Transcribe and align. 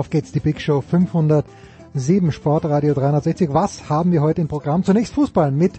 Auf 0.00 0.08
geht's, 0.08 0.32
die 0.32 0.40
Big 0.40 0.62
Show 0.62 0.80
507 0.80 2.32
Sportradio 2.32 2.94
360. 2.94 3.52
Was 3.52 3.90
haben 3.90 4.12
wir 4.12 4.22
heute 4.22 4.40
im 4.40 4.48
Programm? 4.48 4.82
Zunächst 4.82 5.12
Fußball 5.12 5.50
mit 5.50 5.78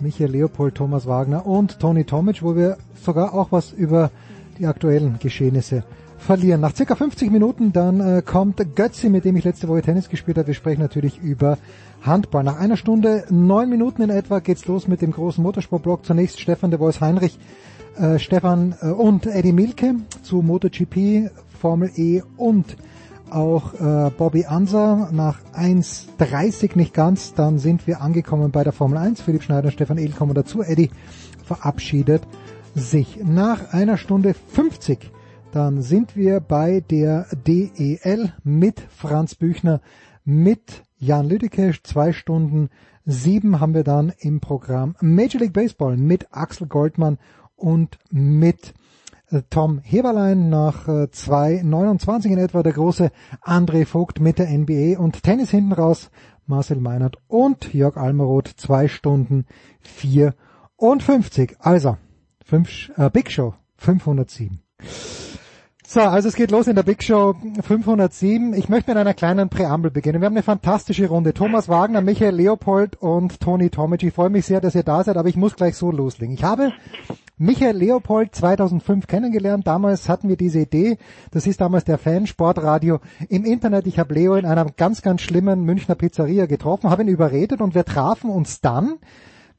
Michael 0.00 0.30
Leopold, 0.30 0.76
Thomas 0.76 1.08
Wagner 1.08 1.44
und 1.44 1.80
Toni 1.80 2.04
Tomic, 2.04 2.44
wo 2.44 2.54
wir 2.54 2.76
sogar 2.94 3.34
auch 3.34 3.50
was 3.50 3.72
über 3.72 4.12
die 4.56 4.68
aktuellen 4.68 5.18
Geschehnisse 5.18 5.82
verlieren. 6.16 6.60
Nach 6.60 6.76
circa 6.76 6.94
50 6.94 7.32
Minuten 7.32 7.72
dann 7.72 7.98
äh, 7.98 8.22
kommt 8.22 8.64
Götzi, 8.76 9.08
mit 9.08 9.24
dem 9.24 9.34
ich 9.34 9.42
letzte 9.42 9.66
Woche 9.66 9.82
Tennis 9.82 10.08
gespielt 10.10 10.38
habe. 10.38 10.46
Wir 10.46 10.54
sprechen 10.54 10.80
natürlich 10.80 11.18
über 11.18 11.58
Handball. 12.02 12.44
Nach 12.44 12.60
einer 12.60 12.76
Stunde, 12.76 13.24
neun 13.30 13.68
Minuten 13.68 14.00
in 14.00 14.10
etwa, 14.10 14.38
geht's 14.38 14.66
los 14.66 14.86
mit 14.86 15.02
dem 15.02 15.10
großen 15.10 15.42
Motorsportblock. 15.42 16.06
Zunächst 16.06 16.40
Stefan 16.40 16.70
de 16.70 16.78
Vois 16.78 17.00
Heinrich, 17.00 17.36
äh, 17.96 18.20
Stefan 18.20 18.76
äh, 18.80 18.90
und 18.90 19.26
Eddie 19.26 19.52
Milke 19.52 19.96
zu 20.22 20.40
MotoGP, 20.40 21.32
Formel 21.60 21.90
E 21.96 22.22
und 22.36 22.76
auch 23.30 23.74
äh, 23.74 24.10
Bobby 24.10 24.46
Anser 24.46 25.10
nach 25.12 25.38
1.30 25.54 26.76
nicht 26.76 26.94
ganz. 26.94 27.34
Dann 27.34 27.58
sind 27.58 27.86
wir 27.86 28.00
angekommen 28.00 28.50
bei 28.50 28.64
der 28.64 28.72
Formel 28.72 28.98
1. 28.98 29.22
Philipp 29.22 29.42
Schneider 29.42 29.66
und 29.66 29.72
Stefan 29.72 29.98
Ehl 29.98 30.12
kommen 30.12 30.34
dazu. 30.34 30.62
Eddie 30.62 30.90
verabschiedet 31.44 32.22
sich. 32.74 33.18
Nach 33.24 33.72
einer 33.72 33.96
Stunde 33.96 34.34
50 34.34 35.12
dann 35.56 35.80
sind 35.80 36.16
wir 36.16 36.40
bei 36.40 36.80
der 36.80 37.26
DEL 37.46 38.34
mit 38.44 38.78
Franz 38.94 39.34
Büchner, 39.34 39.80
mit 40.22 40.82
Jan 40.98 41.30
Lüdecke. 41.30 41.72
Zwei 41.82 42.12
Stunden 42.12 42.68
sieben 43.06 43.58
haben 43.58 43.72
wir 43.72 43.82
dann 43.82 44.12
im 44.18 44.40
Programm 44.40 44.96
Major 45.00 45.40
League 45.40 45.54
Baseball 45.54 45.96
mit 45.96 46.26
Axel 46.30 46.66
Goldmann 46.66 47.16
und 47.54 47.98
mit 48.10 48.74
Tom 49.50 49.80
Heberlein 49.82 50.48
nach 50.48 50.86
2,29 50.86 52.26
in 52.26 52.38
etwa, 52.38 52.62
der 52.62 52.72
große 52.72 53.10
André 53.42 53.84
Vogt 53.84 54.20
mit 54.20 54.38
der 54.38 54.48
NBA 54.48 54.98
und 54.98 55.22
Tennis 55.22 55.50
hinten 55.50 55.72
raus, 55.72 56.10
Marcel 56.46 56.78
Meinert 56.78 57.18
und 57.26 57.74
Jörg 57.74 57.96
Almeroth, 57.96 58.48
zwei 58.56 58.86
Stunden 58.86 59.46
54. 59.82 61.56
Also, 61.58 61.96
fünf, 62.44 62.92
äh, 62.96 63.10
Big 63.10 63.30
Show 63.32 63.54
507. 63.76 64.60
So, 65.88 66.00
also 66.00 66.28
es 66.28 66.34
geht 66.34 66.50
los 66.50 66.66
in 66.66 66.74
der 66.74 66.82
Big 66.82 67.00
Show 67.00 67.36
507. 67.62 68.54
Ich 68.54 68.68
möchte 68.68 68.90
mit 68.90 68.98
einer 68.98 69.14
kleinen 69.14 69.48
Präambel 69.48 69.92
beginnen. 69.92 70.20
Wir 70.20 70.26
haben 70.26 70.34
eine 70.34 70.42
fantastische 70.42 71.06
Runde. 71.06 71.32
Thomas 71.32 71.68
Wagner, 71.68 72.00
Michael 72.00 72.34
Leopold 72.34 72.96
und 73.00 73.38
Toni 73.38 73.70
Tomic. 73.70 74.02
Ich 74.02 74.12
freue 74.12 74.28
mich 74.28 74.46
sehr, 74.46 74.60
dass 74.60 74.74
ihr 74.74 74.82
da 74.82 75.04
seid, 75.04 75.16
aber 75.16 75.28
ich 75.28 75.36
muss 75.36 75.54
gleich 75.54 75.76
so 75.76 75.92
loslegen. 75.92 76.34
Ich 76.34 76.42
habe 76.42 76.72
Michael 77.38 77.76
Leopold 77.76 78.34
2005 78.34 79.06
kennengelernt. 79.06 79.68
Damals 79.68 80.08
hatten 80.08 80.28
wir 80.28 80.36
diese 80.36 80.58
Idee. 80.58 80.98
Das 81.30 81.46
ist 81.46 81.60
damals 81.60 81.84
der 81.84 81.98
Fansportradio 81.98 82.98
im 83.28 83.44
Internet. 83.44 83.86
Ich 83.86 84.00
habe 84.00 84.12
Leo 84.12 84.34
in 84.34 84.44
einer 84.44 84.64
ganz, 84.64 85.02
ganz 85.02 85.22
schlimmen 85.22 85.62
Münchner 85.62 85.94
Pizzeria 85.94 86.46
getroffen, 86.46 86.90
habe 86.90 87.02
ihn 87.02 87.08
überredet 87.08 87.60
und 87.60 87.76
wir 87.76 87.84
trafen 87.84 88.28
uns 88.28 88.60
dann 88.60 88.98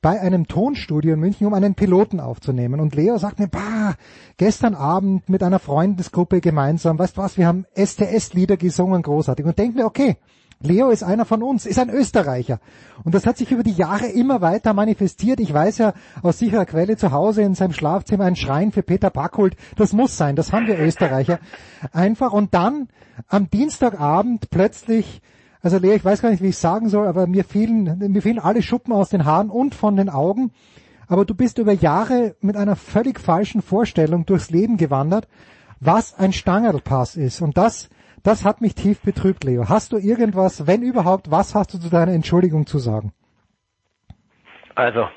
bei 0.01 0.19
einem 0.19 0.47
Tonstudio 0.47 1.13
in 1.13 1.19
München, 1.19 1.47
um 1.47 1.53
einen 1.53 1.75
Piloten 1.75 2.19
aufzunehmen. 2.19 2.79
Und 2.79 2.95
Leo 2.95 3.17
sagt 3.17 3.39
mir, 3.39 3.47
bah, 3.47 3.95
gestern 4.37 4.75
Abend 4.75 5.29
mit 5.29 5.43
einer 5.43 5.59
Freundesgruppe 5.59 6.41
gemeinsam, 6.41 6.99
weißt 6.99 7.17
du 7.17 7.21
was, 7.21 7.37
wir 7.37 7.47
haben 7.47 7.65
STS-Lieder 7.75 8.57
gesungen, 8.57 9.01
großartig. 9.01 9.45
Und 9.45 9.57
denken 9.57 9.77
wir, 9.77 9.85
okay, 9.85 10.17
Leo 10.59 10.89
ist 10.89 11.03
einer 11.03 11.25
von 11.25 11.43
uns, 11.43 11.67
ist 11.67 11.77
ein 11.77 11.89
Österreicher. 11.89 12.59
Und 13.03 13.13
das 13.13 13.27
hat 13.27 13.37
sich 13.37 13.51
über 13.51 13.61
die 13.61 13.73
Jahre 13.73 14.07
immer 14.07 14.41
weiter 14.41 14.73
manifestiert. 14.73 15.39
Ich 15.39 15.53
weiß 15.53 15.77
ja 15.77 15.93
aus 16.23 16.39
sicherer 16.39 16.65
Quelle 16.65 16.97
zu 16.97 17.11
Hause 17.11 17.43
in 17.43 17.53
seinem 17.53 17.73
Schlafzimmer 17.73 18.23
ein 18.23 18.35
Schrein 18.35 18.71
für 18.71 18.81
Peter 18.81 19.11
Backholt. 19.11 19.55
Das 19.75 19.93
muss 19.93 20.17
sein, 20.17 20.35
das 20.35 20.51
haben 20.51 20.65
wir 20.65 20.79
Österreicher. 20.79 21.39
Einfach. 21.91 22.33
Und 22.33 22.55
dann 22.55 22.87
am 23.27 23.49
Dienstagabend 23.51 24.49
plötzlich 24.49 25.21
also 25.67 25.79
Lea, 25.79 25.95
ich 25.95 26.05
weiß 26.05 26.21
gar 26.21 26.29
nicht, 26.29 26.41
wie 26.41 26.47
ich 26.47 26.57
sagen 26.57 26.87
soll, 26.87 27.07
aber 27.07 27.27
mir 27.27 27.43
fielen, 27.43 27.99
mir 27.99 28.21
fielen 28.21 28.39
alle 28.39 28.61
Schuppen 28.61 28.93
aus 28.93 29.09
den 29.09 29.25
Haaren 29.25 29.49
und 29.49 29.75
von 29.75 29.97
den 29.97 30.09
Augen. 30.09 30.53
Aber 31.09 31.25
du 31.25 31.35
bist 31.35 31.57
über 31.57 31.73
Jahre 31.73 32.37
mit 32.39 32.55
einer 32.55 32.77
völlig 32.77 33.19
falschen 33.19 33.61
Vorstellung 33.61 34.25
durchs 34.25 34.49
Leben 34.49 34.77
gewandert, 34.77 35.27
was 35.81 36.17
ein 36.17 36.31
Stangerlpass 36.31 37.17
ist. 37.17 37.41
Und 37.41 37.57
das, 37.57 37.89
das 38.23 38.45
hat 38.45 38.61
mich 38.61 38.75
tief 38.75 39.01
betrübt, 39.01 39.43
Leo. 39.43 39.67
Hast 39.67 39.91
du 39.91 39.97
irgendwas, 39.97 40.67
wenn 40.67 40.83
überhaupt, 40.83 41.31
was 41.31 41.53
hast 41.53 41.73
du 41.73 41.79
zu 41.79 41.89
deiner 41.89 42.13
Entschuldigung 42.13 42.65
zu 42.65 42.77
sagen? 42.77 43.11
Also, 44.73 45.09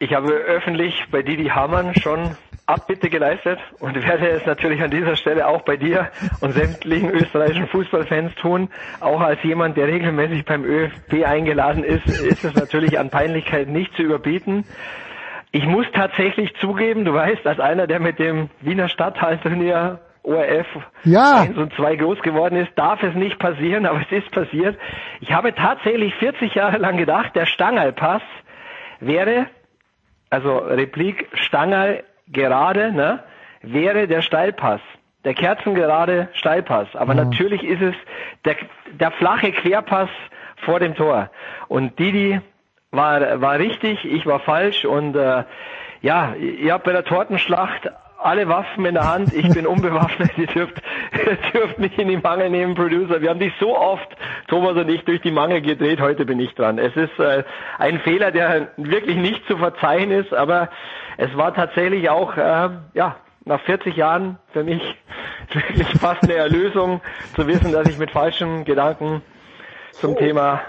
ich 0.00 0.12
habe 0.12 0.32
öffentlich 0.32 1.04
bei 1.12 1.22
Didi 1.22 1.50
Hamann 1.50 1.94
schon 1.94 2.36
Abbitte 2.66 3.10
geleistet 3.10 3.58
und 3.78 3.94
werde 3.94 4.28
es 4.28 4.46
natürlich 4.46 4.82
an 4.82 4.90
dieser 4.90 5.16
Stelle 5.16 5.46
auch 5.46 5.62
bei 5.62 5.76
dir 5.76 6.10
und 6.40 6.52
sämtlichen 6.52 7.10
österreichischen 7.10 7.66
Fußballfans 7.68 8.34
tun. 8.36 8.70
Auch 9.00 9.20
als 9.20 9.42
jemand, 9.42 9.76
der 9.76 9.86
regelmäßig 9.86 10.46
beim 10.46 10.64
ÖFB 10.64 11.24
eingeladen 11.26 11.84
ist, 11.84 12.06
ist 12.06 12.42
es 12.42 12.54
natürlich 12.54 12.98
an 12.98 13.10
Peinlichkeit 13.10 13.68
nicht 13.68 13.94
zu 13.96 14.02
überbieten. 14.02 14.64
Ich 15.52 15.66
muss 15.66 15.86
tatsächlich 15.92 16.54
zugeben, 16.56 17.04
du 17.04 17.12
weißt, 17.12 17.46
als 17.46 17.60
einer, 17.60 17.86
der 17.86 18.00
mit 18.00 18.18
dem 18.18 18.48
Wiener 18.60 18.88
Stadthalturnier 18.88 20.00
ORF 20.22 20.66
ja. 21.04 21.42
1 21.42 21.58
und 21.58 21.74
2 21.74 21.96
groß 21.96 22.20
geworden 22.20 22.56
ist, 22.56 22.70
darf 22.76 23.02
es 23.02 23.14
nicht 23.14 23.38
passieren, 23.38 23.84
aber 23.84 24.00
es 24.00 24.10
ist 24.10 24.30
passiert. 24.30 24.78
Ich 25.20 25.32
habe 25.32 25.54
tatsächlich 25.54 26.14
40 26.14 26.54
Jahre 26.54 26.78
lang 26.78 26.96
gedacht, 26.96 27.36
der 27.36 27.44
Stangerlpass 27.44 28.22
wäre, 29.00 29.46
also 30.30 30.56
Replik 30.56 31.28
Stangerl 31.34 32.04
gerade, 32.28 32.92
ne, 32.92 33.22
wäre 33.62 34.06
der 34.06 34.22
Steilpass. 34.22 34.80
Der 35.24 35.34
kerzengerade 35.34 36.28
Steilpass. 36.34 36.88
Aber 36.94 37.14
mhm. 37.14 37.20
natürlich 37.20 37.62
ist 37.64 37.80
es 37.80 37.94
der, 38.44 38.56
der 38.92 39.10
flache 39.12 39.52
Querpass 39.52 40.10
vor 40.64 40.80
dem 40.80 40.94
Tor. 40.94 41.30
Und 41.68 41.98
Didi 41.98 42.40
war, 42.90 43.40
war 43.40 43.58
richtig, 43.58 44.04
ich 44.04 44.26
war 44.26 44.40
falsch 44.40 44.84
und 44.84 45.16
äh, 45.16 45.44
ja, 46.02 46.34
ihr 46.34 46.74
habt 46.74 46.84
bei 46.84 46.92
der 46.92 47.04
Tortenschlacht 47.04 47.90
alle 48.24 48.48
Waffen 48.48 48.86
in 48.86 48.94
der 48.94 49.06
Hand, 49.06 49.32
ich 49.34 49.48
bin 49.50 49.66
unbewaffnet, 49.66 50.30
ihr 50.38 50.46
dürft, 50.46 50.80
ihr 51.12 51.36
dürft 51.52 51.78
mich 51.78 51.98
in 51.98 52.08
die 52.08 52.16
Mangel 52.16 52.48
nehmen, 52.50 52.74
Producer. 52.74 53.20
Wir 53.20 53.30
haben 53.30 53.40
dich 53.40 53.52
so 53.60 53.76
oft, 53.76 54.08
Thomas 54.48 54.76
und 54.76 54.88
ich, 54.88 55.04
durch 55.04 55.20
die 55.20 55.30
Mangel 55.30 55.60
gedreht, 55.60 56.00
heute 56.00 56.24
bin 56.24 56.40
ich 56.40 56.54
dran. 56.54 56.78
Es 56.78 56.96
ist 56.96 57.18
äh, 57.18 57.44
ein 57.78 58.00
Fehler, 58.00 58.30
der 58.30 58.68
wirklich 58.78 59.16
nicht 59.16 59.46
zu 59.46 59.58
verzeihen 59.58 60.10
ist, 60.10 60.32
aber 60.32 60.70
es 61.18 61.36
war 61.36 61.54
tatsächlich 61.54 62.08
auch, 62.08 62.36
äh, 62.36 62.70
ja, 62.94 63.16
nach 63.44 63.60
40 63.60 63.94
Jahren 63.94 64.38
für 64.52 64.64
mich 64.64 64.82
wirklich 65.52 65.88
fast 66.00 66.24
eine 66.24 66.34
Erlösung, 66.34 67.02
zu 67.36 67.46
wissen, 67.46 67.72
dass 67.72 67.88
ich 67.88 67.98
mit 67.98 68.10
falschen 68.10 68.64
Gedanken 68.64 69.20
zum 69.92 70.12
oh. 70.12 70.18
Thema 70.18 70.62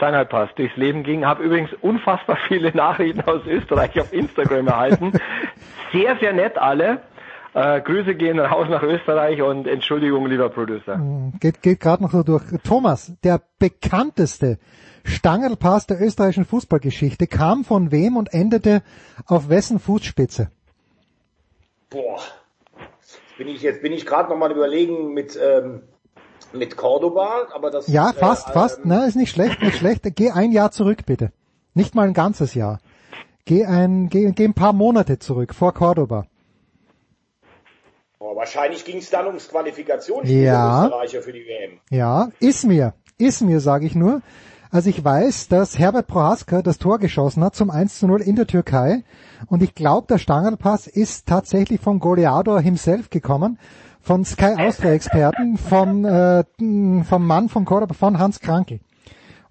Steinhaltpass 0.00 0.48
durchs 0.56 0.76
Leben 0.76 1.02
ging. 1.02 1.26
Habe 1.26 1.42
übrigens 1.42 1.70
unfassbar 1.82 2.38
viele 2.48 2.70
Nachrichten 2.74 3.20
aus 3.20 3.42
Österreich 3.46 4.00
auf 4.00 4.12
Instagram 4.14 4.66
erhalten. 4.66 5.12
Sehr, 5.92 6.16
sehr 6.16 6.32
nett 6.32 6.56
alle. 6.56 7.02
Äh, 7.52 7.82
Grüße 7.82 8.14
gehen 8.14 8.38
raus 8.38 8.68
nach 8.70 8.82
Österreich 8.82 9.42
und 9.42 9.66
Entschuldigung, 9.66 10.26
lieber 10.26 10.48
Producer. 10.48 10.94
Hm, 10.94 11.34
geht, 11.38 11.60
geht 11.60 11.80
gerade 11.80 12.02
noch 12.02 12.12
so 12.12 12.22
durch. 12.22 12.44
Thomas, 12.64 13.12
der 13.22 13.42
bekannteste 13.58 14.58
Stangerlpass 15.04 15.86
der 15.86 16.00
österreichischen 16.00 16.46
Fußballgeschichte 16.46 17.26
kam 17.26 17.64
von 17.64 17.90
wem 17.90 18.16
und 18.16 18.32
endete 18.32 18.82
auf 19.26 19.50
wessen 19.50 19.80
Fußspitze? 19.80 20.50
Boah. 21.90 22.20
Jetzt 23.00 23.20
bin 23.36 23.48
ich 23.48 23.62
jetzt 23.62 23.82
bin 23.82 23.92
ich 23.92 24.06
gerade 24.06 24.30
noch 24.30 24.38
mal 24.38 24.52
überlegen 24.52 25.12
mit 25.12 25.38
ähm, 25.42 25.82
mit 26.52 26.76
Cordoba, 26.76 27.48
aber 27.54 27.70
das 27.70 27.88
Ja, 27.88 28.12
fast, 28.12 28.50
äh, 28.50 28.52
fast. 28.52 28.80
Na, 28.84 29.04
ist 29.04 29.16
nicht 29.16 29.30
schlecht, 29.30 29.62
nicht 29.62 29.76
schlecht. 29.78 30.02
Geh 30.16 30.30
ein 30.30 30.52
Jahr 30.52 30.70
zurück, 30.70 31.06
bitte. 31.06 31.32
Nicht 31.74 31.94
mal 31.94 32.06
ein 32.08 32.14
ganzes 32.14 32.54
Jahr. 32.54 32.78
Geh 33.44 33.64
ein, 33.64 34.08
geh, 34.08 34.30
geh 34.32 34.44
ein 34.44 34.54
paar 34.54 34.72
Monate 34.72 35.18
zurück, 35.18 35.54
vor 35.54 35.72
Cordoba. 35.74 36.26
Boah, 38.18 38.36
wahrscheinlich 38.36 38.84
ging 38.84 38.98
es 38.98 39.10
dann 39.10 39.26
ums 39.26 39.48
Qualifikationsspiel 39.48 40.42
Ja. 40.42 40.80
der 40.80 40.84
Österreicher 40.88 41.22
für 41.22 41.32
die 41.32 41.44
WM. 41.46 41.78
Ja, 41.90 42.28
ist 42.38 42.66
mir. 42.66 42.94
Ist 43.18 43.40
mir, 43.42 43.60
sage 43.60 43.86
ich 43.86 43.94
nur. 43.94 44.20
Also 44.70 44.88
ich 44.90 45.02
weiß, 45.04 45.48
dass 45.48 45.78
Herbert 45.78 46.06
Prohaska 46.06 46.62
das 46.62 46.78
Tor 46.78 46.98
geschossen 46.98 47.42
hat 47.42 47.56
zum 47.56 47.70
1 47.70 47.98
zu 47.98 48.06
0 48.06 48.20
in 48.22 48.36
der 48.36 48.46
Türkei. 48.46 49.02
Und 49.48 49.62
ich 49.62 49.74
glaube, 49.74 50.06
der 50.06 50.18
Stangerpass 50.18 50.86
ist 50.86 51.26
tatsächlich 51.26 51.80
von 51.80 51.98
Goleador 51.98 52.60
himself 52.60 53.10
gekommen, 53.10 53.58
von 54.02 54.24
Sky 54.24 54.56
Austria 54.58 54.92
Experten, 54.92 55.58
vom, 55.58 56.04
äh, 56.04 56.44
vom 57.04 57.26
Mann 57.26 57.48
von 57.48 57.64
Cordoba, 57.64 57.94
von 57.94 58.18
Hans 58.18 58.40
Krankel. 58.40 58.80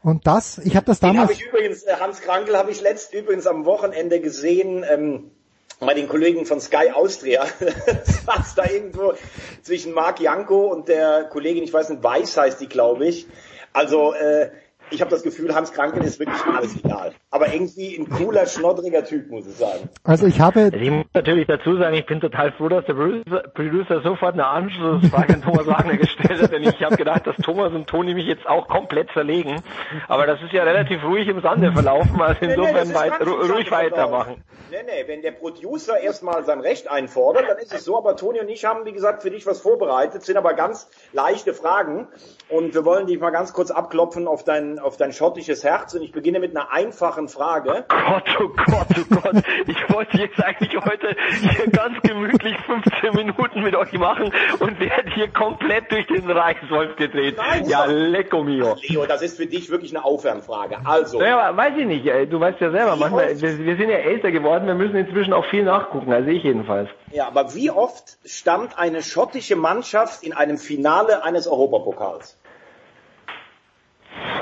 Und 0.02 0.28
das, 0.28 0.60
ich 0.60 0.76
habe 0.76 0.86
das 0.86 1.00
Den 1.00 1.10
habe 1.10 1.18
damals, 1.18 1.32
ich 1.32 1.46
übrigens, 1.46 1.84
äh, 1.84 1.96
Hans 2.00 2.22
Krankel 2.22 2.58
habe 2.58 2.72
ich 2.72 2.82
letzt 2.82 3.14
übrigens 3.14 3.48
am 3.48 3.66
Wochenende 3.66 4.22
gesehen, 4.22 4.86
ähm, 4.90 5.32
bei 5.80 5.94
den 5.94 6.08
Kollegen 6.08 6.46
von 6.46 6.60
Sky 6.60 6.92
Austria. 6.94 7.46
war's 8.26 8.56
da 8.56 8.66
irgendwo 8.66 9.14
zwischen 9.62 9.94
Marc 9.94 10.20
Janko 10.20 10.68
und 10.68 10.88
der 10.88 11.26
Kollegin, 11.26 11.64
ich 11.64 11.74
weiß 11.74 11.90
nicht, 11.90 12.04
Weiß 12.04 12.38
heißt 12.38 12.60
die, 12.60 12.68
glaube 12.68 13.08
ich. 13.08 13.28
Also, 13.74 14.14
äh, 14.14 14.52
ich 14.92 15.02
habe 15.02 15.12
das 15.12 15.24
Gefühl, 15.24 15.54
Hans 15.54 15.72
Krankel 15.72 16.04
ist 16.04 16.20
wirklich 16.20 16.42
alles 16.46 16.76
egal. 16.84 17.14
Aber 17.32 17.54
irgendwie 17.54 17.96
ein 17.98 18.10
cooler, 18.10 18.46
schnoddriger 18.46 19.04
Typ, 19.06 19.30
muss 19.30 19.46
ich 19.48 19.56
sagen. 19.56 19.90
also 20.04 20.26
ich 20.26 20.40
habe, 20.40 20.72
ich 20.74 20.90
muss 20.90 21.06
natürlich 21.14 21.48
dazu 21.48 21.78
sagen, 21.78 21.96
ich 21.96 22.06
bin 22.06 22.20
total 22.20 22.52
froh, 22.54 22.70
dass 22.70 22.86
der 22.86 22.94
Producer, 22.94 23.44
Producer 23.54 24.02
sofort 24.02 24.34
eine 24.34 24.48
Anschlussfrage 24.48 25.36
an 25.36 25.42
Thomas 25.42 25.68
Wagner 25.68 25.98
gestellt 25.98 26.42
hat, 26.42 26.52
denn 26.52 26.64
ich 26.64 26.82
habe 26.82 26.98
gedacht, 26.98 27.28
dass 27.28 27.36
Thomas 27.38 27.74
und 27.74 27.88
Toni 27.88 28.14
mich 28.14 28.26
jetzt 28.26 28.48
auch 28.48 28.68
komplett 28.68 29.12
verlegen. 29.12 29.62
Aber 30.08 30.26
das 30.26 30.42
ist 30.42 30.54
ja 30.54 30.64
relativ 30.64 31.04
ruhig 31.04 31.28
im 31.28 31.42
Sande 31.42 31.72
verlaufen, 31.72 32.20
also 32.22 32.40
Nee, 32.40 32.48
nee, 32.48 32.54
insofern 32.54 32.88
ist 32.88 32.96
weit, 32.96 33.22
ruhig 33.22 33.72
weitermachen. 33.72 34.44
Nee, 34.72 34.78
nee, 34.86 35.08
wenn 35.08 35.22
der 35.22 35.32
Producer 35.32 36.00
erstmal 36.00 36.46
sein 36.46 36.62
Recht 36.62 36.90
einfordert, 36.90 37.46
dann 37.50 37.58
ist 37.58 37.74
es 37.74 37.84
so, 37.84 37.98
aber 37.98 38.16
Toni 38.16 38.40
und 38.40 38.50
ich 38.50 38.66
haben, 38.66 38.86
wie 38.86 38.92
gesagt, 38.92 39.24
für 39.24 39.32
dich 39.32 39.46
was 39.46 39.60
vorbereitet, 39.60 40.24
sind 40.24 40.38
aber 40.38 40.54
ganz 40.54 40.90
leichte 41.12 41.54
Fragen 41.54 42.08
und 42.50 42.74
wir 42.74 42.86
wollen 42.86 43.08
dich 43.08 43.20
mal 43.20 43.32
ganz 43.32 43.54
kurz 43.54 43.72
abklopfen 43.72 44.28
auf 44.28 44.44
dein, 44.80 44.86
auf 44.86 44.98
dein 44.98 45.12
schottisches 45.14 45.64
Herz 45.64 45.94
und 45.94 46.02
ich 46.02 46.12
beginne 46.12 46.40
mit 46.40 46.56
einer 46.56 46.72
einfachen 46.72 47.28
Frage. 47.28 47.86
Gott, 47.88 48.24
oh 48.40 48.50
Gott, 48.50 48.88
oh 48.98 49.16
Gott. 49.22 49.44
Ich 49.68 49.94
wollte 49.94 50.18
jetzt 50.18 50.44
eigentlich 50.44 50.76
heute 50.76 51.16
hier 51.40 51.68
ganz 51.72 52.02
gemütlich 52.02 52.56
15 52.66 53.14
Minuten 53.14 53.62
mit 53.62 53.76
euch 53.76 53.92
machen 53.94 54.32
und 54.60 54.80
werde 54.80 55.10
hier 55.14 55.28
komplett 55.30 55.92
durch 55.92 56.08
den 56.08 56.30
Reichswolf 56.30 56.96
gedreht. 56.96 57.38
Nein, 57.38 57.68
ja, 57.68 57.86
lecko 57.86 58.44
mio. 58.44 58.76
Leo, 58.82 59.06
das 59.06 59.22
ist 59.22 59.38
für 59.38 59.46
dich 59.46 59.70
wirklich 59.70 59.96
eine 59.96 60.04
Aufwärmfrage. 60.04 60.78
Also, 60.86 61.20
Naja, 61.20 61.56
weiß 61.56 61.74
ich 61.78 61.86
nicht. 61.86 62.06
Du 62.32 62.40
weißt 62.40 62.60
ja 62.60 62.72
selber, 62.72 62.96
manchmal, 62.96 63.40
wir, 63.40 63.58
wir 63.60 63.78
sind 63.78 63.90
ja 63.90 63.98
älter 63.98 64.32
geworden, 64.32 64.68
wir 64.68 64.76
müssen 64.76 64.96
inzwischen 64.96 65.34
auch 65.34 65.46
viel 65.46 65.64
nachgucken, 65.64 66.12
also 66.12 66.30
ich 66.30 66.44
jedenfalls. 66.44 66.90
ja, 67.12 67.28
aber 67.28 67.54
wie 67.54 67.72
oft 67.72 68.18
stand 68.26 68.78
eine 68.78 69.04
schottische 69.04 69.56
Mannschaft 69.56 70.24
in 70.24 70.34
einem 70.34 70.58
Finale 70.58 71.24
eines 71.24 71.48
Europapokals? 71.48 72.38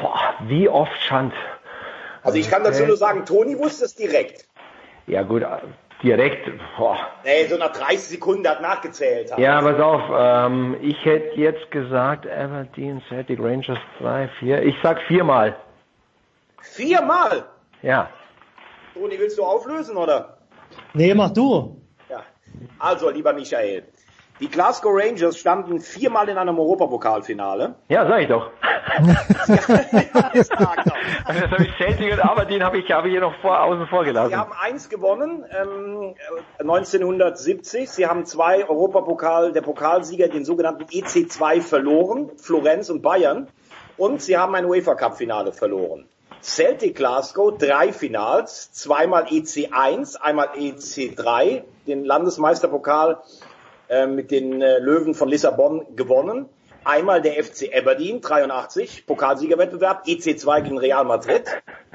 Boah, 0.01 0.35
wie 0.47 0.69
oft 0.69 1.01
stand. 1.01 1.33
Also 2.23 2.37
ich 2.37 2.49
kann 2.49 2.63
dazu 2.63 2.85
nur 2.85 2.97
sagen, 2.97 3.25
Toni 3.25 3.57
wusste 3.57 3.85
es 3.85 3.95
direkt. 3.95 4.45
Ja 5.05 5.23
gut, 5.23 5.43
direkt. 6.03 6.49
Boah. 6.77 6.97
Nee, 7.23 7.45
so 7.47 7.57
nach 7.57 7.71
30 7.71 7.99
Sekunden 7.99 8.47
hat 8.47 8.61
nachgezählt. 8.61 9.31
Ja, 9.37 9.61
pass 9.61 9.79
auf, 9.79 10.01
ähm, 10.13 10.77
ich 10.81 11.03
hätte 11.05 11.39
jetzt 11.39 11.71
gesagt 11.71 12.27
Aberdeen, 12.27 13.01
Celtic 13.07 13.39
Rangers 13.39 13.79
3, 13.99 14.29
4. 14.39 14.63
Ich 14.63 14.75
sag 14.83 15.01
viermal. 15.03 15.55
Viermal! 16.61 17.45
Ja. 17.81 18.09
Toni, 18.93 19.17
willst 19.19 19.37
du 19.37 19.43
auflösen, 19.43 19.95
oder? 19.95 20.37
Nee, 20.93 21.13
mach 21.13 21.31
du. 21.31 21.81
Ja. 22.09 22.23
Also, 22.79 23.09
lieber 23.09 23.33
Michael. 23.33 23.83
Die 24.39 24.49
Glasgow 24.49 24.91
Rangers 24.93 25.37
standen 25.37 25.79
viermal 25.79 26.29
in 26.29 26.37
einem 26.37 26.59
Europapokalfinale. 26.59 27.75
Ja, 27.89 28.07
sag 28.07 28.21
ich 28.21 28.27
doch. 28.27 28.51
Das 28.97 30.49
er. 30.49 30.93
Also 31.25 31.41
das 31.41 31.51
habe 31.51 31.63
ich 31.63 31.75
Celtic 31.77 32.13
und 32.13 32.19
Aberdeen 32.19 32.63
habe 32.63 32.77
ich, 32.77 32.91
habe 32.91 33.07
ich 33.07 33.13
hier 33.13 33.21
noch 33.21 33.35
vor, 33.41 33.61
außen 33.61 33.87
vor 33.87 34.05
gelassen. 34.05 34.29
Sie 34.29 34.35
haben 34.35 34.53
eins 34.53 34.89
gewonnen, 34.89 35.43
ähm, 35.49 36.13
äh, 36.59 36.61
1970. 36.61 37.89
Sie 37.89 38.05
haben 38.05 38.25
zwei 38.25 38.67
Europapokal, 38.67 39.53
der 39.53 39.61
Pokalsieger, 39.61 40.27
den 40.27 40.45
sogenannten 40.45 40.83
EC2 40.83 41.61
verloren, 41.61 42.29
Florenz 42.37 42.89
und 42.89 43.01
Bayern. 43.01 43.47
Und 43.97 44.21
sie 44.21 44.37
haben 44.37 44.53
ein 44.53 44.65
UEFA 44.65 44.93
Cup 44.93 45.17
Finale 45.17 45.51
verloren. 45.51 46.05
Celtic 46.41 46.95
Glasgow, 46.95 47.57
drei 47.57 47.91
Finals, 47.91 48.71
zweimal 48.71 49.23
EC1, 49.25 50.17
einmal 50.17 50.49
EC3, 50.49 51.63
den 51.87 52.05
Landesmeisterpokal 52.05 53.17
äh, 53.89 54.07
mit 54.07 54.31
den 54.31 54.61
äh, 54.61 54.79
Löwen 54.79 55.13
von 55.13 55.29
Lissabon 55.29 55.85
gewonnen. 55.95 56.45
Einmal 56.85 57.21
der 57.21 57.33
FC 57.43 57.69
Aberdeen, 57.77 58.21
83, 58.21 59.05
Pokalsiegerwettbewerb, 59.05 60.05
EC2 60.07 60.61
gegen 60.61 60.77
Real 60.77 61.03
Madrid. 61.03 61.43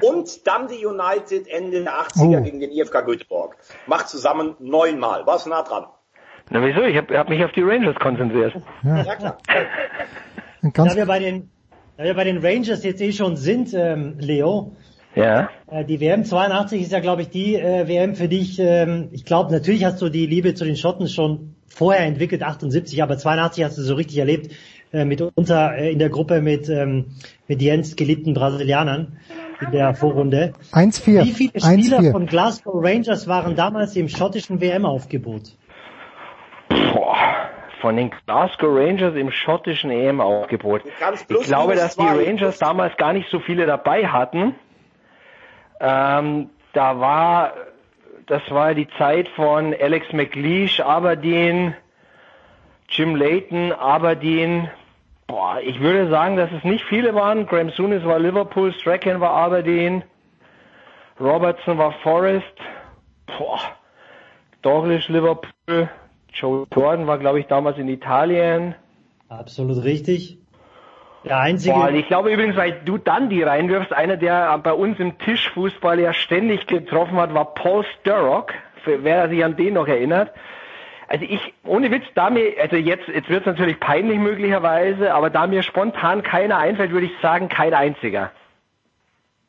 Und 0.01 0.45
dann 0.45 0.67
die 0.67 0.85
United 0.85 1.47
Ende 1.47 1.81
der 1.81 1.93
80er 1.93 2.39
Oh. 2.39 2.41
gegen 2.43 2.59
den 2.59 2.71
IFK 2.71 3.01
Göteborg. 3.05 3.57
Macht 3.87 4.09
zusammen 4.09 4.55
neunmal. 4.59 5.25
Warst 5.25 5.47
nah 5.47 5.63
dran. 5.63 5.85
Na 6.51 6.63
wieso? 6.63 6.81
Ich 6.83 6.95
habe 6.97 7.17
hab 7.17 7.29
mich 7.29 7.43
auf 7.43 7.51
die 7.53 7.63
Rangers 7.63 7.95
konzentriert. 7.95 8.53
Ja, 8.83 9.15
klar. 9.15 9.37
ein 10.61 10.73
ganz 10.73 10.91
Da 10.91 10.97
wir 10.97 11.05
bei 11.07 11.19
den, 11.19 11.49
da 11.97 12.03
wir 12.03 12.13
bei 12.13 12.23
den 12.25 12.37
Rangers 12.45 12.83
jetzt 12.83 13.01
eh 13.01 13.11
schon 13.13 13.35
sind, 13.37 13.73
ähm, 13.73 14.17
Leo, 14.19 14.75
Ja. 15.15 15.49
äh, 15.71 15.85
die 15.85 15.99
WM 16.01 16.23
82 16.25 16.81
ist 16.81 16.91
ja, 16.91 16.99
glaube 16.99 17.23
ich, 17.23 17.29
die 17.29 17.55
äh, 17.55 17.87
WM 17.87 18.13
für 18.15 18.27
dich. 18.27 18.59
Ähm, 18.59 19.09
ich 19.11 19.25
glaube, 19.25 19.51
natürlich 19.51 19.85
hast 19.85 20.01
du 20.01 20.09
die 20.09 20.27
Liebe 20.27 20.53
zu 20.53 20.65
den 20.65 20.75
Schotten 20.75 21.07
schon 21.07 21.52
vorher 21.67 22.05
entwickelt, 22.05 22.43
78, 22.43 23.01
aber 23.01 23.17
82 23.17 23.63
hast 23.63 23.77
du 23.77 23.81
so 23.81 23.95
richtig 23.95 24.17
erlebt, 24.17 24.51
äh, 24.91 25.05
mitunter 25.05 25.75
äh, 25.75 25.91
in 25.91 25.99
der 25.99 26.09
Gruppe 26.09 26.41
mit, 26.41 26.69
ähm, 26.69 27.15
mit 27.47 27.61
Jens 27.61 27.95
geliebten 27.95 28.33
Brasilianern 28.33 29.17
in 29.59 29.71
der 29.71 29.95
Vorrunde. 29.95 30.53
1-4. 30.71 31.25
Wie 31.25 31.31
viele 31.31 31.59
Spieler 31.59 31.99
1-4. 31.99 32.11
von 32.11 32.25
Glasgow 32.27 32.75
Rangers 32.75 33.27
waren 33.27 33.55
damals 33.55 33.95
im 33.95 34.07
schottischen 34.07 34.61
WM-Aufgebot? 34.61 35.57
Boah. 36.69 37.15
Von 37.81 37.97
den 37.97 38.11
Glasgow 38.25 38.69
Rangers 38.69 39.15
im 39.15 39.31
schottischen 39.31 39.91
EM-Aufgebot. 39.91 40.83
Ich 40.85 41.47
glaube, 41.47 41.75
dass 41.75 41.97
die. 41.97 42.03
Rangers 42.03 42.57
damals 42.59 42.95
gar 42.97 43.13
nicht 43.13 43.29
so 43.29 43.39
viele 43.39 43.65
dabei 43.65 44.07
hatten. 44.07 44.55
Ähm, 45.81 46.49
da 46.71 46.99
war, 46.99 47.53
das 48.27 48.41
war 48.49 48.73
die 48.73 48.87
Zeit 48.97 49.27
von 49.29 49.73
Alex 49.79 50.11
McLeish, 50.13 50.79
Aberdeen, 50.79 51.75
Jim 52.89 53.15
Layton, 53.15 53.71
Aberdeen. 53.71 54.69
Boah, 55.27 55.59
ich 55.61 55.79
würde 55.79 56.09
sagen, 56.09 56.35
dass 56.35 56.51
es 56.51 56.63
nicht 56.63 56.83
viele 56.85 57.15
waren. 57.15 57.45
Graham 57.45 57.71
Souness 57.71 58.03
war 58.03 58.19
Liverpool, 58.19 58.73
Strachan 58.73 59.19
war 59.19 59.31
Aberdeen, 59.31 60.03
Robertson 61.19 61.77
war 61.77 61.93
Forest. 62.03 62.53
Boah, 63.25 63.59
Douglas 64.61 65.07
Liverpool, 65.09 65.89
Joe 66.33 66.65
Jordan 66.73 67.07
war, 67.07 67.17
glaube 67.17 67.39
ich, 67.39 67.47
damals 67.47 67.77
in 67.77 67.87
Italien. 67.87 68.75
Absolut 69.29 69.83
richtig. 69.83 70.42
Der 71.23 71.39
einzige. 71.39 71.73
Boah, 71.73 71.89
ich 71.89 72.07
glaube 72.07 72.31
übrigens, 72.31 72.55
weil 72.55 72.81
du 72.83 72.97
dann 72.97 73.29
die 73.29 73.43
reinwirfst, 73.43 73.93
einer, 73.93 74.17
der 74.17 74.57
bei 74.57 74.73
uns 74.73 74.99
im 74.99 75.17
Tischfußball 75.17 75.99
ja 75.99 76.13
ständig 76.13 76.67
getroffen 76.67 77.15
hat, 77.17 77.33
war 77.33 77.53
Paul 77.53 77.85
Sturrock. 78.01 78.53
Wer 78.85 79.29
sich 79.29 79.43
an 79.43 79.55
den 79.55 79.75
noch 79.75 79.87
erinnert. 79.87 80.33
Also 81.07 81.25
ich, 81.25 81.53
ohne 81.63 81.91
Witz, 81.91 82.05
da 82.15 82.29
mir, 82.29 82.53
also 82.61 82.75
jetzt, 82.75 83.07
jetzt 83.07 83.29
wird 83.29 83.41
es 83.41 83.45
natürlich 83.45 83.79
peinlich 83.79 84.17
möglicherweise, 84.17 85.13
aber 85.13 85.29
da 85.29 85.47
mir 85.47 85.63
spontan 85.63 86.23
keiner 86.23 86.57
einfällt, 86.57 86.91
würde 86.91 87.05
ich 87.05 87.11
sagen, 87.21 87.49
kein 87.49 87.73
einziger. 87.73 88.31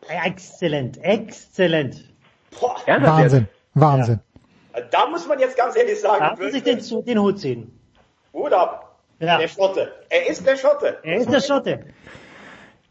Exzellent, 0.08 1.02
exzellent. 1.02 2.04
Boah, 2.60 2.76
Wahnsinn. 2.86 3.48
Wahnsinn. 3.72 4.20
da 4.90 5.06
muss 5.06 5.26
man 5.26 5.38
jetzt 5.38 5.56
ganz 5.56 5.74
ehrlich 5.76 6.00
sagen, 6.00 6.20
Da 6.20 6.44
muss 6.44 6.54
ich 6.54 6.62
den, 6.62 6.80
den 7.04 7.18
Hut 7.18 7.40
ziehen. 7.40 7.80
Hut 8.32 8.52
ab. 8.52 8.83
Ja. 9.20 9.38
Der 9.38 9.48
Schotte. 9.48 9.92
Er 10.10 10.28
ist 10.28 10.46
der 10.46 10.56
Schotte. 10.56 10.98
Er 11.02 11.16
ist 11.16 11.30
der 11.30 11.40
Schotte. 11.40 11.80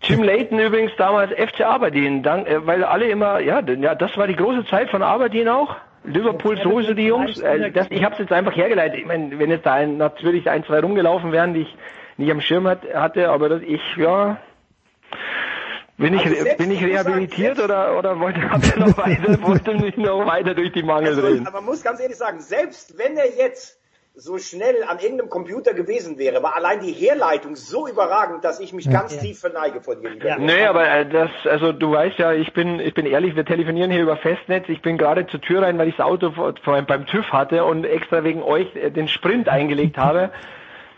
Jim 0.02 0.22
Layton 0.24 0.60
übrigens 0.60 0.92
damals 0.98 1.32
FC 1.32 1.62
Aberdeen, 1.62 2.24
dann, 2.24 2.46
äh, 2.46 2.66
weil 2.66 2.84
alle 2.84 3.06
immer, 3.10 3.40
ja, 3.40 3.62
ja, 3.62 3.96
das 3.96 4.18
war 4.18 4.28
die 4.28 4.36
große 4.36 4.66
Zeit 4.66 4.90
von 4.90 5.02
Aberdeen 5.02 5.48
auch. 5.48 5.76
Liverpool 6.04 6.62
sowieso 6.62 6.94
die 6.94 7.06
Jungs. 7.06 7.40
Äh, 7.40 7.72
das, 7.72 7.88
ich 7.90 8.04
habe 8.04 8.14
es 8.14 8.20
jetzt 8.20 8.34
einfach 8.34 8.54
hergeleitet. 8.56 9.00
Ich 9.00 9.06
meine, 9.06 9.40
wenn 9.40 9.50
jetzt 9.50 9.66
da 9.66 9.74
ein, 9.76 9.98
natürlich 9.98 10.50
ein, 10.50 10.66
zwei 10.66 10.82
rumgelaufen 10.82 11.32
wären, 11.32 11.54
die 11.54 11.62
ich 11.62 11.78
nicht 12.18 12.30
am 12.32 12.42
Schirm 12.42 12.68
hat, 12.68 12.80
hatte, 12.94 13.30
aber 13.30 13.48
das, 13.48 13.62
ich, 13.62 13.82
ja, 13.98 14.38
Bin 15.98 16.14
ich, 16.16 16.22
Also 16.26 16.36
selbst 16.36 16.58
bin 16.58 16.72
ich 16.72 16.84
rehabilitiert 16.84 17.56
selbst- 17.56 17.64
oder, 17.64 17.98
oder 17.98 18.20
wollte, 18.20 18.40
noch 18.42 18.98
weiter, 18.98 19.42
wollte 19.48 19.74
mich 19.76 19.96
noch 19.96 20.26
weiter 20.26 20.54
durch 20.54 20.74
die 20.74 20.84
Mangel 20.84 21.10
Also, 21.10 21.22
drehen? 21.22 21.48
man 21.52 21.64
muss 21.64 21.82
ganz 21.84 22.02
ehrlich 22.02 22.18
sagen, 22.18 22.42
selbst 22.42 22.98
wenn 22.98 23.16
er 23.16 23.28
jetzt 23.38 23.80
so 24.16 24.38
schnell 24.38 24.84
an 24.84 25.00
irgendeinem 25.00 25.30
Computer 25.30 25.74
gewesen 25.74 26.20
wäre, 26.20 26.44
war 26.44 26.56
allein 26.56 26.82
die 26.82 26.92
Herleitung 26.92 27.56
so 27.56 27.88
überragend, 27.88 28.44
dass 28.44 28.60
ich 28.60 28.72
mich 28.72 28.90
ganz 28.90 29.18
tief 29.18 29.40
verneige 29.40 29.82
vor 29.82 29.96
dir. 29.96 30.16
Ja. 30.24 30.38
Nee, 30.38 30.66
aber 30.66 30.88
äh, 30.88 31.10
das, 31.10 31.32
also 31.46 31.72
du 31.72 31.92
weißt 31.92 32.20
ja, 32.20 32.32
ich 32.32 32.54
bin, 32.54 32.80
ich 32.80 32.94
bin 32.94 33.08
ehrlich, 33.08 33.36
wir 33.36 33.44
telefonieren 33.44 33.90
hier 33.90 34.04
über 34.04 34.18
Festnetz. 34.18 34.66
Ich 34.70 34.84
bin 34.84 35.00
gerade 35.00 35.26
zur 35.26 35.42
Tür 35.42 35.64
rein, 35.64 35.80
weil 35.80 35.88
ich 35.88 35.96
das 35.96 36.06
Auto 36.06 36.32
vor, 36.32 36.54
vor, 36.64 36.80
beim 36.84 37.08
TÜV 37.08 37.26
hatte 37.32 37.66
und 37.66 37.86
extra 37.86 38.24
wegen 38.24 38.44
euch 38.44 38.76
äh, 38.76 38.92
den 38.92 39.08
Sprint 39.08 39.50
eingelegt 39.50 39.98
habe. 39.98 40.32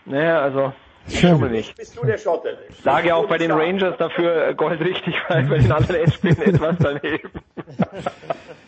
Naja, 0.08 0.40
also 0.40 0.72
schummel 1.08 1.50
nicht. 1.50 1.76
Bist 1.76 1.96
du 1.96 2.06
der 2.06 2.16
Schotte? 2.16 2.58
Ich 2.68 2.76
sage 2.76 3.12
auch 3.12 3.26
bei 3.26 3.38
den 3.38 3.50
Rangers 3.50 3.96
dafür 3.98 4.50
äh, 4.50 4.54
goldrichtig, 4.54 5.16
weil 5.26 5.42
bei 5.46 5.58
den 5.58 5.72
anderen 5.72 6.02
SP 6.06 6.30
etwas 6.30 6.76
daneben. 6.78 7.28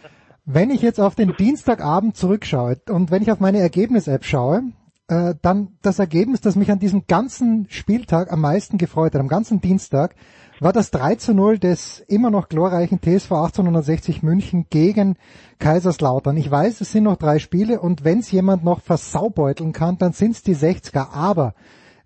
Wenn 0.50 0.70
ich 0.70 0.80
jetzt 0.80 0.98
auf 0.98 1.14
den 1.14 1.36
Dienstagabend 1.36 2.16
zurückschaue 2.16 2.78
und 2.88 3.10
wenn 3.10 3.20
ich 3.20 3.30
auf 3.30 3.38
meine 3.38 3.58
Ergebnis-App 3.58 4.24
schaue, 4.24 4.62
äh, 5.06 5.34
dann 5.42 5.76
das 5.82 5.98
Ergebnis, 5.98 6.40
das 6.40 6.56
mich 6.56 6.70
an 6.70 6.78
diesem 6.78 7.06
ganzen 7.06 7.66
Spieltag 7.68 8.32
am 8.32 8.40
meisten 8.40 8.78
gefreut 8.78 9.12
hat, 9.12 9.20
am 9.20 9.28
ganzen 9.28 9.60
Dienstag, 9.60 10.14
war 10.58 10.72
das 10.72 10.90
3 10.90 11.16
zu 11.16 11.34
0 11.34 11.58
des 11.58 12.00
immer 12.00 12.30
noch 12.30 12.48
glorreichen 12.48 12.98
TSV 13.02 13.30
1860 13.30 14.22
München 14.22 14.64
gegen 14.70 15.16
Kaiserslautern. 15.58 16.38
Ich 16.38 16.50
weiß, 16.50 16.80
es 16.80 16.92
sind 16.92 17.04
noch 17.04 17.16
drei 17.16 17.40
Spiele 17.40 17.78
und 17.78 18.04
wenn 18.04 18.20
es 18.20 18.30
jemand 18.30 18.64
noch 18.64 18.80
versaubeuteln 18.80 19.74
kann, 19.74 19.98
dann 19.98 20.14
sind 20.14 20.30
es 20.30 20.42
die 20.42 20.56
60er. 20.56 21.10
Aber 21.12 21.52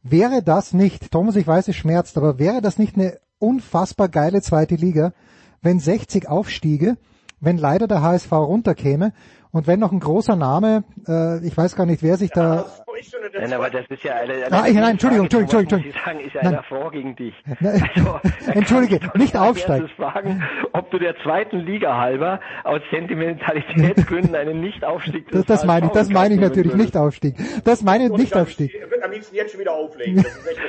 wäre 0.02 0.42
das 0.42 0.72
nicht, 0.72 1.12
Thomas, 1.12 1.37
ich 1.37 1.46
weiß, 1.46 1.68
es 1.68 1.76
schmerzt, 1.76 2.18
aber 2.18 2.40
wäre 2.40 2.61
das 2.61 2.76
nicht 2.76 2.96
eine 2.96 3.20
unfassbar 3.38 4.08
geile 4.08 4.42
zweite 4.42 4.75
Liga, 4.75 5.12
wenn 5.61 5.78
60 5.78 6.28
aufstiege, 6.28 6.96
wenn 7.42 7.58
leider 7.58 7.87
der 7.87 8.02
HSV 8.02 8.32
runterkäme 8.32 9.12
und 9.50 9.66
wenn 9.66 9.80
noch 9.80 9.92
ein 9.92 10.00
großer 10.00 10.37
Name, 10.37 10.84
äh, 11.06 11.44
ich 11.46 11.54
weiß 11.54 11.76
gar 11.76 11.84
nicht, 11.84 12.02
wer 12.02 12.16
sich 12.16 12.30
da 12.30 12.64
Ich 13.00 13.11
Nein, 13.34 13.52
aber 13.54 13.70
das 13.70 13.87
ist 13.88 14.02
ja 14.04 14.14
eine, 14.14 14.32
eine 14.34 14.46
Ah, 14.52 14.62
nein, 14.70 14.92
Entschuldigung, 14.92 15.28
Frage, 15.30 15.42
Entschuldigung, 15.44 15.78
muss 15.78 15.87
ich 15.94 16.02
sagen, 16.04 16.20
ist 16.20 16.34
ja 16.34 16.42
Nein. 16.42 16.52
einer 16.54 16.62
vor 16.64 16.90
gegen 16.90 17.16
dich. 17.16 17.34
Nein, 17.61 17.88
Also, 17.96 18.20
Entschuldige, 18.52 19.00
ich 19.06 19.14
nicht 19.20 19.37
aufsteigen. 19.37 19.87
erstes 19.87 19.96
fragen, 19.96 20.42
ob 20.72 20.90
du 20.90 20.99
der 20.99 21.16
zweiten 21.22 21.61
Liga 21.61 21.96
halber 21.96 22.40
aus 22.64 22.80
Sentimentalitätsgründen 22.90 24.34
einen 24.34 24.61
Nichtaufstieg 24.61 25.30
das, 25.30 25.44
das 25.46 25.64
meine 25.64 25.87
ich, 25.87 25.92
das 25.92 26.08
meine 26.11 26.34
ich 26.34 26.40
natürlich 26.40 26.75
nicht 26.75 26.96
Aufstieg. 26.96 27.34
Das 27.64 27.82
meine 27.82 28.04
ich 28.04 28.11
Und 28.11 28.16
nicht 28.18 28.26
ich 28.26 28.32
glaub, 28.32 28.42
Aufstieg. 28.42 28.75
Ich 28.75 28.90
würde 28.90 29.04
am 29.04 29.11
liebsten 29.11 29.34
jetzt 29.37 29.52
schon 29.52 29.61
wieder 29.61 29.72
auflegen. 29.72 30.16
Das 30.22 30.26
ist 30.37 30.46
echt 30.46 30.61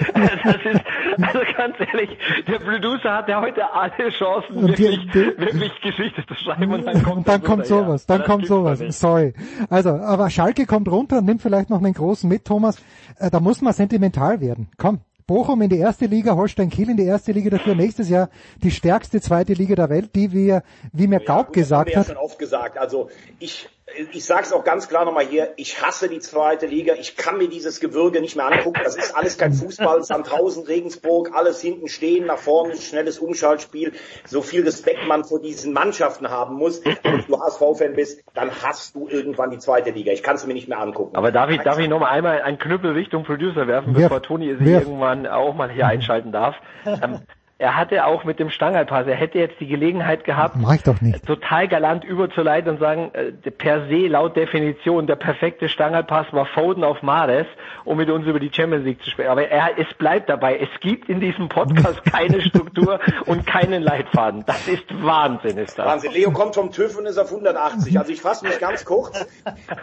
Das 0.45 0.55
ist, 0.55 0.81
also 1.27 1.39
ganz 1.57 1.75
ehrlich, 1.79 2.09
der 2.47 2.59
Producer 2.59 3.13
hat 3.17 3.27
ja 3.29 3.41
heute 3.41 3.61
alle 3.73 4.09
Chancen, 4.17 4.55
Und 4.57 4.77
die- 4.77 4.83
wirklich, 4.83 5.11
die- 5.11 5.37
wirklich 5.37 5.81
Geschichte 5.81 6.25
zu 6.25 6.35
schreiben 6.35 6.71
und 6.73 6.85
dann 6.85 7.03
kommt, 7.03 7.17
Und 7.17 7.27
dann 7.27 7.43
kommt 7.43 7.69
runter, 7.71 7.85
sowas, 7.85 8.05
dann 8.05 8.19
Das 8.19 8.27
kommt 8.27 8.47
sowas. 8.47 8.79
Sorry. 8.99 9.33
Also, 9.69 9.89
aber 9.89 10.29
Schalke 10.29 10.65
kommt 10.65 10.87
runter 10.89 11.17
und 11.19 11.25
nimmt 11.25 11.41
vielleicht 11.41 11.69
noch 11.69 11.77
einen 11.83 11.93
großen 11.93 12.12
mit, 12.21 12.45
Thomas. 12.45 12.75
Äh, 13.17 13.31
da 13.31 13.39
muss 13.39 13.61
man 13.61 13.73
sentimental 13.73 14.39
werden. 14.39 14.69
Komm. 14.77 14.99
Bochum 15.25 15.61
in 15.61 15.69
die 15.69 15.77
erste 15.77 16.05
Liga, 16.05 16.35
Holstein 16.35 16.69
Kiel 16.69 16.89
in 16.89 16.97
die 16.97 17.05
erste 17.05 17.31
Liga, 17.31 17.49
dafür 17.49 17.75
nächstes 17.75 18.09
Jahr 18.09 18.29
die 18.61 18.71
stärkste 18.71 19.21
zweite 19.21 19.53
Liga 19.53 19.73
der 19.75 19.89
Welt, 19.89 20.15
die 20.15 20.33
wir, 20.33 20.63
wie 20.91 21.07
mir 21.07 21.21
Gaub 21.21 21.47
gut, 21.47 21.55
gesagt 21.55 21.87
wir 21.87 21.93
ja 21.93 21.99
hat, 22.01 22.07
schon 22.07 22.17
oft 22.17 22.37
gesagt. 22.37 22.77
Also 22.77 23.09
ich, 23.39 23.69
ich 24.11 24.25
sage 24.25 24.43
es 24.43 24.53
auch 24.53 24.63
ganz 24.63 24.87
klar 24.87 25.05
nochmal 25.05 25.25
hier, 25.25 25.53
ich 25.57 25.81
hasse 25.81 26.09
die 26.09 26.19
zweite 26.19 26.65
Liga, 26.65 26.93
ich 26.95 27.15
kann 27.15 27.37
mir 27.37 27.47
dieses 27.47 27.79
Gewürge 27.79 28.21
nicht 28.21 28.35
mehr 28.35 28.45
angucken, 28.45 28.81
das 28.83 28.95
ist 28.95 29.15
alles 29.15 29.37
kein 29.37 29.53
Fußball, 29.53 30.03
Sandhausen, 30.03 30.63
Regensburg, 30.63 31.31
alles 31.33 31.61
hinten 31.61 31.87
stehen, 31.87 32.25
nach 32.25 32.37
vorne, 32.37 32.75
schnelles 32.75 33.19
Umschaltspiel, 33.19 33.93
so 34.25 34.41
viel 34.41 34.63
Respekt 34.63 35.07
man 35.07 35.23
vor 35.23 35.41
diesen 35.41 35.73
Mannschaften 35.73 36.29
haben 36.29 36.55
muss, 36.55 36.83
wenn 36.85 37.23
du 37.27 37.39
HSV-Fan 37.39 37.93
bist, 37.93 38.23
dann 38.33 38.51
hast 38.63 38.95
du 38.95 39.07
irgendwann 39.07 39.51
die 39.51 39.59
zweite 39.59 39.91
Liga, 39.91 40.11
ich 40.11 40.23
kann 40.23 40.35
es 40.35 40.45
mir 40.45 40.53
nicht 40.53 40.67
mehr 40.67 40.79
angucken. 40.79 41.15
Aber 41.15 41.31
darf 41.31 41.49
ich, 41.49 41.61
darf 41.61 41.79
ich 41.79 41.87
noch 41.87 41.99
mal 41.99 42.09
einmal 42.09 42.41
einen 42.41 42.57
Knüppel 42.57 42.91
Richtung 42.91 43.23
Producer 43.23 43.67
werfen, 43.67 43.95
Werf. 43.95 44.09
bevor 44.09 44.21
Toni 44.21 44.55
sich 44.55 44.65
Werf. 44.65 44.83
irgendwann 44.83 45.27
auch 45.27 45.53
mal 45.55 45.69
hier 45.71 45.87
einschalten 45.87 46.31
darf? 46.31 46.55
Er 47.59 47.77
hatte 47.77 48.05
auch 48.05 48.23
mit 48.23 48.39
dem 48.39 48.49
Stangerpass, 48.49 49.05
er 49.05 49.15
hätte 49.15 49.37
jetzt 49.37 49.59
die 49.59 49.67
Gelegenheit 49.67 50.23
gehabt, 50.23 50.55
mach 50.57 50.73
ich 50.73 50.83
doch 50.83 50.99
nicht. 51.01 51.25
total 51.25 51.67
galant 51.67 52.03
überzuleiten 52.03 52.71
und 52.71 52.79
sagen, 52.79 53.11
äh, 53.13 53.31
per 53.51 53.87
se, 53.87 54.07
laut 54.07 54.35
Definition, 54.35 55.05
der 55.05 55.15
perfekte 55.15 55.69
Stangerpass 55.69 56.27
war 56.31 56.47
Foden 56.47 56.83
auf 56.83 57.03
Mares, 57.03 57.45
um 57.85 57.97
mit 57.97 58.09
uns 58.09 58.25
über 58.25 58.39
die 58.39 58.51
Champions 58.51 58.85
League 58.85 59.03
zu 59.03 59.09
sprechen. 59.11 59.29
Aber 59.29 59.47
er, 59.47 59.77
es 59.77 59.93
bleibt 59.93 60.29
dabei, 60.29 60.57
es 60.57 60.79
gibt 60.81 61.09
in 61.09 61.19
diesem 61.19 61.47
Podcast 61.47 62.03
keine 62.11 62.41
Struktur 62.41 62.99
und 63.27 63.45
keinen 63.45 63.83
Leitfaden. 63.83 64.43
Das 64.47 64.67
ist 64.67 64.85
Wahnsinn, 65.03 65.57
ist 65.57 65.77
das. 65.77 65.85
Wahnsinn. 65.85 66.11
Leo 66.11 66.31
kommt 66.31 66.55
vom 66.55 66.71
TÜV 66.71 66.97
und 66.97 67.05
ist 67.05 67.19
auf 67.19 67.29
180. 67.29 67.99
Also 67.99 68.11
ich 68.11 68.21
fasse 68.21 68.45
mich 68.45 68.59
ganz 68.59 68.83
kurz. 68.83 69.25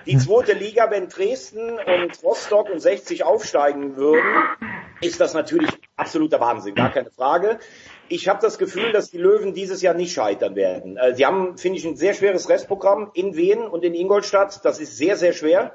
Die 0.07 0.19
zweite 0.19 0.55
Liga, 0.55 0.91
wenn 0.91 1.09
Dresden 1.09 1.79
und 1.79 2.23
Rostock 2.25 2.69
und 2.69 2.81
60 2.81 3.25
aufsteigen 3.25 3.97
würden, 3.97 4.27
ist 5.01 5.21
das 5.21 5.35
natürlich 5.35 5.71
absoluter 6.01 6.41
Wahnsinn, 6.41 6.75
gar 6.75 6.91
keine 6.91 7.11
Frage. 7.11 7.59
Ich 8.09 8.27
habe 8.27 8.41
das 8.43 8.59
Gefühl, 8.59 8.91
dass 8.91 9.11
die 9.11 9.19
Löwen 9.19 9.55
dieses 9.55 9.83
Jahr 9.83 9.95
nicht 9.95 10.13
scheitern 10.13 10.57
werden. 10.57 10.97
Äh, 10.97 11.15
Sie 11.15 11.25
haben, 11.25 11.57
finde 11.57 11.79
ich, 11.79 11.85
ein 11.85 11.97
sehr 11.97 12.15
schweres 12.15 12.49
Restprogramm 12.49 13.11
in 13.15 13.37
Wien 13.37 13.61
und 13.61 13.85
in 13.85 13.95
Ingolstadt. 13.95 14.65
Das 14.65 14.81
ist 14.81 14.97
sehr, 14.97 15.17
sehr 15.17 15.33
schwer. 15.33 15.73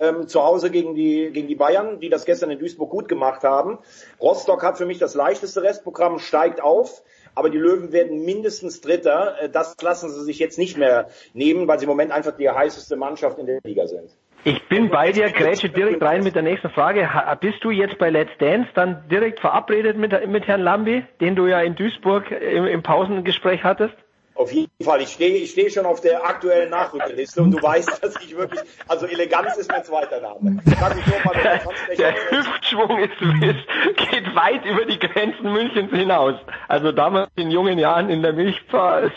Ähm, 0.00 0.26
zu 0.26 0.42
Hause 0.42 0.70
gegen 0.70 0.94
die, 0.94 1.30
gegen 1.32 1.48
die 1.48 1.54
Bayern, 1.54 2.00
die 2.00 2.08
das 2.08 2.24
gestern 2.24 2.50
in 2.50 2.58
Duisburg 2.58 2.90
gut 2.90 3.08
gemacht 3.08 3.42
haben. 3.44 3.78
Rostock 4.20 4.62
hat 4.62 4.78
für 4.78 4.86
mich 4.86 4.98
das 4.98 5.14
leichteste 5.14 5.62
Restprogramm, 5.62 6.18
steigt 6.18 6.60
auf. 6.60 7.02
Aber 7.34 7.50
die 7.50 7.58
Löwen 7.58 7.92
werden 7.92 8.24
mindestens 8.24 8.80
Dritter. 8.80 9.40
Äh, 9.40 9.50
Das 9.50 9.76
lassen 9.80 10.10
sie 10.10 10.24
sich 10.24 10.38
jetzt 10.40 10.58
nicht 10.58 10.76
mehr 10.76 11.08
nehmen, 11.34 11.68
weil 11.68 11.78
sie 11.78 11.84
im 11.84 11.90
Moment 11.90 12.10
einfach 12.10 12.36
die 12.36 12.48
heißeste 12.48 12.96
Mannschaft 12.96 13.38
in 13.38 13.46
der 13.46 13.60
Liga 13.62 13.86
sind. 13.86 14.10
Ich 14.44 14.68
bin 14.68 14.88
bei 14.88 15.12
dir, 15.12 15.30
grätsche 15.30 15.68
direkt 15.68 16.02
rein 16.02 16.22
mit 16.22 16.34
der 16.34 16.42
nächsten 16.42 16.70
Frage. 16.70 17.08
Bist 17.40 17.62
du 17.64 17.70
jetzt 17.70 17.98
bei 17.98 18.08
Let's 18.10 18.30
Dance 18.38 18.68
dann 18.74 19.08
direkt 19.08 19.40
verabredet 19.40 19.96
mit, 19.96 20.12
mit 20.28 20.46
Herrn 20.46 20.62
Lambi, 20.62 21.04
den 21.20 21.34
du 21.34 21.46
ja 21.46 21.60
in 21.60 21.74
Duisburg 21.74 22.30
im, 22.30 22.66
im 22.66 22.82
Pausengespräch 22.82 23.64
hattest? 23.64 23.94
Auf 24.38 24.52
jeden 24.52 24.70
Fall. 24.84 25.02
Ich 25.02 25.08
stehe 25.08 25.36
ich 25.36 25.50
stehe 25.50 25.68
schon 25.68 25.84
auf 25.84 26.00
der 26.00 26.24
aktuellen 26.24 26.70
Nachrückerliste 26.70 27.42
und 27.42 27.50
du 27.50 27.60
weißt, 27.60 28.04
dass 28.04 28.14
ich 28.22 28.36
wirklich, 28.36 28.60
also 28.86 29.06
Eleganz 29.06 29.56
ist 29.56 29.68
mein 29.68 29.82
zweiter 29.82 30.20
Name. 30.20 30.38
Mal, 30.40 30.62
Der, 31.98 32.14
Hüftschwung 32.30 32.98
ist, 32.98 33.20
ist, 33.20 34.10
geht 34.10 34.36
weit 34.36 34.64
über 34.64 34.84
die 34.84 35.00
Grenzen 35.00 35.52
Münchens 35.52 35.90
hinaus. 35.90 36.36
Also 36.68 36.92
damals 36.92 37.30
in 37.34 37.50
jungen 37.50 37.78
Jahren 37.80 38.10
in 38.10 38.22
der 38.22 38.32
Milchbar 38.32 39.10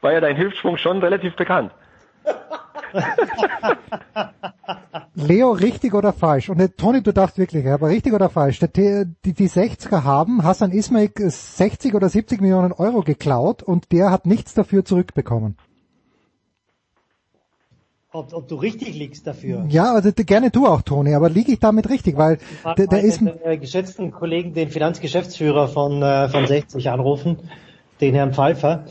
war 0.00 0.12
ja 0.12 0.20
dein 0.20 0.38
Hüftschwung 0.38 0.78
schon 0.78 1.00
relativ 1.00 1.36
bekannt. 1.36 1.70
Leo, 5.14 5.52
richtig 5.52 5.94
oder 5.94 6.12
falsch? 6.12 6.50
Und 6.50 6.60
äh, 6.60 6.68
Toni, 6.68 7.02
du 7.02 7.12
darfst 7.12 7.38
wirklich, 7.38 7.66
aber 7.66 7.88
richtig 7.88 8.12
oder 8.12 8.28
falsch? 8.28 8.58
Der, 8.58 8.72
T- 8.72 9.06
die, 9.24 9.32
die 9.32 9.48
60er 9.48 10.04
haben 10.04 10.42
Hassan 10.44 10.72
Ismail 10.72 11.10
60 11.16 11.94
oder 11.94 12.08
70 12.08 12.40
Millionen 12.40 12.72
Euro 12.72 13.02
geklaut 13.02 13.62
und 13.62 13.92
der 13.92 14.10
hat 14.10 14.26
nichts 14.26 14.54
dafür 14.54 14.84
zurückbekommen. 14.84 15.56
Ob, 18.12 18.32
ob 18.32 18.48
du 18.48 18.56
richtig 18.56 18.94
liegst 18.94 19.26
dafür. 19.26 19.66
Ja, 19.68 19.92
also 19.94 20.10
gerne 20.12 20.50
du 20.50 20.66
auch, 20.66 20.82
Toni, 20.82 21.14
aber 21.14 21.28
liege 21.28 21.52
ich 21.52 21.58
damit 21.58 21.88
richtig? 21.90 22.16
Weil 22.16 22.38
der, 22.78 22.86
der 22.86 23.00
ist, 23.02 23.20
äh, 23.22 23.58
geschätzten 23.58 24.10
Kollegen, 24.10 24.54
den 24.54 24.70
Finanzgeschäftsführer 24.70 25.68
von, 25.68 26.02
äh, 26.02 26.28
von 26.28 26.46
60 26.46 26.88
anrufen, 26.88 27.38
den 28.00 28.14
Herrn 28.14 28.32
Pfeiffer. 28.32 28.86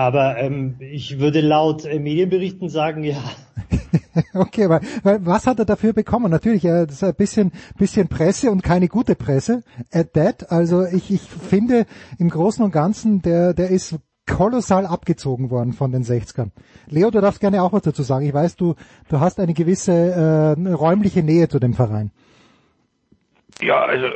Aber 0.00 0.38
ähm, 0.38 0.76
ich 0.80 1.20
würde 1.20 1.42
laut 1.42 1.84
äh, 1.84 1.98
Medienberichten 1.98 2.70
sagen, 2.70 3.04
ja, 3.04 3.22
okay, 4.32 4.66
weil, 4.70 4.80
weil 5.02 5.26
was 5.26 5.46
hat 5.46 5.58
er 5.58 5.66
dafür 5.66 5.92
bekommen? 5.92 6.30
Natürlich, 6.30 6.64
äh, 6.64 6.86
das 6.86 6.94
ist 6.94 7.04
ein 7.04 7.14
bisschen, 7.14 7.52
bisschen 7.76 8.08
Presse 8.08 8.50
und 8.50 8.62
keine 8.62 8.88
gute 8.88 9.14
Presse 9.14 9.62
at 9.92 10.14
that. 10.14 10.50
Also 10.50 10.86
ich, 10.86 11.10
ich 11.10 11.20
finde 11.20 11.84
im 12.18 12.30
Großen 12.30 12.64
und 12.64 12.70
Ganzen, 12.70 13.20
der, 13.20 13.52
der 13.52 13.68
ist 13.68 13.96
kolossal 14.26 14.86
abgezogen 14.86 15.50
worden 15.50 15.74
von 15.74 15.92
den 15.92 16.02
60ern. 16.02 16.48
Leo, 16.88 17.10
du 17.10 17.20
darfst 17.20 17.40
gerne 17.40 17.62
auch 17.62 17.74
was 17.74 17.82
dazu 17.82 18.02
sagen. 18.02 18.24
Ich 18.24 18.32
weiß, 18.32 18.56
du, 18.56 18.76
du 19.10 19.20
hast 19.20 19.38
eine 19.38 19.52
gewisse 19.52 19.92
äh, 19.92 20.72
räumliche 20.72 21.22
Nähe 21.22 21.50
zu 21.50 21.58
dem 21.58 21.74
Verein. 21.74 22.10
Ja, 23.62 23.82
also, 23.82 24.06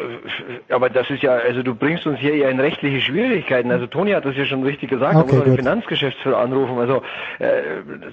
aber 0.71 0.89
das 0.89 1.11
ist 1.11 1.23
ja, 1.23 1.33
also 1.33 1.63
du 1.63 1.75
bringst 1.75 2.07
uns 2.07 2.19
hier 2.19 2.37
ja 2.37 2.49
in 2.49 2.61
rechtliche 2.61 3.01
Schwierigkeiten. 3.01 3.71
Also 3.71 3.87
Toni 3.87 4.13
hat 4.13 4.25
das 4.25 4.37
ja 4.37 4.45
schon 4.45 4.63
richtig 4.63 4.91
gesagt, 4.91 5.15
Okay, 5.15 5.27
da 5.29 5.37
muss 5.37 5.47
man 5.47 5.57
den. 5.57 5.65
Finanzgeschäftsführer 5.65 6.39
anrufen. 6.39 6.79
Also 6.79 7.03
äh, 7.39 7.63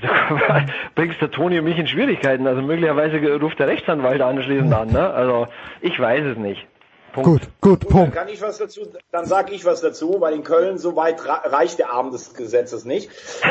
bringst 0.96 1.22
der 1.22 1.32
Toni 1.32 1.60
und 1.60 1.66
mich 1.66 1.78
in 1.78 1.88
Schwierigkeiten. 1.88 2.48
Also 2.48 2.62
möglicherweise 2.62 3.18
ruft 3.40 3.60
der 3.60 3.68
Rechtsanwalt 3.68 4.22
anschließend 4.22 4.74
an. 4.74 4.90
Ne? 4.90 5.10
Also 5.14 5.48
ich 5.82 6.00
weiß 6.00 6.26
es 6.26 6.38
nicht. 6.38 6.68
Punkt. 7.14 7.30
Gut, 7.30 7.42
gut, 7.62 7.84
Dann 7.84 7.90
Punkt. 7.90 8.16
kann 8.16 8.28
ich 8.30 8.42
was 8.42 8.58
dazu, 8.58 8.82
dann 9.12 9.26
sage 9.26 9.54
ich 9.54 9.66
was 9.66 9.82
dazu, 9.82 10.18
weil 10.20 10.34
in 10.34 10.44
Köln 10.44 10.78
so 10.78 10.96
weit 10.96 11.26
reicht 11.26 11.80
der 11.80 11.92
Arm 11.92 12.12
des 12.12 12.34
Gesetzes 12.34 12.86
nicht. 12.86 13.10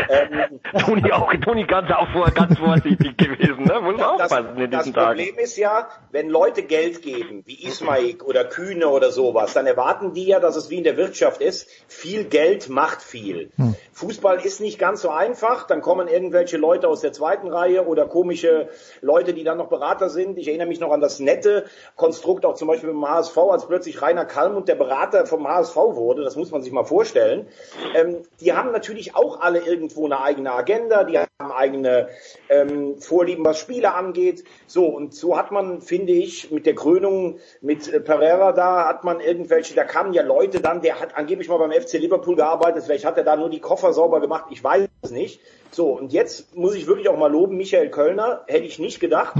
Ähm, 0.08 0.60
Toni 0.78 1.12
auch, 1.12 1.32
Toni 1.44 1.64
ganz, 1.64 1.90
auch 1.90 2.10
vor, 2.12 2.30
ganz 2.30 2.58
vorsichtig 2.58 3.16
gewesen, 3.16 3.64
ne? 3.64 3.80
Muss 3.80 3.96
man 3.96 4.18
das, 4.18 4.32
aufpassen 4.32 4.58
in 4.58 4.70
das 4.70 4.84
diesen 4.84 4.94
Tagen. 4.94 5.18
Problem 5.18 5.38
ist 5.38 5.56
ja, 5.56 5.88
wenn 6.10 6.28
Leute 6.28 6.62
Geld 6.62 7.02
geben, 7.02 7.42
wie 7.46 7.62
Ismaik 7.66 8.24
oder 8.24 8.44
Kühne 8.44 8.88
oder 8.88 9.10
sowas, 9.10 9.52
dann 9.52 9.66
erwarten 9.66 10.14
die 10.14 10.26
ja, 10.26 10.40
dass 10.40 10.56
es 10.56 10.70
wie 10.70 10.78
in 10.78 10.84
der 10.84 10.96
Wirtschaft 10.96 11.40
ist, 11.40 11.68
viel 11.88 12.24
Geld 12.24 12.68
macht 12.68 13.02
viel. 13.02 13.50
Hm. 13.56 13.74
Fußball 13.92 14.40
ist 14.44 14.60
nicht 14.60 14.78
ganz 14.78 15.02
so 15.02 15.10
einfach, 15.10 15.66
dann 15.66 15.82
kommen 15.82 16.08
irgendwelche 16.08 16.56
Leute 16.56 16.88
aus 16.88 17.00
der 17.00 17.12
zweiten 17.12 17.48
Reihe 17.48 17.86
oder 17.86 18.06
komische 18.06 18.68
Leute, 19.02 19.34
die 19.34 19.44
dann 19.44 19.58
noch 19.58 19.68
Berater 19.68 20.08
sind. 20.08 20.38
Ich 20.38 20.48
erinnere 20.48 20.68
mich 20.68 20.80
noch 20.80 20.90
an 20.90 21.00
das 21.00 21.20
nette 21.20 21.66
Konstrukt 21.96 22.46
auch 22.46 22.54
zum 22.54 22.68
Beispiel 22.68 22.90
beim 22.90 23.06
HSV, 23.06 23.36
als 23.52 23.66
plötzlich 23.66 24.00
Rainer 24.02 24.24
Kallmund 24.24 24.68
der 24.68 24.74
Berater 24.74 25.26
vom 25.26 25.46
HSV 25.46 25.76
wurde, 25.76 26.22
das 26.22 26.36
muss 26.36 26.50
man 26.50 26.62
sich 26.62 26.72
mal 26.72 26.84
vorstellen. 26.84 27.46
Ähm, 27.94 28.18
die 28.40 28.52
haben 28.52 28.72
natürlich 28.72 29.16
auch 29.16 29.40
alle 29.40 29.60
irgendwo 29.60 30.06
eine 30.06 30.20
eigene 30.20 30.52
Agenda, 30.52 31.04
die 31.04 31.18
haben 31.18 31.52
eigene 31.52 32.08
ähm, 32.48 33.00
Vorlieben, 33.00 33.44
was 33.44 33.58
Spiele 33.58 33.94
angeht. 33.94 34.44
So, 34.66 34.86
und 34.86 35.14
so 35.14 35.36
hat 35.36 35.52
man, 35.52 35.80
finde 35.80 36.12
ich, 36.12 36.50
mit 36.50 36.66
der 36.66 36.74
Krönung 36.74 37.38
mit 37.60 37.92
äh, 37.92 38.00
Pereira 38.00 38.52
da, 38.52 38.86
hat 38.86 39.04
man 39.04 39.20
irgendwelche, 39.20 39.74
da 39.74 39.84
kamen 39.84 40.12
ja 40.12 40.22
Leute 40.22 40.60
dann, 40.60 40.82
der 40.82 41.00
hat 41.00 41.16
angeblich 41.16 41.48
mal 41.48 41.58
beim 41.58 41.72
FC 41.72 41.94
Liverpool 41.94 42.36
gearbeitet, 42.36 42.84
vielleicht 42.84 43.04
hat 43.04 43.16
er 43.16 43.24
da 43.24 43.36
nur 43.36 43.50
die 43.50 43.60
Koffer 43.60 43.92
sauber 43.92 44.20
gemacht, 44.20 44.46
ich 44.50 44.62
weiß 44.62 44.88
es 45.02 45.10
nicht. 45.10 45.40
So, 45.70 45.92
und 45.92 46.12
jetzt 46.12 46.54
muss 46.56 46.74
ich 46.74 46.86
wirklich 46.86 47.08
auch 47.08 47.16
mal 47.16 47.30
loben, 47.30 47.56
Michael 47.56 47.90
Kölner, 47.90 48.42
hätte 48.46 48.66
ich 48.66 48.78
nicht 48.78 49.00
gedacht. 49.00 49.36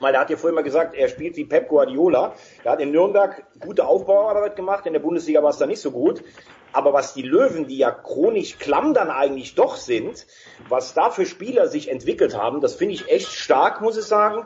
Weil 0.00 0.14
er 0.14 0.20
hat 0.20 0.30
ja 0.30 0.36
vorhin 0.36 0.54
mal 0.54 0.62
gesagt, 0.62 0.94
er 0.94 1.08
spielt 1.08 1.36
wie 1.36 1.44
Pep 1.44 1.68
Guardiola. 1.68 2.34
Er 2.64 2.72
hat 2.72 2.80
in 2.80 2.90
Nürnberg 2.90 3.44
gute 3.60 3.86
Aufbauarbeit 3.86 4.56
gemacht, 4.56 4.86
in 4.86 4.92
der 4.92 5.00
Bundesliga 5.00 5.42
war 5.42 5.50
es 5.50 5.58
da 5.58 5.66
nicht 5.66 5.80
so 5.80 5.90
gut. 5.90 6.22
Aber 6.72 6.92
was 6.92 7.14
die 7.14 7.22
Löwen, 7.22 7.66
die 7.66 7.78
ja 7.78 7.90
chronisch 7.90 8.58
klamm 8.58 8.92
dann 8.92 9.10
eigentlich 9.10 9.54
doch 9.54 9.76
sind, 9.76 10.26
was 10.68 10.92
da 10.92 11.10
für 11.10 11.24
Spieler 11.24 11.66
sich 11.66 11.90
entwickelt 11.90 12.36
haben, 12.36 12.60
das 12.60 12.74
finde 12.74 12.94
ich 12.94 13.08
echt 13.08 13.32
stark, 13.32 13.80
muss 13.80 13.96
ich 13.96 14.04
sagen. 14.04 14.44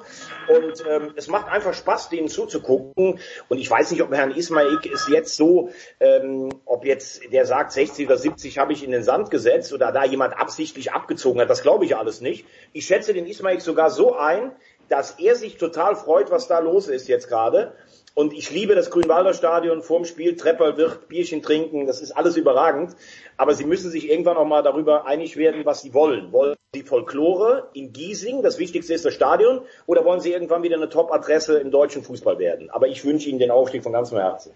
Und 0.49 0.85
ähm, 0.89 1.13
es 1.17 1.29
macht 1.29 1.49
einfach 1.49 1.75
Spaß, 1.75 2.11
denen 2.11 2.29
zuzugucken. 2.29 3.19
Und 3.49 3.59
ich 3.59 3.69
weiß 3.69 3.91
nicht, 3.91 4.03
ob 4.03 4.13
Herrn 4.13 4.31
Ismail 4.31 4.79
ist 4.85 5.09
jetzt 5.09 5.37
so, 5.37 5.71
ähm, 5.99 6.51
ob 6.65 6.85
jetzt 6.85 7.23
der 7.33 7.45
sagt, 7.45 7.73
60 7.73 8.07
oder 8.07 8.17
70 8.17 8.59
habe 8.59 8.73
ich 8.73 8.85
in 8.85 8.93
den 8.93 9.03
Sand 9.03 9.31
gesetzt 9.31 9.73
oder 9.73 9.91
da 9.91 10.05
jemand 10.05 10.39
absichtlich 10.39 10.93
abgezogen 10.93 11.41
hat. 11.41 11.51
Das 11.51 11.63
glaube 11.63 11.85
ich 11.85 11.97
alles 11.97 12.21
nicht. 12.21 12.47
Ich 12.73 12.87
schätze 12.87 13.15
den 13.15 13.27
Ismail 13.27 13.61
sogar 13.61 13.91
so 13.91 14.15
ein, 14.15 14.53
dass 14.93 15.13
er 15.13 15.37
sich 15.37 15.57
total 15.57 15.97
freut, 15.97 16.31
was 16.31 16.49
da 16.49 16.59
los 16.59 16.87
ist 16.87 17.09
jetzt 17.09 17.27
gerade. 17.27 17.73
Und 18.15 18.35
ich 18.35 18.51
liebe 18.51 18.75
das 18.75 18.91
Grünwalder 18.91 19.33
Stadion 19.33 19.81
vorm 19.81 20.05
Spiel, 20.05 20.37
Trepper 20.37 20.77
wird 20.77 21.09
Bierchen 21.09 21.41
trinken, 21.41 21.87
das 21.87 22.03
ist 22.03 22.13
alles 22.13 22.37
überragend. 22.37 22.95
Aber 23.39 23.55
sie 23.55 23.65
müssen 23.65 23.91
sich 23.91 24.11
irgendwann 24.11 24.37
auch 24.37 24.45
mal 24.45 24.63
darüber 24.63 25.07
einig 25.07 25.39
werden, 25.39 25.65
was 25.65 25.81
sie 25.81 25.95
wollen. 25.95 26.31
Wollen 26.31 26.57
sie 26.75 26.83
Folklore 26.83 27.71
in 27.73 27.95
Giesing, 27.95 28.43
das 28.43 28.59
Wichtigste 28.59 28.93
ist 28.93 29.07
das 29.07 29.15
Stadion, 29.15 29.63
oder 29.87 30.05
wollen 30.05 30.21
sie 30.21 30.31
irgendwann 30.31 30.63
wieder 30.63 30.77
eine 30.77 30.91
Top-Adresse 30.91 31.59
im 31.59 31.71
deutschen 31.71 32.03
Fußball 32.03 32.39
werden? 32.39 32.69
Aber 32.69 32.87
ich 32.87 33.03
wünsche 33.03 33.31
ihnen 33.31 33.39
den 33.39 33.51
Aufstieg 33.51 33.83
von 33.83 33.95
ganzem 33.95 34.19
Herzen. 34.19 34.53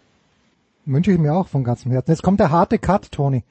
Wünsche 0.85 1.12
ich 1.12 1.19
mir 1.19 1.33
auch 1.33 1.49
von 1.49 1.64
ganzem 1.64 1.93
Herzen. 1.93 2.11
Jetzt 2.11 2.23
kommt 2.23 2.40
der 2.40 2.50
harte 2.50 2.78
Cut, 2.78 3.11
Toni. 3.11 3.43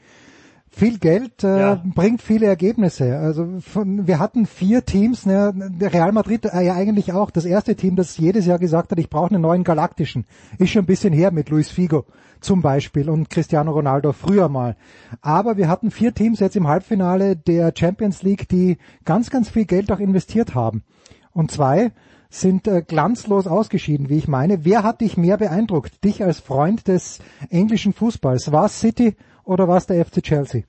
Viel 0.75 0.99
Geld 0.99 1.41
äh, 1.45 1.59
Ja. 1.59 1.83
bringt 1.95 2.21
viele 2.21 2.47
Ergebnisse. 2.47 3.17
Also 3.17 3.47
von, 3.61 4.07
wir 4.07 4.19
hatten 4.19 4.45
vier 4.45 4.83
Teams, 4.83 5.25
ne, 5.25 5.53
der 5.55 5.93
Real 5.93 6.11
Madrid 6.11 6.43
äh, 6.45 6.61
ja 6.65 6.73
eigentlich 6.75 7.13
auch. 7.13 7.31
Das 7.31 7.45
erste 7.45 7.75
Team, 7.77 7.95
das 7.95 8.17
jedes 8.17 8.45
Jahr 8.45 8.59
gesagt 8.59 8.91
hat, 8.91 8.99
ich 8.99 9.09
brauche 9.09 9.29
einen 9.33 9.41
neuen 9.41 9.63
Galaktischen. 9.63 10.25
Ist 10.57 10.71
schon 10.71 10.83
ein 10.83 10.85
bisschen 10.85 11.13
her 11.13 11.31
mit 11.31 11.49
Luis 11.49 11.69
Figo 11.69 12.03
zum 12.41 12.61
Beispiel 12.61 13.09
und 13.09 13.29
Cristiano 13.29 13.71
Ronaldo 13.71 14.11
früher 14.11 14.49
mal. 14.49 14.75
Aber 15.21 15.55
wir 15.55 15.69
hatten 15.69 15.91
vier 15.91 16.13
Teams 16.13 16.41
jetzt 16.41 16.57
im 16.57 16.67
Halbfinale 16.67 17.37
der 17.37 17.71
Champions 17.73 18.21
League, 18.21 18.49
die 18.49 18.77
ganz, 19.05 19.29
ganz 19.29 19.47
viel 19.49 19.65
Geld 19.65 19.89
auch 19.93 19.99
investiert 19.99 20.55
haben. 20.55 20.83
Und 21.31 21.51
zwei 21.51 21.93
sind 22.29 22.67
äh, 22.67 22.81
glanzlos 22.81 23.47
ausgeschieden, 23.47 24.09
wie 24.09 24.17
ich 24.17 24.27
meine. 24.27 24.65
Wer 24.65 24.83
hat 24.83 24.99
dich 24.99 25.15
mehr 25.15 25.37
beeindruckt? 25.37 26.03
Dich 26.03 26.21
als 26.21 26.41
Freund 26.41 26.89
des 26.89 27.19
englischen 27.49 27.93
Fußballs? 27.93 28.51
War 28.51 28.67
City 28.67 29.15
oder 29.45 29.67
war 29.67 29.77
es 29.77 29.87
der 29.87 30.03
FC 30.05 30.21
Chelsea? 30.21 30.63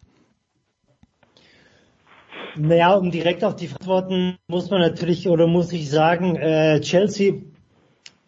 Naja, 2.58 2.94
um 2.94 3.10
direkt 3.10 3.44
auf 3.44 3.56
die 3.56 3.68
Antworten 3.68 4.38
muss 4.48 4.70
man 4.70 4.80
natürlich 4.80 5.28
oder 5.28 5.46
muss 5.46 5.72
ich 5.72 5.90
sagen, 5.90 6.36
äh, 6.36 6.80
Chelsea, 6.80 7.34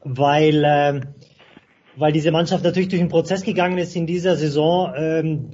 weil, 0.05 0.65
äh, 0.65 1.01
weil 1.97 2.13
diese 2.13 2.31
Mannschaft 2.31 2.63
natürlich 2.65 2.89
durch 2.89 3.01
einen 3.01 3.11
Prozess 3.11 3.43
gegangen 3.43 3.79
ist 3.79 3.97
in 3.97 4.07
dieser 4.07 4.37
Saison, 4.37 4.93
ähm, 4.97 5.51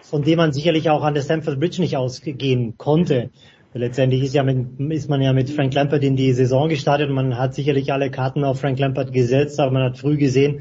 von 0.00 0.22
dem 0.22 0.38
man 0.38 0.52
sicherlich 0.52 0.88
auch 0.88 1.02
an 1.02 1.14
der 1.14 1.22
Stamford 1.22 1.60
Bridge 1.60 1.82
nicht 1.82 1.96
ausgehen 1.96 2.78
konnte. 2.78 3.30
Letztendlich 3.76 4.22
ist, 4.22 4.34
ja 4.34 4.44
mit, 4.44 4.78
ist 4.92 5.10
man 5.10 5.20
ja 5.20 5.32
mit 5.32 5.50
Frank 5.50 5.74
Lampard 5.74 6.04
in 6.04 6.14
die 6.14 6.32
Saison 6.32 6.68
gestartet 6.68 7.08
und 7.08 7.14
man 7.16 7.36
hat 7.36 7.54
sicherlich 7.54 7.92
alle 7.92 8.10
Karten 8.10 8.44
auf 8.44 8.60
Frank 8.60 8.78
Lampard 8.78 9.12
gesetzt, 9.12 9.58
aber 9.58 9.72
man 9.72 9.82
hat 9.82 9.98
früh 9.98 10.16
gesehen, 10.16 10.60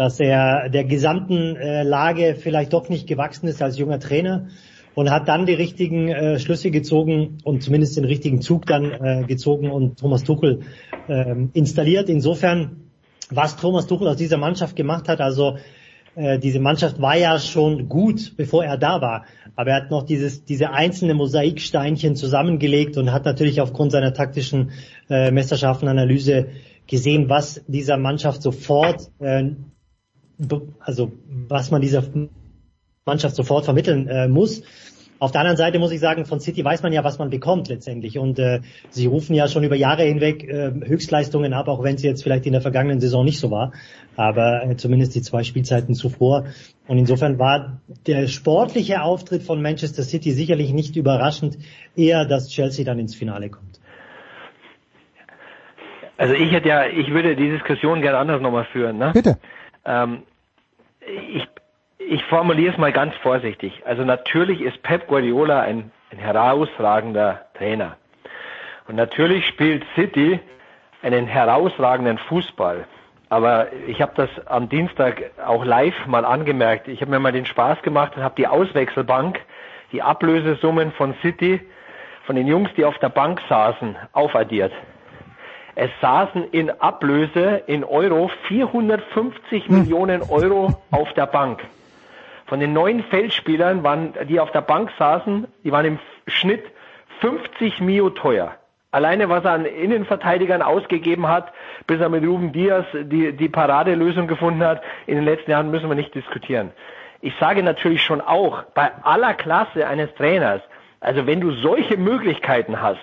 dass 0.00 0.18
er 0.18 0.70
der 0.70 0.84
gesamten 0.84 1.56
äh, 1.56 1.82
Lage 1.82 2.34
vielleicht 2.34 2.72
doch 2.72 2.88
nicht 2.88 3.06
gewachsen 3.06 3.48
ist 3.48 3.60
als 3.60 3.76
junger 3.76 4.00
Trainer 4.00 4.46
und 4.94 5.10
hat 5.10 5.28
dann 5.28 5.44
die 5.44 5.52
richtigen 5.52 6.08
äh, 6.08 6.38
Schlüsse 6.38 6.70
gezogen 6.70 7.36
und 7.44 7.62
zumindest 7.62 7.98
den 7.98 8.06
richtigen 8.06 8.40
Zug 8.40 8.64
dann 8.64 8.92
äh, 8.92 9.24
gezogen 9.28 9.70
und 9.70 9.98
Thomas 9.98 10.24
Tuchel 10.24 10.60
ähm, 11.06 11.50
installiert. 11.52 12.08
Insofern, 12.08 12.84
was 13.28 13.58
Thomas 13.58 13.88
Tuchel 13.88 14.08
aus 14.08 14.16
dieser 14.16 14.38
Mannschaft 14.38 14.74
gemacht 14.74 15.06
hat, 15.06 15.20
also 15.20 15.58
äh, 16.14 16.38
diese 16.38 16.60
Mannschaft 16.60 16.98
war 17.02 17.18
ja 17.18 17.38
schon 17.38 17.90
gut, 17.90 18.38
bevor 18.38 18.64
er 18.64 18.78
da 18.78 19.02
war, 19.02 19.26
aber 19.54 19.72
er 19.72 19.76
hat 19.82 19.90
noch 19.90 20.04
dieses 20.04 20.46
diese 20.46 20.70
einzelne 20.70 21.12
Mosaiksteinchen 21.12 22.16
zusammengelegt 22.16 22.96
und 22.96 23.12
hat 23.12 23.26
natürlich 23.26 23.60
aufgrund 23.60 23.92
seiner 23.92 24.14
taktischen 24.14 24.70
äh, 25.10 25.30
Messerscharfenanalyse 25.30 26.46
gesehen, 26.86 27.28
was 27.28 27.62
dieser 27.68 27.98
Mannschaft 27.98 28.40
sofort 28.40 29.10
äh, 29.18 29.50
also 30.80 31.12
was 31.48 31.70
man 31.70 31.80
dieser 31.80 32.02
Mannschaft 33.04 33.36
sofort 33.36 33.64
vermitteln 33.64 34.08
äh, 34.08 34.28
muss. 34.28 34.62
Auf 35.18 35.32
der 35.32 35.42
anderen 35.42 35.58
Seite 35.58 35.78
muss 35.78 35.92
ich 35.92 36.00
sagen, 36.00 36.24
von 36.24 36.40
City 36.40 36.64
weiß 36.64 36.82
man 36.82 36.94
ja, 36.94 37.04
was 37.04 37.18
man 37.18 37.28
bekommt 37.28 37.68
letztendlich. 37.68 38.18
Und 38.18 38.38
äh, 38.38 38.60
sie 38.88 39.04
rufen 39.04 39.34
ja 39.34 39.48
schon 39.48 39.64
über 39.64 39.76
Jahre 39.76 40.04
hinweg 40.04 40.44
äh, 40.44 40.72
Höchstleistungen 40.86 41.52
ab, 41.52 41.68
auch 41.68 41.82
wenn 41.82 41.96
es 41.96 42.02
jetzt 42.02 42.22
vielleicht 42.22 42.46
in 42.46 42.52
der 42.52 42.62
vergangenen 42.62 43.00
Saison 43.00 43.26
nicht 43.26 43.38
so 43.38 43.50
war. 43.50 43.72
Aber 44.16 44.64
äh, 44.64 44.76
zumindest 44.76 45.14
die 45.14 45.20
zwei 45.20 45.42
Spielzeiten 45.42 45.94
zuvor. 45.94 46.44
Und 46.88 46.96
insofern 46.96 47.38
war 47.38 47.82
der 48.06 48.28
sportliche 48.28 49.02
Auftritt 49.02 49.42
von 49.42 49.60
Manchester 49.60 50.04
City 50.04 50.30
sicherlich 50.30 50.72
nicht 50.72 50.96
überraschend, 50.96 51.58
eher, 51.96 52.24
dass 52.24 52.48
Chelsea 52.48 52.86
dann 52.86 52.98
ins 52.98 53.14
Finale 53.14 53.50
kommt. 53.50 53.78
Also 56.16 56.32
ich 56.32 56.50
hätte 56.50 56.68
ja, 56.68 56.86
ich 56.86 57.10
würde 57.10 57.36
die 57.36 57.50
Diskussion 57.50 58.00
gerne 58.00 58.16
anders 58.16 58.40
nochmal 58.40 58.66
führen. 58.72 58.96
Ne? 58.96 59.10
Bitte. 59.12 59.38
Ähm, 59.84 60.22
ich, 61.06 61.48
ich 61.98 62.24
formuliere 62.24 62.72
es 62.72 62.78
mal 62.78 62.92
ganz 62.92 63.14
vorsichtig. 63.16 63.82
Also 63.84 64.04
natürlich 64.04 64.60
ist 64.60 64.82
Pep 64.82 65.06
Guardiola 65.06 65.60
ein, 65.60 65.90
ein 66.10 66.18
herausragender 66.18 67.46
Trainer. 67.54 67.96
Und 68.88 68.96
natürlich 68.96 69.46
spielt 69.46 69.84
City 69.94 70.40
einen 71.02 71.26
herausragenden 71.26 72.18
Fußball. 72.18 72.84
Aber 73.28 73.68
ich 73.86 74.02
habe 74.02 74.12
das 74.16 74.28
am 74.46 74.68
Dienstag 74.68 75.30
auch 75.46 75.64
live 75.64 76.06
mal 76.06 76.24
angemerkt. 76.24 76.88
Ich 76.88 77.00
habe 77.00 77.12
mir 77.12 77.20
mal 77.20 77.32
den 77.32 77.46
Spaß 77.46 77.80
gemacht 77.82 78.16
und 78.16 78.24
habe 78.24 78.34
die 78.36 78.48
Auswechselbank, 78.48 79.40
die 79.92 80.02
Ablösesummen 80.02 80.90
von 80.92 81.14
City, 81.22 81.60
von 82.26 82.34
den 82.34 82.48
Jungs, 82.48 82.70
die 82.76 82.84
auf 82.84 82.98
der 82.98 83.08
Bank 83.08 83.40
saßen, 83.48 83.96
aufaddiert. 84.12 84.72
Es 85.74 85.90
saßen 86.00 86.50
in 86.50 86.70
Ablöse 86.70 87.62
in 87.66 87.84
Euro 87.84 88.30
450 88.48 89.68
Millionen 89.68 90.22
Euro 90.22 90.82
auf 90.90 91.12
der 91.14 91.26
Bank. 91.26 91.64
Von 92.46 92.60
den 92.60 92.72
neuen 92.72 93.04
Feldspielern 93.04 93.84
waren, 93.84 94.14
die 94.28 94.40
auf 94.40 94.50
der 94.50 94.62
Bank 94.62 94.90
saßen, 94.98 95.46
die 95.62 95.70
waren 95.70 95.86
im 95.86 95.98
Schnitt 96.26 96.64
50 97.20 97.80
Mio 97.80 98.10
teuer. 98.10 98.56
Alleine 98.92 99.28
was 99.28 99.44
er 99.44 99.52
an 99.52 99.66
Innenverteidigern 99.66 100.62
ausgegeben 100.62 101.28
hat, 101.28 101.52
bis 101.86 102.00
er 102.00 102.08
mit 102.08 102.24
Ruben 102.24 102.52
Diaz 102.52 102.86
die, 102.92 103.32
die 103.32 103.48
Paradelösung 103.48 104.26
gefunden 104.26 104.64
hat, 104.64 104.82
in 105.06 105.14
den 105.14 105.24
letzten 105.24 105.52
Jahren 105.52 105.70
müssen 105.70 105.88
wir 105.88 105.94
nicht 105.94 106.14
diskutieren. 106.14 106.72
Ich 107.20 107.34
sage 107.38 107.62
natürlich 107.62 108.02
schon 108.02 108.20
auch, 108.20 108.64
bei 108.74 108.90
aller 109.02 109.34
Klasse 109.34 109.86
eines 109.86 110.12
Trainers, 110.14 110.62
also 110.98 111.26
wenn 111.26 111.40
du 111.40 111.52
solche 111.52 111.96
Möglichkeiten 111.96 112.82
hast, 112.82 112.98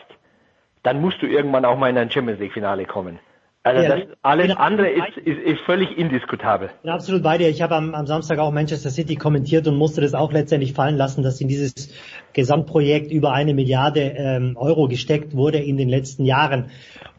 dann 0.88 1.02
musst 1.02 1.22
du 1.22 1.28
irgendwann 1.28 1.66
auch 1.66 1.78
mal 1.78 1.90
in 1.90 1.98
ein 1.98 2.10
Champions 2.10 2.40
League 2.40 2.54
Finale 2.54 2.86
kommen. 2.86 3.20
Also 3.64 3.84
Ja, 3.84 3.98
das 3.98 4.08
alles 4.22 4.56
andere 4.56 4.90
ist, 4.90 5.18
ist, 5.18 5.40
ist 5.40 5.60
völlig 5.66 5.98
indiskutabel. 5.98 6.70
bin 6.82 6.92
absolut 6.92 7.22
bei 7.22 7.38
dir. 7.38 7.50
Ich 7.50 7.62
habe 7.62 7.76
am, 7.76 7.94
am 7.94 8.08
Samstag 8.08 8.40
auch 8.40 8.54
Manchester 8.54 8.90
City 8.90 9.18
kommentiert 9.18 9.68
und 9.68 9.76
musste 9.76 10.00
das 10.00 10.14
auch 10.14 10.32
letztendlich 10.32 10.72
fallen 10.72 10.96
lassen, 10.96 11.24
dass 11.24 11.42
in 11.42 11.50
dieses 11.50 11.94
Gesamtprojekt 12.32 13.12
über 13.12 13.34
eine 13.34 13.54
Milliarde 13.54 14.00
ähm, 14.00 14.56
Euro 14.56 14.88
gesteckt 14.88 15.36
wurde 15.36 15.58
in 15.58 15.76
den 15.76 15.90
letzten 15.90 16.24
Jahren. 16.24 16.70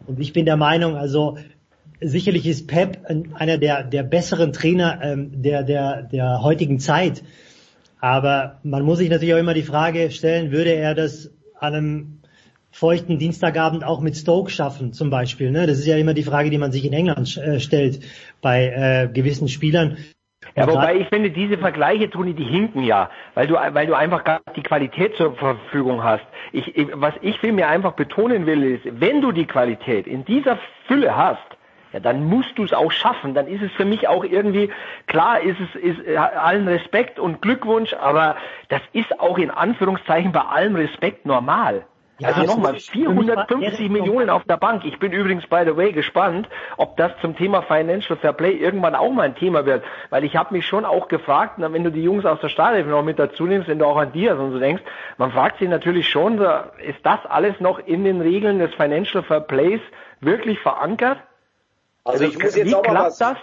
Und 0.06 0.18
ich 0.18 0.32
bin 0.32 0.46
der 0.46 0.56
Meinung, 0.56 0.96
also 0.96 1.36
sicherlich 2.00 2.46
ist 2.46 2.68
Pep 2.68 3.00
einer 3.34 3.58
der, 3.58 3.84
der 3.84 4.02
besseren 4.02 4.54
Trainer 4.54 5.00
ähm, 5.02 5.42
der, 5.42 5.62
der, 5.62 6.04
der 6.04 6.42
heutigen 6.42 6.78
Zeit. 6.78 7.22
Aber 8.00 8.60
man 8.62 8.82
muss 8.82 8.96
sich 8.96 9.10
natürlich 9.10 9.34
auch 9.34 9.38
immer 9.38 9.52
die 9.52 9.62
Frage 9.62 10.10
stellen, 10.10 10.52
würde 10.52 10.70
er 10.70 10.94
das 10.94 11.30
an 11.60 11.74
einem 11.74 12.17
feuchten 12.70 13.18
Dienstagabend 13.18 13.84
auch 13.84 14.00
mit 14.00 14.16
Stoke 14.16 14.50
schaffen, 14.50 14.92
zum 14.92 15.10
Beispiel. 15.10 15.50
Ne? 15.50 15.66
Das 15.66 15.78
ist 15.78 15.86
ja 15.86 15.96
immer 15.96 16.14
die 16.14 16.22
Frage, 16.22 16.50
die 16.50 16.58
man 16.58 16.72
sich 16.72 16.84
in 16.84 16.92
England 16.92 17.36
äh, 17.36 17.60
stellt 17.60 18.00
bei 18.40 18.66
äh, 18.66 19.08
gewissen 19.12 19.48
Spielern. 19.48 19.96
Ja, 20.54 20.66
wobei 20.66 20.96
ich 20.96 21.08
finde, 21.08 21.30
diese 21.30 21.58
Vergleiche, 21.58 22.10
Toni, 22.10 22.34
die 22.34 22.44
hinken 22.44 22.82
ja, 22.82 23.10
weil 23.34 23.46
du, 23.46 23.54
weil 23.54 23.86
du 23.86 23.94
einfach 23.94 24.24
gar 24.24 24.40
die 24.56 24.62
Qualität 24.62 25.14
zur 25.16 25.34
Verfügung 25.34 26.02
hast. 26.02 26.24
Ich, 26.52 26.76
ich, 26.76 26.88
was 26.94 27.14
ich 27.20 27.42
mir 27.42 27.68
einfach 27.68 27.92
betonen 27.92 28.46
will, 28.46 28.62
ist, 28.62 28.84
wenn 29.00 29.20
du 29.20 29.32
die 29.32 29.46
Qualität 29.46 30.06
in 30.06 30.24
dieser 30.24 30.58
Fülle 30.86 31.16
hast, 31.16 31.42
ja, 31.92 32.00
dann 32.00 32.24
musst 32.24 32.56
du 32.56 32.64
es 32.64 32.72
auch 32.72 32.92
schaffen. 32.92 33.34
Dann 33.34 33.46
ist 33.46 33.62
es 33.62 33.72
für 33.72 33.84
mich 33.84 34.08
auch 34.08 34.24
irgendwie, 34.24 34.70
klar 35.06 35.40
ist 35.40 35.58
es 35.60 35.80
ist, 35.80 36.06
äh, 36.06 36.16
allen 36.16 36.68
Respekt 36.68 37.18
und 37.18 37.40
Glückwunsch, 37.40 37.94
aber 37.94 38.36
das 38.68 38.82
ist 38.92 39.20
auch 39.20 39.38
in 39.38 39.50
Anführungszeichen 39.50 40.32
bei 40.32 40.42
allem 40.42 40.76
Respekt 40.76 41.24
normal. 41.24 41.84
Ja, 42.18 42.30
also 42.30 42.42
nochmal, 42.42 42.74
450 42.74 43.90
Millionen 43.90 44.28
auf 44.28 44.42
der 44.44 44.56
Bank. 44.56 44.84
Ich 44.84 44.98
bin 44.98 45.12
übrigens, 45.12 45.46
by 45.46 45.62
the 45.64 45.76
way, 45.76 45.92
gespannt, 45.92 46.48
ob 46.76 46.96
das 46.96 47.12
zum 47.20 47.36
Thema 47.36 47.62
Financial 47.62 48.18
Fair 48.18 48.32
Play 48.32 48.52
irgendwann 48.56 48.96
auch 48.96 49.12
mal 49.12 49.22
ein 49.22 49.36
Thema 49.36 49.64
wird. 49.66 49.84
Weil 50.10 50.24
ich 50.24 50.34
habe 50.34 50.52
mich 50.52 50.66
schon 50.66 50.84
auch 50.84 51.06
gefragt, 51.06 51.54
na, 51.58 51.72
wenn 51.72 51.84
du 51.84 51.92
die 51.92 52.02
Jungs 52.02 52.24
aus 52.24 52.40
der 52.40 52.48
Starthilfe 52.48 52.90
noch 52.90 53.04
mit 53.04 53.20
dazu 53.20 53.46
nimmst, 53.46 53.68
wenn 53.68 53.78
du 53.78 53.84
auch 53.84 53.96
an 53.96 54.12
Diaz 54.12 54.36
und 54.36 54.50
so 54.50 54.58
denkst, 54.58 54.82
man 55.16 55.30
fragt 55.30 55.60
sich 55.60 55.68
natürlich 55.68 56.08
schon, 56.08 56.40
ist 56.84 56.98
das 57.04 57.20
alles 57.24 57.60
noch 57.60 57.78
in 57.78 58.02
den 58.02 58.20
Regeln 58.20 58.58
des 58.58 58.74
Financial 58.74 59.22
Fair 59.22 59.40
Plays 59.40 59.80
wirklich 60.20 60.58
verankert? 60.58 61.18
Also, 62.02 62.24
also 62.24 62.36
ich 62.36 62.42
muss 62.42 62.56
jetzt 62.56 62.74
auch 62.74 62.84
mal 62.84 63.04
was, 63.04 63.18
das? 63.18 63.36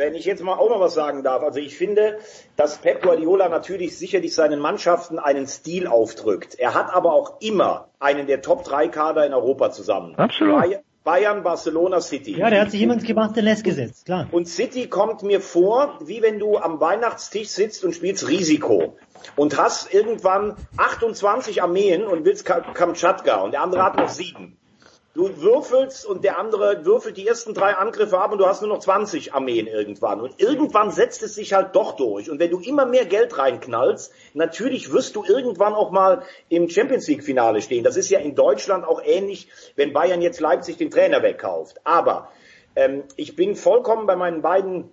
Wenn 0.00 0.14
ich 0.14 0.24
jetzt 0.24 0.42
mal 0.42 0.54
auch 0.54 0.70
noch 0.70 0.80
was 0.80 0.94
sagen 0.94 1.22
darf. 1.22 1.42
Also 1.42 1.60
ich 1.60 1.76
finde, 1.76 2.18
dass 2.56 2.78
Pep 2.78 3.02
Guardiola 3.02 3.48
natürlich 3.50 3.98
sicherlich 3.98 4.34
seinen 4.34 4.58
Mannschaften 4.58 5.18
einen 5.18 5.46
Stil 5.46 5.86
aufdrückt. 5.86 6.58
Er 6.58 6.74
hat 6.74 6.92
aber 6.92 7.12
auch 7.12 7.40
immer 7.40 7.88
einen 8.00 8.26
der 8.26 8.40
Top 8.40 8.64
3 8.64 8.88
Kader 8.88 9.26
in 9.26 9.34
Europa 9.34 9.70
zusammen. 9.70 10.14
Absolut. 10.16 10.80
Bayern, 11.04 11.42
Barcelona, 11.42 12.00
City. 12.00 12.36
Ja, 12.36 12.50
der 12.50 12.62
hat 12.62 12.70
sich 12.70 12.80
jemand 12.80 13.04
gemachte 13.04 13.42
Nest 13.42 13.64
gesetzt, 13.64 14.06
klar. 14.06 14.26
Und 14.32 14.48
City 14.48 14.86
kommt 14.86 15.22
mir 15.22 15.40
vor, 15.40 15.98
wie 16.04 16.20
wenn 16.20 16.38
du 16.38 16.58
am 16.58 16.80
Weihnachtstisch 16.80 17.48
sitzt 17.48 17.84
und 17.84 17.94
spielst 17.94 18.28
Risiko. 18.28 18.96
Und 19.36 19.58
hast 19.58 19.92
irgendwann 19.92 20.56
28 20.76 21.62
Armeen 21.62 22.06
und 22.06 22.24
willst 22.24 22.44
Kamtschatka 22.46 23.36
und 23.36 23.52
der 23.52 23.62
andere 23.62 23.82
hat 23.82 23.96
noch 23.96 24.08
sieben. 24.08 24.56
Du 25.12 25.42
würfelst 25.42 26.06
und 26.06 26.22
der 26.22 26.38
andere 26.38 26.84
würfelt 26.84 27.16
die 27.16 27.26
ersten 27.26 27.52
drei 27.52 27.74
Angriffe 27.74 28.20
ab 28.20 28.30
und 28.30 28.38
du 28.38 28.46
hast 28.46 28.62
nur 28.62 28.68
noch 28.70 28.78
20 28.78 29.34
Armeen 29.34 29.66
irgendwann. 29.66 30.20
Und 30.20 30.40
irgendwann 30.40 30.92
setzt 30.92 31.24
es 31.24 31.34
sich 31.34 31.52
halt 31.52 31.74
doch 31.74 31.96
durch. 31.96 32.30
Und 32.30 32.38
wenn 32.38 32.52
du 32.52 32.60
immer 32.60 32.86
mehr 32.86 33.06
Geld 33.06 33.36
reinknallst, 33.36 34.12
natürlich 34.34 34.92
wirst 34.92 35.16
du 35.16 35.24
irgendwann 35.24 35.74
auch 35.74 35.90
mal 35.90 36.22
im 36.48 36.70
Champions 36.70 37.08
League 37.08 37.24
Finale 37.24 37.60
stehen. 37.60 37.82
Das 37.82 37.96
ist 37.96 38.08
ja 38.08 38.20
in 38.20 38.36
Deutschland 38.36 38.84
auch 38.84 39.02
ähnlich, 39.04 39.48
wenn 39.74 39.92
Bayern 39.92 40.22
jetzt 40.22 40.38
Leipzig 40.38 40.76
den 40.76 40.92
Trainer 40.92 41.24
wegkauft. 41.24 41.80
Aber 41.82 42.30
ähm, 42.76 43.02
ich 43.16 43.34
bin 43.34 43.56
vollkommen 43.56 44.06
bei 44.06 44.14
meinen 44.14 44.42
beiden 44.42 44.90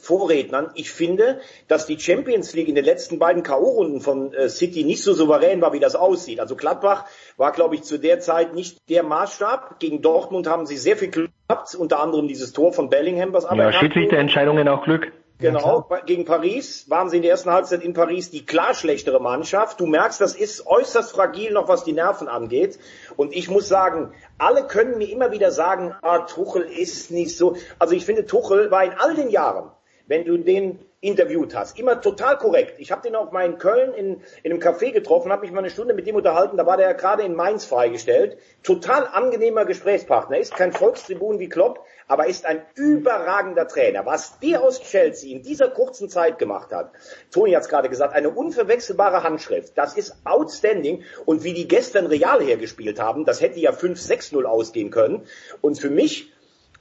Vorrednern. 0.00 0.70
Ich 0.74 0.90
finde, 0.90 1.40
dass 1.68 1.86
die 1.86 1.98
Champions 1.98 2.54
League 2.54 2.68
in 2.68 2.74
den 2.74 2.84
letzten 2.84 3.18
beiden 3.18 3.42
K.O.-Runden 3.42 4.00
von 4.00 4.32
äh, 4.32 4.48
City 4.48 4.82
nicht 4.82 5.02
so 5.02 5.12
souverän 5.12 5.60
war, 5.60 5.72
wie 5.72 5.80
das 5.80 5.94
aussieht. 5.94 6.40
Also 6.40 6.56
Gladbach 6.56 7.04
war, 7.40 7.52
glaube 7.52 7.74
ich, 7.74 7.82
zu 7.82 7.98
der 7.98 8.20
Zeit 8.20 8.54
nicht 8.54 8.78
der 8.88 9.02
Maßstab. 9.02 9.80
Gegen 9.80 10.02
Dortmund 10.02 10.46
haben 10.46 10.66
sie 10.66 10.76
sehr 10.76 10.96
viel 10.96 11.08
Glück 11.08 11.30
gehabt, 11.48 11.74
unter 11.74 11.98
anderem 11.98 12.28
dieses 12.28 12.52
Tor 12.52 12.72
von 12.72 12.90
Bellingham, 12.90 13.32
was 13.32 13.46
aber. 13.46 13.64
Ja, 13.64 13.72
Schiedsrichterentscheidungen 13.72 14.68
auch 14.68 14.84
Glück. 14.84 15.12
Genau, 15.38 15.88
gegen 16.04 16.26
Paris 16.26 16.90
waren 16.90 17.08
sie 17.08 17.16
in 17.16 17.22
der 17.22 17.30
ersten 17.30 17.50
Halbzeit 17.50 17.82
in 17.82 17.94
Paris 17.94 18.30
die 18.30 18.44
klar 18.44 18.74
schlechtere 18.74 19.20
Mannschaft. 19.20 19.80
Du 19.80 19.86
merkst, 19.86 20.20
das 20.20 20.36
ist 20.36 20.66
äußerst 20.66 21.12
fragil 21.12 21.54
noch, 21.54 21.66
was 21.66 21.82
die 21.82 21.94
Nerven 21.94 22.28
angeht. 22.28 22.78
Und 23.16 23.34
ich 23.34 23.48
muss 23.48 23.66
sagen, 23.66 24.12
alle 24.36 24.66
können 24.66 24.98
mir 24.98 25.08
immer 25.08 25.32
wieder 25.32 25.50
sagen, 25.50 25.94
ah, 26.02 26.18
Tuchel 26.18 26.64
ist 26.64 27.10
nicht 27.10 27.34
so. 27.34 27.56
Also 27.78 27.94
ich 27.94 28.04
finde, 28.04 28.26
Tuchel 28.26 28.70
war 28.70 28.84
in 28.84 28.92
all 28.98 29.14
den 29.14 29.30
Jahren 29.30 29.70
wenn 30.10 30.24
du 30.24 30.36
den 30.38 30.80
interviewt 31.02 31.54
hast. 31.54 31.78
Immer 31.78 32.00
total 32.00 32.36
korrekt. 32.36 32.74
Ich 32.78 32.92
habe 32.92 33.00
den 33.00 33.16
auch 33.16 33.32
mal 33.32 33.46
in 33.46 33.56
Köln 33.56 33.94
in, 33.94 34.20
in 34.42 34.52
einem 34.52 34.60
Café 34.60 34.92
getroffen, 34.92 35.32
habe 35.32 35.42
mich 35.42 35.50
mal 35.50 35.60
eine 35.60 35.70
Stunde 35.70 35.94
mit 35.94 36.06
dem 36.06 36.16
unterhalten, 36.16 36.58
da 36.58 36.66
war 36.66 36.76
der 36.76 36.92
gerade 36.92 37.22
in 37.22 37.34
Mainz 37.34 37.64
freigestellt. 37.64 38.36
Total 38.62 39.06
angenehmer 39.06 39.64
Gesprächspartner. 39.64 40.36
Ist 40.36 40.54
kein 40.54 40.72
Volkstribun 40.72 41.38
wie 41.38 41.48
Klopp, 41.48 41.86
aber 42.06 42.26
ist 42.26 42.44
ein 42.44 42.62
überragender 42.74 43.66
Trainer. 43.66 44.04
Was 44.04 44.38
der 44.40 44.62
aus 44.62 44.82
Chelsea 44.82 45.34
in 45.34 45.42
dieser 45.42 45.68
kurzen 45.68 46.10
Zeit 46.10 46.38
gemacht 46.38 46.70
hat, 46.70 46.92
Toni 47.30 47.52
hat 47.52 47.62
es 47.62 47.68
gerade 47.70 47.88
gesagt, 47.88 48.14
eine 48.14 48.28
unverwechselbare 48.28 49.22
Handschrift. 49.22 49.78
Das 49.78 49.96
ist 49.96 50.16
outstanding. 50.24 51.02
Und 51.24 51.44
wie 51.44 51.54
die 51.54 51.66
gestern 51.66 52.06
Real 52.06 52.42
hergespielt 52.42 53.00
haben, 53.00 53.24
das 53.24 53.40
hätte 53.40 53.58
ja 53.58 53.70
5-6-0 53.70 54.44
ausgehen 54.44 54.90
können. 54.90 55.26
Und 55.62 55.80
für 55.80 55.90
mich 55.90 56.30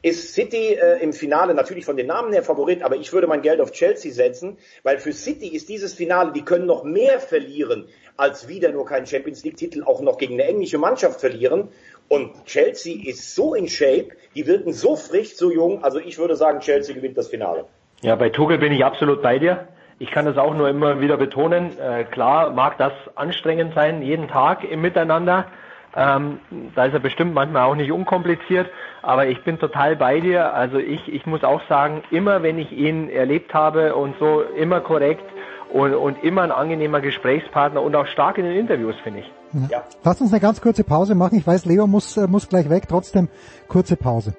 ist 0.01 0.33
City 0.33 0.75
äh, 0.75 1.01
im 1.01 1.13
Finale 1.13 1.53
natürlich 1.53 1.85
von 1.85 1.97
den 1.97 2.07
Namen 2.07 2.31
her 2.31 2.43
Favorit, 2.43 2.83
aber 2.83 2.95
ich 2.95 3.12
würde 3.12 3.27
mein 3.27 3.41
Geld 3.41 3.59
auf 3.59 3.71
Chelsea 3.71 4.12
setzen, 4.12 4.57
weil 4.83 4.97
für 4.97 5.12
City 5.12 5.47
ist 5.47 5.67
dieses 5.67 5.93
Finale, 5.93 6.31
die 6.31 6.43
können 6.43 6.65
noch 6.65 6.83
mehr 6.83 7.19
verlieren, 7.19 7.88
als 8.15 8.47
wieder 8.47 8.71
nur 8.71 8.85
keinen 8.85 9.05
Champions 9.05 9.43
League 9.43 9.57
Titel 9.57 9.83
auch 9.83 10.01
noch 10.01 10.17
gegen 10.17 10.35
eine 10.35 10.45
englische 10.45 10.77
Mannschaft 10.77 11.19
verlieren. 11.19 11.69
Und 12.07 12.45
Chelsea 12.45 13.07
ist 13.07 13.35
so 13.35 13.53
in 13.53 13.67
Shape, 13.67 14.09
die 14.35 14.47
wirken 14.47 14.73
so 14.73 14.95
frisch, 14.95 15.35
so 15.35 15.51
jung, 15.51 15.83
also 15.83 15.99
ich 15.99 16.17
würde 16.17 16.35
sagen, 16.35 16.59
Chelsea 16.59 16.95
gewinnt 16.95 17.17
das 17.17 17.27
Finale. 17.27 17.65
Ja, 18.01 18.15
bei 18.15 18.29
Tuchel 18.29 18.57
bin 18.57 18.71
ich 18.71 18.83
absolut 18.85 19.21
bei 19.21 19.39
dir. 19.39 19.67
Ich 19.99 20.12
kann 20.12 20.25
das 20.25 20.38
auch 20.38 20.55
nur 20.55 20.69
immer 20.69 21.01
wieder 21.01 21.17
betonen. 21.17 21.77
Äh, 21.77 22.05
klar 22.05 22.51
mag 22.51 22.77
das 22.77 22.93
anstrengend 23.15 23.73
sein, 23.75 24.01
jeden 24.01 24.29
Tag 24.29 24.63
im 24.63 24.79
Miteinander. 24.79 25.47
Ähm, 25.95 26.39
da 26.75 26.86
ist 26.86 26.93
er 26.93 26.99
bestimmt 26.99 27.34
manchmal 27.34 27.63
auch 27.63 27.75
nicht 27.75 27.91
unkompliziert, 27.91 28.69
aber 29.02 29.28
ich 29.28 29.43
bin 29.43 29.60
total 29.60 29.95
bei 29.95 30.19
dir. 30.19 30.54
Also 30.54 30.78
ich, 30.78 31.08
ich 31.12 31.25
muss 31.25 31.43
auch 31.43 31.62
sagen, 31.67 32.04
immer 32.12 32.43
wenn 32.43 32.60
ich 32.60 32.71
ihn 32.71 33.10
erlebt 33.10 33.54
habe 33.54 33.95
und 33.95 34.15
so, 34.19 34.41
immer 34.41 34.82
korrekt 34.82 35.25
und, 35.71 35.93
und 35.93 36.23
immer 36.23 36.43
ein 36.43 36.52
angenehmer 36.52 37.02
Gesprächspartner 37.02 37.82
und 37.82 37.95
auch 37.95 38.08
stark 38.08 38.38
in 38.38 38.45
den 38.45 38.56
Interviews, 38.56 38.95
finde 39.04 39.19
ich. 39.21 39.32
Ja. 39.69 39.84
Lass 40.04 40.21
uns 40.21 40.32
eine 40.32 40.39
ganz 40.39 40.62
kurze 40.62 40.84
Pause 40.84 41.15
machen. 41.15 41.38
Ich 41.38 41.47
weiß, 41.47 41.65
Leo 41.65 41.88
muss, 41.88 42.17
äh, 42.17 42.28
muss 42.28 42.47
gleich 42.47 42.69
weg, 42.69 42.84
trotzdem 42.88 43.30
kurze 43.67 43.95
Pause. 43.95 44.36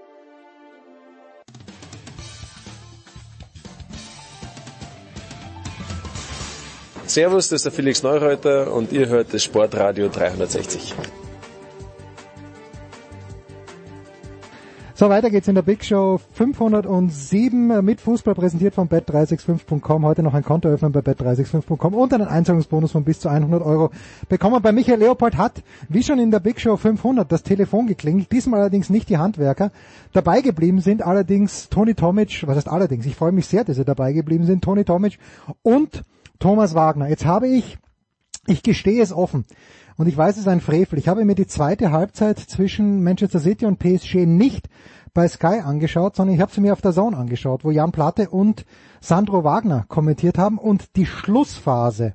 Servus, 7.06 7.48
das 7.48 7.56
ist 7.56 7.64
der 7.64 7.72
Felix 7.72 8.04
Neureuter 8.04 8.72
und 8.72 8.92
ihr 8.92 9.08
hört 9.08 9.34
das 9.34 9.42
Sportradio 9.42 10.08
360. 10.08 10.94
So, 15.00 15.08
weiter 15.08 15.30
geht's 15.30 15.48
in 15.48 15.54
der 15.54 15.62
Big 15.62 15.82
Show 15.82 16.20
507 16.34 17.82
mit 17.82 18.02
Fußball 18.02 18.34
präsentiert 18.34 18.74
von 18.74 18.86
bet365.com. 18.86 20.04
Heute 20.04 20.22
noch 20.22 20.34
ein 20.34 20.44
Konto 20.44 20.68
öffnen 20.68 20.92
bei 20.92 21.00
bet365.com 21.00 21.94
und 21.94 22.12
einen 22.12 22.28
Einzahlungsbonus 22.28 22.92
von 22.92 23.02
bis 23.02 23.18
zu 23.18 23.30
100 23.30 23.62
Euro 23.62 23.92
bekommen. 24.28 24.60
Bei 24.60 24.72
Michael 24.72 24.98
Leopold 24.98 25.38
hat, 25.38 25.62
wie 25.88 26.02
schon 26.02 26.18
in 26.18 26.30
der 26.30 26.40
Big 26.40 26.60
Show 26.60 26.76
500, 26.76 27.32
das 27.32 27.42
Telefon 27.42 27.86
geklingelt. 27.86 28.30
Diesmal 28.30 28.60
allerdings 28.60 28.90
nicht 28.90 29.08
die 29.08 29.16
Handwerker. 29.16 29.70
Dabei 30.12 30.42
geblieben 30.42 30.82
sind 30.82 31.00
allerdings 31.00 31.70
Toni 31.70 31.94
Tomic, 31.94 32.46
was 32.46 32.56
heißt 32.56 32.68
allerdings? 32.68 33.06
Ich 33.06 33.16
freue 33.16 33.32
mich 33.32 33.46
sehr, 33.46 33.64
dass 33.64 33.76
sie 33.76 33.86
dabei 33.86 34.12
geblieben 34.12 34.44
sind. 34.44 34.62
Toni 34.62 34.84
Tomic 34.84 35.18
und 35.62 36.02
Thomas 36.40 36.74
Wagner. 36.74 37.08
Jetzt 37.08 37.24
habe 37.24 37.48
ich, 37.48 37.78
ich 38.46 38.62
gestehe 38.62 39.02
es 39.02 39.14
offen, 39.14 39.46
und 40.00 40.06
ich 40.06 40.16
weiß, 40.16 40.36
es 40.36 40.40
ist 40.44 40.48
ein 40.48 40.62
Frevel. 40.62 40.98
Ich 40.98 41.08
habe 41.08 41.26
mir 41.26 41.34
die 41.34 41.46
zweite 41.46 41.92
Halbzeit 41.92 42.38
zwischen 42.38 43.04
Manchester 43.04 43.38
City 43.38 43.66
und 43.66 43.78
PSG 43.78 44.24
nicht 44.24 44.70
bei 45.12 45.28
Sky 45.28 45.60
angeschaut, 45.62 46.16
sondern 46.16 46.34
ich 46.34 46.40
habe 46.40 46.50
sie 46.50 46.62
mir 46.62 46.72
auf 46.72 46.80
der 46.80 46.94
Zone 46.94 47.18
angeschaut, 47.18 47.64
wo 47.64 47.70
Jan 47.70 47.92
Platte 47.92 48.30
und 48.30 48.64
Sandro 49.02 49.44
Wagner 49.44 49.84
kommentiert 49.88 50.38
haben 50.38 50.56
und 50.56 50.96
die 50.96 51.04
Schlussphase. 51.04 52.14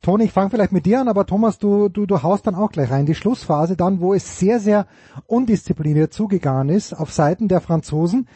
Toni, 0.00 0.24
ich 0.24 0.32
fange 0.32 0.48
vielleicht 0.48 0.72
mit 0.72 0.86
dir 0.86 1.02
an, 1.02 1.08
aber 1.08 1.26
Thomas, 1.26 1.58
du, 1.58 1.90
du, 1.90 2.06
du 2.06 2.22
haust 2.22 2.46
dann 2.46 2.54
auch 2.54 2.72
gleich 2.72 2.90
rein. 2.90 3.04
Die 3.04 3.14
Schlussphase 3.14 3.76
dann, 3.76 4.00
wo 4.00 4.14
es 4.14 4.38
sehr, 4.38 4.58
sehr 4.58 4.86
undiszipliniert 5.26 6.14
zugegangen 6.14 6.74
ist 6.74 6.94
auf 6.94 7.12
Seiten 7.12 7.46
der 7.46 7.60
Franzosen. 7.60 8.26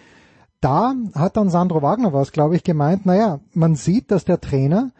Da 0.60 0.92
hat 1.14 1.38
dann 1.38 1.48
Sandro 1.48 1.80
Wagner 1.80 2.12
was, 2.12 2.30
glaube 2.30 2.56
ich, 2.56 2.62
gemeint, 2.62 3.06
naja, 3.06 3.40
man 3.54 3.74
sieht, 3.74 4.10
dass 4.10 4.26
der 4.26 4.38
Trainer 4.38 4.90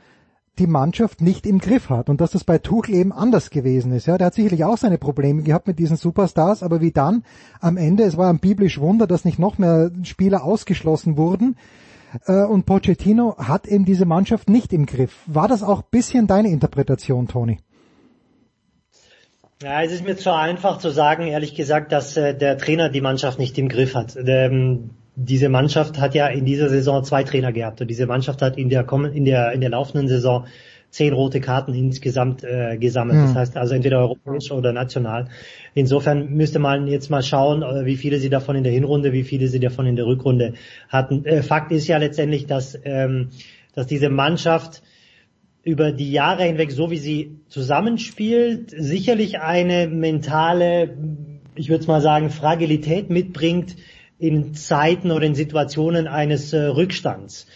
die 0.59 0.66
Mannschaft 0.66 1.21
nicht 1.21 1.47
im 1.47 1.59
Griff 1.59 1.90
hat 1.90 2.09
und 2.09 2.21
dass 2.21 2.31
das 2.31 2.45
bei 2.45 2.59
Tuchel 2.59 2.95
eben 2.95 3.12
anders 3.12 3.51
gewesen 3.51 3.92
ist. 3.92 4.07
Ja, 4.07 4.19
der 4.19 4.29
hat 4.29 4.35
sicherlich 4.35 4.64
auch 4.64 4.79
seine 4.79 4.99
Probleme 4.99 5.42
gehabt 5.42 5.66
mit 5.66 5.79
diesen 5.79 5.97
Superstars, 5.97 6.62
aber 6.62 6.81
wie 6.81 6.92
dann 6.92 7.25
am 7.61 7.77
Ende, 7.77 8.05
es 8.05 8.16
war 8.16 8.31
ein 8.31 8.38
biblisch 8.38 8.81
Wunder, 8.81 9.07
dass 9.07 9.25
nicht 9.25 9.38
noch 9.38 9.59
mehr 9.59 9.90
Spieler 10.03 10.45
ausgeschlossen 10.45 11.16
wurden. 11.16 11.57
Äh, 12.27 12.45
und 12.45 12.66
Pochettino 12.66 13.37
hat 13.38 13.66
eben 13.66 13.85
diese 13.85 14.07
Mannschaft 14.07 14.49
nicht 14.49 14.73
im 14.73 14.87
Griff. 14.87 15.23
War 15.27 15.49
das 15.49 15.62
auch 15.62 15.83
bisschen 15.83 16.27
deine 16.27 16.49
Interpretation, 16.49 17.29
Toni? 17.29 17.59
Ja, 19.62 19.83
es 19.83 19.92
ist 19.92 20.05
mir 20.05 20.16
zu 20.16 20.35
einfach 20.35 20.79
zu 20.79 20.90
sagen, 20.90 21.27
ehrlich 21.27 21.55
gesagt, 21.55 21.90
dass 21.90 22.16
äh, 22.16 22.37
der 22.37 22.59
Trainer 22.59 22.90
die 22.90 23.01
Mannschaft 23.01 23.38
nicht 23.38 23.57
im 23.59 23.69
Griff 23.69 23.95
hat. 23.95 24.16
Ähm, 24.16 24.90
diese 25.16 25.48
Mannschaft 25.48 25.98
hat 25.98 26.14
ja 26.14 26.29
in 26.29 26.44
dieser 26.44 26.68
Saison 26.68 27.02
zwei 27.02 27.24
Trainer 27.24 27.50
gehabt 27.50 27.81
und 27.81 27.88
diese 27.88 28.07
Mannschaft 28.07 28.42
hat 28.42 28.59
in 28.59 28.68
der 28.68 28.87
in 28.92 29.24
der 29.24 29.52
in 29.52 29.62
der 29.62 29.70
laufenden 29.70 30.09
Saison 30.09 30.46
zehn 30.90 31.12
rote 31.12 31.40
Karten 31.40 31.74
insgesamt 31.74 32.44
äh, 32.44 32.76
gesammelt. 32.79 33.18
Das 33.18 33.35
heißt 33.35 33.57
also 33.57 33.74
entweder 33.74 33.98
europäisch 33.98 34.50
oder 34.50 34.72
national. 34.72 35.29
Insofern 35.74 36.31
müsste 36.31 36.59
man 36.59 36.87
jetzt 36.87 37.11
mal 37.11 37.22
schauen, 37.22 37.62
äh, 37.62 37.85
wie 37.87 37.96
viele 37.96 38.18
sie 38.18 38.31
davon 38.31 38.57
in 38.57 38.64
der 38.64 38.72
Hinrunde, 38.72 39.12
wie 39.12 39.24
viele 39.24 39.48
sie 39.48 39.61
davon 39.61 39.87
in 39.87 39.96
der 39.96 40.07
Rückrunde 40.07 40.55
hatten. 40.88 41.24
Äh, 41.24 41.42
Fakt 41.42 41.72
ist 41.72 41.87
ja 41.87 41.98
letztendlich, 41.98 42.46
dass, 42.46 42.79
ähm, 42.85 43.31
dass 43.74 43.87
diese 43.87 44.09
Mannschaft 44.09 44.83
über 45.64 45.92
die 45.92 46.12
Jahre 46.12 46.44
hinweg, 46.44 46.70
so 46.70 46.90
wie 46.90 46.98
sie 46.98 47.40
zusammenspielt, 47.48 48.70
sicherlich 48.70 49.40
eine 49.40 49.88
mentale, 49.88 50.96
ich 51.57 51.68
würde 51.68 51.87
mal 51.87 52.00
sagen, 52.00 52.31
Fragilität 52.31 53.11
mitbringt 53.11 53.76
in 54.18 54.55
Zeiten 54.55 55.11
oder 55.11 55.26
in 55.26 55.35
Situationen 55.35 56.07
eines 56.07 56.52
äh, 56.52 56.59
Rückstands. 56.59 57.46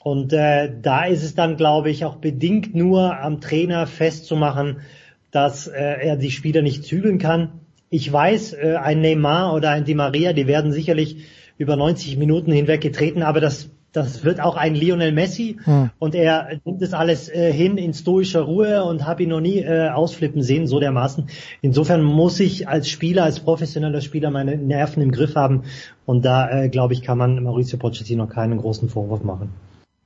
Und 0.00 0.32
äh, 0.32 0.70
da 0.80 1.04
ist 1.04 1.22
es 1.22 1.34
dann, 1.34 1.56
glaube 1.56 1.90
ich, 1.90 2.04
auch 2.04 2.16
bedingt 2.16 2.74
nur 2.74 3.18
am 3.18 3.40
Trainer 3.40 3.86
festzumachen, 3.86 4.80
dass 5.30 5.66
äh, 5.66 5.78
er 5.78 6.16
die 6.16 6.30
Spieler 6.30 6.62
nicht 6.62 6.84
zügeln 6.84 7.18
kann. 7.18 7.60
Ich 7.90 8.10
weiß, 8.10 8.54
äh, 8.54 8.76
ein 8.76 9.00
Neymar 9.00 9.54
oder 9.54 9.70
ein 9.70 9.84
Di 9.84 9.94
Maria, 9.94 10.32
die 10.32 10.46
werden 10.46 10.72
sicherlich 10.72 11.26
über 11.58 11.76
90 11.76 12.16
Minuten 12.16 12.52
hinweg 12.52 12.80
getreten, 12.80 13.22
aber 13.22 13.40
das 13.40 13.70
das 13.92 14.24
wird 14.24 14.40
auch 14.40 14.56
ein 14.56 14.74
Lionel 14.74 15.12
Messi 15.12 15.56
Hm. 15.64 15.90
und 15.98 16.14
er 16.14 16.60
nimmt 16.64 16.82
das 16.82 16.92
alles 16.92 17.28
äh, 17.28 17.52
hin 17.52 17.78
in 17.78 17.94
stoischer 17.94 18.42
Ruhe 18.42 18.84
und 18.84 19.06
habe 19.06 19.22
ihn 19.22 19.30
noch 19.30 19.40
nie 19.40 19.58
äh, 19.58 19.88
ausflippen 19.88 20.42
sehen, 20.42 20.66
so 20.66 20.78
dermaßen. 20.80 21.28
Insofern 21.62 22.02
muss 22.02 22.38
ich 22.40 22.68
als 22.68 22.88
Spieler, 22.88 23.24
als 23.24 23.40
professioneller 23.40 24.00
Spieler 24.00 24.30
meine 24.30 24.56
Nerven 24.56 25.02
im 25.02 25.10
Griff 25.10 25.34
haben 25.34 25.62
und 26.06 26.24
da 26.24 26.50
äh, 26.50 26.68
glaube 26.68 26.92
ich, 26.94 27.02
kann 27.02 27.18
man 27.18 27.42
Mauricio 27.42 27.78
Pochettino 27.78 28.26
keinen 28.26 28.58
großen 28.58 28.88
Vorwurf 28.88 29.22
machen. 29.22 29.50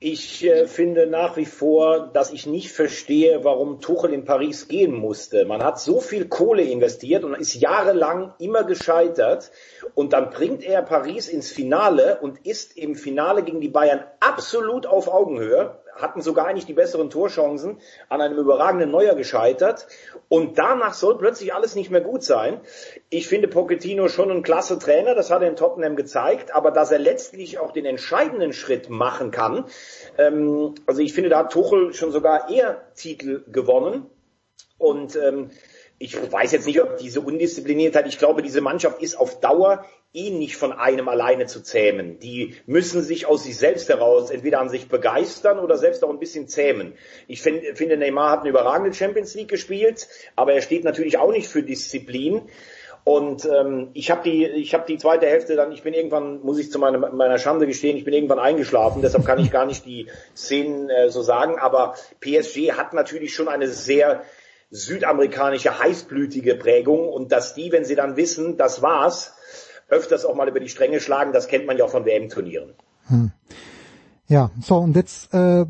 Ich 0.05 0.43
äh, 0.43 0.67
finde 0.67 1.07
nach 1.07 1.37
wie 1.37 1.45
vor, 1.45 2.09
dass 2.11 2.33
ich 2.33 2.45
nicht 2.45 2.73
verstehe, 2.73 3.45
warum 3.45 3.79
Tuchel 3.79 4.11
in 4.11 4.25
Paris 4.25 4.67
gehen 4.67 4.91
musste. 4.91 5.45
Man 5.45 5.63
hat 5.63 5.79
so 5.79 6.01
viel 6.01 6.27
Kohle 6.27 6.61
investiert 6.61 7.23
und 7.23 7.35
ist 7.35 7.53
jahrelang 7.53 8.33
immer 8.37 8.65
gescheitert. 8.65 9.49
Und 9.95 10.11
dann 10.11 10.29
bringt 10.29 10.61
er 10.61 10.81
Paris 10.81 11.29
ins 11.29 11.53
Finale 11.53 12.19
und 12.19 12.45
ist 12.45 12.75
im 12.75 12.95
Finale 12.95 13.43
gegen 13.43 13.61
die 13.61 13.69
Bayern 13.69 14.03
absolut 14.19 14.85
auf 14.87 15.07
Augenhöhe, 15.07 15.79
hatten 15.95 16.21
sogar 16.21 16.47
eigentlich 16.47 16.65
die 16.65 16.73
besseren 16.73 17.09
Torchancen, 17.09 17.77
an 18.09 18.21
einem 18.21 18.37
überragenden 18.37 18.91
Neuer 18.91 19.15
gescheitert. 19.15 19.87
Und 20.29 20.57
danach 20.57 20.93
soll 20.93 21.17
plötzlich 21.17 21.53
alles 21.53 21.75
nicht 21.75 21.91
mehr 21.91 22.01
gut 22.01 22.23
sein. 22.23 22.59
Ich 23.09 23.27
finde 23.27 23.47
Pochettino 23.47 24.07
schon 24.07 24.31
ein 24.31 24.43
klasse 24.43 24.79
Trainer, 24.79 25.15
das 25.15 25.31
hat 25.31 25.41
er 25.41 25.47
in 25.47 25.55
Tottenham 25.55 25.95
gezeigt, 25.95 26.53
aber 26.53 26.71
dass 26.71 26.91
er 26.91 26.99
letztlich 26.99 27.59
auch 27.59 27.71
den 27.71 27.85
entscheidenden 27.85 28.53
Schritt 28.53 28.89
machen 28.89 29.31
kann, 29.31 29.65
ähm, 30.17 30.75
also 30.85 31.01
ich 31.01 31.13
finde, 31.13 31.29
da 31.29 31.39
hat 31.39 31.51
Tuchel 31.51 31.93
schon 31.93 32.11
sogar 32.11 32.49
eher 32.49 32.81
Titel 32.95 33.43
gewonnen. 33.51 34.05
Und 34.77 35.15
ähm, 35.15 35.51
ich 35.99 36.15
weiß 36.31 36.51
jetzt 36.51 36.67
nicht, 36.67 36.81
ob 36.81 36.97
diese 36.97 37.21
Undiszipliniertheit, 37.21 38.07
ich 38.07 38.17
glaube, 38.17 38.41
diese 38.41 38.61
Mannschaft 38.61 39.01
ist 39.01 39.15
auf 39.15 39.39
Dauer 39.39 39.85
eh 40.13 40.29
nicht 40.29 40.57
von 40.57 40.71
einem 40.71 41.09
alleine 41.09 41.47
zu 41.47 41.61
zähmen. 41.61 42.19
Die 42.19 42.55
müssen 42.67 43.01
sich 43.01 43.25
aus 43.25 43.43
sich 43.43 43.57
selbst 43.57 43.89
heraus 43.89 44.29
entweder 44.29 44.59
an 44.59 44.69
sich 44.69 44.87
begeistern 44.87 45.59
oder 45.59 45.77
selbst 45.77 46.03
auch 46.03 46.09
ein 46.09 46.19
bisschen 46.19 46.47
zähmen. 46.47 46.93
Ich 47.27 47.41
find, 47.41 47.63
finde, 47.75 47.97
Neymar 47.97 48.29
hat 48.31 48.39
eine 48.41 48.49
überragende 48.49 48.93
Champions 48.93 49.33
League 49.33 49.47
gespielt, 49.47 50.07
aber 50.35 50.53
er 50.53 50.61
steht 50.61 50.83
natürlich 50.83 51.17
auch 51.17 51.31
nicht 51.31 51.47
für 51.47 51.63
Disziplin. 51.63 52.43
Und 53.05 53.45
ähm, 53.45 53.89
ich 53.93 54.11
habe 54.11 54.23
die, 54.23 54.45
ich 54.45 54.73
habe 54.73 54.85
die 54.87 54.97
zweite 54.97 55.25
Hälfte 55.25 55.55
dann, 55.55 55.71
ich 55.73 55.83
bin 55.83 55.93
irgendwann, 55.93 56.41
muss 56.41 56.59
ich 56.59 56.71
zu 56.71 56.79
meiner, 56.79 56.99
meiner 56.99 57.37
Schande 57.37 57.67
gestehen, 57.67 57.97
ich 57.97 58.05
bin 58.05 58.13
irgendwann 58.13 58.39
eingeschlafen, 58.39 59.01
deshalb 59.01 59.25
kann 59.25 59.39
ich 59.39 59.51
gar 59.51 59.65
nicht 59.65 59.85
die 59.85 60.07
Szenen 60.35 60.89
äh, 60.89 61.09
so 61.09 61.21
sagen. 61.21 61.57
Aber 61.59 61.95
PSG 62.21 62.73
hat 62.73 62.93
natürlich 62.93 63.33
schon 63.33 63.49
eine 63.49 63.67
sehr 63.67 64.23
südamerikanische 64.69 65.79
heißblütige 65.79 66.55
Prägung 66.55 67.09
und 67.09 67.31
dass 67.31 67.53
die, 67.55 67.71
wenn 67.71 67.83
sie 67.83 67.95
dann 67.95 68.15
wissen, 68.15 68.57
das 68.57 68.81
war's, 68.81 69.35
öfters 69.87 70.25
auch 70.25 70.35
mal 70.35 70.47
über 70.47 70.59
die 70.59 70.69
Stränge 70.69 70.99
schlagen, 70.99 71.33
das 71.33 71.47
kennt 71.47 71.65
man 71.65 71.77
ja 71.77 71.85
auch 71.85 71.89
von 71.89 72.05
WM-Turnieren. 72.05 72.73
Hm. 73.07 73.31
Ja, 74.29 74.51
so 74.61 74.77
und 74.77 74.95
jetzt 74.95 75.33
äh, 75.33 75.65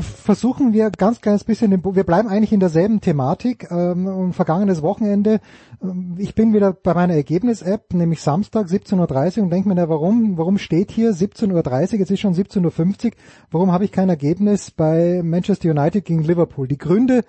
versuchen 0.00 0.72
wir 0.72 0.90
ganz 0.90 1.20
kleines 1.20 1.44
bisschen, 1.44 1.70
den, 1.70 1.84
wir 1.84 2.04
bleiben 2.04 2.28
eigentlich 2.28 2.52
in 2.52 2.58
derselben 2.58 3.02
Thematik. 3.02 3.70
Ähm, 3.70 4.06
und 4.06 4.32
vergangenes 4.32 4.80
Wochenende, 4.80 5.38
ähm, 5.82 6.16
ich 6.18 6.34
bin 6.34 6.54
wieder 6.54 6.72
bei 6.72 6.94
meiner 6.94 7.14
Ergebnis-App, 7.14 7.92
nämlich 7.92 8.22
Samstag 8.22 8.68
17.30 8.68 9.36
Uhr 9.36 9.44
und 9.44 9.50
denke 9.50 9.68
mir, 9.68 9.74
na, 9.74 9.88
warum, 9.90 10.38
warum 10.38 10.56
steht 10.56 10.90
hier 10.90 11.12
17.30 11.12 11.92
Uhr, 11.92 11.98
jetzt 11.98 12.10
ist 12.10 12.20
schon 12.20 12.34
17.50 12.34 13.04
Uhr, 13.04 13.10
warum 13.50 13.70
habe 13.70 13.84
ich 13.84 13.92
kein 13.92 14.08
Ergebnis 14.08 14.70
bei 14.70 15.20
Manchester 15.22 15.68
United 15.68 16.04
gegen 16.04 16.24
Liverpool? 16.24 16.66
Die 16.66 16.78
Gründe 16.78 17.22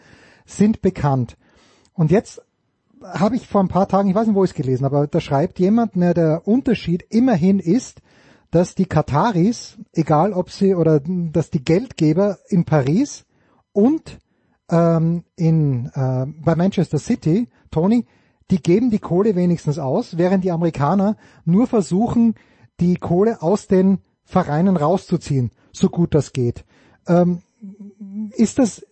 sind 0.46 0.82
bekannt. 0.82 1.36
Und 1.94 2.12
jetzt 2.12 2.42
habe 3.04 3.36
ich 3.36 3.48
vor 3.48 3.62
ein 3.62 3.68
paar 3.68 3.88
Tagen, 3.88 4.10
ich 4.10 4.16
weiß 4.16 4.28
nicht, 4.28 4.36
wo 4.36 4.44
ich 4.44 4.52
es 4.52 4.56
gelesen 4.56 4.86
habe, 4.86 4.98
aber 4.98 5.08
da 5.08 5.20
schreibt 5.20 5.60
jemand, 5.60 5.96
na, 5.96 6.14
der 6.14 6.48
Unterschied 6.48 7.06
immerhin 7.10 7.60
ist, 7.60 8.02
dass 8.52 8.76
die 8.76 8.86
Kataris, 8.86 9.78
egal 9.94 10.34
ob 10.34 10.52
sie 10.52 10.76
oder 10.76 11.00
dass 11.00 11.50
die 11.50 11.64
Geldgeber 11.64 12.38
in 12.50 12.66
Paris 12.66 13.26
und 13.72 14.20
ähm, 14.70 15.24
in 15.36 15.88
äh, 15.94 16.26
bei 16.28 16.56
Manchester 16.56 17.00
City, 17.00 17.48
Tony, 17.72 18.06
die 18.52 18.62
geben 18.62 18.90
die 18.90 19.00
Kohle 19.00 19.36
wenigstens 19.36 19.80
aus, 19.80 20.18
während 20.18 20.44
die 20.44 20.52
Amerikaner 20.52 21.16
nur 21.46 21.68
versuchen, 21.68 22.36
die 22.80 22.96
Kohle 22.96 23.42
aus 23.42 23.68
den 23.68 24.00
Vereinen 24.26 24.76
rauszuziehen, 24.76 25.52
so 25.72 25.90
gut 25.90 26.14
das 26.14 26.34
geht. 26.34 26.66
Ähm, 27.08 27.42
ist 28.36 28.60
das 28.60 28.86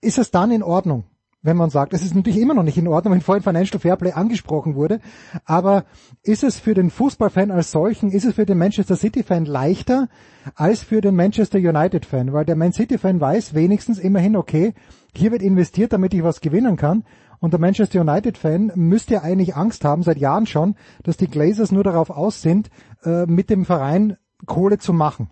ist 0.00 0.18
es 0.18 0.30
dann 0.30 0.50
in 0.50 0.62
Ordnung? 0.62 1.04
Wenn 1.44 1.56
man 1.58 1.70
sagt, 1.70 1.92
es 1.92 2.02
ist 2.02 2.14
natürlich 2.14 2.40
immer 2.40 2.54
noch 2.54 2.62
nicht 2.62 2.78
in 2.78 2.88
Ordnung, 2.88 3.14
wenn 3.14 3.20
vorhin 3.20 3.44
Financial 3.44 3.78
Fairplay 3.78 4.12
angesprochen 4.12 4.74
wurde, 4.74 4.98
aber 5.44 5.84
ist 6.22 6.42
es 6.42 6.58
für 6.58 6.74
den 6.74 6.90
Fußballfan 6.90 7.50
als 7.50 7.70
solchen, 7.70 8.10
ist 8.10 8.24
es 8.24 8.34
für 8.34 8.46
den 8.46 8.58
Manchester 8.58 8.96
City 8.96 9.22
Fan 9.22 9.44
leichter 9.44 10.08
als 10.54 10.82
für 10.82 11.02
den 11.02 11.14
Manchester 11.14 11.58
United 11.58 12.06
Fan, 12.06 12.32
weil 12.32 12.46
der 12.46 12.56
Man 12.56 12.72
City 12.72 12.98
Fan 12.98 13.20
weiß 13.20 13.54
wenigstens 13.54 13.98
immerhin, 13.98 14.36
okay, 14.36 14.72
hier 15.14 15.32
wird 15.32 15.42
investiert, 15.42 15.92
damit 15.92 16.14
ich 16.14 16.24
was 16.24 16.40
gewinnen 16.40 16.76
kann. 16.76 17.04
Und 17.40 17.52
der 17.52 17.60
Manchester 17.60 18.00
United 18.00 18.38
Fan 18.38 18.72
müsste 18.74 19.14
ja 19.14 19.22
eigentlich 19.22 19.54
Angst 19.54 19.84
haben, 19.84 20.02
seit 20.02 20.16
Jahren 20.16 20.46
schon, 20.46 20.76
dass 21.02 21.18
die 21.18 21.28
Glazers 21.28 21.72
nur 21.72 21.84
darauf 21.84 22.08
aus 22.08 22.40
sind, 22.40 22.70
äh, 23.04 23.26
mit 23.26 23.50
dem 23.50 23.66
Verein 23.66 24.16
Kohle 24.46 24.78
zu 24.78 24.94
machen. 24.94 25.28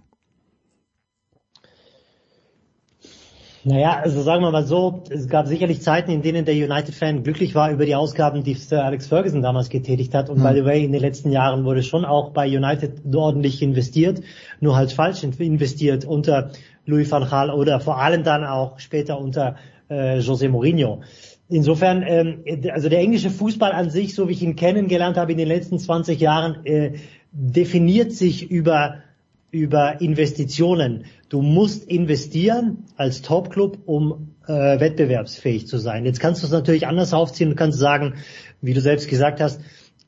Naja, 3.65 4.01
also 4.03 4.23
sagen 4.23 4.43
wir 4.43 4.51
mal 4.51 4.67
so, 4.67 5.05
es 5.09 5.29
gab 5.29 5.47
sicherlich 5.47 5.83
Zeiten, 5.83 6.11
in 6.11 6.23
denen 6.23 6.45
der 6.45 6.55
United-Fan 6.55 7.23
glücklich 7.23 7.55
war 7.55 7.71
über 7.71 7.87
die 7.87 7.95
Ausgaben, 7.95 8.43
die 8.43 8.55
Sir 8.55 8.85
Alex 8.85 9.07
Ferguson 9.07 9.41
damals 9.41 9.69
getätigt 9.69 10.15
hat. 10.15 10.29
Und 10.31 10.39
mhm. 10.39 10.43
by 10.43 10.55
the 10.55 10.65
way, 10.65 10.85
in 10.85 10.91
den 10.91 11.01
letzten 11.01 11.31
Jahren 11.31 11.65
wurde 11.65 11.85
schon 11.85 12.05
auch 12.05 12.31
bei 12.31 12.47
United 12.47 13.03
ordentlich 13.15 13.63
investiert, 13.63 14.21
nur 14.61 14.75
halt 14.75 14.91
falsch 14.91 15.23
investiert 15.23 16.05
unter 16.05 16.51
Louis 16.87 17.09
van 17.11 17.29
Gaal 17.29 17.51
oder 17.51 17.79
vor 17.79 17.99
allem 17.99 18.25
dann 18.25 18.45
auch 18.45 18.81
später 18.81 19.21
unter 19.21 19.55
äh, 19.89 20.19
José 20.19 20.49
Mourinho. 20.49 21.03
Insofern, 21.49 22.03
ähm, 22.05 22.45
also 22.73 22.89
der 22.89 22.99
englische 22.99 23.31
Fußball 23.31 23.71
an 23.71 23.91
sich, 23.91 24.17
so 24.17 24.29
wie 24.29 24.33
ich 24.33 24.43
ihn 24.43 24.57
kennengelernt 24.57 25.17
habe 25.17 25.31
in 25.31 25.39
den 25.39 25.49
letzten 25.49 25.79
20 25.79 26.19
Jahren, 26.19 26.65
äh, 26.65 26.95
definiert 27.31 28.13
sich 28.13 28.51
über 28.51 28.97
über 29.53 30.01
Investitionen. 30.01 31.05
Du 31.29 31.43
musst 31.43 31.85
investieren 31.85 32.87
als 32.97 33.23
Topclub, 33.23 33.79
um 33.85 34.35
äh, 34.49 34.81
wettbewerbsfähig 34.81 35.69
zu 35.69 35.79
sein. 35.79 36.05
Jetzt 36.05 36.19
kannst 36.19 36.43
du 36.43 36.47
es 36.47 36.53
natürlich 36.53 36.87
anders 36.87 37.13
aufziehen. 37.13 37.51
Du 37.51 37.55
kannst 37.55 37.79
sagen, 37.79 38.15
wie 38.63 38.73
du 38.73 38.81
selbst 38.81 39.09
gesagt 39.09 39.41
hast, 39.41 39.61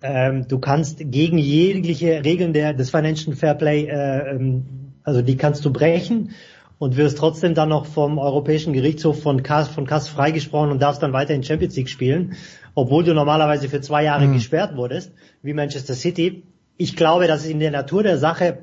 ähm, 0.02 0.48
du 0.48 0.58
kannst 0.58 0.98
gegen 0.98 1.38
jegliche 1.38 2.24
Regeln 2.24 2.52
der, 2.54 2.72
des 2.72 2.90
Financial 2.90 3.36
Fair 3.36 3.54
Play, 3.54 3.84
äh, 3.84 4.30
ähm, 4.30 4.64
also 5.02 5.20
die 5.20 5.36
kannst 5.36 5.64
du 5.64 5.72
brechen 5.72 6.30
und 6.78 6.96
wirst 6.96 7.18
trotzdem 7.18 7.54
dann 7.54 7.68
noch 7.68 7.84
vom 7.84 8.18
Europäischen 8.18 8.72
Gerichtshof 8.72 9.22
von 9.22 9.42
Kass, 9.42 9.68
von 9.68 9.86
Kass 9.86 10.08
freigesprochen 10.08 10.70
und 10.70 10.80
darfst 10.80 11.02
dann 11.02 11.12
weiter 11.12 11.34
in 11.34 11.42
Champions 11.42 11.76
League 11.76 11.90
spielen, 11.90 12.34
obwohl 12.74 13.04
du 13.04 13.12
normalerweise 13.12 13.68
für 13.68 13.82
zwei 13.82 14.04
Jahre 14.04 14.26
mhm. 14.26 14.34
gesperrt 14.34 14.74
wurdest, 14.76 15.12
wie 15.42 15.52
Manchester 15.52 15.94
City. 15.94 16.44
Ich 16.78 16.96
glaube, 16.96 17.26
dass 17.26 17.44
es 17.44 17.50
in 17.50 17.60
der 17.60 17.70
Natur 17.70 18.02
der 18.02 18.18
Sache 18.18 18.58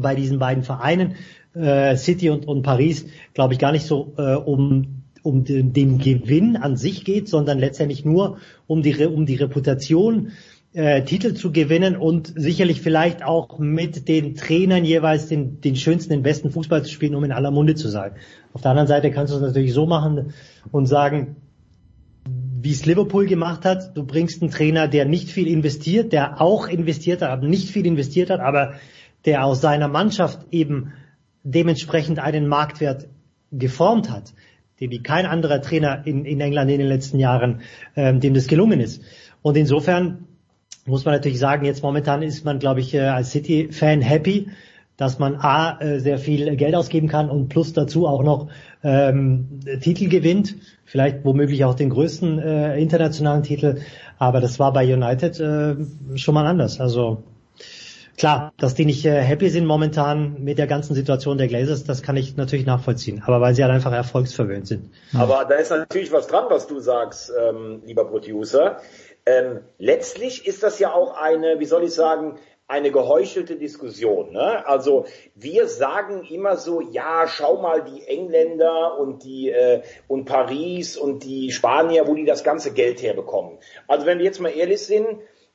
bei 0.00 0.14
diesen 0.14 0.38
beiden 0.38 0.62
Vereinen, 0.62 1.14
äh, 1.54 1.96
City 1.96 2.30
und, 2.30 2.46
und 2.46 2.62
Paris, 2.62 3.06
glaube 3.34 3.54
ich, 3.54 3.58
gar 3.58 3.72
nicht 3.72 3.86
so 3.86 4.14
äh, 4.18 4.34
um, 4.34 5.02
um 5.22 5.44
den, 5.44 5.72
den 5.72 5.98
Gewinn 5.98 6.56
an 6.56 6.76
sich 6.76 7.04
geht, 7.04 7.28
sondern 7.28 7.58
letztendlich 7.58 8.04
nur 8.04 8.38
um 8.66 8.82
die, 8.82 9.04
um 9.06 9.26
die 9.26 9.36
Reputation, 9.36 10.32
äh, 10.72 11.02
Titel 11.02 11.34
zu 11.34 11.50
gewinnen 11.50 11.96
und 11.96 12.32
sicherlich 12.36 12.80
vielleicht 12.80 13.24
auch 13.24 13.58
mit 13.58 14.06
den 14.06 14.36
Trainern 14.36 14.84
jeweils 14.84 15.26
den, 15.26 15.60
den 15.60 15.74
schönsten, 15.74 16.10
den 16.10 16.22
besten 16.22 16.50
Fußball 16.50 16.84
zu 16.84 16.92
spielen, 16.92 17.16
um 17.16 17.24
in 17.24 17.32
aller 17.32 17.50
Munde 17.50 17.74
zu 17.74 17.88
sein. 17.88 18.12
Auf 18.52 18.62
der 18.62 18.70
anderen 18.70 18.86
Seite 18.86 19.10
kannst 19.10 19.32
du 19.32 19.36
es 19.36 19.42
natürlich 19.42 19.72
so 19.72 19.86
machen 19.86 20.32
und 20.70 20.86
sagen, 20.86 21.36
wie 22.62 22.70
es 22.70 22.86
Liverpool 22.86 23.26
gemacht 23.26 23.64
hat, 23.64 23.96
du 23.96 24.04
bringst 24.04 24.42
einen 24.42 24.50
Trainer, 24.50 24.86
der 24.86 25.06
nicht 25.06 25.30
viel 25.30 25.48
investiert, 25.48 26.12
der 26.12 26.40
auch 26.40 26.68
investiert 26.68 27.22
hat, 27.22 27.30
aber 27.30 27.48
nicht 27.48 27.70
viel 27.70 27.86
investiert 27.86 28.30
hat, 28.30 28.40
aber 28.40 28.74
der 29.24 29.44
aus 29.44 29.60
seiner 29.60 29.88
Mannschaft 29.88 30.46
eben 30.50 30.92
dementsprechend 31.42 32.18
einen 32.18 32.48
Marktwert 32.48 33.08
geformt 33.52 34.10
hat, 34.10 34.32
dem 34.80 34.90
wie 34.90 35.02
kein 35.02 35.26
anderer 35.26 35.60
Trainer 35.60 36.06
in, 36.06 36.24
in 36.24 36.40
England 36.40 36.70
in 36.70 36.78
den 36.78 36.88
letzten 36.88 37.18
Jahren, 37.18 37.60
ähm, 37.96 38.20
dem 38.20 38.34
das 38.34 38.46
gelungen 38.46 38.80
ist. 38.80 39.02
Und 39.42 39.56
insofern 39.56 40.26
muss 40.86 41.04
man 41.04 41.14
natürlich 41.14 41.38
sagen, 41.38 41.64
jetzt 41.64 41.82
momentan 41.82 42.22
ist 42.22 42.44
man, 42.44 42.58
glaube 42.58 42.80
ich, 42.80 42.94
äh, 42.94 43.00
als 43.00 43.30
City-Fan 43.30 44.00
happy, 44.00 44.48
dass 44.96 45.18
man 45.18 45.36
A, 45.36 45.80
äh, 45.80 45.98
sehr 45.98 46.18
viel 46.18 46.56
Geld 46.56 46.74
ausgeben 46.74 47.08
kann 47.08 47.30
und 47.30 47.48
plus 47.48 47.72
dazu 47.72 48.06
auch 48.06 48.22
noch 48.22 48.48
ähm, 48.82 49.60
Titel 49.80 50.08
gewinnt, 50.08 50.56
vielleicht 50.84 51.24
womöglich 51.24 51.64
auch 51.64 51.74
den 51.74 51.90
größten 51.90 52.38
äh, 52.38 52.78
internationalen 52.78 53.42
Titel, 53.42 53.80
aber 54.18 54.40
das 54.40 54.58
war 54.58 54.72
bei 54.72 54.84
United 54.92 55.40
äh, 55.40 55.76
schon 56.16 56.34
mal 56.34 56.46
anders. 56.46 56.80
Also 56.80 57.22
klar, 58.20 58.52
dass 58.58 58.74
die 58.74 58.84
nicht 58.84 59.04
äh, 59.06 59.22
happy 59.22 59.48
sind 59.48 59.64
momentan 59.66 60.44
mit 60.44 60.58
der 60.58 60.66
ganzen 60.66 60.94
Situation 60.94 61.38
der 61.38 61.48
Glazers, 61.48 61.84
das 61.84 62.02
kann 62.02 62.18
ich 62.18 62.36
natürlich 62.36 62.66
nachvollziehen, 62.66 63.22
aber 63.26 63.40
weil 63.40 63.54
sie 63.54 63.62
halt 63.62 63.72
einfach 63.72 63.92
erfolgsverwöhnt 63.92 64.66
sind. 64.66 64.90
Aber 65.18 65.46
da 65.48 65.54
ist 65.54 65.70
natürlich 65.70 66.12
was 66.12 66.26
dran, 66.26 66.44
was 66.50 66.66
du 66.66 66.80
sagst, 66.80 67.32
ähm, 67.36 67.80
lieber 67.86 68.04
Producer. 68.04 68.76
Ähm, 69.24 69.60
letztlich 69.78 70.46
ist 70.46 70.62
das 70.62 70.78
ja 70.78 70.92
auch 70.92 71.16
eine, 71.16 71.60
wie 71.60 71.64
soll 71.64 71.84
ich 71.84 71.94
sagen, 71.94 72.38
eine 72.68 72.90
geheuchelte 72.90 73.56
Diskussion. 73.56 74.32
Ne? 74.32 74.66
Also 74.66 75.06
wir 75.34 75.66
sagen 75.66 76.22
immer 76.30 76.56
so, 76.56 76.82
ja, 76.82 77.26
schau 77.26 77.60
mal 77.60 77.82
die 77.82 78.06
Engländer 78.06 78.98
und 78.98 79.24
die 79.24 79.48
äh, 79.48 79.80
und 80.08 80.26
Paris 80.26 80.98
und 80.98 81.24
die 81.24 81.52
Spanier, 81.52 82.06
wo 82.06 82.14
die 82.14 82.26
das 82.26 82.44
ganze 82.44 82.72
Geld 82.72 83.02
herbekommen. 83.02 83.58
Also 83.88 84.04
wenn 84.04 84.18
wir 84.18 84.26
jetzt 84.26 84.40
mal 84.40 84.50
ehrlich 84.50 84.82
sind, 84.82 85.06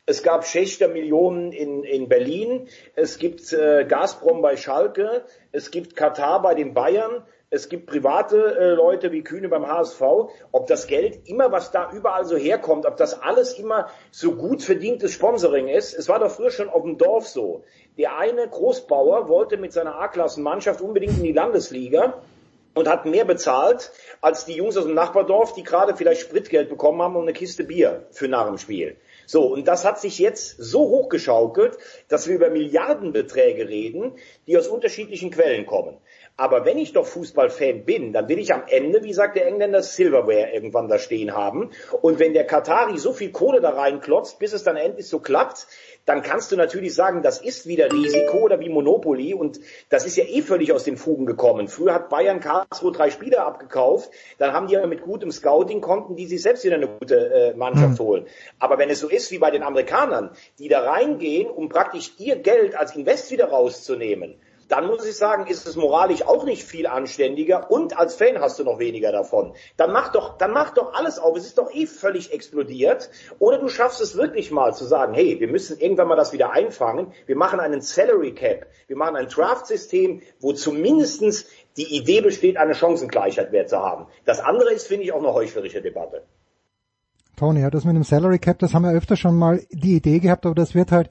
es 0.05 0.21
gab 0.21 0.45
Schächter 0.45 0.87
Millionen 0.87 1.51
in, 1.51 1.83
in 1.83 2.07
Berlin, 2.07 2.67
es 2.95 3.17
gibt 3.17 3.51
äh, 3.53 3.85
Gazprom 3.85 4.41
bei 4.41 4.55
Schalke, 4.55 5.23
es 5.51 5.71
gibt 5.71 5.95
Katar 5.95 6.41
bei 6.41 6.53
den 6.53 6.73
Bayern, 6.73 7.23
es 7.49 7.69
gibt 7.69 7.87
private 7.87 8.55
äh, 8.55 8.73
Leute 8.73 9.11
wie 9.11 9.23
Kühne 9.23 9.49
beim 9.49 9.67
HSV, 9.67 10.01
ob 10.51 10.67
das 10.67 10.87
Geld 10.87 11.27
immer, 11.27 11.51
was 11.51 11.71
da 11.71 11.91
überall 11.91 12.25
so 12.25 12.35
herkommt, 12.35 12.85
ob 12.85 12.97
das 12.97 13.21
alles 13.21 13.57
immer 13.57 13.89
so 14.11 14.33
gut 14.33 14.61
verdientes 14.61 15.11
Sponsoring 15.13 15.67
ist. 15.67 15.93
Es 15.93 16.09
war 16.09 16.19
doch 16.19 16.31
früher 16.31 16.51
schon 16.51 16.69
auf 16.69 16.83
dem 16.83 16.97
Dorf 16.97 17.27
so. 17.27 17.63
Der 17.97 18.17
eine 18.17 18.47
Großbauer 18.47 19.29
wollte 19.29 19.57
mit 19.57 19.73
seiner 19.73 19.95
A-Klassenmannschaft 19.95 20.81
unbedingt 20.81 21.17
in 21.17 21.23
die 21.23 21.31
Landesliga 21.31 22.21
und 22.73 22.87
hat 22.87 23.05
mehr 23.05 23.25
bezahlt 23.25 23.91
als 24.21 24.45
die 24.45 24.53
Jungs 24.53 24.75
aus 24.77 24.85
dem 24.85 24.93
Nachbardorf, 24.93 25.53
die 25.53 25.63
gerade 25.63 25.95
vielleicht 25.95 26.21
Spritgeld 26.21 26.69
bekommen 26.69 27.01
haben 27.01 27.15
und 27.15 27.23
eine 27.23 27.33
Kiste 27.33 27.63
Bier 27.63 28.05
für 28.11 28.27
nach 28.27 28.47
dem 28.47 28.57
Spiel. 28.57 28.97
So, 29.25 29.45
und 29.45 29.67
das 29.67 29.85
hat 29.85 29.99
sich 29.99 30.19
jetzt 30.19 30.55
so 30.57 30.81
hochgeschaukelt, 30.89 31.77
dass 32.07 32.27
wir 32.27 32.35
über 32.35 32.49
Milliardenbeträge 32.49 33.67
reden, 33.67 34.13
die 34.47 34.57
aus 34.57 34.67
unterschiedlichen 34.67 35.31
Quellen 35.31 35.65
kommen. 35.65 35.97
Aber 36.37 36.65
wenn 36.65 36.77
ich 36.77 36.91
doch 36.91 37.05
Fußballfan 37.05 37.85
bin, 37.85 38.11
dann 38.11 38.27
will 38.27 38.39
ich 38.39 38.53
am 38.53 38.63
Ende, 38.67 39.03
wie 39.03 39.13
sagt 39.13 39.37
der 39.37 39.47
Engländer, 39.47 39.81
Silverware 39.81 40.51
irgendwann 40.51 40.89
da 40.89 40.99
stehen 40.99 41.33
haben. 41.33 41.71
Und 42.01 42.19
wenn 42.19 42.33
der 42.33 42.45
Katari 42.45 42.97
so 42.97 43.13
viel 43.13 43.31
Kohle 43.31 43.61
da 43.61 43.69
reinklotzt, 43.69 44.37
bis 44.37 44.51
es 44.51 44.63
dann 44.63 44.75
endlich 44.75 45.07
so 45.07 45.19
klappt, 45.19 45.67
dann 46.03 46.21
kannst 46.21 46.51
du 46.51 46.57
natürlich 46.57 46.93
sagen, 46.93 47.21
das 47.21 47.41
ist 47.41 47.67
wieder 47.67 47.91
Risiko 47.91 48.39
oder 48.39 48.59
wie 48.59 48.69
Monopoly 48.69 49.33
und 49.33 49.59
das 49.89 50.05
ist 50.05 50.17
ja 50.17 50.25
eh 50.25 50.41
völlig 50.41 50.73
aus 50.73 50.83
den 50.83 50.97
Fugen 50.97 51.25
gekommen. 51.25 51.69
Früher 51.69 51.93
hat 51.93 52.09
Bayern 52.09 52.41
Karlsruhe 52.41 52.91
drei 52.91 53.09
Spieler 53.09 53.45
abgekauft, 53.45 54.11
dann 54.37 54.51
haben 54.53 54.67
die 54.67 54.77
aber 54.77 54.87
mit 54.87 55.01
gutem 55.01 55.31
Scouting 55.31 55.81
konnten 55.81 56.15
die 56.15 56.27
sich 56.27 56.41
selbst 56.41 56.63
wieder 56.63 56.75
eine 56.75 56.87
gute 56.87 57.15
äh, 57.15 57.53
Mannschaft 57.55 57.99
mhm. 57.99 58.03
holen. 58.03 58.25
Aber 58.59 58.77
wenn 58.77 58.89
es 58.89 58.99
so 58.99 59.07
ist 59.07 59.31
wie 59.31 59.39
bei 59.39 59.51
den 59.51 59.63
Amerikanern, 59.63 60.31
die 60.59 60.67
da 60.67 60.81
reingehen, 60.81 61.49
um 61.49 61.69
praktisch 61.69 62.11
ihr 62.17 62.35
Geld 62.35 62.75
als 62.75 62.95
Invest 62.95 63.31
wieder 63.31 63.45
rauszunehmen, 63.45 64.35
dann 64.67 64.87
muss 64.87 65.05
ich 65.05 65.15
sagen, 65.15 65.47
ist 65.47 65.67
es 65.67 65.75
moralisch 65.75 66.23
auch 66.23 66.43
nicht 66.43 66.63
viel 66.63 66.87
anständiger 66.87 67.69
und 67.69 67.97
als 67.97 68.15
Fan 68.15 68.39
hast 68.39 68.57
du 68.59 68.63
noch 68.63 68.79
weniger 68.79 69.11
davon. 69.11 69.53
Dann 69.77 69.91
mach 69.91 70.11
doch, 70.11 70.37
dann 70.37 70.51
mach 70.51 70.71
doch 70.71 70.93
alles 70.93 71.19
auf. 71.19 71.37
Es 71.37 71.45
ist 71.45 71.57
doch 71.57 71.73
eh 71.73 71.85
völlig 71.85 72.33
explodiert. 72.33 73.09
Oder 73.39 73.59
du 73.59 73.69
schaffst 73.69 74.01
es 74.01 74.15
wirklich 74.15 74.51
mal 74.51 74.73
zu 74.73 74.85
sagen, 74.85 75.13
hey, 75.13 75.39
wir 75.39 75.47
müssen 75.47 75.77
irgendwann 75.79 76.07
mal 76.07 76.15
das 76.15 76.33
wieder 76.33 76.51
einfangen. 76.51 77.13
Wir 77.25 77.35
machen 77.35 77.59
einen 77.59 77.81
Salary 77.81 78.33
Cap. 78.33 78.65
Wir 78.87 78.97
machen 78.97 79.15
ein 79.15 79.27
Draft-System, 79.27 80.21
wo 80.39 80.53
zumindestens 80.53 81.45
die 81.77 81.95
Idee 81.95 82.21
besteht, 82.21 82.57
eine 82.57 82.73
Chancengleichheit 82.73 83.51
wert 83.51 83.69
zu 83.69 83.77
haben. 83.77 84.07
Das 84.25 84.39
andere 84.39 84.71
ist, 84.73 84.87
finde 84.87 85.03
ich, 85.03 85.11
auch 85.11 85.19
eine 85.19 85.33
heuchlerische 85.33 85.81
Debatte. 85.81 86.23
Tony, 87.37 87.61
ja, 87.61 87.69
das 87.69 87.83
mit 87.83 87.95
dem 87.95 88.03
Salary 88.03 88.39
Cap, 88.39 88.59
das 88.59 88.73
haben 88.73 88.83
wir 88.83 88.93
öfter 88.93 89.17
schon 89.17 89.35
mal 89.35 89.61
die 89.69 89.97
Idee 89.97 90.19
gehabt, 90.19 90.45
aber 90.45 90.55
das 90.55 90.73
wird 90.73 90.91
halt 90.93 91.09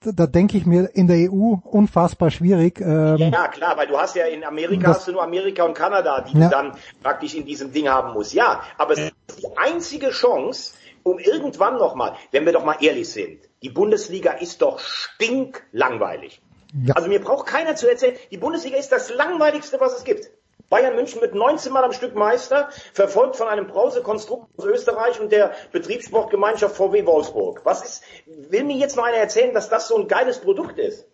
da 0.00 0.26
denke 0.26 0.56
ich 0.56 0.66
mir 0.66 0.90
in 0.94 1.06
der 1.06 1.30
EU 1.30 1.56
unfassbar 1.64 2.30
schwierig. 2.30 2.80
Ähm, 2.80 3.16
ja, 3.16 3.48
klar, 3.48 3.76
weil 3.76 3.86
du 3.86 3.98
hast 3.98 4.16
ja 4.16 4.26
in 4.26 4.44
Amerika 4.44 4.88
hast 4.88 5.08
du 5.08 5.12
nur 5.12 5.22
Amerika 5.22 5.64
und 5.64 5.74
Kanada, 5.74 6.20
die 6.22 6.38
ja. 6.38 6.44
du 6.44 6.50
dann 6.50 6.72
praktisch 7.02 7.34
in 7.34 7.46
diesem 7.46 7.72
Ding 7.72 7.88
haben 7.88 8.12
musst. 8.12 8.32
Ja, 8.32 8.62
aber 8.78 8.92
es 8.92 8.98
ist 8.98 9.14
die 9.38 9.56
einzige 9.56 10.10
Chance, 10.10 10.74
um 11.02 11.18
irgendwann 11.18 11.76
nochmal, 11.76 12.16
wenn 12.32 12.44
wir 12.44 12.52
doch 12.52 12.64
mal 12.64 12.76
ehrlich 12.80 13.08
sind, 13.08 13.40
die 13.62 13.70
Bundesliga 13.70 14.32
ist 14.32 14.62
doch 14.62 14.80
stinklangweilig. 14.80 16.40
Ja. 16.84 16.94
Also 16.94 17.08
mir 17.08 17.20
braucht 17.20 17.46
keiner 17.46 17.76
zu 17.76 17.88
erzählen, 17.88 18.16
die 18.30 18.36
Bundesliga 18.36 18.76
ist 18.76 18.92
das 18.92 19.14
langweiligste, 19.14 19.80
was 19.80 19.96
es 19.96 20.04
gibt. 20.04 20.30
Bayern 20.68 20.96
München 20.96 21.20
wird 21.20 21.34
19 21.34 21.72
Mal 21.72 21.84
am 21.84 21.92
Stück 21.92 22.14
Meister, 22.14 22.68
verfolgt 22.92 23.36
von 23.36 23.46
einem 23.46 23.66
Brause-Konstrukt 23.66 24.48
aus 24.56 24.64
Österreich 24.64 25.20
und 25.20 25.30
der 25.30 25.52
Betriebssportgemeinschaft 25.72 26.76
VW 26.76 27.06
Wolfsburg. 27.06 27.60
Was 27.64 27.84
ist, 27.84 28.02
will 28.50 28.64
mir 28.64 28.76
jetzt 28.76 28.96
noch 28.96 29.04
einer 29.04 29.18
erzählen, 29.18 29.54
dass 29.54 29.68
das 29.68 29.88
so 29.88 29.96
ein 29.96 30.08
geiles 30.08 30.40
Produkt 30.40 30.78
ist? 30.78 31.06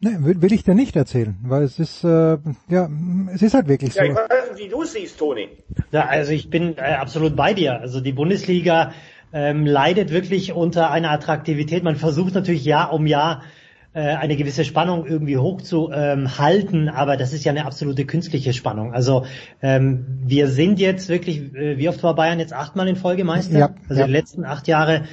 Nee, 0.00 0.16
will, 0.20 0.40
will 0.40 0.52
ich 0.52 0.62
dir 0.62 0.74
nicht 0.74 0.94
erzählen, 0.94 1.36
weil 1.42 1.64
es 1.64 1.78
ist, 1.80 2.04
äh, 2.04 2.38
ja, 2.68 2.88
es 3.34 3.42
ist 3.42 3.54
halt 3.54 3.66
wirklich 3.66 3.94
so. 3.94 4.00
Ja, 4.00 4.06
ich 4.06 4.14
weiß 4.14 4.50
nicht, 4.52 4.64
wie 4.64 4.68
du 4.68 4.82
es 4.82 4.92
siehst, 4.92 5.18
Toni. 5.18 5.48
Ja, 5.90 6.06
also 6.06 6.32
ich 6.32 6.48
bin 6.50 6.78
äh, 6.78 6.94
absolut 6.94 7.34
bei 7.34 7.52
dir. 7.52 7.80
Also 7.80 8.00
die 8.00 8.12
Bundesliga 8.12 8.92
ähm, 9.32 9.66
leidet 9.66 10.12
wirklich 10.12 10.52
unter 10.52 10.92
einer 10.92 11.10
Attraktivität. 11.10 11.82
Man 11.82 11.96
versucht 11.96 12.34
natürlich 12.34 12.64
Jahr 12.64 12.92
um 12.92 13.06
Jahr 13.06 13.42
äh, 13.42 13.57
eine 13.94 14.36
gewisse 14.36 14.64
Spannung 14.64 15.06
irgendwie 15.06 15.38
hochzuhalten, 15.38 16.82
ähm, 16.88 16.94
aber 16.94 17.16
das 17.16 17.32
ist 17.32 17.44
ja 17.44 17.52
eine 17.52 17.64
absolute 17.64 18.04
künstliche 18.04 18.52
Spannung. 18.52 18.92
Also 18.92 19.24
ähm, 19.62 20.04
wir 20.24 20.48
sind 20.48 20.78
jetzt 20.78 21.08
wirklich, 21.08 21.54
äh, 21.54 21.78
wie 21.78 21.88
oft 21.88 22.02
war 22.02 22.14
Bayern 22.14 22.38
jetzt 22.38 22.52
achtmal 22.52 22.86
in 22.88 22.96
Folge 22.96 23.24
Meister? 23.24 23.58
Ja, 23.58 23.74
also 23.88 24.00
ja. 24.00 24.06
die 24.06 24.12
letzten 24.12 24.44
acht 24.44 24.68
Jahre 24.68 25.04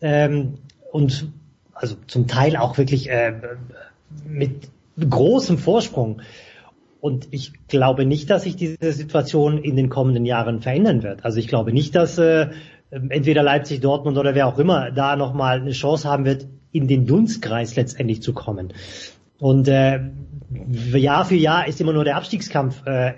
ähm, 0.00 0.54
und 0.90 1.28
also 1.74 1.96
zum 2.06 2.26
Teil 2.26 2.56
auch 2.56 2.78
wirklich 2.78 3.10
äh, 3.10 3.34
mit 4.26 4.68
großem 4.98 5.58
Vorsprung. 5.58 6.22
Und 7.00 7.28
ich 7.32 7.52
glaube 7.66 8.04
nicht, 8.04 8.30
dass 8.30 8.44
sich 8.44 8.56
diese 8.56 8.92
Situation 8.92 9.58
in 9.58 9.76
den 9.76 9.88
kommenden 9.88 10.24
Jahren 10.24 10.62
verändern 10.62 11.02
wird. 11.02 11.24
Also 11.24 11.38
ich 11.38 11.48
glaube 11.48 11.72
nicht, 11.72 11.94
dass 11.94 12.16
äh, 12.18 12.48
entweder 12.90 13.42
Leipzig, 13.42 13.80
Dortmund 13.80 14.18
oder 14.18 14.34
wer 14.34 14.46
auch 14.46 14.58
immer 14.58 14.90
da 14.90 15.16
nochmal 15.16 15.60
eine 15.60 15.72
Chance 15.72 16.08
haben 16.08 16.24
wird, 16.24 16.46
in 16.72 16.88
den 16.88 17.06
Dunstkreis 17.06 17.76
letztendlich 17.76 18.22
zu 18.22 18.32
kommen. 18.32 18.72
Und 19.38 19.68
äh, 19.68 20.00
Jahr 20.94 21.24
für 21.24 21.34
Jahr 21.34 21.66
ist 21.66 21.80
immer 21.80 21.92
nur 21.92 22.04
der 22.04 22.16
Abstiegskampf, 22.16 22.86
äh, 22.86 23.14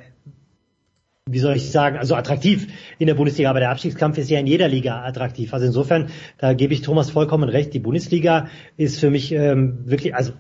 wie 1.27 1.39
soll 1.39 1.57
ich 1.57 1.71
sagen, 1.71 1.97
also 1.97 2.15
attraktiv 2.15 2.69
in 2.99 3.07
der 3.07 3.15
Bundesliga, 3.15 3.49
aber 3.49 3.61
der 3.61 3.71
Abstiegskampf 3.71 4.19
ist 4.19 4.31
ja 4.31 4.39
in 4.39 4.47
jeder 4.47 4.69
Liga 4.69 5.03
attraktiv. 5.05 5.55
Also 5.55 5.67
insofern, 5.67 6.11
da 6.39 6.53
gebe 6.53 6.75
ich 6.75 6.83
Thomas 6.83 7.11
vollkommen 7.11 7.49
recht, 7.49 7.73
die 7.73 7.79
Bundesliga 7.79 8.49
ist 8.77 9.01
für 9.01 9.11
mich 9.11 9.33
ähm, 9.33 9.79
wirklich, 9.87 10.15
also 10.15 10.33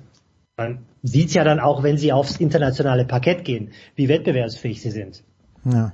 man 0.57 0.87
sieht 1.03 1.33
ja 1.35 1.43
dann 1.43 1.59
auch, 1.59 1.83
wenn 1.83 1.97
sie 1.97 2.13
aufs 2.13 2.37
internationale 2.37 3.05
Parkett 3.05 3.45
gehen, 3.45 3.71
wie 3.97 4.09
wettbewerbsfähig 4.09 4.81
sie 4.81 4.91
sind. 4.91 5.25
Ja. 5.65 5.93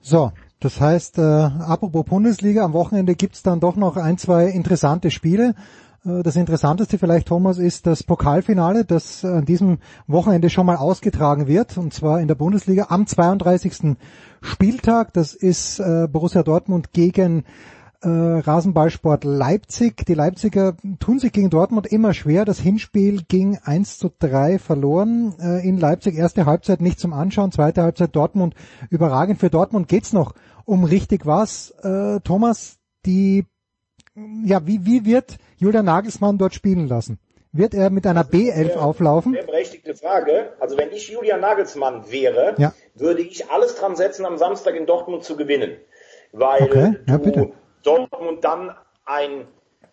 So, 0.00 0.32
das 0.60 0.80
heißt, 0.80 1.18
äh, 1.18 1.22
apropos 1.22 2.04
Bundesliga, 2.04 2.64
am 2.64 2.72
Wochenende 2.72 3.14
gibt's 3.14 3.42
dann 3.42 3.60
doch 3.60 3.76
noch 3.76 3.96
ein, 3.96 4.18
zwei 4.18 4.46
interessante 4.46 5.10
Spiele. 5.10 5.54
Äh, 6.04 6.22
das 6.22 6.36
Interessanteste 6.36 6.98
vielleicht, 6.98 7.28
Thomas, 7.28 7.58
ist 7.58 7.86
das 7.86 8.02
Pokalfinale, 8.02 8.84
das 8.84 9.24
an 9.24 9.44
diesem 9.44 9.78
Wochenende 10.06 10.50
schon 10.50 10.66
mal 10.66 10.76
ausgetragen 10.76 11.46
wird, 11.46 11.76
und 11.78 11.92
zwar 11.92 12.20
in 12.20 12.28
der 12.28 12.34
Bundesliga 12.34 12.86
am 12.90 13.06
32. 13.06 13.96
Spieltag. 14.40 15.12
Das 15.12 15.34
ist 15.34 15.80
äh, 15.80 16.06
Borussia 16.10 16.42
Dortmund 16.42 16.92
gegen 16.92 17.44
äh, 18.02 18.08
Rasenballsport 18.08 19.24
Leipzig. 19.24 20.04
Die 20.04 20.14
Leipziger 20.14 20.76
tun 20.98 21.18
sich 21.18 21.32
gegen 21.32 21.48
Dortmund 21.48 21.86
immer 21.86 22.12
schwer. 22.12 22.44
Das 22.44 22.58
Hinspiel 22.58 23.22
ging 23.26 23.58
1 23.64 23.98
zu 23.98 24.10
3 24.18 24.58
verloren 24.58 25.32
in 25.62 25.78
Leipzig. 25.78 26.16
Erste 26.16 26.44
Halbzeit 26.44 26.82
nicht 26.82 27.00
zum 27.00 27.14
Anschauen, 27.14 27.50
zweite 27.50 27.82
Halbzeit 27.82 28.14
Dortmund 28.14 28.54
überragend. 28.90 29.40
Für 29.40 29.48
Dortmund 29.48 29.88
geht's 29.88 30.12
noch 30.12 30.34
um 30.66 30.84
richtig 30.84 31.24
was. 31.24 31.72
Thomas, 32.24 32.76
die 33.06 33.46
ja, 34.44 34.66
wie, 34.66 34.86
wie 34.86 35.04
wird 35.04 35.38
Julian 35.64 35.86
Nagelsmann 35.86 36.36
dort 36.36 36.54
spielen 36.54 36.86
lassen? 36.88 37.18
Wird 37.52 37.72
er 37.72 37.88
mit 37.88 38.06
einer 38.06 38.24
B11 38.24 38.54
sehr, 38.54 38.82
auflaufen? 38.82 39.32
Sehr 39.32 39.44
berechtigte 39.44 39.94
Frage. 39.94 40.52
Also 40.60 40.76
wenn 40.76 40.90
ich 40.92 41.08
Julian 41.08 41.40
Nagelsmann 41.40 42.10
wäre, 42.10 42.54
ja. 42.58 42.74
würde 42.94 43.22
ich 43.22 43.50
alles 43.50 43.76
dran 43.76 43.96
setzen, 43.96 44.26
am 44.26 44.36
Samstag 44.36 44.74
in 44.74 44.86
Dortmund 44.86 45.24
zu 45.24 45.36
gewinnen. 45.36 45.76
Weil 46.32 46.64
okay. 46.64 46.96
ja, 47.06 47.16
du 47.16 47.52
Dortmund 47.82 48.44
dann 48.44 48.74
ein 49.06 49.46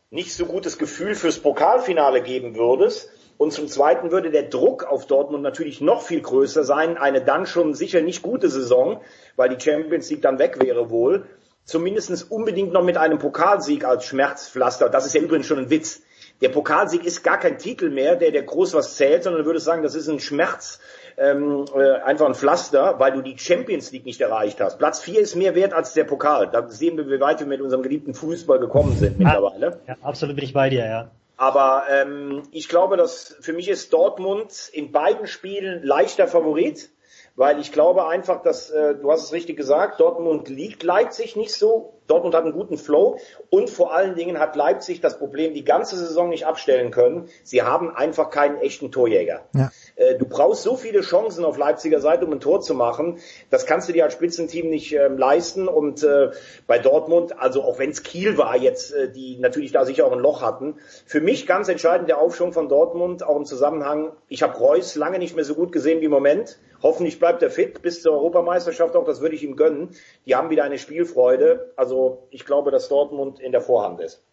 nicht 0.09 0.33
so 0.33 0.45
gutes 0.45 0.77
Gefühl 0.77 1.15
fürs 1.15 1.39
Pokalfinale 1.39 2.21
geben 2.21 2.55
würdest 2.55 3.09
Und 3.37 3.53
zum 3.53 3.67
Zweiten 3.67 4.11
würde 4.11 4.29
der 4.29 4.43
Druck 4.43 4.83
auf 4.83 5.07
Dortmund 5.07 5.41
natürlich 5.41 5.81
noch 5.81 6.01
viel 6.03 6.21
größer 6.21 6.63
sein. 6.63 6.97
Eine 6.97 7.21
dann 7.21 7.45
schon 7.47 7.73
sicher 7.73 8.01
nicht 8.01 8.21
gute 8.21 8.49
Saison, 8.49 9.01
weil 9.35 9.49
die 9.49 9.59
Champions 9.59 10.09
League 10.09 10.21
dann 10.21 10.37
weg 10.37 10.61
wäre 10.61 10.91
wohl. 10.91 11.25
Zumindestens 11.65 12.23
unbedingt 12.23 12.73
noch 12.73 12.83
mit 12.83 12.97
einem 12.97 13.19
Pokalsieg 13.19 13.85
als 13.85 14.05
Schmerzpflaster. 14.05 14.89
Das 14.89 15.05
ist 15.05 15.13
ja 15.13 15.21
übrigens 15.21 15.47
schon 15.47 15.59
ein 15.59 15.69
Witz. 15.69 16.01
Der 16.41 16.49
Pokalsieg 16.49 17.05
ist 17.05 17.23
gar 17.23 17.37
kein 17.37 17.59
Titel 17.59 17.91
mehr, 17.91 18.15
der, 18.15 18.31
der 18.31 18.41
groß 18.41 18.73
was 18.73 18.95
zählt, 18.95 19.23
sondern 19.23 19.45
würde 19.45 19.59
sagen, 19.59 19.83
das 19.83 19.93
ist 19.93 20.07
ein 20.07 20.19
Schmerz, 20.19 20.79
ähm, 21.17 21.65
äh, 21.75 22.01
einfach 22.01 22.25
ein 22.25 22.33
Pflaster, 22.33 22.95
weil 22.97 23.11
du 23.11 23.21
die 23.21 23.37
Champions 23.37 23.91
League 23.91 24.05
nicht 24.05 24.19
erreicht 24.21 24.59
hast. 24.59 24.79
Platz 24.79 24.99
vier 24.99 25.19
ist 25.19 25.35
mehr 25.35 25.53
wert 25.53 25.73
als 25.73 25.93
der 25.93 26.03
Pokal. 26.03 26.49
Da 26.51 26.67
sehen 26.67 26.97
wir, 26.97 27.07
wie 27.07 27.19
weit 27.19 27.39
wir 27.39 27.47
mit 27.47 27.61
unserem 27.61 27.83
geliebten 27.83 28.15
Fußball 28.15 28.59
gekommen 28.59 28.97
sind 28.97 29.19
mittlerweile. 29.19 29.79
Ja, 29.87 29.97
absolut 30.01 30.35
bin 30.35 30.45
ich 30.45 30.53
bei 30.53 30.69
dir, 30.69 30.85
ja. 30.85 31.11
Aber 31.37 31.85
ähm, 31.89 32.43
ich 32.51 32.69
glaube, 32.69 32.97
dass 32.97 33.35
für 33.41 33.53
mich 33.53 33.67
ist 33.67 33.93
Dortmund 33.93 34.69
in 34.73 34.91
beiden 34.91 35.27
Spielen 35.27 35.83
leichter 35.83 36.27
Favorit, 36.27 36.89
weil 37.35 37.59
ich 37.59 37.71
glaube 37.71 38.07
einfach, 38.07 38.41
dass 38.41 38.69
äh, 38.69 38.95
du 38.95 39.11
hast 39.11 39.23
es 39.23 39.33
richtig 39.33 39.57
gesagt, 39.57 39.99
Dortmund 39.99 40.49
liegt 40.49 40.83
Leipzig 40.83 41.35
nicht 41.35 41.53
so. 41.53 41.93
Dortmund 42.07 42.35
hat 42.35 42.43
einen 42.43 42.51
guten 42.51 42.77
Flow 42.77 43.19
und 43.49 43.69
vor 43.69 43.93
allen 43.93 44.15
Dingen 44.15 44.37
hat 44.37 44.57
Leipzig 44.57 44.99
das 44.99 45.17
Problem 45.17 45.53
die 45.53 45.63
ganze 45.63 45.95
Saison 45.95 46.27
nicht 46.27 46.45
abstellen 46.45 46.91
können. 46.91 47.29
Sie 47.43 47.61
haben 47.61 47.89
einfach 47.95 48.29
keinen 48.29 48.57
echten 48.57 48.91
Torjäger. 48.91 49.45
Ja. 49.55 49.71
Äh, 49.95 50.17
du 50.17 50.25
brauchst 50.25 50.63
so 50.63 50.75
viele 50.75 51.01
Chancen 51.01 51.45
auf 51.45 51.57
Leipziger 51.57 52.01
Seite, 52.01 52.25
um 52.25 52.33
ein 52.33 52.41
Tor 52.41 52.59
zu 52.59 52.73
machen. 52.73 53.19
Das 53.49 53.65
kannst 53.65 53.87
du 53.87 53.93
dir 53.93 54.03
als 54.03 54.13
Spitzenteam 54.13 54.69
nicht 54.69 54.93
ähm, 54.93 55.17
leisten. 55.17 55.69
Und 55.69 56.03
äh, 56.03 56.31
bei 56.67 56.79
Dortmund, 56.79 57.39
also 57.39 57.63
auch 57.63 57.79
wenn 57.79 57.91
es 57.91 58.03
Kiel 58.03 58.37
war 58.37 58.57
jetzt, 58.57 58.93
äh, 58.93 59.09
die 59.09 59.37
natürlich 59.37 59.71
da 59.71 59.85
sicher 59.85 60.05
auch 60.05 60.11
ein 60.11 60.19
Loch 60.19 60.41
hatten, 60.41 60.75
für 61.05 61.21
mich 61.21 61.47
ganz 61.47 61.69
entscheidend 61.69 62.09
der 62.09 62.17
Aufschwung 62.17 62.51
von 62.51 62.67
Dortmund, 62.67 63.23
auch 63.23 63.37
im 63.37 63.45
Zusammenhang, 63.45 64.11
ich 64.27 64.43
habe 64.43 64.57
Reus 64.57 64.95
lange 64.95 65.17
nicht 65.17 65.35
mehr 65.35 65.45
so 65.45 65.55
gut 65.55 65.71
gesehen 65.71 66.01
wie 66.01 66.05
im 66.05 66.11
Moment. 66.11 66.59
Hoffentlich 66.81 67.19
bleibt 67.19 67.43
er 67.43 67.49
fit 67.49 67.81
bis 67.81 68.01
zur 68.01 68.13
Europameisterschaft 68.13 68.95
auch, 68.95 69.05
das 69.05 69.21
würde 69.21 69.35
ich 69.35 69.43
ihm 69.43 69.55
gönnen. 69.55 69.89
Die 70.25 70.35
haben 70.35 70.49
wieder 70.49 70.63
eine 70.63 70.77
Spielfreude. 70.77 71.73
Also 71.75 72.27
ich 72.31 72.45
glaube, 72.45 72.71
dass 72.71 72.89
Dortmund 72.89 73.39
in 73.39 73.51
der 73.51 73.61
Vorhand 73.61 73.99
ist. 73.99 74.23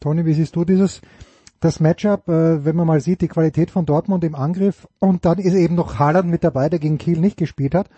Toni, 0.00 0.24
wie 0.24 0.34
siehst 0.34 0.56
du 0.56 0.64
dieses 0.64 1.00
das 1.60 1.80
Matchup, 1.80 2.28
äh, 2.28 2.64
wenn 2.64 2.76
man 2.76 2.86
mal 2.86 3.00
sieht, 3.00 3.22
die 3.22 3.28
Qualität 3.28 3.70
von 3.70 3.86
Dortmund 3.86 4.22
im 4.22 4.34
Angriff 4.34 4.86
und 4.98 5.24
dann 5.24 5.38
ist 5.38 5.54
eben 5.54 5.74
noch 5.74 5.98
Haaland 5.98 6.28
mit 6.28 6.44
dabei, 6.44 6.68
der 6.68 6.78
gegen 6.78 6.98
Kiel 6.98 7.18
nicht 7.18 7.38
gespielt 7.38 7.74
hat. 7.74 7.88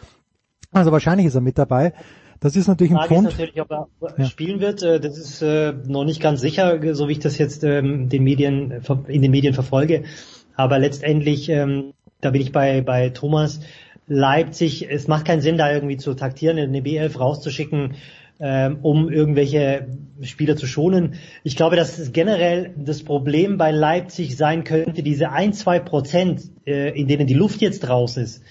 Also 0.70 0.92
wahrscheinlich 0.92 1.26
ist 1.26 1.34
er 1.34 1.40
mit 1.40 1.58
dabei. 1.58 1.92
Das 2.38 2.54
ist 2.54 2.68
natürlich 2.68 2.92
ein 2.92 2.98
Frage 2.98 3.14
Pfund. 3.14 3.28
ist 3.28 3.38
natürlich, 3.38 3.60
ob 3.60 3.70
er 3.70 3.88
ja. 4.18 4.24
spielen 4.26 4.60
wird. 4.60 4.82
Äh, 4.82 5.00
das 5.00 5.18
ist 5.18 5.42
äh, 5.42 5.72
noch 5.86 6.04
nicht 6.04 6.20
ganz 6.20 6.40
sicher, 6.40 6.78
so 6.94 7.08
wie 7.08 7.12
ich 7.12 7.18
das 7.18 7.38
jetzt 7.38 7.64
ähm, 7.64 8.08
den 8.08 8.22
Medien, 8.22 8.82
in 9.08 9.22
den 9.22 9.30
Medien 9.30 9.54
verfolge. 9.54 10.04
Aber 10.54 10.78
letztendlich, 10.78 11.48
ähm, 11.48 11.92
da 12.20 12.30
bin 12.30 12.40
ich 12.40 12.52
bei, 12.52 12.80
bei 12.80 13.10
Thomas, 13.10 13.60
Leipzig, 14.08 14.88
es 14.88 15.08
macht 15.08 15.24
keinen 15.26 15.40
Sinn, 15.40 15.58
da 15.58 15.72
irgendwie 15.72 15.96
zu 15.96 16.14
taktieren, 16.14 16.58
eine 16.58 16.80
B11 16.80 17.18
rauszuschicken, 17.18 17.94
ähm, 18.38 18.78
um 18.82 19.10
irgendwelche 19.10 19.88
Spieler 20.22 20.56
zu 20.56 20.66
schonen. 20.66 21.14
Ich 21.42 21.56
glaube, 21.56 21.76
dass 21.76 22.12
generell 22.12 22.74
das 22.76 23.02
Problem 23.02 23.58
bei 23.58 23.70
Leipzig 23.70 24.36
sein 24.36 24.62
könnte, 24.62 25.02
diese 25.02 25.32
ein, 25.32 25.52
zwei 25.52 25.80
Prozent, 25.80 26.42
äh, 26.66 26.90
in 26.98 27.08
denen 27.08 27.26
die 27.26 27.34
Luft 27.34 27.60
jetzt 27.62 27.88
raus 27.88 28.16
ist, 28.16 28.42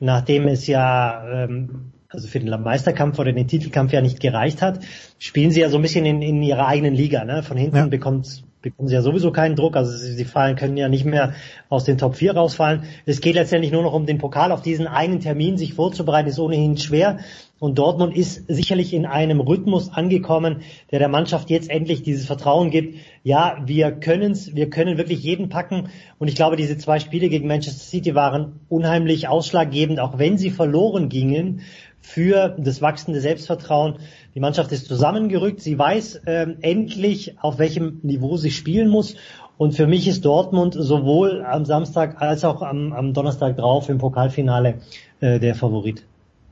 nachdem 0.00 0.48
es 0.48 0.66
ja 0.66 1.44
ähm, 1.44 1.92
also 2.08 2.28
für 2.28 2.40
den 2.40 2.48
Meisterkampf 2.62 3.18
oder 3.18 3.32
den 3.32 3.46
Titelkampf 3.46 3.92
ja 3.92 4.00
nicht 4.00 4.20
gereicht 4.20 4.62
hat, 4.62 4.80
spielen 5.18 5.50
sie 5.50 5.60
ja 5.60 5.68
so 5.68 5.76
ein 5.76 5.82
bisschen 5.82 6.06
in, 6.06 6.22
in 6.22 6.42
ihrer 6.42 6.66
eigenen 6.66 6.94
Liga. 6.94 7.24
Ne? 7.24 7.42
Von 7.42 7.56
hinten 7.56 7.76
ja. 7.76 7.86
bekommt 7.86 8.42
bekommen 8.70 8.88
sie 8.88 8.94
ja 8.94 9.02
sowieso 9.02 9.32
keinen 9.32 9.56
Druck, 9.56 9.76
also 9.76 9.96
sie, 9.96 10.12
sie 10.12 10.24
fallen, 10.24 10.56
können 10.56 10.76
ja 10.76 10.88
nicht 10.88 11.04
mehr 11.04 11.34
aus 11.68 11.84
den 11.84 11.98
Top 11.98 12.16
4 12.16 12.34
rausfallen. 12.34 12.84
Es 13.04 13.20
geht 13.20 13.34
letztendlich 13.34 13.72
nur 13.72 13.82
noch 13.82 13.92
um 13.92 14.06
den 14.06 14.18
Pokal. 14.18 14.52
Auf 14.52 14.62
diesen 14.62 14.86
einen 14.86 15.20
Termin 15.20 15.56
sich 15.56 15.74
vorzubereiten, 15.74 16.28
ist 16.28 16.38
ohnehin 16.38 16.76
schwer. 16.76 17.18
Und 17.58 17.78
Dortmund 17.78 18.14
ist 18.14 18.44
sicherlich 18.48 18.92
in 18.92 19.06
einem 19.06 19.40
Rhythmus 19.40 19.90
angekommen, 19.90 20.62
der 20.90 20.98
der 20.98 21.08
Mannschaft 21.08 21.48
jetzt 21.48 21.70
endlich 21.70 22.02
dieses 22.02 22.26
Vertrauen 22.26 22.70
gibt. 22.70 22.98
Ja, 23.22 23.62
wir 23.64 23.92
können's, 23.92 24.54
wir 24.54 24.68
können 24.68 24.98
wirklich 24.98 25.22
jeden 25.22 25.48
packen. 25.48 25.88
Und 26.18 26.28
ich 26.28 26.34
glaube, 26.34 26.56
diese 26.56 26.76
zwei 26.76 26.98
Spiele 26.98 27.30
gegen 27.30 27.48
Manchester 27.48 27.82
City 27.82 28.14
waren 28.14 28.60
unheimlich 28.68 29.28
ausschlaggebend, 29.28 30.00
auch 30.00 30.18
wenn 30.18 30.36
sie 30.36 30.50
verloren 30.50 31.08
gingen 31.08 31.62
für 32.00 32.54
das 32.58 32.82
wachsende 32.82 33.20
Selbstvertrauen. 33.20 33.98
Die 34.36 34.40
Mannschaft 34.40 34.70
ist 34.70 34.86
zusammengerückt. 34.86 35.62
Sie 35.62 35.78
weiß 35.78 36.20
ähm, 36.26 36.58
endlich, 36.60 37.38
auf 37.40 37.58
welchem 37.58 38.00
Niveau 38.02 38.36
sie 38.36 38.50
spielen 38.50 38.90
muss. 38.90 39.16
Und 39.56 39.74
für 39.74 39.86
mich 39.86 40.06
ist 40.06 40.26
Dortmund 40.26 40.76
sowohl 40.78 41.42
am 41.42 41.64
Samstag 41.64 42.20
als 42.20 42.44
auch 42.44 42.60
am, 42.60 42.92
am 42.92 43.14
Donnerstag 43.14 43.56
drauf 43.56 43.88
im 43.88 43.96
Pokalfinale 43.96 44.74
äh, 45.20 45.40
der 45.40 45.54
Favorit. 45.54 46.04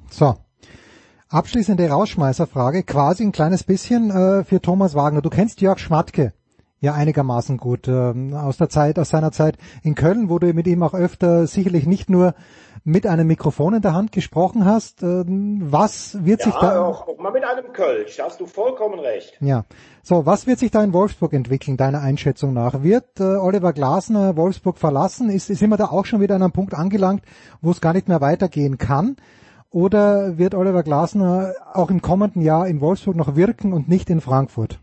So. 0.09 0.35
Abschließende 1.29 1.87
Rausschmeißerfrage, 1.87 2.85
quasi 2.85 3.23
ein 3.23 3.33
kleines 3.33 3.65
bisschen 3.65 4.11
äh, 4.11 4.45
für 4.45 4.63
Thomas 4.63 4.95
Wagner. 4.95 5.21
Du 5.21 5.29
kennst 5.29 5.61
Jörg 5.61 5.79
Schmatke 5.79 6.33
ja 6.85 6.95
einigermaßen 6.95 7.57
gut 7.57 7.89
äh, 7.89 8.15
aus 8.35 8.57
der 8.57 8.69
Zeit, 8.69 8.99
aus 8.99 9.09
seiner 9.09 9.33
Zeit 9.33 9.59
in 9.83 9.95
Köln, 9.95 10.29
wo 10.29 10.39
du 10.39 10.53
mit 10.53 10.67
ihm 10.67 10.83
auch 10.83 10.95
öfter 10.95 11.47
sicherlich 11.47 11.87
nicht 11.87 12.09
nur 12.09 12.35
mit 12.85 13.07
einem 13.07 13.27
Mikrofon 13.27 13.75
in 13.75 13.83
der 13.83 13.95
Hand 13.95 14.13
gesprochen 14.13 14.65
hast. 14.65 15.03
Äh, 15.03 15.25
was 15.27 16.25
wird 16.25 16.41
ja, 16.41 16.47
sich 16.47 16.55
da... 16.55 16.85
Auch, 16.87 17.09
auch 17.09 17.19
mal 17.19 17.33
mit 17.33 17.45
einem 17.45 17.73
Kölsch, 17.73 18.19
da 18.19 18.27
hast 18.27 18.41
du 18.41 18.47
vollkommen 18.47 19.01
recht. 19.01 19.37
Ja. 19.41 19.65
So, 20.03 20.27
was 20.27 20.47
wird 20.47 20.59
sich 20.59 20.71
da 20.71 20.85
in 20.85 20.93
Wolfsburg 20.93 21.33
entwickeln, 21.33 21.77
deiner 21.77 22.01
Einschätzung 22.01 22.53
nach? 22.53 22.83
Wird 22.83 23.19
äh, 23.19 23.37
Oliver 23.37 23.73
Glasner 23.73 24.37
Wolfsburg 24.37 24.79
verlassen? 24.79 25.31
Ist, 25.31 25.49
ist 25.51 25.63
immer 25.63 25.79
da 25.79 25.87
auch 25.87 26.05
schon 26.05 26.21
wieder 26.21 26.35
an 26.35 26.43
einem 26.43 26.53
Punkt 26.53 26.75
angelangt, 26.75 27.23
wo 27.63 27.71
es 27.71 27.81
gar 27.81 27.95
nicht 27.95 28.09
mehr 28.09 28.21
weitergehen 28.21 28.79
kann? 28.79 29.17
Oder 29.71 30.39
wird 30.39 30.55
Oliver 30.55 30.83
Glasner 30.85 31.55
auch 31.73 31.91
im 31.91 32.01
kommenden 32.03 32.43
Jahr 32.43 32.69
in 32.69 32.81
Wolfsburg 32.81 33.17
noch 33.17 33.35
wirken 33.35 33.73
und 33.73 33.89
nicht 33.89 34.09
in 34.11 34.21
Frankfurt? 34.21 34.79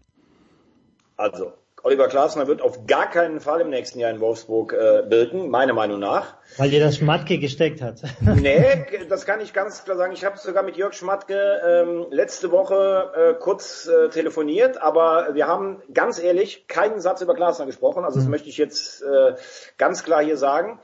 Also, 1.16 1.54
Oliver 1.84 2.08
Glasner 2.08 2.48
wird 2.48 2.62
auf 2.62 2.86
gar 2.86 3.10
keinen 3.10 3.40
Fall 3.40 3.62
im 3.62 3.70
nächsten 3.70 4.00
Jahr 4.00 4.12
in 4.12 4.20
Wolfsburg 4.20 4.74
äh, 4.74 5.10
wirken, 5.10 5.50
meiner 5.50 5.74
Meinung 5.74 6.00
nach. 6.00 6.36
Weil 6.58 6.70
dir 6.70 6.80
das 6.80 6.98
Schmatke 6.98 7.40
gesteckt 7.40 7.82
hat. 7.82 8.02
nee, 8.22 8.86
das 9.10 9.26
kann 9.26 9.42
ich 9.42 9.52
ganz 9.54 9.84
klar 9.84 9.98
sagen. 9.98 10.14
Ich 10.14 10.24
habe 10.24 10.38
sogar 10.38 10.62
mit 10.64 10.78
Jörg 10.78 10.94
Schmatke 10.94 11.62
ähm, 11.66 12.06
letzte 12.12 12.52
Woche 12.52 13.12
äh, 13.16 13.40
kurz 13.40 13.88
äh, 13.88 14.10
telefoniert, 14.10 14.80
aber 14.82 15.34
wir 15.34 15.48
haben 15.48 15.82
ganz 15.94 16.22
ehrlich 16.22 16.68
keinen 16.68 17.02
Satz 17.02 17.22
über 17.22 17.34
Glasner 17.34 17.66
gesprochen. 17.66 18.04
Also 18.04 18.18
das 18.18 18.26
mhm. 18.26 18.32
möchte 18.32 18.50
ich 18.50 18.58
jetzt 18.58 19.02
äh, 19.02 19.34
ganz 19.78 20.04
klar 20.04 20.24
hier 20.24 20.38
sagen. 20.38 20.80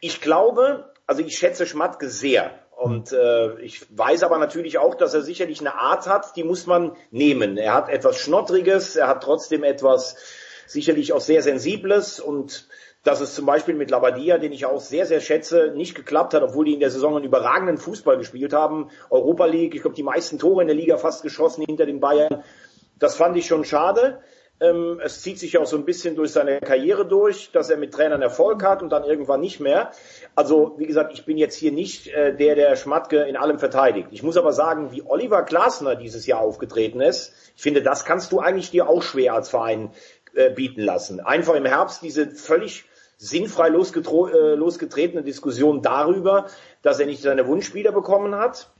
Ich 0.00 0.20
glaube, 0.20 0.92
also 1.06 1.22
ich 1.22 1.36
schätze 1.36 1.66
Schmatke 1.66 2.08
sehr. 2.08 2.52
Und 2.76 3.10
äh, 3.12 3.58
ich 3.60 3.86
weiß 3.96 4.22
aber 4.22 4.36
natürlich 4.36 4.76
auch, 4.76 4.94
dass 4.94 5.14
er 5.14 5.22
sicherlich 5.22 5.60
eine 5.60 5.76
Art 5.76 6.06
hat, 6.06 6.36
die 6.36 6.44
muss 6.44 6.66
man 6.66 6.94
nehmen. 7.10 7.56
Er 7.56 7.72
hat 7.72 7.88
etwas 7.88 8.18
Schnottriges, 8.18 8.96
er 8.96 9.08
hat 9.08 9.22
trotzdem 9.22 9.64
etwas 9.64 10.16
sicherlich 10.66 11.14
auch 11.14 11.22
sehr 11.22 11.42
Sensibles 11.42 12.20
und 12.20 12.68
dass 13.02 13.20
es 13.20 13.34
zum 13.34 13.46
Beispiel 13.46 13.74
mit 13.74 13.90
Labadia, 13.90 14.36
den 14.36 14.52
ich 14.52 14.66
auch 14.66 14.80
sehr, 14.80 15.06
sehr 15.06 15.20
schätze, 15.20 15.72
nicht 15.74 15.94
geklappt 15.94 16.34
hat, 16.34 16.42
obwohl 16.42 16.66
die 16.66 16.74
in 16.74 16.80
der 16.80 16.90
Saison 16.90 17.16
einen 17.16 17.24
überragenden 17.24 17.78
Fußball 17.78 18.18
gespielt 18.18 18.52
haben. 18.52 18.90
Europa 19.08 19.46
League, 19.46 19.74
ich 19.74 19.80
glaube, 19.80 19.96
die 19.96 20.02
meisten 20.02 20.38
Tore 20.38 20.60
in 20.60 20.68
der 20.68 20.76
Liga 20.76 20.98
fast 20.98 21.22
geschossen 21.22 21.64
hinter 21.66 21.86
den 21.86 22.00
Bayern. 22.00 22.44
Das 22.98 23.16
fand 23.16 23.38
ich 23.38 23.46
schon 23.46 23.64
schade. 23.64 24.20
Ähm, 24.58 25.00
es 25.04 25.20
zieht 25.20 25.38
sich 25.38 25.58
auch 25.58 25.66
so 25.66 25.76
ein 25.76 25.84
bisschen 25.84 26.16
durch 26.16 26.32
seine 26.32 26.60
Karriere 26.60 27.06
durch, 27.06 27.50
dass 27.52 27.68
er 27.68 27.76
mit 27.76 27.92
Trainern 27.92 28.22
Erfolg 28.22 28.62
hat 28.64 28.82
und 28.82 28.90
dann 28.90 29.04
irgendwann 29.04 29.40
nicht 29.40 29.60
mehr. 29.60 29.90
Also, 30.34 30.74
wie 30.78 30.86
gesagt, 30.86 31.12
ich 31.12 31.26
bin 31.26 31.36
jetzt 31.36 31.56
hier 31.56 31.72
nicht 31.72 32.08
äh, 32.08 32.34
der, 32.34 32.54
der 32.54 32.76
Schmatke 32.76 33.22
in 33.24 33.36
allem 33.36 33.58
verteidigt. 33.58 34.08
Ich 34.12 34.22
muss 34.22 34.38
aber 34.38 34.52
sagen, 34.52 34.92
wie 34.92 35.02
Oliver 35.04 35.42
Glasner 35.42 35.94
dieses 35.94 36.26
Jahr 36.26 36.40
aufgetreten 36.40 37.00
ist, 37.00 37.34
ich 37.54 37.62
finde, 37.62 37.82
das 37.82 38.06
kannst 38.06 38.32
du 38.32 38.40
eigentlich 38.40 38.70
dir 38.70 38.88
auch 38.88 39.02
schwer 39.02 39.34
als 39.34 39.50
Verein 39.50 39.90
äh, 40.34 40.50
bieten 40.50 40.80
lassen. 40.80 41.20
Einfach 41.20 41.54
im 41.54 41.66
Herbst 41.66 42.00
diese 42.02 42.30
völlig 42.30 42.84
sinnfrei 43.18 43.68
äh, 43.68 44.54
losgetretene 44.54 45.22
Diskussion 45.22 45.82
darüber, 45.82 46.46
dass 46.82 46.98
er 46.98 47.06
nicht 47.06 47.20
seine 47.20 47.46
Wunschspieler 47.46 47.92
bekommen 47.92 48.34
hat 48.34 48.70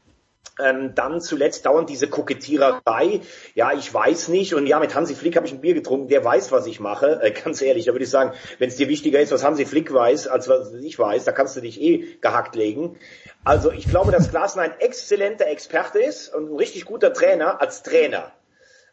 ähm, 0.63 0.95
dann 0.95 1.21
zuletzt 1.21 1.67
dauernd 1.67 1.91
diese 1.91 2.09
Kokettiererei. 2.09 3.21
Ja, 3.55 3.73
ich 3.73 3.93
weiß 3.93 4.29
nicht. 4.29 4.55
Und 4.55 4.67
ja, 4.67 4.79
mit 4.79 4.95
Hansi 4.95 5.15
Flick 5.15 5.37
habe 5.37 5.47
ich 5.47 5.53
ein 5.53 5.61
Bier 5.61 5.75
getrunken. 5.75 6.09
Der 6.09 6.25
weiß, 6.25 6.53
was 6.53 6.67
ich 6.67 6.81
mache. 6.81 7.21
Äh, 7.23 7.31
ganz 7.33 7.61
ehrlich, 7.63 7.87
da 7.87 7.93
würde 7.93 8.05
ich 8.05 8.11
sagen, 8.11 8.33
wenn 8.59 8.69
es 8.69 8.77
dir 8.77 8.89
wichtiger 8.89 9.21
ist, 9.21 9.33
was 9.33 9.45
Hansi 9.45 9.67
Flick 9.67 9.93
weiß, 9.93 10.29
als 10.29 10.49
was 10.49 10.73
ich 10.73 10.99
weiß, 10.99 11.25
da 11.25 11.33
kannst 11.33 11.57
du 11.57 11.61
dich 11.61 11.81
eh 11.81 12.17
gehackt 12.21 12.57
legen. 12.57 12.99
Also 13.45 13.71
ich 13.71 13.89
glaube, 13.89 14.13
dass 14.13 14.31
Glasner 14.31 14.63
ein 14.63 14.81
exzellenter 14.81 15.47
Experte 15.47 15.99
ist 15.99 16.35
und 16.35 16.51
ein 16.51 16.57
richtig 16.57 16.85
guter 16.85 17.13
Trainer 17.13 17.61
als 17.61 17.83
Trainer. 17.83 18.33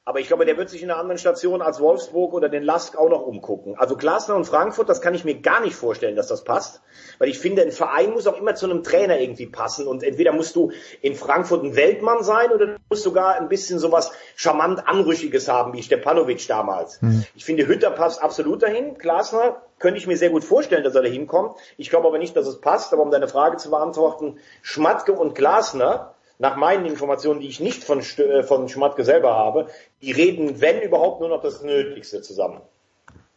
Aber 0.05 0.19
ich 0.19 0.27
glaube, 0.27 0.45
der 0.45 0.57
wird 0.57 0.69
sich 0.69 0.83
in 0.83 0.91
einer 0.91 0.99
anderen 0.99 1.17
Station 1.17 1.61
als 1.61 1.79
Wolfsburg 1.79 2.33
oder 2.33 2.49
den 2.49 2.63
Lask 2.63 2.97
auch 2.97 3.07
noch 3.07 3.21
umgucken. 3.21 3.75
Also 3.77 3.95
Glasner 3.95 4.35
und 4.35 4.43
Frankfurt, 4.43 4.89
das 4.89 4.99
kann 4.99 5.15
ich 5.15 5.23
mir 5.23 5.39
gar 5.39 5.61
nicht 5.61 5.75
vorstellen, 5.75 6.17
dass 6.17 6.27
das 6.27 6.43
passt. 6.43 6.81
Weil 7.19 7.29
ich 7.29 7.39
finde, 7.39 7.61
ein 7.61 7.71
Verein 7.71 8.11
muss 8.11 8.27
auch 8.27 8.37
immer 8.37 8.53
zu 8.53 8.65
einem 8.65 8.83
Trainer 8.83 9.17
irgendwie 9.17 9.45
passen. 9.45 9.87
Und 9.87 10.03
entweder 10.03 10.33
musst 10.33 10.57
du 10.57 10.73
in 11.01 11.15
Frankfurt 11.15 11.63
ein 11.63 11.77
Weltmann 11.77 12.21
sein 12.21 12.51
oder 12.51 12.65
du 12.65 12.75
musst 12.89 13.03
sogar 13.03 13.35
ein 13.35 13.47
bisschen 13.47 13.79
sowas 13.79 14.11
charmant 14.35 14.85
Anrüchiges 14.85 15.47
haben, 15.47 15.71
wie 15.71 15.83
Stepanovic 15.83 16.45
damals. 16.49 17.01
Mhm. 17.01 17.25
Ich 17.33 17.45
finde, 17.45 17.65
Hütter 17.65 17.91
passt 17.91 18.21
absolut 18.21 18.61
dahin. 18.61 18.97
Glasner 18.97 19.61
könnte 19.79 19.99
ich 19.99 20.07
mir 20.07 20.17
sehr 20.17 20.31
gut 20.31 20.43
vorstellen, 20.43 20.83
dass 20.83 20.95
er 20.95 21.03
da 21.03 21.07
hinkommt. 21.07 21.55
Ich 21.77 21.89
glaube 21.89 22.09
aber 22.09 22.17
nicht, 22.17 22.35
dass 22.35 22.45
es 22.45 22.59
passt. 22.59 22.91
Aber 22.91 23.03
um 23.03 23.11
deine 23.11 23.29
Frage 23.29 23.55
zu 23.55 23.69
beantworten, 23.69 24.37
Schmatke 24.63 25.13
und 25.13 25.33
Glasner 25.33 26.13
nach 26.39 26.55
meinen 26.57 26.85
Informationen, 26.85 27.39
die 27.39 27.47
ich 27.47 27.59
nicht 27.59 27.83
von, 27.83 27.99
äh, 27.99 28.43
von 28.43 28.69
Schmatke 28.69 29.03
selber 29.03 29.35
habe, 29.35 29.67
die 30.01 30.11
reden, 30.11 30.61
wenn 30.61 30.81
überhaupt, 30.81 31.19
nur 31.19 31.29
noch 31.29 31.41
das 31.41 31.61
Nötigste 31.63 32.21
zusammen. 32.21 32.61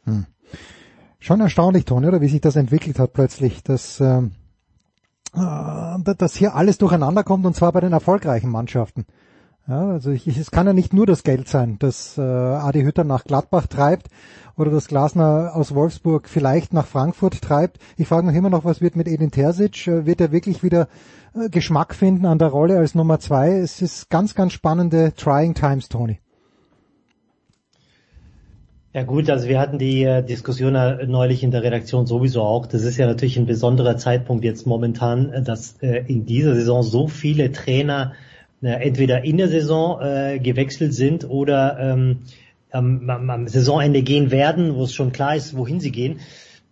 Hm. 0.05 0.27
Schon 1.19 1.41
erstaunlich, 1.41 1.85
Toni, 1.85 2.07
oder 2.07 2.21
wie 2.21 2.29
sich 2.29 2.41
das 2.41 2.57
entwickelt 2.57 2.99
hat 2.99 3.13
plötzlich, 3.13 3.63
dass, 3.63 4.01
ähm, 4.01 4.33
äh, 5.35 6.15
dass 6.17 6.37
hier 6.37 6.55
alles 6.55 6.79
durcheinander 6.79 7.25
kommt 7.25 7.47
und 7.47 7.57
zwar 7.57 7.73
bei 7.73 7.81
den 7.81 7.93
erfolgreichen 7.93 8.51
Mannschaften. 8.51 9.07
Ja, 9.69 9.89
also 9.89 10.11
ich, 10.13 10.29
es 10.29 10.53
kann 10.53 10.69
ja 10.69 10.73
nicht 10.73 10.93
nur 10.93 11.07
das 11.07 11.25
Geld 11.25 11.49
sein, 11.49 11.77
das 11.81 12.17
äh, 12.17 12.21
Adi 12.21 12.83
Hütter 12.83 13.03
nach 13.03 13.25
Gladbach 13.25 13.67
treibt 13.67 14.07
oder 14.57 14.71
das 14.71 14.89
Glasner 14.89 15.53
aus 15.55 15.75
Wolfsburg 15.75 16.29
vielleicht 16.29 16.73
nach 16.73 16.87
Frankfurt 16.87 17.43
treibt. 17.43 17.79
Ich 17.97 18.09
frage 18.09 18.27
mich 18.27 18.37
immer 18.37 18.51
noch, 18.51 18.65
was 18.65 18.81
wird 18.81 18.97
mit 18.97 19.07
Edin 19.07 19.31
Terzic? 19.31 19.87
Äh, 19.87 20.07
wird 20.07 20.21
er 20.21 20.33
wirklich 20.33 20.63
wieder 20.63 20.89
äh, 21.35 21.49
Geschmack 21.51 21.95
finden 21.95 22.27
an 22.27 22.39
der 22.39 22.49
Rolle 22.49 22.79
als 22.79 22.95
Nummer 22.95 23.21
zwei? 23.21 23.53
Es 23.53 23.83
ist 23.83 24.09
ganz, 24.09 24.35
ganz 24.35 24.53
spannende 24.53 25.13
Trying 25.15 25.55
Times, 25.55 25.89
Tony. 25.89 26.21
Ja 28.95 29.03
gut, 29.03 29.29
also 29.29 29.47
wir 29.47 29.61
hatten 29.61 29.79
die 29.79 30.05
äh, 30.05 30.23
Diskussion 30.25 30.73
neulich 30.73 31.43
in 31.43 31.51
der 31.51 31.63
Redaktion 31.63 32.07
sowieso 32.07 32.41
auch. 32.41 32.65
Das 32.65 32.83
ist 32.83 32.97
ja 32.97 33.07
natürlich 33.07 33.37
ein 33.37 33.45
besonderer 33.45 33.99
Zeitpunkt 33.99 34.43
jetzt 34.43 34.67
momentan, 34.67 35.45
dass 35.45 35.75
in 35.83 36.25
dieser 36.25 36.55
Saison 36.55 36.83
so 36.83 37.07
viele 37.07 37.53
Trainer 37.53 38.15
entweder 38.63 39.23
in 39.23 39.37
der 39.37 39.49
Saison 39.49 39.99
gewechselt 40.43 40.95
sind 40.95 41.29
oder 41.29 42.17
ähm, 42.73 43.09
am, 43.09 43.31
am 43.31 43.49
Saisonende 43.49 44.03
gehen 44.03 44.31
werden, 44.31 44.75
wo 44.75 44.85
es 44.85 44.95
schon 44.95 45.13
klar 45.13 45.37
ist, 45.37 45.57
wohin 45.57 45.81
sie 45.81 45.93
gehen. 45.93 46.21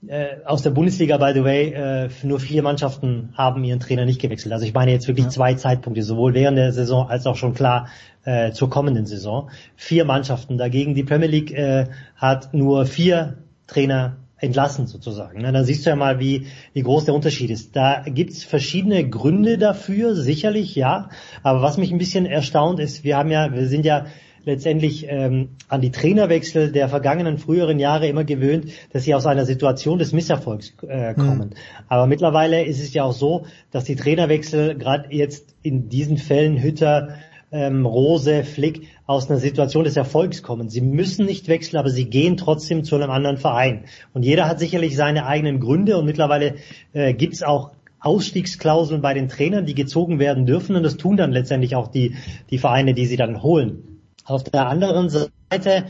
Äh, 0.07 0.45
aus 0.45 0.62
der 0.62 0.70
Bundesliga, 0.70 1.16
by 1.16 1.32
the 1.32 1.45
way, 1.45 1.72
äh, 1.72 2.09
nur 2.24 2.38
vier 2.38 2.62
Mannschaften 2.62 3.30
haben 3.34 3.64
ihren 3.64 3.80
Trainer 3.80 4.05
nicht 4.05 4.20
gewechselt. 4.20 4.53
Also 4.53 4.66
ich 4.66 4.74
meine 4.74 4.90
jetzt 4.90 5.09
wirklich 5.09 5.26
ja. 5.26 5.30
zwei 5.30 5.55
Zeitpunkte, 5.55 6.03
sowohl 6.03 6.34
während 6.34 6.59
der 6.59 6.72
Saison 6.72 7.09
als 7.09 7.26
auch 7.26 7.36
schon 7.36 7.55
klar 7.55 7.88
äh, 8.24 8.53
zur 8.53 8.68
kommenden 8.68 9.07
Saison. 9.07 9.51
Vier 9.76 10.05
Mannschaften. 10.05 10.59
Dagegen 10.59 10.95
die 10.95 11.05
Premier 11.05 11.28
League 11.28 11.53
äh, 11.53 11.86
hat 12.16 12.53
nur 12.53 12.84
vier 12.84 13.38
Trainer 13.66 14.16
entlassen 14.36 14.86
sozusagen. 14.86 15.40
Na, 15.40 15.53
dann 15.53 15.64
siehst 15.64 15.86
du 15.86 15.90
ja 15.90 15.97
mal, 15.97 16.20
wie, 16.20 16.49
wie 16.74 16.82
groß 16.82 17.07
der 17.07 17.14
Unterschied 17.14 17.51
ist. 17.51 17.74
Da 17.74 18.03
gibt's 18.07 18.45
verschiedene 18.45 19.09
Gründe 19.09 19.57
dafür, 19.57 20.14
sicherlich, 20.14 20.74
ja. 20.74 21.09
Aber 21.42 21.62
was 21.62 21.78
mich 21.78 21.90
ein 21.90 21.99
bisschen 21.99 22.26
erstaunt 22.26 22.78
ist, 22.78 23.05
wir 23.05 23.16
haben 23.16 23.30
ja, 23.30 23.53
wir 23.53 23.68
sind 23.68 23.86
ja 23.86 24.07
letztendlich 24.45 25.07
ähm, 25.09 25.51
an 25.68 25.80
die 25.80 25.90
Trainerwechsel 25.90 26.72
der 26.72 26.88
vergangenen 26.88 27.38
früheren 27.38 27.78
Jahre 27.78 28.09
immer 28.09 28.24
gewöhnt, 28.24 28.66
dass 28.92 29.05
sie 29.05 29.14
aus 29.14 29.26
einer 29.26 29.47
Situation 29.47 29.99
des 29.99 30.12
Misserfolgs 30.12 30.74
äh, 30.86 31.14
kommen. 31.14 31.51
Mhm. 31.51 31.84
Aber 31.88 32.07
mittlerweile 32.07 32.64
ist 32.64 32.80
es 32.80 32.92
ja 32.95 33.05
auch 33.05 33.12
so, 33.12 33.47
dass 33.70 33.84
die 33.84 33.97
Trainerwechsel 33.97 34.76
gerade 34.76 35.14
jetzt 35.14 35.55
in 35.62 35.88
diesen 35.88 36.18
Fällen 36.18 36.62
Hütter, 36.62 37.16
ähm, 37.53 37.86
Rose, 37.86 38.42
Flick 38.42 38.88
aus 39.07 39.30
einer 39.30 39.38
Situation 39.38 39.84
des 39.84 39.97
Erfolgs 39.97 40.42
kommen. 40.42 40.68
Sie 40.68 40.80
müssen 40.80 41.24
nicht 41.24 41.49
wechseln, 41.49 41.78
aber 41.78 41.90
sie 41.90 42.07
gehen 42.07 42.36
trotzdem 42.36 42.82
zu 42.84 42.97
einem 42.97 43.11
anderen 43.11 43.36
Verein. 43.36 43.84
Und 44.12 44.24
jeder 44.24 44.49
hat 44.49 44.59
sicherlich 44.59 44.97
seine 44.97 45.26
eigenen 45.26 45.61
Gründe 45.61 45.97
und 45.97 46.05
mittlerweile 46.05 46.57
äh, 46.92 47.14
gibt 47.14 47.34
es 47.34 47.42
auch 47.42 47.70
Ausstiegsklauseln 48.01 49.01
bei 49.01 49.14
den 49.14 49.28
Trainern, 49.28 49.64
die 49.64 49.74
gezogen 49.74 50.18
werden 50.18 50.45
dürfen 50.45 50.76
und 50.76 50.82
das 50.82 50.99
tun 50.99 51.16
dann 51.16 51.32
letztendlich 51.32 51.74
auch 51.74 51.88
die, 51.88 52.16
die 52.51 52.59
Vereine, 52.59 52.92
die 52.92 53.07
sie 53.07 53.16
dann 53.16 53.42
holen. 53.42 53.93
Auf 54.25 54.45
der 54.45 54.66
anderen 54.66 55.11
Seite 55.11 55.87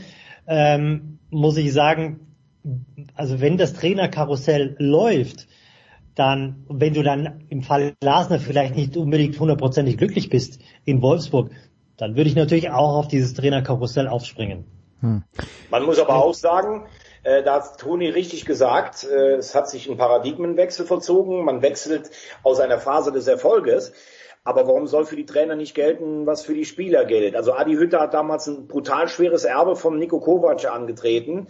ähm, 0.47 1.19
muss 1.29 1.57
ich 1.57 1.73
sagen, 1.73 2.27
also 3.15 3.41
wenn 3.41 3.57
das 3.57 3.73
Trainerkarussell 3.73 4.75
läuft, 4.79 5.47
dann, 6.15 6.65
wenn 6.69 6.93
du 6.93 7.03
dann 7.03 7.45
im 7.49 7.61
Fall 7.61 7.93
Glasner 7.99 8.39
vielleicht 8.39 8.75
nicht 8.75 8.97
unbedingt 8.97 9.39
hundertprozentig 9.39 9.97
glücklich 9.97 10.29
bist 10.29 10.59
in 10.85 11.01
Wolfsburg, 11.01 11.51
dann 11.97 12.15
würde 12.15 12.29
ich 12.29 12.35
natürlich 12.35 12.69
auch 12.69 12.97
auf 12.97 13.07
dieses 13.07 13.33
Trainerkarussell 13.33 14.07
aufspringen. 14.07 14.65
Hm. 15.01 15.23
Man 15.69 15.83
muss 15.83 15.99
aber 15.99 16.15
auch 16.15 16.33
sagen, 16.33 16.87
äh, 17.23 17.43
da 17.43 17.55
hat 17.55 17.79
Toni 17.79 18.07
richtig 18.07 18.45
gesagt, 18.45 19.03
äh, 19.03 19.35
es 19.35 19.55
hat 19.55 19.69
sich 19.69 19.89
ein 19.89 19.97
Paradigmenwechsel 19.97 20.85
vollzogen. 20.85 21.43
Man 21.43 21.61
wechselt 21.61 22.09
aus 22.43 22.59
einer 22.59 22.79
Phase 22.79 23.11
des 23.11 23.27
Erfolges. 23.27 23.93
Aber 24.45 24.67
warum 24.67 24.87
soll 24.87 25.05
für 25.05 25.15
die 25.15 25.25
Trainer 25.25 25.55
nicht 25.55 25.73
gelten, 25.75 26.25
was 26.27 26.45
für 26.45 26.53
die 26.53 26.65
Spieler 26.65 27.03
gilt? 27.03 27.35
Also 27.35 27.53
Adi 27.53 27.73
Hütter 27.73 27.99
hat 27.99 28.13
damals 28.13 28.47
ein 28.47 28.67
brutal 28.67 29.07
schweres 29.07 29.43
Erbe 29.43 29.75
vom 29.75 29.97
Nico 29.97 30.19
Kovac 30.19 30.65
angetreten. 30.65 31.47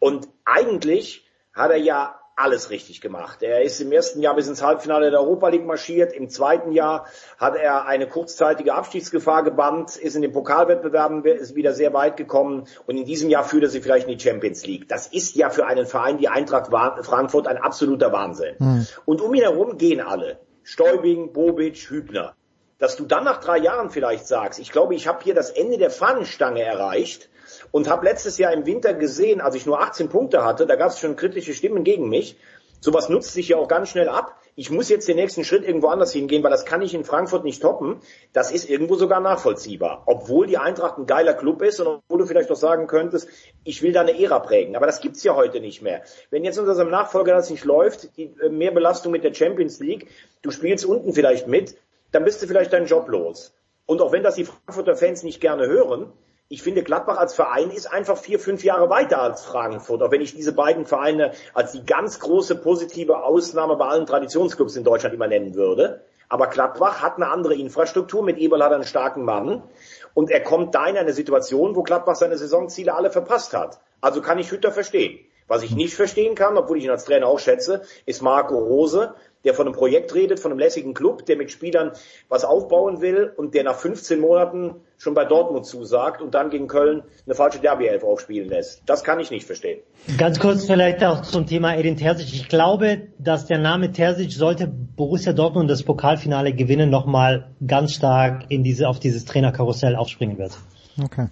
Und 0.00 0.28
eigentlich 0.44 1.26
hat 1.52 1.70
er 1.70 1.76
ja 1.76 2.18
alles 2.38 2.70
richtig 2.70 3.00
gemacht. 3.00 3.42
Er 3.42 3.62
ist 3.62 3.80
im 3.80 3.90
ersten 3.90 4.20
Jahr 4.20 4.36
bis 4.36 4.48
ins 4.48 4.62
Halbfinale 4.62 5.10
der 5.10 5.20
Europa 5.20 5.48
League 5.48 5.66
marschiert. 5.66 6.12
Im 6.12 6.28
zweiten 6.28 6.72
Jahr 6.72 7.06
hat 7.36 7.56
er 7.56 7.86
eine 7.86 8.06
kurzzeitige 8.06 8.74
Abstiegsgefahr 8.74 9.42
gebannt, 9.42 9.96
ist 9.96 10.14
in 10.14 10.22
den 10.22 10.32
Pokalwettbewerben 10.32 11.24
wieder 11.24 11.72
sehr 11.72 11.92
weit 11.92 12.16
gekommen 12.16 12.66
und 12.86 12.96
in 12.96 13.04
diesem 13.04 13.28
Jahr 13.28 13.42
führt 13.42 13.64
er 13.64 13.68
sie 13.68 13.80
vielleicht 13.80 14.08
in 14.08 14.16
die 14.16 14.22
Champions 14.22 14.64
League. 14.64 14.88
Das 14.88 15.08
ist 15.08 15.34
ja 15.34 15.50
für 15.50 15.66
einen 15.66 15.84
Verein 15.84 16.20
wie 16.20 16.28
Eintracht 16.28 16.68
Frankfurt 16.68 17.48
ein 17.48 17.58
absoluter 17.58 18.12
Wahnsinn. 18.12 18.54
Mhm. 18.58 18.86
Und 19.04 19.20
um 19.20 19.34
ihn 19.34 19.42
herum 19.42 19.76
gehen 19.76 20.00
alle. 20.00 20.38
Stäubing, 20.62 21.32
Bobic, 21.32 21.90
Hübner. 21.90 22.34
Dass 22.78 22.96
du 22.96 23.04
dann 23.04 23.24
nach 23.24 23.40
drei 23.40 23.58
Jahren 23.58 23.90
vielleicht 23.90 24.26
sagst, 24.26 24.60
ich 24.60 24.70
glaube, 24.70 24.94
ich 24.94 25.06
habe 25.06 25.22
hier 25.22 25.34
das 25.34 25.50
Ende 25.50 25.78
der 25.78 25.90
Fahnenstange 25.90 26.62
erreicht 26.62 27.28
und 27.72 27.88
habe 27.88 28.04
letztes 28.04 28.38
Jahr 28.38 28.52
im 28.52 28.66
Winter 28.66 28.94
gesehen, 28.94 29.40
als 29.40 29.54
ich 29.54 29.66
nur 29.66 29.80
18 29.80 30.08
Punkte 30.08 30.44
hatte, 30.44 30.66
da 30.66 30.76
gab 30.76 30.90
es 30.90 31.00
schon 31.00 31.16
kritische 31.16 31.54
Stimmen 31.54 31.84
gegen 31.84 32.08
mich. 32.08 32.36
Sowas 32.80 33.08
nutzt 33.08 33.32
sich 33.32 33.48
ja 33.48 33.56
auch 33.56 33.66
ganz 33.66 33.88
schnell 33.88 34.08
ab. 34.08 34.36
Ich 34.54 34.70
muss 34.70 34.88
jetzt 34.88 35.08
den 35.08 35.16
nächsten 35.16 35.44
Schritt 35.44 35.64
irgendwo 35.64 35.88
anders 35.88 36.12
hingehen, 36.12 36.42
weil 36.42 36.50
das 36.50 36.64
kann 36.64 36.82
ich 36.82 36.94
in 36.94 37.04
Frankfurt 37.04 37.44
nicht 37.44 37.60
toppen. 37.60 38.00
Das 38.32 38.52
ist 38.52 38.68
irgendwo 38.68 38.94
sogar 38.94 39.20
nachvollziehbar. 39.20 40.02
Obwohl 40.06 40.46
die 40.46 40.58
Eintracht 40.58 40.98
ein 40.98 41.06
geiler 41.06 41.34
Club 41.34 41.62
ist 41.62 41.80
und 41.80 41.86
obwohl 41.86 42.18
du 42.18 42.26
vielleicht 42.26 42.50
doch 42.50 42.56
sagen 42.56 42.86
könntest, 42.86 43.28
ich 43.64 43.82
will 43.82 43.92
da 43.92 44.02
eine 44.02 44.20
Ära 44.20 44.38
prägen. 44.38 44.76
Aber 44.76 44.86
das 44.86 45.00
gibt's 45.00 45.24
ja 45.24 45.34
heute 45.34 45.60
nicht 45.60 45.82
mehr. 45.82 46.02
Wenn 46.30 46.44
jetzt 46.44 46.58
unter 46.58 46.74
seinem 46.74 46.90
Nachfolger 46.90 47.34
das 47.34 47.50
nicht 47.50 47.64
läuft, 47.64 48.16
die 48.16 48.34
äh, 48.40 48.48
Mehrbelastung 48.48 49.10
mit 49.10 49.24
der 49.24 49.34
Champions 49.34 49.80
League, 49.80 50.08
du 50.42 50.50
spielst 50.52 50.84
unten 50.84 51.12
vielleicht 51.12 51.48
mit, 51.48 51.76
dann 52.12 52.24
bist 52.24 52.42
du 52.42 52.46
vielleicht 52.46 52.72
deinen 52.72 52.86
Job 52.86 53.08
los. 53.08 53.54
Und 53.86 54.02
auch 54.02 54.12
wenn 54.12 54.22
das 54.22 54.34
die 54.34 54.44
Frankfurter 54.44 54.96
Fans 54.96 55.22
nicht 55.22 55.40
gerne 55.40 55.66
hören, 55.66 56.12
ich 56.50 56.62
finde, 56.62 56.82
Gladbach 56.82 57.18
als 57.18 57.34
Verein 57.34 57.70
ist 57.70 57.92
einfach 57.92 58.16
vier, 58.16 58.38
fünf 58.38 58.64
Jahre 58.64 58.88
weiter 58.88 59.20
als 59.20 59.44
Frankfurt, 59.44 60.02
auch 60.02 60.10
wenn 60.10 60.22
ich 60.22 60.34
diese 60.34 60.52
beiden 60.52 60.86
Vereine 60.86 61.32
als 61.52 61.72
die 61.72 61.84
ganz 61.84 62.20
große 62.20 62.56
positive 62.56 63.22
Ausnahme 63.22 63.76
bei 63.76 63.86
allen 63.86 64.06
Traditionsclubs 64.06 64.74
in 64.76 64.84
Deutschland 64.84 65.14
immer 65.14 65.26
nennen 65.26 65.54
würde. 65.54 66.04
Aber 66.30 66.46
Gladbach 66.46 67.02
hat 67.02 67.16
eine 67.16 67.28
andere 67.28 67.54
Infrastruktur, 67.54 68.22
mit 68.22 68.38
Eberl 68.38 68.62
hat 68.62 68.70
er 68.70 68.76
einen 68.76 68.84
starken 68.84 69.24
Mann 69.24 69.62
und 70.14 70.30
er 70.30 70.42
kommt 70.42 70.74
da 70.74 70.86
in 70.86 70.96
eine 70.96 71.12
Situation, 71.12 71.76
wo 71.76 71.82
Gladbach 71.82 72.16
seine 72.16 72.38
Saisonziele 72.38 72.94
alle 72.94 73.10
verpasst 73.10 73.52
hat. 73.52 73.80
Also 74.00 74.22
kann 74.22 74.38
ich 74.38 74.50
Hütter 74.50 74.72
verstehen. 74.72 75.20
Was 75.48 75.62
ich 75.62 75.74
nicht 75.74 75.94
verstehen 75.94 76.34
kann, 76.34 76.58
obwohl 76.58 76.78
ich 76.78 76.84
ihn 76.84 76.90
als 76.90 77.06
Trainer 77.06 77.26
auch 77.26 77.38
schätze, 77.38 77.82
ist 78.04 78.20
Marco 78.20 78.58
Rose, 78.58 79.14
der 79.44 79.54
von 79.54 79.66
einem 79.66 79.74
Projekt 79.74 80.14
redet, 80.14 80.40
von 80.40 80.50
einem 80.50 80.58
lässigen 80.58 80.94
Club, 80.94 81.26
der 81.26 81.36
mit 81.36 81.50
Spielern 81.50 81.92
was 82.28 82.44
aufbauen 82.44 83.00
will 83.00 83.32
und 83.36 83.54
der 83.54 83.64
nach 83.64 83.76
15 83.76 84.20
Monaten 84.20 84.76
schon 84.98 85.14
bei 85.14 85.24
Dortmund 85.24 85.64
zusagt 85.64 86.20
und 86.20 86.34
dann 86.34 86.50
gegen 86.50 86.66
Köln 86.66 87.04
eine 87.24 87.34
falsche 87.34 87.60
Derby-Elf 87.60 88.02
aufspielen 88.02 88.48
lässt. 88.48 88.82
Das 88.86 89.04
kann 89.04 89.20
ich 89.20 89.30
nicht 89.30 89.46
verstehen. 89.46 89.80
Ganz 90.18 90.40
kurz 90.40 90.66
vielleicht 90.66 91.04
auch 91.04 91.22
zum 91.22 91.46
Thema 91.46 91.76
Edin 91.76 91.96
Terzic. 91.96 92.32
Ich 92.32 92.48
glaube, 92.48 93.08
dass 93.18 93.46
der 93.46 93.58
Name 93.58 93.92
Terzic 93.92 94.32
sollte 94.32 94.66
Borussia 94.66 95.32
Dortmund 95.32 95.70
das 95.70 95.84
Pokalfinale 95.84 96.52
gewinnen, 96.52 96.90
nochmal 96.90 97.50
ganz 97.64 97.94
stark 97.94 98.46
in 98.48 98.64
diese, 98.64 98.88
auf 98.88 98.98
dieses 98.98 99.24
Trainerkarussell 99.24 99.94
aufspringen 99.94 100.38
wird. 100.38 100.58
Okay. 101.02 101.28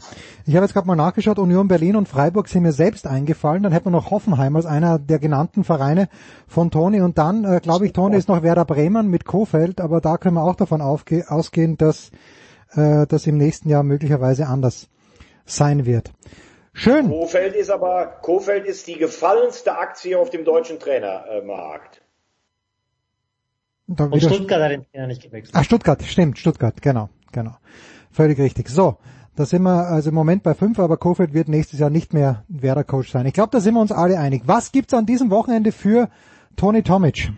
Ich 0.47 0.55
habe 0.55 0.65
jetzt 0.65 0.75
gerade 0.75 0.87
mal 0.87 0.95
nachgeschaut, 0.95 1.39
Union 1.39 1.67
Berlin 1.67 1.97
und 1.97 2.09
Freiburg 2.09 2.49
sind 2.49 2.63
mir 2.63 2.73
selbst 2.73 3.07
eingefallen. 3.07 3.63
Dann 3.63 3.73
hätten 3.73 3.87
wir 3.87 3.91
noch 3.91 4.11
Hoffenheim 4.11 4.55
als 4.55 4.67
einer 4.67 4.99
der 4.99 5.19
genannten 5.19 5.65
Vereine 5.65 6.09
von 6.47 6.71
Toni. 6.71 7.01
Und 7.01 7.19
dann, 7.19 7.45
äh, 7.45 7.61
glaube 7.61 7.87
ich, 7.87 7.93
Toni 7.93 8.17
ist 8.17 8.29
noch 8.29 8.43
Werder 8.43 8.65
Bremen 8.65 9.09
mit 9.09 9.25
Kofeld, 9.25 9.81
aber 9.81 10.01
da 10.01 10.19
können 10.19 10.35
wir 10.35 10.45
auch 10.45 10.55
davon 10.55 10.81
ausgehen, 10.81 11.77
dass 11.77 12.11
äh, 12.73 13.07
das 13.07 13.27
im 13.27 13.39
nächsten 13.39 13.69
Jahr 13.69 13.83
möglicherweise 13.83 14.47
anders 14.47 14.89
sein 15.45 15.85
wird. 15.85 16.13
Schön. 16.73 17.09
Kofeld 17.09 17.55
ist 17.55 17.71
aber, 17.71 18.07
Kofeld 18.21 18.67
ist 18.67 18.87
die 18.87 18.99
gefallenste 18.99 19.79
Aktie 19.79 20.19
auf 20.19 20.31
dem 20.31 20.45
deutschen 20.45 20.79
Trainermarkt. 20.79 22.03
Und 23.89 24.21
Stuttgart 24.21 24.63
hat 24.63 24.71
den 24.73 24.85
Trainer 24.91 25.07
nicht 25.07 25.23
gewechselt. 25.23 25.55
Ach, 25.57 25.65
Stuttgart, 25.65 26.03
stimmt, 26.03 26.39
Stuttgart, 26.39 26.83
genau, 26.83 27.09
genau. 27.33 27.57
Völlig 28.11 28.39
richtig. 28.39 28.69
So, 28.69 28.99
Da 29.37 29.45
sind 29.45 29.63
wir 29.63 29.87
also 29.89 30.09
im 30.09 30.15
Moment 30.15 30.43
bei 30.43 30.55
fünf, 30.55 30.79
aber 30.79 30.97
Kofeld 30.97 31.35
wird 31.35 31.49
nächstes 31.49 31.79
Jahr 31.79 31.91
nicht 31.91 32.15
mehr 32.15 32.45
Werder-Coach 32.49 33.11
sein. 33.11 33.27
Ich 33.27 33.35
glaube, 33.35 33.51
da 33.53 33.61
sind 33.61 33.75
wir 33.75 33.83
uns 33.83 33.93
alle 33.93 34.19
einig. 34.19 34.43
Was 34.47 34.73
gibt's 34.73 34.95
an 34.95 35.05
diesem 35.05 35.31
Wochenende 35.31 35.73
für 35.73 36.09
Toni 36.57 36.83
Tomic? 36.83 37.31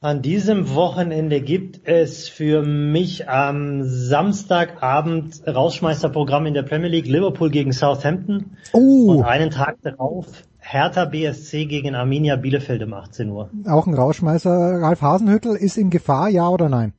An 0.00 0.22
diesem 0.22 0.72
Wochenende 0.76 1.40
gibt 1.40 1.80
es 1.88 2.28
für 2.28 2.62
mich 2.62 3.28
am 3.28 3.82
Samstagabend 3.82 5.42
Rausschmeißerprogramm 5.48 6.46
in 6.46 6.54
der 6.54 6.62
Premier 6.62 6.88
League 6.88 7.06
Liverpool 7.08 7.50
gegen 7.50 7.72
Southampton 7.72 8.56
Oh, 8.72 9.10
und 9.10 9.24
einen 9.24 9.50
Tag 9.50 9.78
darauf 9.82 10.26
Hertha 10.58 11.06
BSC 11.06 11.66
gegen 11.66 11.96
Arminia 11.96 12.36
Bielefeld 12.36 12.84
um 12.84 12.92
18 12.94 13.30
Uhr. 13.30 13.50
auch 13.66 13.88
ein 13.88 13.94
Rauschmeißer. 13.94 14.80
Ralf 14.80 15.02
Hasenhüttel 15.02 15.56
ist 15.56 15.76
in 15.76 15.90
Gefahr, 15.90 16.28
ja 16.28 16.48
oder 16.48 16.68
nein? 16.68 16.92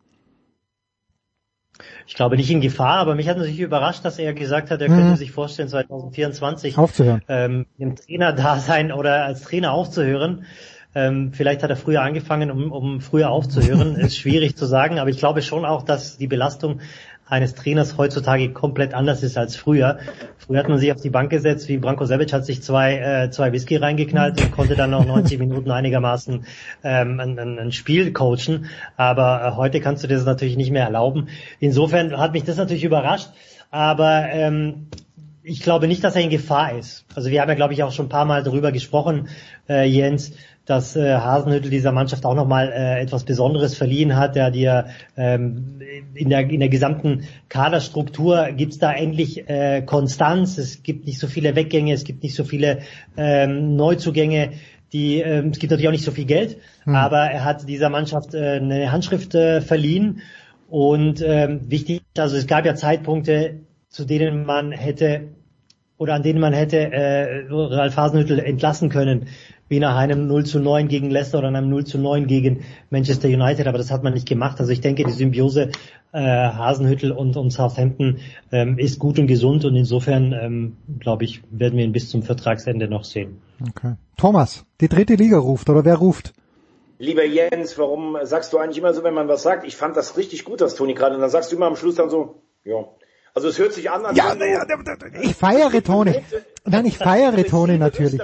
Ich 2.10 2.16
glaube 2.16 2.38
nicht 2.38 2.50
in 2.50 2.60
Gefahr, 2.60 2.98
aber 2.98 3.14
mich 3.14 3.30
hat 3.30 3.38
natürlich 3.38 3.60
überrascht, 3.60 4.04
dass 4.04 4.18
er 4.18 4.34
gesagt 4.34 4.72
hat, 4.72 4.82
er 4.82 4.90
Mhm. 4.90 4.96
könnte 4.96 5.16
sich 5.16 5.32
vorstellen, 5.32 5.70
2024 5.70 6.76
Aufzuhören. 6.76 7.22
ähm, 7.28 7.68
im 7.78 7.96
Trainerdasein 7.96 8.92
oder 8.92 9.26
als 9.26 9.44
Trainer 9.44 9.74
aufzuhören. 9.74 10.46
Ähm, 10.96 11.34
vielleicht 11.34 11.62
hat 11.62 11.70
er 11.70 11.76
früher 11.76 12.02
angefangen, 12.02 12.50
um, 12.50 12.72
um 12.72 13.00
früher 13.00 13.30
aufzuhören. 13.30 13.96
Ist 13.96 14.18
schwierig 14.18 14.58
zu 14.58 14.66
sagen, 14.66 14.98
aber 14.98 15.12
ich 15.12 15.20
glaube 15.20 15.44
schon 15.44 15.66
auch, 15.66 15.84
dass 15.84 16.18
die 16.18 16.26
Belastung 16.26 16.80
eines 17.30 17.54
Trainers 17.54 17.98
heutzutage 17.98 18.52
komplett 18.52 18.94
anders 18.94 19.24
ist 19.24 19.38
als 19.38 19.56
früher. 19.56 20.00
Früher 20.38 20.60
hat 20.60 20.70
man 20.70 20.80
sich 20.80 20.92
auf 20.92 21.02
die 21.02 21.10
Bank 21.10 21.30
gesetzt, 21.30 21.68
wie 21.70 21.78
Branko 21.78 22.06
Sevic 22.06 22.34
hat 22.34 22.46
sich 22.46 22.64
zwei, 22.64 22.98
äh, 22.98 23.30
zwei 23.30 23.52
Whisky 23.52 23.76
reingeknallt 23.76 24.42
und 24.42 24.52
konnte 24.52 24.76
dann 24.76 24.90
noch 24.90 25.06
90 25.06 25.38
Minuten 25.40 25.72
einigermaßen 25.72 26.46
ähm, 26.84 27.20
ein, 27.20 27.38
ein, 27.38 27.72
Spiel 27.72 28.12
coachen. 28.14 28.66
Aber 28.98 29.46
äh, 29.46 29.56
heute 29.56 29.80
kannst 29.80 30.04
du 30.04 30.08
dir 30.08 30.16
das 30.16 30.26
natürlich 30.26 30.58
nicht 30.58 30.72
mehr 30.72 30.86
erlauben. 30.86 31.28
Insofern 31.60 32.18
hat 32.18 32.34
mich 32.34 32.44
das 32.44 32.58
natürlich 32.58 32.84
überrascht. 32.84 33.30
Aber 33.72 34.26
ähm, 34.32 34.88
ich 35.44 35.62
glaube 35.62 35.88
nicht, 35.88 36.04
dass 36.04 36.16
er 36.16 36.24
in 36.24 36.30
Gefahr 36.30 36.78
ist. 36.78 37.06
Also 37.16 37.30
wir 37.30 37.42
haben 37.42 37.50
ja, 37.50 37.56
glaube 37.56 37.74
ich, 37.74 37.84
auch 37.84 37.92
schon 37.92 38.08
ein 38.08 38.10
paar 38.10 38.26
Mal 38.26 38.44
darüber 38.44 38.72
gesprochen, 38.72 39.30
äh, 39.68 39.88
Jens, 39.88 40.34
dass 40.70 40.96
äh, 40.96 41.16
Hasenhüttel 41.16 41.72
dieser 41.72 41.92
Mannschaft 41.92 42.26
auch 42.26 42.36
nochmal 42.36 42.72
äh, 42.72 43.02
etwas 43.02 43.24
Besonderes 43.24 43.76
verliehen 43.76 44.16
hat, 44.16 44.36
der 44.36 44.52
dir 44.52 44.86
ähm, 45.18 45.82
in, 46.14 46.30
der, 46.30 46.42
in 46.50 46.60
der 46.60 46.70
gesamten 46.70 47.24
Kaderstruktur 47.50 48.50
gibt's 48.52 48.78
da 48.78 48.94
endlich 48.94 49.50
äh, 49.50 49.82
Konstanz, 49.82 50.58
es 50.60 50.84
gibt 50.84 51.08
nicht 51.08 51.20
so 51.20 51.28
viele 51.28 51.56
Weggänge, 51.56 51.94
es 51.94 52.04
gibt 52.04 52.22
nicht 52.22 52.36
so 52.36 52.44
viele 52.44 52.80
ähm, 53.18 53.76
Neuzugänge, 53.76 54.52
die 54.94 55.22
ähm, 55.22 55.50
es 55.50 55.60
gibt 55.60 55.72
natürlich 55.72 55.88
auch 55.88 55.94
nicht 55.94 56.06
so 56.06 56.12
viel 56.12 56.26
Geld, 56.26 56.58
aber 56.86 57.20
er 57.20 57.44
hat 57.46 57.68
dieser 57.68 57.90
Mannschaft 57.90 58.34
äh, 58.34 58.58
eine 58.58 58.92
Handschrift 58.92 59.34
äh, 59.36 59.62
verliehen. 59.62 60.22
Und 60.70 61.24
ähm, 61.26 61.62
wichtig, 61.72 62.04
also 62.16 62.38
es 62.38 62.46
gab 62.46 62.64
ja 62.66 62.76
Zeitpunkte, 62.76 63.62
zu 63.90 64.06
denen 64.06 64.46
man 64.46 64.72
hätte 64.72 65.30
oder 65.98 66.14
an 66.14 66.24
denen 66.24 66.40
man 66.40 66.54
hätte 66.54 66.78
äh, 66.78 67.46
Ralf 67.50 67.98
Hasenhüttl 67.98 68.40
entlassen 68.40 68.90
können, 68.90 69.28
wie 69.70 69.80
nach 69.80 69.96
einem 69.96 70.28
0 70.28 70.46
zu 70.46 70.60
9 70.60 70.88
gegen 70.88 71.10
Leicester 71.10 71.38
oder 71.38 71.48
einem 71.48 71.70
0 71.70 71.86
zu 71.86 71.98
9 71.98 72.28
gegen 72.28 72.66
Manchester 72.90 73.30
United, 73.30 73.68
aber 73.68 73.78
das 73.78 73.92
hat 73.92 74.04
man 74.04 74.14
nicht 74.14 74.28
gemacht. 74.28 74.60
Also 74.60 74.72
ich 74.72 74.82
denke, 74.82 75.06
die 75.06 75.12
Symbiose 75.12 75.72
äh, 76.12 76.20
Hasenhüttl 76.20 77.12
und, 77.12 77.38
und 77.38 77.52
Southampton 77.52 78.18
ähm, 78.52 78.78
ist 78.78 79.00
gut 79.00 79.20
und 79.20 79.28
gesund 79.28 79.64
und 79.64 79.76
insofern, 79.76 80.34
ähm, 80.34 80.78
glaube 81.00 81.24
ich, 81.24 81.42
werden 81.52 81.78
wir 81.78 81.86
ihn 81.86 81.92
bis 81.92 82.10
zum 82.10 82.24
Vertragsende 82.24 82.88
noch 82.88 83.04
sehen. 83.04 83.42
Okay. 83.70 83.94
Thomas, 84.18 84.66
die 84.82 84.90
dritte 84.90 85.16
Liga 85.16 85.38
ruft 85.38 85.70
oder 85.70 85.86
wer 85.86 85.96
ruft? 85.96 86.34
Lieber 86.98 87.26
Jens, 87.26 87.78
warum 87.78 88.18
sagst 88.24 88.52
du 88.52 88.58
eigentlich 88.58 88.78
immer 88.78 88.94
so, 88.94 89.04
wenn 89.04 89.14
man 89.14 89.30
was 89.30 89.44
sagt? 89.44 89.66
Ich 89.66 89.78
fand 89.78 89.96
das 89.96 90.18
richtig 90.18 90.44
gut, 90.44 90.60
das 90.60 90.76
Toni 90.76 90.96
gerade. 90.96 91.16
Und 91.16 91.22
dann 91.22 91.30
sagst 91.30 91.52
du 91.52 91.56
immer 91.56 91.68
am 91.68 91.78
Schluss 91.78 91.96
dann 91.96 92.10
so, 92.10 92.42
ja. 92.66 92.86
Also 93.40 93.48
es 93.48 93.58
hört 93.58 93.72
sich 93.72 93.90
an, 93.90 94.06
als 94.06 94.18
Ja, 94.18 94.32
wenn 94.32 94.40
du- 94.40 94.50
ja, 94.50 94.66
ich 95.22 95.34
feiere 95.34 95.82
Toni. 95.82 96.22
Nein, 96.66 96.86
ich 96.86 96.98
feiere 97.10 97.42
Toni 97.46 97.78
natürlich. 97.78 98.22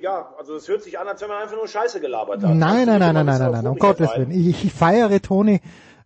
Ja, 0.00 0.32
also 0.38 0.54
es 0.54 0.68
hört 0.68 0.84
sich 0.84 0.96
an, 0.96 1.08
als 1.08 1.20
wenn 1.22 1.28
man 1.28 1.42
einfach 1.42 1.56
nur 1.56 1.66
Scheiße 1.66 2.00
gelabert 2.00 2.40
hat. 2.40 2.50
Nein, 2.54 2.86
nein, 2.86 3.00
nein, 3.00 3.14
nein, 3.16 3.26
nein, 3.26 3.38
nein, 3.40 3.50
nein, 3.50 3.66
um 3.66 3.72
um 3.72 3.78
Gottes 3.80 4.08
Willen. 4.14 4.30
Ich, 4.30 4.64
ich 4.64 4.72
feiere 4.72 5.20
Toni. 5.20 5.60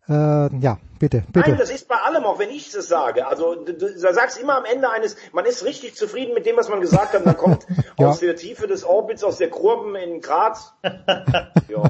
Äh, 0.08 0.12
ja, 0.12 0.78
bitte, 0.98 1.18
Nein, 1.18 1.26
bitte. 1.44 1.56
das 1.56 1.68
ist 1.68 1.86
bei 1.88 1.96
allem, 1.96 2.24
auch 2.24 2.38
wenn 2.38 2.48
ich 2.48 2.72
es 2.74 2.88
sage. 2.88 3.26
Also 3.26 3.54
du, 3.56 3.74
du 3.74 3.98
sagst 3.98 4.40
immer 4.40 4.56
am 4.56 4.64
Ende 4.64 4.88
eines, 4.90 5.16
man 5.32 5.44
ist 5.44 5.66
richtig 5.66 5.94
zufrieden 5.96 6.32
mit 6.32 6.46
dem, 6.46 6.56
was 6.56 6.70
man 6.70 6.80
gesagt 6.80 7.12
hat, 7.12 7.20
und 7.20 7.26
dann 7.26 7.36
kommt 7.36 7.66
Ja. 7.98 8.08
aus 8.08 8.20
der 8.20 8.34
Tiefe 8.34 8.66
des 8.66 8.82
Orbits, 8.84 9.22
aus 9.22 9.36
der 9.36 9.50
Kurven 9.50 9.94
in 9.96 10.22
Graz. 10.22 10.72
ja. 11.68 11.82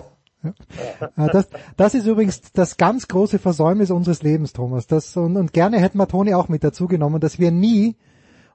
Äh, 1.17 1.29
Das, 1.33 1.49
das 1.77 1.95
ist 1.95 2.07
übrigens 2.07 2.41
das 2.53 2.77
ganz 2.77 3.09
große 3.09 3.39
Versäumnis 3.39 3.91
unseres 3.91 4.23
Lebens, 4.23 4.53
Thomas. 4.53 4.87
Das, 4.87 5.17
und, 5.17 5.37
und 5.37 5.53
gerne 5.53 5.79
hätten 5.79 5.99
wir 5.99 6.09
Toni 6.09 6.35
auch 6.35 6.49
mit 6.49 6.65
dazu 6.65 6.87
genommen, 6.89 7.21
dass 7.21 7.39
wir 7.39 7.51
nie, 7.51 7.97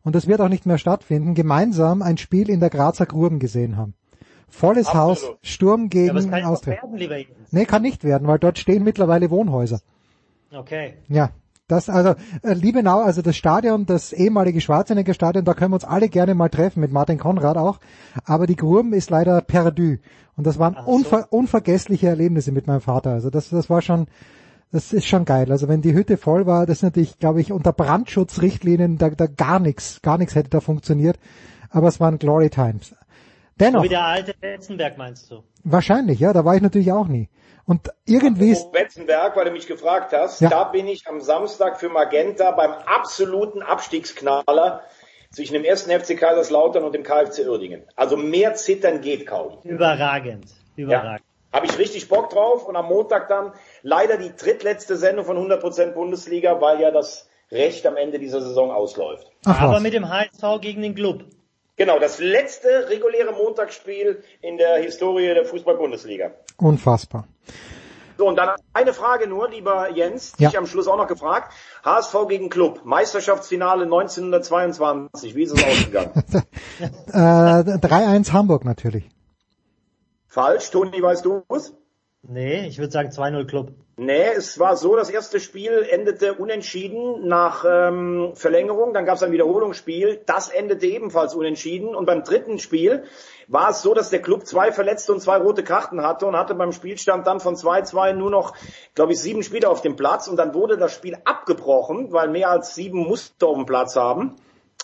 und 0.04 0.16
das 0.16 0.28
wird 0.28 0.42
auch 0.42 0.50
nicht 0.50 0.66
mehr 0.66 0.78
stattfinden, 0.78 1.34
gemeinsam 1.34 2.02
ein 2.02 2.18
Spiel 2.18 2.50
in 2.50 2.60
der 2.60 2.70
Grazer 2.70 3.06
Gruben 3.06 3.40
gesehen 3.40 3.78
haben. 3.78 3.94
Volles 4.50 4.88
Absolut. 4.88 5.08
Haus, 5.08 5.38
Sturm 5.42 5.90
gegen 5.90 6.32
ja 6.32 6.48
Austria. 6.48 6.78
werden. 6.84 7.26
Nee, 7.52 7.66
kann 7.66 7.82
nicht 7.82 8.04
werden, 8.04 8.28
weil 8.28 8.38
dort 8.38 8.60
stehen 8.60 8.84
mittlerweile 8.84 9.32
Wohnhäuser. 9.32 9.82
Okay. 10.52 10.94
Ja, 11.10 11.32
das 11.68 11.90
also 11.90 12.16
äh, 12.42 12.54
Liebenau, 12.54 13.02
also 13.02 13.22
das 13.22 13.36
Stadion, 13.36 13.86
das 13.86 14.14
ehemalige 14.14 14.62
Schwarzenegger 14.62 15.14
Stadion, 15.14 15.46
da 15.46 15.54
können 15.54 15.72
wir 15.72 15.76
uns 15.76 15.86
alle 15.86 16.10
gerne 16.10 16.36
mal 16.36 16.50
treffen 16.50 16.82
mit 16.82 16.92
Martin 16.92 17.18
Konrad 17.18 17.58
auch, 17.58 17.80
aber 18.26 18.48
die 18.48 18.56
Gruben 18.56 18.94
ist 18.94 19.10
leider 19.10 19.42
perdu 19.42 19.98
und 20.36 20.46
das 20.46 20.60
waren 20.60 20.76
so. 20.76 20.92
unver 20.92 21.28
unvergessliche 21.32 22.08
Erlebnisse 22.08 22.52
mit 22.52 22.68
meinem 22.68 22.82
Vater. 22.82 23.12
Also 23.12 23.30
das 23.30 23.50
das 23.50 23.70
war 23.70 23.82
schon 23.82 24.08
das 24.72 24.92
ist 24.92 25.06
schon 25.06 25.24
geil. 25.24 25.52
Also 25.52 25.68
wenn 25.68 25.82
die 25.82 25.94
Hütte 25.94 26.18
voll 26.18 26.48
war, 26.48 26.66
das 26.66 26.80
ist 26.80 26.84
natürlich, 26.84 27.20
glaube 27.20 27.40
ich, 27.40 27.52
unter 27.52 27.72
Brandschutzrichtlinien 27.72 28.98
da, 28.98 29.12
da 29.12 29.28
gar 29.28 29.60
nichts, 29.60 30.02
gar 30.02 30.18
nichts 30.18 30.34
hätte 30.36 30.50
da 30.50 30.62
funktioniert, 30.62 31.20
aber 31.70 31.88
es 31.88 32.00
waren 32.00 32.18
Glory 32.18 32.50
Times. 32.50 32.90
So 32.90 32.96
Dennoch, 33.60 33.84
wie 33.84 33.90
der 33.90 34.04
alte 34.04 34.34
Betzenberg 34.34 34.98
meinst 34.98 35.30
du? 35.30 35.44
wahrscheinlich, 35.64 36.20
ja, 36.20 36.34
da 36.34 36.44
war 36.44 36.56
ich 36.56 36.62
natürlich 36.62 36.92
auch 36.92 37.08
nie. 37.08 37.30
Und 37.66 37.90
irgendwie 38.06 38.52
ist, 38.52 38.66
Apropos 38.66 38.82
Betzenberg, 38.82 39.36
weil 39.36 39.46
du 39.46 39.52
mich 39.52 39.68
gefragt 39.68 40.12
hast, 40.14 40.42
Ja. 40.42 40.50
da 40.50 40.64
bin 40.66 40.88
ich 40.88 41.08
am 41.08 41.22
Samstag 41.22 41.80
für 41.80 41.90
Magenta 41.90 42.52
beim 42.52 42.72
absoluten 42.72 43.62
Abstiegsknaller 43.62 44.82
zwischen 45.32 45.54
dem 45.54 45.64
ersten 45.64 45.90
FC 45.90 46.18
Kaiserslautern 46.18 46.84
und 46.84 46.94
dem 46.94 47.04
KFC 47.04 47.48
Uerdingen. 47.48 47.84
Also 47.96 48.18
mehr 48.18 48.54
zittern 48.56 49.02
geht 49.02 49.26
kaum. 49.26 49.58
Überragend. 49.64 50.46
Überragend. 50.76 51.26
Habe 51.52 51.68
ich 51.68 51.78
richtig 51.78 52.10
Bock 52.10 52.32
drauf 52.32 52.66
und 52.68 52.76
am 52.76 52.88
Montag 52.88 53.28
dann 53.30 53.54
leider 53.82 54.18
die 54.18 54.36
drittletzte 54.36 54.98
Sendung 54.98 55.26
von 55.26 55.38
100% 55.38 55.92
Bundesliga, 55.94 56.60
weil 56.60 56.82
ja 56.82 56.92
das 56.92 57.30
Recht 57.52 57.86
am 57.86 57.96
Ende 57.96 58.18
dieser 58.20 58.42
Saison 58.42 58.72
ausläuft. 58.72 59.32
ach 59.46 59.62
Aber 59.62 59.80
mit 59.80 59.94
dem 59.94 60.10
HSV 60.10 60.60
gegen 60.62 60.82
den 60.82 60.96
Club. 60.96 61.24
Genau, 61.76 61.98
das 62.00 62.20
letzte 62.20 62.90
reguläre 62.90 63.32
Montagsspiel 63.34 64.24
in 64.42 64.58
der 64.58 64.78
Historie 64.78 65.34
der 65.34 65.46
Fußball-Bundesliga. 65.46 66.32
Unfassbar. 66.58 67.28
So, 68.18 68.28
und 68.28 68.36
dann 68.36 68.50
eine 68.74 68.94
Frage 68.94 69.28
nur, 69.28 69.50
lieber 69.50 69.90
Jens, 69.92 70.34
Ja. 70.38 70.50
dich 70.50 70.58
am 70.58 70.68
Schluss 70.68 70.88
auch 70.88 70.98
noch 70.98 71.08
gefragt. 71.08 71.52
HSV 71.84 72.16
gegen 72.30 72.50
Club, 72.50 72.82
Meisterschaftsfinale 72.86 73.84
1922, 73.86 75.36
wie 75.36 75.44
ist 75.44 75.52
es 75.58 75.64
ausgegangen? 75.64 76.12
Äh, 77.08 77.16
3-1 77.16 78.32
Hamburg 78.34 78.66
natürlich. 78.66 79.10
Falsch, 80.28 80.72
Toni, 80.72 81.02
weißt 81.02 81.24
du 81.26 81.44
es? 81.50 81.74
Nee, 82.26 82.68
ich 82.68 82.80
würde 82.80 82.92
sagen 82.92 83.10
2-0 83.10 83.46
Club. 83.46 83.74
Nee, 83.98 84.30
es 84.36 84.58
war 84.58 84.78
so, 84.78 84.96
das 84.96 85.10
erste 85.10 85.42
Spiel 85.42 85.86
endete 85.92 86.34
unentschieden 86.34 87.28
nach 87.28 87.66
ähm, 87.68 88.32
Verlängerung, 88.34 88.94
dann 88.94 89.06
gab 89.06 89.18
es 89.18 89.24
ein 89.24 89.34
Wiederholungsspiel, 89.34 90.22
das 90.26 90.50
endete 90.50 90.88
ebenfalls 90.88 91.36
unentschieden 91.36 91.94
und 91.94 92.06
beim 92.06 92.24
dritten 92.24 92.60
Spiel 92.60 93.04
war 93.48 93.72
es 93.72 93.82
so, 93.82 93.94
dass 93.94 94.10
der 94.10 94.22
Club 94.22 94.48
zwei 94.48 94.72
Verletzte 94.72 95.12
und 95.12 95.20
zwei 95.20 95.38
rote 95.38 95.64
Karten 95.64 96.02
hatte 96.02 96.26
und 96.26 96.38
hatte 96.38 96.56
beim 96.56 96.72
Spielstand 96.72 97.28
dann 97.28 97.42
von 97.42 97.56
2-2 97.56 98.14
nur 98.14 98.32
noch, 98.32 98.56
glaube 98.96 99.12
ich, 99.12 99.20
sieben 99.20 99.44
Spieler 99.44 99.70
auf 99.70 99.82
dem 99.82 99.98
Platz 99.98 100.28
und 100.30 100.38
dann 100.38 100.54
wurde 100.54 100.78
das 100.78 100.94
Spiel 100.94 101.18
abgebrochen, 101.26 102.14
weil 102.14 102.30
mehr 102.30 102.50
als 102.50 102.74
sieben 102.74 103.00
musste 103.00 103.46
auf 103.46 103.58
dem 103.58 103.66
Platz 103.66 103.98
haben. 103.98 104.38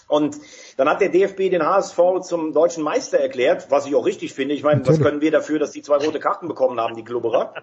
Und 0.09 0.37
dann 0.75 0.89
hat 0.89 1.01
der 1.01 1.09
DFB 1.09 1.51
den 1.51 1.63
HSV 1.63 1.99
zum 2.23 2.51
deutschen 2.51 2.83
Meister 2.83 3.19
erklärt, 3.19 3.67
was 3.69 3.85
ich 3.85 3.93
auch 3.93 4.05
richtig 4.07 4.33
finde. 4.33 4.55
Ich 4.55 4.63
meine, 4.63 4.85
was 4.87 4.99
können 4.99 5.21
wir 5.21 5.29
dafür, 5.29 5.59
dass 5.59 5.69
die 5.69 5.83
zwei 5.83 5.97
rote 5.97 6.19
Karten 6.19 6.47
bekommen 6.47 6.79
haben, 6.81 6.95
die 6.95 7.03
Klubberer? 7.03 7.53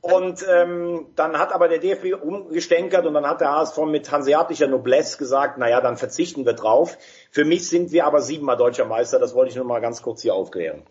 Und 0.00 0.44
ähm, 0.50 1.06
dann 1.14 1.38
hat 1.38 1.52
aber 1.52 1.68
der 1.68 1.78
DFB 1.78 2.14
umgestänkert 2.20 3.04
und 3.04 3.12
dann 3.12 3.26
hat 3.26 3.42
der 3.42 3.52
HSV 3.52 3.76
mit 3.84 4.10
hanseatischer 4.10 4.68
Noblesse 4.68 5.18
gesagt, 5.18 5.58
naja, 5.58 5.82
dann 5.82 5.98
verzichten 5.98 6.46
wir 6.46 6.54
drauf. 6.54 6.96
Für 7.30 7.44
mich 7.44 7.68
sind 7.68 7.92
wir 7.92 8.06
aber 8.06 8.22
siebenmal 8.22 8.56
deutscher 8.56 8.86
Meister, 8.86 9.18
das 9.18 9.34
wollte 9.34 9.50
ich 9.50 9.56
nur 9.56 9.66
mal 9.66 9.80
ganz 9.80 10.00
kurz 10.00 10.22
hier 10.22 10.34
aufklären. 10.34 10.82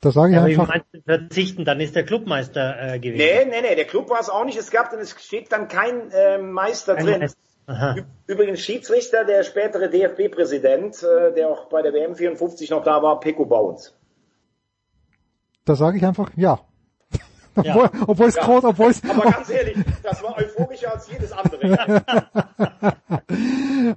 Da 0.00 0.12
sage 0.12 0.32
ich 0.32 0.38
Aber 0.38 0.48
ich 0.48 0.58
einfach, 0.58 0.82
meine, 0.92 1.02
verzichten, 1.04 1.64
dann 1.64 1.80
ist 1.80 1.94
der 1.94 2.04
Clubmeister 2.04 2.94
äh, 2.94 2.98
gewesen. 3.00 3.18
Nee, 3.18 3.44
nee, 3.44 3.68
nee, 3.68 3.74
der 3.74 3.84
Club 3.84 4.08
war 4.08 4.20
es 4.20 4.30
auch 4.30 4.44
nicht. 4.44 4.56
Es 4.56 4.70
gab 4.70 4.90
dann, 4.90 5.00
es 5.00 5.14
steht 5.20 5.50
dann 5.52 5.68
kein 5.68 6.10
äh, 6.10 6.38
Meister 6.38 6.94
Kein 6.94 7.04
drin. 7.04 7.20
Meister. 7.20 7.38
Aha. 7.68 7.96
Übrigens 8.26 8.60
Schiedsrichter, 8.60 9.24
der 9.24 9.42
spätere 9.44 9.88
DFB-Präsident, 9.88 11.02
äh, 11.02 11.34
der 11.34 11.48
auch 11.50 11.66
bei 11.68 11.82
der 11.82 11.92
WM 11.92 12.14
54 12.16 12.70
noch 12.70 12.82
da 12.82 13.02
war, 13.02 13.20
Peko 13.20 13.44
Bounds. 13.44 13.94
da 15.66 15.74
sage 15.76 15.98
ich 15.98 16.04
einfach 16.06 16.30
ja. 16.36 16.58
Ja. 17.62 17.74
obwohl, 17.74 17.90
obwohl 18.06 18.28
es 18.28 18.36
groß, 18.36 18.64
obwohl 18.64 18.90
es, 18.90 19.02
Aber 19.04 19.30
ganz 19.30 19.50
ehrlich, 19.50 19.76
das 20.02 20.22
war 20.22 20.30
euphorisch 20.38 20.78
freundlicher 20.78 20.92
als 20.94 21.10
jedes 21.10 21.32
andere. 21.32 22.02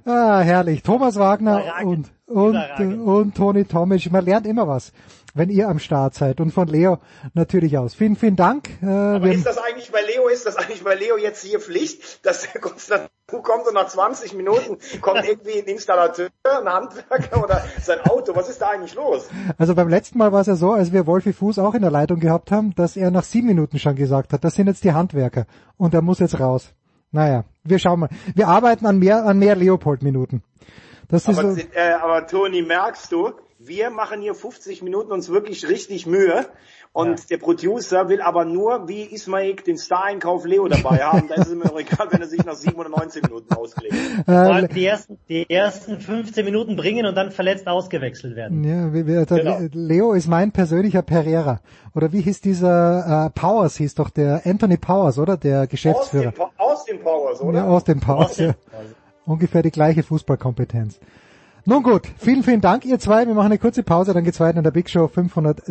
ah, 0.04 0.40
herrlich. 0.40 0.82
Thomas 0.82 1.16
Wagner 1.18 1.60
Überragend. 1.62 2.10
und, 2.26 2.36
und, 2.36 2.54
Überragend. 2.54 3.00
und 3.06 3.36
Toni 3.36 3.64
Tomic. 3.64 4.10
Man 4.12 4.24
lernt 4.24 4.46
immer 4.46 4.66
was, 4.66 4.92
wenn 5.34 5.50
ihr 5.50 5.68
am 5.68 5.78
Start 5.78 6.14
seid. 6.14 6.40
Und 6.40 6.52
von 6.52 6.68
Leo 6.68 6.98
natürlich 7.34 7.78
aus. 7.78 7.94
Vielen, 7.94 8.16
vielen 8.16 8.36
Dank. 8.36 8.68
Äh, 8.82 8.86
Aber 8.86 9.30
ist 9.30 9.46
das 9.46 9.58
eigentlich 9.58 9.90
bei 9.90 10.00
Leo, 10.02 10.28
ist 10.28 10.46
das 10.46 10.56
eigentlich 10.56 10.84
bei 10.84 10.94
Leo 10.94 11.16
jetzt 11.16 11.44
hier 11.44 11.60
Pflicht, 11.60 12.24
dass 12.26 12.46
er 12.46 12.60
kurz 12.60 12.86
dazu 12.86 13.42
kommt 13.42 13.66
und 13.66 13.74
nach 13.74 13.88
20 13.88 14.34
Minuten 14.34 14.78
kommt 15.00 15.26
irgendwie 15.26 15.58
ein 15.58 15.66
Installateur, 15.66 16.28
ein 16.44 16.68
Handwerker 16.68 17.42
oder 17.42 17.64
sein 17.80 18.00
Auto? 18.02 18.34
Was 18.36 18.48
ist 18.48 18.60
da 18.60 18.70
eigentlich 18.70 18.94
los? 18.94 19.28
Also 19.58 19.74
beim 19.74 19.88
letzten 19.88 20.18
Mal 20.18 20.32
war 20.32 20.42
es 20.42 20.46
ja 20.46 20.56
so, 20.56 20.72
als 20.72 20.92
wir 20.92 21.06
Wolfi 21.06 21.32
Fuß 21.32 21.58
auch 21.58 21.74
in 21.74 21.82
der 21.82 21.90
Leitung 21.90 22.20
gehabt 22.20 22.50
haben, 22.50 22.74
dass 22.74 22.96
er 22.96 23.10
nach 23.10 23.24
sieben 23.24 23.46
Minuten 23.46 23.78
schon 23.78 23.96
gesagt 23.96 24.32
hat, 24.32 24.44
das 24.44 24.54
sind 24.54 24.66
jetzt 24.66 24.84
die 24.84 24.92
Handwerker 24.92 25.46
und 25.76 25.94
er 25.94 26.02
muss 26.02 26.18
jetzt 26.18 26.38
raus. 26.38 26.72
Naja, 27.10 27.44
wir 27.62 27.78
schauen 27.78 28.00
mal. 28.00 28.08
Wir 28.34 28.48
arbeiten 28.48 28.86
an 28.86 28.98
mehr, 28.98 29.24
an 29.24 29.38
mehr 29.38 29.54
Leopold-Minuten. 29.54 30.42
Das 31.08 31.28
ist 31.28 31.38
Aber, 31.38 31.52
so, 31.52 31.60
äh, 31.74 31.92
aber 31.92 32.26
Toni, 32.26 32.62
merkst 32.62 33.12
du, 33.12 33.32
wir 33.64 33.90
machen 33.90 34.20
hier 34.20 34.34
50 34.34 34.82
Minuten 34.82 35.12
uns 35.12 35.28
wirklich 35.28 35.68
richtig 35.68 36.06
Mühe 36.06 36.46
und 36.92 37.30
der 37.30 37.38
Producer 37.38 38.08
will 38.08 38.20
aber 38.20 38.44
nur 38.44 38.88
wie 38.88 39.02
Ismail 39.02 39.54
den 39.56 39.78
Star-Einkauf 39.78 40.44
Leo 40.44 40.68
dabei 40.68 40.98
haben. 41.04 41.28
Da 41.28 41.36
ist 41.36 41.48
es 41.48 41.54
mir 41.54 41.64
doch 41.64 41.78
egal, 41.78 42.08
wenn 42.10 42.20
er 42.20 42.26
sich 42.26 42.44
nach 42.44 42.54
7 42.54 42.74
oder 42.76 42.88
19 42.90 43.22
Minuten. 43.22 43.54
Vor 43.54 44.34
allem 44.34 44.68
die 44.68 44.84
ersten, 44.84 45.18
die 45.28 45.48
ersten 45.48 46.00
15 46.00 46.44
Minuten 46.44 46.76
bringen 46.76 47.06
und 47.06 47.14
dann 47.14 47.30
verletzt 47.30 47.66
ausgewechselt 47.66 48.36
werden. 48.36 48.62
ja, 48.64 48.92
wie, 48.92 49.06
wie, 49.06 49.24
Genau. 49.24 49.58
Leo 49.72 50.12
ist 50.12 50.28
mein 50.28 50.52
persönlicher 50.52 51.02
Pereira. 51.02 51.60
Oder 51.94 52.12
wie 52.12 52.20
hieß 52.20 52.40
dieser 52.40 53.26
äh, 53.26 53.30
Powers, 53.30 53.76
hieß 53.76 53.94
doch 53.94 54.10
der 54.10 54.42
Anthony 54.44 54.76
Powers, 54.76 55.18
oder? 55.18 55.36
Der 55.36 55.66
Geschäftsführer. 55.66 56.28
Austin, 56.28 56.42
Pa- 56.42 56.50
Austin 56.62 57.00
Powers, 57.00 57.40
oder? 57.40 57.58
Ja, 57.60 57.66
aus 57.68 57.84
dem 57.84 58.00
Powers. 58.00 58.36
Ja. 58.38 58.54
Ungefähr 59.24 59.62
die 59.62 59.70
gleiche 59.70 60.02
Fußballkompetenz. 60.02 60.98
Nun 61.64 61.84
gut, 61.84 62.08
vielen, 62.18 62.42
vielen 62.42 62.60
Dank 62.60 62.84
ihr 62.84 62.98
zwei. 62.98 63.24
Wir 63.24 63.34
machen 63.34 63.46
eine 63.46 63.58
kurze 63.58 63.84
Pause, 63.84 64.12
dann 64.12 64.24
geht's 64.24 64.40
weiter 64.40 64.58
in 64.58 64.64
der 64.64 64.72
Big 64.72 64.90
Show 64.90 65.06
500. 65.06 65.62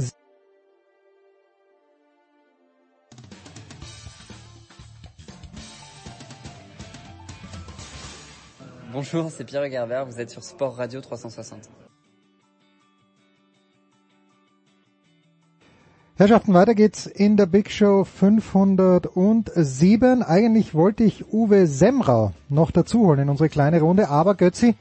Bonjour, 8.93 9.29
c'est 9.29 9.43
Pierre 9.43 9.69
Gerber, 9.69 10.05
vous 10.05 10.17
êtes 10.17 10.29
sur 10.29 10.43
Sport 10.43 10.77
Radio 10.77 11.01
360. 11.01 11.59
Herrschaften, 16.15 16.53
weiter 16.53 16.73
geht's 16.73 17.05
in 17.05 17.35
der 17.35 17.47
Big 17.47 17.69
Show 17.69 18.05
507. 18.05 20.23
Eigentlich 20.23 20.73
wollte 20.73 21.03
ich 21.03 21.33
Uwe 21.33 21.67
Semrau 21.67 22.31
noch 22.47 22.71
dazuholen 22.71 23.23
in 23.23 23.29
unsere 23.29 23.49
kleine 23.49 23.81
Runde, 23.81 24.07
aber 24.07 24.35
Götzi, 24.35 24.75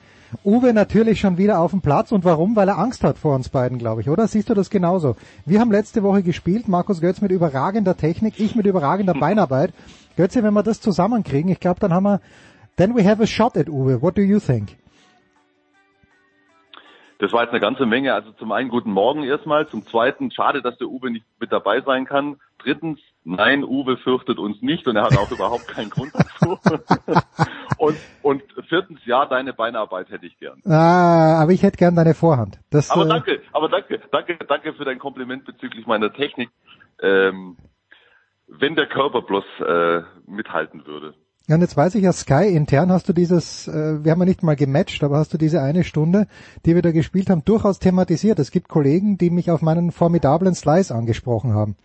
Uwe 0.44 0.72
natürlich 0.72 1.20
schon 1.20 1.38
wieder 1.38 1.58
auf 1.60 1.72
dem 1.72 1.80
Platz. 1.80 2.12
Und 2.12 2.24
warum? 2.24 2.56
Weil 2.56 2.68
er 2.68 2.78
Angst 2.78 3.04
hat 3.04 3.18
vor 3.18 3.34
uns 3.34 3.48
beiden, 3.48 3.78
glaube 3.78 4.00
ich, 4.00 4.08
oder? 4.08 4.26
Siehst 4.26 4.48
du 4.48 4.54
das 4.54 4.70
genauso? 4.70 5.16
Wir 5.46 5.60
haben 5.60 5.70
letzte 5.70 6.02
Woche 6.02 6.22
gespielt, 6.22 6.68
Markus 6.68 7.00
Götz 7.00 7.20
mit 7.20 7.30
überragender 7.30 7.96
Technik, 7.96 8.38
ich 8.38 8.54
mit 8.54 8.66
überragender 8.66 9.14
Beinarbeit. 9.14 9.72
Götzi, 10.16 10.42
wenn 10.42 10.54
wir 10.54 10.62
das 10.62 10.80
zusammenkriegen, 10.80 11.50
ich 11.50 11.60
glaube, 11.60 11.80
dann 11.80 11.92
haben 11.92 12.04
wir, 12.04 12.20
then 12.76 12.94
we 12.94 13.04
have 13.04 13.22
a 13.22 13.26
shot 13.26 13.56
at 13.56 13.68
Uwe. 13.68 14.02
What 14.02 14.16
do 14.16 14.22
you 14.22 14.38
think? 14.38 14.76
Das 17.18 17.32
war 17.32 17.42
jetzt 17.42 17.50
eine 17.50 17.60
ganze 17.60 17.84
Menge. 17.84 18.14
Also 18.14 18.32
zum 18.32 18.50
einen 18.50 18.70
guten 18.70 18.92
Morgen 18.92 19.24
erstmal. 19.24 19.68
Zum 19.68 19.86
zweiten, 19.86 20.30
schade, 20.30 20.62
dass 20.62 20.78
der 20.78 20.88
Uwe 20.88 21.10
nicht 21.10 21.26
mit 21.38 21.52
dabei 21.52 21.82
sein 21.82 22.06
kann. 22.06 22.36
Drittens, 22.62 23.00
nein, 23.24 23.64
Uwe 23.64 23.96
fürchtet 23.96 24.38
uns 24.38 24.61
nicht 24.62 24.86
und 24.86 24.96
er 24.96 25.04
hat 25.04 25.16
auch 25.16 25.30
überhaupt 25.30 25.68
keinen 25.68 25.90
Grund 25.90 26.12
dazu. 26.14 26.58
und, 27.78 27.96
und 28.22 28.42
viertens, 28.68 29.00
ja, 29.04 29.26
deine 29.26 29.52
Beinarbeit 29.52 30.11
hätte 30.11 30.26
ich 30.26 30.38
gern. 30.38 30.61
Ah, 30.64 31.40
aber 31.42 31.52
ich 31.52 31.62
hätte 31.62 31.76
gern 31.76 31.96
deine 31.96 32.14
Vorhand. 32.14 32.58
Das, 32.70 32.90
Aber 32.90 33.04
äh, 33.04 33.08
danke, 33.08 33.40
aber 33.52 33.68
danke, 33.68 34.00
danke, 34.11 34.38
danke 34.46 34.74
für 34.74 34.84
dein 34.84 34.98
Kompliment 34.98 35.44
bezüglich 35.44 35.86
meiner 35.86 36.12
Technik. 36.12 36.50
Ähm, 37.02 37.56
wenn 38.46 38.74
der 38.74 38.86
Körper 38.86 39.22
bloß 39.22 39.44
äh, 39.61 40.02
mithalten 40.26 40.86
würde. 40.86 41.14
Ja, 41.46 41.56
und 41.56 41.62
jetzt 41.62 41.76
weiß 41.76 41.94
ich 41.96 42.04
ja, 42.04 42.12
Sky 42.12 42.54
intern 42.54 42.92
hast 42.92 43.08
du 43.08 43.12
dieses, 43.12 43.66
äh, 43.66 44.04
wir 44.04 44.12
haben 44.12 44.20
ja 44.20 44.26
nicht 44.26 44.42
mal 44.42 44.56
gematcht, 44.56 45.02
aber 45.02 45.16
hast 45.16 45.32
du 45.34 45.38
diese 45.38 45.61
eine 45.62 45.84
Stunde, 45.84 46.26
die 46.64 46.74
wir 46.74 46.82
da 46.82 46.92
gespielt 46.92 47.30
haben, 47.30 47.44
durchaus 47.44 47.78
thematisiert. 47.78 48.38
Es 48.38 48.50
gibt 48.50 48.68
Kollegen, 48.68 49.18
die 49.18 49.30
mich 49.30 49.50
auf 49.50 49.62
meinen 49.62 49.90
formidablen 49.90 50.54
Slice 50.54 50.94
angesprochen 50.94 51.54
haben. 51.54 51.76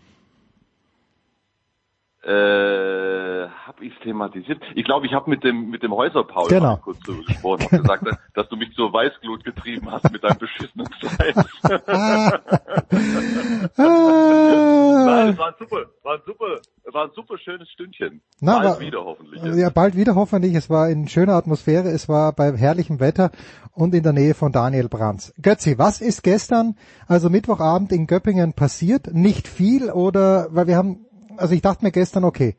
Äh, 2.25 3.47
hab 3.67 3.79
ich 3.81 3.93
thematisiert? 3.99 4.59
Ich 4.73 4.83
glaube, 4.83 5.05
ich 5.05 5.13
habe 5.13 5.29
mit 5.29 5.43
dem 5.43 5.69
mit 5.69 5.83
dem 5.83 5.93
Häuser-Paul 5.93 6.47
Genau. 6.49 6.77
kurz 6.77 6.99
drüber 7.01 7.23
gesprochen 7.23 7.67
und 7.71 7.81
gesagt, 7.83 8.03
dass- 8.33 8.49
du 8.49 8.55
mich 8.57 8.73
zur 8.75 8.91
Weißglut 8.93 9.43
getrieben 9.43 9.91
hast 9.91 10.11
mit 10.11 10.23
deinem 10.23 10.37
beschissenen 10.37 10.87
Slice. 10.99 11.45
Nein, 13.77 15.29
es 15.29 15.37
war 15.37 15.47
ein 15.47 15.53
super, 15.59 15.77
war 16.03 16.13
ein 16.15 16.21
super, 16.25 16.45
war 16.91 17.03
ein 17.05 17.11
super 17.15 17.37
schönes 17.37 17.69
Stündchen. 17.69 18.21
Na, 18.39 18.55
Bald 18.59 18.65
aber- 18.67 18.79
wieder 18.79 19.03
hoffentlich. 19.05 19.43
Ja, 19.55 19.69
bald 19.69 19.95
wieder 19.95 20.15
hoffentlich. 20.15 20.53
Es 20.55 20.69
war 20.69 20.89
in 20.89 21.07
schöner 21.07 21.33
Atmosphäre, 21.33 21.89
es 21.89 22.07
war 22.09 22.33
bei 22.33 22.55
herrlichem 22.55 22.99
Wetter 22.99 23.31
und 23.73 23.93
in 23.93 24.03
der 24.03 24.13
Nähe 24.13 24.33
von 24.33 24.51
Daniel 24.51 24.89
Brands. 24.89 25.33
Götzi, 25.41 25.77
was 25.77 26.01
ist 26.01 26.23
gestern, 26.23 26.75
also 27.07 27.29
Mittwochabend 27.29 27.91
in 27.91 28.07
Göppingen 28.07 28.53
passiert? 28.53 29.13
Nicht 29.13 29.47
viel 29.47 29.89
oder, 29.91 30.47
weil 30.51 30.67
wir 30.67 30.77
haben, 30.77 31.04
also 31.37 31.53
ich 31.53 31.61
dachte 31.61 31.83
mir 31.85 31.91
gestern, 31.91 32.23
okay, 32.23 32.55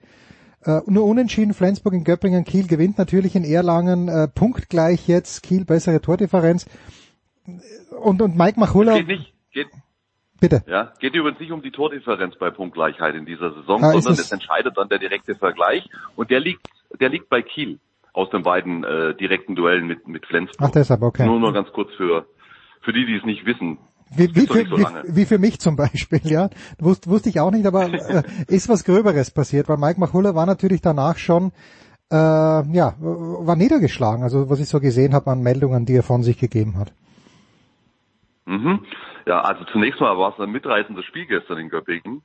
äh, 0.64 0.80
nur 0.86 1.04
unentschieden, 1.04 1.54
Flensburg 1.54 1.94
in 1.94 2.04
Göppingen, 2.04 2.44
Kiel 2.44 2.66
gewinnt 2.66 2.98
natürlich 2.98 3.36
in 3.36 3.44
Erlangen, 3.44 4.08
äh, 4.08 4.28
punktgleich 4.28 5.06
jetzt, 5.08 5.42
Kiel 5.42 5.64
bessere 5.64 6.00
Tordifferenz. 6.00 6.66
Und, 8.02 8.20
und 8.22 8.36
Mike 8.36 8.58
Machulla, 8.58 8.94
Geht 8.98 9.06
nicht, 9.06 9.32
geht, 9.52 9.68
bitte. 10.40 10.64
ja, 10.66 10.92
geht 10.98 11.14
übrigens 11.14 11.38
nicht 11.40 11.52
um 11.52 11.62
die 11.62 11.70
Tordifferenz 11.70 12.34
bei 12.38 12.50
Punktgleichheit 12.50 13.14
in 13.14 13.24
dieser 13.26 13.52
Saison, 13.54 13.82
Ah, 13.84 13.92
sondern 13.92 14.14
es- 14.14 14.32
entscheidet 14.32 14.76
dann 14.76 14.88
der 14.88 14.98
direkte 14.98 15.36
Vergleich 15.36 15.88
und 16.16 16.30
der 16.30 16.40
liegt, 16.40 16.66
der 17.00 17.08
liegt 17.08 17.28
bei 17.28 17.42
Kiel 17.42 17.78
aus 18.12 18.28
den 18.30 18.42
beiden 18.42 18.82
äh, 18.82 19.14
direkten 19.14 19.54
Duellen 19.54 19.86
mit 19.86 20.08
mit 20.08 20.26
Flensburg. 20.26 20.68
Ach, 20.68 20.72
deshalb, 20.72 21.02
okay. 21.02 21.24
Nur 21.26 21.38
nur 21.38 21.52
ganz 21.52 21.68
kurz 21.72 21.92
für 21.96 22.26
für 22.80 22.92
die, 22.92 23.06
die 23.06 23.16
es 23.16 23.24
nicht 23.24 23.44
wissen. 23.46 23.78
Wie, 24.14 24.34
wie, 24.34 24.46
für, 24.46 24.64
so 24.64 24.78
wie, 24.78 25.16
wie 25.16 25.24
für 25.24 25.38
mich 25.38 25.58
zum 25.58 25.76
Beispiel, 25.76 26.20
ja. 26.24 26.48
Wusste, 26.78 27.10
wusste 27.10 27.28
ich 27.28 27.40
auch 27.40 27.50
nicht, 27.50 27.66
aber 27.66 27.92
äh, 27.92 28.22
ist 28.46 28.68
was 28.68 28.84
Gröberes 28.84 29.30
passiert, 29.32 29.68
weil 29.68 29.78
Mike 29.78 29.98
Machulla 29.98 30.34
war 30.34 30.46
natürlich 30.46 30.80
danach 30.80 31.16
schon, 31.16 31.52
äh, 32.12 32.16
ja, 32.16 32.94
war 33.00 33.56
niedergeschlagen, 33.56 34.22
also 34.22 34.48
was 34.48 34.60
ich 34.60 34.68
so 34.68 34.78
gesehen 34.78 35.12
habe 35.12 35.30
an 35.30 35.42
Meldungen, 35.42 35.86
die 35.86 35.96
er 35.96 36.04
von 36.04 36.22
sich 36.22 36.38
gegeben 36.38 36.78
hat. 36.78 36.92
Mhm. 38.44 38.86
Ja, 39.26 39.40
also 39.40 39.64
zunächst 39.72 40.00
mal 40.00 40.16
war 40.16 40.32
es 40.32 40.40
ein 40.40 40.52
mitreißendes 40.52 41.04
Spiel 41.04 41.26
gestern 41.26 41.58
in 41.58 41.68
Göppingen. 41.68 42.22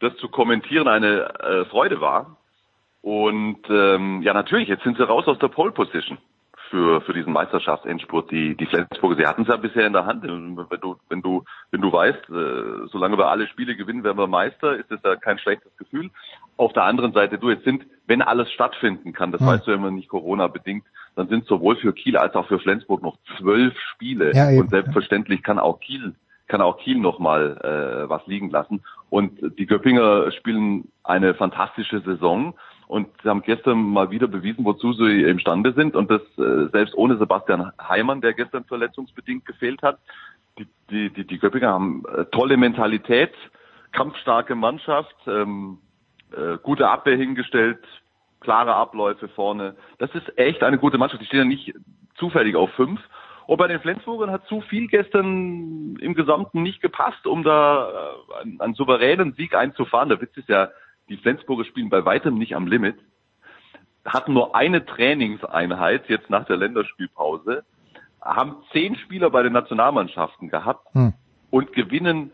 Das 0.00 0.14
zu 0.18 0.28
kommentieren 0.28 0.88
eine 0.88 1.40
äh, 1.40 1.64
Freude 1.70 2.02
war. 2.02 2.36
Und 3.00 3.60
ähm, 3.70 4.20
ja, 4.20 4.34
natürlich, 4.34 4.68
jetzt 4.68 4.84
sind 4.84 4.98
sie 4.98 5.08
raus 5.08 5.26
aus 5.26 5.38
der 5.38 5.48
Pole 5.48 5.72
Position 5.72 6.18
für 6.70 7.00
für 7.00 7.12
diesen 7.12 7.32
Meisterschaftsendspurt. 7.32 8.30
Die 8.30 8.56
die 8.56 8.66
Flensburger, 8.66 9.16
sie 9.16 9.26
hatten 9.26 9.42
es 9.42 9.48
ja 9.48 9.56
bisher 9.56 9.86
in 9.86 9.92
der 9.92 10.06
Hand. 10.06 10.22
Wenn 10.22 10.80
du 10.80 10.96
wenn 11.08 11.22
du 11.22 11.44
wenn 11.70 11.80
du 11.80 11.92
weißt, 11.92 12.30
äh, 12.30 12.86
solange 12.90 13.18
wir 13.18 13.28
alle 13.28 13.46
Spiele 13.48 13.76
gewinnen, 13.76 14.04
werden 14.04 14.18
wir 14.18 14.26
Meister, 14.26 14.76
ist 14.76 14.90
das 14.90 15.00
ja 15.04 15.16
kein 15.16 15.38
schlechtes 15.38 15.76
Gefühl. 15.76 16.10
Auf 16.56 16.72
der 16.72 16.84
anderen 16.84 17.12
Seite, 17.12 17.38
du, 17.38 17.50
jetzt 17.50 17.64
sind, 17.64 17.84
wenn 18.06 18.22
alles 18.22 18.50
stattfinden 18.52 19.12
kann, 19.12 19.32
das 19.32 19.40
Hm. 19.40 19.48
weißt 19.48 19.66
du 19.66 19.70
ja 19.72 19.76
immer 19.76 19.90
nicht 19.90 20.08
Corona 20.08 20.46
bedingt, 20.46 20.84
dann 21.14 21.28
sind 21.28 21.46
sowohl 21.46 21.76
für 21.76 21.92
Kiel 21.92 22.16
als 22.16 22.34
auch 22.34 22.46
für 22.46 22.58
Flensburg 22.58 23.02
noch 23.02 23.18
zwölf 23.38 23.74
Spiele. 23.92 24.32
Ja, 24.34 24.50
eben. 24.50 24.60
und 24.60 24.70
selbstverständlich 24.70 25.42
kann 25.42 25.58
auch 25.58 25.80
Kiel 25.80 26.14
kann 26.48 26.60
auch 26.60 26.78
Kiel 26.78 26.98
noch 26.98 27.18
mal 27.18 27.58
äh, 27.62 28.08
was 28.08 28.24
liegen 28.26 28.50
lassen. 28.50 28.84
Und 29.10 29.58
die 29.58 29.66
Göppinger 29.66 30.30
spielen 30.32 30.92
eine 31.02 31.34
fantastische 31.34 32.00
Saison 32.00 32.54
und 32.88 33.08
sie 33.22 33.28
haben 33.28 33.42
gestern 33.42 33.78
mal 33.82 34.10
wieder 34.10 34.28
bewiesen, 34.28 34.64
wozu 34.64 34.92
sie 34.92 35.22
imstande 35.22 35.72
sind. 35.72 35.96
Und 35.96 36.10
das 36.10 36.22
äh, 36.38 36.68
selbst 36.70 36.94
ohne 36.94 37.16
Sebastian 37.16 37.72
Heimann, 37.80 38.20
der 38.20 38.32
gestern 38.32 38.64
verletzungsbedingt 38.64 39.44
gefehlt 39.44 39.82
hat. 39.82 39.98
Die, 40.58 40.66
die, 40.90 41.10
die, 41.10 41.26
die 41.26 41.38
Göppinger 41.38 41.68
haben 41.68 42.04
äh, 42.16 42.24
tolle 42.26 42.56
Mentalität, 42.56 43.32
kampfstarke 43.92 44.54
Mannschaft, 44.54 45.16
ähm, 45.26 45.78
äh, 46.32 46.58
gute 46.62 46.88
Abwehr 46.88 47.16
hingestellt, 47.16 47.80
klare 48.40 48.74
Abläufe 48.74 49.28
vorne. 49.28 49.76
Das 49.98 50.14
ist 50.14 50.38
echt 50.38 50.62
eine 50.62 50.78
gute 50.78 50.98
Mannschaft. 50.98 51.20
Die 51.20 51.26
stehen 51.26 51.40
ja 51.40 51.44
nicht 51.44 51.74
zufällig 52.16 52.54
auf 52.56 52.70
fünf. 52.70 53.00
Und 53.46 53.58
bei 53.58 53.68
den 53.68 53.80
Flensburgern 53.80 54.30
hat 54.30 54.46
zu 54.46 54.60
viel 54.60 54.88
gestern 54.88 55.96
im 56.00 56.14
Gesamten 56.14 56.62
nicht 56.62 56.80
gepasst, 56.80 57.26
um 57.26 57.42
da 57.42 57.88
äh, 57.88 58.42
einen, 58.42 58.60
einen 58.60 58.74
souveränen 58.74 59.34
Sieg 59.34 59.54
einzufahren. 59.54 60.08
Der 60.08 60.20
Witz 60.20 60.36
ist 60.36 60.48
ja, 60.48 60.68
die 61.08 61.16
Flensburger 61.16 61.64
spielen 61.64 61.88
bei 61.88 62.04
weitem 62.04 62.38
nicht 62.38 62.54
am 62.56 62.66
Limit, 62.66 62.96
hatten 64.04 64.32
nur 64.32 64.54
eine 64.54 64.84
Trainingseinheit 64.84 66.08
jetzt 66.08 66.30
nach 66.30 66.44
der 66.44 66.56
Länderspielpause, 66.56 67.64
haben 68.20 68.56
zehn 68.72 68.96
Spieler 68.96 69.30
bei 69.30 69.42
den 69.42 69.52
Nationalmannschaften 69.52 70.48
gehabt 70.48 70.86
Hm. 70.94 71.12
und 71.50 71.72
gewinnen 71.72 72.32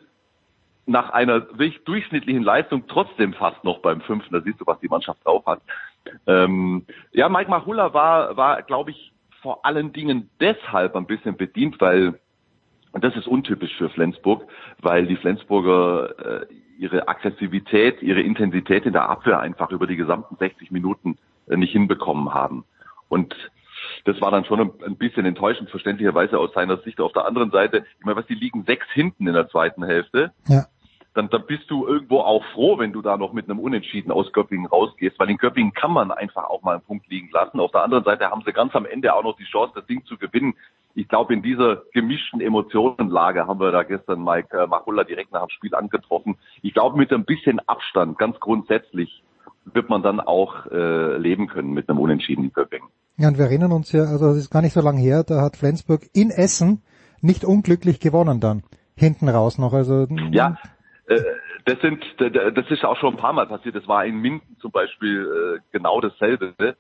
nach 0.87 1.11
einer 1.11 1.49
wirklich 1.59 1.85
durchschnittlichen 1.85 2.43
Leistung 2.43 2.85
trotzdem 2.89 3.35
fast 3.35 3.63
noch 3.63 3.79
beim 3.79 4.01
fünften. 4.01 4.35
Da 4.35 4.41
siehst 4.41 4.61
du, 4.61 4.67
was 4.67 4.81
die 4.81 4.89
Mannschaft 4.89 5.25
drauf 5.25 5.47
hat. 5.47 5.61
Ähm, 6.27 6.87
ja, 7.13 7.29
Mike 7.29 7.51
Machulla 7.51 7.95
war, 7.95 8.37
war, 8.37 8.63
glaube 8.63 8.91
ich, 8.91 9.13
vor 9.43 9.65
allen 9.65 9.93
Dingen 9.93 10.29
deshalb 10.41 10.97
ein 10.97 11.07
bisschen 11.07 11.37
bedient, 11.37 11.81
weil 11.81 12.19
und 12.93 13.03
das 13.03 13.17
ist 13.17 13.27
untypisch 13.27 13.75
für 13.79 13.89
Flensburg, 13.89 14.47
weil 14.81 15.07
die 15.07 15.17
Flensburger 15.17 16.43
äh, 16.43 16.47
ihre 16.83 17.07
Aggressivität, 17.07 18.03
ihre 18.03 18.21
Intensität 18.21 18.85
in 18.87 18.93
der 18.93 19.09
Abwehr 19.09 19.39
einfach 19.39 19.71
über 19.71 19.87
die 19.87 19.97
gesamten 19.97 20.37
60 20.37 20.73
Minuten 20.73 21.17
äh, 21.47 21.57
nicht 21.57 21.73
hinbekommen 21.73 22.35
haben. 22.35 22.65
Und 23.09 23.35
das 24.05 24.21
war 24.21 24.33
dann 24.33 24.45
schon 24.45 24.61
ein, 24.61 24.71
ein, 24.85 24.97
bisschen 24.97 25.25
enttäuschend, 25.25 25.71
verständlicherweise 25.71 26.39
aus 26.39 26.53
seiner 26.55 26.79
Sicht. 26.79 27.01
Auf 27.01 27.13
der 27.13 27.25
anderen 27.25 27.53
Seite, 27.53 27.85
ich 27.99 28.05
meine, 28.05 28.17
was 28.17 28.27
die 28.27 28.35
liegen 28.35 28.65
sechs 28.65 28.87
hinten 28.93 29.29
in 29.29 29.35
der 29.35 29.49
zweiten 29.49 29.85
Hälfte. 29.85 30.33
Ja. 30.49 30.67
Dann, 31.15 31.29
dann 31.29 31.47
bist 31.47 31.71
du 31.71 31.87
irgendwo 31.87 32.21
auch 32.21 32.43
froh, 32.55 32.79
wenn 32.79 32.93
du 32.93 33.03
da 33.03 33.17
noch 33.17 33.33
mit 33.33 33.49
einem 33.49 33.61
Unentschieden 33.61 34.11
aus 34.11 34.33
Göppingen 34.33 34.67
rausgehst, 34.67 35.19
weil 35.19 35.31
in 35.31 35.37
Göppingen 35.37 35.75
kann 35.75 35.93
man 35.93 36.11
einfach 36.11 36.45
auch 36.45 36.63
mal 36.63 36.73
einen 36.73 36.83
Punkt 36.83 37.07
liegen 37.09 37.31
lassen. 37.33 37.61
Auf 37.61 37.71
der 37.71 37.83
anderen 37.83 38.03
Seite 38.03 38.31
haben 38.31 38.43
sie 38.47 38.53
ganz 38.53 38.75
am 38.75 38.87
Ende 38.87 39.15
auch 39.15 39.23
noch 39.23 39.37
die 39.37 39.45
Chance, 39.45 39.75
das 39.77 39.87
Ding 39.87 40.05
zu 40.07 40.17
gewinnen. 40.17 40.55
Ich 40.95 41.09
glaube, 41.09 41.33
in 41.35 41.43
dieser 41.43 41.83
gemischten 41.93 42.41
Emotionenlage 42.41 43.47
haben 43.47 43.61
wir 43.61 43.73
da 43.73 43.83
gestern 43.83 44.23
Mike 44.23 44.57
äh, 44.57 44.67
Machulla 44.67 45.05
direkt 45.05 45.33
nach 45.33 45.47
dem 45.47 45.51
Spiel 45.51 45.75
angetroffen. 45.75 46.37
Ich 46.63 46.75
glaube, 46.75 46.99
mit 46.99 47.13
ein 47.13 47.25
bisschen 47.25 47.61
Abstand, 47.67 48.19
ganz 48.19 48.39
grundsätzlich, 48.41 49.23
wird 49.65 49.89
man 49.89 50.03
dann 50.03 50.21
auch 50.21 50.67
äh, 50.67 51.17
leben 51.17 51.47
können 51.47 51.73
mit 51.73 51.89
einem 51.89 51.99
Unentschieden 51.99 52.45
in. 52.53 52.83
Ja, 53.17 53.29
und 53.29 53.39
wir 53.39 53.45
erinnern 53.45 53.73
uns 53.73 53.93
ja, 53.93 54.03
also 54.03 54.29
das 54.29 54.37
ist 54.37 54.51
gar 54.51 54.63
nicht 54.63 54.73
so 54.73 54.81
lange 54.81 55.01
her, 55.01 55.23
da 55.25 55.41
hat 55.41 55.57
Flensburg 55.57 56.03
in 56.13 56.31
Essen 56.31 56.83
nicht 57.21 57.45
unglücklich 57.45 58.01
gewonnen 58.01 58.41
dann. 58.41 58.65
Hinten 58.97 59.29
raus 59.29 59.59
noch. 59.59 59.73
Also 59.73 60.07
ja, 60.31 60.59
äh, 61.07 61.21
das 61.65 61.81
sind 61.81 62.03
das 62.19 62.71
ist 62.71 62.85
auch 62.85 62.97
schon 62.97 63.15
ein 63.15 63.21
paar 63.21 63.33
Mal 63.33 63.47
passiert. 63.47 63.77
Das 63.77 63.87
war 63.89 64.05
in 64.05 64.17
Minden 64.17 64.57
zum 64.61 64.71
Beispiel 64.71 65.59
äh, 65.59 65.61
genau 65.73 66.01
dasselbe. 66.01 66.77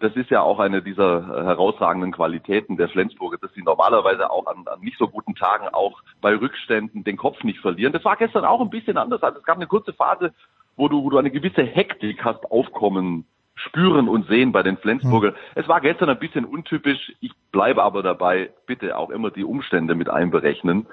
Das 0.00 0.16
ist 0.16 0.30
ja 0.30 0.40
auch 0.40 0.58
eine 0.58 0.82
dieser 0.82 1.26
herausragenden 1.26 2.12
Qualitäten 2.12 2.76
der 2.76 2.88
Flensburger, 2.88 3.38
dass 3.40 3.52
sie 3.54 3.62
normalerweise 3.62 4.30
auch 4.30 4.46
an, 4.46 4.66
an 4.66 4.80
nicht 4.80 4.98
so 4.98 5.08
guten 5.08 5.34
Tagen 5.34 5.68
auch 5.68 6.02
bei 6.20 6.34
Rückständen 6.34 7.04
den 7.04 7.16
Kopf 7.16 7.42
nicht 7.44 7.60
verlieren. 7.60 7.92
Das 7.92 8.04
war 8.04 8.16
gestern 8.16 8.44
auch 8.44 8.60
ein 8.60 8.70
bisschen 8.70 8.96
anders. 8.96 9.22
Also 9.22 9.38
es 9.38 9.44
gab 9.44 9.56
eine 9.56 9.66
kurze 9.66 9.92
Phase, 9.92 10.32
wo 10.76 10.88
du, 10.88 11.04
wo 11.04 11.10
du 11.10 11.18
eine 11.18 11.30
gewisse 11.30 11.62
Hektik 11.62 12.24
hast 12.24 12.50
aufkommen 12.50 13.26
spüren 13.54 14.08
und 14.08 14.26
sehen 14.28 14.52
bei 14.52 14.62
den 14.62 14.76
Flensburger. 14.78 15.32
Mhm. 15.32 15.36
Es 15.54 15.68
war 15.68 15.80
gestern 15.80 16.08
ein 16.08 16.18
bisschen 16.18 16.44
untypisch. 16.44 17.12
Ich 17.20 17.32
bleibe 17.50 17.82
aber 17.82 18.02
dabei, 18.02 18.50
bitte 18.66 18.96
auch 18.96 19.10
immer 19.10 19.30
die 19.30 19.44
Umstände 19.44 19.94
mit 19.94 20.08
einberechnen. 20.08 20.86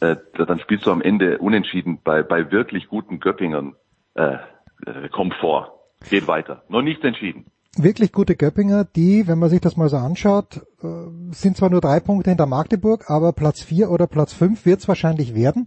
Äh, 0.00 0.16
dann 0.34 0.60
spielst 0.60 0.86
du 0.86 0.92
am 0.92 1.02
Ende 1.02 1.38
unentschieden 1.38 2.00
bei, 2.02 2.22
bei 2.22 2.50
wirklich 2.50 2.88
guten 2.88 3.20
Göppingern. 3.20 3.74
Äh, 4.14 4.36
äh, 4.86 5.08
Komfort. 5.10 5.72
Geht 6.10 6.26
weiter. 6.26 6.62
Noch 6.68 6.82
nichts 6.82 7.04
entschieden. 7.04 7.46
Wirklich 7.78 8.12
gute 8.12 8.36
Göppinger, 8.36 8.84
die, 8.84 9.26
wenn 9.26 9.38
man 9.38 9.48
sich 9.48 9.60
das 9.60 9.78
mal 9.78 9.88
so 9.88 9.96
anschaut, 9.96 10.60
äh, 10.82 11.32
sind 11.32 11.56
zwar 11.56 11.70
nur 11.70 11.80
drei 11.80 12.00
Punkte 12.00 12.28
hinter 12.28 12.44
Magdeburg, 12.44 13.08
aber 13.08 13.32
Platz 13.32 13.62
vier 13.62 13.90
oder 13.90 14.06
Platz 14.06 14.34
fünf 14.34 14.66
wird 14.66 14.80
es 14.80 14.88
wahrscheinlich 14.88 15.34
werden. 15.34 15.66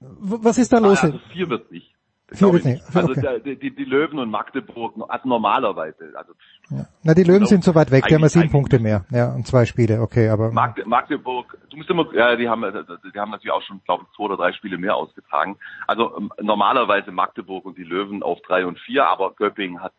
Was 0.00 0.58
ist 0.58 0.72
da 0.72 0.78
los? 0.78 0.98
Ah, 1.02 1.06
also 1.06 1.18
vier 1.32 1.48
wird 1.48 1.70
nicht. 1.70 1.94
Vier 2.32 2.52
wird 2.52 2.64
nicht. 2.64 2.82
Also 2.92 3.10
okay. 3.10 3.40
die, 3.44 3.56
die, 3.56 3.76
die, 3.76 3.84
Löwen 3.84 4.18
und 4.18 4.28
Magdeburg, 4.28 4.94
also 5.08 5.28
normalerweise. 5.28 6.12
Also 6.16 6.32
ja. 6.70 6.86
Na, 7.04 7.14
die 7.14 7.22
Löwen 7.22 7.46
sind 7.46 7.62
so 7.62 7.76
weit 7.76 7.92
weg, 7.92 8.06
die 8.08 8.16
haben 8.16 8.22
ja 8.22 8.28
sieben 8.28 8.50
Punkte 8.50 8.80
mehr, 8.80 9.04
ja, 9.10 9.32
und 9.32 9.46
zwei 9.46 9.64
Spiele, 9.66 10.00
okay, 10.00 10.28
aber. 10.28 10.50
Magde, 10.50 10.84
Magdeburg, 10.84 11.56
du 11.70 11.76
musst 11.76 11.88
immer, 11.88 12.12
ja, 12.12 12.34
die 12.34 12.48
haben, 12.48 12.62
die 12.62 13.18
haben 13.18 13.30
natürlich 13.30 13.52
auch 13.52 13.62
schon, 13.62 13.80
glaube 13.84 14.04
ich, 14.04 14.16
zwei 14.16 14.24
oder 14.24 14.36
drei 14.36 14.52
Spiele 14.52 14.76
mehr 14.76 14.96
ausgetragen. 14.96 15.56
Also 15.86 16.16
ähm, 16.18 16.32
normalerweise 16.42 17.12
Magdeburg 17.12 17.64
und 17.64 17.78
die 17.78 17.84
Löwen 17.84 18.24
auf 18.24 18.40
drei 18.44 18.66
und 18.66 18.80
vier, 18.80 19.06
aber 19.06 19.32
Göppingen 19.36 19.80
hat 19.80 19.92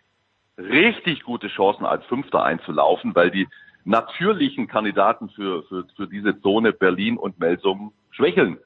richtig 0.58 1.24
gute 1.24 1.48
Chancen 1.48 1.86
als 1.86 2.06
Fünfter 2.06 2.44
einzulaufen, 2.44 3.16
weil 3.16 3.32
die 3.32 3.48
natürlichen 3.86 4.68
Kandidaten 4.68 5.30
für, 5.30 5.64
für, 5.64 5.86
für 5.96 6.08
diese 6.08 6.40
Zone 6.42 6.74
Berlin 6.74 7.18
und 7.18 7.40
Melsung 7.40 7.94
schwächeln. 8.12 8.58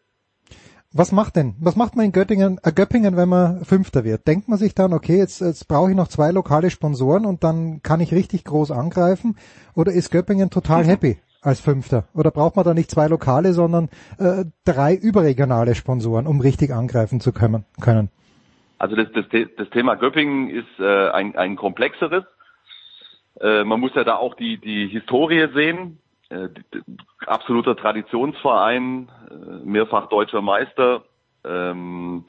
Was 0.93 1.13
macht 1.13 1.37
denn, 1.37 1.55
was 1.61 1.77
macht 1.77 1.95
man 1.95 2.05
in 2.05 2.11
Göttingen, 2.11 2.59
äh, 2.63 2.73
Göppingen, 2.73 3.15
wenn 3.15 3.29
man 3.29 3.63
Fünfter 3.63 4.03
wird? 4.03 4.27
Denkt 4.27 4.49
man 4.49 4.57
sich 4.57 4.75
dann, 4.75 4.91
okay, 4.91 5.17
jetzt, 5.17 5.39
jetzt 5.39 5.69
brauche 5.69 5.89
ich 5.89 5.95
noch 5.95 6.09
zwei 6.09 6.31
lokale 6.31 6.69
Sponsoren 6.69 7.25
und 7.25 7.45
dann 7.45 7.81
kann 7.81 8.01
ich 8.01 8.11
richtig 8.11 8.43
groß 8.43 8.71
angreifen? 8.71 9.37
Oder 9.73 9.93
ist 9.93 10.11
Göppingen 10.11 10.49
total 10.49 10.83
happy 10.85 11.17
als 11.41 11.61
Fünfter? 11.61 12.05
Oder 12.13 12.31
braucht 12.31 12.57
man 12.57 12.65
da 12.65 12.73
nicht 12.73 12.91
zwei 12.91 13.07
lokale, 13.07 13.53
sondern 13.53 13.87
äh, 14.17 14.43
drei 14.65 14.93
überregionale 14.93 15.75
Sponsoren, 15.75 16.27
um 16.27 16.41
richtig 16.41 16.73
angreifen 16.73 17.21
zu 17.21 17.31
können? 17.31 17.63
können? 17.79 18.09
Also 18.81 18.95
das, 18.95 19.11
das, 19.11 19.25
das 19.57 19.69
Thema 19.69 19.93
Göppingen 19.93 20.49
ist 20.49 20.79
äh, 20.79 21.09
ein, 21.11 21.35
ein 21.35 21.55
komplexeres. 21.55 22.23
Äh, 23.39 23.63
man 23.63 23.79
muss 23.79 23.93
ja 23.93 24.03
da 24.03 24.15
auch 24.15 24.33
die, 24.33 24.57
die 24.57 24.87
Historie 24.87 25.49
sehen. 25.53 25.99
Äh, 26.29 26.49
absoluter 27.27 27.75
Traditionsverein, 27.75 29.07
äh, 29.29 29.65
mehrfach 29.65 30.09
deutscher 30.09 30.41
Meister. 30.41 31.03
Ähm, 31.45 32.25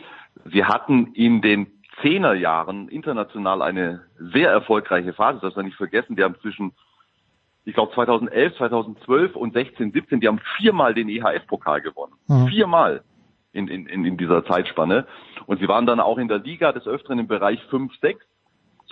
sie 0.52 0.62
hatten 0.62 1.14
in 1.14 1.40
den 1.40 1.68
Zehnerjahren 2.02 2.90
international 2.90 3.62
eine 3.62 4.02
sehr 4.18 4.50
erfolgreiche 4.50 5.14
Phase, 5.14 5.38
das 5.40 5.56
wir 5.56 5.62
nicht 5.62 5.78
vergessen. 5.78 6.16
Die 6.16 6.22
haben 6.22 6.36
zwischen, 6.42 6.72
ich 7.64 7.72
glaube 7.72 7.94
2011, 7.94 8.58
2012 8.58 9.36
und 9.36 9.54
16, 9.54 9.92
17, 9.92 10.20
die 10.20 10.28
haben 10.28 10.42
viermal 10.58 10.92
den 10.92 11.08
EHF-Pokal 11.08 11.80
gewonnen. 11.80 12.12
Mhm. 12.28 12.48
Viermal 12.48 13.04
in, 13.52 13.68
in, 13.68 13.86
in 13.86 14.16
dieser 14.16 14.44
Zeitspanne. 14.44 15.06
Und 15.46 15.60
sie 15.60 15.68
waren 15.68 15.86
dann 15.86 16.00
auch 16.00 16.18
in 16.18 16.28
der 16.28 16.38
Liga 16.38 16.72
des 16.72 16.86
Öfteren 16.86 17.18
im 17.18 17.26
Bereich 17.26 17.62
5, 17.70 17.92
6 18.00 18.24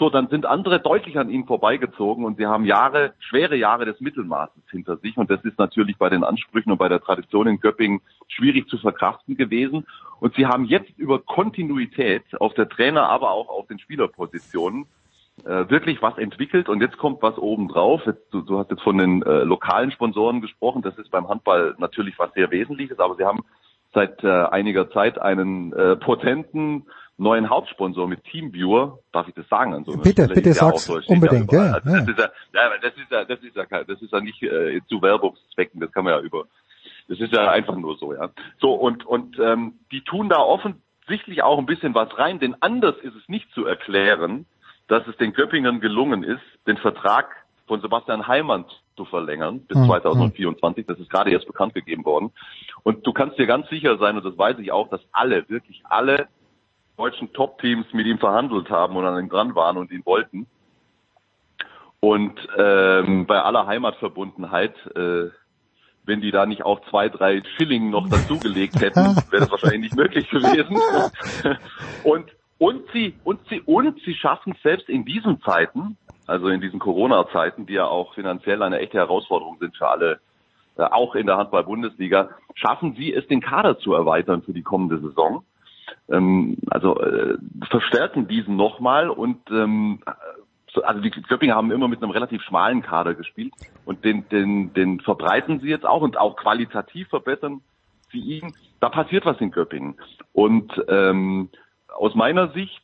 so, 0.01 0.09
dann 0.09 0.29
sind 0.29 0.47
andere 0.47 0.81
deutlich 0.81 1.19
an 1.19 1.29
ihnen 1.29 1.45
vorbeigezogen 1.45 2.25
und 2.25 2.39
sie 2.39 2.47
haben 2.47 2.65
Jahre, 2.65 3.13
schwere 3.19 3.55
Jahre 3.55 3.85
des 3.85 4.01
Mittelmaßes 4.01 4.63
hinter 4.71 4.97
sich. 4.97 5.19
Und 5.19 5.31
das 5.31 5.45
ist 5.45 5.59
natürlich 5.59 5.99
bei 5.99 6.09
den 6.09 6.25
Ansprüchen 6.25 6.73
und 6.73 6.79
bei 6.79 6.89
der 6.89 7.03
Tradition 7.03 7.47
in 7.47 7.61
Göppingen 7.61 8.01
schwierig 8.27 8.67
zu 8.69 8.79
verkraften 8.79 9.37
gewesen. 9.37 9.87
Und 10.19 10.35
sie 10.37 10.47
haben 10.47 10.65
jetzt 10.65 10.99
über 10.99 11.19
Kontinuität 11.19 12.23
auf 12.41 12.55
der 12.55 12.71
Trainer, 12.71 13.11
aber 13.11 13.31
auch 13.31 13.51
auf 13.51 13.67
den 13.67 13.79
Spielerpositionen 13.79 14.87
äh, 15.45 15.69
wirklich 15.69 16.01
was 16.01 16.17
entwickelt 16.17 16.71
und 16.71 16.81
jetzt 16.81 16.97
kommt 16.97 17.21
was 17.21 17.37
obendrauf. 17.37 18.01
Du, 18.31 18.41
du 18.41 18.59
hast 18.59 18.71
jetzt 18.71 18.83
von 18.83 18.97
den 18.97 19.23
äh, 19.23 19.43
lokalen 19.43 19.91
Sponsoren 19.91 20.41
gesprochen. 20.41 20.81
Das 20.81 20.97
ist 20.97 21.11
beim 21.11 21.29
Handball 21.29 21.75
natürlich 21.77 22.19
was 22.19 22.33
sehr 22.33 22.51
Wesentliches, 22.51 22.99
aber 22.99 23.17
sie 23.17 23.25
haben 23.25 23.41
seit 23.93 24.23
äh, 24.23 24.29
einiger 24.29 24.91
Zeit 24.91 25.21
einen 25.21 25.73
äh, 25.73 25.97
potenten 25.97 26.87
neuen 27.21 27.51
Hauptsponsor 27.51 28.09
mit 28.09 28.25
Teamviewer, 28.25 28.99
darf 29.13 29.29
ich 29.29 29.35
das 29.35 29.47
sagen? 29.49 29.75
An 29.75 29.85
so 29.85 29.93
bitte, 29.93 30.25
Stelle? 30.25 30.35
bitte 30.35 30.53
sag's 30.55 30.87
so, 30.87 30.99
unbedingt, 31.07 31.53
ja, 31.53 31.73
also 31.73 31.91
ja. 31.91 32.01
Das 32.01 32.09
ist 32.09 32.19
ja, 32.19 32.79
das 32.81 32.95
ist 32.97 33.11
ja, 33.11 33.25
das 33.25 33.41
ist 33.41 33.57
ja, 33.57 33.85
das 33.85 34.03
ist 34.03 34.13
ja 34.13 34.21
nicht 34.21 34.43
äh, 34.43 34.81
zu 34.89 35.03
Werbungszwecken, 35.03 35.81
das 35.81 35.93
kann 35.93 36.05
man 36.05 36.15
ja 36.15 36.21
über, 36.21 36.47
das 37.09 37.21
ist 37.21 37.33
ja 37.33 37.51
einfach 37.51 37.77
nur 37.77 37.97
so, 37.99 38.15
ja. 38.15 38.31
So 38.59 38.73
und 38.73 39.05
und 39.05 39.39
ähm, 39.39 39.75
die 39.93 40.03
tun 40.03 40.31
da 40.31 40.39
offensichtlich 40.39 41.43
auch 41.43 41.59
ein 41.59 41.67
bisschen 41.67 41.95
was 41.95 42.17
rein, 42.19 42.41
denn 42.41 42.57
anders 42.61 42.97
ist 43.03 43.15
es 43.15 43.29
nicht 43.29 43.53
zu 43.53 43.67
erklären, 43.67 44.47
dass 44.89 45.07
es 45.07 45.17
den 45.19 45.35
Göppingern 45.35 45.81
gelungen 45.81 46.25
ist, 46.25 46.43
den 46.67 46.79
Vertrag 46.79 47.27
von 47.71 47.81
Sebastian 47.81 48.27
Heimann 48.27 48.65
zu 48.97 49.05
verlängern 49.05 49.61
bis 49.61 49.79
mhm. 49.79 49.87
2024. 49.87 50.87
Das 50.87 50.99
ist 50.99 51.09
gerade 51.09 51.31
erst 51.31 51.47
bekannt 51.47 51.73
gegeben 51.73 52.05
worden. 52.05 52.33
Und 52.83 53.07
du 53.07 53.13
kannst 53.13 53.39
dir 53.39 53.47
ganz 53.47 53.69
sicher 53.69 53.97
sein, 53.99 54.17
und 54.17 54.25
das 54.25 54.37
weiß 54.37 54.59
ich 54.59 54.73
auch, 54.73 54.89
dass 54.89 55.01
alle, 55.13 55.49
wirklich 55.49 55.81
alle 55.85 56.27
deutschen 56.97 57.33
Top-Teams 57.33 57.87
mit 57.93 58.07
ihm 58.07 58.19
verhandelt 58.19 58.71
haben 58.71 58.97
und 58.97 59.05
an 59.05 59.23
ihm 59.23 59.29
dran 59.29 59.55
waren 59.55 59.77
und 59.77 59.93
ihn 59.93 60.05
wollten. 60.05 60.49
Und 62.01 62.41
ähm, 62.59 63.27
bei 63.27 63.41
aller 63.41 63.69
Heimatverbundenheit, 63.69 64.75
äh, 64.97 65.29
wenn 66.03 66.21
die 66.21 66.33
da 66.33 66.47
nicht 66.47 66.65
auch 66.65 66.81
zwei, 66.91 67.09
drei 67.09 67.41
Schilling 67.57 67.91
noch 67.91 68.09
dazugelegt 68.09 68.81
hätten, 68.81 69.15
wäre 69.31 69.43
das 69.43 69.51
wahrscheinlich 69.53 69.83
nicht 69.83 69.97
möglich 69.97 70.29
gewesen. 70.29 70.77
und 72.03 72.27
und 72.59 72.83
sie 72.93 73.15
und 73.23 73.41
sie 73.49 73.61
und 73.61 74.01
sie 74.05 74.15
schaffen 74.15 74.57
selbst 74.65 74.89
in 74.89 75.05
diesen 75.05 75.41
Zeiten, 75.43 75.97
also 76.31 76.49
in 76.49 76.61
diesen 76.61 76.79
Corona-Zeiten, 76.79 77.67
die 77.67 77.75
ja 77.75 77.87
auch 77.87 78.15
finanziell 78.15 78.63
eine 78.63 78.79
echte 78.79 78.99
Herausforderung 78.99 79.59
sind 79.59 79.77
für 79.77 79.89
alle, 79.89 80.21
äh, 80.77 80.83
auch 80.83 81.15
in 81.15 81.27
der 81.27 81.37
Handball-Bundesliga, 81.37 82.31
schaffen 82.55 82.95
sie 82.95 83.13
es, 83.13 83.27
den 83.27 83.41
Kader 83.41 83.79
zu 83.79 83.95
erweitern 83.95 84.43
für 84.43 84.53
die 84.53 84.63
kommende 84.63 84.99
Saison 85.01 85.45
ähm, 86.09 86.57
also 86.71 87.01
äh, 87.01 87.37
verstärken 87.69 88.29
diesen 88.29 88.57
nochmal 88.57 89.09
und 89.09 89.39
ähm, 89.51 90.01
also 90.85 91.01
die 91.01 91.11
Göppinger 91.11 91.57
haben 91.57 91.73
immer 91.73 91.89
mit 91.89 92.03
einem 92.03 92.13
relativ 92.13 92.43
schmalen 92.43 92.83
Kader 92.83 93.15
gespielt 93.15 93.53
und 93.85 94.05
den, 94.05 94.29
den, 94.29 94.73
den 94.73 95.01
verbreiten 95.01 95.61
sie 95.61 95.69
jetzt 95.69 95.85
auch 95.85 96.03
und 96.03 96.17
auch 96.17 96.37
qualitativ 96.37 97.09
verbessern 97.09 97.61
sie 98.13 98.21
ihn. 98.21 98.55
Da 98.79 98.89
passiert 98.89 99.27
was 99.27 99.41
in 99.41 99.51
Göppingen. 99.51 99.97
Und 100.33 100.73
ähm, 100.89 101.49
aus 101.89 102.15
meiner 102.15 102.53
Sicht, 102.53 102.81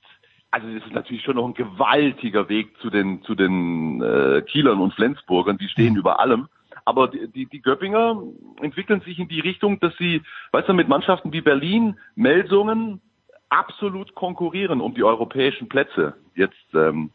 also 0.57 0.68
es 0.68 0.86
ist 0.86 0.94
natürlich 0.94 1.22
schon 1.22 1.36
noch 1.36 1.46
ein 1.46 1.52
gewaltiger 1.52 2.48
Weg 2.48 2.68
zu 2.80 2.88
den 2.88 3.22
zu 3.24 3.34
den 3.34 4.00
äh, 4.00 4.40
Kielern 4.40 4.80
und 4.80 4.94
Flensburgern, 4.94 5.59
die 5.59 5.68
stehen 5.68 5.92
mhm. 5.92 5.98
über 5.98 6.18
allem. 6.18 6.48
Aber 6.86 7.09
die, 7.09 7.28
die, 7.28 7.46
die 7.46 7.61
Göppinger 7.61 8.22
entwickeln 8.62 9.02
sich 9.02 9.18
in 9.18 9.28
die 9.28 9.40
Richtung, 9.40 9.80
dass 9.80 9.92
sie, 9.98 10.22
weißt 10.52 10.68
du, 10.68 10.72
mit 10.72 10.88
Mannschaften 10.88 11.32
wie 11.32 11.42
Berlin, 11.42 11.98
Melsungen, 12.14 13.02
absolut 13.50 14.14
konkurrieren 14.14 14.80
um 14.80 14.94
die 14.94 15.04
europäischen 15.04 15.68
Plätze. 15.68 16.14
Jetzt 16.34 16.74
ähm, 16.74 17.11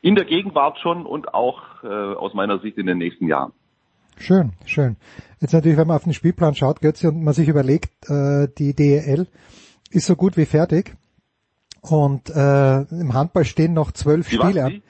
in 0.00 0.16
der 0.16 0.24
Gegenwart 0.24 0.78
schon 0.78 1.06
und 1.06 1.34
auch 1.34 1.84
äh, 1.84 1.86
aus 1.86 2.34
meiner 2.34 2.58
Sicht 2.58 2.78
in 2.78 2.86
den 2.86 2.98
nächsten 2.98 3.28
Jahren. 3.28 3.52
Schön, 4.16 4.54
schön. 4.66 4.96
Jetzt 5.40 5.52
natürlich, 5.52 5.78
wenn 5.78 5.86
man 5.86 5.96
auf 5.96 6.04
den 6.04 6.14
Spielplan 6.14 6.56
schaut, 6.56 6.80
Götze, 6.80 7.10
und 7.10 7.22
man 7.22 7.34
sich 7.34 7.48
überlegt, 7.48 7.92
äh, 8.08 8.48
die 8.58 8.74
DEL 8.74 9.28
ist 9.90 10.06
so 10.06 10.16
gut 10.16 10.36
wie 10.36 10.46
fertig. 10.46 10.96
Und 11.82 12.30
äh, 12.30 12.80
im 12.82 13.12
Handball 13.12 13.44
stehen 13.44 13.74
noch 13.74 13.90
zwölf 13.92 14.28
Die 14.28 14.36
Spiele 14.36 14.54
was, 14.62 14.64
an. 14.64 14.82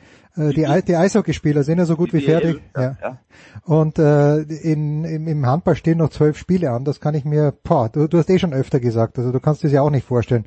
Äh, 0.50 0.54
die, 0.54 0.66
Ei- 0.66 0.82
die 0.82 0.94
Eishockeyspieler 0.96 1.62
sind 1.62 1.78
ja 1.78 1.84
so 1.86 1.96
gut 1.96 2.12
wie 2.12 2.18
Die 2.20 2.26
fertig. 2.26 2.60
ja, 2.76 2.82
Ja. 2.82 2.96
ja. 3.02 3.18
Und 3.64 3.98
äh, 3.98 4.38
in, 4.42 5.04
im, 5.04 5.26
im 5.26 5.46
Handball 5.46 5.74
stehen 5.76 5.98
noch 5.98 6.10
zwölf 6.10 6.36
Spiele 6.38 6.70
an. 6.70 6.84
Das 6.84 7.00
kann 7.00 7.14
ich 7.14 7.24
mir, 7.24 7.52
boah, 7.64 7.88
du, 7.88 8.08
du 8.08 8.18
hast 8.18 8.28
eh 8.30 8.38
schon 8.38 8.52
öfter 8.52 8.78
gesagt, 8.80 9.18
also 9.18 9.32
du 9.32 9.40
kannst 9.40 9.62
dir 9.62 9.68
ja 9.68 9.80
auch 9.82 9.90
nicht 9.90 10.06
vorstellen, 10.06 10.44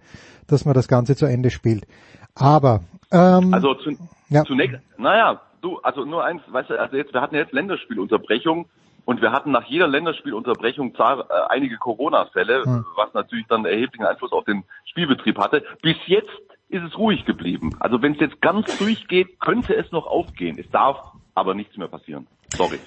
dass 0.47 0.65
man 0.65 0.73
das 0.75 0.87
Ganze 0.87 1.15
zu 1.15 1.25
Ende 1.25 1.49
spielt. 1.49 1.87
Aber 2.35 2.81
ähm, 3.11 3.53
Also 3.53 3.73
zu, 3.75 3.91
Ja. 4.29 4.43
zunächst, 4.45 4.77
naja, 4.97 5.41
du, 5.61 5.77
also 5.79 6.05
nur 6.05 6.23
eins, 6.23 6.41
weißt 6.47 6.69
du, 6.69 6.79
also 6.79 6.95
jetzt, 6.97 7.13
wir 7.13 7.21
hatten 7.21 7.35
jetzt 7.35 7.53
Länderspielunterbrechung 7.53 8.65
und 9.05 9.21
wir 9.21 9.31
hatten 9.31 9.51
nach 9.51 9.65
jeder 9.65 9.87
Länderspielunterbrechung 9.87 10.93
äh, 10.93 11.23
einige 11.49 11.77
Corona-Fälle, 11.77 12.63
Hm. 12.63 12.85
was 12.95 13.13
natürlich 13.13 13.45
dann 13.47 13.65
erheblichen 13.65 14.05
Einfluss 14.05 14.31
auf 14.31 14.45
den 14.45 14.63
Spielbetrieb 14.85 15.37
hatte. 15.37 15.63
Bis 15.81 15.95
jetzt 16.07 16.29
ist 16.69 16.83
es 16.83 16.97
ruhig 16.97 17.25
geblieben. 17.25 17.75
Also 17.79 18.01
wenn 18.01 18.13
es 18.13 18.19
jetzt 18.19 18.41
ganz 18.41 18.77
durchgeht, 18.77 19.39
könnte 19.39 19.75
es 19.75 19.91
noch 19.91 20.07
aufgehen. 20.07 20.57
Es 20.59 20.69
darf 20.71 20.97
aber 21.35 21.53
nichts 21.53 21.77
mehr 21.77 21.87
passieren. 21.87 22.27
Sorry. 22.55 22.79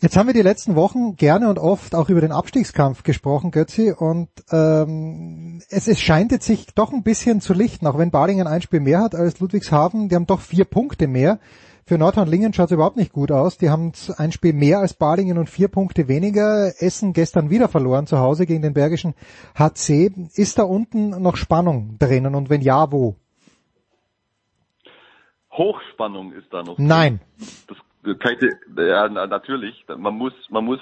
Jetzt 0.00 0.16
haben 0.16 0.26
wir 0.26 0.34
die 0.34 0.42
letzten 0.42 0.74
Wochen 0.74 1.14
gerne 1.14 1.48
und 1.48 1.60
oft 1.60 1.94
auch 1.94 2.08
über 2.08 2.20
den 2.20 2.32
Abstiegskampf 2.32 3.04
gesprochen, 3.04 3.52
Götzi, 3.52 3.92
und 3.96 4.28
ähm, 4.50 5.62
es, 5.70 5.86
es 5.86 6.00
scheint 6.00 6.32
jetzt 6.32 6.44
sich 6.44 6.66
doch 6.74 6.92
ein 6.92 7.04
bisschen 7.04 7.40
zu 7.40 7.54
lichten, 7.54 7.86
auch 7.86 7.96
wenn 7.96 8.10
Balingen 8.10 8.48
ein 8.48 8.62
Spiel 8.62 8.80
mehr 8.80 8.98
hat 9.00 9.14
als 9.14 9.38
Ludwigshafen, 9.38 10.08
die 10.08 10.16
haben 10.16 10.26
doch 10.26 10.40
vier 10.40 10.64
Punkte 10.64 11.06
mehr. 11.06 11.38
Für 11.84 11.98
Nordhorn-Lingen 11.98 12.52
schaut 12.52 12.66
es 12.66 12.72
überhaupt 12.72 12.96
nicht 12.96 13.12
gut 13.12 13.32
aus. 13.32 13.58
Die 13.58 13.70
haben 13.70 13.92
ein 14.16 14.32
Spiel 14.32 14.52
mehr 14.52 14.78
als 14.78 14.94
Balingen 14.94 15.38
und 15.38 15.50
vier 15.50 15.68
Punkte 15.68 16.06
weniger. 16.08 16.72
Essen 16.78 17.12
gestern 17.12 17.50
wieder 17.50 17.68
verloren 17.68 18.06
zu 18.06 18.18
Hause 18.18 18.46
gegen 18.46 18.62
den 18.62 18.74
Bergischen 18.74 19.14
HC. 19.58 20.12
Ist 20.34 20.58
da 20.58 20.62
unten 20.62 21.10
noch 21.22 21.36
Spannung 21.36 21.96
drinnen 21.98 22.34
und 22.34 22.50
wenn 22.50 22.60
ja, 22.60 22.92
wo? 22.92 23.16
Hochspannung 25.52 26.32
ist 26.32 26.52
da 26.52 26.62
noch. 26.62 26.78
Nein. 26.78 27.20
Das 27.66 27.76
ich, 28.04 28.50
ja, 28.76 29.08
na, 29.08 29.26
natürlich. 29.26 29.84
Man 29.88 30.16
muss, 30.16 30.32
man 30.50 30.64
muss, 30.64 30.80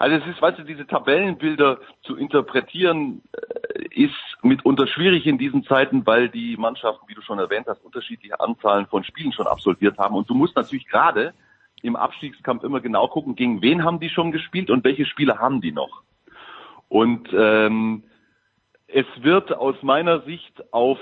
also 0.00 0.16
es 0.16 0.26
ist, 0.26 0.40
weißt 0.40 0.58
du, 0.58 0.62
diese 0.62 0.86
Tabellenbilder 0.86 1.78
zu 2.04 2.16
interpretieren, 2.16 3.20
äh, 3.34 4.04
ist 4.04 4.14
mitunter 4.40 4.86
schwierig 4.86 5.26
in 5.26 5.36
diesen 5.36 5.62
Zeiten, 5.64 6.06
weil 6.06 6.30
die 6.30 6.56
Mannschaften, 6.56 7.06
wie 7.06 7.12
du 7.12 7.20
schon 7.20 7.38
erwähnt 7.38 7.66
hast, 7.68 7.84
unterschiedliche 7.84 8.40
Anzahlen 8.40 8.86
von 8.86 9.04
Spielen 9.04 9.34
schon 9.34 9.46
absolviert 9.46 9.98
haben. 9.98 10.14
Und 10.14 10.30
du 10.30 10.34
musst 10.34 10.56
natürlich 10.56 10.86
gerade 10.86 11.34
im 11.82 11.96
Abstiegskampf 11.96 12.64
immer 12.64 12.80
genau 12.80 13.08
gucken, 13.08 13.36
gegen 13.36 13.60
wen 13.60 13.84
haben 13.84 14.00
die 14.00 14.08
schon 14.08 14.32
gespielt 14.32 14.70
und 14.70 14.84
welche 14.84 15.04
Spiele 15.04 15.38
haben 15.38 15.60
die 15.60 15.72
noch. 15.72 16.02
Und 16.88 17.28
ähm, 17.34 18.02
es 18.86 19.06
wird 19.18 19.52
aus 19.52 19.76
meiner 19.82 20.20
Sicht 20.22 20.72
auf 20.72 20.98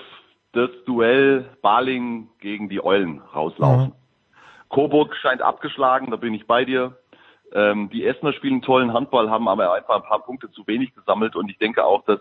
das 0.51 0.71
Duell 0.87 1.49
Baling 1.63 2.31
gegen 2.41 2.69
die 2.69 2.83
Eulen 2.83 3.21
rauslaufen. 3.21 3.93
Coburg 4.71 5.15
scheint 5.15 5.41
abgeschlagen, 5.41 6.11
da 6.11 6.17
bin 6.17 6.35
ich 6.35 6.49
bei 6.49 6.65
dir. 6.65 6.97
Ähm, 7.53 7.89
die 7.91 8.05
Essener 8.05 8.33
spielen 8.33 8.63
tollen 8.63 8.93
Handball, 8.93 9.31
haben 9.31 9.49
aber 9.49 9.73
einfach 9.73 9.97
ein 9.97 10.09
paar 10.09 10.23
Punkte 10.25 10.51
zu 10.51 10.67
wenig 10.67 10.95
gesammelt 10.95 11.37
und 11.37 11.51
ich 11.51 11.59
denke 11.59 11.85
auch, 11.85 12.05
dass, 12.05 12.21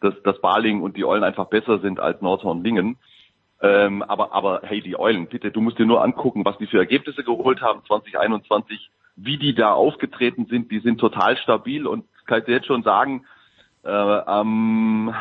dass, 0.00 0.14
dass 0.22 0.40
Baling 0.40 0.82
und 0.82 0.96
die 0.96 1.04
Eulen 1.04 1.24
einfach 1.24 1.46
besser 1.46 1.78
sind 1.80 2.00
als 2.00 2.20
Nordhorn-Lingen. 2.22 2.96
Ähm, 3.60 4.02
aber, 4.02 4.32
aber 4.32 4.62
hey, 4.64 4.80
die 4.80 4.98
Eulen, 4.98 5.28
bitte, 5.28 5.50
du 5.50 5.60
musst 5.60 5.78
dir 5.78 5.86
nur 5.86 6.02
angucken, 6.02 6.44
was 6.44 6.58
die 6.58 6.66
für 6.66 6.78
Ergebnisse 6.78 7.22
geholt 7.22 7.60
haben 7.60 7.84
2021, 7.86 8.90
wie 9.16 9.38
die 9.38 9.54
da 9.54 9.72
aufgetreten 9.72 10.46
sind. 10.46 10.70
Die 10.72 10.80
sind 10.80 10.98
total 10.98 11.36
stabil 11.36 11.86
und 11.86 12.04
kann 12.26 12.40
ich 12.40 12.44
dir 12.46 12.56
jetzt 12.56 12.66
schon 12.66 12.82
sagen, 12.82 13.24
äh, 13.84 13.88
am 13.88 15.14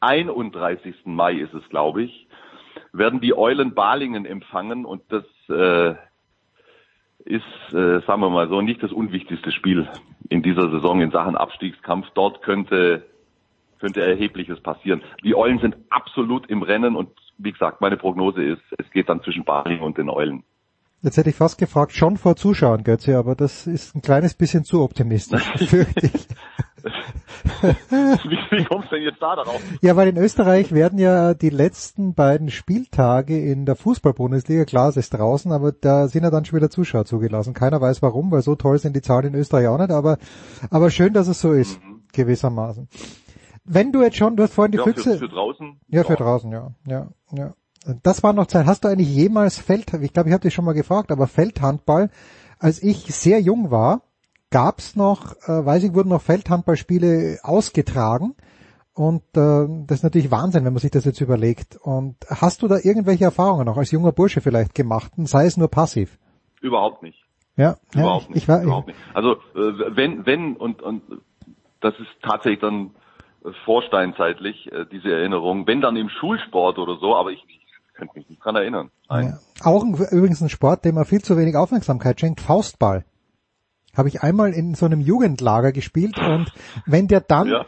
31. 0.00 0.94
Mai 1.04 1.34
ist 1.34 1.54
es, 1.54 1.66
glaube 1.70 2.02
ich, 2.02 2.28
werden 2.92 3.20
die 3.20 3.36
Eulen 3.36 3.74
Balingen 3.74 4.26
empfangen 4.26 4.84
und 4.84 5.02
das 5.10 5.24
äh, 5.48 5.94
ist, 7.24 7.42
äh, 7.72 8.00
sagen 8.06 8.20
wir 8.20 8.30
mal 8.30 8.48
so, 8.48 8.60
nicht 8.60 8.82
das 8.82 8.92
unwichtigste 8.92 9.52
Spiel 9.52 9.88
in 10.28 10.42
dieser 10.42 10.70
Saison 10.70 11.00
in 11.00 11.10
Sachen 11.10 11.36
Abstiegskampf. 11.36 12.06
Dort 12.14 12.42
könnte 12.42 13.04
könnte 13.78 14.02
Erhebliches 14.02 14.60
passieren. 14.60 15.02
Die 15.24 15.34
Eulen 15.34 15.58
sind 15.60 15.76
absolut 15.90 16.48
im 16.50 16.62
Rennen 16.62 16.96
und 16.96 17.10
wie 17.38 17.52
gesagt, 17.52 17.80
meine 17.80 17.96
Prognose 17.96 18.42
ist, 18.42 18.62
es 18.76 18.90
geht 18.90 19.08
dann 19.08 19.22
zwischen 19.22 19.44
Balingen 19.44 19.82
und 19.82 19.98
den 19.98 20.10
Eulen. 20.10 20.42
Jetzt 21.00 21.16
hätte 21.16 21.30
ich 21.30 21.36
fast 21.36 21.58
gefragt, 21.58 21.92
schon 21.92 22.16
vor 22.16 22.34
Zuschauern, 22.34 22.82
Götze, 22.82 23.16
aber 23.16 23.36
das 23.36 23.68
ist 23.68 23.94
ein 23.94 24.02
kleines 24.02 24.34
bisschen 24.34 24.64
zu 24.64 24.82
optimistisch, 24.82 25.44
fürchte 25.56 26.06
ich. 26.06 26.26
Wie, 27.90 28.38
wie 28.50 28.64
kommst 28.64 28.90
du 28.90 28.96
denn 28.96 29.04
jetzt 29.04 29.20
da 29.20 29.36
darauf? 29.36 29.60
Ja, 29.82 29.96
weil 29.96 30.08
in 30.08 30.16
Österreich 30.16 30.72
werden 30.72 30.98
ja 30.98 31.34
die 31.34 31.50
letzten 31.50 32.14
beiden 32.14 32.50
Spieltage 32.50 33.38
in 33.38 33.66
der 33.66 33.76
Fußball-Bundesliga, 33.76 34.64
klar, 34.64 34.88
es 34.88 34.96
ist 34.96 35.10
draußen, 35.10 35.52
aber 35.52 35.72
da 35.72 36.08
sind 36.08 36.24
ja 36.24 36.30
dann 36.30 36.44
schon 36.44 36.58
wieder 36.58 36.70
Zuschauer 36.70 37.04
zugelassen. 37.04 37.54
Keiner 37.54 37.80
weiß 37.80 38.02
warum, 38.02 38.30
weil 38.30 38.42
so 38.42 38.54
toll 38.54 38.78
sind 38.78 38.94
die 38.94 39.02
Zahlen 39.02 39.28
in 39.28 39.34
Österreich 39.34 39.66
auch 39.68 39.78
nicht, 39.78 39.90
aber, 39.90 40.18
aber 40.70 40.90
schön, 40.90 41.12
dass 41.12 41.28
es 41.28 41.40
so 41.40 41.52
ist, 41.52 41.80
gewissermaßen. 42.12 42.88
Wenn 43.64 43.92
du 43.92 44.02
jetzt 44.02 44.16
schon, 44.16 44.36
du 44.36 44.44
hast 44.44 44.54
vorhin 44.54 44.72
die 44.72 44.78
Ja, 44.78 44.84
Füchse... 44.84 45.12
für, 45.12 45.18
für 45.18 45.28
draußen. 45.28 45.80
Ja, 45.88 46.04
für 46.04 46.16
draußen, 46.16 46.50
ja, 46.52 46.70
ja, 46.86 47.08
ja. 47.32 47.54
Das 48.02 48.22
war 48.22 48.32
noch 48.32 48.46
Zeit. 48.46 48.66
Hast 48.66 48.84
du 48.84 48.88
eigentlich 48.88 49.14
jemals 49.14 49.58
Feld, 49.58 49.92
ich 50.00 50.12
glaube, 50.12 50.28
ich 50.28 50.32
habe 50.32 50.42
dich 50.42 50.52
schon 50.54 50.64
mal 50.64 50.72
gefragt, 50.72 51.10
aber 51.10 51.26
Feldhandball, 51.26 52.10
als 52.58 52.82
ich 52.82 53.14
sehr 53.14 53.40
jung 53.40 53.70
war, 53.70 54.02
gab's 54.50 54.96
noch, 54.96 55.32
äh, 55.46 55.64
weiß 55.64 55.84
ich, 55.84 55.94
wurden 55.94 56.10
noch 56.10 56.22
Feldhandballspiele 56.22 57.40
ausgetragen. 57.42 58.34
Und 58.94 59.22
äh, 59.36 59.66
das 59.86 59.98
ist 59.98 60.02
natürlich 60.02 60.30
Wahnsinn, 60.30 60.64
wenn 60.64 60.72
man 60.72 60.80
sich 60.80 60.90
das 60.90 61.04
jetzt 61.04 61.20
überlegt. 61.20 61.76
Und 61.76 62.16
hast 62.28 62.62
du 62.62 62.68
da 62.68 62.78
irgendwelche 62.82 63.24
Erfahrungen 63.24 63.66
noch 63.66 63.76
als 63.76 63.92
junger 63.92 64.12
Bursche 64.12 64.40
vielleicht 64.40 64.74
gemacht, 64.74 65.12
sei 65.16 65.46
es 65.46 65.56
nur 65.56 65.68
passiv? 65.68 66.18
Überhaupt 66.60 67.02
nicht. 67.02 67.18
Ja, 67.56 67.76
ja 67.94 68.00
Überhaupt 68.00 68.24
ich, 68.24 68.28
nicht. 68.30 68.42
ich 68.42 68.48
war, 68.48 68.62
überhaupt 68.62 68.88
nicht. 68.88 68.98
Also 69.14 69.34
äh, 69.54 69.96
wenn, 69.96 70.26
wenn 70.26 70.56
und, 70.56 70.82
und 70.82 71.02
das 71.80 71.94
ist 71.94 72.08
tatsächlich 72.22 72.60
dann 72.60 72.90
äh, 73.44 73.50
vorsteinzeitlich, 73.64 74.72
äh, 74.72 74.86
diese 74.90 75.12
Erinnerung, 75.12 75.66
wenn 75.66 75.80
dann 75.80 75.96
im 75.96 76.08
Schulsport 76.08 76.78
oder 76.78 76.96
so, 76.98 77.14
aber 77.14 77.30
ich, 77.30 77.44
ich 77.48 77.60
könnte 77.94 78.18
mich 78.18 78.28
nicht 78.28 78.44
dran 78.44 78.56
erinnern. 78.56 78.90
Nein. 79.08 79.34
Ja. 79.60 79.64
Auch 79.64 79.84
übrigens 79.84 80.40
ein 80.40 80.48
Sport, 80.48 80.84
dem 80.84 80.96
man 80.96 81.04
viel 81.04 81.20
zu 81.20 81.36
wenig 81.36 81.56
Aufmerksamkeit 81.56 82.18
schenkt, 82.18 82.40
Faustball. 82.40 83.04
Habe 83.96 84.08
ich 84.08 84.22
einmal 84.22 84.52
in 84.52 84.74
so 84.74 84.86
einem 84.86 85.00
Jugendlager 85.00 85.72
gespielt 85.72 86.18
und 86.18 86.52
wenn 86.86 87.08
der 87.08 87.20
dann, 87.20 87.48
Ja. 87.48 87.66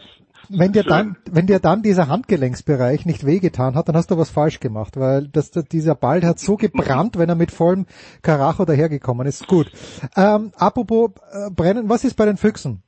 wenn 0.48 0.72
dir 0.72 0.82
Schön. 0.82 0.90
dann, 0.90 1.16
wenn 1.30 1.46
dir 1.46 1.58
dann 1.58 1.82
dieser 1.82 2.08
Handgelenksbereich 2.08 3.04
nicht 3.06 3.26
wehgetan 3.26 3.74
hat, 3.74 3.88
dann 3.88 3.96
hast 3.96 4.10
du 4.10 4.18
was 4.18 4.30
falsch 4.30 4.60
gemacht, 4.60 4.96
weil 4.98 5.28
das, 5.28 5.50
dieser 5.50 5.94
Ball 5.94 6.22
hat 6.22 6.38
so 6.38 6.56
gebrannt, 6.56 7.18
wenn 7.18 7.28
er 7.28 7.34
mit 7.34 7.50
vollem 7.50 7.86
Karacho 8.22 8.64
dahergekommen 8.64 9.26
ist. 9.26 9.46
Gut. 9.48 9.70
Ähm, 10.16 10.52
apropos 10.56 11.10
äh, 11.32 11.50
Brennen, 11.50 11.88
was 11.88 12.04
ist 12.04 12.14
bei 12.14 12.26
den 12.26 12.36
Füchsen 12.36 12.82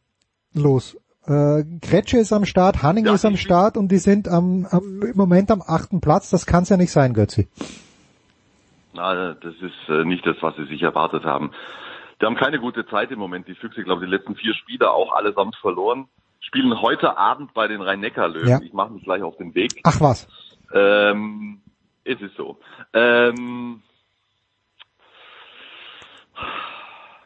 los? 0.54 0.96
Äh, 1.26 1.62
Kretsche 1.80 2.18
ist 2.18 2.32
am 2.32 2.44
Start, 2.44 2.82
Hanning 2.82 3.06
Ja, 3.06 3.14
ist 3.14 3.24
am 3.24 3.36
Start 3.36 3.76
und 3.76 3.92
die 3.92 3.98
sind 3.98 4.28
am, 4.28 4.66
am 4.70 5.02
im 5.02 5.16
Moment 5.16 5.50
am 5.52 5.62
achten 5.64 6.00
Platz. 6.00 6.30
Das 6.30 6.46
kann's 6.46 6.68
ja 6.68 6.76
nicht 6.76 6.90
sein, 6.90 7.14
Götzi. 7.14 7.48
Na, 8.94 9.34
das 9.34 9.54
ist 9.60 9.88
äh, 9.88 10.04
nicht 10.04 10.26
das, 10.26 10.36
was 10.40 10.54
sie 10.56 10.66
sich 10.66 10.82
erwartet 10.82 11.24
haben. 11.24 11.52
Die 12.22 12.26
haben 12.26 12.36
keine 12.36 12.60
gute 12.60 12.86
Zeit 12.86 13.10
im 13.10 13.18
Moment. 13.18 13.48
Die 13.48 13.56
Füchse, 13.56 13.82
glaube 13.82 14.04
ich, 14.04 14.08
die 14.08 14.16
letzten 14.16 14.36
vier 14.36 14.54
Spiele 14.54 14.92
auch 14.92 15.12
allesamt 15.12 15.56
verloren. 15.56 16.06
Spielen 16.38 16.80
heute 16.80 17.18
Abend 17.18 17.52
bei 17.52 17.66
den 17.66 17.80
Rhein-Neckar-Löwen. 17.80 18.48
Ja. 18.48 18.60
Ich 18.62 18.72
mache 18.72 18.92
mich 18.92 19.02
gleich 19.02 19.22
auf 19.22 19.36
den 19.38 19.56
Weg. 19.56 19.80
Ach 19.82 20.00
was. 20.00 20.28
Ähm, 20.72 21.60
es 22.04 22.20
ist 22.20 22.36
so. 22.36 22.58
Ähm, 22.92 23.82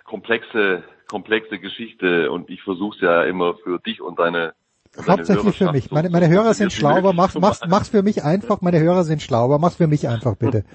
komplexe, 0.04 0.82
komplexe 1.08 1.58
Geschichte 1.58 2.30
und 2.30 2.48
ich 2.48 2.62
versuche 2.62 2.96
es 2.96 3.02
ja 3.02 3.22
immer 3.24 3.54
für 3.56 3.78
dich 3.78 4.00
und 4.00 4.18
deine, 4.18 4.54
Hauptsächlich 5.06 5.58
für 5.58 5.72
mich. 5.72 5.90
Meine, 5.90 6.08
meine 6.08 6.30
Hörer 6.30 6.54
sind 6.54 6.72
wie 6.72 6.76
schlau, 6.76 6.96
aber 6.96 7.12
möglich 7.12 7.16
mach's, 7.16 7.34
mach's, 7.38 7.60
mach's 7.68 7.88
für 7.90 8.02
mich 8.02 8.24
einfach. 8.24 8.62
Meine 8.62 8.80
Hörer 8.80 9.04
sind 9.04 9.20
schlau, 9.20 9.44
aber 9.44 9.58
mach's 9.58 9.76
für 9.76 9.88
mich 9.88 10.08
einfach, 10.08 10.36
bitte. 10.36 10.64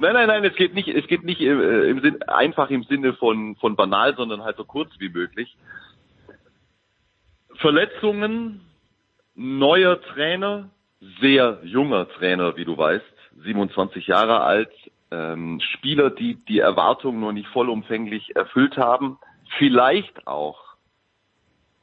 Nein, 0.00 0.14
nein, 0.14 0.28
nein, 0.28 0.44
es 0.44 0.54
geht 0.54 0.74
nicht, 0.74 0.88
es 0.88 1.06
geht 1.08 1.24
nicht 1.24 1.40
äh, 1.40 1.90
im 1.90 2.00
Sinn, 2.00 2.22
einfach 2.22 2.70
im 2.70 2.84
Sinne 2.84 3.14
von, 3.14 3.56
von 3.56 3.74
banal, 3.74 4.14
sondern 4.16 4.44
halt 4.44 4.56
so 4.56 4.64
kurz 4.64 4.90
wie 4.98 5.08
möglich. 5.08 5.56
Verletzungen, 7.56 8.60
neuer 9.34 10.00
Trainer, 10.00 10.70
sehr 11.20 11.58
junger 11.64 12.08
Trainer, 12.08 12.56
wie 12.56 12.64
du 12.64 12.76
weißt, 12.76 13.04
27 13.42 14.06
Jahre 14.06 14.40
alt, 14.40 14.70
ähm, 15.10 15.60
Spieler, 15.60 16.10
die 16.10 16.36
die 16.46 16.60
Erwartungen 16.60 17.20
noch 17.20 17.32
nicht 17.32 17.48
vollumfänglich 17.48 18.36
erfüllt 18.36 18.76
haben, 18.76 19.18
vielleicht 19.58 20.26
auch 20.26 20.60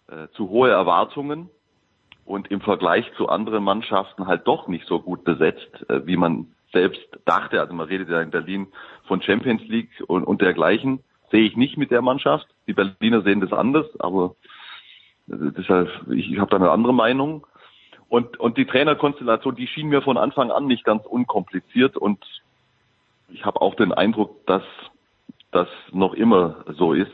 äh, 0.08 0.28
zu 0.34 0.50
hohe 0.50 0.70
Erwartungen 0.70 1.50
und 2.24 2.50
im 2.52 2.62
Vergleich 2.62 3.06
zu 3.18 3.28
anderen 3.28 3.64
Mannschaften 3.64 4.28
halt 4.28 4.48
doch 4.48 4.68
nicht 4.68 4.86
so 4.88 5.02
gut 5.02 5.24
besetzt, 5.24 5.90
äh, 5.90 6.06
wie 6.06 6.18
man 6.18 6.55
selbst 6.76 7.08
dachte. 7.24 7.62
Also 7.62 7.74
man 7.74 7.88
redet 7.88 8.10
ja 8.10 8.22
in 8.22 8.32
Berlin 8.32 8.68
von 9.08 9.22
Champions 9.22 9.64
League 9.68 10.04
und, 10.08 10.26
und 10.26 10.42
dergleichen. 10.42 11.00
Sehe 11.32 11.46
ich 11.46 11.56
nicht 11.56 11.78
mit 11.78 11.90
der 11.90 12.02
Mannschaft. 12.02 12.48
Die 12.68 12.74
Berliner 12.74 13.22
sehen 13.22 13.40
das 13.40 13.54
anders, 13.54 13.88
aber 14.00 14.36
deshalb, 15.28 15.90
ich, 16.12 16.32
ich 16.32 16.40
habe 16.40 16.52
da 16.52 16.58
eine 16.58 16.72
andere 16.72 16.94
Meinung. 16.94 17.48
Und, 18.10 18.38
und 18.40 18.58
die 18.58 18.66
Trainerkonstellation, 18.66 19.56
die 19.56 19.68
schien 19.68 19.88
mir 19.88 20.02
von 20.02 20.18
Anfang 20.18 20.52
an 20.52 20.68
nicht 20.68 20.84
ganz 20.84 21.06
unkompliziert 21.06 21.98
und 21.98 22.24
ich 23.30 23.44
habe 23.46 23.62
auch 23.62 23.76
den 23.76 23.92
Eindruck, 23.92 24.46
dass 24.46 24.64
das 25.52 25.68
noch 25.92 26.14
immer 26.14 26.66
so 26.78 26.94
ist. 26.94 27.12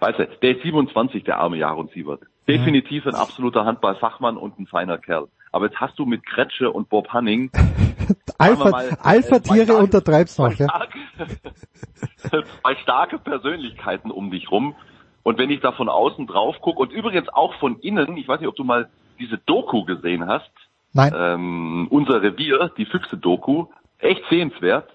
Weißt 0.00 0.18
du, 0.18 0.26
der 0.42 0.56
ist 0.56 0.62
27, 0.62 1.24
der 1.24 1.38
arme 1.38 1.56
Jaron 1.56 1.88
Siebert. 1.94 2.20
Definitiv 2.46 3.06
ein 3.06 3.14
absoluter 3.14 3.64
Handballfachmann 3.64 4.36
und 4.36 4.58
ein 4.58 4.66
feiner 4.66 4.98
Kerl. 4.98 5.28
Aber 5.54 5.66
jetzt 5.66 5.80
hast 5.80 5.96
du 6.00 6.04
mit 6.04 6.26
Kretsche 6.26 6.72
und 6.72 6.88
Bob 6.88 7.10
Hanning 7.10 7.52
Alpha, 8.38 8.70
mal, 8.70 8.88
äh, 8.88 8.96
Alpha-Tiere 9.00 9.76
untertreibst 9.76 10.40
noch, 10.40 10.52
ja? 10.52 10.66
starke, 10.68 10.98
zwei 12.60 12.74
starke 12.82 13.18
Persönlichkeiten 13.18 14.10
um 14.10 14.32
dich 14.32 14.50
rum. 14.50 14.74
Und 15.22 15.38
wenn 15.38 15.50
ich 15.50 15.60
da 15.60 15.70
von 15.70 15.88
außen 15.88 16.26
drauf 16.26 16.56
gucke 16.60 16.80
und 16.80 16.90
übrigens 16.90 17.28
auch 17.28 17.54
von 17.60 17.78
innen, 17.78 18.16
ich 18.16 18.26
weiß 18.26 18.40
nicht, 18.40 18.48
ob 18.48 18.56
du 18.56 18.64
mal 18.64 18.90
diese 19.20 19.38
Doku 19.38 19.84
gesehen 19.84 20.26
hast, 20.26 20.50
Nein. 20.92 21.14
ähm, 21.16 21.86
unser 21.88 22.20
Revier, 22.20 22.72
die 22.76 22.86
Füchse-Doku, 22.86 23.66
echt 23.98 24.24
sehenswert. 24.28 24.90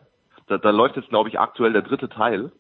Da, 0.48 0.58
da 0.58 0.72
läuft 0.72 0.98
jetzt, 0.98 1.08
glaube 1.08 1.30
ich, 1.30 1.40
aktuell 1.40 1.72
der 1.72 1.84
dritte 1.84 2.10
Teil 2.10 2.52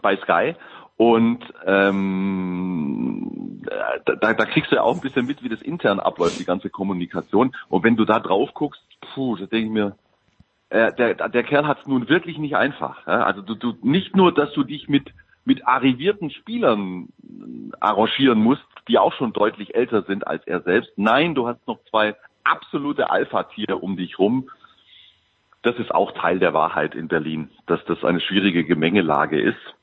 bei 0.00 0.16
Sky. 0.18 0.54
Und 0.98 1.44
ähm, 1.64 3.62
da, 4.04 4.34
da 4.34 4.44
kriegst 4.44 4.72
du 4.72 4.76
ja 4.76 4.82
auch 4.82 4.96
ein 4.96 5.00
bisschen 5.00 5.26
mit, 5.26 5.42
wie 5.42 5.48
das 5.48 5.62
intern 5.62 6.00
abläuft, 6.00 6.38
die 6.38 6.44
ganze 6.44 6.68
Kommunikation. 6.68 7.54
Und 7.68 7.84
wenn 7.84 7.96
du 7.96 8.04
da 8.04 8.18
drauf 8.18 8.52
guckst, 8.52 8.82
puh, 9.00 9.36
da 9.36 9.46
denke 9.46 9.66
ich 9.66 9.72
mir, 9.72 9.96
äh, 10.70 10.92
der, 10.94 11.14
der 11.14 11.44
Kerl 11.44 11.66
hat 11.66 11.80
es 11.80 11.86
nun 11.86 12.08
wirklich 12.08 12.36
nicht 12.38 12.56
einfach. 12.56 13.06
Ja? 13.06 13.22
Also 13.22 13.42
du, 13.42 13.54
du 13.54 13.74
nicht 13.82 14.14
nur, 14.14 14.34
dass 14.34 14.52
du 14.52 14.64
dich 14.64 14.88
mit 14.88 15.12
mit 15.48 15.66
arrivierten 15.66 16.30
Spielern 16.30 17.08
äh, 17.22 17.76
arrangieren 17.80 18.38
musst, 18.38 18.66
die 18.86 18.98
auch 18.98 19.14
schon 19.14 19.32
deutlich 19.32 19.74
älter 19.74 20.02
sind 20.02 20.26
als 20.26 20.46
er 20.46 20.60
selbst. 20.60 20.92
Nein, 20.96 21.34
du 21.34 21.48
hast 21.48 21.66
noch 21.66 21.80
zwei 21.90 22.14
absolute 22.44 23.10
Alpha-Tiere 23.10 23.76
um 23.76 23.96
dich 23.96 24.18
rum. 24.18 24.50
Das 25.62 25.76
ist 25.76 25.92
auch 25.92 26.12
Teil 26.12 26.38
der 26.38 26.52
Wahrheit 26.52 26.94
in 26.94 27.08
Berlin, 27.08 27.50
dass 27.66 27.82
das 27.86 28.04
eine 28.04 28.20
schwierige 28.20 28.64
Gemengelage 28.64 29.40
ist. 29.40 29.74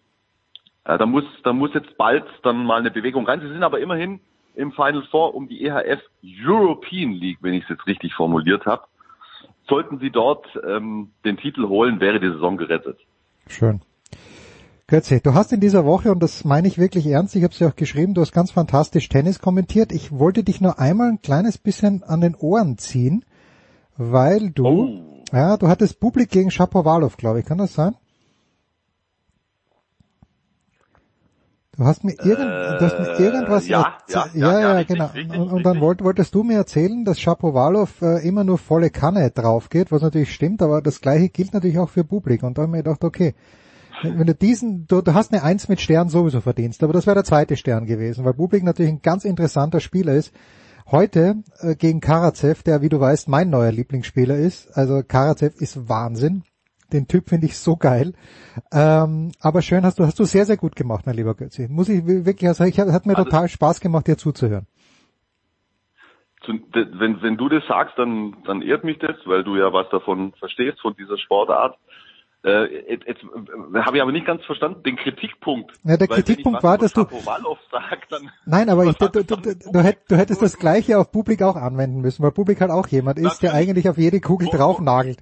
Äh, 0.85 0.97
da 0.97 1.05
muss, 1.05 1.23
da 1.43 1.53
muss 1.53 1.73
jetzt 1.73 1.97
bald 1.97 2.25
dann 2.43 2.65
mal 2.65 2.79
eine 2.79 2.91
Bewegung 2.91 3.25
rein. 3.25 3.41
Sie 3.41 3.47
sind 3.47 3.63
aber 3.63 3.79
immerhin 3.79 4.19
im 4.55 4.71
Final 4.71 5.03
Four 5.11 5.35
um 5.35 5.47
die 5.47 5.65
EHF 5.65 5.99
European 6.23 7.11
League, 7.11 7.39
wenn 7.41 7.53
ich 7.53 7.63
es 7.63 7.69
jetzt 7.69 7.87
richtig 7.87 8.13
formuliert 8.13 8.65
habe. 8.65 8.83
Sollten 9.67 9.99
Sie 9.99 10.11
dort 10.11 10.45
ähm, 10.65 11.11
den 11.25 11.37
Titel 11.37 11.67
holen, 11.67 11.99
wäre 11.99 12.19
die 12.19 12.29
Saison 12.29 12.55
gerettet. 12.55 12.99
Schön. 13.47 13.81
Götze, 14.87 15.19
du 15.19 15.33
hast 15.33 15.51
in 15.51 15.59
dieser 15.59 15.83
Woche, 15.83 16.11
und 16.11 16.21
das 16.21 16.45
meine 16.45 16.67
ich 16.67 16.77
wirklich 16.77 17.07
ernst, 17.07 17.35
ich 17.35 17.41
habe 17.43 17.51
es 17.51 17.57
ja 17.57 17.69
auch 17.69 17.75
geschrieben, 17.75 18.13
du 18.13 18.21
hast 18.21 18.31
ganz 18.31 18.51
fantastisch 18.51 19.09
Tennis 19.09 19.39
kommentiert. 19.39 19.91
Ich 19.91 20.11
wollte 20.11 20.43
dich 20.43 20.61
nur 20.61 20.77
einmal 20.77 21.09
ein 21.09 21.21
kleines 21.23 21.57
bisschen 21.57 22.03
an 22.03 22.21
den 22.21 22.35
Ohren 22.35 22.77
ziehen, 22.77 23.25
weil 23.97 24.51
du, 24.51 24.67
Oh. 24.67 25.23
ja, 25.33 25.57
du 25.57 25.67
hattest 25.67 25.99
Publik 25.99 26.29
gegen 26.29 26.51
Shapovalov, 26.51 27.17
glaube 27.17 27.39
ich, 27.39 27.45
kann 27.47 27.57
das 27.57 27.73
sein? 27.73 27.95
Du 31.77 31.83
hast 31.83 32.03
mir, 32.03 32.13
irgend, 32.23 32.79
du 32.79 32.85
hast 32.85 32.99
mir 32.99 33.19
Äh, 33.19 33.23
irgendwas 33.23 33.67
ja, 33.67 33.81
erz- 34.07 34.13
ja, 34.13 34.27
ja, 34.33 34.59
ja, 34.61 34.71
richtig, 34.77 34.97
genau. 34.97 35.07
richtig, 35.11 35.37
und, 35.37 35.51
und 35.51 35.63
dann 35.65 35.81
wollt, 35.81 36.03
wolltest 36.03 36.33
du 36.33 36.43
mir 36.43 36.55
erzählen, 36.57 37.03
dass 37.03 37.19
Shapovalov 37.19 38.01
äh, 38.01 38.25
immer 38.27 38.43
nur 38.45 38.57
volle 38.57 38.89
Kanne 38.89 39.29
drauf 39.31 39.69
geht, 39.69 39.91
was 39.91 40.01
natürlich 40.01 40.33
stimmt, 40.33 40.61
aber 40.61 40.81
das 40.81 41.01
gleiche 41.01 41.29
gilt 41.29 41.53
natürlich 41.53 41.77
auch 41.79 41.89
für 41.89 42.03
Publik. 42.05 42.43
Und 42.43 42.57
da 42.57 42.61
habe 42.61 42.69
ich 42.69 42.77
mir 42.77 42.83
gedacht, 42.83 43.03
okay, 43.03 43.33
wenn 44.03 44.27
du 44.27 44.35
diesen, 44.35 44.87
du, 44.87 45.01
du 45.01 45.13
hast 45.13 45.33
eine 45.33 45.43
Eins 45.43 45.67
mit 45.67 45.81
Stern 45.81 46.09
sowieso 46.09 46.39
verdienst, 46.41 46.83
aber 46.83 46.93
das 46.93 47.07
wäre 47.07 47.15
der 47.15 47.23
zweite 47.23 47.57
Stern 47.57 47.85
gewesen, 47.85 48.23
weil 48.23 48.33
Bublik 48.33 48.63
natürlich 48.63 48.91
ein 48.91 49.01
ganz 49.01 49.25
interessanter 49.25 49.79
Spieler 49.79 50.13
ist. 50.13 50.31
Heute 50.91 51.37
äh, 51.59 51.75
gegen 51.75 51.99
Karacev, 51.99 52.61
der, 52.63 52.81
wie 52.81 52.89
du 52.89 52.99
weißt, 52.99 53.27
mein 53.27 53.49
neuer 53.49 53.71
Lieblingsspieler 53.71 54.37
ist. 54.37 54.69
Also 54.77 55.01
Karacev 55.05 55.55
ist 55.59 55.89
Wahnsinn. 55.89 56.43
Den 56.93 57.07
Typ 57.07 57.29
finde 57.29 57.47
ich 57.47 57.57
so 57.57 57.75
geil. 57.77 58.13
Ähm, 58.71 59.31
aber 59.41 59.61
schön 59.61 59.83
hast 59.85 59.99
du, 59.99 60.05
hast 60.05 60.19
du 60.19 60.23
sehr, 60.25 60.45
sehr 60.45 60.57
gut 60.57 60.75
gemacht, 60.75 61.05
mein 61.05 61.15
lieber 61.15 61.33
Götzi. 61.35 61.67
Muss 61.69 61.89
ich 61.89 62.05
wirklich 62.05 62.51
sagen, 62.53 62.69
ich, 62.69 62.79
hat 62.79 63.05
mir 63.05 63.17
Also- 63.17 63.29
total 63.29 63.49
Spaß 63.49 63.79
gemacht, 63.79 64.07
dir 64.07 64.17
zuzuhören. 64.17 64.67
Zu, 66.45 66.53
wenn, 66.73 67.21
wenn 67.23 67.37
du 67.37 67.49
das 67.49 67.63
sagst, 67.67 67.97
dann, 67.97 68.35
dann 68.45 68.61
ehrt 68.61 68.83
mich 68.83 68.99
das, 68.99 69.15
weil 69.25 69.43
du 69.43 69.55
ja 69.55 69.73
was 69.73 69.89
davon 69.89 70.31
verstehst, 70.33 70.79
von 70.79 70.95
dieser 70.95 71.17
Sportart. 71.17 71.75
Äh, 72.43 72.91
jetzt 72.91 73.07
jetzt 73.07 73.23
habe 73.83 73.97
ich 73.97 74.03
aber 74.03 74.11
nicht 74.11 74.27
ganz 74.27 74.45
verstanden, 74.45 74.83
den 74.83 74.95
Kritikpunkt. 74.97 75.71
Ja, 75.83 75.97
der 75.97 76.07
Weil 76.07 76.17
Kritikpunkt 76.17 76.61
war, 76.61 76.77
dass 76.77 76.93
du- 76.93 77.01
Shapovalov 77.01 77.57
sag, 77.71 78.07
dann 78.09 78.29
Nein, 78.45 78.69
aber 78.69 78.85
ich, 78.91 78.95
du, 78.97 79.07
du, 79.09 79.23
du, 79.23 79.35
du, 79.55 79.79
hätt, 79.79 79.97
du 80.07 80.15
hättest 80.15 80.43
das 80.43 80.59
Gleiche 80.59 80.99
auf 80.99 81.11
Publik 81.11 81.41
auch 81.41 81.55
anwenden 81.55 82.01
müssen, 82.01 82.21
weil 82.21 82.31
Publik 82.31 82.61
halt 82.61 82.69
auch 82.69 82.87
jemand 82.89 83.17
ist, 83.17 83.41
der 83.41 83.55
eigentlich 83.55 83.89
auf 83.89 83.97
jede 83.97 84.21
Kugel 84.21 84.47
draufnagelt. 84.49 85.17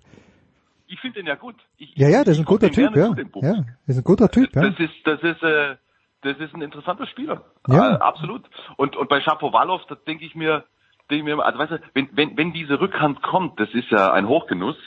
Ich 0.93 0.99
finde 0.99 1.19
den 1.19 1.27
ja 1.27 1.35
gut. 1.35 1.55
Ich, 1.77 1.97
Ja, 1.97 2.07
ja, 2.07 2.23
das 2.23 2.35
ist 2.35 2.39
ein 2.39 2.45
guter 2.45 2.69
Typ, 2.69 2.95
ja. 2.95 3.15
Ja, 3.41 3.65
ist 3.87 3.97
ein 3.97 4.03
guter 4.03 4.29
Typ, 4.29 4.55
ja. 4.55 4.69
Das 4.69 4.79
ist, 4.79 4.93
das 5.05 5.21
ist, 5.23 5.41
äh, 5.41 5.75
das 6.21 6.37
ist 6.37 6.53
ein 6.53 6.61
interessanter 6.61 7.07
Spieler. 7.07 7.45
Ja. 7.67 7.95
Äh, 7.95 7.97
absolut. 7.97 8.43
Und, 8.77 8.95
und 8.95 9.09
bei 9.09 9.19
Shapovalov, 9.19 9.81
da 9.89 9.95
denke 9.95 10.23
ich 10.23 10.35
mir, 10.35 10.65
denke 11.09 11.29
ich 11.29 11.35
mir, 11.35 11.43
also 11.43 11.57
weißt 11.57 11.71
du, 11.71 11.79
wenn, 11.95 12.09
wenn, 12.11 12.37
wenn 12.37 12.53
diese 12.53 12.79
Rückhand 12.79 13.23
kommt, 13.23 13.59
das 13.59 13.69
ist 13.73 13.89
ja 13.89 14.13
ein 14.13 14.27
Hochgenuss. 14.27 14.77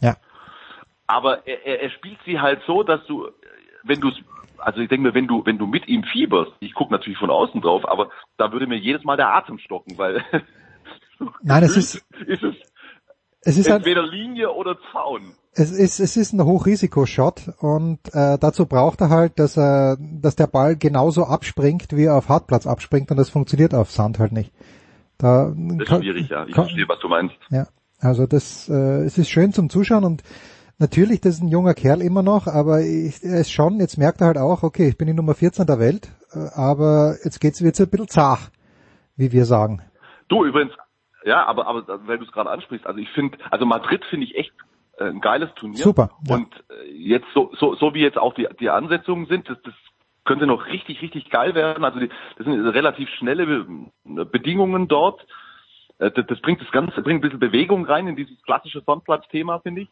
Ja. 0.00 0.16
Aber 1.06 1.46
er, 1.46 1.82
er, 1.82 1.90
spielt 1.90 2.18
sie 2.26 2.40
halt 2.40 2.60
so, 2.66 2.82
dass 2.82 3.04
du, 3.06 3.28
wenn 3.84 4.00
du 4.00 4.10
also 4.58 4.80
ich 4.80 4.88
denke 4.88 5.08
mir, 5.08 5.14
wenn 5.14 5.26
du, 5.26 5.44
wenn 5.46 5.58
du 5.58 5.66
mit 5.66 5.88
ihm 5.88 6.04
fieberst, 6.04 6.52
ich 6.60 6.74
gucke 6.74 6.92
natürlich 6.92 7.18
von 7.18 7.30
außen 7.30 7.60
drauf, 7.60 7.88
aber 7.88 8.10
da 8.36 8.52
würde 8.52 8.66
mir 8.66 8.78
jedes 8.78 9.04
Mal 9.04 9.16
der 9.16 9.34
Atem 9.34 9.58
stocken, 9.58 9.96
weil 9.98 10.24
Nein, 11.42 11.62
es 11.62 11.76
ist, 11.76 12.06
ist 12.26 12.42
es 12.42 12.54
es 13.44 13.56
ist 13.58 13.68
ein, 13.68 13.76
entweder 13.76 14.06
Linie 14.06 14.52
oder 14.52 14.76
Zaun. 14.92 15.32
es 15.52 15.70
ist, 15.70 16.00
es 16.00 16.16
ist 16.16 16.32
ein 16.32 16.44
Hochrisikoshot 16.44 17.52
und 17.60 17.98
äh, 18.12 18.38
dazu 18.38 18.66
braucht 18.66 19.00
er 19.00 19.10
halt, 19.10 19.38
dass 19.38 19.56
er, 19.56 19.96
dass 20.00 20.36
der 20.36 20.46
Ball 20.46 20.76
genauso 20.76 21.24
abspringt, 21.24 21.96
wie 21.96 22.04
er 22.04 22.16
auf 22.16 22.28
Hartplatz 22.28 22.66
abspringt 22.66 23.10
und 23.10 23.16
das 23.16 23.30
funktioniert 23.30 23.74
auf 23.74 23.90
Sand 23.90 24.18
halt 24.18 24.32
nicht. 24.32 24.52
Da 25.18 25.52
Das 25.56 25.78
ist 25.80 25.86
kann- 25.88 26.02
schwierig, 26.02 26.28
ja. 26.28 26.44
Ich 26.46 26.54
kann- 26.54 26.64
verstehe, 26.64 26.88
was 26.88 26.98
du 27.00 27.08
meinst. 27.08 27.36
Ja, 27.50 27.66
also 28.00 28.26
das, 28.26 28.68
äh, 28.68 29.04
es 29.04 29.16
ist 29.18 29.28
schön 29.30 29.52
zum 29.52 29.70
Zuschauen 29.70 30.04
und 30.04 30.22
natürlich, 30.78 31.20
das 31.20 31.34
ist 31.36 31.42
ein 31.42 31.48
junger 31.48 31.74
Kerl 31.74 32.02
immer 32.02 32.22
noch, 32.22 32.46
aber 32.46 32.80
ich, 32.82 33.22
er 33.22 33.40
ist 33.40 33.52
schon, 33.52 33.78
jetzt 33.78 33.96
merkt 33.96 34.20
er 34.20 34.26
halt 34.28 34.38
auch, 34.38 34.62
okay, 34.62 34.88
ich 34.88 34.98
bin 34.98 35.06
die 35.06 35.14
Nummer 35.14 35.34
14 35.34 35.66
der 35.66 35.78
Welt, 35.78 36.08
äh, 36.32 36.38
aber 36.54 37.16
jetzt 37.24 37.40
geht's 37.40 37.62
wird's 37.62 37.80
ein 37.80 37.88
bisschen 37.88 38.08
zart, 38.08 38.50
wie 39.16 39.30
wir 39.32 39.44
sagen. 39.44 39.82
Du 40.28 40.44
übrigens, 40.44 40.72
ja, 41.24 41.44
aber, 41.46 41.66
aber 41.66 42.06
weil 42.06 42.18
du 42.18 42.24
es 42.24 42.32
gerade 42.32 42.50
ansprichst, 42.50 42.86
also 42.86 42.98
ich 43.00 43.08
finde, 43.10 43.38
also 43.50 43.66
Madrid 43.66 44.04
finde 44.06 44.26
ich 44.26 44.36
echt 44.36 44.52
äh, 44.98 45.04
ein 45.04 45.20
geiles 45.20 45.52
Turnier. 45.54 45.78
Super, 45.84 46.10
ja. 46.28 46.34
Und 46.36 46.52
äh, 46.70 46.90
jetzt 46.92 47.26
so, 47.34 47.50
so, 47.58 47.74
so 47.74 47.94
wie 47.94 48.02
jetzt 48.02 48.18
auch 48.18 48.34
die, 48.34 48.46
die 48.60 48.70
Ansetzungen 48.70 49.26
sind, 49.26 49.48
das, 49.48 49.60
das 49.62 49.74
könnte 50.24 50.46
noch 50.46 50.66
richtig, 50.66 51.02
richtig 51.02 51.30
geil 51.30 51.54
werden. 51.54 51.84
Also 51.84 52.00
die, 52.00 52.08
das 52.36 52.46
sind 52.46 52.66
relativ 52.68 53.08
schnelle 53.10 53.46
Be- 53.46 54.24
Bedingungen 54.26 54.88
dort. 54.88 55.26
Äh, 55.98 56.10
Das, 56.10 56.26
das 56.26 56.40
bringt 56.40 56.60
das 56.60 56.70
Ganze, 56.70 57.02
bringt 57.02 57.18
ein 57.18 57.22
bisschen 57.22 57.40
Bewegung 57.40 57.84
rein 57.86 58.06
in 58.08 58.16
dieses 58.16 58.42
klassische 58.42 58.80
Sonnenplatz-Thema, 58.82 59.60
finde 59.60 59.82
ich. 59.82 59.88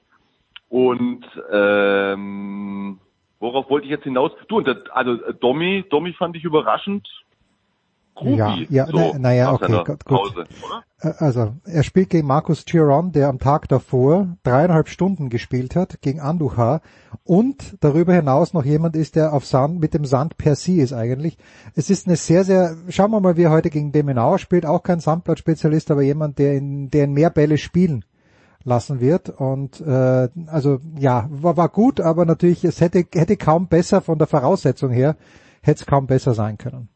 Und 0.68 1.26
ähm, 1.50 2.98
worauf 3.40 3.68
wollte 3.68 3.84
ich 3.84 3.90
jetzt 3.90 4.04
hinaus? 4.04 4.32
Du, 4.48 4.56
und 4.56 4.66
das, 4.66 4.78
also 4.90 5.22
äh, 5.22 5.34
Domi, 5.34 5.84
Domi 5.90 6.14
fand 6.14 6.34
ich 6.36 6.44
überraschend. 6.44 7.06
Groovy, 8.14 8.36
Ja, 8.36 8.56
ja, 8.68 8.86
so 8.86 8.96
na- 8.96 9.18
naja, 9.18 9.46
nach 9.46 9.54
okay, 9.54 9.66
seiner 9.72 9.84
gut. 9.84 10.04
Pause, 10.04 10.44
Also, 10.98 11.55
er 11.64 11.82
spielt 11.82 12.10
gegen 12.10 12.26
Markus 12.28 12.64
Chiron, 12.64 13.10
der 13.10 13.28
am 13.28 13.39
Tag 13.39 13.68
davor 13.68 14.36
dreieinhalb 14.44 14.89
Stunden 14.89 15.30
gespielt 15.30 15.74
hat, 15.74 16.01
gegen 16.01 16.20
Andujar 16.20 16.80
und 17.24 17.76
darüber 17.80 18.12
hinaus 18.14 18.52
noch 18.55 18.64
jemand 18.64 18.94
ist, 18.97 19.16
der 19.16 19.32
auf 19.32 19.44
Sand, 19.47 19.80
mit 19.80 19.94
dem 19.94 20.05
Sand 20.05 20.36
per 20.36 20.55
se 20.55 20.74
ist 20.74 20.93
eigentlich. 20.93 21.39
Es 21.74 21.90
ist 21.90 22.06
eine 22.06 22.16
sehr, 22.16 22.44
sehr, 22.44 22.76
schauen 22.89 23.10
wir 23.10 23.20
mal, 23.20 23.36
wie 23.36 23.43
er 23.44 23.51
heute 23.51 23.70
gegen 23.70 23.90
Demenauer 23.93 24.39
spielt, 24.39 24.64
auch 24.66 24.82
kein 24.82 25.01
Sandplatzspezialist, 25.01 25.90
aber 25.90 26.02
jemand, 26.02 26.39
der 26.39 26.55
in, 26.55 26.90
der 26.90 27.05
in 27.05 27.14
mehr 27.14 27.30
Bälle 27.30 27.59
spielen 27.59 28.05
lassen 28.64 29.01
wird 29.01 29.28
und 29.28 29.80
äh, 29.80 30.28
also 30.47 30.78
ja, 30.97 31.26
war, 31.30 31.56
war 31.56 31.68
gut, 31.68 32.01
aber 32.01 32.26
natürlich, 32.26 32.62
es 32.64 32.80
hätte, 32.80 33.05
hätte 33.12 33.36
kaum 33.36 33.66
besser 33.66 34.01
von 34.02 34.18
der 34.18 34.28
Voraussetzung 34.28 34.90
her, 34.93 35.16
hätte 35.62 35.80
es 35.80 35.86
kaum 35.86 36.06
besser 36.06 36.34
sein 36.34 36.59
können. 36.59 36.89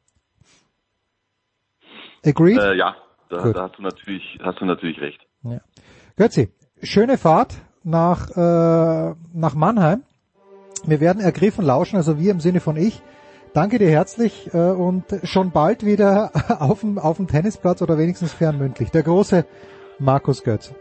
Agreed? 2.27 2.59
Äh, 2.59 2.75
ja, 2.75 2.97
da, 3.29 3.53
da, 3.53 3.63
hast 3.63 3.79
du 3.79 3.83
natürlich, 3.83 4.39
hast 4.43 4.61
du 4.61 4.65
natürlich 4.65 5.01
recht. 5.01 5.21
Ja. 5.43 5.61
Götzi, 6.17 6.51
schöne 6.83 7.19
Fahrt 7.19 7.55
nach, 7.85 8.31
äh, 8.31 9.15
nach 9.33 9.55
Mannheim. 9.55 10.03
Wir 10.85 11.01
werden 11.01 11.23
ergriffen 11.23 11.65
lauschen, 11.65 11.97
also 11.97 12.19
wir 12.19 12.31
im 12.31 12.41
Sinne 12.41 12.61
von 12.61 12.77
ich. 12.77 13.01
Danke 13.55 13.79
dir 13.79 13.89
herzlich 13.89 14.53
äh, 14.53 14.59
und 14.59 15.05
schon 15.23 15.51
bald 15.51 15.85
wieder 15.85 16.31
auf 16.61 16.81
dem, 16.81 16.99
auf 16.99 17.17
dem 17.17 17.27
Tennisplatz 17.27 17.81
oder 17.81 17.97
wenigstens 17.97 18.33
fernmündlich. 18.33 18.91
Der 18.91 19.03
große 19.03 19.47
Markus 19.99 20.43
Götz. 20.43 20.75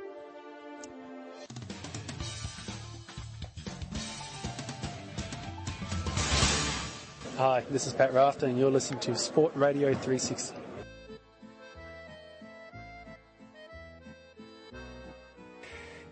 Hi, 7.38 7.62
this 7.72 7.86
is 7.86 7.94
Pat 7.94 8.14
Rafter 8.14 8.48
and 8.48 8.58
you're 8.58 8.72
listening 8.72 9.00
to 9.02 9.16
Sport 9.16 9.52
Radio 9.56 9.90
360. 9.90 10.65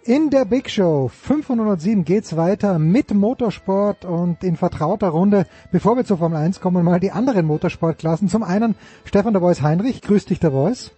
In 0.06 0.30
der 0.30 0.44
Big 0.44 0.70
Show 0.70 1.08
507 1.08 2.04
geht's 2.04 2.36
weiter 2.36 2.78
mit 2.78 3.14
Motorsport 3.14 4.04
und 4.04 4.44
in 4.44 4.58
vertrauter 4.58 5.08
Runde, 5.08 5.46
bevor 5.72 5.96
wir 5.96 6.04
zur 6.04 6.18
Formel 6.18 6.40
1 6.40 6.60
kommen, 6.60 6.84
mal 6.84 7.00
die 7.00 7.12
anderen 7.12 7.46
Motorsportklassen. 7.46 8.28
Zum 8.28 8.44
einen 8.44 8.76
Stefan 9.06 9.32
der 9.32 9.42
Voice 9.42 9.62
Heinrich, 9.62 10.02
grüß 10.02 10.26
dich 10.26 10.42
der 10.42 10.52
Voice. 10.52 10.92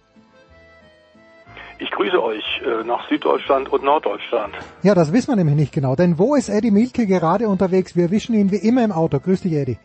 Ich 1.78 1.88
grüße 1.92 2.20
euch 2.20 2.42
äh, 2.64 2.82
nach 2.82 3.08
Süddeutschland 3.08 3.68
und 3.68 3.84
Norddeutschland. 3.84 4.56
Ja, 4.82 4.96
das 4.96 5.12
wissen 5.12 5.30
wir 5.30 5.36
nämlich 5.36 5.54
nicht 5.54 5.72
genau, 5.72 5.94
denn 5.94 6.18
wo 6.18 6.34
ist 6.34 6.48
Eddie 6.48 6.72
Milke 6.72 7.06
gerade 7.06 7.48
unterwegs? 7.48 7.94
Wir 7.94 8.10
wischen 8.10 8.34
ihn 8.34 8.50
wie 8.50 8.56
immer 8.56 8.82
im 8.82 8.90
Auto. 8.90 9.20
Grüß 9.20 9.42
dich, 9.42 9.52
Eddie. 9.52 9.78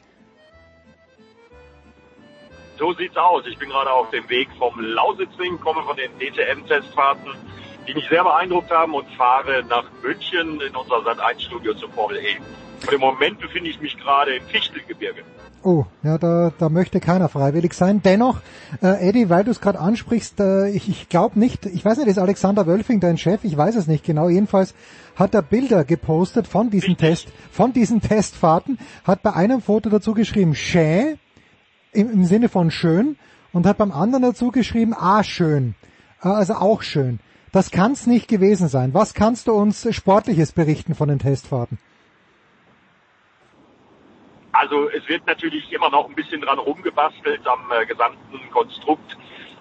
So 2.79 2.91
sieht's 2.93 3.17
aus. 3.17 3.43
Ich 3.45 3.59
bin 3.59 3.69
gerade 3.69 3.91
auf 3.91 4.09
dem 4.09 4.27
Weg 4.29 4.47
vom 4.57 4.79
Lausitzring, 4.79 5.59
komme 5.59 5.83
von 5.83 5.95
den 5.95 6.09
DTM-Testfahrten 6.17 7.29
die 7.91 7.95
mich 7.95 8.09
sehr 8.09 8.23
beeindruckt 8.23 8.71
haben 8.71 8.93
und 8.93 9.07
fahre 9.11 9.63
nach 9.69 9.83
München 10.01 10.61
in 10.61 10.75
unser 10.75 10.95
Sat1-Studio 10.97 11.73
zur 11.73 11.89
Formel 11.89 12.17
E. 12.17 12.37
Und 12.81 12.93
im 12.93 12.99
Moment 12.99 13.39
befinde 13.39 13.69
ich 13.69 13.79
mich 13.81 13.97
gerade 13.97 14.35
im 14.35 14.43
Fichtelgebirge. 14.47 15.23
Oh, 15.63 15.85
ja, 16.01 16.17
da, 16.17 16.51
da 16.57 16.69
möchte 16.69 16.99
keiner 16.99 17.29
freiwillig 17.29 17.73
sein. 17.73 18.01
Dennoch, 18.01 18.39
äh, 18.81 19.07
Eddie, 19.07 19.29
weil 19.29 19.43
du 19.43 19.51
es 19.51 19.61
gerade 19.61 19.79
ansprichst, 19.79 20.39
äh, 20.39 20.69
ich, 20.69 20.89
ich 20.89 21.09
glaube 21.09 21.37
nicht, 21.37 21.67
ich 21.67 21.85
weiß 21.85 21.97
nicht, 21.97 22.07
ist 22.07 22.17
Alexander 22.17 22.65
Wölfing 22.65 22.99
dein 22.99 23.17
Chef? 23.17 23.43
Ich 23.43 23.55
weiß 23.55 23.75
es 23.75 23.85
nicht 23.85 24.03
genau. 24.03 24.29
Jedenfalls 24.29 24.73
hat 25.15 25.35
er 25.35 25.43
Bilder 25.43 25.83
gepostet 25.83 26.47
von 26.47 26.71
diesen 26.71 26.97
Test, 26.97 27.27
von 27.51 27.73
diesen 27.73 28.01
Testfahrten, 28.01 28.79
hat 29.03 29.21
bei 29.21 29.33
einem 29.33 29.61
Foto 29.61 29.89
dazu 29.89 30.13
geschrieben, 30.13 30.55
schön, 30.55 31.19
im, 31.91 32.09
im 32.09 32.25
Sinne 32.25 32.49
von 32.49 32.71
schön, 32.71 33.17
und 33.53 33.67
hat 33.67 33.77
beim 33.77 33.91
anderen 33.91 34.23
dazu 34.23 34.49
geschrieben, 34.49 34.95
ah, 34.97 35.23
schön. 35.23 35.75
Äh, 36.23 36.29
also 36.29 36.55
auch 36.55 36.81
schön. 36.81 37.19
Das 37.51 37.69
kann's 37.69 38.07
nicht 38.07 38.29
gewesen 38.29 38.69
sein. 38.69 38.93
Was 38.93 39.13
kannst 39.13 39.47
du 39.47 39.53
uns 39.53 39.93
Sportliches 39.93 40.53
berichten 40.53 40.95
von 40.95 41.09
den 41.09 41.19
Testfahrten? 41.19 41.77
Also 44.53 44.89
es 44.89 45.07
wird 45.07 45.25
natürlich 45.27 45.71
immer 45.71 45.89
noch 45.89 46.07
ein 46.07 46.15
bisschen 46.15 46.41
dran 46.41 46.59
rumgebastelt 46.59 47.45
am 47.47 47.71
äh, 47.71 47.85
gesamten 47.85 48.49
Konstrukt, 48.51 49.17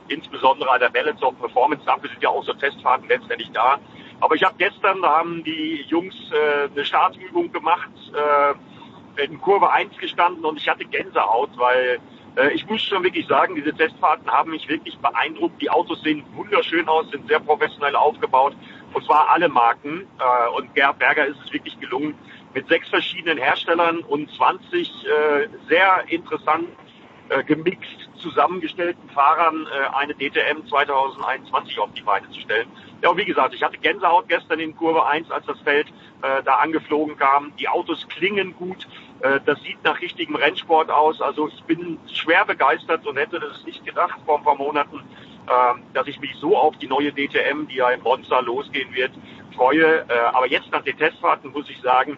insbesondere 0.09 0.71
an 0.71 0.81
der 0.81 0.91
Balance 0.91 1.25
of 1.25 1.39
Performance. 1.39 1.85
Dafür 1.85 2.11
sind 2.11 2.23
ja 2.23 2.29
auch 2.29 2.45
so 2.45 2.53
Testfahrten 2.53 3.09
letztendlich 3.09 3.51
da. 3.53 3.79
Aber 4.21 4.35
ich 4.35 4.45
habe 4.45 4.55
gestern, 4.59 5.03
da 5.03 5.19
haben 5.19 5.43
die 5.45 5.85
Jungs 5.89 6.15
äh, 6.33 6.69
eine 6.71 6.85
Startübung 6.85 7.51
gemacht, 7.53 7.91
äh, 8.15 9.25
in 9.25 9.41
Kurve 9.41 9.71
1 9.71 9.97
gestanden 9.99 10.45
und 10.45 10.59
ich 10.59 10.69
hatte 10.69 10.85
Gänsehaut, 10.85 11.51
weil 11.57 11.99
äh, 12.37 12.53
ich 12.53 12.67
muss 12.67 12.83
schon 12.83 13.03
wirklich 13.03 13.27
sagen, 13.27 13.55
diese 13.55 13.73
Testfahrten 13.73 14.31
haben 14.31 14.51
mich 14.51 14.69
wirklich 14.69 14.97
beeindruckt. 14.99 15.61
Die 15.61 15.71
Autos 15.71 16.03
sehen 16.03 16.25
wunderschön 16.35 16.89
aus, 16.89 17.11
sind 17.11 17.27
sehr 17.29 17.41
professionell 17.41 17.97
aufgebaut. 17.97 18.55
Und 18.93 19.05
zwar 19.05 19.29
alle 19.31 19.49
Marken. 19.49 20.07
Äh, 20.19 20.57
und 20.57 20.75
Gerhard 20.75 20.99
Berger 20.99 21.27
ist 21.27 21.39
es 21.45 21.53
wirklich 21.53 21.79
gelungen, 21.81 22.15
mit 22.55 22.67
sechs 22.69 22.89
verschiedenen 22.89 23.39
Herstellern 23.39 24.01
und 24.01 24.31
20 24.33 24.89
äh, 24.89 25.49
sehr 25.69 26.05
interessant 26.09 26.69
gemixt 27.47 28.11
zusammengestellten 28.17 29.09
Fahrern 29.11 29.65
eine 29.93 30.13
DTM 30.15 30.67
2021 30.69 31.79
auf 31.79 31.89
die 31.95 32.03
Beine 32.03 32.29
zu 32.31 32.41
stellen. 32.41 32.67
Ja, 33.03 33.11
und 33.11 33.19
wie 33.19 33.25
gesagt, 33.25 33.55
ich 33.55 33.63
hatte 33.63 33.79
Gänsehaut 33.79 34.29
gestern 34.29 34.59
in 34.59 34.77
Kurve 34.77 35.07
1, 35.07 35.31
als 35.31 35.47
das 35.47 35.61
Feld 35.61 35.87
da 36.21 36.57
angeflogen 36.57 37.17
kam. 37.17 37.53
Die 37.61 37.69
Autos 37.69 38.09
klingen 38.09 38.57
gut. 38.57 38.85
Äh, 39.23 39.41
das 39.45 39.61
sieht 39.63 39.83
nach 39.85 40.01
richtigem 40.01 40.37
Rennsport 40.37 40.91
aus. 40.91 41.21
Also 41.21 41.49
ich 41.49 41.63
bin 41.65 41.99
schwer 42.13 42.45
begeistert 42.45 43.07
und 43.07 43.17
hätte 43.17 43.41
das 43.41 43.65
nicht 43.65 43.85
gedacht 43.85 44.19
vor 44.25 44.39
ein 44.39 44.45
paar 44.45 44.57
Monaten, 44.57 44.97
ähm, 44.97 45.83
dass 45.95 46.07
ich 46.07 46.21
mich 46.21 46.35
so 46.41 46.57
auf 46.57 46.77
die 46.79 46.87
neue 46.87 47.13
DTM, 47.13 47.67
die 47.69 47.77
ja 47.77 47.91
in 47.91 48.03
Monza 48.03 48.41
losgehen 48.41 48.93
wird, 48.95 49.13
freue. 49.55 50.01
Äh, 50.09 50.19
aber 50.33 50.49
jetzt 50.49 50.71
nach 50.73 50.83
den 50.83 50.97
Testfahrten 50.97 51.53
muss 51.53 51.69
ich 51.69 51.81
sagen, 51.81 52.17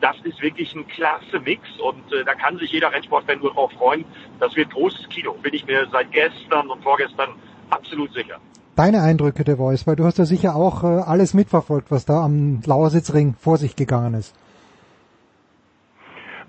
das 0.00 0.16
ist 0.24 0.40
wirklich 0.42 0.74
ein 0.74 0.86
klasse 0.86 1.40
Mix 1.40 1.62
und 1.80 2.12
äh, 2.12 2.24
da 2.24 2.34
kann 2.34 2.58
sich 2.58 2.70
jeder 2.70 2.92
Rennsportfan 2.92 3.38
nur 3.38 3.52
drauf 3.52 3.72
freuen. 3.72 4.04
Das 4.38 4.54
wird 4.54 4.70
großes 4.70 5.08
Kino, 5.08 5.32
bin 5.42 5.54
ich 5.54 5.66
mir 5.66 5.86
seit 5.90 6.12
gestern 6.12 6.68
und 6.68 6.82
vorgestern 6.82 7.30
absolut 7.70 8.12
sicher. 8.12 8.36
Deine 8.76 9.02
Eindrücke, 9.02 9.44
der 9.44 9.56
Voice, 9.56 9.86
weil 9.86 9.96
du 9.96 10.04
hast 10.04 10.18
ja 10.18 10.24
sicher 10.24 10.56
auch 10.56 10.82
alles 10.82 11.32
mitverfolgt, 11.32 11.92
was 11.92 12.06
da 12.06 12.24
am 12.24 12.60
Lauersitzring 12.66 13.36
vor 13.38 13.56
sich 13.56 13.76
gegangen 13.76 14.14
ist. 14.14 14.34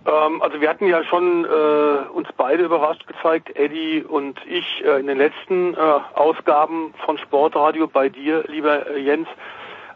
Ähm, 0.06 0.42
also 0.42 0.62
wir 0.62 0.70
hatten 0.70 0.88
ja 0.88 1.04
schon 1.04 1.46
äh, 1.46 2.10
uns 2.14 2.28
beide 2.38 2.64
überrascht 2.64 3.08
gezeigt, 3.08 3.56
Eddie 3.56 4.04
und 4.08 4.40
ich, 4.46 4.84
äh, 4.86 5.00
in 5.00 5.08
den 5.08 5.18
letzten 5.18 5.74
äh, 5.74 5.78
Ausgaben 6.14 6.94
von 7.06 7.18
Sportradio 7.18 7.88
bei 7.88 8.10
dir, 8.10 8.44
lieber 8.48 8.88
äh, 8.88 9.00
Jens, 9.00 9.28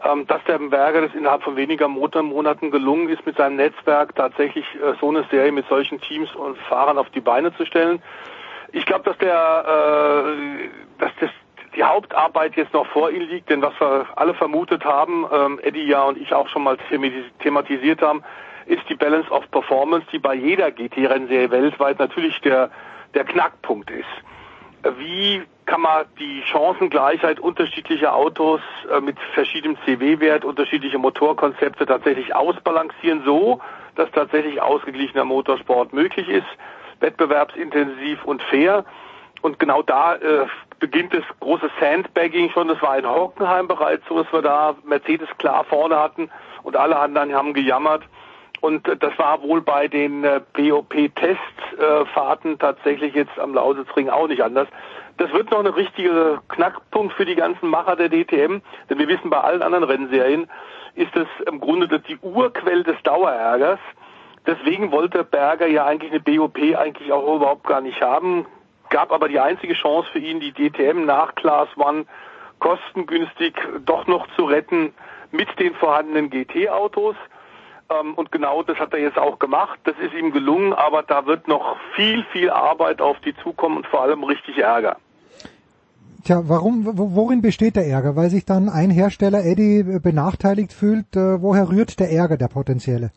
ähm, 0.03 0.25
dass 0.27 0.43
der 0.45 0.57
Berger 0.57 1.01
das 1.01 1.13
innerhalb 1.13 1.43
von 1.43 1.55
weniger 1.55 1.87
Monaten 1.87 2.71
gelungen 2.71 3.09
ist, 3.09 3.25
mit 3.25 3.37
seinem 3.37 3.57
Netzwerk 3.57 4.15
tatsächlich 4.15 4.65
äh, 4.75 4.93
so 4.99 5.09
eine 5.09 5.25
Serie 5.29 5.51
mit 5.51 5.67
solchen 5.67 6.01
Teams 6.01 6.33
und 6.35 6.57
Fahrern 6.57 6.97
auf 6.97 7.09
die 7.11 7.21
Beine 7.21 7.55
zu 7.55 7.65
stellen. 7.65 8.01
Ich 8.71 8.85
glaube, 8.85 9.03
dass 9.03 9.17
der, 9.17 9.65
äh, 9.67 10.69
dass 10.99 11.11
das 11.19 11.29
die 11.75 11.83
Hauptarbeit 11.83 12.55
jetzt 12.55 12.73
noch 12.73 12.87
vor 12.87 13.11
ihm 13.11 13.21
liegt, 13.29 13.49
denn 13.49 13.61
was 13.61 13.79
wir 13.79 14.07
alle 14.15 14.33
vermutet 14.33 14.83
haben, 14.85 15.25
ähm, 15.31 15.59
Eddie 15.61 15.85
ja 15.85 16.03
und 16.03 16.17
ich 16.17 16.33
auch 16.33 16.47
schon 16.47 16.63
mal 16.63 16.77
thematisiert 17.39 18.01
haben, 18.01 18.23
ist 18.69 18.87
die 18.87 18.95
Balance 18.95 19.29
of 19.31 19.49
Performance, 19.51 20.05
die 20.11 20.19
bei 20.19 20.35
jeder 20.35 20.71
GT-Rennserie 20.71 21.49
weltweit 21.51 21.99
natürlich 21.99 22.39
der, 22.41 22.69
der 23.15 23.23
Knackpunkt 23.25 23.89
ist. 23.89 24.05
Wie 24.97 25.41
kann 25.65 25.81
man 25.81 26.05
die 26.19 26.41
Chancengleichheit 26.43 27.39
unterschiedlicher 27.39 28.15
Autos 28.15 28.61
äh, 28.91 29.01
mit 29.01 29.19
verschiedenem 29.33 29.77
CW-Wert, 29.85 30.45
unterschiedliche 30.45 30.97
Motorkonzepte 30.97 31.85
tatsächlich 31.85 32.35
ausbalancieren, 32.35 33.23
so 33.25 33.59
dass 33.95 34.09
tatsächlich 34.11 34.61
ausgeglichener 34.61 35.25
Motorsport 35.25 35.91
möglich 35.91 36.29
ist, 36.29 36.47
wettbewerbsintensiv 37.01 38.23
und 38.23 38.41
fair. 38.43 38.85
Und 39.41 39.59
genau 39.59 39.81
da 39.81 40.15
äh, 40.15 40.45
beginnt 40.79 41.13
das 41.13 41.23
große 41.39 41.69
Sandbagging 41.79 42.51
schon. 42.51 42.67
Das 42.69 42.81
war 42.81 42.97
in 42.97 43.07
Hockenheim 43.07 43.67
bereits 43.67 44.03
so, 44.07 44.23
dass 44.23 44.31
wir 44.31 44.41
da 44.41 44.75
Mercedes 44.85 45.27
klar 45.37 45.65
vorne 45.65 45.97
hatten 45.97 46.29
und 46.63 46.77
alle 46.77 46.97
anderen 46.97 47.33
haben 47.33 47.53
gejammert. 47.53 48.03
Und 48.61 48.87
das 48.87 49.17
war 49.17 49.41
wohl 49.41 49.61
bei 49.61 49.87
den 49.87 50.23
äh, 50.23 50.41
BOP-Testfahrten 50.53 52.59
tatsächlich 52.59 53.15
jetzt 53.15 53.39
am 53.39 53.53
Lausitzring 53.53 54.09
auch 54.09 54.27
nicht 54.27 54.43
anders. 54.43 54.67
Das 55.17 55.31
wird 55.33 55.51
noch 55.51 55.59
ein 55.59 55.67
richtiger 55.67 56.41
Knackpunkt 56.49 57.13
für 57.13 57.25
die 57.25 57.35
ganzen 57.35 57.69
Macher 57.69 57.95
der 57.95 58.09
DTM, 58.09 58.61
denn 58.89 58.99
wir 58.99 59.07
wissen, 59.07 59.29
bei 59.29 59.39
allen 59.39 59.61
anderen 59.61 59.83
Rennserien 59.83 60.49
ist 60.95 61.15
das 61.15 61.27
im 61.45 61.59
Grunde 61.59 61.99
die 61.99 62.17
Urquelle 62.21 62.83
des 62.83 63.01
Dauerärgers. 63.03 63.79
Deswegen 64.45 64.91
wollte 64.91 65.23
Berger 65.23 65.67
ja 65.67 65.85
eigentlich 65.85 66.11
eine 66.11 66.21
BOP 66.21 66.57
eigentlich 66.57 67.11
auch 67.11 67.35
überhaupt 67.35 67.67
gar 67.67 67.81
nicht 67.81 68.01
haben, 68.01 68.45
gab 68.89 69.11
aber 69.11 69.27
die 69.27 69.39
einzige 69.39 69.73
Chance 69.73 70.09
für 70.11 70.19
ihn, 70.19 70.39
die 70.39 70.53
DTM 70.53 71.05
nach 71.05 71.35
Class 71.35 71.69
One 71.77 72.05
kostengünstig 72.59 73.55
doch 73.85 74.07
noch 74.07 74.27
zu 74.35 74.45
retten 74.45 74.93
mit 75.31 75.47
den 75.59 75.75
vorhandenen 75.75 76.29
GT-Autos. 76.29 77.15
Ähm, 77.89 78.13
und 78.15 78.31
genau 78.31 78.63
das 78.63 78.77
hat 78.77 78.93
er 78.93 78.99
jetzt 78.99 79.17
auch 79.17 79.39
gemacht. 79.39 79.79
Das 79.83 79.95
ist 79.99 80.13
ihm 80.13 80.31
gelungen, 80.31 80.73
aber 80.73 81.03
da 81.03 81.25
wird 81.25 81.47
noch 81.47 81.77
viel, 81.95 82.23
viel 82.31 82.49
Arbeit 82.49 83.01
auf 83.01 83.19
die 83.21 83.35
zukommen 83.43 83.77
und 83.77 83.87
vor 83.87 84.01
allem 84.01 84.23
richtig 84.23 84.57
Ärger. 84.57 84.97
Tja, 86.23 86.41
warum, 86.43 86.85
worin 86.85 87.41
besteht 87.41 87.75
der 87.75 87.87
Ärger? 87.87 88.15
Weil 88.15 88.29
sich 88.29 88.45
dann 88.45 88.69
ein 88.69 88.91
Hersteller, 88.91 89.43
Eddie, 89.43 89.83
benachteiligt 89.99 90.73
fühlt. 90.73 91.15
Äh, 91.15 91.41
woher 91.41 91.69
rührt 91.69 91.99
der 91.99 92.11
Ärger, 92.11 92.37
der 92.37 92.49
potenzielle? 92.49 93.11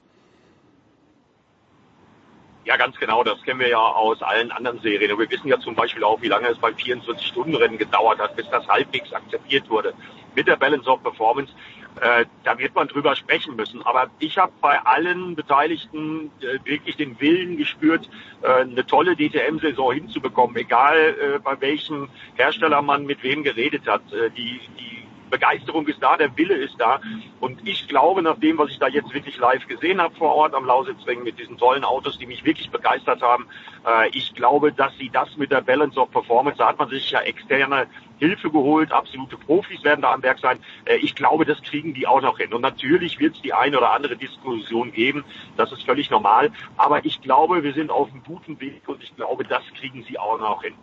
Ja, 2.64 2.76
ganz 2.76 2.96
genau. 2.98 3.24
Das 3.24 3.42
kennen 3.42 3.58
wir 3.58 3.68
ja 3.68 3.78
aus 3.78 4.22
allen 4.22 4.52
anderen 4.52 4.80
Serien. 4.80 5.12
Und 5.12 5.18
wir 5.18 5.30
wissen 5.30 5.48
ja 5.48 5.58
zum 5.58 5.74
Beispiel 5.74 6.04
auch, 6.04 6.22
wie 6.22 6.28
lange 6.28 6.46
es 6.48 6.58
beim 6.58 6.74
24-Stunden-Rennen 6.74 7.76
gedauert 7.76 8.20
hat, 8.20 8.36
bis 8.36 8.48
das 8.50 8.66
halbwegs 8.68 9.12
akzeptiert 9.12 9.68
wurde. 9.68 9.92
Mit 10.36 10.46
der 10.46 10.56
Balance 10.56 10.88
of 10.88 11.02
Performance 11.02 11.52
äh, 12.00 12.24
da 12.44 12.58
wird 12.58 12.74
man 12.74 12.88
drüber 12.88 13.14
sprechen 13.16 13.56
müssen. 13.56 13.82
Aber 13.82 14.10
ich 14.18 14.38
habe 14.38 14.52
bei 14.60 14.78
allen 14.80 15.34
Beteiligten 15.34 16.30
äh, 16.40 16.58
wirklich 16.64 16.96
den 16.96 17.20
Willen 17.20 17.56
gespürt, 17.56 18.08
äh, 18.42 18.62
eine 18.62 18.86
tolle 18.86 19.16
DTM-Saison 19.16 19.92
hinzubekommen, 19.92 20.56
egal 20.56 20.96
äh, 20.96 21.38
bei 21.38 21.60
welchem 21.60 22.08
Hersteller 22.34 22.82
man 22.82 23.04
mit 23.04 23.22
wem 23.22 23.42
geredet 23.42 23.86
hat. 23.86 24.02
Äh, 24.12 24.30
die, 24.30 24.60
die 24.78 25.01
Begeisterung 25.32 25.86
ist 25.88 26.00
da, 26.00 26.16
der 26.16 26.36
Wille 26.36 26.54
ist 26.54 26.76
da. 26.78 27.00
Und 27.40 27.66
ich 27.66 27.88
glaube, 27.88 28.22
nach 28.22 28.38
dem, 28.38 28.58
was 28.58 28.70
ich 28.70 28.78
da 28.78 28.86
jetzt 28.86 29.12
wirklich 29.12 29.38
live 29.38 29.66
gesehen 29.66 30.00
habe 30.00 30.14
vor 30.14 30.34
Ort 30.36 30.54
am 30.54 30.66
Lausitzring 30.66 31.24
mit 31.24 31.38
diesen 31.40 31.56
tollen 31.58 31.82
Autos, 31.82 32.18
die 32.18 32.26
mich 32.26 32.44
wirklich 32.44 32.70
begeistert 32.70 33.22
haben, 33.22 33.46
äh, 33.86 34.10
ich 34.10 34.34
glaube, 34.34 34.72
dass 34.72 34.96
sie 34.98 35.08
das 35.10 35.36
mit 35.36 35.50
der 35.50 35.62
Balance 35.62 35.98
of 35.98 36.10
Performance, 36.10 36.58
da 36.58 36.68
hat 36.68 36.78
man 36.78 36.90
sich 36.90 37.10
ja 37.10 37.20
externe 37.20 37.86
Hilfe 38.18 38.50
geholt, 38.50 38.92
absolute 38.92 39.36
Profis 39.36 39.82
werden 39.82 40.02
da 40.02 40.12
am 40.12 40.22
Werk 40.22 40.38
sein. 40.38 40.58
Äh, 40.84 40.96
ich 40.98 41.14
glaube, 41.14 41.46
das 41.46 41.60
kriegen 41.62 41.94
die 41.94 42.06
auch 42.06 42.20
noch 42.20 42.38
hin. 42.38 42.52
Und 42.52 42.60
natürlich 42.60 43.18
wird 43.18 43.34
es 43.34 43.42
die 43.42 43.54
eine 43.54 43.78
oder 43.78 43.90
andere 43.90 44.16
Diskussion 44.16 44.92
geben, 44.92 45.24
das 45.56 45.72
ist 45.72 45.82
völlig 45.82 46.10
normal. 46.10 46.52
Aber 46.76 47.04
ich 47.04 47.22
glaube, 47.22 47.64
wir 47.64 47.72
sind 47.72 47.90
auf 47.90 48.10
einem 48.12 48.22
guten 48.22 48.60
Weg 48.60 48.82
und 48.86 49.02
ich 49.02 49.16
glaube, 49.16 49.44
das 49.44 49.62
kriegen 49.80 50.04
sie 50.04 50.18
auch 50.18 50.38
noch 50.38 50.62
hin. 50.62 50.74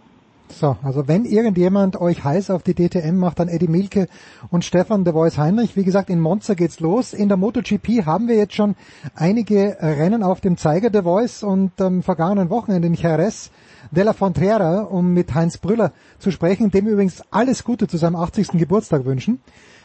So, 0.52 0.78
also 0.84 1.08
wenn 1.08 1.26
irgendjemand 1.26 2.02
euch 2.02 2.24
heiß 2.24 2.50
auf 2.50 2.64
die 2.64 2.74
DTM 2.74 3.18
macht, 3.18 3.40
dann 3.40 3.48
Eddie 3.48 3.68
Milke 3.68 4.08
und 4.50 4.66
Stefan 4.66 5.04
de 5.04 5.14
Vois 5.14 5.38
Heinrich. 5.38 5.76
Wie 5.76 5.84
gesagt, 5.84 6.10
in 6.10 6.20
Monza 6.20 6.56
geht's 6.56 6.80
los. 6.80 7.14
In 7.14 7.30
der 7.30 7.38
MotoGP 7.38 8.06
haben 8.06 8.28
wir 8.28 8.36
jetzt 8.36 8.56
schon 8.56 8.76
einige 9.16 9.78
Rennen 9.80 10.24
auf 10.24 10.42
dem 10.42 10.58
Zeiger 10.58 10.90
de 10.90 11.04
Vois 11.04 11.44
und 11.44 11.80
am 11.80 12.02
vergangenen 12.02 12.50
Wochenende 12.50 12.88
in 12.88 12.96
Jerez 12.96 13.52
de 13.92 14.04
la 14.04 14.14
Frontera, 14.14 14.82
um 14.82 15.14
mit 15.14 15.34
Heinz 15.34 15.58
Brüller 15.58 15.92
zu 16.18 16.32
sprechen, 16.32 16.72
dem 16.72 16.88
übrigens 16.88 17.24
alles 17.32 17.64
Gute 17.64 17.88
zu 17.88 17.98
seinem 17.98 18.16
80. 18.16 18.50
Geburtstag 18.54 19.06
wünschen. 19.06 19.42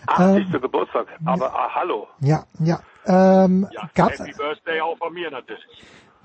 80. 0.07 0.55
Ähm, 0.55 0.61
Geburtstag, 0.61 1.07
aber 1.25 1.55
ah, 1.55 1.75
hallo. 1.75 2.07
Ja, 2.21 2.45
ja. 2.59 2.81
Ähm, 3.07 3.69
ja, 3.71 3.89
gab's, 3.95 4.19
Happy 4.19 4.33
Birthday 4.33 4.81
auch 4.81 4.97
von 4.97 5.13
mir 5.13 5.31
natürlich. 5.31 5.63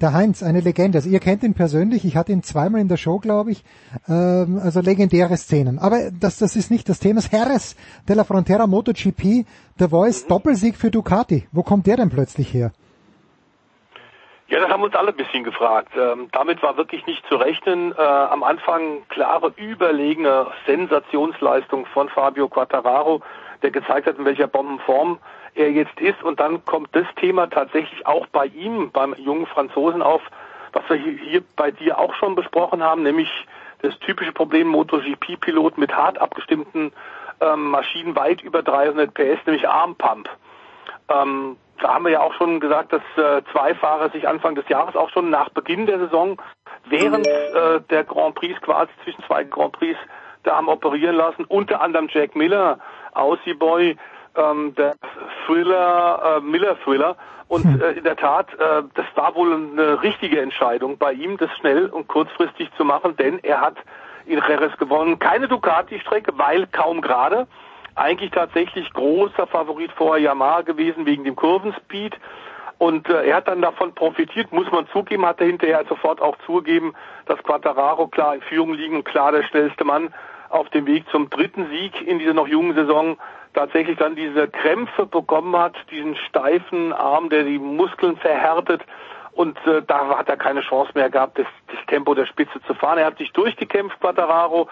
Der 0.01 0.13
Heinz, 0.13 0.43
eine 0.43 0.61
Legende. 0.61 0.97
Also 0.97 1.09
ihr 1.09 1.19
kennt 1.19 1.43
ihn 1.43 1.53
persönlich. 1.53 2.05
Ich 2.05 2.15
hatte 2.15 2.31
ihn 2.31 2.41
zweimal 2.41 2.79
in 2.79 2.87
der 2.87 2.95
Show, 2.95 3.19
glaube 3.19 3.51
ich. 3.51 3.63
Ähm, 4.07 4.59
also 4.63 4.79
legendäre 4.79 5.35
Szenen. 5.35 5.77
Aber 5.77 6.09
das, 6.17 6.39
das 6.39 6.55
ist 6.55 6.71
nicht 6.71 6.87
das 6.87 6.99
Thema. 6.99 7.19
Harris 7.31 7.75
de 8.07 8.15
la 8.15 8.23
Frontera 8.23 8.65
MotoGP, 8.65 9.45
The 9.77 9.87
Voice, 9.89 10.23
mhm. 10.23 10.29
Doppelsieg 10.29 10.77
für 10.77 10.89
Ducati. 10.89 11.47
Wo 11.51 11.63
kommt 11.63 11.85
der 11.85 11.97
denn 11.97 12.09
plötzlich 12.09 12.53
her? 12.53 12.71
Ja, 14.47 14.59
das 14.61 14.69
haben 14.69 14.81
uns 14.81 14.95
alle 14.95 15.09
ein 15.09 15.17
bisschen 15.17 15.43
gefragt. 15.43 15.91
Ähm, 15.95 16.29
damit 16.31 16.63
war 16.63 16.77
wirklich 16.77 17.05
nicht 17.05 17.23
zu 17.27 17.35
rechnen. 17.35 17.91
Äh, 17.91 18.01
am 18.01 18.43
Anfang 18.43 19.03
klare, 19.09 19.53
überlegene 19.57 20.47
Sensationsleistung 20.65 21.85
von 21.87 22.07
Fabio 22.09 22.47
Quattararo, 22.47 23.21
der 23.61 23.71
gezeigt 23.71 24.07
hat, 24.07 24.17
in 24.17 24.25
welcher 24.25 24.47
Bombenform 24.47 25.19
er 25.55 25.71
jetzt 25.71 25.99
ist. 25.99 26.21
Und 26.23 26.39
dann 26.39 26.65
kommt 26.65 26.89
das 26.93 27.05
Thema 27.15 27.47
tatsächlich 27.47 28.05
auch 28.05 28.27
bei 28.27 28.45
ihm, 28.47 28.91
beim 28.91 29.13
jungen 29.17 29.45
Franzosen 29.45 30.01
auf, 30.01 30.21
was 30.73 30.83
wir 30.89 30.97
hier 30.97 31.43
bei 31.55 31.71
dir 31.71 31.97
auch 31.99 32.13
schon 32.15 32.35
besprochen 32.35 32.83
haben, 32.83 33.03
nämlich 33.03 33.29
das 33.81 33.97
typische 33.99 34.33
Problem 34.33 34.67
MotoGP-Pilot 34.67 35.77
mit 35.77 35.95
hart 35.95 36.19
abgestimmten 36.19 36.91
ähm, 37.41 37.71
Maschinen 37.71 38.15
weit 38.15 38.41
über 38.41 38.61
300 38.61 39.13
PS, 39.13 39.45
nämlich 39.45 39.67
Armpump. 39.67 40.29
Ähm, 41.09 41.57
da 41.81 41.93
haben 41.93 42.03
wir 42.03 42.11
ja 42.11 42.21
auch 42.21 42.33
schon 42.33 42.59
gesagt, 42.59 42.91
dass 42.91 43.01
äh, 43.15 43.41
zwei 43.51 43.73
Fahrer 43.73 44.09
sich 44.09 44.27
Anfang 44.27 44.55
des 44.55 44.67
Jahres 44.67 44.95
auch 44.95 45.09
schon 45.09 45.29
nach 45.29 45.49
Beginn 45.49 45.85
der 45.85 45.99
Saison 45.99 46.41
während 46.85 47.25
äh, 47.27 47.81
der 47.89 48.03
Grand 48.03 48.35
Prix 48.35 48.59
quasi 48.61 48.91
zwischen 49.03 49.23
zwei 49.23 49.43
Grand 49.43 49.71
Prix 49.73 49.97
da 50.43 50.55
haben 50.55 50.69
operieren 50.69 51.15
lassen, 51.15 51.45
unter 51.45 51.81
anderem 51.81 52.07
Jack 52.09 52.35
Miller, 52.35 52.79
Aussie 53.13 53.53
Boy, 53.53 53.97
ähm, 54.35 54.73
der 54.75 54.95
Thriller, 55.45 56.37
äh, 56.37 56.41
Miller 56.41 56.77
Thriller. 56.83 57.15
Und 57.47 57.63
hm. 57.63 57.81
äh, 57.81 57.91
in 57.91 58.03
der 58.03 58.15
Tat, 58.15 58.53
äh, 58.53 58.83
das 58.93 59.05
war 59.15 59.35
wohl 59.35 59.53
eine 59.53 60.03
richtige 60.03 60.39
Entscheidung 60.39 60.97
bei 60.97 61.13
ihm, 61.13 61.37
das 61.37 61.49
schnell 61.57 61.87
und 61.87 62.07
kurzfristig 62.07 62.69
zu 62.77 62.85
machen, 62.85 63.17
denn 63.17 63.39
er 63.39 63.61
hat 63.61 63.75
in 64.25 64.39
Jerez 64.47 64.77
gewonnen. 64.77 65.19
Keine 65.19 65.47
Ducati-Strecke, 65.47 66.33
weil 66.37 66.67
kaum 66.67 67.01
gerade. 67.01 67.47
Eigentlich 67.95 68.31
tatsächlich 68.31 68.93
großer 68.93 69.47
Favorit 69.47 69.91
vor 69.91 70.17
Yamaha 70.17 70.61
gewesen 70.61 71.05
wegen 71.05 71.23
dem 71.23 71.35
Kurvenspeed. 71.35 72.15
Und 72.77 73.09
äh, 73.09 73.25
er 73.25 73.37
hat 73.37 73.47
dann 73.47 73.61
davon 73.61 73.93
profitiert, 73.93 74.53
muss 74.53 74.71
man 74.71 74.87
zugeben, 74.87 75.25
hat 75.25 75.41
er 75.41 75.47
hinterher 75.47 75.83
sofort 75.89 76.21
auch 76.21 76.37
zugegeben, 76.45 76.93
dass 77.25 77.43
Quattararo 77.43 78.07
klar 78.07 78.35
in 78.35 78.41
Führung 78.41 78.73
liegen 78.73 78.95
und 78.95 79.03
klar 79.03 79.31
der 79.31 79.43
schnellste 79.43 79.83
Mann 79.83 80.13
auf 80.49 80.69
dem 80.69 80.85
Weg 80.85 81.03
zum 81.11 81.29
dritten 81.29 81.67
Sieg 81.69 82.01
in 82.01 82.19
dieser 82.19 82.33
noch 82.33 82.47
jungen 82.47 82.75
Saison 82.75 83.17
tatsächlich 83.59 83.97
dann 83.97 84.15
diese 84.15 84.47
Krämpfe 84.47 85.05
bekommen 85.05 85.55
hat, 85.57 85.75
diesen 85.91 86.15
steifen 86.15 86.93
Arm, 86.93 87.29
der 87.29 87.43
die 87.43 87.59
Muskeln 87.59 88.15
verhärtet. 88.17 88.81
Und 89.33 89.57
äh, 89.67 89.81
da 89.85 90.17
hat 90.17 90.29
er 90.29 90.37
keine 90.37 90.61
Chance 90.61 90.91
mehr 90.95 91.09
gehabt, 91.09 91.37
das, 91.37 91.45
das 91.67 91.85
Tempo 91.87 92.13
der 92.13 92.25
Spitze 92.25 92.61
zu 92.65 92.73
fahren. 92.73 92.97
Er 92.97 93.05
hat 93.05 93.17
sich 93.17 93.31
durchgekämpft, 93.33 93.99
Quattararo, 93.99 94.69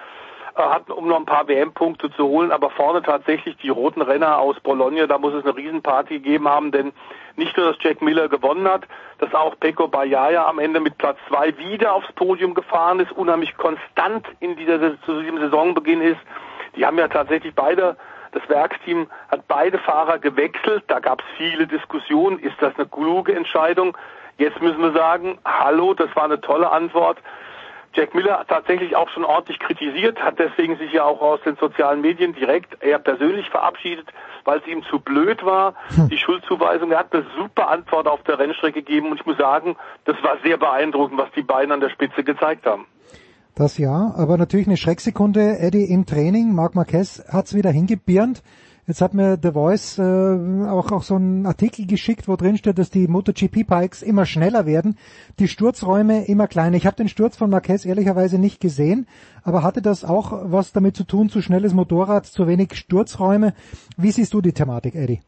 äh, 0.55 0.61
hat, 0.61 0.89
um 0.89 1.07
noch 1.07 1.17
ein 1.17 1.25
paar 1.25 1.49
WM-Punkte 1.49 2.11
zu 2.11 2.27
holen, 2.27 2.51
aber 2.51 2.69
vorne 2.69 3.01
tatsächlich 3.01 3.57
die 3.57 3.69
roten 3.69 4.01
Renner 4.01 4.39
aus 4.39 4.57
Bologna, 4.61 5.05
da 5.05 5.17
muss 5.17 5.33
es 5.33 5.43
eine 5.43 5.55
Riesenparty 5.55 6.15
gegeben 6.15 6.47
haben, 6.47 6.71
denn 6.71 6.93
nicht 7.35 7.57
nur, 7.57 7.73
dass 7.73 7.83
Jack 7.83 8.01
Miller 8.01 8.29
gewonnen 8.29 8.67
hat, 8.69 8.83
dass 9.19 9.33
auch 9.33 9.59
Pecco 9.59 9.89
Bagnaia 9.89 10.47
am 10.47 10.59
Ende 10.59 10.79
mit 10.79 10.97
Platz 10.97 11.17
zwei 11.27 11.57
wieder 11.57 11.93
aufs 11.93 12.11
Podium 12.13 12.53
gefahren 12.53 13.01
ist, 13.01 13.11
unheimlich 13.11 13.55
konstant 13.57 14.25
in 14.39 14.55
dieser, 14.55 14.79
zu 15.01 15.21
diesem 15.21 15.39
Saisonbeginn 15.39 16.01
ist. 16.01 16.21
Die 16.77 16.85
haben 16.85 16.97
ja 16.97 17.09
tatsächlich 17.09 17.53
beide 17.53 17.97
das 18.37 18.49
Werksteam 18.49 19.07
hat 19.29 19.47
beide 19.47 19.79
Fahrer 19.79 20.19
gewechselt. 20.19 20.83
Da 20.87 20.99
gab 20.99 21.21
es 21.21 21.25
viele 21.37 21.67
Diskussionen. 21.67 22.39
Ist 22.39 22.55
das 22.59 22.75
eine 22.75 22.87
kluge 22.87 23.35
Entscheidung? 23.35 23.97
Jetzt 24.37 24.61
müssen 24.61 24.81
wir 24.81 24.91
sagen, 24.91 25.39
hallo, 25.43 25.93
das 25.93 26.15
war 26.15 26.25
eine 26.25 26.39
tolle 26.39 26.71
Antwort. 26.71 27.17
Jack 27.93 28.13
Miller 28.13 28.39
hat 28.39 28.49
tatsächlich 28.49 28.95
auch 28.95 29.09
schon 29.09 29.25
ordentlich 29.25 29.57
kritisiert, 29.57 30.21
hat 30.21 30.37
deswegen 30.37 30.77
sich 30.77 30.91
ja 30.93 31.03
auch 31.03 31.19
aus 31.19 31.41
den 31.41 31.55
sozialen 31.55 32.01
Medien 32.01 32.33
direkt 32.33 32.77
er 32.83 32.99
persönlich 32.99 33.49
verabschiedet, 33.49 34.07
weil 34.43 34.59
es 34.59 34.67
ihm 34.67 34.83
zu 34.83 34.99
blöd 34.99 35.43
war, 35.43 35.73
hm. 35.95 36.09
die 36.09 36.17
Schuldzuweisung. 36.17 36.91
Er 36.91 36.99
hat 36.99 37.13
eine 37.13 37.25
super 37.35 37.69
Antwort 37.69 38.07
auf 38.07 38.21
der 38.23 38.37
Rennstrecke 38.37 38.83
gegeben 38.83 39.09
und 39.09 39.19
ich 39.19 39.25
muss 39.25 39.37
sagen, 39.37 39.77
das 40.05 40.21
war 40.21 40.37
sehr 40.43 40.57
beeindruckend, 40.57 41.17
was 41.17 41.31
die 41.31 41.41
beiden 41.41 41.71
an 41.71 41.79
der 41.79 41.89
Spitze 41.89 42.23
gezeigt 42.23 42.67
haben. 42.67 42.85
Das 43.57 43.79
ja, 43.79 44.13
aber 44.15 44.37
natürlich 44.37 44.67
eine 44.67 44.77
Schrecksekunde. 44.77 45.57
Eddie 45.57 45.85
im 45.85 46.05
Training, 46.05 46.53
Marc 46.53 46.75
Marquez 46.75 47.23
hat's 47.27 47.55
wieder 47.55 47.71
hingebirnt. 47.71 48.43
Jetzt 48.85 49.01
hat 49.01 49.15
mir 49.15 49.39
The 49.41 49.53
Voice 49.53 49.97
äh, 49.97 50.67
auch, 50.69 50.91
auch 50.91 51.01
so 51.01 51.15
einen 51.15 51.47
Artikel 51.47 51.87
geschickt, 51.87 52.27
wo 52.27 52.35
drin 52.35 52.57
steht, 52.57 52.77
dass 52.77 52.91
die 52.91 53.07
MotoGP-Bikes 53.07 54.03
immer 54.03 54.27
schneller 54.27 54.67
werden, 54.67 54.95
die 55.39 55.47
Sturzräume 55.47 56.25
immer 56.25 56.45
kleiner. 56.47 56.77
Ich 56.77 56.85
habe 56.85 56.97
den 56.97 57.09
Sturz 57.09 57.35
von 57.35 57.49
Marquez 57.49 57.83
ehrlicherweise 57.83 58.37
nicht 58.37 58.61
gesehen, 58.61 59.07
aber 59.41 59.63
hatte 59.63 59.81
das 59.81 60.05
auch 60.05 60.33
was 60.51 60.71
damit 60.71 60.95
zu 60.95 61.03
tun, 61.03 61.29
zu 61.29 61.41
schnelles 61.41 61.73
Motorrad, 61.73 62.27
zu 62.27 62.45
wenig 62.45 62.75
Sturzräume? 62.75 63.55
Wie 63.97 64.11
siehst 64.11 64.35
du 64.35 64.41
die 64.41 64.53
Thematik, 64.53 64.93
Eddie? 64.93 65.21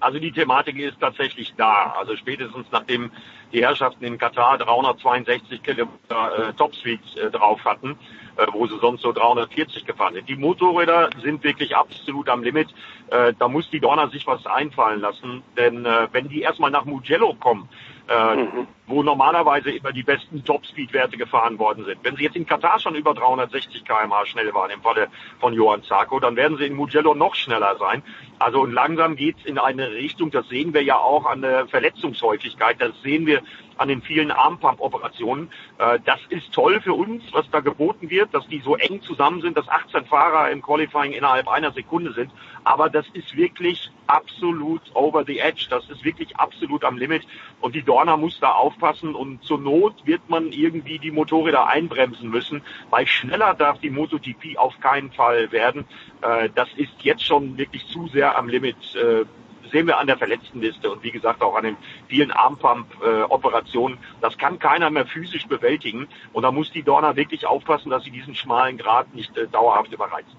Also 0.00 0.18
die 0.18 0.32
Thematik 0.32 0.78
ist 0.78 0.98
tatsächlich 1.00 1.54
da. 1.56 1.94
Also 1.98 2.16
spätestens 2.16 2.66
nachdem 2.72 3.10
die 3.52 3.62
Herrschaften 3.62 4.04
in 4.04 4.18
Katar 4.18 4.58
362 4.58 5.62
Kilometer 5.62 6.48
äh, 6.48 6.52
Topspeed 6.54 7.00
äh, 7.16 7.30
drauf 7.30 7.64
hatten, 7.64 7.98
äh, 8.36 8.46
wo 8.52 8.66
sie 8.66 8.78
sonst 8.80 9.02
so 9.02 9.12
340 9.12 9.84
gefahren 9.84 10.14
sind. 10.14 10.28
Die 10.28 10.36
Motorräder 10.36 11.10
sind 11.22 11.44
wirklich 11.44 11.76
absolut 11.76 12.28
am 12.28 12.42
Limit. 12.42 12.68
Äh, 13.10 13.34
da 13.38 13.48
muss 13.48 13.68
die 13.70 13.80
Dorna 13.80 14.08
sich 14.08 14.26
was 14.26 14.46
einfallen 14.46 15.00
lassen, 15.00 15.42
denn 15.56 15.84
äh, 15.84 16.08
wenn 16.12 16.28
die 16.28 16.42
erstmal 16.42 16.70
nach 16.70 16.84
Mugello 16.84 17.34
kommen, 17.34 17.68
äh, 18.10 18.36
mhm. 18.36 18.66
wo 18.88 19.04
normalerweise 19.04 19.70
immer 19.70 19.92
die 19.92 20.02
besten 20.02 20.44
Top-Speed-Werte 20.44 21.16
gefahren 21.16 21.60
worden 21.60 21.84
sind. 21.84 21.98
Wenn 22.02 22.16
sie 22.16 22.24
jetzt 22.24 22.34
in 22.34 22.44
Katar 22.44 22.80
schon 22.80 22.96
über 22.96 23.14
360 23.14 23.84
km/h 23.84 24.26
schnell 24.26 24.52
waren, 24.52 24.72
im 24.72 24.82
Falle 24.82 25.06
von 25.38 25.54
Johann 25.54 25.84
Zarco, 25.84 26.18
dann 26.18 26.34
werden 26.34 26.58
sie 26.58 26.66
in 26.66 26.74
Mugello 26.74 27.14
noch 27.14 27.36
schneller 27.36 27.76
sein. 27.78 28.02
Also 28.40 28.62
und 28.62 28.72
langsam 28.72 29.14
geht's 29.14 29.44
in 29.44 29.58
eine 29.58 29.92
Richtung, 29.92 30.32
das 30.32 30.48
sehen 30.48 30.74
wir 30.74 30.82
ja 30.82 30.96
auch 30.96 31.24
an 31.26 31.42
der 31.42 31.68
Verletzungshäufigkeit, 31.68 32.80
das 32.80 33.00
sehen 33.02 33.26
wir 33.26 33.42
an 33.80 33.88
den 33.88 34.02
vielen 34.02 34.30
Armpump-Operationen. 34.30 35.50
Äh, 35.78 36.00
das 36.04 36.20
ist 36.28 36.52
toll 36.52 36.80
für 36.82 36.92
uns, 36.92 37.22
was 37.32 37.48
da 37.50 37.60
geboten 37.60 38.10
wird, 38.10 38.34
dass 38.34 38.46
die 38.48 38.60
so 38.60 38.76
eng 38.76 39.00
zusammen 39.02 39.40
sind, 39.40 39.56
dass 39.56 39.68
18 39.68 40.04
Fahrer 40.04 40.50
im 40.50 40.60
Qualifying 40.60 41.12
innerhalb 41.12 41.48
einer 41.48 41.72
Sekunde 41.72 42.12
sind. 42.12 42.30
Aber 42.64 42.90
das 42.90 43.06
ist 43.14 43.36
wirklich 43.36 43.90
absolut 44.06 44.82
over 44.94 45.24
the 45.24 45.38
edge. 45.38 45.66
Das 45.70 45.88
ist 45.88 46.04
wirklich 46.04 46.36
absolut 46.36 46.84
am 46.84 46.98
Limit. 46.98 47.22
Und 47.62 47.74
die 47.74 47.82
Dorna 48.00 48.16
muss 48.16 48.40
da 48.40 48.52
aufpassen. 48.52 49.14
Und 49.14 49.42
zur 49.44 49.58
Not 49.58 50.06
wird 50.06 50.28
man 50.28 50.52
irgendwie 50.52 50.98
die 50.98 51.10
Motorräder 51.10 51.66
einbremsen 51.66 52.30
müssen, 52.30 52.62
weil 52.88 53.06
schneller 53.06 53.54
darf 53.54 53.78
die 53.80 53.90
MotoGP 53.90 54.56
auf 54.56 54.78
keinen 54.80 55.12
Fall 55.12 55.52
werden. 55.52 55.84
Äh, 56.22 56.48
das 56.54 56.68
ist 56.76 56.92
jetzt 57.02 57.24
schon 57.24 57.58
wirklich 57.58 57.86
zu 57.88 58.08
sehr 58.08 58.38
am 58.38 58.48
Limit 58.48 58.76
äh, 58.94 59.24
sehen 59.70 59.86
wir 59.86 59.98
an 59.98 60.08
der 60.08 60.18
Verletztenliste 60.18 60.90
und 60.90 61.04
wie 61.04 61.12
gesagt 61.12 61.42
auch 61.42 61.54
an 61.54 61.62
den 61.62 61.76
vielen 62.08 62.32
Armpump-Operationen. 62.32 63.98
das 64.20 64.36
kann 64.36 64.58
keiner 64.58 64.90
mehr 64.90 65.06
physisch 65.06 65.46
bewältigen. 65.46 66.08
Und 66.32 66.42
da 66.42 66.50
muss 66.50 66.72
die 66.72 66.82
Dorna 66.82 67.14
wirklich 67.14 67.46
aufpassen, 67.46 67.88
dass 67.88 68.02
sie 68.02 68.10
diesen 68.10 68.34
schmalen 68.34 68.78
Grad 68.78 69.14
nicht 69.14 69.36
äh, 69.36 69.46
dauerhaft 69.46 69.92
überreizt. 69.92 70.34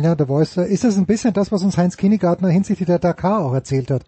Ja, 0.00 0.14
der 0.14 0.26
Voice, 0.28 0.58
ist 0.58 0.84
das 0.84 0.96
ein 0.96 1.06
bisschen 1.06 1.32
das, 1.32 1.50
was 1.50 1.64
uns 1.64 1.76
Heinz 1.76 1.96
Kinnegartner 1.96 2.50
hinsichtlich 2.50 2.86
der 2.86 3.00
Dakar 3.00 3.40
auch 3.40 3.54
erzählt 3.54 3.90
hat? 3.90 4.04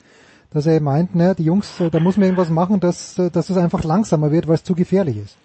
Dass 0.54 0.66
er 0.66 0.80
meint, 0.80 1.14
ne, 1.14 1.34
die 1.36 1.44
Jungs, 1.44 1.80
äh, 1.80 1.90
da 1.90 1.98
muss 2.00 2.16
man 2.16 2.24
irgendwas 2.24 2.48
machen, 2.48 2.80
dass, 2.80 3.18
äh, 3.18 3.30
dass 3.30 3.50
es 3.50 3.56
einfach 3.56 3.82
langsamer 3.84 4.30
wird, 4.30 4.46
weil 4.46 4.54
es 4.54 4.64
zu 4.64 4.74
gefährlich 4.74 5.16
ist. 5.16 5.36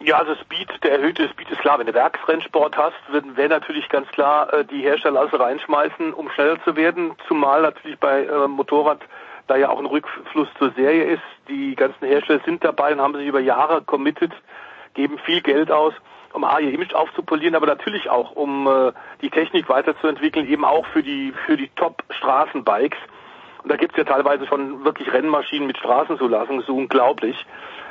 Ja, 0.00 0.18
also 0.18 0.34
Speed, 0.36 0.68
der 0.82 0.92
erhöhte 0.92 1.28
Speed 1.28 1.50
ist 1.50 1.60
klar. 1.60 1.78
Wenn 1.78 1.86
du 1.86 1.92
Werksrennsport 1.94 2.76
hast, 2.76 2.94
wäre 3.10 3.48
natürlich 3.48 3.88
ganz 3.88 4.08
klar 4.08 4.52
äh, 4.52 4.64
die 4.64 4.80
Hersteller 4.80 5.20
alles 5.20 5.38
reinschmeißen, 5.38 6.14
um 6.14 6.30
schneller 6.30 6.62
zu 6.64 6.76
werden. 6.76 7.12
Zumal 7.28 7.62
natürlich 7.62 7.98
bei 7.98 8.24
äh, 8.24 8.48
Motorrad 8.48 9.00
da 9.46 9.56
ja 9.56 9.68
auch 9.68 9.78
ein 9.78 9.86
Rückfluss 9.86 10.48
zur 10.58 10.72
Serie 10.72 11.04
ist. 11.04 11.22
Die 11.48 11.74
ganzen 11.74 12.06
Hersteller 12.06 12.40
sind 12.44 12.64
dabei 12.64 12.92
und 12.92 13.00
haben 13.00 13.14
sich 13.14 13.26
über 13.26 13.40
Jahre 13.40 13.82
committed, 13.82 14.32
geben 14.94 15.18
viel 15.18 15.40
Geld 15.40 15.70
aus, 15.70 15.92
um 16.32 16.44
A, 16.44 16.58
ihr 16.60 16.72
Image 16.72 16.94
aufzupolieren, 16.94 17.54
aber 17.54 17.66
natürlich 17.66 18.08
auch, 18.08 18.32
um 18.32 18.66
äh, 18.66 18.92
die 19.22 19.30
Technik 19.30 19.68
weiterzuentwickeln, 19.68 20.48
eben 20.48 20.64
auch 20.64 20.86
für 20.86 21.02
die, 21.02 21.32
für 21.46 21.56
die 21.56 21.68
Top-Straßenbikes. 21.76 22.98
Da 23.68 23.76
gibt's 23.76 23.96
ja 23.96 24.04
teilweise 24.04 24.46
schon 24.46 24.84
wirklich 24.84 25.12
Rennmaschinen 25.12 25.66
mit 25.66 25.78
Straßenzulassung, 25.78 26.62
so 26.62 26.76
unglaublich. 26.76 27.36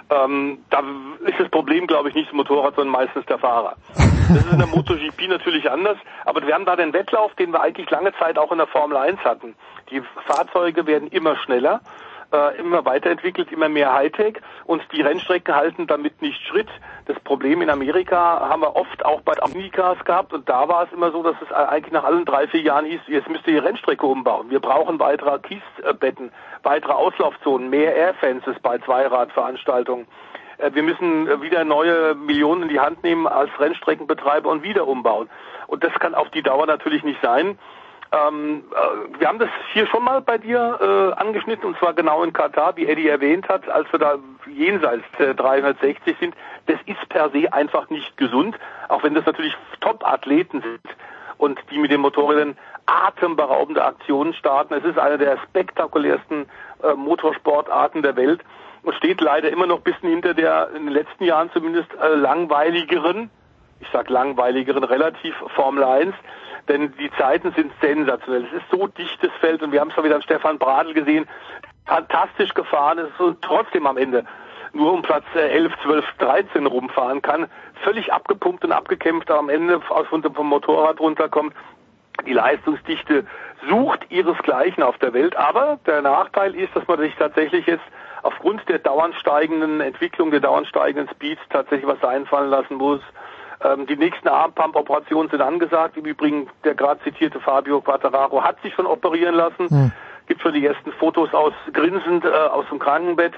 Ähm, 0.09 0.59
da 0.69 0.83
ist 1.25 1.39
das 1.39 1.49
Problem, 1.49 1.87
glaube 1.87 2.09
ich, 2.09 2.15
nicht 2.15 2.27
das 2.27 2.35
Motorrad, 2.35 2.75
sondern 2.75 2.91
meistens 2.91 3.25
der 3.25 3.39
Fahrer. 3.39 3.75
Das 3.95 4.37
ist 4.37 4.51
in 4.51 4.59
der 4.59 4.67
MotoGP 4.67 5.27
natürlich 5.27 5.69
anders, 5.69 5.97
aber 6.25 6.45
wir 6.45 6.53
haben 6.53 6.65
da 6.65 6.75
den 6.75 6.93
Wettlauf, 6.93 7.33
den 7.35 7.51
wir 7.51 7.61
eigentlich 7.61 7.89
lange 7.89 8.13
Zeit 8.17 8.37
auch 8.37 8.51
in 8.51 8.59
der 8.59 8.67
Formel 8.67 8.97
1 8.97 9.19
hatten. 9.21 9.55
Die 9.89 10.01
Fahrzeuge 10.27 10.85
werden 10.85 11.07
immer 11.09 11.35
schneller, 11.37 11.81
äh, 12.31 12.57
immer 12.59 12.85
weiterentwickelt, 12.85 13.51
immer 13.51 13.69
mehr 13.69 13.93
Hightech 13.93 14.37
und 14.65 14.81
die 14.91 15.01
Rennstrecken 15.01 15.55
halten 15.55 15.87
damit 15.87 16.21
nicht 16.21 16.41
Schritt. 16.47 16.69
Das 17.05 17.19
Problem 17.19 17.61
in 17.61 17.69
Amerika 17.69 18.47
haben 18.49 18.61
wir 18.61 18.75
oft 18.75 19.05
auch 19.05 19.21
bei 19.21 19.33
Omnicars 19.41 20.03
gehabt 20.05 20.33
und 20.33 20.47
da 20.49 20.67
war 20.67 20.83
es 20.83 20.91
immer 20.91 21.11
so, 21.11 21.23
dass 21.23 21.35
es 21.41 21.51
eigentlich 21.51 21.91
nach 21.91 22.03
allen 22.03 22.25
drei, 22.25 22.47
vier 22.47 22.61
Jahren 22.61 22.85
hieß, 22.85 23.01
jetzt 23.07 23.29
müsst 23.29 23.45
ihr 23.47 23.53
die 23.53 23.67
Rennstrecke 23.67 24.05
umbauen. 24.05 24.49
Wir 24.49 24.59
brauchen 24.59 24.99
weitere 24.99 25.39
Kiesbetten, 25.39 26.31
weitere 26.63 26.93
Auslaufzonen, 26.93 27.69
mehr 27.69 27.95
Airfences 27.95 28.55
bei 28.61 28.77
Zweiradveranstaltungen. 28.79 30.07
Äh, 30.57 30.71
wir 30.73 30.83
müssen 30.83 31.41
wieder 31.41 31.63
neue 31.63 32.15
Millionen 32.15 32.63
in 32.63 32.69
die 32.69 32.79
Hand 32.79 33.03
nehmen 33.03 33.27
als 33.27 33.51
Rennstreckenbetreiber 33.59 34.49
und 34.49 34.63
wieder 34.63 34.87
umbauen. 34.87 35.29
Und 35.67 35.83
das 35.83 35.93
kann 35.93 36.15
auf 36.15 36.29
die 36.29 36.43
Dauer 36.43 36.65
natürlich 36.65 37.03
nicht 37.03 37.21
sein. 37.21 37.57
Ähm, 38.15 38.63
äh, 38.71 39.19
wir 39.19 39.27
haben 39.27 39.39
das 39.39 39.49
hier 39.73 39.87
schon 39.87 40.03
mal 40.03 40.21
bei 40.21 40.37
dir 40.37 40.79
äh, 40.79 41.19
angeschnitten 41.19 41.65
und 41.65 41.77
zwar 41.77 41.93
genau 41.93 42.23
in 42.23 42.33
Katar, 42.33 42.75
wie 42.77 42.87
Eddie 42.87 43.09
erwähnt 43.09 43.49
hat, 43.49 43.67
als 43.69 43.91
wir 43.91 43.99
da 43.99 44.17
jenseits 44.47 45.03
äh, 45.19 45.33
360 45.33 46.15
sind. 46.19 46.35
Das 46.67 46.77
ist 46.85 47.09
per 47.09 47.29
se 47.31 47.51
einfach 47.51 47.89
nicht 47.89 48.15
gesund, 48.17 48.57
auch 48.89 49.03
wenn 49.03 49.15
das 49.15 49.25
natürlich 49.25 49.55
Top-Athleten 49.81 50.61
sind 50.61 50.81
und 51.37 51.59
die 51.71 51.79
mit 51.79 51.91
den 51.91 52.01
Motorrädern 52.01 52.57
atemberaubende 52.85 53.83
Aktionen 53.83 54.33
starten. 54.33 54.73
Es 54.75 54.83
ist 54.83 54.99
eine 54.99 55.17
der 55.17 55.37
spektakulärsten 55.49 56.45
äh, 56.83 56.93
Motorsportarten 56.93 58.01
der 58.01 58.15
Welt 58.15 58.41
und 58.83 58.95
steht 58.95 59.19
leider 59.19 59.49
immer 59.49 59.65
noch 59.65 59.77
ein 59.77 59.83
bisschen 59.83 60.09
hinter 60.09 60.33
der 60.33 60.69
in 60.75 60.85
den 60.85 60.93
letzten 60.93 61.23
Jahren 61.23 61.49
zumindest 61.51 61.89
äh, 62.01 62.15
langweiligeren, 62.15 63.29
ich 63.79 63.87
sag 63.91 64.09
langweiligeren 64.09 64.83
relativ 64.83 65.35
Formel 65.55 65.83
1, 65.83 66.13
denn 66.67 66.93
die 66.97 67.11
Zeiten 67.17 67.51
sind 67.53 67.71
sensationell. 67.81 68.45
Es 68.45 68.61
ist 68.61 68.69
so 68.71 68.87
dichtes 68.87 69.31
Feld 69.39 69.61
und 69.63 69.71
wir 69.71 69.81
haben 69.81 69.89
es 69.89 69.97
mal 69.97 70.03
wieder 70.03 70.15
an 70.15 70.21
Stefan 70.21 70.57
Bradl 70.57 70.93
gesehen, 70.93 71.27
fantastisch 71.85 72.53
gefahren, 72.53 72.97
ist 72.97 73.11
trotzdem 73.41 73.87
am 73.87 73.97
Ende 73.97 74.25
nur 74.73 74.91
um 74.91 75.01
Platz 75.01 75.23
11, 75.33 75.73
12, 75.83 76.05
13 76.19 76.65
rumfahren 76.65 77.21
kann, 77.21 77.47
völlig 77.83 78.11
abgepumpt 78.11 78.65
und 78.65 78.71
abgekämpft, 78.71 79.31
am 79.31 79.49
Ende 79.49 79.79
vom 79.79 80.47
Motorrad 80.47 80.99
runterkommt. 80.99 81.53
Die 82.25 82.33
Leistungsdichte 82.33 83.25
sucht 83.69 84.09
ihresgleichen 84.09 84.83
auf 84.83 84.97
der 84.97 85.13
Welt, 85.13 85.35
aber 85.35 85.79
der 85.85 86.01
Nachteil 86.01 86.55
ist, 86.55 86.75
dass 86.75 86.87
man 86.87 86.99
sich 86.99 87.15
tatsächlich 87.15 87.65
jetzt 87.67 87.83
aufgrund 88.23 88.67
der 88.67 88.79
dauernd 88.79 89.15
steigenden 89.15 89.81
Entwicklung, 89.81 90.31
der 90.31 90.39
dauernd 90.39 90.67
steigenden 90.67 91.07
Speeds 91.09 91.41
tatsächlich 91.49 91.87
was 91.87 92.03
einfallen 92.03 92.49
lassen 92.49 92.75
muss. 92.75 93.01
Ähm, 93.63 93.85
die 93.87 93.95
nächsten 93.95 94.27
Armpump-Operationen 94.27 95.29
sind 95.29 95.41
angesagt. 95.41 95.97
Im 95.97 96.05
Übrigen, 96.05 96.49
der 96.63 96.75
gerade 96.75 97.01
zitierte 97.01 97.39
Fabio 97.39 97.81
Quattararo 97.81 98.43
hat 98.43 98.61
sich 98.61 98.73
schon 98.73 98.85
operieren 98.85 99.35
lassen. 99.35 99.69
Hm. 99.69 99.91
Gibt 100.27 100.41
schon 100.41 100.53
die 100.53 100.65
ersten 100.65 100.91
Fotos 100.93 101.33
aus 101.33 101.53
grinsend 101.71 102.25
äh, 102.25 102.29
aus 102.29 102.65
dem 102.69 102.79
Krankenbett. 102.79 103.33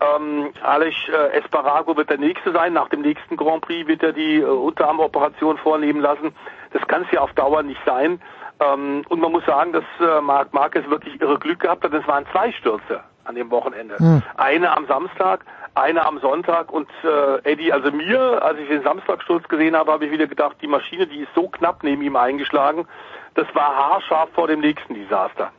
Ähm, 0.00 0.52
Alex 0.62 0.96
äh, 1.08 1.38
Esparago 1.38 1.96
wird 1.96 2.08
der 2.08 2.18
nächste 2.18 2.52
sein. 2.52 2.72
Nach 2.72 2.88
dem 2.88 3.02
nächsten 3.02 3.36
Grand 3.36 3.60
Prix 3.60 3.86
wird 3.86 4.02
er 4.02 4.12
die 4.12 4.36
äh, 4.36 4.44
Unterarmoperation 4.44 5.58
vornehmen 5.58 6.00
lassen. 6.00 6.34
Das 6.72 6.86
kann 6.86 7.02
es 7.02 7.10
ja 7.12 7.20
auf 7.20 7.32
Dauer 7.34 7.62
nicht 7.62 7.80
sein. 7.84 8.20
Ähm, 8.60 9.04
und 9.08 9.20
man 9.20 9.32
muss 9.32 9.44
sagen, 9.44 9.72
dass 9.72 9.84
äh, 10.00 10.20
Marc 10.20 10.54
Marquez 10.54 10.88
wirklich 10.88 11.20
irre 11.20 11.38
Glück 11.38 11.60
gehabt 11.60 11.84
hat. 11.84 11.92
Es 11.92 12.06
waren 12.06 12.24
zwei 12.32 12.52
Stürze 12.52 13.00
an 13.24 13.34
dem 13.34 13.50
Wochenende. 13.50 13.96
Hm. 13.98 14.22
Eine 14.36 14.76
am 14.76 14.86
Samstag, 14.86 15.44
eine 15.74 16.04
am 16.04 16.18
Sonntag 16.18 16.72
und 16.72 16.88
äh, 17.04 17.50
Eddie, 17.50 17.72
also 17.72 17.90
mir, 17.90 18.42
als 18.42 18.58
ich 18.58 18.68
den 18.68 18.82
Samstagsturz 18.82 19.46
gesehen 19.48 19.76
habe, 19.76 19.92
habe 19.92 20.06
ich 20.06 20.10
wieder 20.10 20.26
gedacht, 20.26 20.56
die 20.60 20.66
Maschine, 20.66 21.06
die 21.06 21.20
ist 21.20 21.34
so 21.34 21.48
knapp 21.48 21.82
neben 21.82 22.02
ihm 22.02 22.16
eingeschlagen, 22.16 22.86
das 23.34 23.46
war 23.54 23.76
haarscharf 23.76 24.30
vor 24.34 24.48
dem 24.48 24.60
nächsten 24.60 24.94
Desaster 24.94 25.52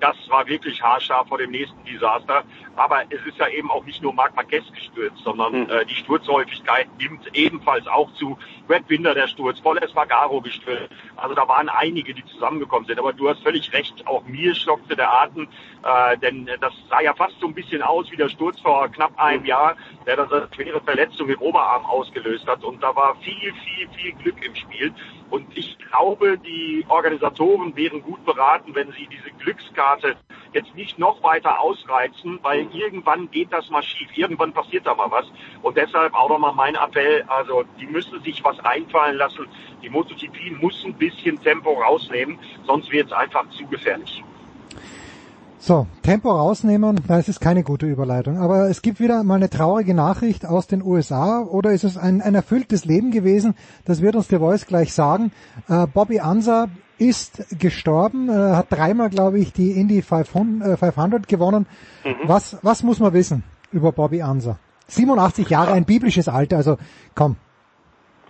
das 0.00 0.16
war 0.28 0.46
wirklich 0.46 0.82
haarscharf 0.82 1.28
vor 1.28 1.38
dem 1.38 1.50
nächsten 1.50 1.84
Desaster. 1.84 2.42
Aber 2.76 3.02
es 3.10 3.24
ist 3.26 3.38
ja 3.38 3.48
eben 3.48 3.70
auch 3.70 3.84
nicht 3.84 4.02
nur 4.02 4.12
Marc 4.14 4.34
Marquez 4.34 4.64
gestürzt, 4.72 5.18
sondern 5.24 5.64
mhm. 5.64 5.70
äh, 5.70 5.84
die 5.84 5.94
Sturzhäufigkeit 5.94 6.88
nimmt 6.98 7.28
ebenfalls 7.34 7.86
auch 7.86 8.12
zu. 8.14 8.38
Brad 8.66 8.86
Binder 8.86 9.14
der 9.14 9.28
Sturz, 9.28 9.60
Paul 9.60 9.78
Espargaro 9.78 10.40
gestürzt. 10.40 10.88
Also 11.16 11.34
da 11.34 11.46
waren 11.46 11.68
einige, 11.68 12.14
die 12.14 12.24
zusammengekommen 12.26 12.86
sind. 12.86 12.98
Aber 12.98 13.12
du 13.12 13.28
hast 13.28 13.42
völlig 13.42 13.72
recht, 13.72 14.06
auch 14.06 14.24
mir 14.24 14.54
stockte 14.54 14.96
der 14.96 15.12
Atem, 15.12 15.48
äh, 15.82 16.16
denn 16.18 16.48
das 16.60 16.72
sah 16.88 17.00
ja 17.00 17.14
fast 17.14 17.38
so 17.40 17.46
ein 17.46 17.54
bisschen 17.54 17.82
aus 17.82 18.10
wie 18.10 18.16
der 18.16 18.28
Sturz 18.28 18.60
vor 18.60 18.88
knapp 18.88 19.12
einem 19.18 19.44
Jahr, 19.44 19.76
der 20.06 20.16
dann 20.16 20.32
eine 20.32 20.48
schwere 20.54 20.80
Verletzung 20.80 21.28
im 21.28 21.40
Oberarm 21.40 21.84
ausgelöst 21.84 22.46
hat. 22.46 22.64
Und 22.64 22.82
da 22.82 22.94
war 22.96 23.16
viel, 23.16 23.52
viel, 23.52 23.88
viel 23.96 24.12
Glück 24.12 24.44
im 24.44 24.54
Spiel. 24.54 24.94
Und 25.30 25.46
ich 25.56 25.78
glaube, 25.78 26.38
die 26.38 26.84
Organisatoren 26.88 27.74
wären 27.76 28.02
gut 28.02 28.24
beraten, 28.24 28.74
wenn 28.74 28.90
sie 28.92 29.06
diese 29.06 29.30
Glückskarte 29.38 30.16
jetzt 30.52 30.74
nicht 30.74 30.98
noch 30.98 31.22
weiter 31.22 31.60
ausreizen, 31.60 32.40
weil 32.42 32.66
irgendwann 32.72 33.30
geht 33.30 33.52
das 33.52 33.70
mal 33.70 33.82
schief, 33.82 34.08
irgendwann 34.16 34.52
passiert 34.52 34.86
da 34.86 34.94
mal 34.94 35.10
was. 35.10 35.26
Und 35.62 35.76
deshalb 35.76 36.14
auch 36.14 36.28
nochmal 36.28 36.54
mein 36.54 36.74
Appell, 36.74 37.22
also 37.28 37.64
die 37.78 37.86
müssen 37.86 38.20
sich 38.22 38.42
was 38.42 38.58
einfallen 38.60 39.16
lassen. 39.16 39.46
Die 39.82 39.88
MotoGP 39.88 40.60
muss 40.60 40.84
ein 40.84 40.94
bisschen 40.94 41.40
Tempo 41.40 41.72
rausnehmen, 41.72 42.38
sonst 42.66 42.90
wird 42.90 43.06
es 43.06 43.12
einfach 43.12 43.48
zu 43.50 43.66
gefährlich. 43.66 44.24
So, 45.62 45.86
Tempo 46.02 46.30
rausnehmen, 46.30 47.02
das 47.06 47.28
ist 47.28 47.38
keine 47.38 47.62
gute 47.62 47.84
Überleitung. 47.84 48.38
Aber 48.38 48.70
es 48.70 48.80
gibt 48.80 48.98
wieder 48.98 49.22
mal 49.24 49.34
eine 49.34 49.50
traurige 49.50 49.92
Nachricht 49.92 50.46
aus 50.46 50.66
den 50.66 50.82
USA 50.82 51.40
oder 51.40 51.72
ist 51.72 51.84
es 51.84 51.98
ein, 51.98 52.22
ein 52.22 52.34
erfülltes 52.34 52.86
Leben 52.86 53.10
gewesen? 53.10 53.54
Das 53.84 54.00
wird 54.00 54.16
uns 54.16 54.26
der 54.28 54.38
Voice 54.38 54.64
gleich 54.64 54.94
sagen. 54.94 55.32
Äh, 55.68 55.86
Bobby 55.86 56.20
Ansa 56.20 56.68
ist 56.96 57.44
gestorben, 57.58 58.30
äh, 58.30 58.32
hat 58.32 58.72
dreimal, 58.72 59.10
glaube 59.10 59.38
ich, 59.38 59.52
die 59.52 59.72
Indy 59.72 60.00
500, 60.00 60.66
äh, 60.66 60.76
500 60.78 61.28
gewonnen. 61.28 61.66
Mhm. 62.04 62.26
Was, 62.26 62.56
was 62.62 62.82
muss 62.82 62.98
man 62.98 63.12
wissen 63.12 63.44
über 63.70 63.92
Bobby 63.92 64.22
Ansa? 64.22 64.58
87 64.86 65.50
Jahre, 65.50 65.72
ein 65.72 65.84
biblisches 65.84 66.28
Alter, 66.28 66.56
also 66.56 66.78
komm. 67.14 67.36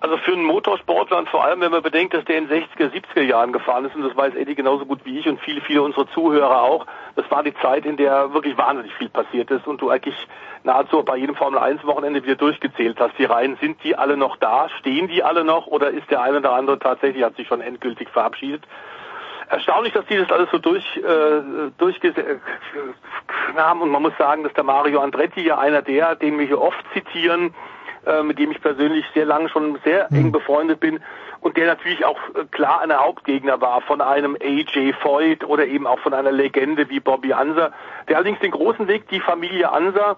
Also 0.03 0.17
für 0.17 0.33
einen 0.33 0.45
Motorsportler 0.45 1.19
und 1.19 1.29
vor 1.29 1.45
allem, 1.45 1.61
wenn 1.61 1.71
man 1.71 1.83
bedenkt, 1.83 2.15
dass 2.15 2.25
der 2.25 2.39
in 2.39 2.49
60er, 2.49 2.91
70er 2.91 3.21
Jahren 3.21 3.53
gefahren 3.53 3.85
ist, 3.85 3.95
und 3.95 4.03
das 4.03 4.17
weiß 4.17 4.35
Eddie 4.35 4.55
genauso 4.55 4.87
gut 4.87 5.01
wie 5.05 5.19
ich 5.19 5.29
und 5.29 5.39
viele, 5.43 5.61
viele 5.61 5.83
unserer 5.83 6.09
Zuhörer 6.13 6.63
auch, 6.63 6.87
das 7.17 7.31
war 7.31 7.43
die 7.43 7.53
Zeit, 7.57 7.85
in 7.85 7.99
der 7.99 8.33
wirklich 8.33 8.57
wahnsinnig 8.57 8.95
viel 8.95 9.11
passiert 9.11 9.51
ist 9.51 9.67
und 9.67 9.83
du 9.83 9.91
eigentlich 9.91 10.17
nahezu 10.65 11.03
bei 11.03 11.19
jedem 11.19 11.35
Formel 11.35 11.59
1 11.59 11.85
Wochenende 11.85 12.25
wieder 12.25 12.37
durchgezählt 12.37 12.99
hast. 12.99 13.19
Die 13.19 13.27
Reihen, 13.27 13.59
sind 13.61 13.85
die 13.85 13.95
alle 13.95 14.17
noch 14.17 14.39
da? 14.39 14.71
Stehen 14.79 15.09
die 15.09 15.23
alle 15.23 15.45
noch? 15.45 15.67
Oder 15.67 15.91
ist 15.91 16.11
der 16.11 16.23
eine 16.23 16.39
oder 16.39 16.53
andere 16.53 16.79
tatsächlich, 16.79 17.23
hat 17.23 17.37
sich 17.37 17.47
schon 17.47 17.61
endgültig 17.61 18.09
verabschiedet? 18.09 18.67
Erstaunlich, 19.51 19.93
dass 19.93 20.07
die 20.07 20.17
das 20.17 20.31
alles 20.31 20.49
so 20.51 20.59
durch, 20.59 20.85
äh, 20.97 21.71
durchgesetzt 21.77 22.41
haben 23.55 23.83
und 23.83 23.91
man 23.91 24.01
muss 24.01 24.17
sagen, 24.17 24.45
dass 24.45 24.53
der 24.55 24.65
Mario 24.65 25.01
Andretti 25.01 25.43
ja 25.43 25.59
einer 25.59 25.83
der, 25.83 26.15
den 26.15 26.39
wir 26.39 26.47
hier 26.47 26.61
oft 26.61 26.83
zitieren, 26.95 27.53
äh, 28.07 28.23
mit 28.23 28.39
dem 28.39 28.51
ich 28.51 28.61
persönlich 28.61 29.05
sehr 29.15 29.27
lange 29.27 29.49
schon 29.49 29.79
sehr 29.85 30.07
mhm. 30.11 30.17
eng 30.17 30.33
befreundet 30.33 30.81
bin 30.81 31.01
und 31.41 31.57
der 31.57 31.67
natürlich 31.67 32.05
auch 32.05 32.19
äh, 32.35 32.45
klar 32.51 32.81
ein 32.81 32.93
Hauptgegner 32.93 33.61
war 33.61 33.81
von 33.83 34.01
einem 34.01 34.37
AJ 34.41 34.95
Foyt 35.03 35.45
oder 35.45 35.67
eben 35.67 35.87
auch 35.87 35.99
von 36.01 36.15
einer 36.15 36.33
Legende 36.33 36.89
wie 36.89 37.01
Bobby 37.01 37.33
Anser, 37.33 37.73
der 38.09 38.17
allerdings 38.17 38.41
den 38.41 38.53
großen 38.53 38.89
Weg, 38.89 39.09
die 39.09 39.21
Familie 39.21 39.71
Anser, 39.71 40.17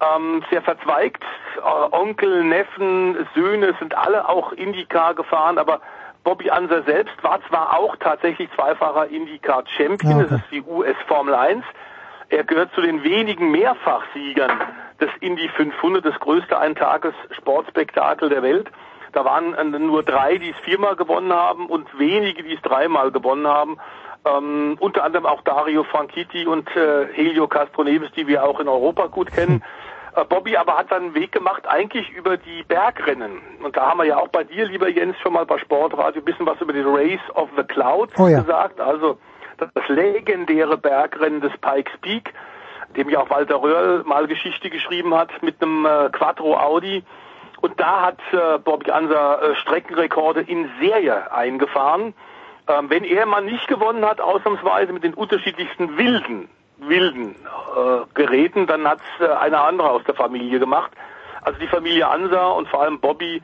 ähm, 0.00 0.42
sehr 0.50 0.62
verzweigt. 0.62 1.22
Äh, 1.58 1.60
Onkel, 1.94 2.44
Neffen, 2.44 3.26
Söhne 3.34 3.74
sind 3.78 3.96
alle 3.96 4.28
auch 4.28 4.52
IndyCar 4.52 5.14
gefahren, 5.14 5.58
aber 5.58 5.80
Bobby 6.24 6.50
Anser 6.50 6.82
selbst 6.82 7.22
war 7.22 7.40
zwar 7.48 7.78
auch 7.78 7.96
tatsächlich 7.96 8.50
zweifacher 8.54 9.08
IndyCar 9.08 9.64
Champion, 9.76 10.16
okay. 10.16 10.26
das 10.28 10.40
ist 10.40 10.50
die 10.50 10.62
US 10.62 10.96
Formel 11.06 11.34
1. 11.34 11.64
Er 12.28 12.44
gehört 12.44 12.72
zu 12.74 12.80
den 12.80 13.02
wenigen 13.02 13.50
Mehrfachsiegern 13.50 14.52
des 15.00 15.10
Indy 15.20 15.48
500, 15.48 16.04
das 16.04 16.18
größte 16.20 16.58
Eintages-Sportspektakel 16.58 18.28
der 18.28 18.42
Welt. 18.42 18.70
Da 19.12 19.24
waren 19.24 19.54
äh, 19.54 19.64
nur 19.78 20.02
drei, 20.02 20.38
die 20.38 20.50
es 20.50 20.56
viermal 20.64 20.96
gewonnen 20.96 21.32
haben 21.32 21.66
und 21.66 21.86
wenige, 21.98 22.42
die 22.42 22.54
es 22.54 22.62
dreimal 22.62 23.10
gewonnen 23.10 23.46
haben. 23.46 23.78
Ähm, 24.24 24.76
unter 24.80 25.04
anderem 25.04 25.26
auch 25.26 25.42
Dario 25.42 25.82
Franchitti 25.84 26.46
und 26.46 26.68
äh, 26.76 27.06
Helio 27.12 27.48
Castroneves, 27.48 28.10
die 28.12 28.26
wir 28.26 28.44
auch 28.44 28.60
in 28.60 28.68
Europa 28.68 29.06
gut 29.06 29.32
kennen. 29.32 29.62
Äh, 30.12 30.24
Bobby 30.24 30.56
aber 30.56 30.76
hat 30.76 30.90
dann 30.90 31.04
einen 31.04 31.14
Weg 31.14 31.30
gemacht, 31.30 31.68
eigentlich 31.68 32.10
über 32.10 32.36
die 32.36 32.64
Bergrennen. 32.64 33.40
Und 33.62 33.76
da 33.76 33.90
haben 33.90 33.98
wir 33.98 34.06
ja 34.06 34.16
auch 34.16 34.26
bei 34.26 34.42
dir, 34.42 34.66
lieber 34.66 34.88
Jens, 34.88 35.16
schon 35.20 35.32
mal 35.32 35.46
bei 35.46 35.56
Sportradio 35.58 36.20
ein 36.20 36.24
bisschen 36.24 36.46
was 36.46 36.60
über 36.60 36.72
die 36.72 36.80
Race 36.80 37.20
of 37.34 37.48
the 37.56 37.62
Clouds 37.62 38.12
Oh 38.18 38.26
ja. 38.26 38.40
gesagt. 38.40 38.80
Also 38.80 39.18
das 39.58 39.88
legendäre 39.88 40.76
Bergrennen 40.76 41.40
des 41.40 41.52
Pikes 41.58 41.92
Peak, 42.00 42.32
dem 42.96 43.08
ja 43.08 43.20
auch 43.20 43.30
Walter 43.30 43.62
Röhrl 43.62 44.02
mal 44.04 44.26
Geschichte 44.26 44.70
geschrieben 44.70 45.14
hat 45.14 45.42
mit 45.42 45.62
einem 45.62 45.86
äh, 45.86 46.10
Quattro 46.10 46.56
Audi. 46.56 47.02
Und 47.60 47.78
da 47.78 48.02
hat 48.02 48.18
äh, 48.32 48.58
Bobby 48.58 48.90
Anser 48.90 49.42
äh, 49.42 49.54
Streckenrekorde 49.56 50.40
in 50.40 50.70
Serie 50.80 51.30
eingefahren. 51.32 52.14
Ähm, 52.68 52.90
wenn 52.90 53.04
er 53.04 53.26
mal 53.26 53.42
nicht 53.42 53.66
gewonnen 53.68 54.04
hat, 54.04 54.20
ausnahmsweise 54.20 54.92
mit 54.92 55.04
den 55.04 55.14
unterschiedlichsten 55.14 55.98
wilden, 55.98 56.48
wilden 56.78 57.34
äh, 57.76 58.06
Geräten, 58.14 58.66
dann 58.66 58.86
hat 58.88 59.00
es 59.00 59.26
äh, 59.26 59.30
eine 59.30 59.60
andere 59.60 59.90
aus 59.90 60.04
der 60.04 60.14
Familie 60.14 60.58
gemacht. 60.58 60.90
Also 61.42 61.58
die 61.58 61.66
Familie 61.66 62.08
Anser 62.08 62.54
und 62.54 62.68
vor 62.68 62.82
allem 62.82 63.00
Bobby 63.00 63.42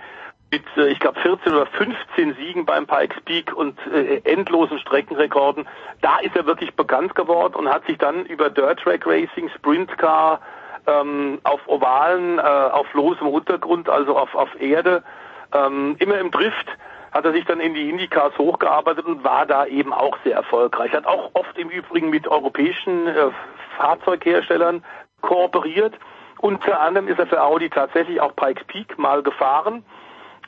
mit, 0.51 0.65
äh, 0.77 0.89
ich 0.89 0.99
glaube, 0.99 1.21
14 1.21 1.53
oder 1.53 1.67
15 1.67 2.35
Siegen 2.35 2.67
beim 2.67 2.87
Pikes 2.87 3.21
Peak 3.25 3.53
und 3.55 3.79
äh, 3.87 4.21
endlosen 4.25 4.79
Streckenrekorden. 4.79 5.69
Da 6.01 6.19
ist 6.19 6.37
er 6.37 6.47
wirklich 6.47 6.75
bekannt 6.75 7.15
geworden 7.15 7.55
und 7.55 7.69
hat 7.69 7.87
sich 7.87 7.99
dann 7.99 8.27
über 8.27 8.51
Dirt 8.51 8.81
Track 8.81 9.07
Racing, 9.07 9.51
Sprint 9.51 9.97
Car, 9.99 10.41
ähm, 10.87 11.41
auf 11.43 11.61
Ovalen, 11.67 12.39
äh, 12.39 12.43
auf 12.43 12.93
losem 12.95 13.27
Untergrund, 13.27 13.89
also 13.89 14.17
auf, 14.17 14.35
auf 14.35 14.61
Erde, 14.61 15.03
ähm, 15.53 15.97
immer 15.99 16.19
im 16.19 16.31
Drift, 16.31 16.67
hat 17.11 17.25
er 17.25 17.33
sich 17.33 17.45
dann 17.45 17.61
in 17.61 17.75
die 17.75 17.89
Indycars 17.89 18.37
hochgearbeitet 18.39 19.07
und 19.07 19.25
war 19.25 19.47
da 19.47 19.67
eben 19.67 19.93
auch 19.93 20.19
sehr 20.23 20.37
erfolgreich. 20.37 20.93
Hat 20.93 21.07
auch 21.07 21.31
oft 21.33 21.57
im 21.59 21.71
Übrigen 21.71 22.11
mit 22.11 22.29
europäischen 22.29 23.07
äh, 23.07 23.31
Fahrzeugherstellern 23.79 24.85
kooperiert. 25.23 25.95
Unter 26.39 26.81
anderem 26.81 27.09
ist 27.09 27.19
er 27.19 27.27
für 27.27 27.43
Audi 27.43 27.71
tatsächlich 27.71 28.21
auch 28.21 28.37
Pikes 28.37 28.65
Peak 28.65 28.99
mal 28.99 29.23
gefahren 29.23 29.83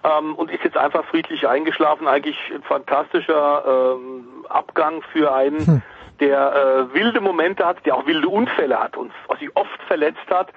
ähm, 0.04 0.34
und 0.34 0.50
ist 0.50 0.64
jetzt 0.64 0.76
einfach 0.76 1.04
friedlich 1.04 1.46
eingeschlafen. 1.48 2.06
Eigentlich 2.06 2.36
ein 2.54 2.62
fantastischer 2.62 3.96
ähm, 3.96 4.44
Abgang 4.48 5.02
für 5.12 5.32
einen, 5.34 5.66
Hm. 5.66 5.82
der 6.20 6.88
äh, 6.90 6.94
wilde 6.94 7.20
Momente 7.20 7.64
hat, 7.64 7.84
der 7.86 7.94
auch 7.96 8.06
wilde 8.06 8.28
Unfälle 8.28 8.78
hat 8.80 8.96
und 8.96 9.12
sich 9.38 9.54
oft 9.56 9.82
verletzt 9.86 10.28
hat. 10.30 10.48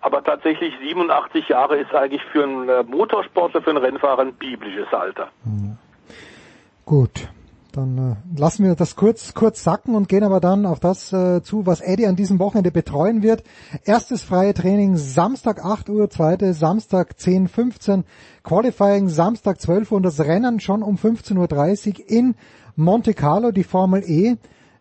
Aber 0.00 0.22
tatsächlich 0.22 0.74
87 0.80 1.48
Jahre 1.48 1.78
ist 1.78 1.94
eigentlich 1.94 2.22
für 2.24 2.44
einen 2.44 2.68
äh, 2.68 2.82
Motorsportler, 2.82 3.62
für 3.62 3.70
einen 3.70 3.78
Rennfahrer 3.78 4.22
ein 4.22 4.34
biblisches 4.34 4.92
Alter. 4.92 5.28
Gut, 6.84 7.28
dann 7.76 7.98
äh, 8.34 8.40
lassen 8.40 8.64
wir 8.64 8.74
das 8.74 8.96
kurz 8.96 9.34
kurz 9.34 9.62
sacken 9.62 9.94
und 9.94 10.08
gehen 10.08 10.24
aber 10.24 10.40
dann 10.40 10.66
auf 10.66 10.80
das 10.80 11.12
äh, 11.12 11.42
zu, 11.42 11.66
was 11.66 11.80
Eddie 11.80 12.06
an 12.06 12.16
diesem 12.16 12.38
Wochenende 12.38 12.70
betreuen 12.70 13.22
wird. 13.22 13.44
Erstes 13.84 14.22
freie 14.22 14.54
Training 14.54 14.96
Samstag 14.96 15.64
8 15.64 15.88
Uhr, 15.90 16.08
zweite 16.10 16.54
Samstag 16.54 17.18
10, 17.18 17.48
15, 17.48 18.04
Qualifying 18.42 19.08
Samstag 19.08 19.60
12 19.60 19.92
Uhr 19.92 19.96
und 19.98 20.02
das 20.02 20.20
Rennen 20.20 20.58
schon 20.60 20.82
um 20.82 20.96
15.30 20.96 22.00
Uhr 22.00 22.10
in 22.10 22.34
Monte 22.74 23.14
Carlo, 23.14 23.52
die 23.52 23.64
Formel 23.64 24.02
E. 24.04 24.36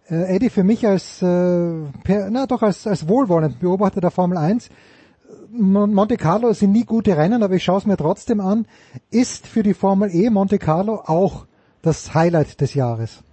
Äh, 0.09 0.35
Eddie, 0.35 0.49
für 0.49 0.63
mich 0.63 0.87
als, 0.87 1.21
äh, 1.21 1.25
per, 2.03 2.29
na 2.29 2.45
doch 2.45 2.61
als, 2.61 2.87
als 2.87 3.07
wohlwollend 3.07 3.59
Beobachter 3.59 4.01
der 4.01 4.11
Formel 4.11 4.37
1, 4.37 4.69
Mon- 5.51 5.93
Monte 5.93 6.17
Carlo 6.17 6.53
sind 6.53 6.71
nie 6.73 6.83
gute 6.85 7.15
Rennen, 7.17 7.41
aber 7.41 7.55
ich 7.55 7.63
schaue 7.63 7.77
es 7.79 7.85
mir 7.85 7.97
trotzdem 7.97 8.39
an. 8.39 8.67
Ist 9.09 9.47
für 9.47 9.63
die 9.63 9.73
Formel 9.73 10.13
E 10.13 10.29
Monte 10.29 10.59
Carlo 10.59 11.01
auch 11.05 11.45
das 11.85 12.13
Highlight 12.13 12.59
des 12.61 12.73
Jahres? 12.73 13.23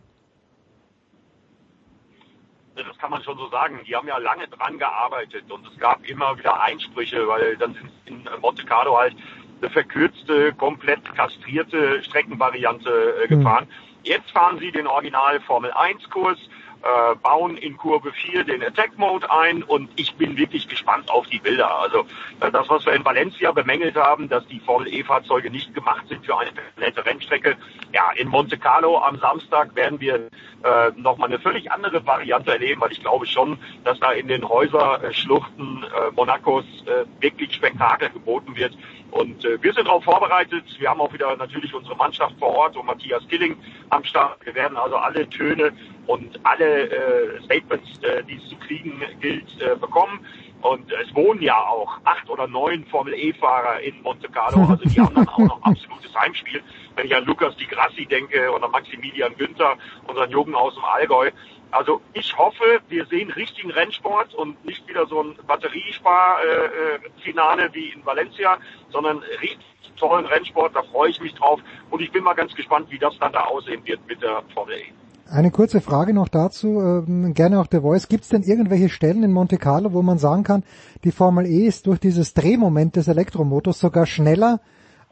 Das 2.74 2.98
kann 2.98 3.10
man 3.10 3.22
schon 3.22 3.36
so 3.36 3.48
sagen. 3.48 3.80
Die 3.86 3.94
haben 3.94 4.08
ja 4.08 4.18
lange 4.18 4.48
dran 4.48 4.78
gearbeitet 4.78 5.50
und 5.50 5.66
es 5.66 5.78
gab 5.78 6.04
immer 6.08 6.36
wieder 6.38 6.60
Einsprüche, 6.62 7.26
weil 7.28 7.56
dann 7.56 7.74
sind 7.74 7.90
in 8.06 8.40
Monte 8.40 8.64
Carlo 8.64 8.96
halt 8.96 9.14
eine 9.60 9.70
verkürzte, 9.70 10.52
komplett 10.54 11.04
kastrierte 11.14 12.02
Streckenvariante 12.02 13.24
äh, 13.24 13.28
gefahren. 13.28 13.68
Jetzt 14.02 14.30
fahren 14.32 14.58
sie 14.58 14.72
den 14.72 14.86
Original 14.86 15.40
Formel 15.40 15.70
1 15.72 16.10
Kurs, 16.10 16.38
äh, 16.82 17.14
bauen 17.16 17.56
in 17.56 17.76
Kurve 17.76 18.12
4 18.12 18.44
den 18.44 18.62
Attack 18.62 18.98
Mode 18.98 19.30
ein 19.30 19.62
und 19.62 19.88
ich 19.96 20.14
bin 20.16 20.36
wirklich 20.36 20.68
gespannt 20.68 21.10
auf 21.10 21.26
die 21.28 21.38
Bilder. 21.38 21.78
Also 21.78 22.00
äh, 22.40 22.50
das, 22.50 22.68
was 22.68 22.84
wir 22.86 22.92
in 22.92 23.04
Valencia 23.04 23.52
bemängelt 23.52 23.96
haben, 23.96 24.28
dass 24.28 24.46
die 24.48 24.60
Formel 24.60 24.92
E 24.92 25.04
Fahrzeuge 25.04 25.50
nicht 25.50 25.74
gemacht 25.74 26.06
sind 26.08 26.24
für 26.24 26.36
eine 26.36 26.50
komplette 26.52 27.06
Rennstrecke. 27.06 27.56
Ja, 27.92 28.10
in 28.16 28.28
Monte 28.28 28.58
Carlo 28.58 28.98
am 28.98 29.18
Samstag 29.18 29.74
werden 29.76 30.00
wir 30.00 30.28
äh, 30.64 30.90
nochmal 30.96 31.28
eine 31.28 31.38
völlig 31.38 31.70
andere 31.70 32.04
Variante 32.06 32.52
erleben, 32.52 32.80
weil 32.80 32.92
ich 32.92 33.00
glaube 33.00 33.26
schon, 33.26 33.58
dass 33.84 33.98
da 34.00 34.12
in 34.12 34.28
den 34.28 34.48
Häuserschluchten 34.48 35.84
äh, 35.84 36.10
Monacos 36.14 36.64
äh, 36.86 37.04
wirklich 37.22 37.54
Spektakel 37.54 38.10
geboten 38.10 38.56
wird. 38.56 38.76
Und 39.12 39.44
äh, 39.44 39.62
wir 39.62 39.74
sind 39.74 39.86
darauf 39.86 40.04
vorbereitet. 40.04 40.64
Wir 40.78 40.88
haben 40.88 41.00
auch 41.00 41.12
wieder 41.12 41.36
natürlich 41.36 41.72
unsere 41.74 41.94
Mannschaft 41.96 42.34
vor 42.38 42.48
Ort 42.48 42.76
und 42.76 42.86
Matthias 42.86 43.22
Killing 43.28 43.56
am 43.90 44.02
Start. 44.04 44.44
Wir 44.44 44.54
werden 44.54 44.76
also 44.76 44.96
alle 44.96 45.28
Töne 45.28 45.72
und 46.06 46.40
alle 46.44 46.88
äh, 46.90 47.42
Statements, 47.44 48.02
äh, 48.02 48.24
die 48.24 48.36
es 48.36 48.48
zu 48.48 48.56
kriegen 48.56 49.02
gilt, 49.20 49.60
äh, 49.60 49.76
bekommen. 49.76 50.24
Und 50.62 50.90
es 50.92 51.14
wohnen 51.14 51.42
ja 51.42 51.58
auch 51.58 51.98
acht 52.04 52.30
oder 52.30 52.46
neun 52.46 52.86
Formel 52.86 53.12
E-Fahrer 53.12 53.80
in 53.80 54.00
Monte 54.02 54.28
Carlo. 54.30 54.66
Also 54.70 54.88
die 54.88 54.98
haben 54.98 55.14
dann 55.14 55.28
auch 55.28 55.38
noch 55.38 55.62
absolutes 55.62 56.14
Heimspiel. 56.14 56.62
Wenn 56.96 57.06
ich 57.06 57.14
an 57.14 57.24
Lukas 57.24 57.54
Di 57.56 57.66
Grassi 57.66 58.06
denke 58.06 58.50
oder 58.50 58.68
Maximilian 58.68 59.36
Günther, 59.36 59.76
unseren 60.06 60.30
Jungen 60.30 60.54
aus 60.54 60.74
dem 60.74 60.84
Allgäu. 60.84 61.30
Also 61.72 62.00
ich 62.12 62.36
hoffe, 62.36 62.80
wir 62.88 63.06
sehen 63.06 63.30
richtigen 63.30 63.70
Rennsport 63.70 64.34
und 64.34 64.62
nicht 64.64 64.86
wieder 64.86 65.06
so 65.06 65.22
ein 65.22 65.34
Batteriespar-Finale 65.46 67.70
wie 67.72 67.88
in 67.88 68.04
Valencia, 68.04 68.58
sondern 68.90 69.20
richtig 69.40 69.64
tollen 69.96 70.26
Rennsport. 70.26 70.76
Da 70.76 70.82
freue 70.82 71.08
ich 71.10 71.18
mich 71.20 71.34
drauf. 71.34 71.60
Und 71.90 72.02
ich 72.02 72.12
bin 72.12 72.22
mal 72.24 72.34
ganz 72.34 72.54
gespannt, 72.54 72.90
wie 72.90 72.98
das 72.98 73.18
dann 73.18 73.32
da 73.32 73.44
aussehen 73.44 73.80
wird 73.84 74.06
mit 74.06 74.20
der 74.22 74.42
Formel 74.54 74.76
E. 74.76 74.84
Eine 75.30 75.50
kurze 75.50 75.80
Frage 75.80 76.12
noch 76.12 76.28
dazu, 76.28 76.82
ähm, 76.82 77.32
gerne 77.32 77.58
auch 77.58 77.66
der 77.66 77.80
Voice. 77.80 78.08
Gibt 78.08 78.24
es 78.24 78.28
denn 78.28 78.42
irgendwelche 78.42 78.90
Stellen 78.90 79.22
in 79.22 79.32
Monte 79.32 79.56
Carlo, 79.56 79.94
wo 79.94 80.02
man 80.02 80.18
sagen 80.18 80.42
kann, 80.42 80.62
die 81.04 81.12
Formel 81.12 81.46
E 81.46 81.66
ist 81.66 81.86
durch 81.86 82.00
dieses 82.00 82.34
Drehmoment 82.34 82.96
des 82.96 83.08
Elektromotors 83.08 83.78
sogar 83.78 84.04
schneller 84.04 84.60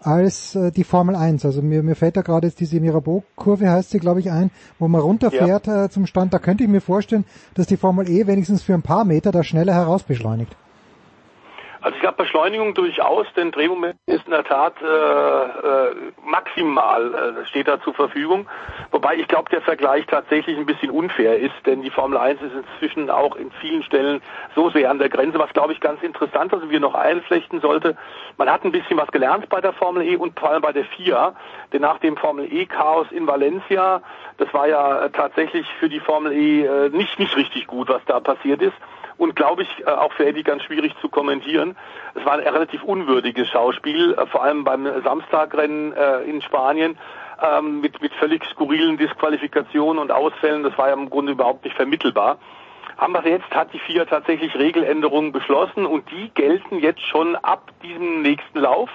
als 0.00 0.54
äh, 0.54 0.70
die 0.72 0.84
Formel 0.84 1.14
1? 1.14 1.44
Also 1.44 1.62
mir, 1.62 1.82
mir 1.82 1.94
fällt 1.94 2.16
da 2.16 2.22
gerade 2.22 2.46
jetzt 2.46 2.60
diese 2.60 2.80
Mirabeau-Kurve, 2.80 3.70
heißt 3.70 3.90
sie, 3.90 3.98
glaube 3.98 4.20
ich, 4.20 4.30
ein, 4.30 4.50
wo 4.78 4.88
man 4.88 5.00
runterfährt 5.00 5.68
äh, 5.68 5.90
zum 5.90 6.06
Stand. 6.06 6.32
Da 6.32 6.38
könnte 6.38 6.64
ich 6.64 6.70
mir 6.70 6.80
vorstellen, 6.80 7.24
dass 7.54 7.66
die 7.66 7.76
Formel 7.76 8.08
E 8.08 8.26
wenigstens 8.26 8.62
für 8.62 8.74
ein 8.74 8.82
paar 8.82 9.04
Meter 9.04 9.32
da 9.32 9.42
schneller 9.44 9.74
herausbeschleunigt. 9.74 10.56
Also 11.82 11.94
ich 11.94 12.00
glaube 12.02 12.18
Beschleunigung 12.18 12.74
durchaus, 12.74 13.26
denn 13.36 13.52
Drehmoment 13.52 13.96
ist 14.04 14.26
in 14.26 14.32
der 14.32 14.44
Tat 14.44 14.74
äh, 14.82 14.86
äh, 14.86 15.94
maximal 16.22 17.14
äh, 17.42 17.46
steht 17.46 17.68
da 17.68 17.80
zur 17.80 17.94
Verfügung. 17.94 18.46
Wobei 18.90 19.16
ich 19.16 19.26
glaube, 19.28 19.48
der 19.50 19.62
Vergleich 19.62 20.04
tatsächlich 20.06 20.58
ein 20.58 20.66
bisschen 20.66 20.90
unfair 20.90 21.38
ist, 21.38 21.54
denn 21.64 21.80
die 21.80 21.88
Formel 21.88 22.18
1 22.18 22.42
ist 22.42 22.52
inzwischen 22.52 23.08
auch 23.08 23.34
in 23.34 23.50
vielen 23.62 23.82
Stellen 23.82 24.20
so 24.54 24.68
sehr 24.70 24.90
an 24.90 24.98
der 24.98 25.08
Grenze, 25.08 25.38
was 25.38 25.50
glaube 25.54 25.72
ich 25.72 25.80
ganz 25.80 26.02
interessant 26.02 26.52
ist 26.52 26.62
und 26.62 26.70
wir 26.70 26.80
noch 26.80 26.94
einflechten 26.94 27.60
sollte. 27.60 27.96
Man 28.36 28.50
hat 28.50 28.62
ein 28.64 28.72
bisschen 28.72 28.98
was 28.98 29.08
gelernt 29.08 29.48
bei 29.48 29.62
der 29.62 29.72
Formel 29.72 30.02
E 30.02 30.16
und 30.16 30.38
vor 30.38 30.50
allem 30.50 30.62
bei 30.62 30.72
der 30.72 30.84
FIA, 30.84 31.34
denn 31.72 31.80
nach 31.80 31.98
dem 31.98 32.18
Formel 32.18 32.52
E 32.52 32.66
Chaos 32.66 33.06
in 33.10 33.26
Valencia, 33.26 34.02
das 34.36 34.52
war 34.52 34.68
ja 34.68 35.06
äh, 35.06 35.10
tatsächlich 35.10 35.66
für 35.78 35.88
die 35.88 36.00
Formel 36.00 36.32
E 36.32 36.66
äh, 36.66 36.90
nicht 36.90 37.18
nicht 37.18 37.34
richtig 37.36 37.66
gut, 37.66 37.88
was 37.88 38.04
da 38.04 38.20
passiert 38.20 38.60
ist 38.60 38.76
und 39.20 39.36
glaube 39.36 39.62
ich 39.62 39.68
äh, 39.86 39.90
auch 39.90 40.12
für 40.14 40.24
Eddie 40.26 40.42
ganz 40.42 40.62
schwierig 40.62 40.94
zu 41.02 41.10
kommentieren. 41.10 41.76
Es 42.14 42.24
war 42.24 42.32
ein 42.32 42.40
relativ 42.40 42.82
unwürdiges 42.82 43.48
Schauspiel, 43.48 44.14
äh, 44.14 44.26
vor 44.26 44.42
allem 44.42 44.64
beim 44.64 44.88
Samstagrennen 45.04 45.92
äh, 45.92 46.22
in 46.22 46.40
Spanien 46.40 46.98
ähm, 47.42 47.82
mit, 47.82 48.00
mit 48.00 48.14
völlig 48.14 48.42
skurrilen 48.46 48.96
Disqualifikationen 48.96 50.00
und 50.00 50.10
Ausfällen. 50.10 50.62
Das 50.62 50.76
war 50.78 50.88
ja 50.88 50.94
im 50.94 51.10
Grunde 51.10 51.32
überhaupt 51.32 51.64
nicht 51.64 51.76
vermittelbar. 51.76 52.38
Haben 52.96 53.12
wir 53.12 53.26
jetzt, 53.28 53.50
hat 53.50 53.72
die 53.74 53.78
FIA 53.78 54.06
tatsächlich 54.06 54.54
Regeländerungen 54.54 55.32
beschlossen 55.32 55.84
und 55.84 56.10
die 56.10 56.30
gelten 56.30 56.78
jetzt 56.78 57.02
schon 57.02 57.36
ab 57.36 57.70
diesem 57.82 58.22
nächsten 58.22 58.58
Lauf 58.58 58.88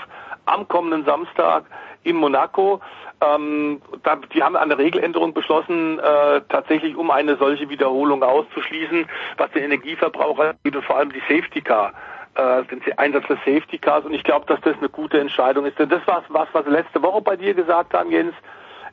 am 0.46 0.68
kommenden 0.68 1.06
Samstag 1.06 1.66
in 2.04 2.16
Monaco. 2.16 2.82
Ähm, 3.22 3.82
da, 4.04 4.18
die 4.34 4.44
haben 4.44 4.56
eine 4.56 4.78
Regeländerung 4.78 5.34
beschlossen, 5.34 6.00
äh, 6.00 6.42
tatsächlich 6.50 6.96
um 6.96 7.12
eine 7.12 7.38
solche 7.38 7.70
Wiederholung 7.70 8.24
auszuschließen, 8.24 9.08
was 9.38 9.52
den 9.52 9.64
Energieverbrauch 9.64 10.40
angeht 10.40 10.76
und 10.76 10.86
vor 10.86 10.98
allem 10.98 11.14
die 11.14 11.22
Safety 11.22 11.62
Car, 11.62 11.94
äh, 12.36 12.64
den 12.64 12.82
Einsatz 12.98 13.26
der 13.28 13.38
Safety 13.38 13.78
Cars. 13.78 14.06
Und 14.06 14.14
ich 14.14 14.24
glaube, 14.24 14.46
dass 14.48 14.60
das 14.62 14.78
eine 14.78 14.90
gute 14.90 15.20
Entscheidung 15.20 15.66
ist. 15.66 15.80
Denn 15.80 15.90
das 15.90 16.06
war 16.08 16.24
was, 16.30 16.48
was 16.52 16.66
wir 16.66 16.74
letzte 16.74 17.02
Woche 17.02 17.22
bei 17.22 17.38
dir 17.38 17.54
gesagt 17.54 17.94
haben, 17.94 18.12
Jens, 18.12 18.34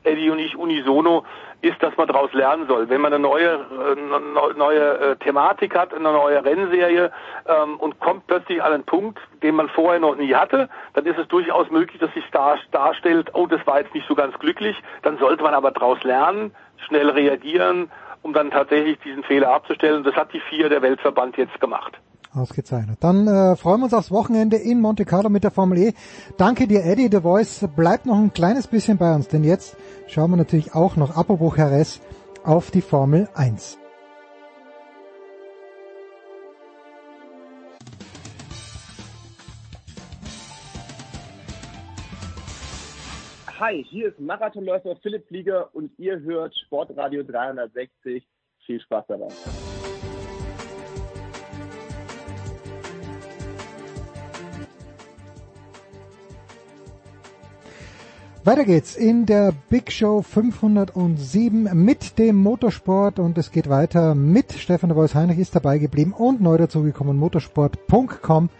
Eddie 0.04 0.30
und 0.30 0.38
ich 0.38 0.56
unisono, 0.56 1.24
ist, 1.62 1.80
dass 1.82 1.96
man 1.96 2.08
daraus 2.08 2.32
lernen 2.32 2.66
soll. 2.66 2.88
Wenn 2.88 3.00
man 3.00 3.12
eine 3.12 3.22
neue, 3.22 3.52
äh, 3.52 4.56
neue 4.56 4.98
äh, 4.98 5.16
Thematik 5.16 5.76
hat, 5.76 5.94
eine 5.94 6.12
neue 6.12 6.44
Rennserie 6.44 7.12
ähm, 7.46 7.76
und 7.78 8.00
kommt 8.00 8.26
plötzlich 8.26 8.62
an 8.62 8.72
einen 8.72 8.84
Punkt, 8.84 9.18
den 9.42 9.54
man 9.54 9.68
vorher 9.68 10.00
noch 10.00 10.16
nie 10.16 10.34
hatte, 10.34 10.68
dann 10.94 11.06
ist 11.06 11.18
es 11.18 11.28
durchaus 11.28 11.70
möglich, 11.70 12.00
dass 12.00 12.12
sich 12.14 12.24
dar 12.32 12.58
darstellt, 12.72 13.30
oh, 13.34 13.46
das 13.46 13.64
war 13.66 13.80
jetzt 13.80 13.94
nicht 13.94 14.08
so 14.08 14.14
ganz 14.14 14.36
glücklich. 14.38 14.76
Dann 15.02 15.18
sollte 15.18 15.42
man 15.42 15.54
aber 15.54 15.70
daraus 15.70 16.02
lernen, 16.02 16.52
schnell 16.86 17.10
reagieren, 17.10 17.90
um 18.22 18.32
dann 18.32 18.50
tatsächlich 18.50 18.98
diesen 19.00 19.22
Fehler 19.22 19.52
abzustellen. 19.52 20.02
Das 20.02 20.14
hat 20.16 20.32
die 20.32 20.40
vier 20.40 20.68
der 20.68 20.82
Weltverband 20.82 21.36
jetzt 21.36 21.60
gemacht. 21.60 21.98
Ausgezeichnet. 22.34 22.98
Dann 23.00 23.26
äh, 23.26 23.56
freuen 23.56 23.80
wir 23.80 23.84
uns 23.84 23.94
aufs 23.94 24.10
Wochenende 24.10 24.56
in 24.56 24.80
Monte 24.80 25.04
Carlo 25.04 25.28
mit 25.28 25.44
der 25.44 25.50
Formel 25.50 25.78
E. 25.78 25.92
Danke 26.36 26.66
dir, 26.66 26.84
Eddie. 26.84 27.08
The 27.10 27.20
Voice 27.20 27.68
bleibt 27.76 28.06
noch 28.06 28.16
ein 28.16 28.32
kleines 28.32 28.66
bisschen 28.66 28.98
bei 28.98 29.14
uns, 29.14 29.28
denn 29.28 29.44
jetzt 29.44 29.76
schauen 30.06 30.30
wir 30.30 30.36
natürlich 30.36 30.74
auch 30.74 30.96
noch, 30.96 31.16
apropos 31.16 31.56
Jerez, 31.56 32.00
auf 32.44 32.70
die 32.70 32.80
Formel 32.80 33.28
1. 33.34 33.78
Hi, 43.62 43.84
hier 43.84 44.08
ist 44.08 44.18
Marathonläufer 44.18 44.96
Philipp 44.96 45.28
Flieger 45.28 45.72
und 45.72 45.96
ihr 45.96 46.18
hört 46.18 46.52
Sportradio 46.66 47.22
360. 47.22 48.26
Viel 48.66 48.80
Spaß 48.80 49.04
dabei. 49.06 49.28
Weiter 58.44 58.64
geht's 58.64 58.96
in 58.96 59.24
der 59.24 59.52
Big 59.70 59.92
Show 59.92 60.20
507 60.20 61.70
mit 61.74 62.18
dem 62.18 62.34
Motorsport 62.34 63.20
und 63.20 63.38
es 63.38 63.52
geht 63.52 63.68
weiter 63.68 64.16
mit 64.16 64.52
Stefan 64.54 64.88
de 64.90 64.96
Vois 64.96 65.14
Heinrich 65.14 65.38
ist 65.38 65.54
dabei 65.54 65.78
geblieben 65.78 66.12
und 66.12 66.40
neu 66.40 66.58
dazugekommen 66.58 67.16
motorsport.com 67.16 68.50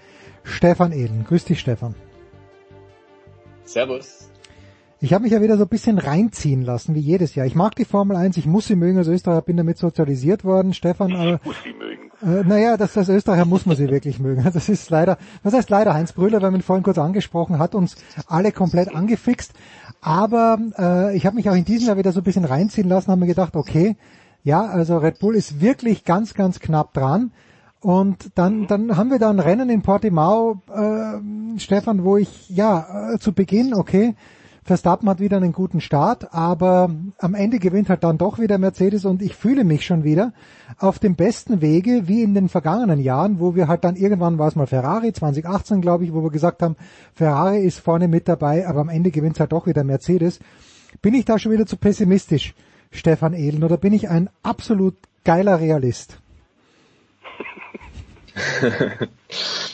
Stefan 0.45 0.93
Ehlen. 0.93 1.25
Grüß 1.25 1.47
dich 1.47 1.59
Stefan. 1.59 1.97
Servus. 3.65 4.31
Ich 5.01 5.13
habe 5.13 5.25
mich 5.25 5.33
ja 5.33 5.43
wieder 5.43 5.57
so 5.57 5.65
ein 5.65 5.69
bisschen 5.69 5.99
reinziehen 5.99 6.63
lassen, 6.63 6.95
wie 6.95 7.01
jedes 7.01 7.35
Jahr. 7.35 7.47
Ich 7.47 7.57
mag 7.57 7.75
die 7.75 7.85
Formel 7.85 8.17
1, 8.17 8.37
ich 8.37 8.47
muss 8.47 8.69
sie 8.69 8.77
mögen, 8.77 8.99
als 8.99 9.09
Österreicher 9.09 9.43
bin 9.43 9.57
damit 9.57 9.79
sozialisiert 9.79 10.45
worden, 10.45 10.75
Stefan. 10.75 11.13
Aber, 11.17 11.41
muss 11.43 11.57
sie 11.65 11.73
mögen. 11.73 11.92
Äh, 12.23 12.45
naja, 12.45 12.77
das, 12.77 12.97
als 12.97 13.09
Österreicher 13.09 13.45
muss 13.45 13.67
man 13.67 13.77
sie 13.77 13.89
wirklich 13.89 14.19
mögen. 14.19 14.45
Das 14.53 14.69
ist 14.69 14.91
leider, 14.91 15.19
was 15.43 15.55
heißt 15.55 15.71
leider, 15.71 15.95
Heinz 15.95 16.13
Brüller, 16.13 16.41
weil 16.43 16.51
man 16.51 16.61
ihn 16.61 16.65
vorhin 16.65 16.85
kurz 16.85 16.99
angesprochen 16.99 17.59
hat, 17.59 17.75
uns 17.75 17.97
alle 18.27 18.53
komplett 18.53 18.95
angefixt. 18.95 19.53
Aber 20.01 20.59
äh, 20.79 21.17
ich 21.17 21.27
habe 21.27 21.37
mich 21.37 21.49
auch 21.49 21.55
in 21.55 21.65
diesem 21.65 21.89
Jahr 21.89 21.97
wieder 21.97 22.13
so 22.13 22.21
ein 22.21 22.25
bisschen 22.25 22.45
reinziehen 22.45 22.89
lassen, 22.89 23.11
habe 23.11 23.21
mir 23.21 23.27
gedacht, 23.27 23.57
okay, 23.57 23.97
ja, 24.45 24.65
also 24.65 24.99
Red 24.99 25.21
Bull 25.21 25.37
ist 25.37 25.61
wirklich 25.61 26.05
ganz, 26.05 26.35
ganz 26.35 26.61
knapp 26.61 26.93
dran. 26.93 27.33
Und 27.81 28.31
dann, 28.37 28.69
dann 28.69 28.97
haben 28.97 29.11
wir 29.11 29.19
da 29.19 29.31
ein 29.31 29.41
Rennen 29.41 29.69
in 29.69 29.83
Portimao, 29.83 30.61
äh, 30.73 31.59
Stefan, 31.59 32.05
wo 32.05 32.17
ich, 32.17 32.49
ja, 32.49 33.15
äh, 33.15 33.19
zu 33.19 33.33
Beginn, 33.33 33.75
okay, 33.75 34.15
Verstappen 34.65 35.09
hat 35.09 35.19
wieder 35.19 35.39
einen 35.39 35.53
guten 35.53 35.81
Start, 35.81 36.33
aber 36.33 36.89
am 37.19 37.35
Ende 37.35 37.59
gewinnt 37.59 37.89
halt 37.89 38.05
dann 38.05 38.17
doch 38.17 38.39
wieder 38.39 38.59
Mercedes 38.59 39.05
und 39.05 39.21
ich 39.21 39.35
fühle 39.35 39.65
mich 39.65 39.85
schon 39.85 40.05
wieder 40.05 40.33
auf 40.79 41.01
dem 41.01 41.17
besten 41.17 41.61
Wege 41.61 42.07
wie 42.07 42.23
in 42.23 42.35
den 42.35 42.49
vergangenen 42.49 43.01
Jahren, 43.01 43.41
wo 43.41 43.57
wir 43.57 43.67
halt 43.67 43.83
dann 43.83 43.97
irgendwann 43.97 44.39
war 44.39 44.47
es 44.47 44.55
mal 44.55 44.69
Ferrari, 44.69 45.13
2018 45.13 45.81
glaube 45.81 46.05
ich, 46.05 46.15
wo 46.15 46.23
wir 46.23 46.31
gesagt 46.31 46.63
haben, 46.63 46.77
Ferrari 47.13 47.59
ist 47.59 47.81
vorne 47.81 48.07
mit 48.07 48.29
dabei, 48.29 48.69
aber 48.69 48.81
am 48.81 48.89
Ende 48.89 49.11
gewinnt 49.11 49.41
halt 49.41 49.51
doch 49.51 49.67
wieder 49.67 49.83
Mercedes. 49.83 50.39
Bin 51.01 51.15
ich 51.15 51.25
da 51.25 51.41
schon 51.41 51.51
wieder 51.51 51.67
zu 51.67 51.77
pessimistisch, 51.77 52.55
Stefan 52.93 53.33
Ehlen, 53.33 53.65
oder 53.65 53.79
bin 53.79 53.93
ich 53.93 54.11
ein 54.11 54.31
absolut 54.45 54.95
geiler 55.25 55.59
Realist? 55.59 56.22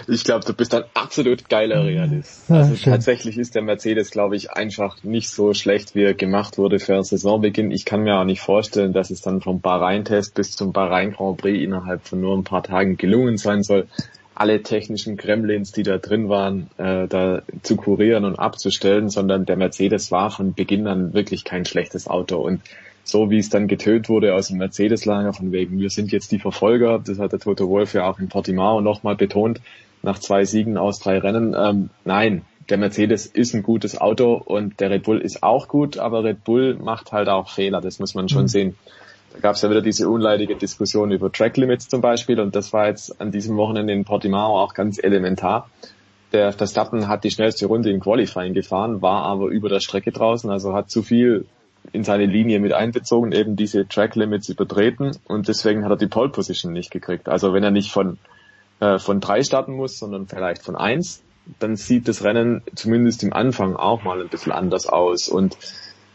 ich 0.08 0.24
glaube, 0.24 0.44
du 0.44 0.52
bist 0.52 0.74
ein 0.74 0.84
absolut 0.94 1.48
geiler 1.48 1.84
Realist. 1.84 2.50
Also 2.50 2.74
ja, 2.74 2.92
tatsächlich 2.92 3.38
ist 3.38 3.54
der 3.54 3.62
Mercedes, 3.62 4.10
glaube 4.10 4.36
ich, 4.36 4.50
einfach 4.50 5.02
nicht 5.04 5.30
so 5.30 5.54
schlecht, 5.54 5.94
wie 5.94 6.02
er 6.02 6.14
gemacht 6.14 6.58
wurde 6.58 6.78
für 6.78 7.02
Saisonbeginn. 7.02 7.70
Ich 7.70 7.84
kann 7.84 8.02
mir 8.02 8.18
auch 8.18 8.24
nicht 8.24 8.40
vorstellen, 8.40 8.92
dass 8.92 9.10
es 9.10 9.20
dann 9.20 9.40
vom 9.40 9.60
Bahrain-Test 9.60 10.34
bis 10.34 10.52
zum 10.56 10.72
Bahrain 10.72 11.12
Grand 11.12 11.38
Prix 11.38 11.62
innerhalb 11.62 12.06
von 12.06 12.20
nur 12.20 12.36
ein 12.36 12.44
paar 12.44 12.62
Tagen 12.62 12.96
gelungen 12.96 13.36
sein 13.36 13.62
soll, 13.62 13.86
alle 14.34 14.62
technischen 14.62 15.16
Gremlins, 15.16 15.72
die 15.72 15.82
da 15.82 15.98
drin 15.98 16.28
waren, 16.28 16.70
äh, 16.78 17.08
da 17.08 17.42
zu 17.62 17.76
kurieren 17.76 18.24
und 18.24 18.38
abzustellen, 18.38 19.08
sondern 19.08 19.46
der 19.46 19.56
Mercedes 19.56 20.12
war 20.12 20.30
von 20.30 20.54
Beginn 20.54 20.86
an 20.86 21.12
wirklich 21.12 21.44
kein 21.44 21.64
schlechtes 21.64 22.06
Auto 22.06 22.36
und 22.36 22.60
so 23.08 23.30
wie 23.30 23.38
es 23.38 23.48
dann 23.48 23.68
getönt 23.68 24.10
wurde 24.10 24.34
aus 24.34 24.48
dem 24.48 24.58
Mercedes-Lager, 24.58 25.32
von 25.32 25.50
wegen, 25.50 25.78
wir 25.78 25.88
sind 25.88 26.12
jetzt 26.12 26.30
die 26.30 26.38
Verfolger, 26.38 26.98
das 26.98 27.18
hat 27.18 27.32
der 27.32 27.38
Toto 27.38 27.68
Wolf 27.68 27.94
ja 27.94 28.08
auch 28.08 28.18
in 28.18 28.28
Portimao 28.28 28.82
nochmal 28.82 29.16
betont, 29.16 29.62
nach 30.02 30.18
zwei 30.18 30.44
Siegen 30.44 30.76
aus 30.76 31.00
drei 31.00 31.18
Rennen. 31.18 31.56
Ähm, 31.58 31.88
nein, 32.04 32.42
der 32.68 32.76
Mercedes 32.76 33.24
ist 33.24 33.54
ein 33.54 33.62
gutes 33.62 33.98
Auto 33.98 34.34
und 34.34 34.78
der 34.80 34.90
Red 34.90 35.04
Bull 35.04 35.20
ist 35.20 35.42
auch 35.42 35.68
gut, 35.68 35.96
aber 35.96 36.22
Red 36.22 36.44
Bull 36.44 36.74
macht 36.74 37.10
halt 37.12 37.30
auch 37.30 37.48
Fehler, 37.48 37.80
das 37.80 37.98
muss 37.98 38.14
man 38.14 38.28
schon 38.28 38.42
mhm. 38.42 38.48
sehen. 38.48 38.78
Da 39.32 39.40
gab 39.40 39.56
es 39.56 39.62
ja 39.62 39.70
wieder 39.70 39.82
diese 39.82 40.08
unleidige 40.08 40.56
Diskussion 40.56 41.10
über 41.10 41.32
Track 41.32 41.56
Limits 41.56 41.88
zum 41.88 42.02
Beispiel 42.02 42.38
und 42.40 42.54
das 42.54 42.74
war 42.74 42.88
jetzt 42.88 43.22
an 43.22 43.32
diesem 43.32 43.56
Wochenende 43.56 43.94
in 43.94 44.04
Portimao 44.04 44.62
auch 44.62 44.74
ganz 44.74 45.02
elementar. 45.02 45.70
Der 46.32 46.52
Verstappen 46.52 47.08
hat 47.08 47.24
die 47.24 47.30
schnellste 47.30 47.64
Runde 47.66 47.90
im 47.90 48.00
Qualifying 48.00 48.52
gefahren, 48.52 49.00
war 49.00 49.22
aber 49.22 49.46
über 49.46 49.70
der 49.70 49.80
Strecke 49.80 50.12
draußen, 50.12 50.50
also 50.50 50.74
hat 50.74 50.90
zu 50.90 51.02
viel 51.02 51.46
in 51.92 52.04
seine 52.04 52.26
Linie 52.26 52.60
mit 52.60 52.72
einbezogen, 52.72 53.32
eben 53.32 53.56
diese 53.56 53.86
Track 53.88 54.14
Limits 54.14 54.48
übertreten 54.48 55.16
und 55.26 55.48
deswegen 55.48 55.84
hat 55.84 55.90
er 55.90 55.96
die 55.96 56.06
Pole 56.06 56.28
Position 56.28 56.72
nicht 56.72 56.90
gekriegt. 56.90 57.28
Also 57.28 57.52
wenn 57.52 57.64
er 57.64 57.70
nicht 57.70 57.90
von, 57.90 58.18
äh, 58.80 58.98
von 58.98 59.20
drei 59.20 59.42
starten 59.42 59.72
muss, 59.72 59.98
sondern 59.98 60.26
vielleicht 60.26 60.62
von 60.62 60.76
eins, 60.76 61.22
dann 61.58 61.76
sieht 61.76 62.08
das 62.08 62.24
Rennen 62.24 62.62
zumindest 62.74 63.22
im 63.22 63.32
Anfang 63.32 63.76
auch 63.76 64.02
mal 64.02 64.20
ein 64.20 64.28
bisschen 64.28 64.52
anders 64.52 64.86
aus. 64.86 65.28
Und 65.28 65.56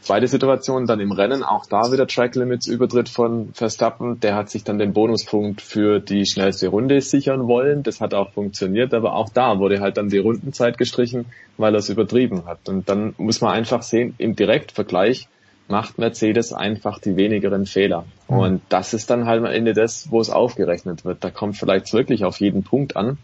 zweite 0.02 0.28
Situation 0.28 0.86
dann 0.86 1.00
im 1.00 1.12
Rennen, 1.12 1.44
auch 1.44 1.66
da 1.66 1.92
wieder 1.92 2.06
Track 2.06 2.36
Limits 2.36 2.68
Übertritt 2.68 3.10
von 3.10 3.52
Verstappen, 3.54 4.20
der 4.20 4.36
hat 4.36 4.50
sich 4.50 4.64
dann 4.64 4.78
den 4.78 4.94
Bonuspunkt 4.94 5.62
für 5.62 6.00
die 6.00 6.26
schnellste 6.26 6.68
Runde 6.68 7.02
sichern 7.02 7.48
wollen. 7.48 7.84
Das 7.84 8.00
hat 8.00 8.14
auch 8.14 8.32
funktioniert, 8.32 8.94
aber 8.94 9.16
auch 9.16 9.30
da 9.30 9.58
wurde 9.60 9.80
halt 9.80 9.98
dann 9.98 10.10
die 10.10 10.20
Rundenzeit 10.20 10.78
gestrichen, 10.78 11.26
weil 11.58 11.74
er 11.74 11.80
es 11.80 11.90
übertrieben 11.90 12.46
hat. 12.46 12.70
Und 12.70 12.90
dann 12.90 13.16
muss 13.18 13.42
man 13.42 13.54
einfach 13.54 13.82
sehen, 13.82 14.14
im 14.20 14.36
Direktvergleich 14.36 15.28
macht 15.68 15.98
Mercedes 15.98 16.54
einfach 16.54 17.00
die 17.00 17.16
wenigeren 17.16 17.66
Fehler. 17.66 18.06
Mhm. 18.28 18.38
Und 18.38 18.62
das 18.70 18.94
ist 18.94 19.10
dann 19.10 19.26
halt 19.26 19.40
am 19.40 19.46
Ende 19.46 19.74
das, 19.74 20.12
wo 20.12 20.20
es 20.20 20.30
aufgerechnet 20.30 21.06
wird. 21.06 21.24
Da 21.24 21.30
kommt 21.32 21.58
vielleicht 21.58 21.94
wirklich 21.94 22.26
auf 22.26 22.40
jeden 22.40 22.64
Punkt 22.64 22.96
an. 22.96 23.18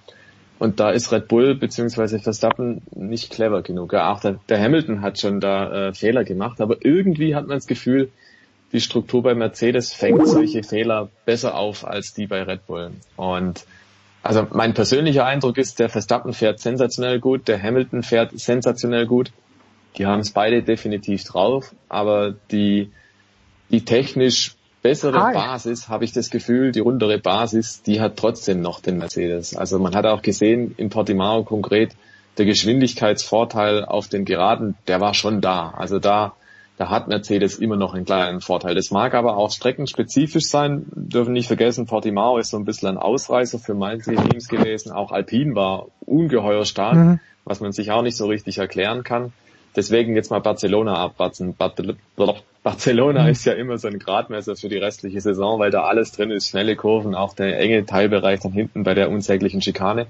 Und 0.58 0.82
da 0.82 0.92
ist 0.92 1.12
Red 1.12 1.30
Bull 1.30 1.56
bzw. 1.56 2.20
Verstappen 2.20 2.82
nicht 2.94 3.32
clever 3.32 3.62
genug. 3.62 3.94
Ja, 3.94 4.12
auch 4.12 4.20
der, 4.20 4.40
der 4.50 4.62
Hamilton 4.62 5.02
hat 5.02 5.20
schon 5.20 5.40
da 5.40 5.88
äh, 5.88 5.94
Fehler 5.94 6.26
gemacht, 6.26 6.60
aber 6.60 6.78
irgendwie 6.82 7.34
hat 7.34 7.48
man 7.48 7.58
das 7.58 7.68
Gefühl, 7.68 8.10
die 8.74 8.82
Struktur 8.82 9.24
bei 9.24 9.34
Mercedes 9.34 9.94
fängt 9.94 10.28
solche 10.28 10.64
Fehler 10.64 11.10
besser 11.26 11.56
auf 11.56 11.88
als 11.88 12.14
die 12.14 12.28
bei 12.28 12.44
Red 12.44 12.68
Bull. 12.68 12.92
Und 13.16 13.66
also 14.22 14.46
mein 14.52 14.74
persönlicher 14.74 15.26
Eindruck 15.26 15.58
ist, 15.58 15.80
der 15.80 15.90
Verstappen 15.90 16.34
fährt 16.34 16.60
sensationell 16.60 17.20
gut, 17.20 17.48
der 17.48 17.62
Hamilton 17.62 18.04
fährt 18.04 18.38
sensationell 18.38 19.08
gut 19.08 19.32
die 19.98 20.06
haben 20.06 20.20
es 20.20 20.32
beide 20.32 20.64
definitiv 20.64 21.24
drauf, 21.24 21.74
aber 21.88 22.36
die, 22.52 22.92
die 23.70 23.84
technisch 23.86 24.56
bessere 24.82 25.22
Hi. 25.22 25.34
Basis, 25.34 25.90
habe 25.90 26.06
ich 26.06 26.14
das 26.14 26.30
Gefühl, 26.30 26.72
die 26.72 26.80
rundere 26.80 27.18
Basis, 27.20 27.82
die 27.82 28.00
hat 28.00 28.16
trotzdem 28.18 28.62
noch 28.62 28.80
den 28.80 28.98
Mercedes. 28.98 29.56
Also 29.56 29.80
man 29.80 29.96
hat 29.96 30.06
auch 30.06 30.22
gesehen, 30.22 30.74
in 30.78 30.90
Portimao 30.90 31.44
konkret, 31.44 31.96
der 32.38 32.46
Geschwindigkeitsvorteil 32.46 33.84
auf 33.84 34.08
den 34.08 34.24
Geraden, 34.24 34.76
der 34.88 35.02
war 35.02 35.14
schon 35.14 35.42
da. 35.42 35.74
Also 35.76 36.00
da, 36.00 36.34
da 36.78 36.90
hat 36.90 37.10
Mercedes 37.10 37.58
immer 37.58 37.76
noch 37.76 37.94
einen 37.94 38.06
kleinen 38.06 38.40
Vorteil. 38.40 38.76
Das 38.76 38.92
mag 38.92 39.14
aber 39.14 39.36
auch 39.36 39.52
streckenspezifisch 39.52 40.46
sein, 40.46 40.86
dürfen 40.96 41.34
nicht 41.34 41.48
vergessen, 41.48 41.86
Portimao 41.86 42.38
ist 42.38 42.52
so 42.52 42.58
ein 42.58 42.64
bisschen 42.64 42.88
ein 42.88 42.98
Ausreißer 42.98 43.60
für 43.60 43.74
manche 43.74 44.16
Teams 44.16 44.48
gewesen. 44.48 44.94
Auch 44.94 45.12
Alpine 45.12 45.56
war 45.56 45.88
ungeheuer 46.06 46.64
stark, 46.64 46.96
mhm. 46.96 47.20
was 47.44 47.60
man 47.60 47.74
sich 47.74 47.92
auch 47.92 48.04
nicht 48.04 48.16
so 48.16 48.28
richtig 48.28 48.60
erklären 48.60 49.04
kann. 49.04 49.34
Deswegen 49.76 50.16
jetzt 50.16 50.32
mal 50.32 50.40
Barcelona 50.40 50.96
abwarten. 50.96 51.56
Barcelona 52.64 53.30
ist 53.30 53.46
ja 53.46 53.54
immer 53.54 53.78
so 53.78 53.88
ein 53.88 54.00
Gradmesser 54.00 54.56
für 54.56 54.70
die 54.70 54.78
restliche 54.78 55.22
Saison, 55.22 55.60
weil 55.60 55.72
da 55.72 55.84
alles 55.84 56.12
drin 56.12 56.32
ist, 56.32 56.50
schnelle 56.50 56.76
Kurven, 56.76 57.16
auch 57.16 57.34
der 57.34 57.60
enge 57.60 57.86
Teilbereich 57.86 58.40
dann 58.42 58.52
hinten 58.52 58.84
bei 58.84 58.94
der 58.94 59.10
unsäglichen 59.10 59.62
Schikane. 59.62 60.08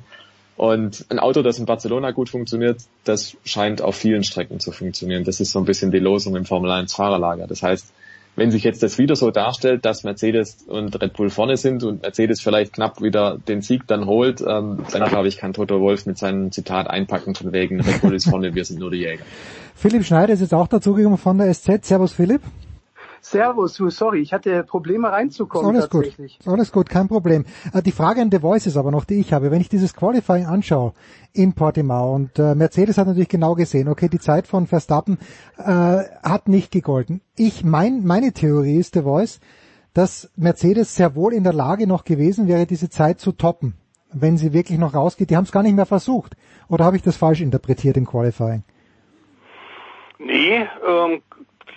Und 0.56 1.06
ein 1.10 1.19
Auto, 1.19 1.41
das 1.41 1.57
in 1.57 1.65
Barcelona 1.65 2.11
gut 2.11 2.30
funktioniert, 2.30 2.81
das 3.06 3.38
scheint 3.45 3.81
auf 3.81 3.95
vielen 3.95 4.26
Strecken 4.26 4.60
zu 4.60 4.73
funktionieren. 4.73 5.23
Das 5.23 5.40
ist 5.40 5.52
so 5.52 5.60
ein 5.60 5.65
bisschen 5.65 5.91
die 5.91 5.99
Losung 5.99 6.36
im 6.36 6.44
Formel 6.44 6.72
1 6.72 6.94
Fahrerlager. 6.94 7.48
Das 7.48 7.64
heißt, 7.64 7.94
wenn 8.40 8.52
sich 8.52 8.64
jetzt 8.64 8.82
das 8.82 8.98
wieder 8.98 9.16
so 9.16 9.32
darstellt, 9.32 9.86
dass 9.86 10.03
Mercedes 10.03 10.64
und 10.68 10.99
Red 11.02 11.14
Bull 11.14 11.30
vorne 11.30 11.57
sind 11.57 11.84
und 11.84 12.02
Mercedes 12.02 12.41
vielleicht 12.41 12.74
knapp 12.74 13.02
wieder 13.02 13.38
den 13.38 13.61
Sieg 13.61 13.86
dann 13.86 14.06
holt, 14.06 14.41
ähm, 14.41 14.80
dann 14.91 15.10
glaube 15.10 15.28
ich, 15.28 15.38
kann 15.38 15.53
Toto 15.53 15.80
Wolf 15.82 16.06
mit 16.06 16.18
seinem 16.18 16.52
Zitat 16.52 16.90
einpacken 16.90 17.36
von 17.36 17.52
wegen 17.52 17.82
Red 17.82 18.02
Bull 18.02 18.16
ist 18.16 18.30
vorne, 18.30 18.56
wir 18.56 18.66
sind 18.66 18.80
nur 18.80 18.91
die 18.91 18.99
Jäger. 18.99 19.24
Philipp 19.76 20.06
Schneider 20.06 20.34
ist 20.34 20.41
jetzt 20.41 20.53
auch 20.53 20.68
dazugekommen 20.68 21.18
von 21.18 21.38
der 21.38 21.53
SZ. 21.53 21.86
Servus 21.86 22.14
Philipp. 22.14 22.41
Servus, 23.22 23.76
sorry, 23.76 24.22
ich 24.22 24.34
hatte 24.34 24.64
Probleme 24.64 25.12
reinzukommen. 25.12 25.76
Ist 25.76 25.82
alles 25.82 25.90
tatsächlich. 25.90 26.38
gut, 26.38 26.48
ist 26.48 26.52
alles 26.52 26.72
gut, 26.72 26.90
kein 26.90 27.08
Problem. 27.08 27.46
Äh, 27.74 27.82
die 27.82 27.91
Frage 27.91 28.22
an 28.22 28.30
The 28.32 28.40
Voice 28.40 28.68
ist 28.68 28.78
aber 28.78 28.91
noch, 28.91 29.06
die 29.06 29.16
ich 29.16 29.34
habe, 29.34 29.52
wenn 29.52 29.62
ich 29.62 29.70
dieses 29.70 29.94
Qualifying 29.94 30.46
anschaue 30.46 30.94
in 31.34 31.54
Portimao 31.54 32.14
und 32.14 32.40
äh, 32.40 32.56
Mercedes 32.56 32.98
hat 32.98 33.08
natürlich 33.08 33.30
genau 33.30 33.56
gesehen, 33.56 33.88
okay, 33.88 34.10
die 34.10 34.20
Zeit 34.20 34.48
von 34.48 34.68
Verstappen 34.68 35.18
äh, 35.58 35.64
hat 35.64 36.48
nicht 36.48 36.72
gegolten. 36.72 37.22
Ich 37.36 37.64
mein, 37.64 38.04
meine 38.06 38.34
Theorie 38.34 38.78
ist 38.78 38.94
The 38.94 39.02
Voice, 39.02 39.40
dass 39.94 40.30
Mercedes 40.36 40.96
sehr 40.96 41.16
wohl 41.16 41.34
in 41.34 41.44
der 41.44 41.54
Lage 41.54 41.88
noch 41.88 42.04
gewesen 42.04 42.48
wäre, 42.48 42.66
diese 42.66 42.90
Zeit 42.90 43.20
zu 43.20 43.32
toppen 43.32 43.76
wenn 44.12 44.38
sie 44.38 44.54
wirklich 44.54 44.80
noch 44.80 44.94
rausgeht. 44.94 45.30
Die 45.30 45.38
haben 45.38 45.44
es 45.44 45.52
gar 45.52 45.64
nicht 45.64 45.76
mehr 45.76 45.86
versucht. 45.86 46.36
Oder 46.68 46.86
habe 46.86 46.96
ich 46.96 47.04
das 47.04 47.18
falsch 47.18 47.41
interpretiert 47.41 47.98
im 47.98 48.06
Qualifying? 48.06 48.64
Nee, 50.20 50.68
ähm, 50.86 51.22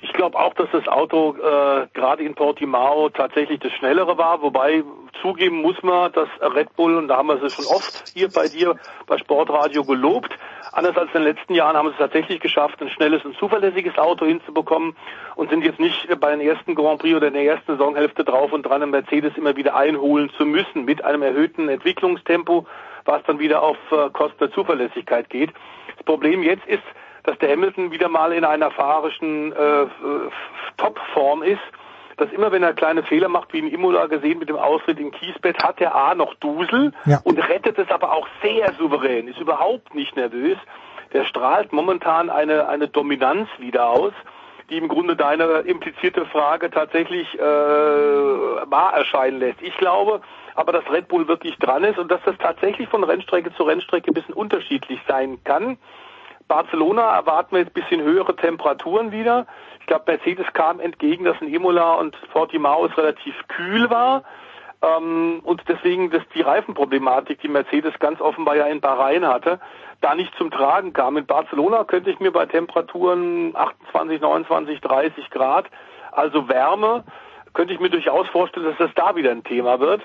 ich 0.03 0.13
glaube 0.13 0.37
auch, 0.37 0.53
dass 0.55 0.69
das 0.73 0.89
Auto 0.89 1.37
äh, 1.37 1.87
gerade 1.95 2.25
in 2.25 2.35
Portimao 2.35 3.09
tatsächlich 3.09 3.61
das 3.61 3.73
schnellere 3.73 4.19
war, 4.19 4.43
wobei 4.43 4.83
zugeben 5.23 5.63
muss 5.63 5.81
man, 5.83 6.11
dass 6.13 6.29
Red 6.41 6.75
Bull, 6.75 6.97
und 6.97 7.07
da 7.07 7.19
haben 7.19 7.29
wir 7.29 7.41
es 7.41 7.55
schon 7.55 7.67
oft 7.67 8.09
hier 8.13 8.29
bei 8.29 8.49
dir 8.49 8.77
bei 9.07 9.17
Sportradio 9.19 9.85
gelobt, 9.85 10.37
anders 10.73 10.97
als 10.97 11.07
in 11.15 11.23
den 11.23 11.35
letzten 11.35 11.55
Jahren 11.55 11.77
haben 11.77 11.87
sie 11.89 11.93
es 11.93 11.99
tatsächlich 11.99 12.41
geschafft, 12.41 12.83
ein 12.83 12.91
schnelles 12.91 13.25
und 13.25 13.37
zuverlässiges 13.37 13.97
Auto 13.97 14.27
hinzubekommen 14.27 14.97
und 15.37 15.51
sind 15.51 15.65
jetzt 15.65 15.79
nicht 15.79 16.09
bei 16.19 16.33
den 16.33 16.41
ersten 16.41 16.75
Grand 16.75 17.01
Prix 17.01 17.17
oder 17.17 17.29
in 17.29 17.35
der 17.35 17.45
ersten 17.45 17.79
Saisonhälfte 17.79 18.25
drauf 18.25 18.53
und 18.53 18.65
dran, 18.65 18.83
einen 18.83 18.91
Mercedes 18.91 19.37
immer 19.37 19.55
wieder 19.55 19.77
einholen 19.77 20.31
zu 20.37 20.45
müssen 20.45 20.85
mit 20.85 21.05
einem 21.05 21.23
erhöhten 21.23 21.69
Entwicklungstempo, 21.69 22.67
was 23.05 23.23
dann 23.25 23.39
wieder 23.39 23.63
auf 23.63 23.77
äh, 23.93 24.11
Kosten 24.11 24.39
der 24.41 24.51
Zuverlässigkeit 24.51 25.31
geht. 25.31 25.53
Das 25.97 26.05
Problem 26.05 26.43
jetzt 26.43 26.67
ist, 26.67 26.83
dass 27.25 27.39
der 27.39 27.51
Hamilton 27.51 27.91
wieder 27.93 28.09
mal 28.09 28.33
in 28.33 28.45
einer 28.45 28.71
fahrischen 28.71 29.53
äh, 29.53 29.87
Topform 30.77 31.43
ist, 31.43 31.61
dass 32.17 32.31
immer 32.33 32.53
wenn 32.53 32.63
er 32.63 32.75
kleine 32.75 33.03
Fehler 33.03 33.29
macht, 33.29 33.53
wie 33.53 33.59
in 33.59 33.69
Imola 33.69 34.07
gesehen 34.07 34.39
mit 34.39 34.49
dem 34.49 34.57
Ausritt 34.57 34.99
im 34.99 35.11
Kiesbett, 35.11 35.63
hat 35.63 35.81
er 35.81 35.95
A 35.95 36.15
noch 36.15 36.35
Dusel 36.35 36.93
ja. 37.05 37.21
und 37.25 37.39
rettet 37.39 37.79
es 37.79 37.91
aber 37.91 38.13
auch 38.13 38.27
sehr 38.43 38.73
souverän, 38.75 39.29
ist 39.29 39.41
überhaupt 39.41 39.95
nicht 39.95 40.15
nervös. 40.17 40.59
Der 41.13 41.25
strahlt 41.25 41.73
momentan 41.73 42.31
eine, 42.31 42.69
eine 42.69 42.89
Dominanz 42.89 43.49
wieder 43.59 43.89
aus, 43.89 44.13
die 44.71 44.79
im 44.79 44.89
Grunde 44.89 45.17
deine 45.17 45.45
implizierte 45.61 46.25
Frage 46.27 46.71
tatsächlich 46.71 47.35
äh, 47.39 47.41
wahr 47.43 48.95
erscheinen 48.95 49.39
lässt. 49.39 49.61
Ich 49.61 49.77
glaube 49.77 50.23
aber, 50.55 50.73
dass 50.73 50.91
Red 50.91 51.09
Bull 51.09 51.29
wirklich 51.29 51.57
dran 51.59 51.85
ist 51.85 51.99
und 51.99 52.11
dass 52.11 52.21
das 52.25 52.37
tatsächlich 52.39 52.89
von 52.89 53.05
Rennstrecke 53.05 53.55
zu 53.55 53.63
Rennstrecke 53.63 54.11
ein 54.11 54.15
bisschen 54.15 54.35
unterschiedlich 54.35 55.01
sein 55.09 55.39
kann. 55.45 55.79
Barcelona 56.49 57.15
erwarten 57.17 57.57
wir 57.57 57.63
ein 57.63 57.73
bisschen 57.73 58.03
höhere 58.03 58.37
Temperaturen 58.37 59.13
wieder. 59.13 59.47
Ich 59.81 59.87
glaube, 59.87 60.05
Mercedes 60.07 60.47
kam 60.53 60.81
entgegen, 60.81 61.25
dass 61.25 61.41
in 61.41 61.53
Imola 61.53 61.95
und 61.95 62.17
Portimao 62.33 62.87
es 62.87 62.97
relativ 62.97 63.35
kühl 63.49 63.91
war. 63.91 64.25
Ähm, 64.83 65.41
und 65.45 65.63
deswegen, 65.69 66.11
dass 66.11 66.23
die 66.35 66.43
Reifenproblematik, 66.43 67.41
die 67.41 67.49
Mercedes 67.49 67.99
ganz 67.99 68.21
offenbar 68.21 68.57
ja 68.57 68.67
in 68.67 68.81
Bahrain 68.81 69.27
hatte, 69.27 69.61
da 70.01 70.15
nicht 70.15 70.35
zum 70.37 70.51
Tragen 70.51 70.93
kam. 70.93 71.17
In 71.17 71.27
Barcelona 71.27 71.85
könnte 71.85 72.11
ich 72.11 72.21
mir 72.21 72.33
bei 72.33 72.47
Temperaturen 72.47 73.55
28, 73.55 74.21
29, 74.21 74.81
30 74.81 75.31
Grad, 75.31 75.67
also 76.11 76.49
Wärme, 76.49 77.05
könnte 77.55 77.75
ich 77.75 77.81
mir 77.81 77.91
durchaus 77.91 78.27
vorstellen, 78.29 78.67
dass 78.67 78.79
das 78.79 78.91
da 78.95 79.15
wieder 79.15 79.31
ein 79.31 79.45
Thema 79.45 79.79
wird. 79.79 80.03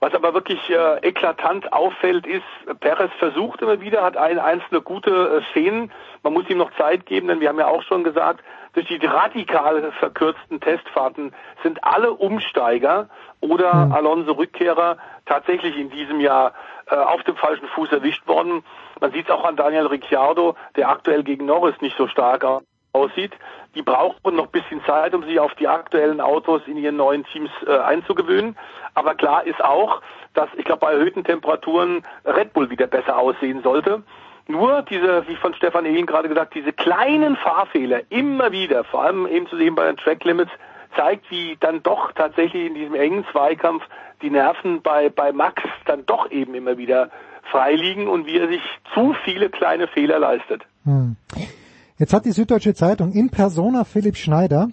Was 0.00 0.12
aber 0.12 0.34
wirklich 0.34 0.60
äh, 0.68 0.98
eklatant 1.08 1.72
auffällt, 1.72 2.26
ist, 2.26 2.44
Perez 2.80 3.10
versucht 3.18 3.62
immer 3.62 3.80
wieder, 3.80 4.02
hat 4.02 4.16
ein, 4.16 4.38
einzelne 4.38 4.82
gute 4.82 5.10
äh, 5.10 5.50
Szenen. 5.50 5.90
Man 6.22 6.34
muss 6.34 6.48
ihm 6.50 6.58
noch 6.58 6.70
Zeit 6.76 7.06
geben, 7.06 7.28
denn 7.28 7.40
wir 7.40 7.48
haben 7.48 7.58
ja 7.58 7.68
auch 7.68 7.82
schon 7.82 8.04
gesagt, 8.04 8.44
durch 8.74 8.86
die 8.88 9.04
radikal 9.04 9.90
verkürzten 9.92 10.60
Testfahrten 10.60 11.32
sind 11.62 11.82
alle 11.82 12.12
Umsteiger 12.12 13.08
oder 13.40 13.86
mhm. 13.86 13.92
Alonso-Rückkehrer 13.92 14.98
tatsächlich 15.24 15.78
in 15.78 15.88
diesem 15.88 16.20
Jahr 16.20 16.52
äh, 16.90 16.94
auf 16.94 17.22
dem 17.22 17.36
falschen 17.36 17.66
Fuß 17.68 17.90
erwischt 17.92 18.26
worden. 18.26 18.64
Man 19.00 19.12
sieht 19.12 19.26
es 19.26 19.30
auch 19.30 19.44
an 19.44 19.56
Daniel 19.56 19.86
Ricciardo, 19.86 20.56
der 20.76 20.90
aktuell 20.90 21.22
gegen 21.22 21.46
Norris 21.46 21.80
nicht 21.80 21.96
so 21.96 22.06
stark 22.06 22.44
aussieht. 22.96 23.32
Die 23.74 23.82
brauchen 23.82 24.34
noch 24.34 24.46
ein 24.46 24.50
bisschen 24.50 24.82
Zeit, 24.84 25.14
um 25.14 25.22
sich 25.22 25.38
auf 25.38 25.54
die 25.54 25.68
aktuellen 25.68 26.20
Autos 26.20 26.62
in 26.66 26.78
ihren 26.78 26.96
neuen 26.96 27.24
Teams 27.26 27.50
äh, 27.66 27.78
einzugewöhnen. 27.78 28.56
Aber 28.94 29.14
klar 29.14 29.46
ist 29.46 29.62
auch, 29.62 30.00
dass 30.34 30.48
ich 30.56 30.64
glaube 30.64 30.80
bei 30.80 30.92
erhöhten 30.92 31.24
Temperaturen 31.24 32.02
Red 32.24 32.52
Bull 32.54 32.70
wieder 32.70 32.86
besser 32.86 33.18
aussehen 33.18 33.62
sollte. 33.62 34.02
Nur 34.48 34.82
diese, 34.82 35.26
wie 35.28 35.36
von 35.36 35.54
Stefan 35.54 35.84
Ehlen 35.84 36.06
gerade 36.06 36.28
gesagt, 36.28 36.54
diese 36.54 36.72
kleinen 36.72 37.36
Fahrfehler 37.36 38.00
immer 38.10 38.52
wieder, 38.52 38.84
vor 38.84 39.02
allem 39.02 39.26
eben 39.26 39.48
zu 39.48 39.56
sehen 39.56 39.74
bei 39.74 39.86
den 39.86 39.96
Track 39.96 40.24
Limits, 40.24 40.52
zeigt, 40.96 41.30
wie 41.30 41.56
dann 41.60 41.82
doch 41.82 42.12
tatsächlich 42.12 42.66
in 42.66 42.74
diesem 42.74 42.94
engen 42.94 43.26
Zweikampf 43.32 43.82
die 44.22 44.30
Nerven 44.30 44.82
bei, 44.82 45.10
bei 45.10 45.32
Max 45.32 45.62
dann 45.84 46.06
doch 46.06 46.30
eben 46.30 46.54
immer 46.54 46.78
wieder 46.78 47.10
freiliegen 47.50 48.08
und 48.08 48.26
wie 48.26 48.38
er 48.38 48.48
sich 48.48 48.62
zu 48.94 49.14
viele 49.24 49.50
kleine 49.50 49.88
Fehler 49.88 50.18
leistet. 50.18 50.62
Hm. 50.84 51.16
Jetzt 51.98 52.12
hat 52.12 52.26
die 52.26 52.32
Süddeutsche 52.32 52.74
Zeitung 52.74 53.12
in 53.12 53.30
Persona 53.30 53.84
Philipp 53.84 54.16
Schneider 54.16 54.68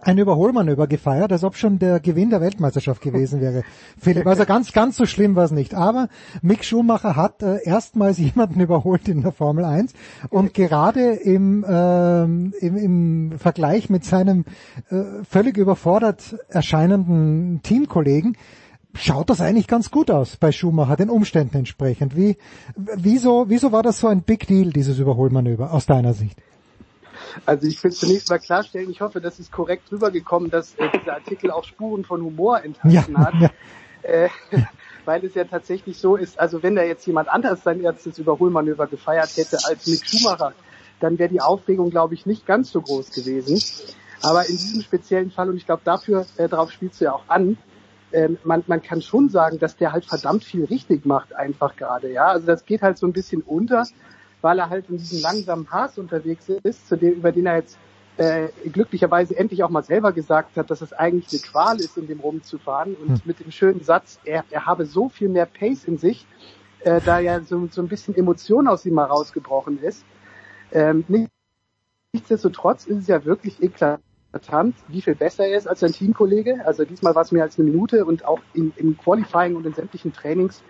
ein 0.00 0.16
Überholmanöver 0.16 0.86
gefeiert, 0.86 1.30
als 1.30 1.44
ob 1.44 1.56
schon 1.56 1.78
der 1.78 2.00
Gewinn 2.00 2.30
der 2.30 2.40
Weltmeisterschaft 2.40 3.02
gewesen 3.02 3.42
wäre. 3.42 3.64
Philipp, 4.00 4.26
also 4.26 4.46
ganz, 4.46 4.72
ganz 4.72 4.96
so 4.96 5.04
schlimm 5.04 5.36
war 5.36 5.44
es 5.44 5.50
nicht. 5.50 5.74
Aber 5.74 6.08
Mick 6.40 6.64
Schumacher 6.64 7.16
hat 7.16 7.42
äh, 7.42 7.62
erstmals 7.64 8.16
jemanden 8.18 8.60
überholt 8.60 9.08
in 9.08 9.20
der 9.20 9.32
Formel 9.32 9.64
1 9.64 9.92
und 10.30 10.54
gerade 10.54 11.12
im, 11.16 11.64
äh, 11.64 12.22
im, 12.22 12.76
im 12.76 13.38
Vergleich 13.38 13.90
mit 13.90 14.04
seinem 14.04 14.46
äh, 14.88 15.22
völlig 15.28 15.58
überfordert 15.58 16.36
erscheinenden 16.48 17.60
Teamkollegen 17.62 18.38
schaut 18.94 19.30
das 19.30 19.40
eigentlich 19.40 19.66
ganz 19.66 19.90
gut 19.90 20.10
aus 20.10 20.36
bei 20.36 20.52
Schumacher, 20.52 20.96
den 20.96 21.10
Umständen 21.10 21.56
entsprechend. 21.58 22.16
Wie, 22.16 22.36
wieso, 22.76 23.46
wieso 23.48 23.72
war 23.72 23.82
das 23.82 24.00
so 24.00 24.08
ein 24.08 24.22
Big 24.22 24.46
Deal, 24.46 24.70
dieses 24.70 24.98
Überholmanöver, 24.98 25.72
aus 25.72 25.86
deiner 25.86 26.14
Sicht? 26.14 26.38
Also 27.46 27.66
ich 27.66 27.82
will 27.82 27.92
zunächst 27.92 28.30
mal 28.30 28.38
klarstellen, 28.38 28.90
ich 28.90 29.00
hoffe, 29.00 29.20
das 29.20 29.38
ist 29.38 29.52
korrekt 29.52 29.90
rübergekommen, 29.92 30.50
dass 30.50 30.74
äh, 30.74 30.88
dieser 30.98 31.14
Artikel 31.14 31.50
auch 31.50 31.64
Spuren 31.64 32.04
von 32.04 32.22
Humor 32.22 32.64
enthalten 32.64 33.12
ja, 33.12 33.18
hat. 33.18 33.34
Ja. 33.40 33.50
Äh, 34.02 34.28
weil 35.04 35.24
es 35.24 35.34
ja 35.34 35.44
tatsächlich 35.44 35.98
so 35.98 36.16
ist, 36.16 36.38
also 36.38 36.62
wenn 36.62 36.76
da 36.76 36.82
jetzt 36.82 37.06
jemand 37.06 37.28
anders 37.28 37.62
sein 37.62 37.80
erstes 37.80 38.18
Überholmanöver 38.18 38.86
gefeiert 38.86 39.36
hätte 39.36 39.58
als 39.64 39.86
Mick 39.86 40.06
Schumacher, 40.06 40.52
dann 41.00 41.18
wäre 41.18 41.30
die 41.30 41.40
Aufregung, 41.40 41.90
glaube 41.90 42.14
ich, 42.14 42.26
nicht 42.26 42.44
ganz 42.46 42.70
so 42.70 42.82
groß 42.82 43.12
gewesen. 43.12 43.58
Aber 44.22 44.46
in 44.46 44.56
diesem 44.56 44.82
speziellen 44.82 45.30
Fall, 45.30 45.48
und 45.48 45.56
ich 45.56 45.64
glaube, 45.64 45.82
dafür, 45.84 46.26
äh, 46.36 46.48
darauf 46.48 46.72
spielst 46.72 47.00
du 47.00 47.06
ja 47.06 47.12
auch 47.12 47.24
an, 47.28 47.56
ähm, 48.12 48.38
man, 48.44 48.64
man 48.66 48.82
kann 48.82 49.02
schon 49.02 49.28
sagen, 49.28 49.58
dass 49.58 49.76
der 49.76 49.92
halt 49.92 50.04
verdammt 50.04 50.44
viel 50.44 50.64
richtig 50.64 51.04
macht 51.04 51.34
einfach 51.34 51.76
gerade, 51.76 52.10
ja. 52.10 52.28
Also 52.28 52.46
das 52.46 52.64
geht 52.64 52.82
halt 52.82 52.98
so 52.98 53.06
ein 53.06 53.12
bisschen 53.12 53.42
unter, 53.42 53.86
weil 54.40 54.58
er 54.58 54.70
halt 54.70 54.88
in 54.88 54.98
diesem 54.98 55.20
langsamen 55.20 55.70
Haas 55.70 55.98
unterwegs 55.98 56.48
ist, 56.62 56.88
zu 56.88 56.96
dem, 56.96 57.14
über 57.14 57.32
den 57.32 57.46
er 57.46 57.56
jetzt 57.56 57.78
äh, 58.16 58.48
glücklicherweise 58.72 59.36
endlich 59.36 59.62
auch 59.62 59.70
mal 59.70 59.84
selber 59.84 60.12
gesagt 60.12 60.56
hat, 60.56 60.70
dass 60.70 60.80
es 60.80 60.92
eigentlich 60.92 61.32
eine 61.32 61.40
Qual 61.40 61.78
ist, 61.78 61.96
in 61.96 62.06
dem 62.06 62.20
rumzufahren 62.20 62.94
und 62.94 63.08
hm. 63.08 63.20
mit 63.24 63.40
dem 63.40 63.50
schönen 63.50 63.82
Satz, 63.82 64.18
er, 64.24 64.44
er 64.50 64.66
habe 64.66 64.86
so 64.86 65.08
viel 65.08 65.28
mehr 65.28 65.46
Pace 65.46 65.84
in 65.84 65.98
sich, 65.98 66.26
äh, 66.80 67.00
da 67.04 67.18
ja 67.18 67.40
so, 67.40 67.68
so 67.70 67.82
ein 67.82 67.88
bisschen 67.88 68.16
Emotion 68.16 68.68
aus 68.68 68.84
ihm 68.86 68.94
mal 68.94 69.04
rausgebrochen 69.04 69.82
ist. 69.82 70.04
Ähm, 70.72 71.04
nichtsdestotrotz 72.12 72.86
ist 72.86 72.98
es 72.98 73.06
ja 73.06 73.24
wirklich 73.24 73.62
eklatant 73.62 74.02
eklatant, 74.32 74.74
wie 74.88 75.00
viel 75.00 75.14
besser 75.14 75.46
er 75.46 75.56
ist 75.56 75.66
als 75.66 75.80
sein 75.80 75.92
Teamkollege. 75.92 76.64
Also 76.64 76.84
diesmal 76.84 77.14
war 77.14 77.22
es 77.22 77.32
mehr 77.32 77.42
als 77.42 77.58
eine 77.58 77.70
Minute 77.70 78.04
und 78.04 78.24
auch 78.24 78.40
in, 78.54 78.72
im 78.76 78.96
Qualifying 78.96 79.56
und 79.56 79.66
in 79.66 79.74
sämtlichen 79.74 80.12
Trainings 80.12 80.62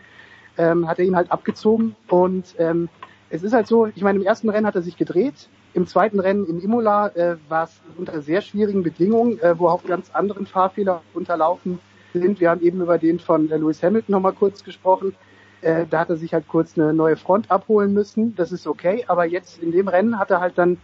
ähm, 0.57 0.89
hat 0.89 0.99
er 0.99 1.05
ihn 1.05 1.17
halt 1.17 1.31
abgezogen. 1.33 1.97
Und 2.09 2.55
ähm, 2.59 2.89
es 3.31 3.43
ist 3.43 3.53
halt 3.53 3.67
so, 3.67 3.87
ich 3.87 4.03
meine, 4.03 4.19
im 4.19 4.25
ersten 4.25 4.49
Rennen 4.49 4.67
hat 4.67 4.77
er 4.77 4.83
sich 4.83 4.97
gedreht. 4.97 5.49
Im 5.75 5.87
zweiten 5.87 6.19
Rennen 6.19 6.47
in 6.47 6.61
Imola 6.61 7.09
äh, 7.09 7.37
war 7.49 7.65
es 7.65 7.81
unter 7.97 8.23
sehr 8.23 8.41
schwierigen 8.41 8.83
Bedingungen, 8.83 9.39
äh, 9.41 9.59
wo 9.59 9.69
auch 9.69 9.85
ganz 9.85 10.11
anderen 10.11 10.47
Fahrfehler 10.47 11.03
unterlaufen 11.15 11.79
sind. 12.15 12.41
Wir 12.41 12.51
haben 12.51 12.63
eben 12.63 12.81
über 12.81 12.99
den 12.99 13.19
von 13.19 13.51
äh, 13.51 13.57
Lewis 13.57 13.83
Hamilton 13.83 14.13
nochmal 14.13 14.33
kurz 14.33 14.65
gesprochen. 14.65 15.15
Äh, 15.61 15.87
da 15.91 16.01
hat 16.01 16.11
er 16.11 16.17
sich 16.17 16.33
halt 16.33 16.49
kurz 16.49 16.79
eine 16.79 16.95
neue 16.95 17.17
Front 17.17 17.51
abholen 17.51 17.93
müssen. 17.93 18.35
Das 18.37 18.53
ist 18.53 18.67
okay. 18.67 19.05
Aber 19.09 19.25
jetzt 19.25 19.63
in 19.63 19.73
dem 19.73 19.89
Rennen 19.89 20.19
hat 20.19 20.31
er 20.31 20.41
halt 20.41 20.57
dann, 20.57 20.79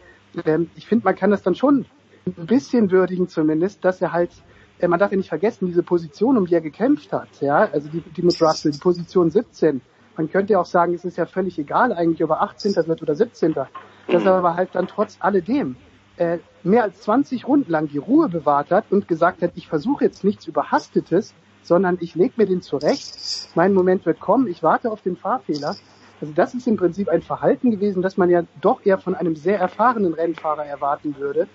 ähm, 0.44 0.70
ich 0.74 0.86
finde, 0.86 1.04
man 1.04 1.16
kann 1.16 1.30
das 1.30 1.42
dann 1.42 1.54
schon 1.54 1.86
ein 2.26 2.46
bisschen 2.46 2.90
würdigen 2.90 3.28
zumindest, 3.28 3.84
dass 3.84 4.00
er 4.00 4.12
halt, 4.12 4.30
äh, 4.78 4.88
man 4.88 4.98
darf 4.98 5.10
ja 5.10 5.16
nicht 5.16 5.28
vergessen, 5.28 5.66
diese 5.66 5.82
Position, 5.82 6.36
um 6.36 6.46
die 6.46 6.54
er 6.54 6.60
gekämpft 6.60 7.12
hat, 7.12 7.28
ja, 7.40 7.68
also 7.72 7.88
die, 7.88 8.00
die 8.00 8.22
mit 8.22 8.40
Russell, 8.40 8.72
die 8.72 8.78
Position 8.78 9.30
17. 9.30 9.80
Man 10.16 10.30
könnte 10.30 10.52
ja 10.52 10.60
auch 10.60 10.66
sagen, 10.66 10.94
es 10.94 11.04
ist 11.04 11.18
ja 11.18 11.26
völlig 11.26 11.58
egal 11.58 11.92
eigentlich, 11.92 12.22
ob 12.22 12.30
er 12.30 12.42
18. 12.42 12.74
wird 12.86 13.02
oder 13.02 13.14
17. 13.14 13.54
Dass 13.54 14.24
er 14.24 14.34
aber 14.34 14.54
halt 14.54 14.70
dann 14.74 14.86
trotz 14.86 15.16
alledem 15.18 15.76
äh, 16.16 16.38
mehr 16.62 16.84
als 16.84 17.00
20 17.00 17.48
Runden 17.48 17.70
lang 17.70 17.88
die 17.88 17.98
Ruhe 17.98 18.28
bewahrt 18.28 18.70
hat 18.70 18.84
und 18.90 19.08
gesagt 19.08 19.42
hat, 19.42 19.52
ich 19.56 19.66
versuche 19.66 20.04
jetzt 20.04 20.22
nichts 20.22 20.46
Überhastetes, 20.46 21.34
sondern 21.62 21.98
ich 22.00 22.14
lege 22.14 22.34
mir 22.36 22.46
den 22.46 22.62
zurecht, 22.62 23.16
mein 23.54 23.74
Moment 23.74 24.06
wird 24.06 24.20
kommen, 24.20 24.46
ich 24.46 24.62
warte 24.62 24.90
auf 24.90 25.02
den 25.02 25.16
Fahrfehler. 25.16 25.74
Also 26.20 26.32
das 26.32 26.54
ist 26.54 26.68
im 26.68 26.76
Prinzip 26.76 27.08
ein 27.08 27.22
Verhalten 27.22 27.72
gewesen, 27.72 28.02
das 28.02 28.16
man 28.16 28.30
ja 28.30 28.44
doch 28.60 28.84
eher 28.84 28.98
von 28.98 29.14
einem 29.14 29.34
sehr 29.34 29.58
erfahrenen 29.58 30.14
Rennfahrer 30.14 30.64
erwarten 30.64 31.16
würde 31.18 31.48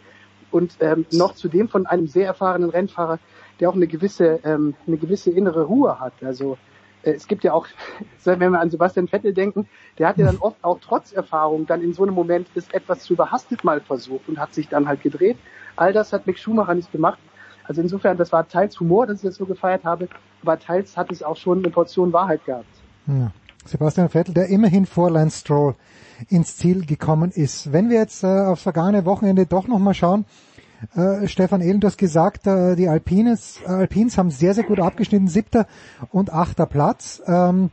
und 0.52 0.78
ähm, 0.80 1.06
noch 1.12 1.36
zudem 1.36 1.68
von 1.68 1.86
einem 1.86 2.08
sehr 2.08 2.26
erfahrenen 2.26 2.70
Rennfahrer, 2.70 3.20
der 3.60 3.70
auch 3.70 3.76
eine 3.76 3.88
gewisse, 3.88 4.40
ähm, 4.44 4.76
eine 4.88 4.98
gewisse 4.98 5.32
innere 5.32 5.64
Ruhe 5.64 6.00
hat. 6.00 6.14
Also 6.24 6.58
äh, 7.04 7.12
es 7.12 7.28
gibt 7.28 7.44
ja 7.44 7.54
auch, 7.54 7.68
wenn 8.24 8.52
wir 8.52 8.60
an 8.60 8.70
Sebastian 8.70 9.08
Vettel 9.08 9.34
denken, 9.34 9.68
der 9.98 10.08
hat 10.08 10.18
ja 10.18 10.26
dann 10.26 10.38
oft 10.38 10.64
auch 10.64 10.80
trotz 10.82 11.12
Erfahrung 11.12 11.66
dann 11.66 11.82
in 11.82 11.94
so 11.94 12.04
einem 12.04 12.16
Moment 12.16 12.48
ist 12.56 12.74
etwas 12.74 13.02
zu 13.02 13.14
überhastet 13.14 13.64
mal 13.64 13.82
versucht 13.82 14.28
und 14.28 14.40
hat 14.40 14.54
sich 14.54 14.70
dann 14.70 14.88
halt 14.88 15.02
gedreht. 15.02 15.38
All 15.76 15.94
das 15.94 16.14
hat 16.14 16.28
Mick 16.28 16.40
Schumacher 16.40 16.76
nicht 16.76 16.92
gemacht. 16.92 17.20
Also 17.64 17.82
insofern, 17.82 18.18
das 18.18 18.32
war 18.32 18.48
teils 18.48 18.80
Humor, 18.80 19.06
dass 19.06 19.18
ich 19.18 19.30
das 19.30 19.36
so 19.36 19.46
gefeiert 19.46 19.84
habe, 19.84 20.10
aber 20.42 20.60
teils 20.60 20.98
hat 20.98 21.12
es 21.12 21.22
auch 21.22 21.38
schon 21.38 21.60
eine 21.60 21.70
Portion 21.70 22.12
Wahrheit 22.14 22.44
gehabt. 22.44 22.66
Ja. 23.06 23.32
Sebastian 23.70 24.10
Vettel, 24.10 24.34
der 24.34 24.48
immerhin 24.48 24.86
vor 24.86 25.12
Lance 25.12 25.40
Stroll 25.40 25.76
ins 26.28 26.58
Ziel 26.58 26.86
gekommen 26.86 27.32
ist. 27.32 27.72
Wenn 27.72 27.90
wir 27.90 27.98
jetzt 27.98 28.24
äh, 28.24 28.28
aufs 28.28 28.64
vergangene 28.64 29.06
Wochenende 29.06 29.46
doch 29.46 29.68
nochmal 29.68 29.94
schauen, 29.94 30.26
äh, 30.96 31.28
Stefan 31.28 31.62
Ehlen, 31.62 31.80
du 31.80 31.88
hast 31.88 31.98
gesagt, 31.98 32.48
äh, 32.48 32.76
die 32.76 32.88
Alpines, 32.88 33.60
äh, 33.66 33.70
Alpines 33.70 34.18
haben 34.18 34.32
sehr, 34.32 34.54
sehr 34.54 34.64
gut 34.64 34.80
abgeschnitten, 34.80 35.28
siebter 35.28 35.68
und 36.12 36.32
achter 36.32 36.66
Platz. 36.66 37.22
Ähm, 37.26 37.70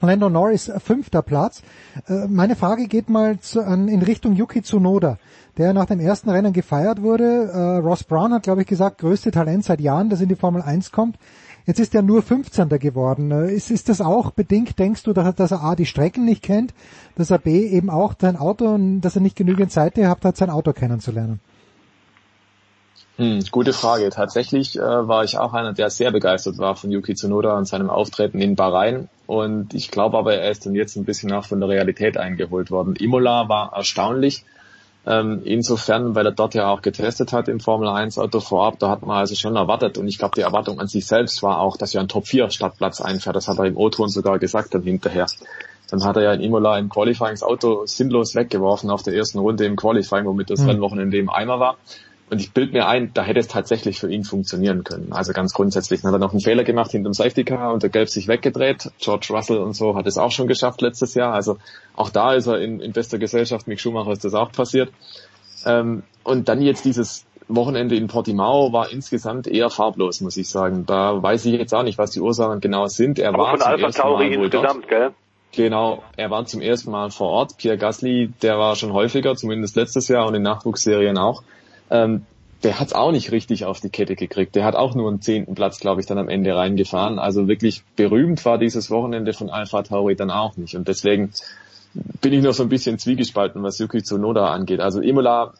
Lando 0.00 0.28
Norris 0.28 0.70
fünfter 0.78 1.22
Platz. 1.22 1.62
Äh, 2.08 2.26
meine 2.28 2.56
Frage 2.56 2.86
geht 2.86 3.08
mal 3.08 3.38
zu, 3.40 3.64
an, 3.64 3.88
in 3.88 4.02
Richtung 4.02 4.34
Yuki 4.34 4.62
Tsunoda, 4.62 5.18
der 5.56 5.72
nach 5.72 5.86
dem 5.86 6.00
ersten 6.00 6.30
Rennen 6.30 6.52
gefeiert 6.52 7.02
wurde. 7.02 7.50
Äh, 7.52 7.58
Ross 7.78 8.04
Brown 8.04 8.32
hat, 8.32 8.42
glaube 8.42 8.62
ich, 8.62 8.66
gesagt, 8.66 8.98
größte 8.98 9.30
Talent 9.30 9.64
seit 9.64 9.80
Jahren, 9.80 10.10
das 10.10 10.20
in 10.20 10.28
die 10.28 10.36
Formel 10.36 10.62
1 10.62 10.92
kommt. 10.92 11.16
Jetzt 11.66 11.80
ist 11.80 11.94
er 11.94 12.02
nur 12.02 12.22
15. 12.22 12.68
geworden. 12.78 13.30
Ist, 13.30 13.70
ist 13.70 13.88
das 13.88 14.00
auch 14.00 14.32
bedingt, 14.32 14.78
denkst 14.78 15.02
du, 15.02 15.12
dass, 15.12 15.34
dass 15.34 15.50
er 15.50 15.62
A, 15.62 15.74
die 15.74 15.86
Strecken 15.86 16.24
nicht 16.24 16.42
kennt, 16.42 16.74
dass 17.16 17.30
er 17.30 17.38
B, 17.38 17.66
eben 17.68 17.88
auch 17.88 18.14
sein 18.20 18.36
Auto, 18.36 18.78
dass 19.00 19.16
er 19.16 19.22
nicht 19.22 19.36
genügend 19.36 19.72
Zeit 19.72 19.94
gehabt 19.94 20.24
hat, 20.24 20.36
sein 20.36 20.50
Auto 20.50 20.72
kennenzulernen? 20.72 21.40
Hm, 23.16 23.44
gute 23.50 23.72
Frage. 23.72 24.10
Tatsächlich 24.10 24.76
äh, 24.76 24.80
war 24.82 25.22
ich 25.22 25.38
auch 25.38 25.54
einer, 25.54 25.72
der 25.72 25.88
sehr 25.88 26.10
begeistert 26.10 26.58
war 26.58 26.74
von 26.74 26.90
Yuki 26.90 27.14
Tsunoda 27.14 27.56
und 27.56 27.66
seinem 27.66 27.88
Auftreten 27.88 28.40
in 28.40 28.56
Bahrain. 28.56 29.08
Und 29.26 29.72
ich 29.72 29.90
glaube 29.90 30.18
aber, 30.18 30.34
er 30.34 30.50
ist 30.50 30.66
dann 30.66 30.74
jetzt 30.74 30.96
ein 30.96 31.04
bisschen 31.04 31.32
auch 31.32 31.44
von 31.44 31.60
der 31.60 31.68
Realität 31.68 32.18
eingeholt 32.18 32.70
worden. 32.70 32.96
Imola 32.96 33.48
war 33.48 33.72
erstaunlich. 33.72 34.44
Ähm, 35.06 35.42
insofern, 35.44 36.14
weil 36.14 36.24
er 36.26 36.32
dort 36.32 36.54
ja 36.54 36.68
auch 36.68 36.80
getestet 36.80 37.32
hat 37.32 37.48
im 37.48 37.60
Formel 37.60 37.88
1 37.88 38.18
Auto 38.18 38.40
vorab, 38.40 38.78
da 38.78 38.88
hat 38.88 39.02
man 39.04 39.18
also 39.18 39.34
schon 39.34 39.54
erwartet 39.54 39.98
und 39.98 40.08
ich 40.08 40.18
glaube, 40.18 40.34
die 40.34 40.40
Erwartung 40.40 40.80
an 40.80 40.86
sich 40.86 41.06
selbst 41.06 41.42
war 41.42 41.60
auch, 41.60 41.76
dass 41.76 41.94
er 41.94 42.00
einen 42.00 42.08
Top 42.08 42.26
4 42.26 42.50
Startplatz 42.50 43.02
einfährt. 43.02 43.36
Das 43.36 43.48
hat 43.48 43.58
er 43.58 43.66
im 43.66 43.76
O-Ton 43.76 44.08
sogar 44.08 44.38
gesagt 44.38 44.74
dann 44.74 44.82
hinterher. 44.82 45.26
Dann 45.90 46.02
hat 46.04 46.16
er 46.16 46.22
ja 46.22 46.32
in 46.32 46.40
Imola 46.40 46.78
im 46.78 46.88
Qualifying 46.88 47.32
das 47.32 47.42
Auto 47.42 47.84
sinnlos 47.84 48.34
weggeworfen 48.34 48.90
auf 48.90 49.02
der 49.02 49.14
ersten 49.14 49.38
Runde 49.38 49.66
im 49.66 49.76
Qualifying, 49.76 50.24
womit 50.24 50.48
das 50.48 50.60
mhm. 50.60 50.70
Rennwochenende 50.70 51.18
im 51.18 51.28
Eimer 51.28 51.60
war. 51.60 51.76
Und 52.30 52.40
ich 52.40 52.52
bild 52.52 52.72
mir 52.72 52.88
ein, 52.88 53.12
da 53.12 53.22
hätte 53.22 53.38
es 53.38 53.48
tatsächlich 53.48 54.00
für 54.00 54.10
ihn 54.10 54.24
funktionieren 54.24 54.82
können. 54.82 55.12
Also 55.12 55.32
ganz 55.32 55.52
grundsätzlich. 55.52 56.00
Dann 56.00 56.08
hat 56.08 56.16
er 56.16 56.20
noch 56.20 56.32
einen 56.32 56.40
Fehler 56.40 56.64
gemacht 56.64 56.90
hinter 56.90 57.10
dem 57.10 57.14
Safety 57.14 57.44
Car 57.44 57.72
und 57.72 57.82
der 57.82 57.90
Gelb 57.90 58.08
sich 58.08 58.28
weggedreht. 58.28 58.90
George 58.98 59.28
Russell 59.30 59.58
und 59.58 59.74
so 59.74 59.94
hat 59.94 60.06
es 60.06 60.16
auch 60.16 60.32
schon 60.32 60.46
geschafft 60.46 60.80
letztes 60.80 61.14
Jahr. 61.14 61.34
Also 61.34 61.58
auch 61.94 62.10
da 62.10 62.32
ist 62.32 62.46
er 62.46 62.60
in, 62.60 62.80
in 62.80 62.92
bester 62.92 63.18
Gesellschaft. 63.18 63.68
Mick 63.68 63.78
Schumacher 63.78 64.12
ist 64.12 64.24
das 64.24 64.34
auch 64.34 64.52
passiert. 64.52 64.90
Ähm, 65.66 66.02
und 66.22 66.48
dann 66.48 66.62
jetzt 66.62 66.84
dieses 66.86 67.26
Wochenende 67.48 67.94
in 67.96 68.06
Portimao 68.06 68.72
war 68.72 68.90
insgesamt 68.90 69.46
eher 69.46 69.68
farblos, 69.68 70.20
muss 70.22 70.36
ich 70.36 70.48
sagen. 70.48 70.86
Da 70.86 71.22
weiß 71.22 71.44
ich 71.44 71.58
jetzt 71.58 71.74
auch 71.74 71.82
nicht, 71.82 71.98
was 71.98 72.12
die 72.12 72.20
Ursachen 72.20 72.60
genau 72.60 72.86
sind. 72.86 73.18
Er 73.18 73.28
Aber 73.28 73.38
war 73.38 73.50
von 73.50 73.60
zum 73.60 73.68
Alpha 73.68 73.86
ersten 73.86 74.02
Tauri 74.02 74.34
insgesamt, 74.34 74.88
gell? 74.88 75.10
Genau, 75.52 76.02
er 76.16 76.30
war 76.30 76.44
zum 76.46 76.60
ersten 76.60 76.90
Mal 76.90 77.10
vor 77.10 77.28
Ort. 77.28 77.58
Pierre 77.58 77.78
Gasly, 77.78 78.32
der 78.42 78.58
war 78.58 78.74
schon 78.74 78.92
häufiger, 78.92 79.36
zumindest 79.36 79.76
letztes 79.76 80.08
Jahr 80.08 80.26
und 80.26 80.34
in 80.34 80.42
Nachwuchsserien 80.42 81.16
auch. 81.16 81.42
Ähm, 81.90 82.26
der 82.62 82.80
hat 82.80 82.88
es 82.88 82.92
auch 82.94 83.12
nicht 83.12 83.30
richtig 83.30 83.66
auf 83.66 83.80
die 83.80 83.90
Kette 83.90 84.16
gekriegt. 84.16 84.54
Der 84.54 84.64
hat 84.64 84.74
auch 84.74 84.94
nur 84.94 85.08
einen 85.10 85.20
zehnten 85.20 85.54
Platz, 85.54 85.80
glaube 85.80 86.00
ich, 86.00 86.06
dann 86.06 86.18
am 86.18 86.28
Ende 86.30 86.56
reingefahren. 86.56 87.18
Also 87.18 87.46
wirklich 87.46 87.82
berühmt 87.94 88.44
war 88.46 88.56
dieses 88.56 88.90
Wochenende 88.90 89.34
von 89.34 89.50
Alpha 89.50 89.82
Tauri 89.82 90.16
dann 90.16 90.30
auch 90.30 90.56
nicht. 90.56 90.74
Und 90.74 90.88
deswegen 90.88 91.30
bin 92.22 92.32
ich 92.32 92.42
noch 92.42 92.54
so 92.54 92.62
ein 92.62 92.70
bisschen 92.70 92.98
zwiegespalten, 92.98 93.62
was 93.62 93.78
Yuki 93.78 94.02
Tsunoda 94.02 94.50
angeht. 94.50 94.80
Also 94.80 95.00
Imola 95.00 95.52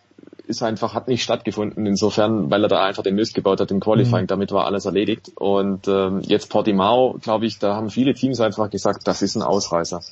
ist 0.47 0.63
einfach, 0.63 0.95
hat 0.95 1.09
nicht 1.09 1.23
stattgefunden, 1.23 1.87
insofern, 1.87 2.51
weil 2.51 2.63
er 2.65 2.69
da 2.69 2.83
einfach 2.85 3.03
den 3.03 3.15
Mist 3.15 3.35
gebaut 3.35 3.61
hat 3.61 3.71
im 3.71 3.81
Qualifying, 3.81 4.25
Mhm. 4.25 4.29
damit 4.29 4.53
war 4.53 4.67
alles 4.67 4.85
erledigt. 4.85 5.31
Und 5.37 5.89
ähm, 5.89 6.21
jetzt 6.23 6.51
Portimao, 6.51 7.19
glaube 7.23 7.47
ich, 7.47 7.59
da 7.59 7.75
haben 7.77 7.91
viele 7.91 8.15
Teams 8.15 8.41
einfach 8.41 8.71
gesagt, 8.71 9.07
das 9.07 9.23
ist 9.23 9.37
ein 9.37 9.43
Ausreißer. 9.43 10.03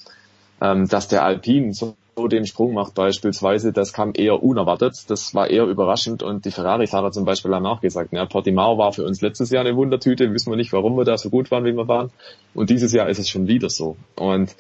Ähm, 0.63 0.89
dass 0.89 1.09
der 1.09 1.25
Alpine 1.25 1.75
so 1.75 1.97
den 2.17 2.47
Sprung 2.47 2.75
macht 2.75 2.95
beispielsweise, 2.95 3.73
das 3.73 3.93
kam 3.93 4.13
eher 4.15 4.43
unerwartet, 4.43 5.11
das 5.11 5.35
war 5.35 5.49
eher 5.49 5.65
überraschend. 5.65 6.23
Und 6.23 6.45
die 6.45 6.51
Ferrari-Fahrer 6.51 7.11
zum 7.11 7.25
Beispiel 7.25 7.55
haben 7.55 7.67
auch 7.67 7.81
gesagt, 7.81 8.13
ja, 8.13 8.27
Portimao 8.27 8.79
war 8.79 8.93
für 8.93 9.05
uns 9.05 9.23
letztes 9.23 9.51
Jahr 9.51 9.65
eine 9.65 9.77
Wundertüte, 9.77 10.33
wissen 10.33 10.53
wir 10.53 10.57
nicht, 10.57 10.73
warum 10.73 10.97
wir 10.97 11.05
da 11.05 11.17
so 11.17 11.31
gut 11.31 11.51
waren, 11.51 11.65
wie 11.65 11.73
wir 11.73 11.89
waren. 11.89 12.11
Und 12.55 12.71
dieses 12.71 12.93
Jahr 12.93 13.09
ist 13.09 13.19
es 13.19 13.29
schon 13.29 13.49
wieder 13.49 13.71
so. 13.71 13.97
Und 14.15 14.55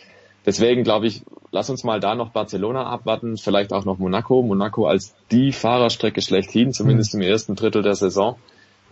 deswegen 0.46 0.82
glaube 0.82 1.06
ich, 1.06 1.22
lass 1.50 1.70
uns 1.70 1.84
mal 1.84 2.00
da 2.00 2.14
noch 2.14 2.30
Barcelona 2.30 2.86
abwarten, 2.86 3.36
vielleicht 3.36 3.72
auch 3.72 3.84
noch 3.84 3.98
Monaco, 3.98 4.42
Monaco 4.42 4.86
als 4.86 5.14
die 5.30 5.52
Fahrerstrecke 5.52 6.22
schlechthin, 6.22 6.72
zumindest 6.72 7.14
im 7.14 7.20
ersten 7.20 7.54
Drittel 7.54 7.82
der 7.82 7.94
Saison. 7.94 8.36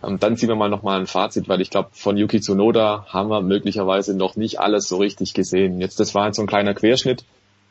Dann 0.01 0.35
ziehen 0.35 0.49
wir 0.49 0.55
mal 0.55 0.69
nochmal 0.69 0.99
ein 0.99 1.07
Fazit, 1.07 1.47
weil 1.47 1.61
ich 1.61 1.69
glaube, 1.69 1.89
von 1.93 2.17
Yuki 2.17 2.41
Tsunoda 2.41 3.05
haben 3.09 3.29
wir 3.29 3.41
möglicherweise 3.41 4.15
noch 4.15 4.35
nicht 4.35 4.59
alles 4.59 4.87
so 4.87 4.97
richtig 4.97 5.33
gesehen. 5.33 5.79
Jetzt, 5.79 5.99
das 5.99 6.15
war 6.15 6.27
jetzt 6.27 6.37
so 6.37 6.41
ein 6.41 6.47
kleiner 6.47 6.73
Querschnitt, 6.73 7.23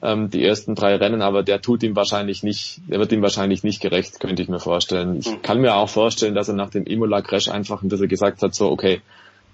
ähm, 0.02 0.30
die 0.30 0.44
ersten 0.44 0.74
drei 0.74 0.94
Rennen, 0.96 1.22
aber 1.22 1.42
der 1.42 1.60
tut 1.60 1.82
ihm 1.82 1.96
wahrscheinlich 1.96 2.42
nicht, 2.42 2.80
der 2.88 3.00
wird 3.00 3.10
ihm 3.12 3.22
wahrscheinlich 3.22 3.64
nicht 3.64 3.80
gerecht, 3.80 4.20
könnte 4.20 4.42
ich 4.42 4.48
mir 4.48 4.60
vorstellen. 4.60 5.18
Ich 5.18 5.42
kann 5.42 5.60
mir 5.60 5.74
auch 5.74 5.88
vorstellen, 5.88 6.34
dass 6.34 6.48
er 6.48 6.54
nach 6.54 6.70
dem 6.70 6.84
Imola-Crash 6.84 7.48
einfach 7.48 7.82
ein 7.82 7.88
bisschen 7.88 8.08
gesagt 8.08 8.42
hat, 8.42 8.54
so, 8.54 8.70
okay, 8.70 9.00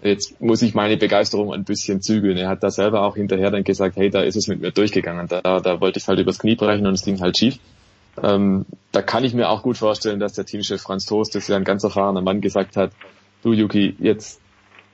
jetzt 0.02 0.40
muss 0.40 0.60
ich 0.62 0.74
meine 0.74 0.98
Begeisterung 0.98 1.52
ein 1.52 1.64
bisschen 1.64 2.02
zügeln. 2.02 2.36
Er 2.36 2.48
hat 2.48 2.62
da 2.62 2.70
selber 2.70 3.02
auch 3.02 3.16
hinterher 3.16 3.50
dann 3.50 3.64
gesagt, 3.64 3.96
hey, 3.96 4.10
da 4.10 4.20
ist 4.20 4.36
es 4.36 4.48
mit 4.48 4.60
mir 4.60 4.70
durchgegangen. 4.70 5.28
Da, 5.28 5.60
da 5.60 5.80
wollte 5.80 5.98
ich 5.98 6.06
halt 6.06 6.18
übers 6.18 6.38
Knie 6.38 6.56
brechen 6.56 6.86
und 6.86 6.94
es 6.94 7.04
ging 7.04 7.20
halt 7.20 7.38
schief. 7.38 7.58
Ähm, 8.22 8.66
da 8.92 9.02
kann 9.02 9.24
ich 9.24 9.34
mir 9.34 9.50
auch 9.50 9.62
gut 9.62 9.76
vorstellen, 9.76 10.20
dass 10.20 10.32
der 10.34 10.46
Teamchef 10.46 10.80
Franz 10.80 11.04
Toast, 11.06 11.34
das 11.34 11.48
ja 11.48 11.56
ein 11.56 11.64
ganz 11.64 11.84
erfahrener 11.84 12.22
Mann, 12.22 12.40
gesagt 12.40 12.76
hat, 12.76 12.92
du 13.42 13.52
Yuki, 13.52 13.94
jetzt 13.98 14.40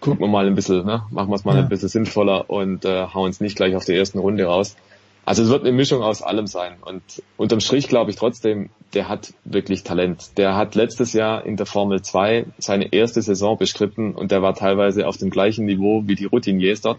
gucken 0.00 0.20
wir 0.20 0.28
mal 0.28 0.46
ein 0.46 0.54
bisschen, 0.54 0.84
ne? 0.84 1.02
machen 1.10 1.30
wir 1.30 1.36
es 1.36 1.44
mal 1.44 1.54
Ja. 1.56 1.62
ein 1.62 1.68
bisschen 1.68 1.88
sinnvoller 1.88 2.50
und 2.50 2.84
äh, 2.84 3.06
hauen 3.06 3.30
es 3.30 3.40
nicht 3.40 3.56
gleich 3.56 3.76
auf 3.76 3.84
der 3.84 3.96
ersten 3.96 4.18
Runde 4.18 4.44
raus. 4.44 4.76
Also 5.24 5.44
es 5.44 5.50
wird 5.50 5.62
eine 5.62 5.70
Mischung 5.70 6.02
aus 6.02 6.20
allem 6.20 6.48
sein. 6.48 6.72
Und 6.84 7.22
unterm 7.36 7.60
Strich 7.60 7.86
glaube 7.86 8.10
ich 8.10 8.16
trotzdem, 8.16 8.70
der 8.94 9.08
hat 9.08 9.32
wirklich 9.44 9.84
Talent. 9.84 10.36
Der 10.36 10.56
hat 10.56 10.74
letztes 10.74 11.12
Jahr 11.12 11.46
in 11.46 11.56
der 11.56 11.66
Formel 11.66 12.02
2 12.02 12.46
seine 12.58 12.92
erste 12.92 13.22
Saison 13.22 13.56
bestritten 13.56 14.14
und 14.16 14.32
der 14.32 14.42
war 14.42 14.54
teilweise 14.54 15.06
auf 15.06 15.16
dem 15.18 15.30
gleichen 15.30 15.64
Niveau 15.64 16.02
wie 16.06 16.16
die 16.16 16.24
Routiniers 16.24 16.80
dort 16.80 16.98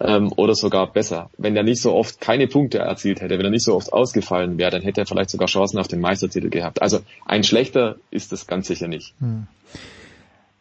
ähm, 0.00 0.32
oder 0.36 0.54
sogar 0.54 0.92
besser. 0.92 1.30
Wenn 1.38 1.56
er 1.56 1.62
nicht 1.62 1.82
so 1.82 1.94
oft 1.94 2.20
keine 2.20 2.46
Punkte 2.46 2.78
erzielt 2.78 3.20
hätte, 3.20 3.38
wenn 3.38 3.44
er 3.44 3.50
nicht 3.50 3.64
so 3.64 3.74
oft 3.74 3.92
ausgefallen 3.92 4.58
wäre, 4.58 4.70
dann 4.70 4.82
hätte 4.82 5.00
er 5.00 5.06
vielleicht 5.06 5.30
sogar 5.30 5.48
Chancen 5.48 5.78
auf 5.78 5.88
den 5.88 6.00
Meistertitel 6.00 6.50
gehabt. 6.50 6.82
Also 6.82 7.00
ein 7.26 7.44
schlechter 7.44 7.96
ist 8.10 8.32
es 8.32 8.46
ganz 8.46 8.68
sicher 8.68 8.88
nicht. 8.88 9.14
Hm. 9.20 9.46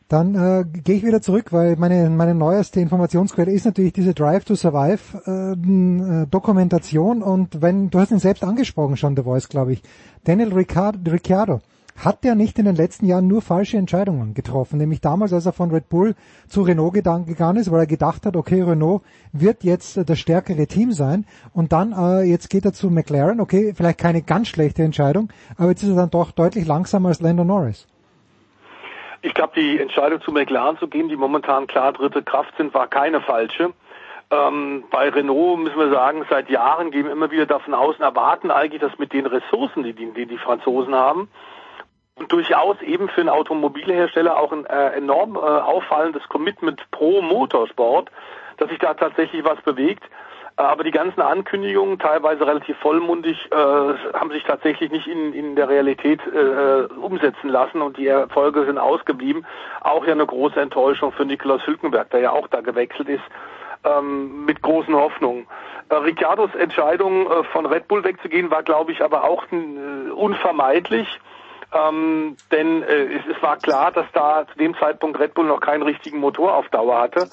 Dann 0.09 0.35
äh, 0.35 0.63
gehe 0.63 0.95
ich 0.95 1.05
wieder 1.05 1.21
zurück, 1.21 1.51
weil 1.51 1.75
meine, 1.75 2.09
meine 2.09 2.33
neueste 2.33 2.79
Informationsquelle 2.79 3.51
ist 3.51 3.65
natürlich 3.65 3.91
diese 3.91 4.13
Drive 4.13 4.45
to 4.45 4.55
Survive 4.55 5.21
ähm, 5.25 6.23
äh, 6.23 6.27
Dokumentation 6.27 7.21
und 7.21 7.61
wenn, 7.61 7.89
du 7.89 7.99
hast 7.99 8.11
ihn 8.11 8.19
selbst 8.19 8.43
angesprochen 8.43 8.95
schon, 8.95 9.17
The 9.17 9.23
Voice, 9.23 9.49
glaube 9.49 9.73
ich, 9.73 9.81
Daniel 10.23 10.53
Ricciardo 10.53 11.59
hat 12.03 12.23
der 12.23 12.35
nicht 12.35 12.59
in 12.59 12.65
den 12.65 12.75
letzten 12.75 13.07
Jahren 13.07 13.27
nur 13.27 13.41
falsche 13.41 13.77
Entscheidungen 13.77 14.33
getroffen, 14.33 14.77
nämlich 14.77 15.01
damals, 15.01 15.33
als 15.33 15.45
er 15.45 15.53
von 15.53 15.71
Red 15.71 15.89
Bull 15.89 16.15
zu 16.47 16.61
Renault 16.61 16.93
gegangen 16.93 17.57
ist, 17.57 17.71
weil 17.71 17.81
er 17.81 17.87
gedacht 17.87 18.25
hat, 18.25 18.35
okay, 18.35 18.61
Renault 18.61 19.01
wird 19.33 19.63
jetzt 19.63 19.97
äh, 19.97 20.05
das 20.05 20.19
stärkere 20.19 20.67
Team 20.67 20.91
sein 20.91 21.25
und 21.53 21.71
dann, 21.71 21.93
äh, 21.93 22.23
jetzt 22.23 22.49
geht 22.49 22.65
er 22.65 22.73
zu 22.73 22.89
McLaren, 22.89 23.39
okay, 23.39 23.73
vielleicht 23.75 23.99
keine 23.99 24.21
ganz 24.21 24.47
schlechte 24.47 24.83
Entscheidung, 24.83 25.29
aber 25.57 25.69
jetzt 25.69 25.83
ist 25.83 25.89
er 25.89 25.95
dann 25.95 26.11
doch 26.11 26.31
deutlich 26.31 26.67
langsamer 26.67 27.09
als 27.09 27.21
Lando 27.21 27.43
Norris. 27.43 27.87
Ich 29.23 29.33
glaube, 29.33 29.53
die 29.55 29.79
Entscheidung 29.79 30.21
zu 30.21 30.31
McLaren 30.31 30.77
zu 30.77 30.87
gehen, 30.87 31.09
die 31.09 31.15
momentan 31.15 31.65
klar 31.65 31.93
dritte 31.93 32.21
Kraft 32.21 32.53
sind, 32.57 32.73
war 32.73 32.87
keine 32.87 33.21
falsche. 33.21 33.73
Ähm, 34.29 34.83
bei 34.91 35.09
Renault 35.09 35.59
müssen 35.59 35.79
wir 35.79 35.89
sagen, 35.89 36.25
seit 36.29 36.49
Jahren 36.49 36.91
gehen 36.91 37.05
wir 37.05 37.13
immer 37.13 37.31
wieder 37.31 37.45
davon 37.45 37.73
aus 37.73 37.95
und 37.95 38.01
erwarten 38.01 38.51
eigentlich, 38.51 38.81
dass 38.81 38.97
mit 38.99 39.13
den 39.13 39.25
Ressourcen, 39.25 39.83
die 39.83 39.93
die, 39.93 40.11
die, 40.11 40.25
die 40.25 40.37
Franzosen 40.37 40.93
haben, 40.93 41.29
und 42.17 42.31
durchaus 42.31 42.81
eben 42.81 43.09
für 43.09 43.21
einen 43.21 43.29
Automobilhersteller 43.29 44.37
auch 44.37 44.51
ein 44.51 44.65
äh, 44.65 44.97
enorm 44.97 45.35
äh, 45.35 45.39
auffallendes 45.39 46.27
Commitment 46.29 46.81
pro 46.91 47.21
Motorsport, 47.21 48.09
dass 48.57 48.69
sich 48.69 48.79
da 48.79 48.93
tatsächlich 48.95 49.43
was 49.43 49.61
bewegt. 49.61 50.03
Äh, 50.57 50.63
Aber 50.63 50.83
die 50.83 50.91
ganzen 50.91 51.21
Ankündigungen, 51.21 51.99
teilweise 51.99 52.45
relativ 52.45 52.75
vollmundig, 52.77 53.37
äh, 53.51 53.55
haben 53.55 54.31
sich 54.31 54.43
tatsächlich 54.43 54.91
nicht 54.91 55.07
in, 55.07 55.33
in 55.33 55.55
der 55.55 55.69
Realität 55.69 56.19
äh, 56.25 56.91
umsetzen 56.95 57.49
lassen 57.49 57.81
und 57.81 57.97
die 57.97 58.07
Erfolge 58.07 58.65
sind 58.65 58.79
ausgeblieben. 58.79 59.45
Auch 59.81 60.05
ja 60.05 60.13
eine 60.13 60.25
große 60.25 60.59
Enttäuschung 60.59 61.11
für 61.11 61.25
Nikolaus 61.25 61.65
Hülkenberg, 61.67 62.09
der 62.09 62.21
ja 62.21 62.31
auch 62.31 62.47
da 62.47 62.61
gewechselt 62.61 63.09
ist, 63.09 63.23
ähm, 63.83 64.45
mit 64.45 64.61
großen 64.63 64.95
Hoffnungen. 64.95 65.47
Ricciardos 65.89 66.53
Entscheidung, 66.55 67.29
von 67.53 67.65
Red 67.65 67.87
Bull 67.87 68.03
wegzugehen, 68.03 68.51
war, 68.51 68.61
glaube 68.61 68.91
ich, 68.91 69.01
aber 69.01 69.23
auch 69.23 69.45
unvermeidlich. 70.13 71.07
Ähm, 71.73 72.37
denn 72.51 72.83
äh, 72.83 73.15
es, 73.15 73.35
es 73.35 73.41
war 73.41 73.57
klar, 73.57 73.91
dass 73.91 74.05
da 74.13 74.45
zu 74.51 74.57
dem 74.57 74.75
Zeitpunkt 74.77 75.19
Red 75.19 75.33
Bull 75.33 75.45
noch 75.45 75.59
keinen 75.59 75.83
richtigen 75.83 76.19
Motor 76.19 76.55
auf 76.55 76.69
Dauer 76.69 76.99
hatte. 76.99 77.29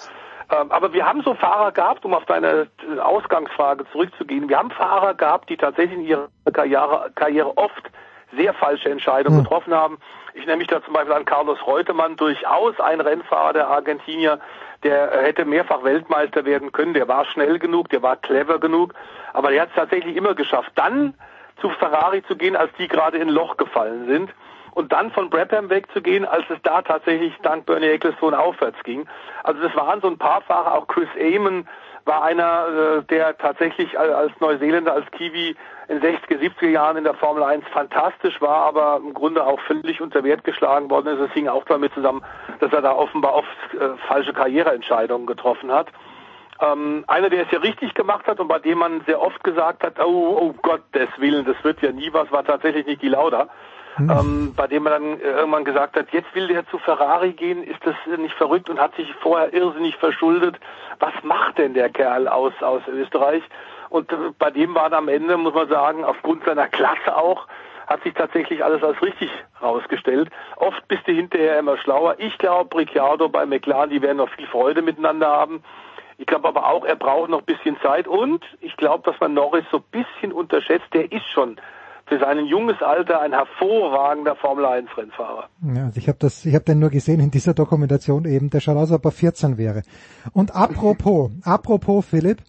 Ähm, 0.51 0.71
aber 0.71 0.93
wir 0.93 1.07
haben 1.07 1.23
so 1.23 1.35
Fahrer 1.35 1.73
gehabt, 1.73 2.05
um 2.05 2.15
auf 2.15 2.25
deine 2.27 2.69
äh, 2.83 2.99
Ausgangsfrage 2.99 3.85
zurückzugehen, 3.93 4.49
wir 4.49 4.59
haben 4.59 4.71
Fahrer 4.71 5.15
gehabt, 5.15 5.49
die 5.49 5.57
tatsächlich 5.57 5.99
in 5.99 6.05
ihrer 6.05 6.29
Karriere, 6.53 7.11
Karriere 7.15 7.57
oft 7.57 7.91
sehr 8.37 8.53
falsche 8.55 8.91
Entscheidungen 8.91 9.39
mhm. 9.39 9.45
getroffen 9.45 9.75
haben. 9.75 9.99
Ich 10.35 10.47
nehme 10.47 10.59
mich 10.59 10.67
da 10.67 10.83
zum 10.83 10.93
Beispiel 10.93 11.13
an 11.13 11.25
Carlos 11.25 11.65
Reutemann, 11.65 12.17
durchaus 12.17 12.79
ein 12.81 13.01
Rennfahrer 13.01 13.53
der 13.53 13.69
Argentinier, 13.69 14.41
der 14.83 15.23
hätte 15.23 15.45
mehrfach 15.45 15.85
Weltmeister 15.85 16.45
werden 16.45 16.73
können, 16.73 16.93
der 16.93 17.09
war 17.09 17.25
schnell 17.25 17.59
genug, 17.59 17.89
der 17.89 18.03
war 18.03 18.17
clever 18.17 18.59
genug, 18.59 18.95
aber 19.33 19.51
der 19.51 19.63
hat 19.63 19.69
es 19.71 19.77
tatsächlich 19.77 20.17
immer 20.17 20.35
geschafft. 20.35 20.73
Dann 20.75 21.15
zu 21.61 21.71
Ferrari 21.71 22.23
zu 22.25 22.37
gehen, 22.37 22.57
als 22.57 22.71
die 22.79 22.89
gerade 22.89 23.19
in 23.19 23.29
Loch 23.29 23.57
gefallen 23.57 24.07
sind 24.07 24.35
und 24.75 24.93
dann 24.93 25.11
von 25.13 25.31
Brabham 25.31 25.71
wegzugehen, 25.71 26.25
als 26.25 26.45
es 26.51 26.59
da 26.63 26.83
tatsächlich 26.83 27.33
dank 27.43 27.67
Bernie 27.67 27.87
Ecclestone 27.87 28.39
aufwärts 28.39 28.83
ging. 28.83 29.07
Also 29.43 29.63
das 29.63 29.75
waren 29.77 30.01
so 30.01 30.09
ein 30.09 30.19
paar 30.19 30.43
Fahrer, 30.43 30.75
auch 30.75 30.89
Chris 30.89 31.09
Amon 31.19 31.67
war 32.05 32.23
einer, 32.23 32.99
äh, 32.99 33.03
der 33.05 33.39
tatsächlich 33.39 33.99
als 33.99 34.33
Neuseeländer, 34.39 34.93
als 34.93 35.11
Kiwi 35.13 35.57
in 35.89 36.01
60er, 36.01 36.39
70er 36.39 36.69
Jahren 36.69 36.97
in 36.99 37.05
der 37.05 37.15
Formel 37.15 37.43
1 37.43 37.65
fantastisch 37.73 38.41
war, 38.41 38.67
aber 38.67 39.01
im 39.03 39.15
Grunde 39.15 39.47
auch 39.47 39.61
völlig 39.61 40.03
unter 40.03 40.23
Wert 40.23 40.45
geschlagen 40.45 40.91
worden 40.91 41.09
ist. 41.09 41.21
Es 41.21 41.33
hing 41.33 41.49
auch 41.49 41.65
damit 41.65 41.95
zusammen, 41.95 42.23
dass 42.61 42.73
er 42.73 42.83
da 42.83 42.93
offenbar 42.93 43.35
oft 43.35 43.49
äh, 43.75 43.97
falsche 44.07 44.33
Karriereentscheidungen 44.33 45.27
getroffen 45.27 45.73
hat. 45.73 45.89
Ähm, 46.61 47.05
einer, 47.09 47.31
der 47.31 47.47
es 47.47 47.51
ja 47.51 47.59
richtig 47.59 47.95
gemacht 47.95 48.27
hat 48.27 48.39
und 48.39 48.49
bei 48.49 48.61
dem 48.61 48.79
man 48.79 49.01
sehr 49.07 49.21
oft 49.21 49.43
gesagt 49.43 49.83
hat, 49.83 49.99
oh, 49.99 50.39
oh 50.41 50.55
Gott 50.63 50.83
des 50.95 51.09
Willen, 51.19 51.45
das 51.45 51.57
wird 51.65 51.83
ja 51.83 51.91
nie 51.91 52.13
was, 52.13 52.31
war 52.31 52.45
tatsächlich 52.45 52.87
nicht 52.87 53.03
die 53.03 53.09
Lauda. 53.09 53.49
Mhm. 53.99 54.11
Ähm, 54.11 54.55
bei 54.57 54.67
dem 54.67 54.83
man 54.85 54.93
dann 54.93 55.21
äh, 55.21 55.31
irgendwann 55.31 55.65
gesagt 55.65 55.97
hat, 55.97 56.13
jetzt 56.13 56.35
will 56.35 56.49
der 56.49 56.67
zu 56.69 56.79
Ferrari 56.79 57.33
gehen, 57.33 57.63
ist 57.63 57.85
das 57.85 57.95
nicht 58.19 58.35
verrückt 58.35 58.69
und 58.69 58.81
hat 58.81 58.95
sich 58.97 59.13
vorher 59.21 59.53
irrsinnig 59.53 59.97
verschuldet. 59.97 60.57
Was 60.99 61.13
macht 61.23 61.59
denn 61.59 61.75
der 61.75 61.91
Kerl 61.91 62.27
aus, 62.27 62.53
aus 62.61 62.83
Österreich? 62.89 63.43
Und 63.91 64.11
äh, 64.13 64.17
bei 64.39 64.51
dem 64.51 64.75
war 64.75 64.93
am 64.93 65.09
Ende, 65.09 65.37
muss 65.37 65.55
man 65.55 65.69
sagen, 65.69 66.05
aufgrund 66.05 66.45
seiner 66.45 66.67
Klasse 66.67 67.17
auch, 67.17 67.47
hat 67.87 68.03
sich 68.03 68.15
tatsächlich 68.15 68.65
alles 68.65 68.83
als 68.83 69.01
richtig 69.03 69.31
herausgestellt. 69.61 70.31
Oft 70.57 70.87
bist 70.89 71.07
du 71.07 71.13
hinterher 71.13 71.59
immer 71.59 71.77
schlauer. 71.77 72.17
Ich 72.19 72.37
glaube, 72.39 72.77
Ricciardo 72.77 73.29
bei 73.29 73.45
McLaren, 73.47 73.91
die 73.91 74.03
werden 74.03 74.17
noch 74.17 74.31
viel 74.31 74.47
Freude 74.47 74.83
miteinander 74.83 75.29
haben. 75.29 75.63
Ich 76.19 76.27
glaube 76.27 76.49
aber 76.49 76.69
auch, 76.69 76.85
er 76.85 76.97
braucht 76.97 77.31
noch 77.31 77.41
ein 77.41 77.45
bisschen 77.45 77.77
Zeit 77.83 78.07
und 78.07 78.45
ich 78.61 78.77
glaube, 78.77 79.03
dass 79.11 79.19
man 79.21 79.35
Norris 79.35 79.65
so 79.71 79.79
ein 79.79 79.85
bisschen 79.91 80.33
unterschätzt. 80.33 80.87
Der 80.93 81.11
ist 81.11 81.27
schon 81.33 81.57
für 82.07 82.19
sein 82.19 82.45
junges 82.47 82.81
Alter 82.83 83.21
ein 83.21 83.33
hervorragender 83.33 84.37
Formel 84.37 84.67
1 84.67 84.89
Rennfahrer. 84.97 85.49
Ja, 85.75 85.85
also 85.85 85.99
ich 85.99 86.09
habe 86.09 86.19
das, 86.21 86.45
ich 86.45 86.55
habe 86.55 86.65
den 86.65 86.79
nur 86.79 86.91
gesehen 86.91 87.21
in 87.21 87.31
dieser 87.31 87.55
Dokumentation 87.55 88.27
eben, 88.27 88.51
der 88.51 88.61
schaut 88.61 88.77
aus, 88.77 88.91
als 88.91 88.99
ob 88.99 89.05
er 89.07 89.13
14 89.13 89.59
wäre. 89.59 89.83
Und 90.33 90.55
apropos, 90.55 91.31
apropos 91.45 92.05
Philipp, 92.05 92.43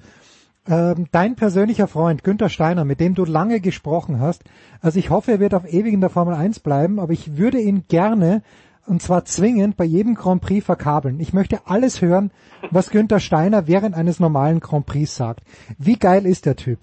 ähm, 0.67 1.07
dein 1.11 1.35
persönlicher 1.35 1.87
Freund 1.87 2.23
Günther 2.23 2.49
Steiner, 2.49 2.85
mit 2.85 2.99
dem 2.99 3.15
du 3.15 3.23
lange 3.23 3.61
gesprochen 3.61 4.19
hast, 4.19 4.43
also 4.81 4.99
ich 4.99 5.09
hoffe, 5.09 5.31
er 5.31 5.39
wird 5.39 5.53
auf 5.53 5.65
ewig 5.65 5.93
in 5.93 6.01
der 6.01 6.09
Formel 6.09 6.33
1 6.33 6.59
bleiben, 6.59 6.99
aber 6.99 7.13
ich 7.13 7.37
würde 7.37 7.59
ihn 7.59 7.85
gerne 7.87 8.41
und 8.87 9.01
zwar 9.01 9.25
zwingend 9.25 9.77
bei 9.77 9.85
jedem 9.85 10.15
Grand 10.15 10.41
Prix 10.41 10.65
verkabeln. 10.65 11.19
Ich 11.19 11.33
möchte 11.33 11.61
alles 11.65 12.01
hören, 12.01 12.31
was 12.71 12.89
Günther 12.89 13.19
Steiner 13.19 13.67
während 13.67 13.95
eines 13.95 14.19
normalen 14.19 14.59
Grand 14.59 14.85
Prix 14.85 15.15
sagt. 15.15 15.41
Wie 15.77 15.97
geil 15.97 16.25
ist 16.25 16.45
der 16.45 16.55
Typ? 16.55 16.79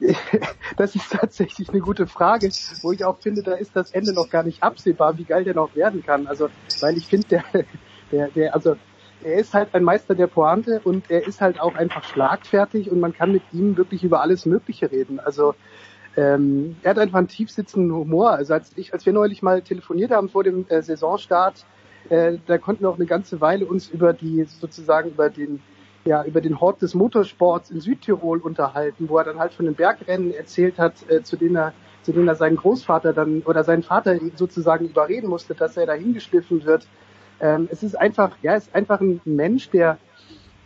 Das 0.76 0.96
ist 0.96 1.12
tatsächlich 1.12 1.68
eine 1.68 1.80
gute 1.80 2.06
Frage, 2.06 2.50
wo 2.82 2.90
ich 2.90 3.04
auch 3.04 3.18
finde, 3.18 3.42
da 3.42 3.54
ist 3.54 3.76
das 3.76 3.92
Ende 3.92 4.12
noch 4.12 4.28
gar 4.28 4.42
nicht 4.42 4.62
absehbar, 4.62 5.16
wie 5.18 5.24
geil 5.24 5.44
der 5.44 5.54
noch 5.54 5.76
werden 5.76 6.02
kann. 6.04 6.26
Also, 6.26 6.48
weil 6.80 6.96
ich 6.96 7.06
finde, 7.06 7.28
der, 7.28 7.44
der, 8.10 8.28
der, 8.28 8.54
also 8.54 8.76
er 9.22 9.34
ist 9.36 9.54
halt 9.54 9.72
ein 9.72 9.84
Meister 9.84 10.14
der 10.14 10.26
Pointe 10.26 10.80
und 10.82 11.10
er 11.10 11.26
ist 11.26 11.40
halt 11.40 11.60
auch 11.60 11.76
einfach 11.76 12.04
schlagfertig 12.04 12.90
und 12.90 12.98
man 12.98 13.14
kann 13.14 13.32
mit 13.32 13.42
ihm 13.52 13.76
wirklich 13.76 14.02
über 14.02 14.20
alles 14.20 14.46
Mögliche 14.46 14.90
reden. 14.90 15.20
Also 15.20 15.54
ähm, 16.16 16.76
er 16.82 16.90
hat 16.90 16.98
einfach 16.98 17.18
einen 17.18 17.28
tiefsitzenden 17.28 17.92
Humor. 17.92 18.30
Also 18.30 18.54
als 18.54 18.72
ich, 18.76 18.92
als 18.92 19.04
wir 19.06 19.12
neulich 19.12 19.42
mal 19.42 19.62
telefoniert 19.62 20.10
haben 20.10 20.28
vor 20.28 20.44
dem 20.44 20.66
äh, 20.68 20.80
Saisonstart, 20.82 21.64
äh, 22.08 22.38
da 22.46 22.58
konnten 22.58 22.84
wir 22.84 22.90
auch 22.90 22.96
eine 22.96 23.06
ganze 23.06 23.40
Weile 23.40 23.66
uns 23.66 23.88
über 23.88 24.12
die 24.12 24.44
sozusagen 24.44 25.10
über 25.10 25.30
den 25.30 25.60
ja, 26.06 26.22
über 26.22 26.42
den 26.42 26.60
Hort 26.60 26.82
des 26.82 26.94
Motorsports 26.94 27.70
in 27.70 27.80
Südtirol 27.80 28.38
unterhalten, 28.40 29.08
wo 29.08 29.16
er 29.16 29.24
dann 29.24 29.38
halt 29.38 29.54
von 29.54 29.64
den 29.64 29.74
Bergrennen 29.74 30.34
erzählt 30.34 30.78
hat, 30.78 30.96
äh, 31.08 31.22
zu 31.22 31.36
denen 31.36 31.56
er 31.56 31.72
zu 32.02 32.12
denen 32.12 32.28
er 32.28 32.34
seinen 32.34 32.56
Großvater 32.56 33.14
dann 33.14 33.40
oder 33.46 33.64
seinen 33.64 33.82
Vater 33.82 34.18
sozusagen 34.36 34.84
überreden 34.84 35.28
musste, 35.28 35.54
dass 35.54 35.78
er 35.78 35.86
da 35.86 35.94
hingeschliffen 35.94 36.64
wird. 36.64 36.86
Ähm, 37.40 37.66
es 37.72 37.82
ist 37.82 37.94
einfach, 37.94 38.36
ja, 38.42 38.54
es 38.54 38.64
ist 38.64 38.74
einfach 38.74 39.00
ein 39.00 39.22
Mensch, 39.24 39.70
der 39.70 39.96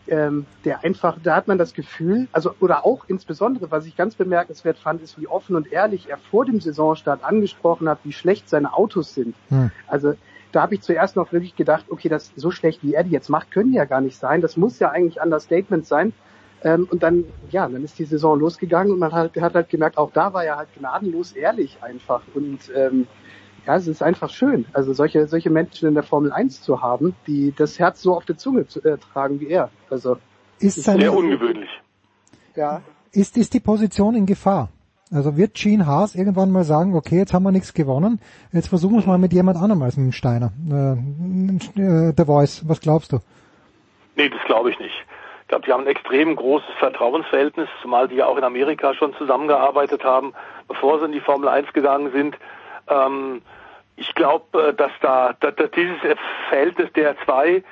ähm, 0.09 0.47
der 0.65 0.85
einfach, 0.85 1.17
da 1.23 1.37
hat 1.37 1.49
man 1.49 1.59
das 1.59 1.75
Gefühl, 1.75 2.29
also 2.33 2.55
oder 2.61 2.85
auch 2.85 3.05
insbesondere, 3.09 3.71
was 3.71 3.87
ich 3.87 3.97
ganz 3.97 4.15
bemerkenswert 4.15 4.79
fand, 4.79 5.03
ist, 5.03 5.21
wie 5.21 5.27
offen 5.27 5.57
und 5.57 5.73
ehrlich 5.73 6.09
er 6.11 6.19
vor 6.19 6.45
dem 6.45 6.61
Saisonstart 6.61 7.25
angesprochen 7.25 7.89
hat, 7.89 7.99
wie 8.05 8.13
schlecht 8.13 8.49
seine 8.49 8.75
Autos 8.75 9.15
sind. 9.15 9.35
Hm. 9.49 9.71
Also 9.87 10.15
da 10.53 10.63
habe 10.63 10.75
ich 10.75 10.81
zuerst 10.81 11.17
noch 11.17 11.33
wirklich 11.33 11.57
gedacht, 11.57 11.87
okay, 11.91 12.09
das 12.09 12.33
so 12.37 12.51
schlecht 12.51 12.83
wie 12.83 12.95
er 12.95 13.05
die 13.05 13.11
jetzt 13.11 13.29
macht, 13.29 13.51
können 13.51 13.71
die 13.71 13.77
ja 13.77 13.85
gar 13.85 14.01
nicht 14.01 14.19
sein. 14.19 14.41
Das 14.41 14.57
muss 14.57 14.79
ja 14.79 14.91
eigentlich 14.91 15.21
Understatement 15.21 15.87
sein. 15.87 16.13
Ähm, 16.65 16.89
und 16.91 17.03
dann, 17.03 17.25
ja, 17.51 17.69
dann 17.69 17.85
ist 17.85 17.99
die 17.99 18.05
Saison 18.05 18.39
losgegangen 18.39 18.93
und 18.93 18.99
man 18.99 19.13
hat, 19.13 19.37
hat 19.37 19.55
halt 19.55 19.69
gemerkt, 19.69 19.97
auch 19.97 20.11
da 20.13 20.33
war 20.33 20.45
er 20.45 20.57
halt 20.57 20.69
gnadenlos 20.77 21.33
ehrlich 21.33 21.79
einfach. 21.83 22.23
Und 22.35 22.73
ähm, 22.75 23.07
ja, 23.67 23.77
es 23.77 23.87
ist 23.87 24.03
einfach 24.03 24.31
schön, 24.31 24.65
also 24.73 24.93
solche, 24.93 25.27
solche 25.27 25.51
Menschen 25.51 25.89
in 25.89 25.95
der 25.95 26.03
Formel 26.03 26.33
1 26.33 26.63
zu 26.63 26.83
haben, 26.83 27.15
die 27.27 27.53
das 27.57 27.79
Herz 27.79 28.03
so 28.03 28.15
auf 28.15 28.25
der 28.25 28.37
Zunge 28.37 28.67
zu, 28.67 28.83
äh, 28.83 28.99
tragen 28.99 29.41
wie 29.41 29.49
er. 29.49 29.71
Also 29.91 30.17
ist, 30.59 30.79
ist 30.79 30.85
sehr 30.85 31.13
ungewöhnlich. 31.13 31.71
Ja. 32.57 32.83
Ist, 33.13 33.37
ist 33.37 33.55
die 33.55 33.61
Position 33.61 34.15
in 34.15 34.27
Gefahr? 34.27 34.69
Also 35.13 35.37
wird 35.37 35.55
Gene 35.55 35.87
Haas 35.87 36.15
irgendwann 36.15 36.51
mal 36.51 36.65
sagen, 36.65 36.95
okay, 36.95 37.17
jetzt 37.17 37.33
haben 37.33 37.43
wir 37.43 37.53
nichts 37.53 37.73
gewonnen, 37.73 38.21
jetzt 38.53 38.69
versuchen 38.69 38.95
wir 38.95 39.01
es 39.01 39.07
mal 39.07 39.17
mit 39.17 39.33
jemand 39.33 39.57
anderem 39.57 39.83
als 39.83 39.97
mit 39.97 40.07
dem 40.07 40.13
Steiner. 40.13 40.53
Äh, 40.71 41.81
äh, 41.81 42.13
The 42.17 42.25
Voice, 42.25 42.69
was 42.69 42.81
glaubst 42.81 43.13
du? 43.13 43.21
Nee, 44.17 44.29
das 44.29 44.43
glaube 44.45 44.71
ich 44.71 44.79
nicht. 44.79 44.95
Ich 45.43 45.49
glaube, 45.49 45.65
die 45.65 45.73
haben 45.73 45.85
ein 45.85 45.87
extrem 45.87 46.37
großes 46.37 46.69
Vertrauensverhältnis, 46.79 47.69
zumal 47.81 48.07
die 48.09 48.17
ja 48.17 48.27
auch 48.27 48.37
in 48.37 48.45
Amerika 48.45 48.93
schon 48.93 49.15
zusammengearbeitet 49.15 50.05
haben, 50.05 50.35
bevor 50.67 50.99
sie 50.99 51.07
in 51.07 51.13
die 51.13 51.21
Formel 51.21 51.49
1 51.49 51.73
gegangen 51.73 52.13
sind. 52.13 52.37
Ähm, 52.89 53.43
ich 53.97 54.15
glaube, 54.15 54.69
äh, 54.69 54.75
dass 54.75 54.93
da 55.01 55.35
dass, 55.41 55.55
dieses 55.73 55.97
Verhältnis 56.49 56.93
der 56.95 57.17
zwei 57.25 57.63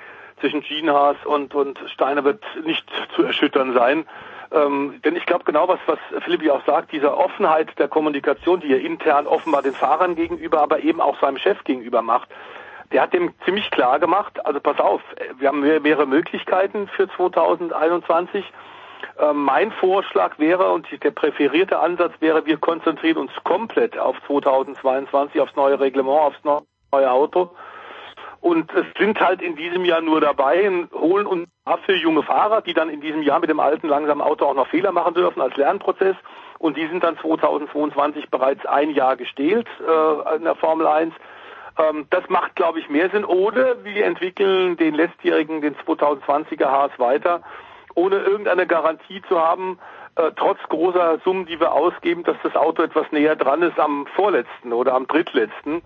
zwischen 0.41 0.61
Gene 0.61 0.93
Haas 0.93 1.17
und, 1.25 1.55
und 1.55 1.79
Steiner 1.93 2.25
wird 2.25 2.45
nicht 2.65 2.87
zu 3.15 3.23
erschüttern 3.23 3.75
sein. 3.75 4.07
Ähm, 4.53 5.01
denn 5.05 5.17
ich 5.17 5.27
glaube 5.27 5.45
genau, 5.45 5.67
was, 5.69 5.81
was 5.87 5.99
Philippi 6.23 6.51
auch 6.51 6.65
sagt, 6.67 6.93
diese 6.93 7.17
Offenheit 7.17 7.79
der 7.79 7.89
Kommunikation, 7.89 8.61
die 8.61 8.73
er 8.73 8.81
intern 8.81 9.27
offenbar 9.27 9.63
den 9.63 9.73
Fahrern 9.73 10.15
gegenüber, 10.15 10.61
aber 10.61 10.81
eben 10.81 11.01
auch 11.01 11.19
seinem 11.21 11.39
Chef 11.39 11.65
gegenüber 11.65 12.03
macht, 12.03 12.29
der 12.93 13.03
hat 13.03 13.13
dem 13.13 13.35
ziemlich 13.45 13.71
klar 13.71 13.99
gemacht, 13.99 14.45
also 14.47 14.61
pass 14.61 14.79
auf, 14.79 15.03
wir 15.39 15.49
haben 15.49 15.61
mehrere 15.61 16.07
Möglichkeiten 16.07 16.87
für 16.89 17.09
2021. 17.09 18.45
Ähm, 19.19 19.45
mein 19.45 19.73
Vorschlag 19.73 20.39
wäre 20.39 20.73
und 20.73 20.87
der 21.03 21.11
präferierte 21.11 21.79
Ansatz 21.79 22.13
wäre, 22.21 22.47
wir 22.47 22.59
konzentrieren 22.59 23.19
uns 23.19 23.33
komplett 23.45 23.99
auf 23.99 24.17
2022, 24.27 25.41
aufs 25.41 25.57
neue 25.57 25.81
Reglement, 25.81 26.19
aufs 26.19 26.43
neue 26.45 27.11
Auto 27.11 27.51
und 28.47 28.73
es 28.75 28.87
sind 28.97 29.21
halt 29.21 29.43
in 29.43 29.57
diesem 29.57 29.85
Jahr 29.85 30.01
nur 30.01 30.21
dabei, 30.21 30.71
holen 30.93 31.27
uns 31.27 31.49
dafür 31.65 31.97
junge 31.97 32.23
Fahrer, 32.23 32.61
die 32.61 32.75
dann 32.75 32.89
in 32.89 33.01
diesem 33.01 33.23
Jahr 33.23 33.41
mit 33.41 33.51
dem 33.51 33.59
alten 33.59 33.89
langsamen 33.89 34.23
Auto 34.23 34.45
auch 34.45 34.55
noch 34.55 34.69
Fehler 34.69 34.93
machen 34.93 35.15
dürfen 35.15 35.41
als 35.41 35.57
Lernprozess. 35.57 36.15
Und 36.59 36.77
die 36.77 36.87
sind 36.87 37.03
dann 37.03 37.19
2022 37.19 38.31
bereits 38.31 38.65
ein 38.65 38.91
Jahr 38.91 39.17
gestählt 39.17 39.67
äh, 39.81 40.37
in 40.37 40.45
der 40.45 40.55
Formel 40.55 40.87
1. 40.87 41.13
Ähm, 41.77 42.07
das 42.11 42.29
macht, 42.29 42.55
glaube 42.55 42.79
ich, 42.79 42.89
mehr 42.89 43.11
Sinn. 43.11 43.25
Oder 43.25 43.85
wir 43.85 44.05
entwickeln 44.07 44.77
den 44.77 44.95
letztjährigen, 44.95 45.61
den 45.61 45.75
2020er 45.75 46.67
Haas 46.67 46.93
weiter, 46.99 47.43
ohne 47.97 48.19
irgendeine 48.19 48.67
Garantie 48.67 49.23
zu 49.29 49.41
haben, 49.41 49.79
äh, 50.15 50.31
trotz 50.37 50.59
großer 50.69 51.19
Summen, 51.25 51.47
die 51.47 51.59
wir 51.59 51.73
ausgeben, 51.73 52.23
dass 52.23 52.37
das 52.43 52.55
Auto 52.55 52.83
etwas 52.83 53.11
näher 53.11 53.37
dran 53.37 53.63
ist 53.63 53.79
am 53.79 54.07
vorletzten 54.15 54.73
oder 54.73 54.95
am 54.95 55.07
drittletzten. 55.07 55.83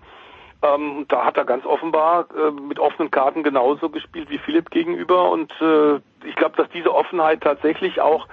Ähm, 0.61 1.05
da 1.07 1.25
hat 1.25 1.37
er 1.37 1.45
ganz 1.45 1.65
offenbar 1.65 2.27
äh, 2.35 2.51
mit 2.51 2.79
offenen 2.79 3.09
Karten 3.09 3.41
genauso 3.41 3.89
gespielt 3.89 4.29
wie 4.29 4.37
Philipp 4.37 4.69
gegenüber 4.69 5.31
und 5.31 5.51
äh, 5.59 5.95
ich 6.23 6.35
glaube, 6.35 6.55
dass 6.55 6.69
diese 6.69 6.93
Offenheit 6.93 7.41
tatsächlich 7.41 7.99
auch 7.99 8.27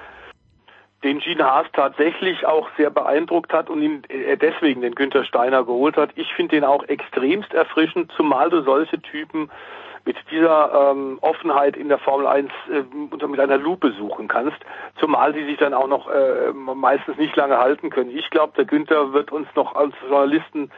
den 1.05 1.21
Gene 1.21 1.45
Haas 1.45 1.67
tatsächlich 1.73 2.45
auch 2.45 2.69
sehr 2.77 2.91
beeindruckt 2.91 3.53
hat 3.53 3.71
und 3.71 3.81
ihn 3.81 4.03
er 4.09 4.37
deswegen 4.37 4.81
den 4.81 4.95
Günther 4.95 5.25
Steiner 5.25 5.65
geholt 5.65 5.97
hat. 5.97 6.11
Ich 6.17 6.33
finde 6.35 6.57
den 6.57 6.65
auch 6.65 6.83
extremst 6.85 7.55
erfrischend, 7.55 8.13
zumal 8.17 8.51
du 8.51 8.63
solche 8.63 9.01
Typen 9.01 9.51
mit 10.09 10.17
dieser 10.31 10.91
ähm, 10.91 11.19
Offenheit 11.21 11.77
in 11.77 11.91
der 11.91 11.99
Formel 11.99 12.27
1 12.27 12.51
äh, 12.73 13.27
mit 13.27 13.41
einer 13.41 13.59
Lupe 13.59 13.93
suchen 13.93 14.27
kannst, 14.27 14.57
zumal 14.99 15.35
sie 15.35 15.45
sich 15.45 15.59
dann 15.59 15.75
auch 15.75 15.87
noch 15.87 16.09
äh, 16.11 16.51
meistens 16.55 17.19
nicht 17.19 17.37
lange 17.37 17.59
halten 17.59 17.91
können. 17.91 18.17
Ich 18.17 18.31
glaube, 18.31 18.55
der 18.57 18.65
Günther 18.65 19.13
wird 19.13 19.31
uns 19.33 19.49
noch 19.55 19.77
als 19.77 19.95
Journalisten 20.09 20.71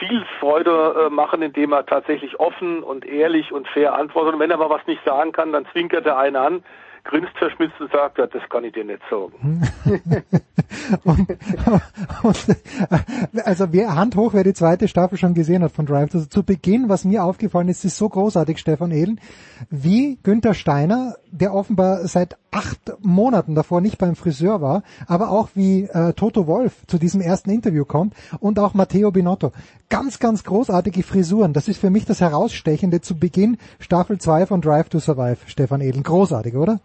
viel 0.00 0.24
Freude 0.40 1.06
äh, 1.06 1.10
machen, 1.10 1.42
indem 1.42 1.72
er 1.72 1.86
tatsächlich 1.86 2.40
offen 2.40 2.82
und 2.82 3.06
ehrlich 3.06 3.52
und 3.52 3.68
fair 3.68 3.94
antwortet. 3.94 4.34
Und 4.34 4.40
wenn 4.40 4.50
er 4.50 4.56
mal 4.56 4.68
was 4.68 4.84
nicht 4.88 5.04
sagen 5.04 5.30
kann, 5.30 5.52
dann 5.52 5.64
zwinkert 5.66 6.04
er 6.04 6.18
einen 6.18 6.34
an. 6.34 6.64
Grinst 7.04 7.36
verschmitzt 7.36 7.80
und 7.80 7.90
sagt, 7.90 8.18
ja, 8.18 8.26
das 8.26 8.42
kann 8.48 8.64
ich 8.64 8.72
dir 8.72 8.84
nicht 8.84 9.02
sagen. 9.10 9.62
und, 11.04 11.28
und, 12.22 12.46
also 13.44 13.72
wer 13.72 13.94
Hand 13.96 14.16
hoch, 14.16 14.34
wer 14.34 14.44
die 14.44 14.54
zweite 14.54 14.88
Staffel 14.88 15.18
schon 15.18 15.34
gesehen 15.34 15.62
hat 15.62 15.72
von 15.72 15.86
Drive. 15.86 16.14
Also 16.14 16.26
zu 16.26 16.44
Beginn, 16.44 16.88
was 16.88 17.04
mir 17.04 17.24
aufgefallen 17.24 17.68
ist, 17.68 17.84
ist 17.84 17.96
so 17.96 18.08
großartig, 18.08 18.58
Stefan 18.58 18.92
Ehlen, 18.92 19.20
wie 19.70 20.18
Günther 20.22 20.54
Steiner, 20.54 21.16
der 21.30 21.54
offenbar 21.54 22.06
seit 22.06 22.36
acht 22.50 22.92
Monaten 23.00 23.54
davor 23.54 23.80
nicht 23.80 23.98
beim 23.98 24.14
Friseur 24.14 24.60
war, 24.60 24.82
aber 25.06 25.30
auch 25.30 25.48
wie 25.54 25.84
äh, 25.84 26.12
Toto 26.12 26.46
Wolf 26.46 26.86
zu 26.86 26.98
diesem 26.98 27.20
ersten 27.20 27.50
Interview 27.50 27.84
kommt 27.84 28.14
und 28.40 28.58
auch 28.58 28.74
Matteo 28.74 29.10
Binotto. 29.10 29.52
Ganz, 29.88 30.18
ganz 30.18 30.44
großartige 30.44 31.02
Frisuren. 31.02 31.52
Das 31.52 31.68
ist 31.68 31.78
für 31.78 31.90
mich 31.90 32.04
das 32.04 32.20
Herausstechende 32.20 33.00
zu 33.00 33.18
Beginn 33.18 33.56
Staffel 33.80 34.18
2 34.18 34.46
von 34.46 34.60
Drive 34.60 34.90
to 34.90 34.98
Survive, 35.00 35.38
Stefan 35.46 35.80
Edel. 35.80 36.02
Großartig, 36.02 36.54
oder? 36.54 36.80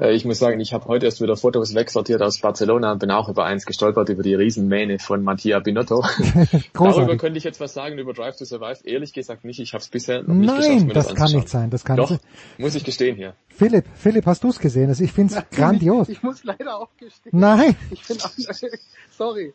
Äh, 0.00 0.14
ich 0.14 0.24
muss 0.24 0.38
sagen, 0.38 0.58
ich 0.60 0.72
habe 0.72 0.86
heute 0.86 1.06
erst 1.06 1.20
wieder 1.20 1.36
Fotos 1.36 1.74
wegsortiert 1.74 2.22
aus 2.22 2.40
Barcelona 2.40 2.92
und 2.92 2.98
bin 2.98 3.10
auch 3.10 3.28
über 3.28 3.44
eins 3.44 3.66
gestolpert, 3.66 4.08
über 4.08 4.22
die 4.22 4.34
Riesenmähne 4.34 4.98
von 4.98 5.22
Mattia 5.22 5.60
Binotto. 5.60 6.04
Darüber 6.72 7.16
könnte 7.16 7.38
ich 7.38 7.44
jetzt 7.44 7.60
was 7.60 7.74
sagen, 7.74 7.98
über 7.98 8.14
Drive 8.14 8.36
to 8.36 8.44
Survive. 8.44 8.78
Ehrlich 8.84 9.12
gesagt 9.12 9.44
nicht, 9.44 9.60
ich 9.60 9.74
habe 9.74 9.82
es 9.82 9.88
bisher 9.88 10.22
noch 10.22 10.34
nicht 10.34 10.46
Nein, 10.46 10.60
geschafft, 10.60 10.86
mir 10.86 10.92
das, 10.94 11.06
das 11.08 11.16
kann 11.16 11.32
nicht 11.32 11.48
sein. 11.48 11.70
Das 11.70 11.84
kann 11.84 11.96
Doch, 11.96 12.10
nicht 12.10 12.22
muss 12.58 12.74
ich 12.74 12.84
gestehen 12.84 13.16
hier. 13.16 13.34
Philipp, 13.48 13.84
Philipp, 13.94 14.24
hast 14.26 14.42
du 14.42 14.48
es 14.48 14.58
gesehen? 14.58 14.88
Also 14.88 15.04
ich 15.04 15.12
finde 15.12 15.34
es 15.34 15.56
grandios. 15.56 16.08
Ich 16.08 16.22
muss 16.22 16.44
leider 16.44 16.78
auch 16.78 16.88
gestehen. 16.96 17.38
Nein. 17.38 17.76
Ich 17.90 18.06
bin 18.06 18.16
auch, 18.22 18.30
sorry. 19.10 19.52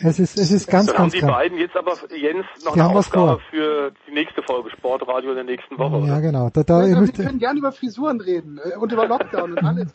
Es 0.00 0.18
ist, 0.18 0.36
es 0.36 0.50
ist 0.50 0.68
ganz, 0.68 0.86
Dann 0.86 0.96
ganz 0.96 1.14
haben 1.14 1.20
die 1.20 1.26
beiden 1.26 1.58
jetzt 1.58 1.76
aber, 1.76 1.92
Jens, 2.16 2.44
noch 2.64 2.72
Die 2.72 2.80
eine 2.80 2.88
haben 2.88 2.96
was 2.96 3.06
Aufgabe 3.06 3.26
vor. 3.26 3.40
für 3.50 3.92
die 4.08 4.12
nächste 4.12 4.42
Folge 4.42 4.70
Sportradio 4.70 5.30
in 5.30 5.36
der 5.36 5.44
nächsten 5.44 5.78
Woche. 5.78 5.98
Ja, 5.98 6.14
oder? 6.14 6.20
genau. 6.20 6.50
Da, 6.52 6.64
da, 6.64 6.84
ihr 6.84 7.00
wir 7.00 7.12
können 7.12 7.38
gerne 7.38 7.60
über 7.60 7.70
Frisuren 7.70 8.20
reden 8.20 8.58
äh, 8.58 8.76
und 8.76 8.90
über 8.90 9.06
Lockdown 9.06 9.52
und 9.52 9.62
alles, 9.62 9.94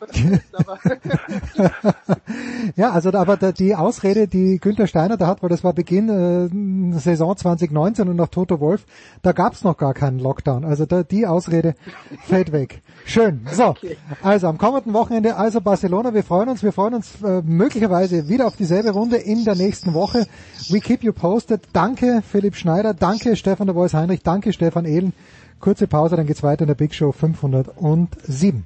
ja, 2.76 2.90
also 2.92 3.12
aber 3.12 3.36
da, 3.36 3.52
die 3.52 3.74
Ausrede, 3.74 4.26
die 4.26 4.58
Günther 4.58 4.86
Steiner 4.86 5.18
da 5.18 5.26
hat, 5.26 5.42
weil 5.42 5.50
das 5.50 5.62
war 5.64 5.74
Beginn 5.74 6.08
äh, 6.08 6.98
Saison 6.98 7.36
2019 7.36 8.08
und 8.08 8.16
nach 8.16 8.28
Toto 8.28 8.58
Wolf, 8.58 8.86
da 9.20 9.32
gab's 9.32 9.64
noch 9.64 9.76
gar 9.76 9.92
keinen 9.92 10.18
Lockdown. 10.18 10.64
Also 10.64 10.86
da, 10.86 11.02
die 11.02 11.26
Ausrede 11.26 11.74
fällt 12.26 12.52
weg. 12.52 12.80
Schön. 13.04 13.46
So, 13.52 13.74
also 14.22 14.46
am 14.46 14.56
kommenden 14.56 14.94
Wochenende 14.94 15.36
also 15.36 15.60
Barcelona. 15.60 16.14
Wir 16.14 16.22
freuen 16.22 16.48
uns, 16.48 16.62
wir 16.62 16.72
freuen 16.72 16.94
uns 16.94 17.22
äh, 17.22 17.42
möglicherweise 17.44 18.28
wieder 18.28 18.46
auf 18.46 18.56
dieselbe 18.56 18.90
Runde 18.92 19.16
in 19.16 19.44
der 19.44 19.56
nächsten 19.56 19.89
Woche. 19.94 20.26
We 20.68 20.80
keep 20.80 21.02
you 21.02 21.12
posted. 21.12 21.60
Danke 21.72 22.22
Philipp 22.22 22.56
Schneider, 22.56 22.94
danke 22.94 23.36
Stefan 23.36 23.66
der 23.66 23.74
Voice 23.74 23.94
Heinrich, 23.94 24.22
danke 24.22 24.52
Stefan 24.52 24.84
Ehlen. 24.84 25.12
Kurze 25.60 25.86
Pause, 25.86 26.16
dann 26.16 26.26
geht's 26.26 26.42
weiter 26.42 26.62
in 26.62 26.68
der 26.68 26.74
Big 26.74 26.94
Show 26.94 27.12
507. 27.12 28.64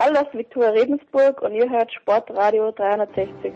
Hallo, 0.00 0.14
das 0.14 0.28
ist 0.28 0.34
Viktoria 0.38 0.70
Regensburg 0.70 1.42
und 1.42 1.54
ihr 1.54 1.68
hört 1.68 1.92
Sportradio 1.92 2.70
360. 2.70 3.52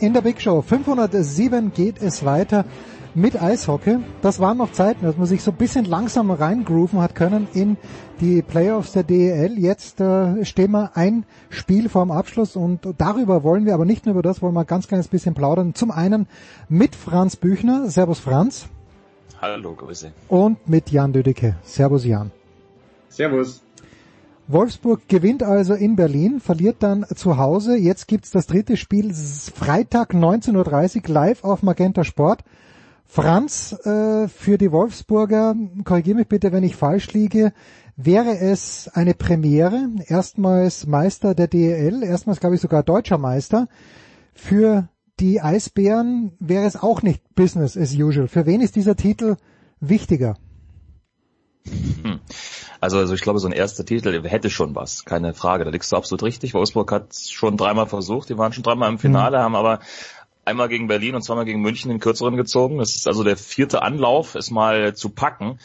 In 0.00 0.12
der 0.12 0.20
Big 0.20 0.42
Show 0.42 0.60
507 0.60 1.72
geht 1.72 2.02
es 2.02 2.24
weiter 2.24 2.64
mit 3.14 3.40
Eishockey. 3.40 3.98
Das 4.22 4.40
waren 4.40 4.58
noch 4.58 4.72
Zeiten, 4.72 5.04
dass 5.04 5.16
man 5.16 5.26
sich 5.26 5.42
so 5.42 5.50
ein 5.50 5.56
bisschen 5.56 5.84
langsam 5.84 6.30
reingrooven 6.30 7.00
hat 7.00 7.14
können 7.14 7.46
in 7.54 7.76
die 8.20 8.42
Playoffs 8.42 8.92
der 8.92 9.04
DEL. 9.04 9.58
Jetzt 9.58 10.00
äh, 10.00 10.44
stehen 10.44 10.72
wir 10.72 10.96
ein 10.96 11.24
Spiel 11.48 11.88
vorm 11.88 12.10
Abschluss 12.10 12.56
und 12.56 12.88
darüber 12.98 13.42
wollen 13.42 13.66
wir, 13.66 13.74
aber 13.74 13.84
nicht 13.84 14.06
nur 14.06 14.14
über 14.14 14.22
das, 14.22 14.42
wollen 14.42 14.54
wir 14.54 14.60
ein 14.60 14.66
ganz 14.66 14.88
kleines 14.88 15.08
bisschen 15.08 15.34
plaudern. 15.34 15.74
Zum 15.74 15.90
einen 15.90 16.26
mit 16.68 16.96
Franz 16.96 17.36
Büchner. 17.36 17.88
Servus 17.88 18.18
Franz. 18.18 18.68
Hallo, 19.40 19.74
Grüße. 19.74 20.12
Und 20.28 20.68
mit 20.68 20.90
Jan 20.90 21.12
Dödecke. 21.12 21.56
Servus 21.62 22.04
Jan. 22.04 22.30
Servus. 23.08 23.62
Wolfsburg 24.46 25.08
gewinnt 25.08 25.42
also 25.42 25.72
in 25.72 25.96
Berlin, 25.96 26.38
verliert 26.38 26.76
dann 26.80 27.06
zu 27.14 27.38
Hause. 27.38 27.76
Jetzt 27.76 28.08
gibt's 28.08 28.30
das 28.30 28.46
dritte 28.46 28.76
Spiel 28.76 29.14
Freitag 29.14 30.12
19.30 30.12 31.08
Uhr 31.08 31.14
live 31.14 31.44
auf 31.44 31.62
Magenta 31.62 32.04
Sport. 32.04 32.44
Franz, 33.06 33.72
äh, 33.84 34.28
für 34.28 34.58
die 34.58 34.72
Wolfsburger, 34.72 35.54
korrigiere 35.84 36.16
mich 36.16 36.28
bitte, 36.28 36.52
wenn 36.52 36.64
ich 36.64 36.76
falsch 36.76 37.12
liege, 37.12 37.52
wäre 37.96 38.38
es 38.38 38.90
eine 38.92 39.14
Premiere, 39.14 39.88
erstmals 40.06 40.86
Meister 40.86 41.34
der 41.34 41.46
DEL, 41.46 42.02
erstmals 42.02 42.40
glaube 42.40 42.56
ich 42.56 42.60
sogar 42.60 42.82
deutscher 42.82 43.18
Meister. 43.18 43.68
Für 44.34 44.88
die 45.20 45.40
Eisbären 45.40 46.32
wäre 46.40 46.66
es 46.66 46.76
auch 46.76 47.02
nicht 47.02 47.22
Business 47.34 47.76
as 47.76 47.94
usual. 47.94 48.26
Für 48.26 48.46
wen 48.46 48.60
ist 48.60 48.74
dieser 48.74 48.96
Titel 48.96 49.36
wichtiger? 49.78 50.36
Hm. 52.02 52.20
Also, 52.80 52.98
also 52.98 53.14
ich 53.14 53.22
glaube, 53.22 53.38
so 53.38 53.46
ein 53.46 53.52
erster 53.52 53.86
Titel 53.86 54.22
hätte 54.28 54.50
schon 54.50 54.74
was, 54.74 55.06
keine 55.06 55.32
Frage. 55.32 55.64
Da 55.64 55.70
liegst 55.70 55.90
du 55.90 55.96
absolut 55.96 56.22
richtig. 56.22 56.52
Wolfsburg 56.52 56.92
hat 56.92 57.14
schon 57.14 57.56
dreimal 57.56 57.86
versucht, 57.86 58.28
die 58.28 58.36
waren 58.36 58.52
schon 58.52 58.62
dreimal 58.62 58.90
im 58.90 58.98
Finale, 58.98 59.38
haben 59.38 59.56
aber 59.56 59.78
einmal 60.44 60.68
gegen 60.68 60.86
Berlin 60.86 61.14
und 61.14 61.22
zweimal 61.22 61.44
gegen 61.44 61.60
München 61.60 61.90
den 61.90 62.00
kürzeren 62.00 62.36
gezogen. 62.36 62.78
Das 62.78 62.94
ist 62.94 63.06
also 63.06 63.24
der 63.24 63.36
vierte 63.36 63.82
Anlauf, 63.82 64.34
es 64.34 64.50
mal 64.50 64.94
zu 64.94 65.10
packen. 65.10 65.58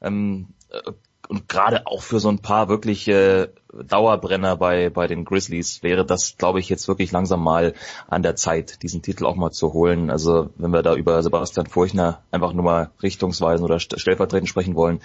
Ähm, 0.00 0.48
äh, 0.70 0.92
und 1.30 1.48
gerade 1.48 1.86
auch 1.86 2.02
für 2.02 2.18
so 2.18 2.28
ein 2.28 2.40
paar 2.40 2.68
wirklich 2.68 3.06
äh, 3.06 3.46
Dauerbrenner 3.72 4.56
bei, 4.56 4.90
bei 4.90 5.06
den 5.06 5.24
Grizzlies 5.24 5.80
wäre 5.84 6.04
das, 6.04 6.34
glaube 6.36 6.58
ich, 6.58 6.68
jetzt 6.68 6.88
wirklich 6.88 7.12
langsam 7.12 7.44
mal 7.44 7.74
an 8.08 8.24
der 8.24 8.34
Zeit, 8.34 8.82
diesen 8.82 9.00
Titel 9.00 9.26
auch 9.26 9.36
mal 9.36 9.52
zu 9.52 9.72
holen. 9.72 10.10
Also 10.10 10.50
wenn 10.56 10.72
wir 10.72 10.82
da 10.82 10.96
über 10.96 11.22
Sebastian 11.22 11.66
Furchner 11.66 12.24
einfach 12.32 12.52
nur 12.52 12.64
mal 12.64 12.90
richtungsweisen 13.00 13.64
oder 13.64 13.78
st 13.78 14.00
stellvertretend 14.00 14.48
sprechen 14.48 14.74
wollen, 14.74 15.00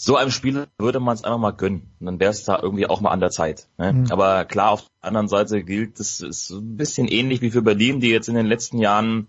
so 0.00 0.16
einem 0.16 0.30
Spiel 0.30 0.68
würde 0.78 1.00
man 1.00 1.14
es 1.14 1.24
einfach 1.24 1.38
mal 1.38 1.50
gönnen. 1.50 1.90
Und 1.98 2.06
dann 2.06 2.20
wäre 2.20 2.30
es 2.30 2.44
da 2.44 2.58
irgendwie 2.62 2.86
auch 2.86 3.00
mal 3.00 3.10
an 3.10 3.18
der 3.18 3.30
Zeit. 3.30 3.66
Ne? 3.78 3.92
Mhm. 3.92 4.06
Aber 4.10 4.44
klar, 4.44 4.70
auf 4.70 4.84
der 5.02 5.08
anderen 5.08 5.28
Seite 5.28 5.64
gilt, 5.64 5.98
das 5.98 6.20
ist 6.20 6.50
ein 6.50 6.76
bisschen 6.76 7.08
ähnlich 7.08 7.42
wie 7.42 7.50
für 7.50 7.62
Berlin, 7.62 8.00
die 8.00 8.10
jetzt 8.10 8.28
in 8.28 8.36
den 8.36 8.46
letzten 8.46 8.78
Jahren 8.78 9.26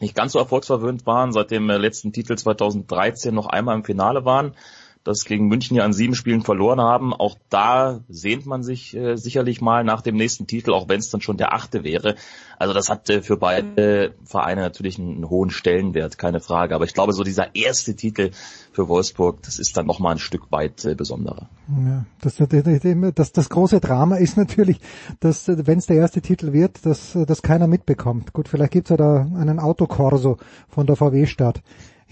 nicht 0.00 0.14
ganz 0.14 0.32
so 0.32 0.38
erfolgsverwöhnt 0.38 1.04
waren, 1.04 1.32
seit 1.32 1.50
dem 1.50 1.68
äh, 1.68 1.78
letzten 1.78 2.12
Titel 2.12 2.36
2013 2.36 3.34
noch 3.34 3.46
einmal 3.46 3.76
im 3.76 3.84
Finale 3.84 4.24
waren, 4.24 4.54
das 5.04 5.24
gegen 5.24 5.46
München 5.48 5.76
ja 5.76 5.84
an 5.84 5.92
sieben 5.92 6.14
Spielen 6.14 6.42
verloren 6.42 6.80
haben. 6.80 7.12
Auch 7.12 7.36
da 7.50 8.00
sehnt 8.08 8.46
man 8.46 8.62
sich 8.62 8.96
äh, 8.96 9.16
sicherlich 9.16 9.60
mal 9.60 9.84
nach 9.84 10.00
dem 10.00 10.16
nächsten 10.16 10.46
Titel, 10.46 10.72
auch 10.72 10.88
wenn 10.88 10.98
es 10.98 11.10
dann 11.10 11.20
schon 11.20 11.36
der 11.36 11.52
achte 11.52 11.84
wäre. 11.84 12.16
Also 12.58 12.72
das 12.72 12.88
hat 12.88 13.10
äh, 13.10 13.20
für 13.20 13.36
beide 13.36 14.14
Vereine 14.24 14.62
natürlich 14.62 14.98
einen, 14.98 15.16
einen 15.16 15.30
hohen 15.30 15.50
Stellenwert, 15.50 16.16
keine 16.16 16.40
Frage. 16.40 16.74
Aber 16.74 16.86
ich 16.86 16.94
glaube, 16.94 17.12
so 17.12 17.22
dieser 17.22 17.54
erste 17.54 17.94
Titel 17.94 18.30
für 18.72 18.88
Wolfsburg, 18.88 19.42
das 19.42 19.58
ist 19.58 19.76
dann 19.76 19.86
nochmal 19.86 20.12
ein 20.12 20.18
Stück 20.18 20.50
weit 20.50 20.84
äh, 20.86 20.94
besonderer. 20.94 21.48
Ja, 21.68 22.06
das, 22.22 22.36
das, 23.14 23.32
das 23.32 23.50
große 23.50 23.80
Drama 23.80 24.16
ist 24.16 24.38
natürlich, 24.38 24.80
dass 25.20 25.46
wenn 25.48 25.78
es 25.78 25.86
der 25.86 25.96
erste 25.96 26.22
Titel 26.22 26.52
wird, 26.52 26.86
dass 26.86 27.16
das 27.26 27.42
keiner 27.42 27.66
mitbekommt. 27.66 28.32
Gut, 28.32 28.48
vielleicht 28.48 28.72
gibt's 28.72 28.90
ja 28.90 28.96
da 28.96 29.20
einen 29.20 29.58
Autokorso 29.58 30.38
von 30.68 30.86
der 30.86 30.96
VW-Stadt 30.96 31.62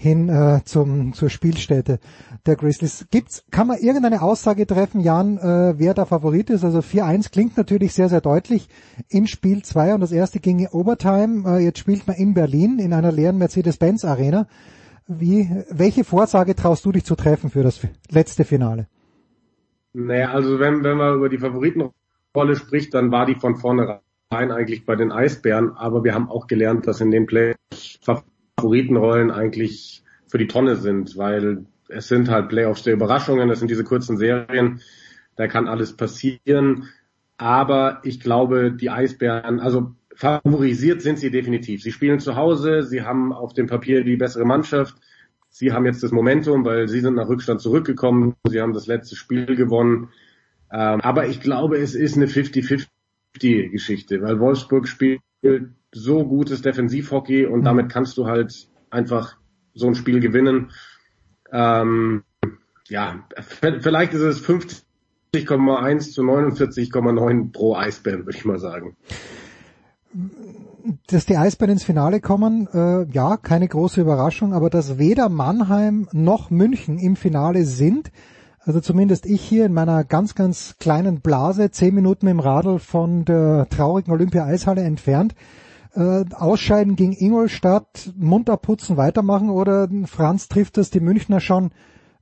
hin 0.03 0.29
äh, 0.29 0.61
zum 0.65 1.13
zur 1.13 1.29
Spielstätte 1.29 1.99
der 2.45 2.55
Grizzlies. 2.55 3.07
Gibt's 3.09 3.45
kann 3.49 3.67
man 3.67 3.79
irgendeine 3.79 4.21
Aussage 4.21 4.67
treffen, 4.67 4.99
Jan, 4.99 5.37
äh, 5.37 5.73
wer 5.77 5.93
der 5.93 6.05
Favorit 6.05 6.49
ist? 6.49 6.63
Also 6.63 6.79
4-1 6.79 7.31
klingt 7.31 7.57
natürlich 7.57 7.93
sehr 7.93 8.09
sehr 8.09 8.21
deutlich 8.21 8.67
in 9.09 9.27
Spiel 9.27 9.63
2 9.63 9.95
und 9.95 10.01
das 10.01 10.11
erste 10.11 10.39
ging 10.39 10.67
Overtime. 10.67 11.49
Äh, 11.49 11.63
jetzt 11.63 11.79
spielt 11.79 12.05
man 12.05 12.17
in 12.17 12.33
Berlin 12.33 12.79
in 12.79 12.93
einer 12.93 13.11
leeren 13.11 13.37
Mercedes-Benz 13.37 14.05
Arena. 14.05 14.47
Wie 15.07 15.49
welche 15.69 16.03
Vorsage 16.03 16.55
traust 16.55 16.85
du 16.85 16.91
dich 16.91 17.05
zu 17.05 17.15
treffen 17.15 17.49
für 17.49 17.63
das 17.63 17.79
letzte 18.09 18.43
Finale? 18.43 18.87
Naja, 19.93 20.31
also 20.31 20.59
wenn, 20.59 20.83
wenn 20.83 20.97
man 20.97 21.15
über 21.15 21.29
die 21.29 21.37
Favoritenrolle 21.37 22.55
spricht, 22.55 22.93
dann 22.93 23.11
war 23.11 23.25
die 23.25 23.35
von 23.35 23.55
vornherein 23.55 24.01
eigentlich 24.31 24.85
bei 24.85 24.95
den 24.95 25.11
Eisbären, 25.11 25.77
aber 25.77 26.03
wir 26.03 26.13
haben 26.13 26.29
auch 26.29 26.47
gelernt, 26.47 26.87
dass 26.87 26.99
in 26.99 27.11
den 27.11 27.27
Play 27.27 27.53
Favoritenrollen 28.59 29.31
eigentlich 29.31 30.03
für 30.27 30.37
die 30.37 30.47
Tonne 30.47 30.75
sind, 30.75 31.17
weil 31.17 31.65
es 31.89 32.07
sind 32.07 32.29
halt 32.29 32.49
Playoffs 32.49 32.83
der 32.83 32.93
Überraschungen, 32.93 33.49
es 33.49 33.59
sind 33.59 33.69
diese 33.69 33.83
kurzen 33.83 34.17
Serien, 34.17 34.81
da 35.35 35.47
kann 35.47 35.67
alles 35.67 35.95
passieren, 35.95 36.89
aber 37.37 38.01
ich 38.03 38.19
glaube, 38.19 38.71
die 38.71 38.89
Eisbären, 38.89 39.59
also 39.59 39.93
favorisiert 40.15 41.01
sind 41.01 41.17
sie 41.17 41.31
definitiv. 41.31 41.81
Sie 41.81 41.91
spielen 41.91 42.19
zu 42.19 42.35
Hause, 42.35 42.83
sie 42.83 43.01
haben 43.01 43.33
auf 43.33 43.53
dem 43.53 43.67
Papier 43.67 44.03
die 44.03 44.15
bessere 44.15 44.45
Mannschaft, 44.45 44.95
sie 45.49 45.71
haben 45.71 45.85
jetzt 45.85 46.03
das 46.03 46.11
Momentum, 46.11 46.65
weil 46.65 46.87
sie 46.87 46.99
sind 46.99 47.15
nach 47.15 47.27
Rückstand 47.27 47.61
zurückgekommen, 47.61 48.35
sie 48.47 48.61
haben 48.61 48.73
das 48.73 48.87
letzte 48.87 49.15
Spiel 49.15 49.55
gewonnen, 49.55 50.09
ähm, 50.71 51.01
aber 51.01 51.27
ich 51.27 51.41
glaube, 51.41 51.77
es 51.77 51.95
ist 51.95 52.15
eine 52.15 52.27
50-50 52.27 52.87
Geschichte, 53.69 54.21
weil 54.21 54.39
Wolfsburg 54.39 54.87
spielt 54.87 55.21
so 55.93 56.25
gutes 56.25 56.61
Defensivhockey 56.61 57.45
und 57.45 57.63
damit 57.63 57.89
kannst 57.89 58.17
du 58.17 58.25
halt 58.27 58.67
einfach 58.89 59.37
so 59.73 59.87
ein 59.87 59.95
Spiel 59.95 60.19
gewinnen. 60.19 60.71
Ähm, 61.51 62.23
ja, 62.87 63.23
vielleicht 63.51 64.13
ist 64.13 64.21
es 64.21 64.45
50,1 64.45 66.11
zu 66.11 66.21
49,9 66.21 67.51
pro 67.51 67.75
Eisbären, 67.75 68.25
würde 68.25 68.37
ich 68.37 68.45
mal 68.45 68.59
sagen. 68.59 68.95
dass 71.07 71.25
die 71.25 71.37
Eisbären 71.37 71.73
ins 71.73 71.83
Finale 71.83 72.19
kommen, 72.19 72.67
äh, 72.73 73.03
ja, 73.11 73.37
keine 73.37 73.67
große 73.67 74.01
Überraschung, 74.01 74.53
aber 74.53 74.69
dass 74.69 74.97
weder 74.97 75.29
Mannheim 75.29 76.07
noch 76.11 76.49
München 76.49 76.99
im 76.99 77.15
Finale 77.15 77.65
sind, 77.65 78.11
also 78.65 78.79
zumindest 78.79 79.25
ich 79.25 79.41
hier 79.41 79.65
in 79.65 79.73
meiner 79.73 80.03
ganz, 80.03 80.35
ganz 80.35 80.77
kleinen 80.79 81.21
Blase, 81.21 81.71
zehn 81.71 81.95
Minuten 81.95 82.27
im 82.27 82.39
Radl 82.39 82.79
von 82.79 83.25
der 83.25 83.67
traurigen 83.69 84.13
Olympia-Eishalle 84.13 84.81
entfernt, 84.81 85.35
äh, 85.95 86.25
ausscheiden 86.33 86.95
gegen 86.95 87.13
Ingolstadt, 87.13 88.11
Mund 88.15 88.49
abputzen, 88.49 88.97
weitermachen 88.97 89.49
oder 89.49 89.87
Franz 90.05 90.47
trifft 90.47 90.77
das 90.77 90.89
die 90.89 90.99
Münchner 90.99 91.39
schon, 91.39 91.71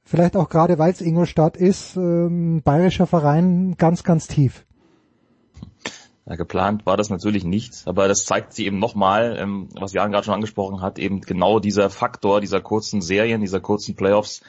vielleicht 0.04 0.36
auch 0.36 0.50
gerade 0.50 0.78
weil 0.78 0.92
es 0.92 1.02
Ingolstadt 1.02 1.58
ist, 1.58 1.96
ähm, 1.96 2.62
bayerischer 2.64 3.08
Verein 3.08 3.76
ganz, 3.78 4.04
ganz 4.04 4.28
tief. 4.28 4.66
Ja, 6.26 6.36
geplant 6.36 6.86
war 6.86 6.98
das 6.98 7.10
natürlich 7.10 7.44
nicht, 7.44 7.84
aber 7.86 8.08
das 8.08 8.26
zeigt 8.26 8.54
sich 8.54 8.66
eben 8.66 8.80
nochmal, 8.80 9.38
ähm, 9.40 9.70
was 9.74 9.94
Jan 9.94 10.12
gerade 10.12 10.26
schon 10.26 10.36
angesprochen 10.36 10.82
hat, 10.82 11.00
eben 11.00 11.22
genau 11.22 11.60
dieser 11.60 11.90
Faktor 11.90 12.42
dieser 12.42 12.62
kurzen 12.62 13.02
Serien, 13.02 13.42
dieser 13.42 13.60
kurzen 13.60 13.96
Playoffs, 13.96 14.42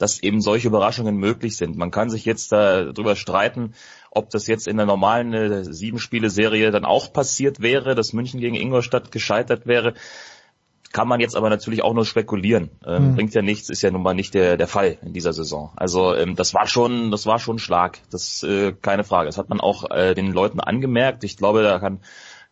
dass 0.00 0.22
eben 0.22 0.40
solche 0.40 0.68
Überraschungen 0.68 1.16
möglich 1.16 1.56
sind. 1.56 1.76
Man 1.76 1.90
kann 1.90 2.08
sich 2.08 2.24
jetzt 2.24 2.52
darüber 2.52 3.16
streiten, 3.16 3.74
ob 4.10 4.30
das 4.30 4.46
jetzt 4.46 4.66
in 4.66 4.78
der 4.78 4.86
normalen 4.86 5.32
äh, 5.34 5.64
Sieben-Spiele-Serie 5.64 6.70
dann 6.70 6.84
auch 6.84 7.12
passiert 7.12 7.60
wäre, 7.60 7.94
dass 7.94 8.12
München 8.12 8.40
gegen 8.40 8.54
Ingolstadt 8.54 9.12
gescheitert 9.12 9.66
wäre. 9.66 9.94
Kann 10.92 11.06
man 11.06 11.20
jetzt 11.20 11.36
aber 11.36 11.50
natürlich 11.50 11.84
auch 11.84 11.94
nur 11.94 12.04
spekulieren. 12.04 12.70
Ähm, 12.84 13.10
mhm. 13.10 13.14
Bringt 13.14 13.34
ja 13.34 13.42
nichts, 13.42 13.68
ist 13.68 13.82
ja 13.82 13.90
nun 13.90 14.02
mal 14.02 14.14
nicht 14.14 14.34
der, 14.34 14.56
der 14.56 14.66
Fall 14.66 14.98
in 15.02 15.12
dieser 15.12 15.32
Saison. 15.32 15.70
Also 15.76 16.16
ähm, 16.16 16.34
das 16.34 16.54
war 16.54 16.66
schon, 16.66 17.10
das 17.10 17.26
war 17.26 17.38
schon 17.38 17.56
ein 17.56 17.60
Schlag. 17.60 17.98
Das 18.10 18.42
äh, 18.42 18.72
keine 18.72 19.04
Frage. 19.04 19.26
Das 19.26 19.38
hat 19.38 19.50
man 19.50 19.60
auch 19.60 19.88
äh, 19.90 20.14
den 20.14 20.32
Leuten 20.32 20.60
angemerkt. 20.60 21.22
Ich 21.24 21.36
glaube, 21.36 21.62
da 21.62 21.78
kann 21.78 22.00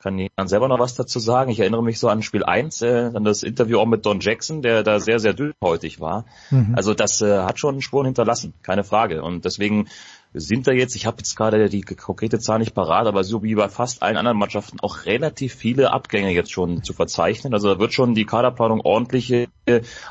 kann 0.09 0.19
Jan 0.19 0.49
selber 0.49 0.69
noch 0.69 0.79
was 0.79 0.95
dazu 0.95 1.19
sagen. 1.19 1.51
Ich 1.51 1.61
erinnere 1.61 1.83
mich 1.83 1.99
so 1.99 2.09
an 2.09 2.23
Spiel 2.23 2.45
1, 2.45 2.83
äh, 2.83 3.11
an 3.15 3.25
das 3.25 3.43
Interview 3.43 3.79
auch 3.79 3.87
mit 3.87 4.07
Don 4.07 4.21
Jackson, 4.21 4.63
der 4.63 4.83
da 4.83 5.01
sehr, 5.01 5.19
sehr 5.19 5.35
dünnhäutig 5.35 6.01
war. 6.01 6.25
Mhm. 6.51 6.75
Also 6.75 6.95
das 6.95 7.21
äh, 7.21 7.43
hat 7.43 7.59
schon 7.59 7.83
Spuren 7.83 8.07
hinterlassen, 8.07 8.55
keine 8.63 8.85
Frage. 8.85 9.23
Und 9.23 9.45
deswegen 9.45 9.89
sind 10.33 10.67
da 10.67 10.73
jetzt, 10.73 10.95
ich 10.97 11.07
habe 11.07 11.19
jetzt 11.19 11.37
gerade 11.37 11.69
die 11.69 11.83
konkrete 11.83 12.39
Zahl 12.39 12.59
nicht 12.59 12.75
parat, 12.75 13.07
aber 13.07 13.25
so 13.25 13.43
wie 13.43 13.55
bei 13.55 13.69
fast 13.69 14.03
allen 14.03 14.17
anderen 14.17 14.39
Mannschaften 14.39 14.81
auch 14.81 15.05
relativ 15.07 15.55
viele 15.55 15.93
Abgänge 15.93 16.31
jetzt 16.31 16.53
schon 16.53 16.83
zu 16.83 16.93
verzeichnen. 16.93 17.55
Also 17.55 17.75
da 17.75 17.81
wird 17.81 17.93
schon 17.93 18.15
die 18.15 18.27
Kaderplanung 18.27 18.81
ordentlich 18.81 19.31
äh, 19.33 19.47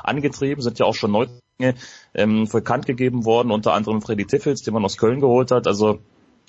angetrieben, 0.02 0.62
sind 0.62 0.78
ja 0.78 0.86
auch 0.86 0.94
schon 0.94 1.12
Neuzugänge 1.12 1.74
ähm, 2.14 2.48
bekannt 2.50 2.86
gegeben 2.86 3.24
worden, 3.24 3.50
unter 3.50 3.74
anderem 3.74 4.02
Freddy 4.02 4.26
Tiffels, 4.26 4.62
den 4.62 4.74
man 4.74 4.84
aus 4.84 4.96
Köln 4.96 5.20
geholt 5.20 5.50
hat. 5.50 5.66
Also 5.66 6.00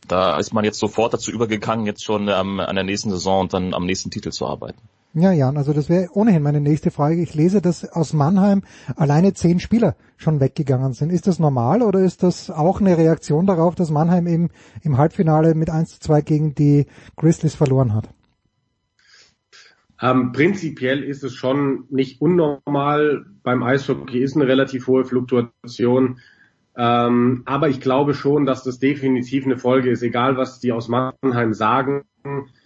da 0.08 0.38
ist 0.38 0.54
man 0.54 0.64
jetzt 0.64 0.80
sofort 0.80 1.14
dazu 1.14 1.32
übergegangen, 1.32 1.86
jetzt 1.86 2.04
schon 2.04 2.28
ähm, 2.28 2.60
an 2.60 2.76
der 2.76 2.84
nächsten 2.84 3.12
Saison 3.12 3.42
und 3.42 3.54
dann 3.54 3.74
am 3.74 3.86
nächsten 3.86 4.10
Titel 4.10 4.32
zu 4.32 4.48
arbeiten. 4.48 4.80
Ja, 5.16 5.32
Jan, 5.32 5.58
also 5.58 5.74
das 5.74 5.90
wäre 5.90 6.10
ohnehin 6.14 6.44
meine 6.44 6.62
nächste 6.62 6.92
Frage. 6.92 7.20
Ich 7.22 7.34
lese, 7.34 7.62
dass 7.62 7.84
aus 7.84 8.14
Mannheim 8.14 8.62
alleine 8.96 9.34
zehn 9.34 9.60
Spieler 9.60 9.96
schon 10.18 10.40
weggegangen 10.40 10.94
sind. 10.94 11.12
Ist 11.12 11.26
das 11.26 11.40
normal 11.40 11.82
oder 11.82 12.00
ist 12.00 12.22
das 12.22 12.52
auch 12.52 12.80
eine 12.80 12.96
Reaktion 12.96 13.48
darauf, 13.48 13.74
dass 13.74 13.90
Mannheim 13.90 14.28
eben 14.28 14.50
im 14.84 15.00
Halbfinale 15.00 15.56
mit 15.56 15.72
1 15.72 15.94
zu 15.94 16.00
2 16.02 16.22
gegen 16.22 16.54
die 16.54 16.86
Grizzlies 17.16 17.56
verloren 17.56 17.96
hat? 17.96 18.10
Ähm, 20.00 20.32
prinzipiell 20.32 21.04
ist 21.04 21.24
es 21.24 21.34
schon 21.34 21.86
nicht 21.90 22.22
unnormal. 22.22 23.26
Beim 23.42 23.64
Eishockey 23.64 24.20
ist 24.20 24.36
eine 24.36 24.48
relativ 24.48 24.86
hohe 24.86 25.06
Fluktuation. 25.06 26.20
Ähm, 26.82 27.44
aber 27.46 27.68
ich 27.68 27.82
glaube 27.82 28.14
schon, 28.14 28.46
dass 28.46 28.64
das 28.64 28.80
definitiv 28.80 29.46
eine 29.46 29.58
Folge 29.58 29.92
ist, 29.92 30.02
egal 30.02 30.38
was 30.38 30.60
die 30.60 30.72
aus 30.72 30.88
Mannheim 30.88 31.54
sagen 31.54 32.06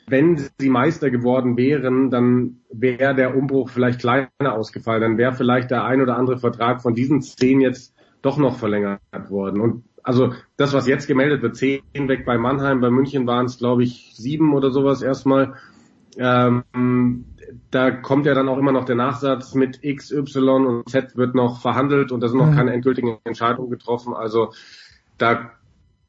wenn 0.08 0.38
sie 0.60 0.70
Meister 0.70 1.10
geworden 1.10 1.58
wären, 1.58 2.10
dann 2.10 2.62
wäre 2.72 3.16
der 3.16 3.36
Umbruch 3.36 3.70
vielleicht 3.70 4.00
kleiner 4.00 4.30
ausgefallen. 4.42 5.02
Dann 5.02 5.18
wäre 5.18 5.34
vielleicht 5.34 5.72
der 5.72 5.86
ein 5.86 6.02
oder 6.02 6.18
andere 6.18 6.38
Vertrag 6.38 6.82
von 6.82 6.94
diesen 6.94 7.22
zehn 7.22 7.62
jetzt 7.62 7.96
doch 8.22 8.38
noch 8.38 8.58
verlängert 8.58 9.02
worden. 9.30 9.62
Und 9.62 9.84
also 10.04 10.34
das, 10.58 10.74
was 10.74 10.88
jetzt 10.88 11.08
gemeldet 11.08 11.42
wird, 11.42 11.56
zehn 11.56 11.82
weg 11.94 12.26
bei 12.26 12.38
Mannheim, 12.38 12.82
bei 12.82 12.90
München 12.90 13.26
waren 13.28 13.46
es, 13.46 13.58
glaube 13.58 13.84
ich, 13.84 14.14
sieben 14.16 14.54
oder 14.54 14.72
sowas 14.72 15.02
erstmal. 15.02 15.54
Ähm, 16.18 17.26
da 17.74 17.92
kommt 17.92 18.26
ja 18.26 18.36
dann 18.36 18.50
auch 18.50 18.58
immer 18.58 18.72
noch 18.72 18.86
der 18.86 18.96
Nachsatz 18.96 19.56
mit 19.56 19.84
X, 19.84 20.12
Y 20.12 20.66
und 20.66 20.90
Z 20.90 21.18
wird 21.18 21.34
noch 21.34 21.62
verhandelt 21.62 22.12
und 22.12 22.22
da 22.22 22.28
sind 22.28 22.38
noch 22.38 22.52
mhm. 22.52 22.56
keine 22.56 22.74
endgültigen 22.74 23.18
Entscheidungen 23.24 23.72
getroffen. 23.72 24.14
Also 24.14 24.54
da 25.18 25.52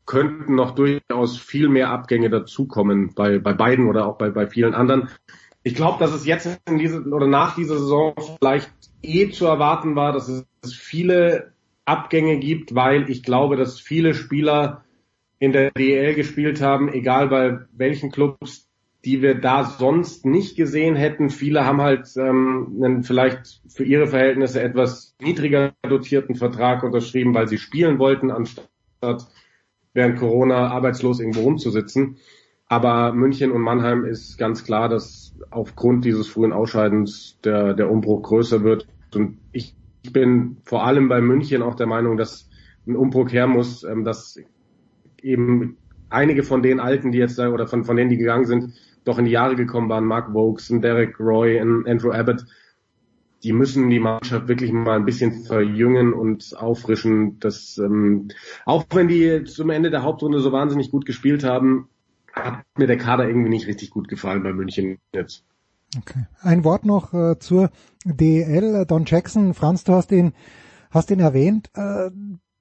könnten 0.06 0.54
noch 0.54 0.72
durchaus 0.72 1.38
viel 1.38 1.68
mehr 1.68 1.90
Abgänge 1.90 2.28
dazukommen 2.28 3.14
bei, 3.14 3.38
bei 3.38 3.54
beiden 3.54 3.88
oder 3.88 4.06
auch 4.06 4.18
bei, 4.18 4.30
bei 4.30 4.46
vielen 4.46 4.74
anderen. 4.74 5.08
Ich 5.62 5.74
glaube, 5.74 5.98
dass 5.98 6.12
es 6.12 6.26
jetzt 6.26 6.60
in 6.68 6.78
diese, 6.78 7.00
oder 7.00 7.26
nach 7.26 7.54
dieser 7.54 7.78
Saison 7.78 8.14
vielleicht 8.38 8.70
eh 9.02 9.30
zu 9.30 9.46
erwarten 9.46 9.96
war, 9.96 10.12
dass 10.12 10.28
es 10.28 10.74
viele 10.74 11.54
Abgänge 11.86 12.38
gibt, 12.38 12.74
weil 12.74 13.08
ich 13.08 13.22
glaube, 13.22 13.56
dass 13.56 13.80
viele 13.80 14.12
Spieler 14.12 14.84
in 15.38 15.52
der 15.52 15.70
DL 15.70 16.14
gespielt 16.14 16.60
haben, 16.60 16.92
egal 16.92 17.28
bei 17.28 17.60
welchen 17.72 18.10
Clubs, 18.10 18.63
die 19.04 19.22
wir 19.22 19.34
da 19.34 19.64
sonst 19.64 20.24
nicht 20.24 20.56
gesehen 20.56 20.96
hätten. 20.96 21.30
Viele 21.30 21.64
haben 21.66 21.80
halt 21.82 22.08
ähm, 22.16 22.80
einen 22.82 23.02
vielleicht 23.02 23.60
für 23.68 23.84
ihre 23.84 24.06
Verhältnisse 24.06 24.62
etwas 24.62 25.14
niedriger 25.20 25.72
dotierten 25.82 26.34
Vertrag 26.34 26.82
unterschrieben, 26.82 27.34
weil 27.34 27.48
sie 27.48 27.58
spielen 27.58 27.98
wollten, 27.98 28.30
anstatt 28.30 28.68
während 29.92 30.18
Corona 30.18 30.68
arbeitslos 30.68 31.20
irgendwo 31.20 31.42
rumzusitzen. 31.42 32.16
Aber 32.66 33.12
München 33.12 33.52
und 33.52 33.60
Mannheim 33.60 34.04
ist 34.04 34.38
ganz 34.38 34.64
klar, 34.64 34.88
dass 34.88 35.34
aufgrund 35.50 36.04
dieses 36.04 36.26
frühen 36.28 36.52
Ausscheidens 36.52 37.38
der, 37.44 37.74
der 37.74 37.90
Umbruch 37.90 38.22
größer 38.22 38.64
wird. 38.64 38.88
Und 39.14 39.38
ich, 39.52 39.76
bin 40.12 40.58
vor 40.64 40.84
allem 40.84 41.08
bei 41.08 41.20
München 41.20 41.62
auch 41.62 41.74
der 41.74 41.86
Meinung, 41.86 42.16
dass 42.16 42.48
ein 42.86 42.96
Umbruch 42.96 43.32
her 43.32 43.46
muss, 43.46 43.84
ähm, 43.84 44.04
dass 44.04 44.38
eben 45.22 45.78
einige 46.10 46.42
von 46.42 46.62
den 46.62 46.80
Alten, 46.80 47.12
die 47.12 47.18
jetzt 47.18 47.38
da, 47.38 47.50
oder 47.50 47.66
von, 47.66 47.84
von 47.84 47.96
denen, 47.96 48.10
die 48.10 48.18
gegangen 48.18 48.44
sind, 48.44 48.74
doch 49.04 49.18
in 49.18 49.26
die 49.26 49.30
Jahre 49.30 49.56
gekommen 49.56 49.88
waren, 49.88 50.04
Mark 50.04 50.32
Vokes, 50.32 50.68
Derek 50.68 51.20
Roy, 51.20 51.60
Andrew 51.60 52.10
Abbott, 52.10 52.44
die 53.42 53.52
müssen 53.52 53.90
die 53.90 54.00
Mannschaft 54.00 54.48
wirklich 54.48 54.72
mal 54.72 54.96
ein 54.96 55.04
bisschen 55.04 55.44
verjüngen 55.44 56.14
und 56.14 56.56
auffrischen. 56.56 57.38
Das, 57.40 57.76
ähm, 57.78 58.28
auch 58.64 58.86
wenn 58.90 59.08
die 59.08 59.44
zum 59.44 59.68
Ende 59.68 59.90
der 59.90 60.02
Hauptrunde 60.02 60.40
so 60.40 60.50
wahnsinnig 60.50 60.90
gut 60.90 61.04
gespielt 61.04 61.44
haben, 61.44 61.88
hat 62.32 62.64
mir 62.76 62.86
der 62.86 62.96
Kader 62.96 63.28
irgendwie 63.28 63.50
nicht 63.50 63.66
richtig 63.66 63.90
gut 63.90 64.08
gefallen 64.08 64.42
bei 64.42 64.52
München 64.52 64.98
jetzt. 65.12 65.44
Okay. 65.98 66.26
Ein 66.40 66.64
Wort 66.64 66.86
noch 66.86 67.12
äh, 67.12 67.38
zur 67.38 67.70
DL. 68.04 68.86
Don 68.86 69.04
Jackson, 69.04 69.54
Franz, 69.54 69.84
du 69.84 69.92
hast 69.92 70.10
ihn, 70.10 70.32
hast 70.90 71.10
ihn 71.10 71.20
erwähnt. 71.20 71.70
Äh, 71.74 72.10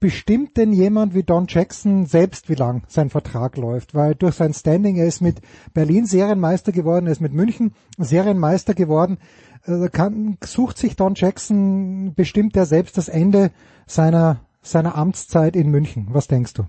bestimmt 0.03 0.57
denn 0.57 0.73
jemand 0.73 1.13
wie 1.13 1.23
Don 1.23 1.45
Jackson 1.47 2.05
selbst, 2.07 2.49
wie 2.49 2.55
lang 2.55 2.83
sein 2.89 3.09
Vertrag 3.09 3.55
läuft? 3.55 3.95
Weil 3.95 4.15
durch 4.15 4.35
sein 4.35 4.53
Standing, 4.53 4.97
er 4.97 5.05
ist 5.05 5.21
mit 5.21 5.37
Berlin 5.73 6.05
Serienmeister 6.05 6.73
geworden, 6.73 7.05
er 7.05 7.13
ist 7.13 7.21
mit 7.21 7.31
München 7.31 7.73
Serienmeister 7.97 8.73
geworden. 8.73 9.17
Also 9.63 9.87
kann, 9.89 10.37
sucht 10.43 10.77
sich 10.77 10.97
Don 10.97 11.13
Jackson 11.15 12.13
bestimmt 12.15 12.57
er 12.57 12.65
selbst 12.65 12.97
das 12.97 13.07
Ende 13.07 13.51
seiner, 13.87 14.41
seiner 14.61 14.95
Amtszeit 14.95 15.55
in 15.55 15.69
München. 15.69 16.09
Was 16.11 16.27
denkst 16.27 16.55
du? 16.55 16.63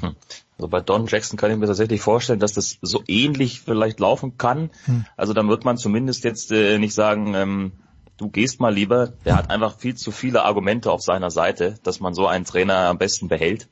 Hm. 0.00 0.14
Also 0.56 0.68
bei 0.68 0.80
Don 0.80 1.06
Jackson 1.08 1.36
kann 1.36 1.50
ich 1.50 1.56
mir 1.56 1.66
tatsächlich 1.66 2.02
vorstellen, 2.02 2.38
dass 2.38 2.52
das 2.52 2.78
so 2.82 3.02
ähnlich 3.08 3.62
vielleicht 3.62 3.98
laufen 3.98 4.38
kann. 4.38 4.70
Hm. 4.84 5.06
Also 5.16 5.32
dann 5.32 5.48
wird 5.48 5.64
man 5.64 5.76
zumindest 5.76 6.22
jetzt 6.22 6.52
äh, 6.52 6.78
nicht 6.78 6.94
sagen, 6.94 7.34
ähm, 7.34 7.72
du 8.16 8.28
gehst 8.28 8.60
mal 8.60 8.72
lieber. 8.72 9.12
Der 9.24 9.36
hat 9.36 9.50
einfach 9.50 9.76
viel 9.76 9.94
zu 9.94 10.10
viele 10.10 10.44
Argumente 10.44 10.90
auf 10.90 11.02
seiner 11.02 11.30
Seite, 11.30 11.74
dass 11.82 12.00
man 12.00 12.14
so 12.14 12.26
einen 12.26 12.44
Trainer 12.44 12.88
am 12.88 12.98
besten 12.98 13.28
behält 13.28 13.68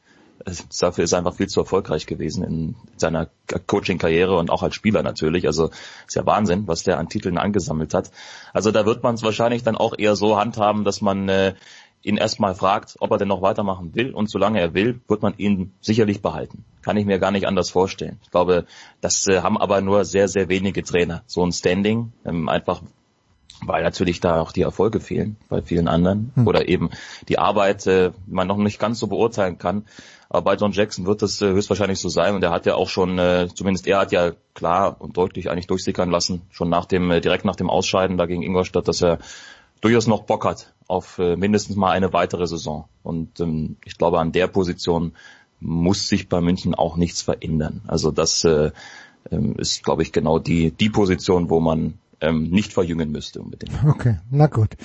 dafür 0.80 1.04
ist 1.04 1.12
er 1.12 1.18
einfach 1.18 1.34
viel 1.34 1.48
zu 1.48 1.60
erfolgreich 1.60 2.06
gewesen 2.06 2.44
in 2.44 2.76
seiner 2.96 3.28
Coaching-Karriere 3.66 4.36
und 4.36 4.50
auch 4.50 4.62
als 4.62 4.74
Spieler 4.74 5.02
natürlich. 5.02 5.46
Also 5.46 5.70
ist 6.06 6.16
ja 6.16 6.26
Wahnsinn, 6.26 6.66
was 6.66 6.82
der 6.82 6.98
an 6.98 7.08
Titeln 7.08 7.38
angesammelt 7.38 7.94
hat. 7.94 8.10
Also 8.52 8.70
da 8.70 8.86
wird 8.86 9.02
man 9.02 9.14
es 9.14 9.22
wahrscheinlich 9.22 9.62
dann 9.62 9.76
auch 9.76 9.94
eher 9.96 10.16
so 10.16 10.38
handhaben, 10.38 10.84
dass 10.84 11.00
man 11.00 11.28
äh, 11.28 11.54
ihn 12.02 12.16
erstmal 12.16 12.54
fragt, 12.54 12.96
ob 12.98 13.10
er 13.12 13.18
denn 13.18 13.28
noch 13.28 13.42
weitermachen 13.42 13.94
will 13.94 14.12
und 14.12 14.28
solange 14.28 14.60
er 14.60 14.74
will, 14.74 15.00
wird 15.06 15.22
man 15.22 15.34
ihn 15.36 15.72
sicherlich 15.80 16.20
behalten. 16.20 16.64
Kann 16.82 16.96
ich 16.96 17.06
mir 17.06 17.18
gar 17.18 17.30
nicht 17.30 17.46
anders 17.46 17.70
vorstellen. 17.70 18.18
Ich 18.22 18.30
glaube, 18.30 18.66
das 19.00 19.26
äh, 19.28 19.42
haben 19.42 19.56
aber 19.56 19.80
nur 19.80 20.04
sehr, 20.04 20.28
sehr 20.28 20.48
wenige 20.48 20.82
Trainer. 20.82 21.22
So 21.26 21.44
ein 21.44 21.52
Standing, 21.52 22.12
ähm, 22.24 22.48
einfach 22.48 22.82
weil 23.66 23.82
natürlich 23.82 24.20
da 24.20 24.40
auch 24.40 24.52
die 24.52 24.62
Erfolge 24.62 25.00
fehlen 25.00 25.36
bei 25.48 25.62
vielen 25.62 25.88
anderen 25.88 26.32
hm. 26.34 26.46
oder 26.46 26.68
eben 26.68 26.90
die 27.28 27.38
Arbeit 27.38 27.86
äh, 27.86 28.12
man 28.26 28.48
noch 28.48 28.56
nicht 28.56 28.78
ganz 28.78 28.98
so 28.98 29.06
beurteilen 29.06 29.58
kann. 29.58 29.84
Aber 30.28 30.42
bei 30.42 30.54
John 30.54 30.72
Jackson 30.72 31.06
wird 31.06 31.22
das 31.22 31.40
äh, 31.42 31.50
höchstwahrscheinlich 31.50 32.00
so 32.00 32.08
sein 32.08 32.34
und 32.34 32.42
er 32.42 32.50
hat 32.50 32.66
ja 32.66 32.74
auch 32.74 32.88
schon, 32.88 33.18
äh, 33.18 33.48
zumindest 33.54 33.86
er 33.86 33.98
hat 33.98 34.12
ja 34.12 34.32
klar 34.54 34.96
und 34.98 35.16
deutlich 35.16 35.50
eigentlich 35.50 35.66
durchsickern 35.66 36.10
lassen, 36.10 36.42
schon 36.50 36.68
nach 36.68 36.86
dem, 36.86 37.10
äh, 37.10 37.20
direkt 37.20 37.44
nach 37.44 37.56
dem 37.56 37.70
Ausscheiden 37.70 38.16
da 38.16 38.26
gegen 38.26 38.42
Ingolstadt, 38.42 38.88
dass 38.88 39.02
er 39.02 39.18
durchaus 39.80 40.06
noch 40.06 40.22
Bock 40.22 40.44
hat 40.44 40.72
auf 40.88 41.18
äh, 41.18 41.36
mindestens 41.36 41.76
mal 41.76 41.90
eine 41.90 42.12
weitere 42.12 42.46
Saison. 42.46 42.88
Und 43.02 43.40
ähm, 43.40 43.76
ich 43.84 43.98
glaube, 43.98 44.20
an 44.20 44.32
der 44.32 44.46
Position 44.46 45.12
muss 45.60 46.08
sich 46.08 46.28
bei 46.28 46.40
München 46.40 46.74
auch 46.74 46.96
nichts 46.96 47.22
verändern. 47.22 47.82
Also 47.86 48.10
das, 48.10 48.44
äh, 48.44 48.72
ähm, 49.30 49.56
ist, 49.56 49.84
glaube 49.84 50.02
ich, 50.02 50.12
genau 50.12 50.38
die, 50.38 50.72
die 50.72 50.90
Position, 50.90 51.50
wo 51.50 51.60
man 51.60 51.98
ähm, 52.22 52.44
nicht 52.44 52.72
verjüngen 52.72 53.10
müsste 53.10 53.42
unbedingt. 53.42 53.72
Okay, 53.86 54.18
na 54.30 54.46
gut. 54.46 54.76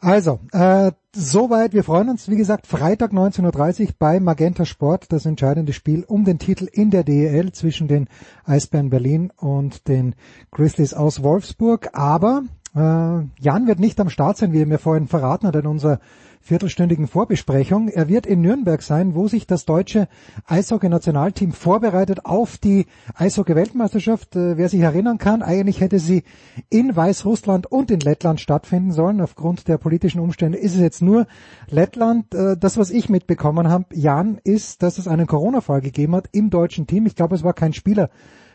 Also, 0.00 0.40
äh, 0.52 0.92
soweit. 1.14 1.74
Wir 1.74 1.84
freuen 1.84 2.08
uns, 2.08 2.28
wie 2.30 2.36
gesagt, 2.36 2.66
Freitag 2.66 3.12
19.30 3.12 3.80
Uhr 3.80 3.94
bei 3.98 4.18
Magenta 4.18 4.64
Sport, 4.64 5.12
das 5.12 5.26
entscheidende 5.26 5.74
Spiel 5.74 6.04
um 6.04 6.24
den 6.24 6.38
Titel 6.38 6.66
in 6.72 6.90
der 6.90 7.04
DEL 7.04 7.52
zwischen 7.52 7.86
den 7.86 8.08
Eisbären 8.46 8.88
Berlin 8.88 9.30
und 9.36 9.88
den 9.88 10.14
Grizzlies 10.50 10.94
aus 10.94 11.22
Wolfsburg. 11.22 11.90
Aber 11.92 12.44
äh, 12.74 12.78
Jan 12.78 13.66
wird 13.66 13.78
nicht 13.78 14.00
am 14.00 14.08
Start 14.08 14.38
sein, 14.38 14.54
wie 14.54 14.62
er 14.62 14.66
mir 14.66 14.78
vorhin 14.78 15.06
verraten 15.06 15.46
hat 15.46 15.56
in 15.56 15.66
unserer 15.66 16.00
viertelstündigen 16.40 17.06
Vorbesprechung. 17.06 17.88
Er 17.88 18.08
wird 18.08 18.26
in 18.26 18.40
Nürnberg 18.40 18.82
sein, 18.82 19.14
wo 19.14 19.28
sich 19.28 19.46
das 19.46 19.66
deutsche 19.66 20.08
Eishockey-Nationalteam 20.46 21.52
vorbereitet 21.52 22.24
auf 22.24 22.58
die 22.58 22.86
Eishockey-Weltmeisterschaft. 23.14 24.34
Äh, 24.34 24.56
wer 24.56 24.68
sich 24.68 24.80
erinnern 24.80 25.18
kann, 25.18 25.42
eigentlich 25.42 25.80
hätte 25.80 25.98
sie 25.98 26.24
in 26.70 26.96
Weißrussland 26.96 27.70
und 27.70 27.90
in 27.90 28.00
Lettland 28.00 28.40
stattfinden 28.40 28.92
sollen. 28.92 29.20
Aufgrund 29.20 29.68
der 29.68 29.78
politischen 29.78 30.20
Umstände 30.20 30.58
ist 30.58 30.74
es 30.74 30.80
jetzt 30.80 31.02
nur 31.02 31.26
Lettland. 31.68 32.34
Äh, 32.34 32.56
das, 32.56 32.78
was 32.78 32.90
ich 32.90 33.08
mitbekommen 33.08 33.68
habe, 33.68 33.84
Jan, 33.92 34.40
ist, 34.42 34.82
dass 34.82 34.98
es 34.98 35.06
einen 35.06 35.26
Corona-Fall 35.26 35.82
gegeben 35.82 36.16
hat 36.16 36.28
im 36.32 36.50
deutschen 36.50 36.86
Team. 36.86 37.06
Ich 37.06 37.16
glaube, 37.16 37.34
es 37.34 37.44
war 37.44 37.52
kein 37.52 37.74
Spieler 37.74 38.10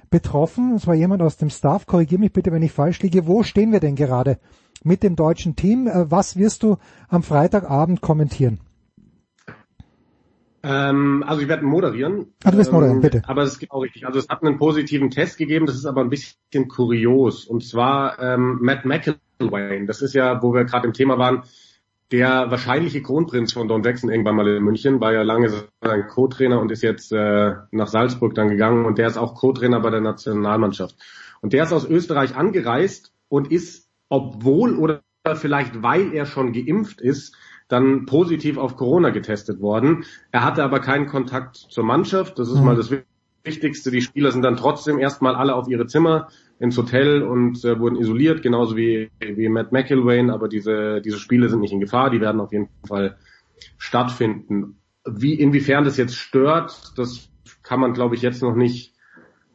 betroffen. 0.10 0.74
Es 0.76 0.88
war 0.88 0.96
jemand 0.96 1.22
aus 1.22 1.38
dem 1.38 1.50
Staff. 1.50 1.86
Korrigiere 1.86 2.20
mich 2.20 2.34
bitte, 2.34 2.52
wenn 2.52 2.64
ich 2.64 2.72
falsch 2.72 3.02
liege. 3.02 3.28
Wo 3.28 3.44
stehen 3.44 3.72
wir 3.72 3.80
denn 3.80 3.96
gerade 3.96 4.40
mit 4.84 5.04
dem 5.04 5.16
deutschen 5.16 5.56
Team? 5.56 5.88
Äh, 5.88 6.10
was 6.12 6.38
wirst 6.38 6.64
du 6.64 6.78
am 7.10 7.24
Freitagabend 7.24 8.02
kommentieren? 8.02 8.60
Ähm, 10.64 11.24
also 11.28 11.42
ich 11.44 11.48
werde 11.48 11.64
moderieren. 11.64 12.34
Ah, 12.44 12.50
du 12.50 12.58
wirst 12.58 12.72
moderieren, 12.72 12.98
ähm, 12.98 13.02
bitte. 13.04 13.22
Aber 13.28 13.44
es 13.44 13.56
ist 13.56 13.72
auch 13.72 13.82
richtig. 13.82 14.08
Also 14.08 14.18
es 14.18 14.28
hat 14.30 14.42
einen 14.42 14.58
positiven 14.58 15.12
Test 15.12 15.38
gegeben, 15.38 15.68
das 15.68 15.76
ist 15.76 15.86
aber 15.86 16.02
ein 16.02 16.10
bisschen 16.10 16.68
kurios. 16.68 17.46
Und 17.46 17.64
zwar 17.64 18.20
ähm, 18.20 18.58
Matt 18.62 18.84
McElwain, 18.84 19.86
das 19.86 20.02
ist 20.02 20.16
ja, 20.16 20.42
wo 20.42 20.54
wir 20.54 20.66
gerade 20.66 20.88
im 20.88 20.94
Thema 20.94 21.20
waren, 21.20 21.44
der 22.12 22.50
wahrscheinliche 22.50 23.02
Kronprinz 23.02 23.54
von 23.54 23.68
Don 23.68 23.84
Jackson 23.84 24.10
irgendwann 24.10 24.36
mal 24.36 24.48
in 24.48 24.64
München, 24.64 25.02
war 25.02 25.14
ja 25.14 25.22
lange 25.22 25.50
sein 25.82 26.08
Co-Trainer 26.08 26.60
und 26.60 26.72
ist 26.72 26.82
jetzt 26.82 27.12
äh, 27.12 27.54
nach 27.72 27.88
Salzburg 27.88 28.34
dann 28.34 28.50
gegangen 28.50 28.86
und 28.86 28.98
der 28.98 29.08
ist 29.08 29.18
auch 29.18 29.36
Co-Trainer 29.36 29.80
bei 29.80 29.90
der 29.90 30.02
Nationalmannschaft. 30.02 30.96
Und 31.42 31.54
der 31.54 31.64
ist 31.64 31.74
aus 31.74 31.88
Österreich 31.88 32.36
angereist 32.36 33.14
und 33.28 33.52
ist, 33.52 33.85
obwohl 34.10 34.78
oder 34.78 35.02
vielleicht 35.36 35.82
weil 35.82 36.14
er 36.14 36.26
schon 36.26 36.54
geimpft 36.54 37.02
ist, 37.02 37.36
dann 37.68 38.06
positiv 38.06 38.58
auf 38.58 38.76
Corona 38.78 39.10
getestet 39.10 39.60
worden. 39.60 40.06
Er 40.32 40.44
hatte 40.44 40.64
aber 40.64 40.80
keinen 40.80 41.08
Kontakt 41.08 41.56
zur 41.56 41.84
Mannschaft. 41.84 42.38
Das 42.38 42.50
ist 42.50 42.60
Mhm. 42.60 42.66
mal 42.66 42.76
das 42.76 42.92
Wichtigste. 43.44 43.90
Die 43.90 44.02
Spieler 44.02 44.32
sind 44.32 44.44
dann 44.44 44.56
trotzdem 44.56 45.00
erstmal 45.00 45.36
alle 45.36 45.56
auf 45.56 45.68
ihre 45.68 45.88
Zimmer 45.88 46.28
ins 46.60 46.78
Hotel 46.78 47.24
und 47.24 47.66
äh, 47.66 47.80
wurden 47.80 47.96
isoliert, 47.96 48.44
genauso 48.44 48.78
wie, 48.78 49.10
wie 49.20 49.50
Matt 49.50 49.72
McIlwain. 49.72 50.30
Aber 50.30 50.48
diese, 50.48 51.02
diese 51.02 51.18
Spiele 51.18 51.50
sind 51.50 51.62
nicht 51.62 51.74
in 51.74 51.80
Gefahr. 51.80 52.12
Die 52.12 52.22
werden 52.22 52.40
auf 52.40 52.52
jeden 52.52 52.70
Fall 52.88 53.18
stattfinden. 53.78 54.80
Wie, 55.08 55.34
inwiefern 55.34 55.86
das 55.86 55.98
jetzt 55.98 56.16
stört, 56.16 56.94
das 56.98 57.30
kann 57.64 57.80
man, 57.80 57.94
glaube 57.94 58.16
ich, 58.16 58.22
jetzt 58.22 58.42
noch 58.42 58.56
nicht 58.56 58.94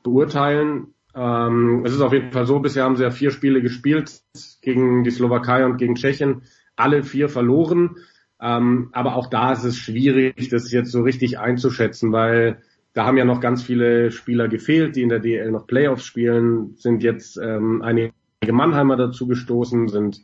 beurteilen. 0.03 0.95
Ähm, 1.15 1.83
es 1.85 1.93
ist 1.93 2.01
auf 2.01 2.13
jeden 2.13 2.33
Fall 2.33 2.47
so, 2.47 2.61
bisher 2.61 2.85
haben 2.85 2.97
sie 2.97 3.03
ja 3.03 3.11
vier 3.11 3.31
Spiele 3.31 3.63
gespielt 3.63 4.23
gegen 4.63 5.05
die 5.05 5.11
Slowakei 5.11 5.65
und 5.65 5.77
gegen 5.77 5.95
Tschechien, 5.97 6.43
alle 6.77 7.03
vier 7.03 7.29
verloren. 7.29 7.97
Ähm, 8.41 8.89
aber 8.93 9.17
auch 9.17 9.29
da 9.29 9.53
ist 9.53 9.65
es 9.65 9.77
schwierig, 9.77 10.49
das 10.49 10.71
jetzt 10.73 10.93
so 10.93 11.03
richtig 11.03 11.39
einzuschätzen, 11.39 12.13
weil 12.13 12.63
da 12.93 13.05
haben 13.05 13.19
ja 13.19 13.25
noch 13.25 13.41
ganz 13.41 13.63
viele 13.63 14.11
Spieler 14.11 14.49
gefehlt, 14.49 14.97
die 14.97 15.03
in 15.03 15.09
der 15.11 15.21
DL 15.21 15.51
noch 15.51 15.67
Playoffs 15.67 16.05
spielen, 16.05 16.75
sind 16.77 17.03
jetzt 17.03 17.37
ähm, 17.37 17.83
einige 17.83 18.13
Mannheimer 18.51 18.97
dazu 18.97 19.27
gestoßen, 19.27 19.89
sind 19.89 20.23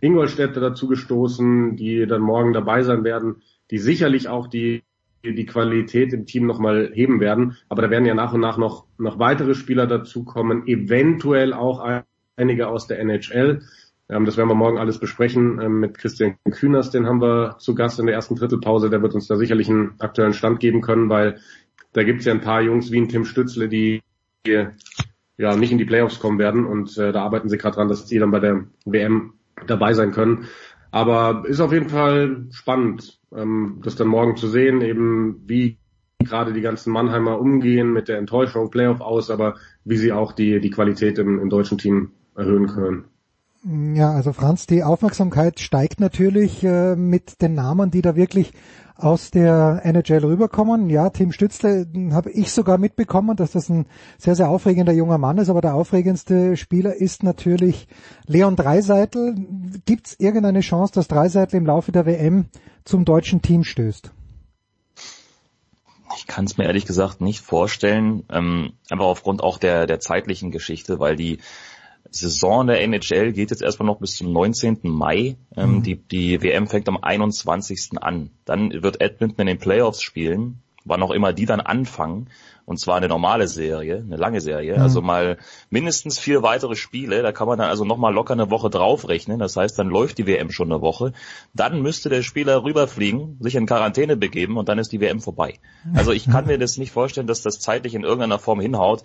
Ingolstädter 0.00 0.60
dazu 0.60 0.88
gestoßen, 0.88 1.76
die 1.76 2.06
dann 2.06 2.22
morgen 2.22 2.52
dabei 2.52 2.82
sein 2.82 3.04
werden, 3.04 3.42
die 3.70 3.78
sicherlich 3.78 4.28
auch 4.28 4.48
die 4.48 4.82
die 5.24 5.46
Qualität 5.46 6.12
im 6.12 6.26
Team 6.26 6.46
nochmal 6.46 6.90
heben 6.92 7.20
werden. 7.20 7.56
Aber 7.68 7.82
da 7.82 7.90
werden 7.90 8.04
ja 8.04 8.14
nach 8.14 8.32
und 8.32 8.40
nach 8.40 8.58
noch, 8.58 8.86
noch 8.98 9.18
weitere 9.18 9.54
Spieler 9.54 9.86
dazukommen, 9.86 10.66
eventuell 10.66 11.52
auch 11.52 12.02
einige 12.36 12.68
aus 12.68 12.86
der 12.86 12.98
NHL. 12.98 13.62
Ähm, 14.08 14.24
das 14.24 14.36
werden 14.36 14.48
wir 14.48 14.54
morgen 14.54 14.78
alles 14.78 14.98
besprechen 14.98 15.60
ähm, 15.60 15.80
mit 15.80 15.98
Christian 15.98 16.36
Kühners, 16.50 16.90
den 16.90 17.06
haben 17.06 17.20
wir 17.20 17.56
zu 17.58 17.74
Gast 17.74 17.98
in 17.98 18.06
der 18.06 18.14
ersten 18.14 18.36
Drittelpause. 18.36 18.90
Der 18.90 19.02
wird 19.02 19.14
uns 19.14 19.28
da 19.28 19.36
sicherlich 19.36 19.68
einen 19.68 19.94
aktuellen 19.98 20.34
Stand 20.34 20.60
geben 20.60 20.80
können, 20.80 21.08
weil 21.08 21.38
da 21.92 22.02
gibt's 22.02 22.24
ja 22.24 22.32
ein 22.32 22.40
paar 22.40 22.62
Jungs 22.62 22.90
wie 22.90 23.00
ein 23.00 23.08
Tim 23.08 23.24
Stützle, 23.24 23.68
die 23.68 24.02
ja 24.44 25.56
nicht 25.56 25.72
in 25.72 25.78
die 25.78 25.84
Playoffs 25.84 26.18
kommen 26.18 26.38
werden 26.38 26.66
und 26.66 26.98
äh, 26.98 27.12
da 27.12 27.22
arbeiten 27.22 27.48
sie 27.48 27.58
gerade 27.58 27.76
dran, 27.76 27.88
dass 27.88 28.08
sie 28.08 28.18
dann 28.18 28.30
bei 28.30 28.40
der 28.40 28.64
WM 28.84 29.34
dabei 29.66 29.92
sein 29.94 30.12
können. 30.12 30.48
Aber 30.92 31.44
ist 31.48 31.60
auf 31.60 31.72
jeden 31.72 31.88
Fall 31.88 32.46
spannend, 32.50 33.18
ähm, 33.34 33.80
das 33.82 33.96
dann 33.96 34.08
morgen 34.08 34.36
zu 34.36 34.46
sehen, 34.46 34.82
eben 34.82 35.42
wie 35.46 35.78
gerade 36.18 36.52
die 36.52 36.60
ganzen 36.60 36.92
Mannheimer 36.92 37.40
umgehen 37.40 37.92
mit 37.92 38.08
der 38.08 38.18
Enttäuschung 38.18 38.70
Playoff 38.70 39.00
aus, 39.00 39.30
aber 39.30 39.56
wie 39.84 39.96
sie 39.96 40.12
auch 40.12 40.32
die, 40.32 40.60
die 40.60 40.70
Qualität 40.70 41.18
im, 41.18 41.40
im 41.40 41.48
deutschen 41.48 41.78
Team 41.78 42.12
erhöhen 42.36 42.68
können. 42.68 43.04
Ja, 43.64 44.10
also 44.12 44.32
Franz, 44.32 44.66
die 44.66 44.82
Aufmerksamkeit 44.82 45.60
steigt 45.60 46.00
natürlich 46.00 46.64
äh, 46.64 46.96
mit 46.96 47.40
den 47.42 47.54
Namen, 47.54 47.90
die 47.90 48.02
da 48.02 48.16
wirklich 48.16 48.52
aus 49.02 49.30
der 49.30 49.80
NHL 49.84 50.24
rüberkommen. 50.24 50.88
Ja, 50.88 51.10
Tim 51.10 51.32
Stützle 51.32 51.86
habe 52.12 52.30
ich 52.30 52.52
sogar 52.52 52.78
mitbekommen, 52.78 53.36
dass 53.36 53.52
das 53.52 53.68
ein 53.68 53.86
sehr, 54.18 54.36
sehr 54.36 54.48
aufregender 54.48 54.92
junger 54.92 55.18
Mann 55.18 55.38
ist, 55.38 55.48
aber 55.48 55.60
der 55.60 55.74
aufregendste 55.74 56.56
Spieler 56.56 56.94
ist 56.94 57.22
natürlich 57.22 57.88
Leon 58.26 58.56
Dreiseitel. 58.56 59.34
Gibt 59.84 60.06
es 60.06 60.20
irgendeine 60.20 60.60
Chance, 60.60 60.94
dass 60.94 61.08
Dreiseitel 61.08 61.56
im 61.56 61.66
Laufe 61.66 61.92
der 61.92 62.06
WM 62.06 62.46
zum 62.84 63.04
deutschen 63.04 63.42
Team 63.42 63.64
stößt? 63.64 64.12
Ich 66.16 66.26
kann 66.26 66.44
es 66.44 66.56
mir 66.56 66.64
ehrlich 66.64 66.86
gesagt 66.86 67.20
nicht 67.20 67.40
vorstellen, 67.40 68.24
ähm, 68.30 68.74
einfach 68.90 69.06
aufgrund 69.06 69.42
auch 69.42 69.58
der, 69.58 69.86
der 69.86 69.98
zeitlichen 69.98 70.50
Geschichte, 70.50 71.00
weil 71.00 71.16
die 71.16 71.38
Saison 72.12 72.66
der 72.66 72.80
NHL 72.82 73.32
geht 73.32 73.50
jetzt 73.50 73.62
erstmal 73.62 73.86
noch 73.86 73.98
bis 73.98 74.16
zum 74.16 74.32
19. 74.32 74.78
Mai. 74.82 75.36
Ähm, 75.56 75.76
Mhm. 75.76 75.82
die, 75.82 75.96
die 75.96 76.42
WM 76.42 76.66
fängt 76.68 76.88
am 76.88 76.98
21. 77.02 77.98
an. 78.00 78.30
Dann 78.44 78.82
wird 78.82 79.00
Edmonton 79.00 79.40
in 79.42 79.46
den 79.46 79.58
Playoffs 79.58 80.02
spielen, 80.02 80.62
wann 80.84 81.02
auch 81.02 81.10
immer 81.10 81.32
die 81.32 81.46
dann 81.46 81.60
anfangen. 81.60 82.28
Und 82.64 82.78
zwar 82.78 82.96
eine 82.96 83.08
normale 83.08 83.48
Serie, 83.48 83.96
eine 83.96 84.16
lange 84.16 84.40
Serie. 84.40 84.76
Mhm. 84.76 84.82
Also 84.82 85.02
mal 85.02 85.38
mindestens 85.70 86.18
vier 86.18 86.42
weitere 86.42 86.76
Spiele. 86.76 87.22
Da 87.22 87.32
kann 87.32 87.48
man 87.48 87.58
dann 87.58 87.68
also 87.68 87.84
nochmal 87.84 88.14
locker 88.14 88.34
eine 88.34 88.50
Woche 88.50 88.70
draufrechnen. 88.70 89.38
Das 89.38 89.56
heißt, 89.56 89.78
dann 89.78 89.88
läuft 89.88 90.18
die 90.18 90.26
WM 90.26 90.50
schon 90.50 90.72
eine 90.72 90.80
Woche. 90.80 91.12
Dann 91.54 91.82
müsste 91.82 92.08
der 92.08 92.22
Spieler 92.22 92.64
rüberfliegen, 92.64 93.38
sich 93.40 93.54
in 93.54 93.66
Quarantäne 93.66 94.16
begeben 94.16 94.56
und 94.56 94.68
dann 94.68 94.78
ist 94.78 94.92
die 94.92 95.00
WM 95.00 95.20
vorbei. 95.20 95.58
Also 95.94 96.12
ich 96.12 96.30
kann 96.30 96.46
mir 96.46 96.58
das 96.58 96.78
nicht 96.78 96.92
vorstellen, 96.92 97.26
dass 97.26 97.42
das 97.42 97.58
zeitlich 97.58 97.94
in 97.94 98.02
irgendeiner 98.02 98.38
Form 98.38 98.60
hinhaut. 98.60 99.02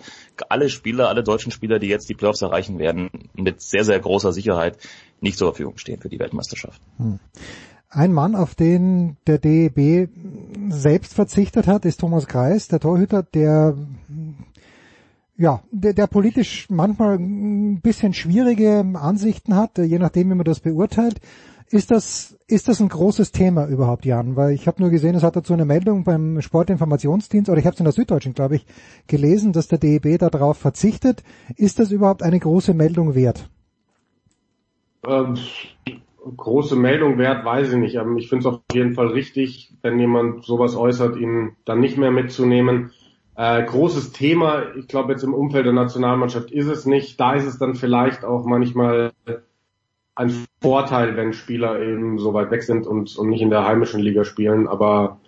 Alle 0.48 0.68
Spieler, 0.68 1.08
alle 1.08 1.22
deutschen 1.22 1.52
Spieler, 1.52 1.78
die 1.78 1.88
jetzt 1.88 2.08
die 2.08 2.14
Playoffs 2.14 2.42
erreichen 2.42 2.78
werden, 2.78 3.30
mit 3.34 3.60
sehr, 3.60 3.84
sehr 3.84 3.98
großer 3.98 4.32
Sicherheit 4.32 4.78
nicht 5.20 5.38
zur 5.38 5.48
Verfügung 5.48 5.78
stehen 5.78 6.00
für 6.00 6.08
die 6.08 6.18
Weltmeisterschaft. 6.18 6.80
Hm. 6.98 7.18
Ein 7.90 8.12
Mann, 8.12 8.34
auf 8.34 8.54
den 8.54 9.16
der 9.26 9.38
DEB 9.38 10.10
selbst 10.68 11.14
verzichtet 11.14 11.66
hat, 11.66 11.86
ist 11.86 12.00
Thomas 12.00 12.26
Kreis, 12.26 12.68
der 12.68 12.80
Torhüter, 12.80 13.22
der 13.22 13.76
ja, 15.38 15.62
der, 15.70 15.94
der 15.94 16.08
politisch 16.08 16.68
manchmal 16.68 17.16
ein 17.16 17.80
bisschen 17.80 18.12
schwierige 18.12 18.84
Ansichten 18.94 19.54
hat, 19.54 19.78
je 19.78 19.98
nachdem, 19.98 20.30
wie 20.30 20.34
man 20.34 20.44
das 20.44 20.60
beurteilt. 20.60 21.20
Ist 21.70 21.90
das, 21.90 22.36
ist 22.46 22.66
das 22.66 22.80
ein 22.80 22.88
großes 22.88 23.30
Thema 23.30 23.66
überhaupt, 23.66 24.04
Jan? 24.04 24.36
Weil 24.36 24.52
ich 24.52 24.66
habe 24.66 24.82
nur 24.82 24.90
gesehen, 24.90 25.14
es 25.14 25.22
hat 25.22 25.36
dazu 25.36 25.52
eine 25.52 25.66
Meldung 25.66 26.02
beim 26.02 26.40
Sportinformationsdienst, 26.40 27.50
oder 27.50 27.58
ich 27.58 27.66
habe 27.66 27.74
es 27.74 27.80
in 27.80 27.84
der 27.84 27.92
Süddeutschen, 27.92 28.34
glaube 28.34 28.56
ich, 28.56 28.66
gelesen, 29.06 29.52
dass 29.52 29.68
der 29.68 29.78
DEB 29.78 30.18
darauf 30.18 30.56
verzichtet. 30.56 31.22
Ist 31.56 31.78
das 31.78 31.92
überhaupt 31.92 32.22
eine 32.22 32.40
große 32.40 32.74
Meldung 32.74 33.14
wert? 33.14 33.48
Ähm, 35.06 35.36
große 36.36 36.76
Meldung 36.76 37.18
wert, 37.18 37.44
weiß 37.44 37.72
ich 37.72 37.78
nicht. 37.78 37.94
Ähm, 37.96 38.16
Ich 38.18 38.28
finde 38.28 38.48
es 38.48 38.54
auf 38.54 38.60
jeden 38.72 38.94
Fall 38.94 39.08
richtig, 39.08 39.72
wenn 39.82 39.98
jemand 39.98 40.44
sowas 40.44 40.76
äußert, 40.76 41.16
ihn 41.16 41.56
dann 41.64 41.80
nicht 41.80 41.96
mehr 41.96 42.10
mitzunehmen. 42.10 42.92
Äh, 43.36 43.64
großes 43.64 44.12
Thema, 44.12 44.74
ich 44.76 44.88
glaube 44.88 45.12
jetzt 45.12 45.22
im 45.22 45.34
Umfeld 45.34 45.66
der 45.66 45.72
Nationalmannschaft 45.72 46.50
ist 46.50 46.66
es 46.66 46.86
nicht. 46.86 47.20
Da 47.20 47.34
ist 47.34 47.46
es 47.46 47.58
dann 47.58 47.74
vielleicht 47.74 48.24
auch 48.24 48.44
manchmal 48.44 49.12
ein 50.18 50.46
Vorteil, 50.60 51.16
wenn 51.16 51.32
Spieler 51.32 51.80
eben 51.80 52.18
so 52.18 52.34
weit 52.34 52.50
weg 52.50 52.64
sind 52.64 52.86
und, 52.86 53.16
und 53.16 53.28
nicht 53.28 53.40
in 53.40 53.50
der 53.50 53.64
heimischen 53.64 54.00
Liga 54.00 54.24
spielen. 54.24 54.66
Aber 54.66 55.20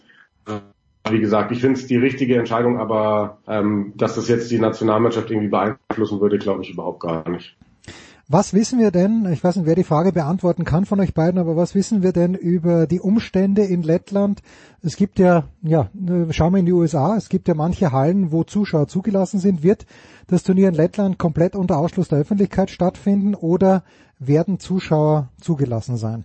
äh, 0.46 1.12
wie 1.12 1.20
gesagt, 1.20 1.52
ich 1.52 1.60
finde 1.60 1.78
es 1.78 1.86
die 1.86 1.96
richtige 1.96 2.36
Entscheidung, 2.36 2.78
aber 2.78 3.38
ähm, 3.46 3.92
dass 3.96 4.16
das 4.16 4.28
jetzt 4.28 4.50
die 4.50 4.58
Nationalmannschaft 4.58 5.30
irgendwie 5.30 5.48
beeinflussen 5.48 6.20
würde, 6.20 6.38
glaube 6.38 6.62
ich 6.62 6.70
überhaupt 6.70 7.00
gar 7.00 7.28
nicht. 7.28 7.56
Was 8.32 8.54
wissen 8.54 8.78
wir 8.78 8.92
denn, 8.92 9.26
ich 9.32 9.42
weiß 9.42 9.56
nicht, 9.56 9.66
wer 9.66 9.74
die 9.74 9.82
Frage 9.82 10.12
beantworten 10.12 10.64
kann 10.64 10.86
von 10.86 11.00
euch 11.00 11.14
beiden, 11.14 11.40
aber 11.40 11.56
was 11.56 11.74
wissen 11.74 12.04
wir 12.04 12.12
denn 12.12 12.36
über 12.36 12.86
die 12.86 13.00
Umstände 13.00 13.64
in 13.64 13.82
Lettland? 13.82 14.40
Es 14.82 14.94
gibt 14.94 15.18
ja, 15.18 15.48
ja, 15.62 15.90
schauen 16.30 16.52
wir 16.52 16.60
in 16.60 16.66
die 16.66 16.72
USA, 16.72 17.16
es 17.16 17.28
gibt 17.28 17.48
ja 17.48 17.54
manche 17.54 17.90
Hallen, 17.90 18.30
wo 18.30 18.44
Zuschauer 18.44 18.86
zugelassen 18.86 19.40
sind. 19.40 19.64
Wird 19.64 19.84
das 20.28 20.44
Turnier 20.44 20.68
in 20.68 20.76
Lettland 20.76 21.18
komplett 21.18 21.56
unter 21.56 21.78
Ausschluss 21.78 22.06
der 22.06 22.20
Öffentlichkeit 22.20 22.70
stattfinden 22.70 23.34
oder 23.34 23.82
werden 24.20 24.60
Zuschauer 24.60 25.28
zugelassen 25.40 25.96
sein? 25.96 26.24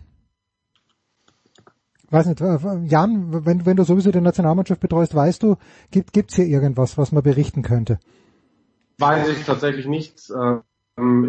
Weiß 2.12 2.28
nicht, 2.28 2.40
äh, 2.40 2.60
Jan, 2.86 3.48
wenn, 3.48 3.66
wenn 3.66 3.78
du 3.78 3.84
sowieso 3.84 4.12
die 4.12 4.22
Nationalmannschaft 4.22 4.80
betreust, 4.80 5.16
weißt 5.16 5.42
du, 5.42 5.56
gibt 5.90 6.16
es 6.16 6.36
hier 6.36 6.46
irgendwas, 6.46 7.00
was 7.00 7.12
man 7.12 7.24
berichten 7.24 7.64
könnte? 7.64 7.98
Weiß 9.00 9.28
ich 9.28 9.44
tatsächlich 9.44 9.88
nichts. 9.88 10.30
Ähm, 10.30 10.62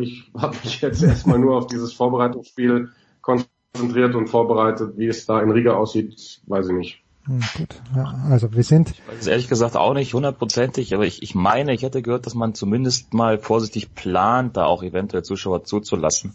ich 0.01 0.31
habe 0.37 0.57
mich 0.63 0.81
jetzt 0.81 1.03
erstmal 1.03 1.39
nur 1.39 1.57
auf 1.57 1.67
dieses 1.67 1.93
Vorbereitungsspiel 1.93 2.91
konzentriert 3.21 4.15
und 4.15 4.29
vorbereitet. 4.29 4.97
Wie 4.97 5.09
es 5.09 5.27
da 5.27 5.41
in 5.41 5.51
Riga 5.51 5.75
aussieht, 5.75 6.41
weiß 6.47 6.69
ich 6.69 6.73
nicht. 6.73 7.03
Hm, 7.25 7.41
gut. 7.57 7.75
Ja, 7.95 8.15
also 8.31 8.53
wir 8.53 8.63
sind. 8.63 8.91
Ich 8.91 9.09
weiß 9.09 9.21
es 9.21 9.27
ehrlich 9.27 9.49
gesagt 9.49 9.77
auch 9.77 9.95
nicht 9.95 10.15
hundertprozentig, 10.15 10.95
aber 10.95 11.05
ich, 11.05 11.23
ich 11.23 11.35
meine, 11.35 11.75
ich 11.75 11.83
hätte 11.83 12.03
gehört, 12.03 12.27
dass 12.27 12.35
man 12.35 12.55
zumindest 12.55 13.13
mal 13.13 13.39
vorsichtig 13.39 13.95
plant, 13.95 14.57
da 14.57 14.67
auch 14.67 14.85
eventuell 14.85 15.25
Zuschauer 15.25 15.65
zuzulassen. 15.65 16.35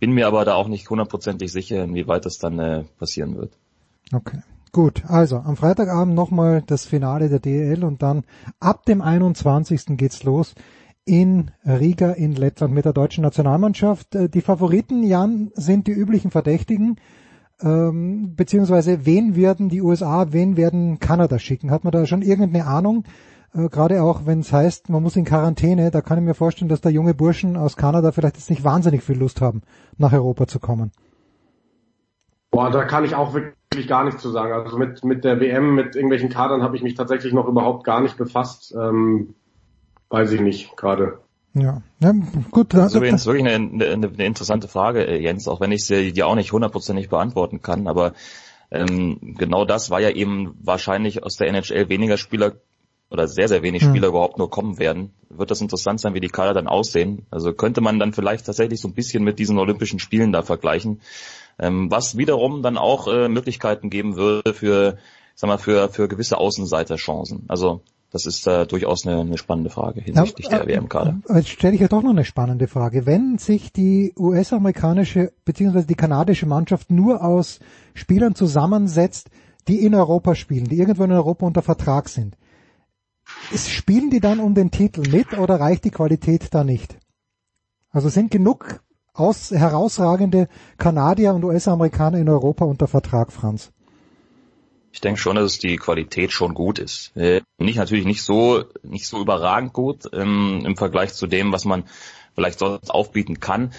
Bin 0.00 0.12
mir 0.12 0.26
aber 0.26 0.44
da 0.44 0.54
auch 0.54 0.68
nicht 0.68 0.90
hundertprozentig 0.90 1.52
sicher, 1.52 1.82
inwieweit 1.82 2.24
das 2.24 2.38
dann 2.38 2.58
äh, 2.58 2.84
passieren 2.98 3.36
wird. 3.36 3.52
Okay. 4.12 4.40
Gut, 4.72 5.04
also 5.06 5.38
am 5.38 5.56
Freitagabend 5.56 6.14
nochmal 6.14 6.62
das 6.66 6.84
Finale 6.84 7.28
der 7.28 7.38
DL 7.38 7.84
und 7.84 8.02
dann 8.02 8.24
ab 8.60 8.84
dem 8.84 9.00
21. 9.00 9.96
geht's 9.96 10.24
los 10.24 10.54
in 11.08 11.50
Riga 11.64 12.12
in 12.12 12.32
Lettland 12.32 12.74
mit 12.74 12.84
der 12.84 12.92
deutschen 12.92 13.22
Nationalmannschaft. 13.22 14.14
Äh, 14.14 14.28
die 14.28 14.42
Favoriten, 14.42 15.02
Jan, 15.02 15.50
sind 15.54 15.86
die 15.86 15.92
üblichen 15.92 16.30
Verdächtigen. 16.30 16.96
Ähm, 17.60 18.34
beziehungsweise 18.36 19.06
wen 19.06 19.34
werden 19.34 19.68
die 19.68 19.82
USA, 19.82 20.26
wen 20.30 20.56
werden 20.56 21.00
Kanada 21.00 21.38
schicken? 21.38 21.70
Hat 21.70 21.82
man 21.82 21.92
da 21.92 22.06
schon 22.06 22.22
irgendeine 22.22 22.66
Ahnung? 22.66 23.04
Äh, 23.54 23.68
Gerade 23.68 24.02
auch, 24.02 24.26
wenn 24.26 24.40
es 24.40 24.52
heißt, 24.52 24.90
man 24.90 25.02
muss 25.02 25.16
in 25.16 25.24
Quarantäne, 25.24 25.90
da 25.90 26.02
kann 26.02 26.18
ich 26.18 26.24
mir 26.24 26.34
vorstellen, 26.34 26.68
dass 26.68 26.82
da 26.82 26.90
junge 26.90 27.14
Burschen 27.14 27.56
aus 27.56 27.76
Kanada 27.76 28.12
vielleicht 28.12 28.36
jetzt 28.36 28.50
nicht 28.50 28.62
wahnsinnig 28.62 29.02
viel 29.02 29.18
Lust 29.18 29.40
haben, 29.40 29.62
nach 29.96 30.12
Europa 30.12 30.46
zu 30.46 30.60
kommen. 30.60 30.92
Boah, 32.50 32.70
da 32.70 32.84
kann 32.84 33.04
ich 33.04 33.14
auch 33.14 33.34
wirklich 33.34 33.88
gar 33.88 34.04
nichts 34.04 34.22
zu 34.22 34.30
sagen. 34.30 34.52
Also 34.52 34.76
mit, 34.78 35.04
mit 35.04 35.24
der 35.24 35.40
WM, 35.40 35.74
mit 35.74 35.96
irgendwelchen 35.96 36.28
Kadern 36.28 36.62
habe 36.62 36.76
ich 36.76 36.82
mich 36.82 36.94
tatsächlich 36.94 37.32
noch 37.32 37.46
überhaupt 37.46 37.84
gar 37.84 38.00
nicht 38.00 38.16
befasst. 38.16 38.74
Ähm, 38.78 39.34
Weiß 40.10 40.32
ich 40.32 40.40
nicht 40.40 40.76
gerade. 40.76 41.18
Ja, 41.54 41.82
ja 42.00 42.14
gut. 42.50 42.74
Das 42.74 42.92
ist 42.92 42.94
übrigens 42.94 43.26
wirklich 43.26 43.46
eine, 43.46 43.84
eine, 43.84 44.08
eine 44.08 44.24
interessante 44.24 44.68
Frage, 44.68 45.06
äh, 45.06 45.20
Jens, 45.20 45.48
auch 45.48 45.60
wenn 45.60 45.72
ich 45.72 45.84
sie 45.84 46.12
dir 46.12 46.26
auch 46.26 46.34
nicht 46.34 46.52
hundertprozentig 46.52 47.08
beantworten 47.08 47.62
kann, 47.62 47.88
aber 47.88 48.12
ähm, 48.70 49.18
genau 49.38 49.64
das 49.64 49.90
war 49.90 50.00
ja 50.00 50.10
eben 50.10 50.54
wahrscheinlich 50.62 51.22
aus 51.22 51.36
der 51.36 51.48
NHL 51.48 51.88
weniger 51.88 52.18
Spieler 52.18 52.56
oder 53.10 53.26
sehr, 53.26 53.48
sehr 53.48 53.62
wenig 53.62 53.82
Spieler 53.82 54.08
hm. 54.08 54.14
überhaupt 54.14 54.38
nur 54.38 54.50
kommen 54.50 54.78
werden. 54.78 55.14
Wird 55.30 55.50
das 55.50 55.62
interessant 55.62 56.00
sein, 56.00 56.12
wie 56.12 56.20
die 56.20 56.28
Kader 56.28 56.52
dann 56.52 56.68
aussehen? 56.68 57.26
Also 57.30 57.54
könnte 57.54 57.80
man 57.80 57.98
dann 57.98 58.12
vielleicht 58.12 58.44
tatsächlich 58.44 58.80
so 58.80 58.88
ein 58.88 58.94
bisschen 58.94 59.24
mit 59.24 59.38
diesen 59.38 59.58
Olympischen 59.58 59.98
Spielen 59.98 60.32
da 60.32 60.42
vergleichen, 60.42 61.00
ähm, 61.58 61.90
was 61.90 62.18
wiederum 62.18 62.62
dann 62.62 62.76
auch 62.76 63.08
äh, 63.08 63.28
Möglichkeiten 63.28 63.88
geben 63.88 64.16
würde 64.16 64.52
für, 64.52 64.98
sag 65.34 65.48
mal, 65.48 65.58
für, 65.58 65.88
für 65.88 66.06
gewisse 66.06 66.36
Außenseiterchancen. 66.36 67.44
Also 67.48 67.80
das 68.10 68.24
ist 68.24 68.46
äh, 68.46 68.66
durchaus 68.66 69.06
eine, 69.06 69.20
eine 69.20 69.38
spannende 69.38 69.70
Frage 69.70 70.00
hinsichtlich 70.00 70.46
ja, 70.46 70.58
der 70.58 70.68
äh, 70.68 70.76
WM-Kader. 70.76 71.20
Jetzt 71.34 71.50
stelle 71.50 71.74
ich 71.74 71.80
ja 71.80 71.88
doch 71.88 72.02
noch 72.02 72.10
eine 72.10 72.24
spannende 72.24 72.66
Frage. 72.66 73.04
Wenn 73.04 73.38
sich 73.38 73.72
die 73.72 74.14
US-amerikanische 74.16 75.32
bzw. 75.44 75.82
die 75.82 75.94
kanadische 75.94 76.46
Mannschaft 76.46 76.90
nur 76.90 77.22
aus 77.22 77.60
Spielern 77.94 78.34
zusammensetzt, 78.34 79.30
die 79.68 79.84
in 79.84 79.94
Europa 79.94 80.34
spielen, 80.34 80.64
die 80.64 80.78
irgendwo 80.78 81.04
in 81.04 81.12
Europa 81.12 81.46
unter 81.46 81.62
Vertrag 81.62 82.08
sind, 82.08 82.36
spielen 83.54 84.08
die 84.08 84.20
dann 84.20 84.40
um 84.40 84.54
den 84.54 84.70
Titel 84.70 85.02
mit 85.10 85.36
oder 85.38 85.60
reicht 85.60 85.84
die 85.84 85.90
Qualität 85.90 86.48
da 86.52 86.64
nicht? 86.64 86.96
Also 87.90 88.08
sind 88.08 88.30
genug 88.30 88.82
aus, 89.12 89.50
herausragende 89.50 90.48
Kanadier 90.78 91.34
und 91.34 91.44
US-Amerikaner 91.44 92.18
in 92.18 92.28
Europa 92.28 92.64
unter 92.64 92.86
Vertrag, 92.86 93.32
Franz? 93.32 93.72
Ich 94.92 95.00
denke 95.00 95.20
schon, 95.20 95.36
dass 95.36 95.58
die 95.58 95.76
Qualität 95.76 96.32
schon 96.32 96.54
gut 96.54 96.78
ist. 96.78 97.16
Äh, 97.16 97.42
nicht 97.58 97.76
natürlich 97.76 98.04
nicht 98.04 98.22
so 98.22 98.64
nicht 98.82 99.06
so 99.06 99.20
überragend 99.20 99.72
gut 99.72 100.08
ähm, 100.12 100.62
im 100.64 100.76
Vergleich 100.76 101.14
zu 101.14 101.26
dem, 101.26 101.52
was 101.52 101.64
man 101.64 101.84
vielleicht 102.34 102.58
sonst 102.58 102.90
aufbieten 102.90 103.40
kann. 103.40 103.72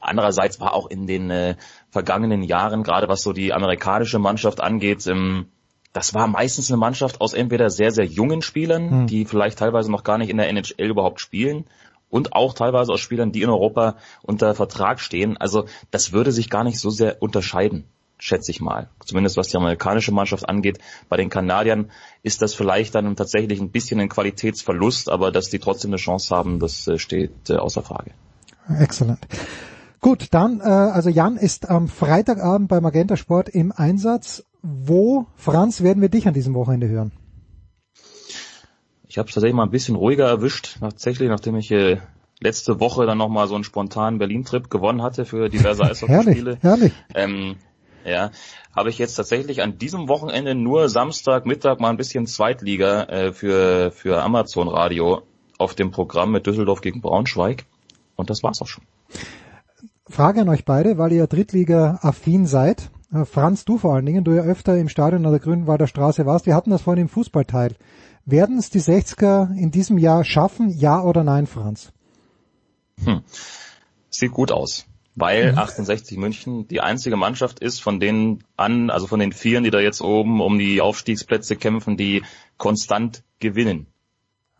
Andererseits 0.00 0.60
war 0.60 0.72
auch 0.74 0.88
in 0.88 1.06
den 1.06 1.30
äh, 1.30 1.56
vergangenen 1.90 2.42
Jahren, 2.42 2.82
gerade 2.82 3.08
was 3.08 3.22
so 3.22 3.32
die 3.32 3.52
amerikanische 3.52 4.18
Mannschaft 4.18 4.60
angeht, 4.60 5.06
ähm, 5.06 5.46
das 5.92 6.14
war 6.14 6.28
meistens 6.28 6.70
eine 6.70 6.78
Mannschaft 6.78 7.20
aus 7.20 7.34
entweder 7.34 7.68
sehr, 7.68 7.90
sehr 7.90 8.04
jungen 8.04 8.42
Spielern, 8.42 8.90
hm. 8.90 9.06
die 9.08 9.24
vielleicht 9.24 9.58
teilweise 9.58 9.90
noch 9.90 10.04
gar 10.04 10.18
nicht 10.18 10.30
in 10.30 10.36
der 10.36 10.48
NHL 10.48 10.86
überhaupt 10.86 11.20
spielen, 11.20 11.66
und 12.10 12.32
auch 12.32 12.54
teilweise 12.54 12.92
aus 12.92 13.00
Spielern, 13.00 13.32
die 13.32 13.42
in 13.42 13.48
Europa 13.48 13.96
unter 14.22 14.54
Vertrag 14.54 15.00
stehen. 15.00 15.36
Also 15.36 15.66
das 15.90 16.12
würde 16.12 16.32
sich 16.32 16.50
gar 16.50 16.64
nicht 16.64 16.80
so 16.80 16.90
sehr 16.90 17.22
unterscheiden 17.22 17.84
schätze 18.20 18.50
ich 18.50 18.60
mal. 18.60 18.88
Zumindest 19.04 19.36
was 19.36 19.48
die 19.48 19.56
amerikanische 19.56 20.12
Mannschaft 20.12 20.48
angeht. 20.48 20.78
Bei 21.08 21.16
den 21.16 21.30
Kanadiern 21.30 21.90
ist 22.22 22.42
das 22.42 22.54
vielleicht 22.54 22.94
dann 22.94 23.16
tatsächlich 23.16 23.60
ein 23.60 23.70
bisschen 23.70 24.00
ein 24.00 24.08
Qualitätsverlust, 24.08 25.08
aber 25.08 25.32
dass 25.32 25.48
die 25.50 25.58
trotzdem 25.58 25.90
eine 25.90 25.96
Chance 25.96 26.34
haben, 26.34 26.60
das 26.60 26.86
äh, 26.86 26.98
steht 26.98 27.50
äh, 27.50 27.56
außer 27.56 27.82
Frage. 27.82 28.12
Excellent. 28.78 29.26
Gut, 30.00 30.28
dann, 30.30 30.60
äh, 30.60 30.64
also 30.64 31.10
Jan 31.10 31.36
ist 31.36 31.68
am 31.68 31.88
Freitagabend 31.88 32.68
bei 32.68 32.80
Magenta 32.80 33.16
Sport 33.16 33.48
im 33.48 33.72
Einsatz. 33.72 34.44
Wo, 34.62 35.26
Franz, 35.36 35.82
werden 35.82 36.00
wir 36.00 36.08
dich 36.08 36.28
an 36.28 36.34
diesem 36.34 36.54
Wochenende 36.54 36.88
hören? 36.88 37.12
Ich 39.08 39.18
habe 39.18 39.28
es 39.28 39.34
tatsächlich 39.34 39.56
mal 39.56 39.64
ein 39.64 39.70
bisschen 39.70 39.96
ruhiger 39.96 40.26
erwischt, 40.28 40.78
tatsächlich, 40.80 41.28
nachdem 41.28 41.56
ich 41.56 41.70
äh, 41.72 41.98
letzte 42.40 42.80
Woche 42.80 43.06
dann 43.06 43.18
nochmal 43.18 43.48
so 43.48 43.54
einen 43.54 43.64
spontanen 43.64 44.18
Berlin-Trip 44.18 44.70
gewonnen 44.70 45.02
hatte 45.02 45.24
für 45.24 45.48
diverse 45.48 45.82
Eishockeyspiele. 45.90 46.58
herrlich, 46.60 46.62
herrlich. 46.62 46.92
Ähm, 47.14 47.56
ja, 48.04 48.30
habe 48.74 48.90
ich 48.90 48.98
jetzt 48.98 49.14
tatsächlich 49.14 49.62
an 49.62 49.78
diesem 49.78 50.08
Wochenende 50.08 50.54
nur 50.54 50.88
Samstag 50.88 51.46
Mittag 51.46 51.80
mal 51.80 51.90
ein 51.90 51.96
bisschen 51.96 52.26
Zweitliga 52.26 53.04
äh, 53.04 53.32
für 53.32 53.90
für 53.90 54.22
Amazon 54.22 54.68
Radio 54.68 55.22
auf 55.58 55.74
dem 55.74 55.90
Programm 55.90 56.32
mit 56.32 56.46
Düsseldorf 56.46 56.80
gegen 56.80 57.00
Braunschweig 57.00 57.64
und 58.16 58.30
das 58.30 58.42
war's 58.42 58.60
auch 58.62 58.66
schon. 58.66 58.84
Frage 60.08 60.40
an 60.40 60.48
euch 60.48 60.64
beide, 60.64 60.98
weil 60.98 61.12
ihr 61.12 61.26
Drittliga-affin 61.26 62.46
seid. 62.46 62.90
Äh, 63.12 63.24
Franz, 63.24 63.64
du 63.64 63.78
vor 63.78 63.94
allen 63.94 64.06
Dingen, 64.06 64.24
du 64.24 64.32
ja 64.32 64.42
öfter 64.42 64.76
im 64.76 64.88
Stadion 64.88 65.24
an 65.24 65.32
der 65.32 65.40
Grünwalder 65.40 65.86
Straße 65.86 66.26
warst. 66.26 66.46
Wir 66.46 66.54
hatten 66.54 66.70
das 66.70 66.82
vorhin 66.82 67.02
im 67.02 67.08
Fußballteil. 67.08 67.76
Werden 68.24 68.58
es 68.58 68.70
die 68.70 68.80
60er 68.80 69.56
in 69.56 69.70
diesem 69.70 69.98
Jahr 69.98 70.24
schaffen, 70.24 70.68
ja 70.70 71.02
oder 71.02 71.24
nein, 71.24 71.46
Franz? 71.46 71.92
Hm. 73.04 73.22
Sieht 74.10 74.32
gut 74.32 74.52
aus 74.52 74.89
weil 75.20 75.56
68 75.56 76.16
mhm. 76.16 76.22
München 76.22 76.68
die 76.68 76.80
einzige 76.80 77.16
Mannschaft 77.16 77.60
ist 77.60 77.80
von 77.80 78.00
denen 78.00 78.44
an, 78.56 78.90
also 78.90 79.06
von 79.06 79.20
den 79.20 79.32
Vieren, 79.32 79.64
die 79.64 79.70
da 79.70 79.80
jetzt 79.80 80.00
oben 80.00 80.40
um 80.40 80.58
die 80.58 80.80
Aufstiegsplätze 80.80 81.56
kämpfen, 81.56 81.96
die 81.96 82.22
konstant 82.56 83.22
gewinnen. 83.38 83.86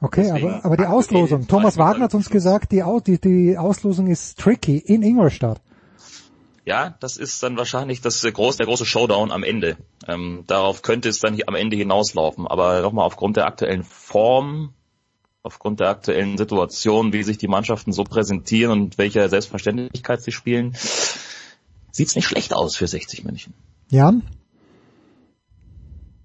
Okay, 0.01 0.31
aber, 0.31 0.65
aber 0.65 0.77
die 0.77 0.87
Auslosung. 0.87 1.47
Thomas 1.47 1.77
Wagner 1.77 2.05
hat 2.05 2.15
uns 2.15 2.31
gesagt, 2.31 2.73
die, 2.73 2.83
die, 3.07 3.21
die 3.21 3.59
Auslosung 3.59 4.07
ist 4.07 4.39
tricky 4.39 4.79
in 4.79 5.03
Ingolstadt. 5.03 5.61
Ja, 6.65 6.95
das 7.01 7.17
ist 7.17 7.43
dann 7.43 7.57
wahrscheinlich 7.57 8.01
das 8.01 8.23
groß, 8.23 8.57
der 8.57 8.67
große 8.67 8.87
Showdown 8.87 9.33
am 9.33 9.43
Ende. 9.43 9.77
Ähm, 10.07 10.45
darauf 10.47 10.83
könnte 10.83 11.09
es 11.09 11.19
dann 11.19 11.35
hier 11.35 11.49
am 11.49 11.55
Ende 11.55 11.77
hinauslaufen. 11.77 12.47
Aber 12.47 12.81
nochmal 12.81 13.07
aufgrund 13.07 13.37
der 13.37 13.47
aktuellen 13.47 13.83
Form 13.83 14.73
aufgrund 15.43 15.81
der 15.81 15.89
aktuellen 15.89 16.37
Situation, 16.37 17.13
wie 17.13 17.23
sich 17.23 17.39
die 17.39 17.49
Mannschaften 17.49 17.93
so 17.93 18.05
präsentieren 18.05 18.73
und 18.73 18.99
welcher 18.99 19.29
Selbstverständlichkeit 19.29 20.23
sie 20.23 20.33
spielen, 20.33 20.77
sieht's 21.91 22.15
nicht 22.15 22.27
schlecht 22.27 22.55
aus 22.55 22.77
für 22.77 22.87
60 22.87 23.25
München. 23.25 23.55
Jan? 23.89 24.23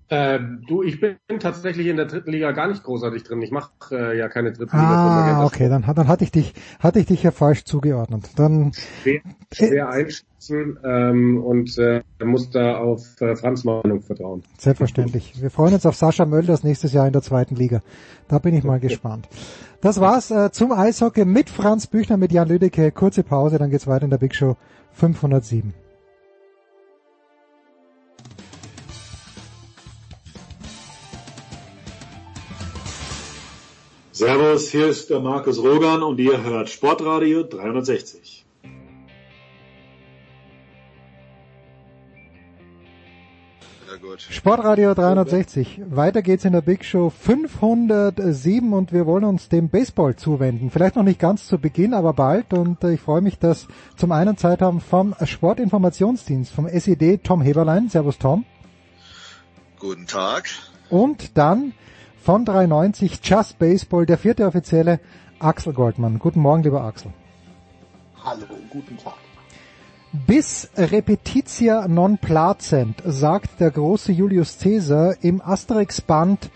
Äh, 0.08 0.40
du, 0.68 0.84
ich 0.84 1.00
bin 1.00 1.18
tatsächlich 1.40 1.88
in 1.88 1.98
der 1.98 2.06
dritten 2.06 2.32
Liga 2.32 2.52
gar 2.52 2.68
nicht 2.68 2.84
großartig 2.84 3.24
drin. 3.24 3.42
Ich 3.42 3.50
mache 3.50 3.72
äh, 3.92 4.18
ja 4.18 4.30
keine 4.30 4.52
dritte 4.52 4.76
Liga. 4.76 5.40
Ah, 5.40 5.46
okay, 5.46 5.68
dann, 5.68 5.84
dann 5.84 6.08
hatte 6.08 6.24
ich 6.24 6.32
dich, 6.32 6.54
hatte 6.80 7.00
ich 7.00 7.08
dich 7.08 7.24
ja 7.24 7.32
falsch 7.32 7.64
zugeordnet. 7.64 8.30
Dann 8.36 8.72
schwer, 9.02 9.22
schwer 9.52 9.90
einschätzen 9.90 10.78
ähm, 10.84 11.44
und 11.44 11.76
äh, 11.80 12.04
muss 12.24 12.52
da 12.52 12.78
auf 12.78 13.20
äh, 13.20 13.36
Franz 13.36 13.64
Meinung 13.64 14.02
vertrauen. 14.02 14.44
Selbstverständlich. 14.60 15.42
Wir 15.42 15.50
freuen 15.50 15.74
uns 15.74 15.88
auf 15.88 15.96
Sascha 15.96 16.26
Mölders 16.26 16.64
nächstes 16.64 16.94
Jahr 16.94 17.08
in 17.08 17.14
der 17.14 17.24
zweiten 17.24 17.56
Liga. 17.56 17.82
Da 18.28 18.38
bin 18.38 18.54
ich 18.54 18.64
mal 18.64 18.80
gespannt. 18.80 19.28
Das 19.82 20.00
war's 20.00 20.30
äh, 20.30 20.52
zum 20.52 20.72
Eishockey 20.72 21.26
mit 21.26 21.50
Franz 21.50 21.88
Büchner, 21.88 22.18
mit 22.18 22.32
Jan 22.32 22.48
Lüdecke. 22.48 22.92
Kurze 22.92 23.24
Pause, 23.24 23.58
dann 23.58 23.72
geht's 23.72 23.88
weiter 23.88 24.04
in 24.04 24.12
der 24.12 24.20
Big 24.20 24.36
Show 24.36 24.56
507. 24.94 25.74
Servus, 34.16 34.70
hier 34.70 34.88
ist 34.88 35.10
der 35.10 35.20
Markus 35.20 35.58
Rogan 35.62 36.02
und 36.02 36.18
ihr 36.22 36.42
hört 36.42 36.70
Sportradio 36.70 37.44
360. 37.44 38.46
Sportradio 44.30 44.94
360. 44.94 45.82
Weiter 45.90 46.22
geht's 46.22 46.46
in 46.46 46.54
der 46.54 46.62
Big 46.62 46.86
Show 46.86 47.10
507 47.10 48.72
und 48.72 48.94
wir 48.94 49.06
wollen 49.06 49.26
uns 49.26 49.50
dem 49.50 49.68
Baseball 49.68 50.16
zuwenden. 50.16 50.72
Vielleicht 50.72 50.96
noch 50.96 51.04
nicht 51.04 51.20
ganz 51.20 51.46
zu 51.46 51.58
Beginn, 51.58 51.94
aber 51.94 52.14
bald. 52.14 52.54
Und 52.54 52.86
äh, 52.86 52.94
ich 52.94 53.02
freue 53.02 53.20
mich, 53.20 53.38
dass 53.38 53.68
zum 53.98 54.14
einen 54.14 54.38
Zeit 54.38 54.62
haben 54.62 54.80
vom 54.80 55.14
Sportinformationsdienst, 55.22 56.54
vom 56.54 56.68
SED 56.68 57.18
Tom 57.18 57.42
Heberlein. 57.42 57.90
Servus 57.90 58.18
Tom. 58.18 58.46
Guten 59.78 60.08
Tag. 60.08 60.46
Und 60.90 61.38
dann 61.38 61.74
von 62.26 62.44
390 62.44 63.20
Just 63.24 63.60
Baseball, 63.60 64.08
der 64.08 64.18
vierte 64.18 64.48
Offizielle, 64.48 65.00
Axel 65.38 65.74
Goldmann. 65.74 66.18
Guten 66.18 66.40
Morgen, 66.40 66.64
lieber 66.64 66.82
Axel. 66.82 67.14
Hallo, 68.24 68.46
guten 68.72 68.98
Tag. 68.98 69.14
Bis 70.26 70.68
repetitia 70.76 71.88
non 71.88 72.18
placent, 72.18 73.04
sagt 73.06 73.60
der 73.60 73.70
große 73.70 74.12
Julius 74.12 74.58
Caesar 74.58 75.14
im 75.22 75.40
Asterix-Band, 75.40 76.50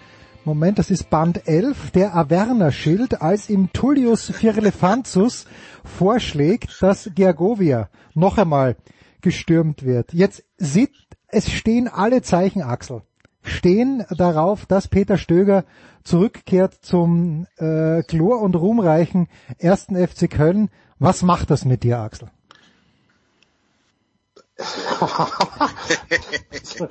Moment, 0.44 0.80
das 0.80 0.90
ist 0.90 1.12
Band 1.12 1.48
11, 1.48 1.92
der 1.92 2.16
Averna-Schild, 2.16 3.22
als 3.22 3.48
ihm 3.48 3.72
Tullius 3.72 4.32
Firlefanzus 4.32 5.46
vorschlägt, 5.84 6.82
dass 6.82 7.12
Gergovia 7.14 7.90
noch 8.16 8.40
einmal 8.40 8.76
gestürmt 9.22 9.84
wird. 9.84 10.14
Jetzt 10.14 10.44
sieht, 10.58 10.96
es 11.28 11.52
stehen 11.52 11.88
alle 11.88 12.24
Zeichen, 12.24 12.64
Axel, 12.64 13.04
stehen 13.44 14.06
darauf, 14.10 14.66
dass 14.66 14.88
Peter 14.88 15.18
Stöger 15.18 15.64
zurückkehrt 16.04 16.74
zum 16.82 17.48
äh, 17.58 18.04
chlor- 18.04 18.42
und 18.42 18.56
ruhmreichen 18.56 19.28
ersten 19.58 19.96
FC 19.96 20.30
Köln. 20.30 20.70
Was 20.98 21.22
macht 21.22 21.50
das 21.50 21.66
mit 21.66 21.84
dir, 21.84 22.00
Axel? 22.00 22.30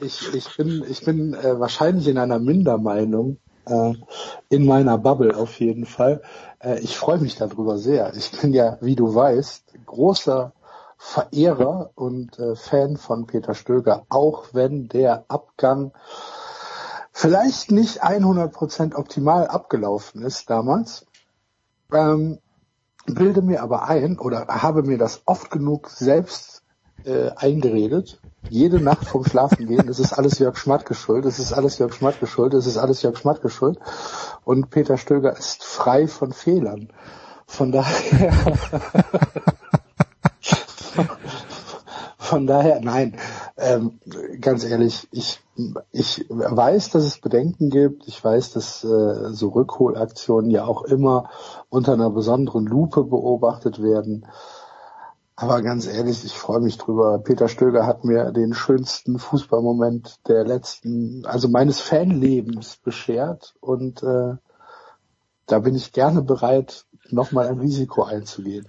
ich, 0.00 0.34
ich 0.34 0.56
bin, 0.56 0.84
ich 0.88 1.04
bin 1.04 1.34
äh, 1.34 1.58
wahrscheinlich 1.58 2.08
in 2.08 2.18
einer 2.18 2.38
Mindermeinung, 2.38 3.38
äh, 3.66 3.94
in 4.50 4.66
meiner 4.66 4.98
Bubble 4.98 5.34
auf 5.34 5.58
jeden 5.60 5.86
Fall. 5.86 6.20
Äh, 6.58 6.80
ich 6.80 6.96
freue 6.96 7.18
mich 7.18 7.36
darüber 7.36 7.78
sehr. 7.78 8.14
Ich 8.14 8.32
bin 8.32 8.52
ja, 8.52 8.76
wie 8.82 8.96
du 8.96 9.14
weißt, 9.14 9.64
großer 9.86 10.52
Verehrer 11.06 11.90
und 11.94 12.38
äh, 12.38 12.56
Fan 12.56 12.96
von 12.96 13.26
Peter 13.26 13.54
Stöger, 13.54 14.06
auch 14.08 14.46
wenn 14.52 14.88
der 14.88 15.26
Abgang 15.28 15.92
vielleicht 17.12 17.70
nicht 17.70 18.02
100% 18.02 18.94
optimal 18.96 19.46
abgelaufen 19.46 20.22
ist 20.22 20.48
damals. 20.48 21.06
Ähm, 21.92 22.38
bilde 23.06 23.42
mir 23.42 23.62
aber 23.62 23.86
ein 23.86 24.18
oder 24.18 24.46
habe 24.48 24.82
mir 24.82 24.96
das 24.96 25.22
oft 25.26 25.50
genug 25.50 25.90
selbst 25.90 26.62
äh, 27.04 27.30
eingeredet. 27.36 28.18
Jede 28.48 28.80
Nacht 28.80 29.06
vom 29.06 29.24
Schlafen 29.26 29.66
gehen, 29.66 29.86
das 29.86 30.00
ist 30.00 30.14
alles 30.14 30.38
Jörg 30.38 30.56
Schmatke 30.56 30.94
schuld, 30.94 31.26
das 31.26 31.38
ist 31.38 31.52
alles 31.52 31.78
Jörg 31.78 31.92
Schmatke 31.92 32.26
schuld, 32.26 32.54
das 32.54 32.66
ist 32.66 32.78
alles 32.78 33.02
Jörg 33.02 33.18
Schmatke 33.18 33.50
schuld. 33.50 33.78
Und 34.44 34.70
Peter 34.70 34.96
Stöger 34.96 35.36
ist 35.36 35.62
frei 35.64 36.08
von 36.08 36.32
Fehlern. 36.32 36.88
Von 37.46 37.72
daher, 37.72 38.32
von 42.34 42.48
daher, 42.48 42.80
nein, 42.80 43.16
ähm, 43.56 44.00
ganz 44.40 44.64
ehrlich, 44.64 45.06
ich, 45.12 45.40
ich 45.92 46.26
weiß, 46.28 46.90
dass 46.90 47.04
es 47.04 47.20
Bedenken 47.20 47.70
gibt. 47.70 48.08
Ich 48.08 48.24
weiß, 48.24 48.54
dass 48.54 48.82
äh, 48.82 49.32
so 49.32 49.50
Rückholaktionen 49.50 50.50
ja 50.50 50.64
auch 50.64 50.82
immer 50.82 51.30
unter 51.68 51.92
einer 51.92 52.10
besonderen 52.10 52.66
Lupe 52.66 53.04
beobachtet 53.04 53.80
werden. 53.80 54.26
Aber 55.36 55.62
ganz 55.62 55.86
ehrlich, 55.86 56.24
ich 56.24 56.36
freue 56.36 56.58
mich 56.58 56.76
drüber. 56.76 57.20
Peter 57.20 57.46
Stöger 57.46 57.86
hat 57.86 58.02
mir 58.02 58.32
den 58.32 58.52
schönsten 58.52 59.20
Fußballmoment 59.20 60.26
der 60.26 60.44
letzten, 60.44 61.24
also 61.26 61.48
meines 61.48 61.78
Fanlebens 61.78 62.78
beschert 62.78 63.54
und 63.60 64.02
äh, 64.02 64.34
da 65.46 65.58
bin 65.60 65.76
ich 65.76 65.92
gerne 65.92 66.22
bereit, 66.22 66.84
nochmal 67.14 67.48
ein 67.48 67.58
Risiko 67.58 68.02
einzugehen. 68.02 68.66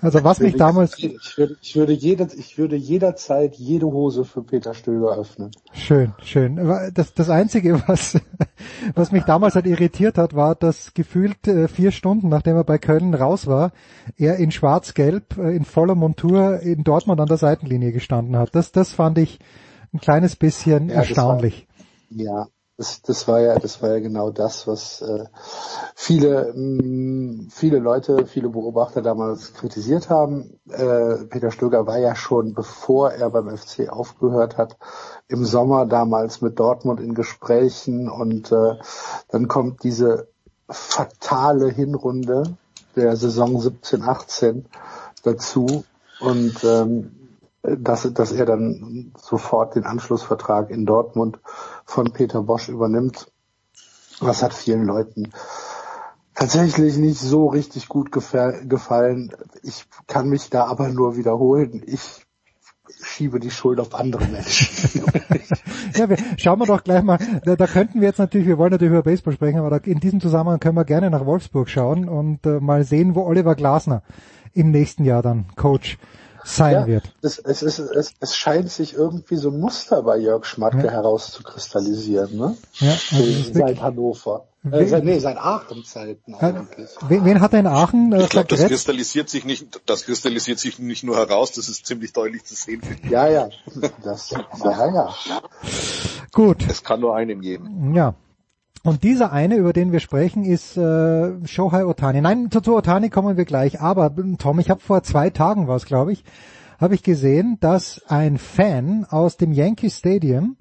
Also 0.00 0.24
was 0.24 0.40
mich 0.40 0.56
damals... 0.56 0.98
Ich 0.98 1.38
würde, 1.38 1.56
ich, 1.62 1.76
würde 1.76 1.92
jeder, 1.92 2.26
ich 2.36 2.58
würde 2.58 2.76
jederzeit 2.76 3.54
jede 3.54 3.86
Hose 3.86 4.24
für 4.24 4.42
Peter 4.42 4.74
Stöger 4.74 5.16
öffnen. 5.16 5.50
Schön, 5.72 6.12
schön. 6.22 6.56
Das, 6.92 7.14
das 7.14 7.30
Einzige, 7.30 7.82
was, 7.86 8.20
was 8.94 9.12
mich 9.12 9.24
damals 9.24 9.54
halt 9.54 9.66
irritiert 9.66 10.18
hat, 10.18 10.34
war, 10.34 10.54
dass 10.54 10.94
gefühlt 10.94 11.46
äh, 11.46 11.68
vier 11.68 11.92
Stunden, 11.92 12.28
nachdem 12.28 12.56
er 12.56 12.64
bei 12.64 12.78
Köln 12.78 13.14
raus 13.14 13.46
war, 13.46 13.72
er 14.16 14.36
in 14.36 14.50
schwarz-gelb, 14.50 15.38
äh, 15.38 15.56
in 15.56 15.64
voller 15.64 15.94
Montur 15.94 16.60
in 16.60 16.84
Dortmund 16.84 17.20
an 17.20 17.28
der 17.28 17.38
Seitenlinie 17.38 17.92
gestanden 17.92 18.36
hat. 18.36 18.54
Das, 18.54 18.72
das 18.72 18.92
fand 18.92 19.18
ich 19.18 19.38
ein 19.92 20.00
kleines 20.00 20.36
bisschen 20.36 20.88
ja, 20.88 20.96
erstaunlich. 20.96 21.66
War, 22.10 22.24
ja, 22.24 22.46
das, 22.76 23.02
das 23.02 23.28
war 23.28 23.40
ja, 23.40 23.58
das 23.58 23.82
war 23.82 23.90
ja 23.90 24.00
genau 24.00 24.30
das, 24.30 24.66
was 24.66 25.00
äh, 25.00 25.26
viele, 25.94 26.52
mh, 26.54 26.82
mm, 26.82 27.48
viele 27.50 27.78
Leute, 27.78 28.26
viele 28.26 28.48
Beobachter 28.48 29.00
damals 29.00 29.54
kritisiert 29.54 30.10
haben. 30.10 30.58
Äh, 30.68 31.24
Peter 31.26 31.52
Stöger 31.52 31.86
war 31.86 31.98
ja 31.98 32.16
schon, 32.16 32.54
bevor 32.54 33.12
er 33.12 33.30
beim 33.30 33.56
FC 33.56 33.88
aufgehört 33.88 34.58
hat, 34.58 34.76
im 35.28 35.44
Sommer 35.44 35.86
damals 35.86 36.40
mit 36.40 36.58
Dortmund 36.58 37.00
in 37.00 37.14
Gesprächen 37.14 38.08
und 38.08 38.50
äh, 38.50 38.74
dann 39.28 39.46
kommt 39.46 39.84
diese 39.84 40.28
fatale 40.68 41.70
Hinrunde 41.70 42.56
der 42.96 43.16
Saison 43.16 43.56
17/18 43.56 44.64
dazu 45.22 45.84
und 46.20 46.64
ähm, 46.64 47.23
dass, 47.64 48.12
dass 48.12 48.32
er 48.32 48.46
dann 48.46 49.12
sofort 49.16 49.74
den 49.74 49.84
Anschlussvertrag 49.84 50.70
in 50.70 50.86
Dortmund 50.86 51.40
von 51.84 52.12
Peter 52.12 52.42
Bosch 52.42 52.68
übernimmt. 52.68 53.32
Das 54.20 54.42
hat 54.42 54.54
vielen 54.54 54.84
Leuten 54.84 55.32
tatsächlich 56.34 56.96
nicht 56.96 57.18
so 57.18 57.46
richtig 57.46 57.88
gut 57.88 58.12
gefallen. 58.12 59.32
Ich 59.62 59.86
kann 60.06 60.28
mich 60.28 60.50
da 60.50 60.66
aber 60.66 60.88
nur 60.88 61.16
wiederholen. 61.16 61.82
Ich 61.86 62.26
schiebe 63.02 63.40
die 63.40 63.50
Schuld 63.50 63.80
auf 63.80 63.94
andere 63.94 64.26
Menschen. 64.26 65.02
ja, 65.94 66.08
wir, 66.08 66.16
schauen 66.36 66.58
wir 66.58 66.66
doch 66.66 66.84
gleich 66.84 67.02
mal, 67.02 67.18
da, 67.44 67.56
da, 67.56 67.66
könnten 67.66 68.00
wir 68.00 68.08
jetzt 68.08 68.18
natürlich, 68.18 68.46
wir 68.46 68.58
wollen 68.58 68.72
natürlich 68.72 68.92
über 68.92 69.02
Baseball 69.02 69.32
sprechen, 69.32 69.58
aber 69.58 69.70
da, 69.70 69.76
in 69.78 70.00
diesem 70.00 70.20
Zusammenhang 70.20 70.60
können 70.60 70.76
wir 70.76 70.84
gerne 70.84 71.10
nach 71.10 71.24
Wolfsburg 71.24 71.68
schauen 71.68 72.08
und 72.08 72.44
äh, 72.46 72.60
mal 72.60 72.84
sehen, 72.84 73.14
wo 73.14 73.22
Oliver 73.22 73.54
Glasner 73.54 74.02
im 74.52 74.70
nächsten 74.70 75.04
Jahr 75.04 75.22
dann 75.22 75.46
Coach 75.56 75.98
sein 76.44 76.72
ja, 76.72 76.86
wird. 76.86 77.04
Es, 77.22 77.38
es, 77.38 77.62
ist, 77.62 77.78
es, 77.78 78.14
es 78.20 78.36
scheint 78.36 78.70
sich 78.70 78.94
irgendwie 78.94 79.36
so 79.36 79.50
ein 79.50 79.58
Muster 79.58 80.02
bei 80.02 80.18
Jörg 80.18 80.44
Schmatke 80.44 80.86
ja. 80.86 80.92
herauszukristallisieren, 80.92 82.36
ne? 82.36 82.56
Ja, 82.74 82.90
also 83.12 83.52
seit 83.52 83.80
Hannover. 83.80 84.46
Äh, 84.70 84.86
seit, 84.86 85.04
nee, 85.04 85.18
seit 85.18 85.36
Aachen-Zeiten 85.36 86.34
eigentlich. 86.36 86.90
Wen, 87.08 87.24
wen 87.24 87.40
hat 87.40 87.52
er 87.52 87.60
in 87.60 87.66
Aachen? 87.66 88.12
Äh, 88.12 88.22
ich 88.22 88.30
glaube, 88.30 88.48
das 88.48 88.64
kristallisiert 88.64 89.28
sich 89.28 89.44
nicht, 89.44 89.82
das 89.86 90.04
kristallisiert 90.04 90.58
sich 90.58 90.78
nicht 90.78 91.04
nur 91.04 91.16
heraus, 91.16 91.52
das 91.52 91.68
ist 91.68 91.84
ziemlich 91.84 92.12
deutlich 92.14 92.44
zu 92.44 92.54
sehen. 92.54 92.80
Ja, 93.10 93.28
ja. 93.28 93.48
Das, 94.02 94.30
ja, 94.30 94.94
ja. 94.94 95.14
Gut. 96.32 96.64
Es 96.68 96.82
kann 96.82 97.00
nur 97.00 97.14
einem 97.14 97.40
geben. 97.40 97.94
Ja. 97.94 98.14
Und 98.84 99.02
dieser 99.02 99.32
eine, 99.32 99.56
über 99.56 99.72
den 99.72 99.92
wir 99.92 100.00
sprechen, 100.00 100.44
ist 100.44 100.76
äh, 100.76 101.46
Shohei 101.46 101.86
Otani. 101.86 102.20
Nein, 102.20 102.50
zu, 102.50 102.60
zu 102.60 102.76
Otani 102.76 103.08
kommen 103.08 103.38
wir 103.38 103.46
gleich. 103.46 103.80
Aber 103.80 104.14
Tom, 104.38 104.58
ich 104.58 104.68
habe 104.68 104.80
vor 104.80 105.02
zwei 105.02 105.30
Tagen 105.30 105.68
was, 105.68 105.86
glaube 105.86 106.12
ich, 106.12 106.22
habe 106.78 106.94
ich 106.94 107.02
gesehen, 107.02 107.56
dass 107.60 108.02
ein 108.08 108.36
Fan 108.36 109.06
aus 109.08 109.38
dem 109.38 109.52
Yankee 109.52 109.88
Stadium 109.88 110.58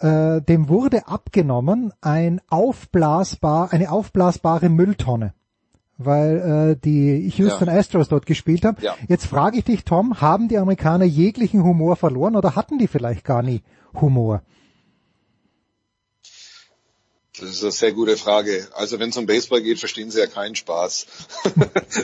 äh, 0.00 0.42
dem 0.42 0.68
wurde 0.68 1.06
abgenommen 1.06 1.92
ein 2.00 2.40
aufblasbar, 2.48 3.72
eine 3.72 3.92
aufblasbare 3.92 4.68
Mülltonne, 4.68 5.32
weil 5.98 6.72
äh, 6.72 6.76
die 6.84 7.28
Houston 7.36 7.68
ja. 7.68 7.74
Astros 7.74 8.08
dort 8.08 8.26
gespielt 8.26 8.64
haben. 8.64 8.78
Ja. 8.80 8.96
Jetzt 9.06 9.26
frage 9.26 9.58
ich 9.58 9.64
dich, 9.64 9.84
Tom, 9.84 10.20
haben 10.20 10.48
die 10.48 10.58
Amerikaner 10.58 11.04
jeglichen 11.04 11.62
Humor 11.62 11.94
verloren 11.94 12.34
oder 12.34 12.56
hatten 12.56 12.78
die 12.78 12.88
vielleicht 12.88 13.24
gar 13.24 13.42
nie 13.42 13.62
Humor? 14.00 14.42
Das 17.42 17.50
ist 17.50 17.62
eine 17.64 17.72
sehr 17.72 17.92
gute 17.92 18.16
Frage. 18.16 18.68
Also 18.72 19.00
wenn 19.00 19.10
es 19.10 19.16
um 19.16 19.26
Baseball 19.26 19.62
geht, 19.62 19.80
verstehen 19.80 20.12
sie 20.12 20.20
ja 20.20 20.28
keinen 20.28 20.54
Spaß. 20.54 21.06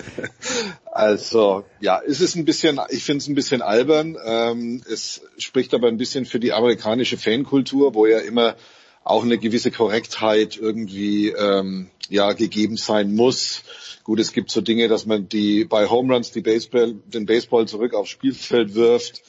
also 0.93 1.65
ja, 1.79 2.03
es 2.05 2.21
ist 2.21 2.35
ein 2.35 2.45
bisschen, 2.45 2.81
ich 2.91 3.05
finde 3.05 3.23
es 3.23 3.29
ein 3.29 3.37
bisschen 3.37 3.63
albern. 3.63 4.17
Ähm, 4.25 4.83
es 4.91 5.23
spricht 5.39 5.75
aber 5.75 5.87
ein 5.87 5.97
bisschen 5.97 6.27
für 6.27 6.41
die 6.41 6.53
amerikanische 6.53 7.17
Fankultur, 7.17 7.95
wo 7.95 8.07
ja 8.07 8.19
immer 8.19 8.57
auch 9.05 9.23
eine 9.23 9.39
gewisse 9.39 9.71
Korrektheit 9.71 10.57
irgendwie 10.57 11.29
ähm, 11.29 11.89
ja 12.09 12.33
gegeben 12.33 12.77
sein 12.77 13.15
muss. 13.15 13.63
Gut, 14.03 14.19
es 14.19 14.33
gibt 14.33 14.51
so 14.51 14.61
Dinge, 14.61 14.89
dass 14.89 15.07
man 15.07 15.29
die 15.29 15.65
bei 15.65 15.89
Home 15.89 16.13
Runs 16.13 16.33
die 16.33 16.41
Baseball, 16.41 16.95
den 17.07 17.27
Baseball 17.27 17.69
zurück 17.69 17.95
aufs 17.95 18.11
Spielfeld 18.11 18.75
wirft 18.75 19.23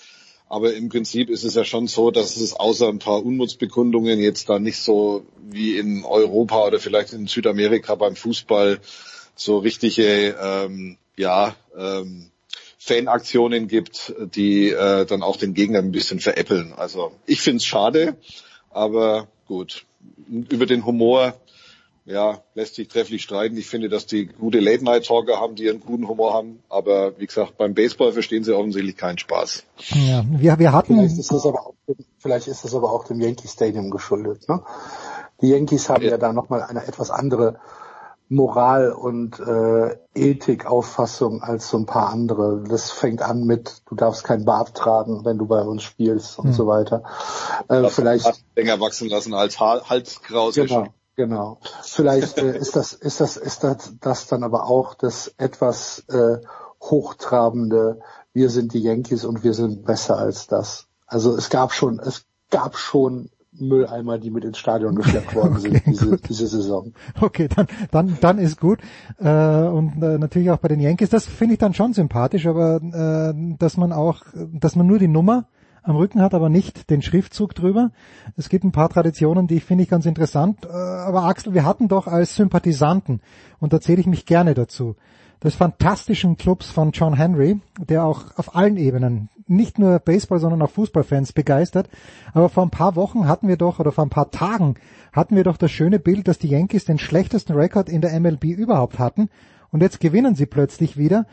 aber 0.50 0.74
im 0.74 0.90
Prinzip 0.90 1.30
ist 1.30 1.44
es 1.44 1.54
ja 1.54 1.64
schon 1.64 1.88
so, 1.88 2.10
dass 2.10 2.36
es 2.36 2.54
außer 2.56 2.90
ein 2.90 2.98
paar 2.98 3.24
Unmutsbekundungen 3.24 4.20
jetzt 4.20 4.50
da 4.50 4.58
nicht 4.58 4.80
so 4.80 5.24
wie 5.44 5.78
in 5.78 6.04
Europa 6.04 6.66
oder 6.66 6.80
vielleicht 6.80 7.14
in 7.14 7.28
Südamerika 7.28 7.94
beim 7.94 8.16
Fußball 8.16 8.80
so 9.36 9.60
richtige, 9.60 10.36
ähm, 10.42 10.98
ja, 11.16 11.56
ähm, 11.78 12.32
Fanaktionen 12.80 13.68
gibt, 13.68 14.14
die 14.34 14.70
äh, 14.70 15.06
dann 15.06 15.22
auch 15.22 15.38
den 15.38 15.54
Gegner 15.54 15.80
ein 15.80 15.92
bisschen 15.92 16.20
veräppeln. 16.20 16.74
Also 16.74 17.12
ich 17.28 17.42
finde 17.42 17.58
es 17.58 17.66
schade, 17.66 18.16
aber 18.72 19.28
gut. 19.48 19.86
Über 20.28 20.66
den 20.66 20.86
Humor 20.86 21.40
ja, 22.10 22.42
lässt 22.56 22.74
sich 22.76 22.88
trefflich 22.88 23.22
streiten. 23.22 23.56
Ich 23.56 23.68
finde, 23.68 23.88
dass 23.88 24.08
die 24.08 24.26
gute 24.26 24.60
Late-Night-Talker 24.60 25.40
haben, 25.40 25.56
die 25.56 25.70
einen 25.70 25.80
guten 25.80 26.08
Humor 26.08 26.34
haben. 26.34 26.64
Aber 26.68 27.20
wie 27.20 27.28
gesagt, 27.28 27.56
beim 27.58 27.76
Baseball 27.76 28.14
verstehen 28.14 28.44
sie 28.44 28.56
offensichtlich 28.56 28.98
keinen 28.98 29.20
Spaß. 29.20 29.64
Ja, 29.90 30.26
wir, 30.28 30.58
wir 30.58 30.74
hatten. 30.74 30.96
Vielleicht 30.96 31.20
ist 31.20 31.32
das 31.32 31.46
aber 31.46 31.68
auch, 31.68 31.74
vielleicht 32.18 32.48
ist 32.48 32.64
das 32.64 32.74
aber 32.74 32.92
auch 32.92 33.06
dem 33.06 33.22
Yankee 33.22 33.48
Stadium 33.48 33.92
geschuldet. 33.92 34.50
Ne? 34.50 34.64
Die 35.42 35.50
Yankees 35.50 35.88
haben 35.88 36.04
ja, 36.04 36.12
ja 36.12 36.18
da 36.18 36.34
nochmal 36.34 36.64
eine 36.64 36.84
etwas 36.88 37.12
andere 37.12 37.60
Moral 38.28 38.92
und 38.92 39.40
äh, 39.40 39.96
Ethikauffassung 40.16 41.44
als 41.44 41.70
so 41.70 41.78
ein 41.78 41.86
paar 41.86 42.10
andere. 42.10 42.64
Das 42.68 42.90
fängt 42.90 43.22
an 43.22 43.44
mit, 43.44 43.84
du 43.88 43.94
darfst 43.94 44.24
kein 44.24 44.46
Bart 44.46 44.76
tragen, 44.76 45.26
wenn 45.26 45.38
du 45.38 45.46
bei 45.46 45.62
uns 45.62 45.84
spielst 45.84 46.40
und 46.40 46.48
hm. 46.48 46.54
so 46.54 46.66
weiter. 46.66 47.04
Äh, 47.68 47.88
vielleicht 47.90 48.44
länger 48.56 48.80
wachsen 48.80 49.10
lassen 49.10 49.36
als 49.36 49.60
Halskraus. 49.60 50.56
Genau. 50.56 50.88
Genau. 51.20 51.58
Vielleicht 51.84 52.38
äh, 52.38 52.58
ist 52.58 52.78
das 52.78 52.94
ist 52.94 53.20
das 53.20 53.36
ist 53.36 53.66
das 53.66 53.94
das 54.00 54.28
dann 54.28 54.42
aber 54.42 54.68
auch 54.68 54.94
das 54.94 55.34
etwas 55.38 56.06
äh, 56.08 56.38
hochtrabende. 56.82 58.00
Wir 58.32 58.50
sind 58.50 58.74
die 58.74 58.80
Yankees 58.80 59.26
und 59.26 59.44
wir 59.44 59.54
sind 59.54 59.84
besser 59.84 60.18
als 60.18 60.48
das. 60.48 60.88
Also 61.08 61.36
es 61.36 61.50
gab 61.50 61.74
schon 61.74 62.00
es 62.00 62.24
gab 62.52 62.78
schon 62.78 63.32
Mülleimer, 63.52 64.18
die 64.18 64.32
mit 64.32 64.46
ins 64.46 64.60
Stadion 64.60 64.96
geschleppt 64.96 65.36
worden 65.36 65.56
okay, 65.58 65.60
sind 65.60 65.86
diese, 65.88 66.18
diese 66.20 66.48
Saison. 66.48 66.94
Okay, 67.20 67.50
dann 67.54 67.68
dann 67.92 68.18
dann 68.22 68.38
ist 68.38 68.58
gut 68.58 68.80
äh, 69.18 69.28
und 69.28 70.02
äh, 70.02 70.18
natürlich 70.18 70.52
auch 70.52 70.60
bei 70.60 70.70
den 70.70 70.80
Yankees. 70.80 71.10
Das 71.10 71.26
finde 71.26 71.56
ich 71.56 71.60
dann 71.60 71.74
schon 71.74 71.92
sympathisch, 71.92 72.48
aber 72.48 72.78
äh, 72.78 73.56
dass 73.58 73.76
man 73.76 73.92
auch, 73.92 74.22
dass 74.54 74.78
man 74.78 74.88
nur 74.88 75.00
die 75.00 75.10
Nummer 75.10 75.48
am 75.84 75.96
Rücken 75.96 76.22
hat, 76.22 76.34
aber 76.34 76.50
nicht 76.50 76.90
den 76.90 77.02
Schriftzug 77.02 77.56
drüber. 77.56 77.92
Es 78.38 78.50
gibt 78.50 78.64
ein 78.64 78.72
paar 78.72 78.90
Traditionen, 78.90 79.48
die 79.48 79.60
finde 79.60 79.84
ich 79.84 79.90
ganz 79.90 80.06
interessant. 80.06 80.66
Äh, 80.66 80.70
aber 80.70 81.24
Axel, 81.24 81.54
wir 81.54 81.66
hatten 81.66 81.88
doch 81.88 82.08
als 82.08 82.36
Sympathisanten, 82.36 83.22
und 83.60 83.74
da 83.74 83.82
zähle 83.82 84.02
ich 84.02 84.08
mich 84.08 84.26
gerne 84.26 84.54
dazu, 84.54 84.96
des 85.44 85.56
fantastischen 85.56 86.38
Clubs 86.38 86.70
von 86.70 86.92
John 86.92 87.14
Henry, 87.14 87.60
der 87.78 88.04
auch 88.04 88.38
auf 88.38 88.56
allen 88.56 88.78
Ebenen, 88.78 89.30
nicht 89.48 89.80
nur 89.80 90.00
Baseball, 90.00 90.40
sondern 90.40 90.62
auch 90.62 90.70
Fußballfans 90.70 91.34
begeistert. 91.34 91.90
Aber 92.34 92.50
vor 92.50 92.64
ein 92.64 92.70
paar 92.70 92.96
Wochen 92.96 93.28
hatten 93.28 93.48
wir 93.48 93.58
doch, 93.58 93.80
oder 93.80 93.92
vor 93.92 94.06
ein 94.06 94.10
paar 94.10 94.32
Tagen 94.32 94.76
hatten 95.12 95.36
wir 95.36 95.44
doch 95.44 95.58
das 95.58 95.72
schöne 95.72 95.98
Bild, 95.98 96.28
dass 96.28 96.38
die 96.38 96.50
Yankees 96.50 96.86
den 96.86 97.00
schlechtesten 97.00 97.54
Rekord 97.54 97.90
in 97.90 98.02
der 98.02 98.18
MLB 98.20 98.46
überhaupt 98.46 99.00
hatten. 99.00 99.30
Und 99.72 99.82
jetzt 99.82 100.00
gewinnen 100.00 100.36
sie 100.36 100.46
plötzlich 100.46 100.98
wieder 100.98 101.26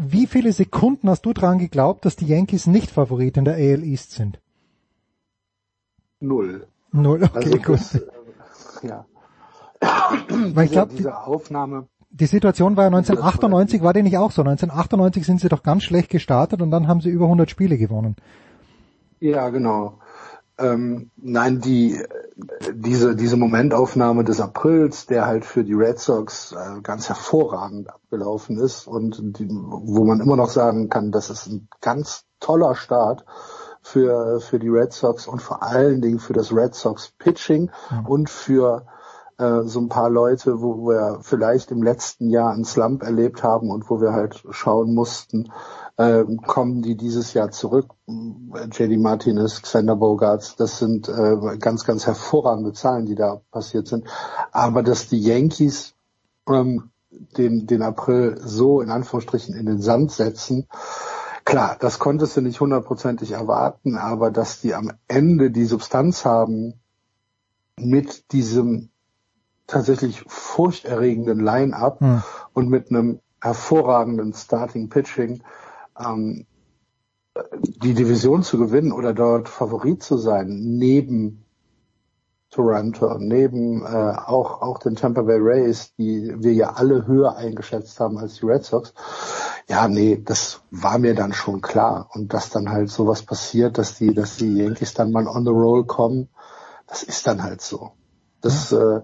wie 0.00 0.26
viele 0.26 0.52
Sekunden 0.52 1.08
hast 1.10 1.26
du 1.26 1.32
dran 1.32 1.58
geglaubt, 1.58 2.04
dass 2.04 2.16
die 2.16 2.26
Yankees 2.26 2.66
nicht 2.66 2.90
Favorit 2.90 3.36
in 3.36 3.44
der 3.44 3.54
AL 3.54 3.84
East 3.84 4.12
sind? 4.12 4.40
Null. 6.20 6.66
Null, 6.92 7.22
okay, 7.24 7.36
also 7.36 7.58
gut. 7.58 7.80
Äh, 8.82 8.88
ja. 8.88 9.06
Weil 10.54 10.66
ich 10.66 10.72
glaube, 10.72 10.94
diese 10.94 11.16
Aufnahme. 11.16 11.86
Die 12.10 12.26
Situation 12.26 12.76
war 12.76 12.84
ja 12.84 12.88
1998, 12.88 13.82
war 13.82 13.92
die 13.92 14.02
nicht 14.02 14.18
auch 14.18 14.32
so? 14.32 14.42
1998 14.42 15.24
sind 15.24 15.40
sie 15.40 15.48
doch 15.48 15.62
ganz 15.62 15.84
schlecht 15.84 16.10
gestartet 16.10 16.60
und 16.60 16.70
dann 16.70 16.88
haben 16.88 17.00
sie 17.00 17.10
über 17.10 17.26
100 17.26 17.48
Spiele 17.48 17.78
gewonnen. 17.78 18.16
Ja, 19.20 19.48
genau. 19.50 19.98
Ähm, 20.58 21.10
nein, 21.16 21.60
die, 21.60 22.02
diese, 22.72 23.16
diese 23.16 23.36
Momentaufnahme 23.36 24.24
des 24.24 24.40
Aprils, 24.40 25.06
der 25.06 25.26
halt 25.26 25.44
für 25.44 25.64
die 25.64 25.74
Red 25.74 25.98
Sox 25.98 26.52
äh, 26.52 26.80
ganz 26.82 27.08
hervorragend 27.08 27.90
abgelaufen 27.90 28.58
ist 28.58 28.86
und 28.86 29.38
die, 29.38 29.48
wo 29.50 30.04
man 30.04 30.20
immer 30.20 30.36
noch 30.36 30.50
sagen 30.50 30.88
kann, 30.88 31.12
das 31.12 31.30
ist 31.30 31.46
ein 31.46 31.68
ganz 31.80 32.24
toller 32.40 32.74
Start 32.74 33.24
für, 33.82 34.40
für 34.40 34.58
die 34.58 34.68
Red 34.68 34.92
Sox 34.92 35.26
und 35.26 35.40
vor 35.40 35.62
allen 35.62 36.00
Dingen 36.00 36.18
für 36.18 36.32
das 36.32 36.52
Red 36.52 36.74
Sox 36.74 37.12
Pitching 37.18 37.70
mhm. 37.90 38.06
und 38.06 38.30
für 38.30 38.86
äh, 39.38 39.62
so 39.64 39.80
ein 39.80 39.88
paar 39.88 40.10
Leute, 40.10 40.60
wo 40.60 40.86
wir 40.88 41.20
vielleicht 41.22 41.70
im 41.70 41.82
letzten 41.82 42.28
Jahr 42.28 42.52
einen 42.52 42.64
Slump 42.64 43.02
erlebt 43.02 43.42
haben 43.42 43.70
und 43.70 43.88
wo 43.88 44.00
wir 44.00 44.12
halt 44.12 44.42
schauen 44.50 44.94
mussten, 44.94 45.50
äh, 46.00 46.24
kommen 46.46 46.80
die 46.80 46.96
dieses 46.96 47.34
Jahr 47.34 47.50
zurück. 47.50 47.90
JD 48.06 48.98
Martinez, 48.98 49.60
Xander 49.60 49.96
Bogarts, 49.96 50.56
das 50.56 50.78
sind 50.78 51.10
äh, 51.10 51.58
ganz, 51.58 51.84
ganz 51.84 52.06
hervorragende 52.06 52.72
Zahlen, 52.72 53.04
die 53.04 53.14
da 53.14 53.42
passiert 53.50 53.86
sind. 53.86 54.06
Aber 54.50 54.82
dass 54.82 55.08
die 55.08 55.20
Yankees 55.20 55.94
ähm, 56.48 56.90
den, 57.10 57.66
den 57.66 57.82
April 57.82 58.40
so 58.42 58.80
in 58.80 58.88
Anführungsstrichen 58.88 59.54
in 59.54 59.66
den 59.66 59.82
Sand 59.82 60.10
setzen, 60.10 60.68
klar, 61.44 61.76
das 61.78 61.98
konntest 61.98 62.34
du 62.34 62.40
nicht 62.40 62.60
hundertprozentig 62.60 63.32
erwarten, 63.32 63.98
aber 63.98 64.30
dass 64.30 64.62
die 64.62 64.74
am 64.74 64.92
Ende 65.06 65.50
die 65.50 65.66
Substanz 65.66 66.24
haben, 66.24 66.80
mit 67.76 68.32
diesem 68.32 68.88
tatsächlich 69.66 70.24
furchterregenden 70.26 71.40
Line-up 71.40 72.00
hm. 72.00 72.22
und 72.54 72.70
mit 72.70 72.90
einem 72.90 73.20
hervorragenden 73.42 74.32
Starting 74.32 74.88
Pitching 74.88 75.42
ähm, 76.04 76.46
die 77.62 77.94
Division 77.94 78.42
zu 78.42 78.58
gewinnen 78.58 78.92
oder 78.92 79.14
dort 79.14 79.48
Favorit 79.48 80.02
zu 80.02 80.16
sein, 80.16 80.48
neben 80.78 81.44
Toronto, 82.50 83.16
neben 83.18 83.84
äh, 83.84 83.86
auch 83.86 84.60
auch 84.60 84.78
den 84.78 84.96
Tampa 84.96 85.22
Bay 85.22 85.38
Rays, 85.40 85.94
die 85.96 86.34
wir 86.36 86.52
ja 86.52 86.72
alle 86.72 87.06
höher 87.06 87.36
eingeschätzt 87.36 88.00
haben 88.00 88.18
als 88.18 88.34
die 88.34 88.46
Red 88.46 88.64
Sox. 88.64 88.92
Ja, 89.68 89.86
nee, 89.86 90.20
das 90.22 90.60
war 90.72 90.98
mir 90.98 91.14
dann 91.14 91.32
schon 91.32 91.60
klar 91.60 92.10
und 92.12 92.34
dass 92.34 92.50
dann 92.50 92.70
halt 92.70 92.90
sowas 92.90 93.22
passiert, 93.22 93.78
dass 93.78 93.96
die 93.96 94.12
dass 94.12 94.36
die 94.36 94.56
Yankees 94.56 94.94
dann 94.94 95.12
mal 95.12 95.28
on 95.28 95.44
the 95.44 95.50
roll 95.50 95.86
kommen, 95.86 96.28
das 96.88 97.04
ist 97.04 97.26
dann 97.28 97.42
halt 97.44 97.60
so. 97.60 97.92
Das 98.40 98.72
äh, 98.72 99.02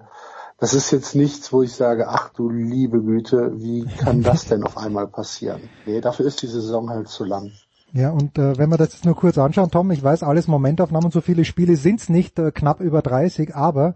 das 0.58 0.72
ist 0.72 0.90
jetzt 0.90 1.14
nichts, 1.14 1.52
wo 1.52 1.62
ich 1.62 1.74
sage, 1.74 2.08
ach 2.08 2.30
du 2.30 2.48
liebe 2.48 3.02
Güte, 3.02 3.52
wie 3.56 3.84
kann 3.84 4.22
das 4.22 4.46
denn 4.46 4.62
auf 4.62 4.78
einmal 4.78 5.06
passieren? 5.06 5.68
Nee, 5.84 6.00
dafür 6.00 6.26
ist 6.26 6.42
die 6.42 6.46
Saison 6.46 6.88
halt 6.88 7.08
zu 7.08 7.24
lang. 7.24 7.52
Ja, 7.92 8.10
und 8.10 8.38
äh, 8.38 8.58
wenn 8.58 8.70
wir 8.70 8.78
das 8.78 8.94
jetzt 8.94 9.04
nur 9.04 9.16
kurz 9.16 9.38
anschauen, 9.38 9.70
Tom, 9.70 9.90
ich 9.90 10.02
weiß, 10.02 10.22
alles 10.22 10.48
Momentaufnahmen, 10.48 11.10
so 11.10 11.20
viele 11.20 11.44
Spiele 11.44 11.76
sind's 11.76 12.08
nicht, 12.08 12.38
äh, 12.38 12.50
knapp 12.50 12.80
über 12.80 13.00
30, 13.00 13.54
aber 13.54 13.94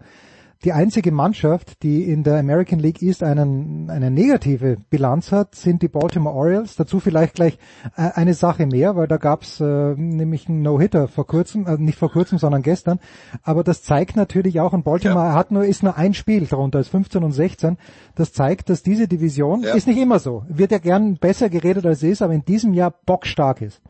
die 0.63 0.73
einzige 0.73 1.11
Mannschaft, 1.11 1.81
die 1.81 2.03
in 2.03 2.23
der 2.23 2.37
American 2.37 2.79
League 2.79 3.01
East 3.01 3.23
einen, 3.23 3.89
eine 3.89 4.11
negative 4.11 4.77
Bilanz 4.89 5.31
hat, 5.31 5.55
sind 5.55 5.81
die 5.81 5.87
Baltimore 5.87 6.35
Orioles. 6.35 6.75
Dazu 6.75 6.99
vielleicht 6.99 7.35
gleich 7.35 7.57
äh, 7.97 8.11
eine 8.13 8.33
Sache 8.33 8.65
mehr, 8.67 8.95
weil 8.95 9.07
da 9.07 9.17
gab's 9.17 9.59
äh, 9.59 9.63
nämlich 9.63 10.47
einen 10.47 10.61
No-Hitter 10.61 11.07
vor 11.07 11.25
kurzem, 11.25 11.65
äh, 11.65 11.77
nicht 11.77 11.97
vor 11.97 12.11
kurzem, 12.11 12.37
sondern 12.37 12.61
gestern. 12.61 12.99
Aber 13.43 13.63
das 13.63 13.81
zeigt 13.81 14.15
natürlich 14.15 14.59
auch, 14.59 14.73
und 14.73 14.83
Baltimore 14.83 15.27
ja. 15.27 15.33
hat 15.33 15.51
nur, 15.51 15.65
ist 15.65 15.83
nur 15.83 15.97
ein 15.97 16.13
Spiel 16.13 16.45
darunter, 16.45 16.77
als 16.77 16.89
15 16.89 17.23
und 17.23 17.31
16. 17.31 17.77
Das 18.15 18.33
zeigt, 18.33 18.69
dass 18.69 18.83
diese 18.83 19.07
Division, 19.07 19.63
ja. 19.63 19.73
ist 19.73 19.87
nicht 19.87 19.99
immer 19.99 20.19
so, 20.19 20.43
wird 20.47 20.71
ja 20.71 20.77
gern 20.77 21.17
besser 21.17 21.49
geredet 21.49 21.85
als 21.85 22.03
es 22.03 22.03
ist, 22.03 22.21
aber 22.21 22.33
in 22.33 22.45
diesem 22.45 22.73
Jahr 22.73 22.91
bockstark 23.05 23.61
ist. 23.61 23.81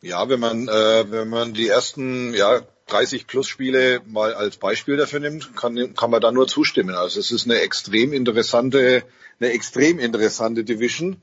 Ja, 0.00 0.28
wenn 0.28 0.40
man 0.40 0.68
äh, 0.68 1.10
wenn 1.10 1.28
man 1.28 1.54
die 1.54 1.66
ersten 1.66 2.34
ja 2.34 2.60
30 2.86 3.26
plus 3.26 3.48
Spiele 3.48 4.00
mal 4.06 4.34
als 4.34 4.56
Beispiel 4.56 4.96
dafür 4.96 5.20
nimmt, 5.20 5.56
kann, 5.56 5.94
kann 5.94 6.10
man 6.10 6.20
da 6.20 6.30
nur 6.32 6.46
zustimmen. 6.46 6.94
Also 6.94 7.18
es 7.18 7.30
ist 7.30 7.46
eine 7.46 7.60
extrem 7.60 8.12
interessante, 8.12 9.04
eine 9.40 9.50
extrem 9.50 9.98
interessante 9.98 10.64
Division. 10.64 11.16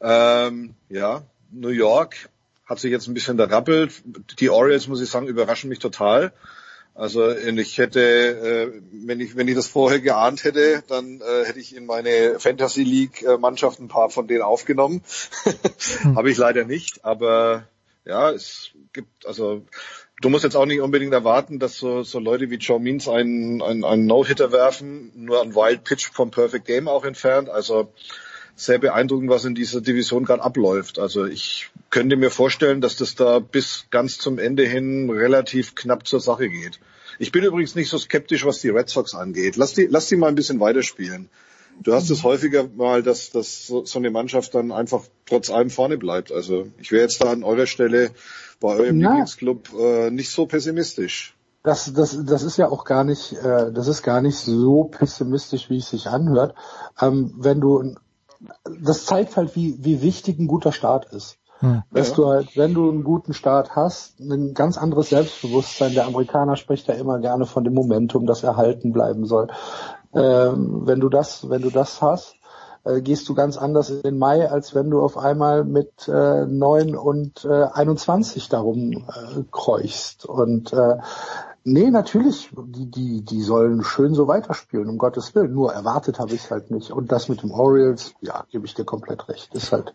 Ähm, 0.00 0.74
ja, 0.88 1.22
New 1.50 1.68
York 1.68 2.28
hat 2.66 2.80
sich 2.80 2.90
jetzt 2.90 3.06
ein 3.06 3.14
bisschen 3.14 3.36
derappelt. 3.36 3.92
Die 4.40 4.50
Orioles, 4.50 4.88
muss 4.88 5.00
ich 5.00 5.08
sagen, 5.08 5.28
überraschen 5.28 5.68
mich 5.68 5.78
total. 5.78 6.32
Also 6.94 7.28
ich 7.32 7.78
hätte, 7.78 8.00
äh, 8.00 8.82
wenn 8.92 9.18
ich 9.18 9.36
wenn 9.36 9.48
ich 9.48 9.56
das 9.56 9.66
vorher 9.66 9.98
geahnt 10.00 10.44
hätte, 10.44 10.84
dann 10.86 11.20
äh, 11.20 11.44
hätte 11.44 11.58
ich 11.58 11.74
in 11.74 11.86
meine 11.86 12.38
Fantasy 12.38 12.84
League 12.84 13.22
äh, 13.22 13.36
Mannschaft 13.36 13.80
ein 13.80 13.88
paar 13.88 14.10
von 14.10 14.28
denen 14.28 14.42
aufgenommen. 14.42 15.02
Habe 16.14 16.30
ich 16.30 16.36
leider 16.36 16.64
nicht, 16.64 17.04
aber 17.04 17.66
ja, 18.04 18.30
es 18.30 18.70
gibt 18.92 19.26
also 19.26 19.64
Du 20.24 20.30
musst 20.30 20.42
jetzt 20.42 20.56
auch 20.56 20.64
nicht 20.64 20.80
unbedingt 20.80 21.12
erwarten, 21.12 21.58
dass 21.58 21.76
so, 21.76 22.02
so 22.02 22.18
Leute 22.18 22.48
wie 22.48 22.54
Joe 22.54 22.80
Means 22.80 23.08
einen, 23.08 23.60
einen, 23.60 23.84
einen 23.84 24.06
No-Hitter 24.06 24.52
werfen, 24.52 25.12
nur 25.14 25.42
ein 25.42 25.54
Wild 25.54 25.84
Pitch 25.84 26.10
vom 26.14 26.30
Perfect 26.30 26.64
Game 26.64 26.88
auch 26.88 27.04
entfernt. 27.04 27.50
Also 27.50 27.92
sehr 28.56 28.78
beeindruckend, 28.78 29.28
was 29.28 29.44
in 29.44 29.54
dieser 29.54 29.82
Division 29.82 30.24
gerade 30.24 30.42
abläuft. 30.42 30.98
Also 30.98 31.26
ich 31.26 31.68
könnte 31.90 32.16
mir 32.16 32.30
vorstellen, 32.30 32.80
dass 32.80 32.96
das 32.96 33.16
da 33.16 33.38
bis 33.38 33.84
ganz 33.90 34.16
zum 34.16 34.38
Ende 34.38 34.64
hin 34.64 35.10
relativ 35.10 35.74
knapp 35.74 36.06
zur 36.06 36.20
Sache 36.20 36.48
geht. 36.48 36.80
Ich 37.18 37.30
bin 37.30 37.44
übrigens 37.44 37.74
nicht 37.74 37.90
so 37.90 37.98
skeptisch, 37.98 38.46
was 38.46 38.62
die 38.62 38.70
Red 38.70 38.88
Sox 38.88 39.14
angeht. 39.14 39.56
Lass 39.56 39.74
die, 39.74 39.88
lass 39.90 40.06
die 40.06 40.16
mal 40.16 40.28
ein 40.28 40.36
bisschen 40.36 40.58
weiterspielen. 40.58 41.28
Du 41.82 41.92
hast 41.92 42.08
es 42.08 42.22
häufiger 42.22 42.66
mal, 42.74 43.02
dass, 43.02 43.28
dass 43.28 43.66
so, 43.66 43.84
so 43.84 43.98
eine 43.98 44.10
Mannschaft 44.10 44.54
dann 44.54 44.72
einfach 44.72 45.02
trotz 45.26 45.50
allem 45.50 45.68
vorne 45.68 45.98
bleibt. 45.98 46.32
Also 46.32 46.68
ich 46.80 46.92
wäre 46.92 47.02
jetzt 47.02 47.22
da 47.22 47.30
an 47.30 47.44
eurer 47.44 47.66
Stelle 47.66 48.12
bei 48.64 48.76
eurem 48.76 49.00
ja. 49.00 49.10
Lieblingsclub 49.10 49.68
äh, 49.78 50.10
nicht 50.10 50.30
so 50.30 50.46
pessimistisch. 50.46 51.36
Das, 51.62 51.92
das, 51.92 52.24
das 52.24 52.42
ist 52.42 52.56
ja 52.56 52.68
auch 52.68 52.84
gar 52.84 53.04
nicht, 53.04 53.32
äh, 53.32 53.72
das 53.72 53.88
ist 53.88 54.02
gar 54.02 54.20
nicht 54.20 54.36
so 54.36 54.84
pessimistisch, 54.84 55.70
wie 55.70 55.78
es 55.78 55.90
sich 55.90 56.08
anhört. 56.08 56.54
Ähm, 57.00 57.34
wenn 57.36 57.60
du 57.60 57.94
das 58.64 59.06
zeigt 59.06 59.36
halt, 59.36 59.56
wie, 59.56 59.76
wie 59.82 60.02
wichtig 60.02 60.38
ein 60.38 60.46
guter 60.46 60.72
Start 60.72 61.12
ist. 61.12 61.38
Hm. 61.60 61.82
Dass 61.92 62.10
ja. 62.10 62.16
du 62.16 62.26
halt, 62.28 62.56
wenn 62.56 62.74
du 62.74 62.90
einen 62.90 63.04
guten 63.04 63.32
Start 63.32 63.76
hast, 63.76 64.18
ein 64.20 64.54
ganz 64.54 64.76
anderes 64.76 65.10
Selbstbewusstsein. 65.10 65.94
Der 65.94 66.06
Amerikaner 66.06 66.56
spricht 66.56 66.88
ja 66.88 66.94
immer 66.94 67.18
gerne 67.20 67.46
von 67.46 67.64
dem 67.64 67.74
Momentum, 67.74 68.26
das 68.26 68.42
erhalten 68.42 68.92
bleiben 68.92 69.24
soll. 69.24 69.48
Ähm, 70.14 70.82
wenn 70.84 71.00
du 71.00 71.08
das, 71.08 71.48
wenn 71.48 71.62
du 71.62 71.70
das 71.70 72.02
hast, 72.02 72.36
äh, 72.84 73.00
gehst 73.00 73.28
du 73.28 73.34
ganz 73.34 73.56
anders 73.56 73.90
in 73.90 74.02
den 74.02 74.18
Mai, 74.18 74.48
als 74.48 74.74
wenn 74.74 74.90
du 74.90 75.00
auf 75.00 75.16
einmal 75.16 75.64
mit 75.64 76.06
äh, 76.08 76.44
9 76.44 76.96
und 76.96 77.44
äh, 77.44 77.64
21 77.72 78.48
darum 78.48 78.92
äh, 78.92 79.42
kreuchst. 79.50 80.26
Und 80.26 80.72
äh, 80.72 80.98
nee, 81.64 81.90
natürlich, 81.90 82.50
die, 82.56 82.90
die, 82.90 83.22
die 83.22 83.42
sollen 83.42 83.82
schön 83.82 84.14
so 84.14 84.28
weiterspielen, 84.28 84.88
um 84.88 84.98
Gottes 84.98 85.34
Willen. 85.34 85.54
Nur 85.54 85.72
erwartet 85.72 86.18
habe 86.18 86.34
ich 86.34 86.50
halt 86.50 86.70
nicht. 86.70 86.90
Und 86.90 87.10
das 87.10 87.28
mit 87.28 87.42
dem 87.42 87.50
Orioles, 87.50 88.14
ja, 88.20 88.44
gebe 88.50 88.66
ich 88.66 88.74
dir 88.74 88.84
komplett 88.84 89.28
recht. 89.28 89.54
Ist 89.54 89.72
halt 89.72 89.94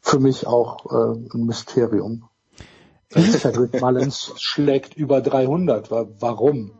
für 0.00 0.20
mich 0.20 0.46
auch 0.46 0.86
äh, 0.86 1.18
ein 1.34 1.46
Mysterium. 1.46 2.28
Cedric 3.10 3.80
Mullins 3.80 4.32
schlägt 4.36 4.94
über 4.94 5.20
300. 5.20 5.90
Warum? 6.20 6.72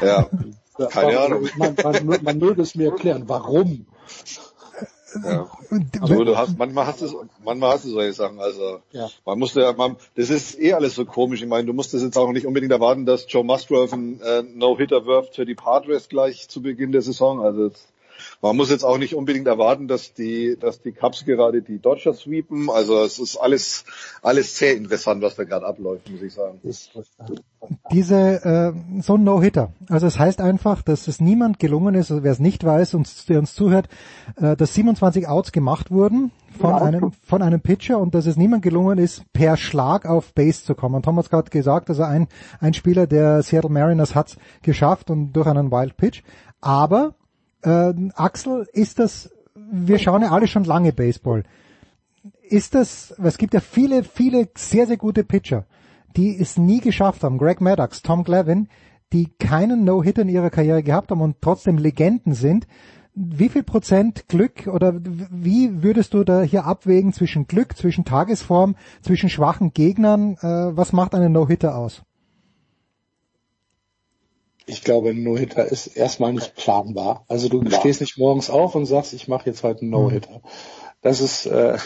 Ja, 0.00 0.28
keine 0.90 1.20
Ahnung. 1.20 1.48
Man, 1.56 1.76
man, 1.82 2.22
man 2.22 2.38
möge 2.38 2.62
es 2.62 2.74
mir 2.74 2.90
erklären, 2.90 3.24
warum? 3.26 3.86
Ja. 5.22 5.48
Also 6.00 6.24
du 6.24 6.36
hast, 6.36 6.58
manchmal 6.58 6.86
hast 6.86 7.02
du, 7.02 7.24
manchmal 7.44 7.74
hast 7.74 7.84
du 7.84 7.90
solche 7.90 8.12
Sachen. 8.12 8.40
Also 8.40 8.80
ja. 8.92 9.08
man 9.24 9.38
musste 9.38 9.60
ja, 9.60 9.72
man, 9.72 9.96
das 10.16 10.30
ist 10.30 10.58
eh 10.58 10.72
alles 10.72 10.94
so 10.94 11.04
komisch. 11.04 11.42
Ich 11.42 11.48
meine, 11.48 11.66
du 11.66 11.72
musst 11.72 11.92
jetzt 11.92 12.16
auch 12.16 12.32
nicht 12.32 12.46
unbedingt 12.46 12.72
erwarten, 12.72 13.06
dass 13.06 13.26
Joe 13.28 13.44
Musgrove 13.44 13.92
einen 13.92 14.20
äh, 14.20 14.42
No-Hitter 14.42 15.06
wirft 15.06 15.36
für 15.36 15.46
die 15.46 15.54
Padres 15.54 16.08
gleich 16.08 16.48
zu 16.48 16.62
Beginn 16.62 16.92
der 16.92 17.02
Saison. 17.02 17.40
Also 17.40 17.68
das, 17.68 17.86
man 18.42 18.56
muss 18.56 18.70
jetzt 18.70 18.84
auch 18.84 18.98
nicht 18.98 19.14
unbedingt 19.14 19.46
erwarten, 19.46 19.88
dass 19.88 20.14
die, 20.14 20.56
dass 20.58 20.80
die 20.80 20.92
Cubs 20.92 21.24
gerade 21.24 21.62
die 21.62 21.78
Dodgers 21.78 22.20
sweepen. 22.20 22.70
Also 22.70 23.02
es 23.02 23.18
ist 23.18 23.36
alles, 23.36 23.84
alles 24.22 24.56
sehr 24.56 24.76
interessant, 24.76 25.22
was 25.22 25.36
da 25.36 25.44
gerade 25.44 25.66
abläuft, 25.66 26.10
muss 26.10 26.22
ich 26.22 26.34
sagen. 26.34 26.60
Diese, 27.90 28.14
äh, 28.16 29.02
so 29.02 29.14
ein 29.14 29.24
No-Hitter. 29.24 29.72
Also 29.88 30.06
es 30.06 30.18
heißt 30.18 30.40
einfach, 30.40 30.82
dass 30.82 31.08
es 31.08 31.20
niemand 31.20 31.58
gelungen 31.58 31.94
ist, 31.94 32.10
also 32.10 32.22
wer 32.22 32.32
es 32.32 32.38
nicht 32.38 32.64
weiß 32.64 32.94
und 32.94 33.28
der 33.28 33.38
uns 33.38 33.54
zuhört, 33.54 33.88
äh, 34.36 34.56
dass 34.56 34.74
27 34.74 35.28
Outs 35.28 35.52
gemacht 35.52 35.90
wurden 35.90 36.30
von 36.58 36.70
ja, 36.70 36.82
einem, 36.82 37.12
von 37.22 37.42
einem 37.42 37.60
Pitcher 37.60 37.98
und 37.98 38.14
dass 38.14 38.26
es 38.26 38.36
niemand 38.36 38.62
gelungen 38.62 38.98
ist, 38.98 39.24
per 39.32 39.56
Schlag 39.56 40.06
auf 40.06 40.34
Base 40.34 40.64
zu 40.64 40.74
kommen. 40.74 41.02
Thomas 41.02 41.26
hat 41.26 41.30
gerade 41.30 41.50
gesagt, 41.50 41.88
also 41.88 42.02
ein, 42.02 42.28
ein 42.60 42.74
Spieler 42.74 43.06
der 43.06 43.42
Seattle 43.42 43.70
Mariners 43.70 44.14
hat 44.14 44.28
es 44.28 44.36
geschafft 44.62 45.10
und 45.10 45.32
durch 45.32 45.46
einen 45.46 45.70
Wild 45.70 45.96
Pitch. 45.96 46.22
Aber 46.60 47.14
äh, 47.64 47.94
Axel, 48.14 48.66
ist 48.72 48.98
das, 48.98 49.30
wir 49.54 49.98
schauen 49.98 50.22
ja 50.22 50.30
alle 50.30 50.46
schon 50.46 50.64
lange 50.64 50.92
Baseball. 50.92 51.44
Ist 52.42 52.74
das, 52.74 53.14
es 53.22 53.38
gibt 53.38 53.54
ja 53.54 53.60
viele, 53.60 54.04
viele 54.04 54.48
sehr, 54.56 54.86
sehr 54.86 54.96
gute 54.96 55.24
Pitcher, 55.24 55.66
die 56.16 56.38
es 56.38 56.58
nie 56.58 56.80
geschafft 56.80 57.24
haben. 57.24 57.38
Greg 57.38 57.60
Maddox, 57.60 58.02
Tom 58.02 58.24
Glavin, 58.24 58.68
die 59.12 59.28
keinen 59.38 59.84
No-Hitter 59.84 60.22
in 60.22 60.28
ihrer 60.28 60.50
Karriere 60.50 60.82
gehabt 60.82 61.10
haben 61.10 61.20
und 61.20 61.36
trotzdem 61.40 61.78
Legenden 61.78 62.34
sind. 62.34 62.66
Wie 63.14 63.48
viel 63.48 63.62
Prozent 63.62 64.26
Glück 64.28 64.66
oder 64.66 64.92
wie 64.94 65.82
würdest 65.84 66.14
du 66.14 66.24
da 66.24 66.42
hier 66.42 66.64
abwägen 66.64 67.12
zwischen 67.12 67.46
Glück, 67.46 67.76
zwischen 67.76 68.04
Tagesform, 68.04 68.74
zwischen 69.02 69.28
schwachen 69.28 69.72
Gegnern? 69.72 70.34
Äh, 70.40 70.76
was 70.76 70.92
macht 70.92 71.14
einen 71.14 71.32
No-Hitter 71.32 71.76
aus? 71.76 72.02
Ich 74.66 74.82
glaube, 74.82 75.10
ein 75.10 75.22
No-Hitter 75.22 75.66
ist 75.66 75.88
erstmal 75.88 76.32
nicht 76.32 76.54
planbar. 76.56 77.24
Also 77.28 77.48
du 77.48 77.62
ja. 77.62 77.78
stehst 77.78 78.00
nicht 78.00 78.18
morgens 78.18 78.50
auf 78.50 78.74
und 78.74 78.86
sagst, 78.86 79.12
ich 79.12 79.28
mache 79.28 79.46
jetzt 79.50 79.62
heute 79.62 79.82
einen 79.82 79.90
No-Hitter. 79.90 80.40
Das 81.02 81.20
ist, 81.20 81.44
äh, 81.44 81.76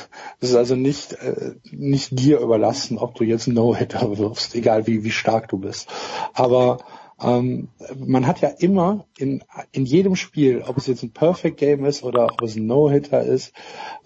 das 0.40 0.50
ist 0.50 0.54
also 0.54 0.76
nicht, 0.76 1.12
äh, 1.14 1.54
nicht 1.72 2.18
dir 2.18 2.38
überlassen, 2.38 2.98
ob 2.98 3.16
du 3.16 3.24
jetzt 3.24 3.48
einen 3.48 3.56
No-Hitter 3.56 4.16
wirfst, 4.16 4.54
egal 4.54 4.86
wie, 4.86 5.02
wie 5.02 5.10
stark 5.10 5.48
du 5.48 5.58
bist. 5.58 5.88
Aber 6.34 6.78
ähm, 7.20 7.68
man 7.96 8.26
hat 8.28 8.40
ja 8.40 8.48
immer 8.48 9.06
in, 9.18 9.42
in 9.72 9.84
jedem 9.84 10.14
Spiel, 10.14 10.62
ob 10.64 10.76
es 10.76 10.86
jetzt 10.86 11.02
ein 11.02 11.12
Perfect 11.12 11.56
Game 11.56 11.84
ist 11.84 12.04
oder 12.04 12.26
ob 12.26 12.42
es 12.42 12.54
ein 12.54 12.66
No-Hitter 12.66 13.22
ist, 13.22 13.52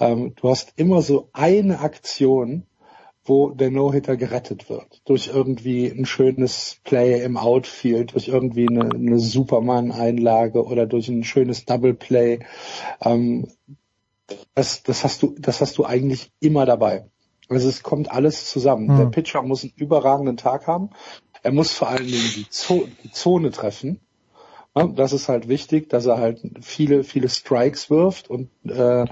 ähm, 0.01 0.35
du 0.37 0.49
hast 0.49 0.73
immer 0.77 1.03
so 1.03 1.29
eine 1.35 1.81
Aktion, 1.81 2.67
wo 3.25 3.51
der 3.51 3.71
No-Hitter 3.71 4.17
gerettet 4.17 4.69
wird. 4.69 5.01
Durch 5.05 5.29
irgendwie 5.29 5.87
ein 5.87 6.07
schönes 6.07 6.79
Play 6.85 7.23
im 7.23 7.37
Outfield, 7.37 8.15
durch 8.15 8.29
irgendwie 8.29 8.69
eine, 8.69 8.91
eine 8.91 9.19
Superman-Einlage 9.19 10.65
oder 10.65 10.87
durch 10.87 11.09
ein 11.09 11.25
schönes 11.25 11.65
Double 11.65 11.95
Play. 11.95 12.41
Ähm, 13.01 13.49
das, 14.55 14.83
das 14.83 15.05
hast 15.05 15.23
du, 15.23 15.35
das 15.39 15.61
hast 15.61 15.79
du 15.79 15.85
eigentlich 15.85 16.33
immer 16.41 16.67
dabei. 16.67 17.07
Also 17.49 17.69
es 17.69 17.83
kommt 17.83 18.11
alles 18.11 18.49
zusammen. 18.51 18.87
Mhm. 18.87 18.97
Der 18.97 19.07
Pitcher 19.07 19.43
muss 19.43 19.63
einen 19.63 19.73
überragenden 19.77 20.37
Tag 20.37 20.67
haben. 20.67 20.91
Er 21.43 21.53
muss 21.53 21.73
vor 21.73 21.89
allen 21.89 22.07
Dingen 22.07 22.33
die, 22.37 22.49
Zo 22.49 22.89
die 23.05 23.11
Zone 23.13 23.51
treffen. 23.51 24.01
Das 24.75 25.13
ist 25.13 25.29
halt 25.29 25.49
wichtig, 25.49 25.91
dass 25.91 26.07
er 26.07 26.17
halt 26.17 26.41
viele, 26.63 27.05
viele 27.05 27.29
Strikes 27.29 27.91
wirft 27.91 28.31
und, 28.31 28.49
äh, 28.65 29.05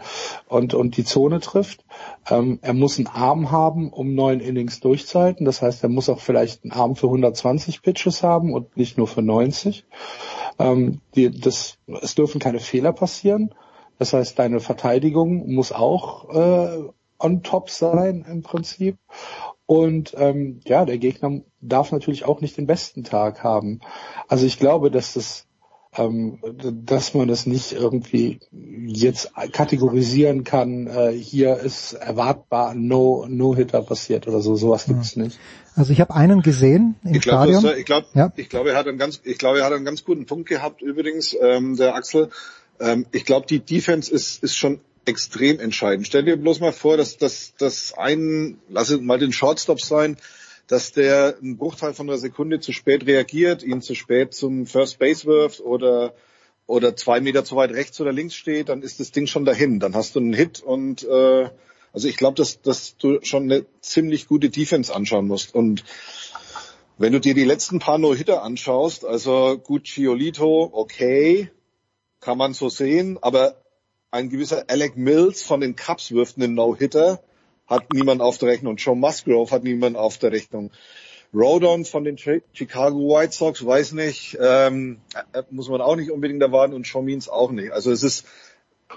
und, 0.48 0.72
und 0.72 0.97
die 0.97 1.05
Zone 1.05 1.40
trifft. 1.40 1.84
Ähm, 2.30 2.60
er 2.62 2.72
muss 2.72 2.97
einen 2.97 3.08
Arm 3.08 3.50
haben, 3.50 3.92
um 3.92 4.14
neun 4.14 4.40
Innings 4.40 4.80
durchzuhalten. 4.80 5.44
Das 5.44 5.60
heißt, 5.60 5.82
er 5.82 5.90
muss 5.90 6.08
auch 6.08 6.20
vielleicht 6.20 6.64
einen 6.64 6.72
Arm 6.72 6.97
für 6.97 7.08
120 7.08 7.82
Pitches 7.82 8.22
haben 8.22 8.55
und 8.55 8.74
nicht 8.78 8.97
nur 8.97 9.06
für 9.06 9.20
90. 9.20 9.84
Ähm, 10.58 11.02
die, 11.14 11.30
das, 11.30 11.76
es 12.00 12.14
dürfen 12.14 12.40
keine 12.40 12.60
Fehler 12.60 12.94
passieren. 12.94 13.55
Das 13.98 14.14
heißt, 14.14 14.39
deine 14.39 14.60
Verteidigung 14.60 15.52
muss 15.55 15.72
auch 15.72 16.30
äh, 16.30 16.89
on 17.18 17.42
top 17.42 17.68
sein 17.68 18.24
im 18.26 18.42
Prinzip. 18.42 18.97
Und 19.66 20.14
ähm, 20.16 20.60
ja, 20.64 20.86
der 20.86 20.97
Gegner 20.97 21.42
darf 21.60 21.92
natürlich 21.92 22.24
auch 22.24 22.40
nicht 22.40 22.56
den 22.56 22.66
besten 22.66 23.05
Tag 23.05 23.44
haben. 23.44 23.80
Also 24.26 24.47
ich 24.47 24.58
glaube, 24.58 24.90
dass 24.90 25.12
das 25.12 25.47
dass 25.92 27.14
man 27.14 27.26
das 27.26 27.46
nicht 27.46 27.72
irgendwie 27.72 28.38
jetzt 28.86 29.32
kategorisieren 29.50 30.44
kann, 30.44 30.86
äh, 30.86 31.10
hier 31.10 31.56
ist 31.56 31.94
erwartbar 31.94 32.74
No, 32.74 33.26
No-Hitter 33.28 33.82
passiert 33.82 34.28
oder 34.28 34.40
so, 34.40 34.54
sowas 34.54 34.84
gibt's 34.86 35.16
ja. 35.16 35.24
nicht. 35.24 35.38
Also 35.74 35.92
ich 35.92 36.00
habe 36.00 36.14
einen 36.14 36.42
gesehen 36.42 36.94
im 37.02 37.14
ich 37.14 37.22
glaub, 37.22 37.48
Stadion. 37.48 37.76
Ich 37.76 37.86
glaube, 37.86 38.06
ja. 38.14 38.32
ich 38.36 38.48
glaube, 38.48 38.70
er 38.70 38.76
hat 38.76 38.86
einen 38.86 38.98
ganz, 38.98 39.20
ich 39.24 39.38
glaube, 39.38 39.60
er 39.60 39.64
hat 39.64 39.72
einen 39.72 39.84
ganz 39.84 40.04
guten 40.04 40.26
Punkt 40.26 40.48
gehabt. 40.48 40.80
Übrigens, 40.80 41.36
ähm, 41.40 41.76
der 41.76 41.96
Axel. 41.96 42.30
Ähm, 42.78 43.06
ich 43.10 43.24
glaube, 43.24 43.46
die 43.46 43.58
Defense 43.58 44.12
ist 44.12 44.42
ist 44.44 44.56
schon 44.56 44.80
extrem 45.06 45.58
entscheidend. 45.58 46.06
Stell 46.06 46.24
dir 46.24 46.36
bloß 46.36 46.60
mal 46.60 46.72
vor, 46.72 46.96
dass 46.98 47.16
dass 47.16 47.54
das 47.58 47.94
ein, 47.96 48.58
lass 48.68 48.90
es 48.90 49.00
mal 49.00 49.18
den 49.18 49.32
Shortstop 49.32 49.80
sein, 49.80 50.16
dass 50.70 50.92
der 50.92 51.36
einen 51.42 51.57
Bruchteil 51.57 51.94
von 51.94 52.08
einer 52.08 52.18
Sekunde 52.18 52.60
zu 52.60 52.73
spät 52.73 53.05
reagiert, 53.05 53.65
ihn 53.65 53.82
zu 53.82 53.97
spät 53.97 54.34
zum 54.34 54.66
First 54.66 55.00
Base 55.00 55.26
wirft 55.26 55.60
oder 55.60 56.15
oder 56.66 56.94
zwei 56.94 57.20
Meter 57.20 57.44
zu 57.44 57.57
weit 57.57 57.73
rechts 57.73 58.00
oder 58.00 58.12
links 58.12 58.36
steht, 58.36 58.68
dann 58.68 58.82
ist 58.82 59.00
das 59.00 59.10
Ding 59.10 59.26
schon 59.26 59.44
dahin. 59.44 59.81
Dann 59.81 59.97
hast 59.97 60.15
du 60.15 60.20
einen 60.20 60.32
Hit 60.32 60.62
und 60.62 61.02
äh, 61.02 61.50
also 61.92 62.07
ich 62.07 62.16
glaube, 62.16 62.36
dass, 62.36 62.62
dass 62.62 62.97
du 62.97 63.18
schon 63.23 63.44
eine 63.44 63.66
ziemlich 63.81 64.28
gute 64.28 64.50
Defense 64.50 64.94
anschauen 64.94 65.26
musst. 65.26 65.52
Und 65.52 65.82
wenn 66.99 67.12
du 67.12 67.18
dir 67.18 67.34
die 67.34 67.42
letzten 67.42 67.81
paar 67.81 67.99
No-Hitter 67.99 68.44
anschaust, 68.44 69.05
also 69.05 69.58
gut, 69.58 69.86
Giolito, 69.92 70.70
okay, 70.73 71.50
kann 72.20 72.39
man 72.39 72.55
so 72.55 72.68
sehen, 72.68 73.18
aber 73.20 73.57
ein 74.12 74.28
gewisser 74.31 74.66
Alec 74.68 74.97
Mills 74.97 75.42
von 75.42 75.60
den 75.60 75.74
Cubs 75.74 76.12
wirft 76.12 76.36
einen 76.36 76.55
No-Hitter 76.55 77.20
hat 77.70 77.92
niemand 77.92 78.20
auf 78.20 78.36
der 78.39 78.49
Rechnung. 78.49 78.76
Joe 78.76 78.97
Musgrove 78.97 79.50
hat 79.50 79.62
niemand 79.62 79.97
auf 79.97 80.18
der 80.18 80.32
Rechnung. 80.32 80.70
Rodon 81.32 81.84
von 81.84 82.02
den 82.02 82.18
Chicago 82.18 82.99
White 82.99 83.32
Sox, 83.32 83.65
weiß 83.65 83.92
nicht, 83.92 84.36
ähm, 84.40 85.00
äh, 85.32 85.44
muss 85.50 85.68
man 85.68 85.81
auch 85.81 85.94
nicht 85.94 86.10
unbedingt 86.10 86.42
erwarten 86.42 86.74
und 86.74 86.86
Shaw 86.86 87.02
Means 87.02 87.28
auch 87.28 87.52
nicht. 87.52 87.70
Also 87.70 87.92
es 87.92 88.02
ist 88.02 88.26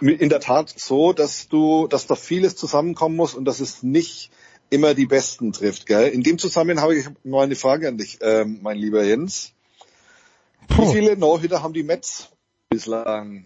in 0.02 0.30
der 0.30 0.40
Tat 0.40 0.74
so, 0.76 1.14
dass 1.14 1.48
du, 1.48 1.86
dass 1.88 2.08
da 2.08 2.16
vieles 2.16 2.56
zusammenkommen 2.56 3.16
muss 3.16 3.36
und 3.36 3.46
dass 3.46 3.60
es 3.60 3.84
nicht 3.84 4.32
immer 4.72 4.96
die 4.96 5.06
Besten 5.06 5.54
trifft. 5.54 5.86
Gell? 5.86 6.10
In 6.10 6.24
dem 6.24 6.40
Zusammenhang 6.40 6.84
habe 6.84 6.96
ich 6.96 7.06
noch 7.24 7.42
eine 7.42 7.56
Frage 7.56 7.88
an 7.88 8.00
dich, 8.00 8.18
ähm, 8.22 8.60
mein 8.64 8.78
lieber 8.78 9.04
Jens. 9.04 9.54
Wie 10.70 10.92
viele 10.92 11.16
No-Hitter 11.16 11.62
haben 11.62 11.74
die 11.74 11.84
Mets 11.84 12.30
bislang? 12.70 13.46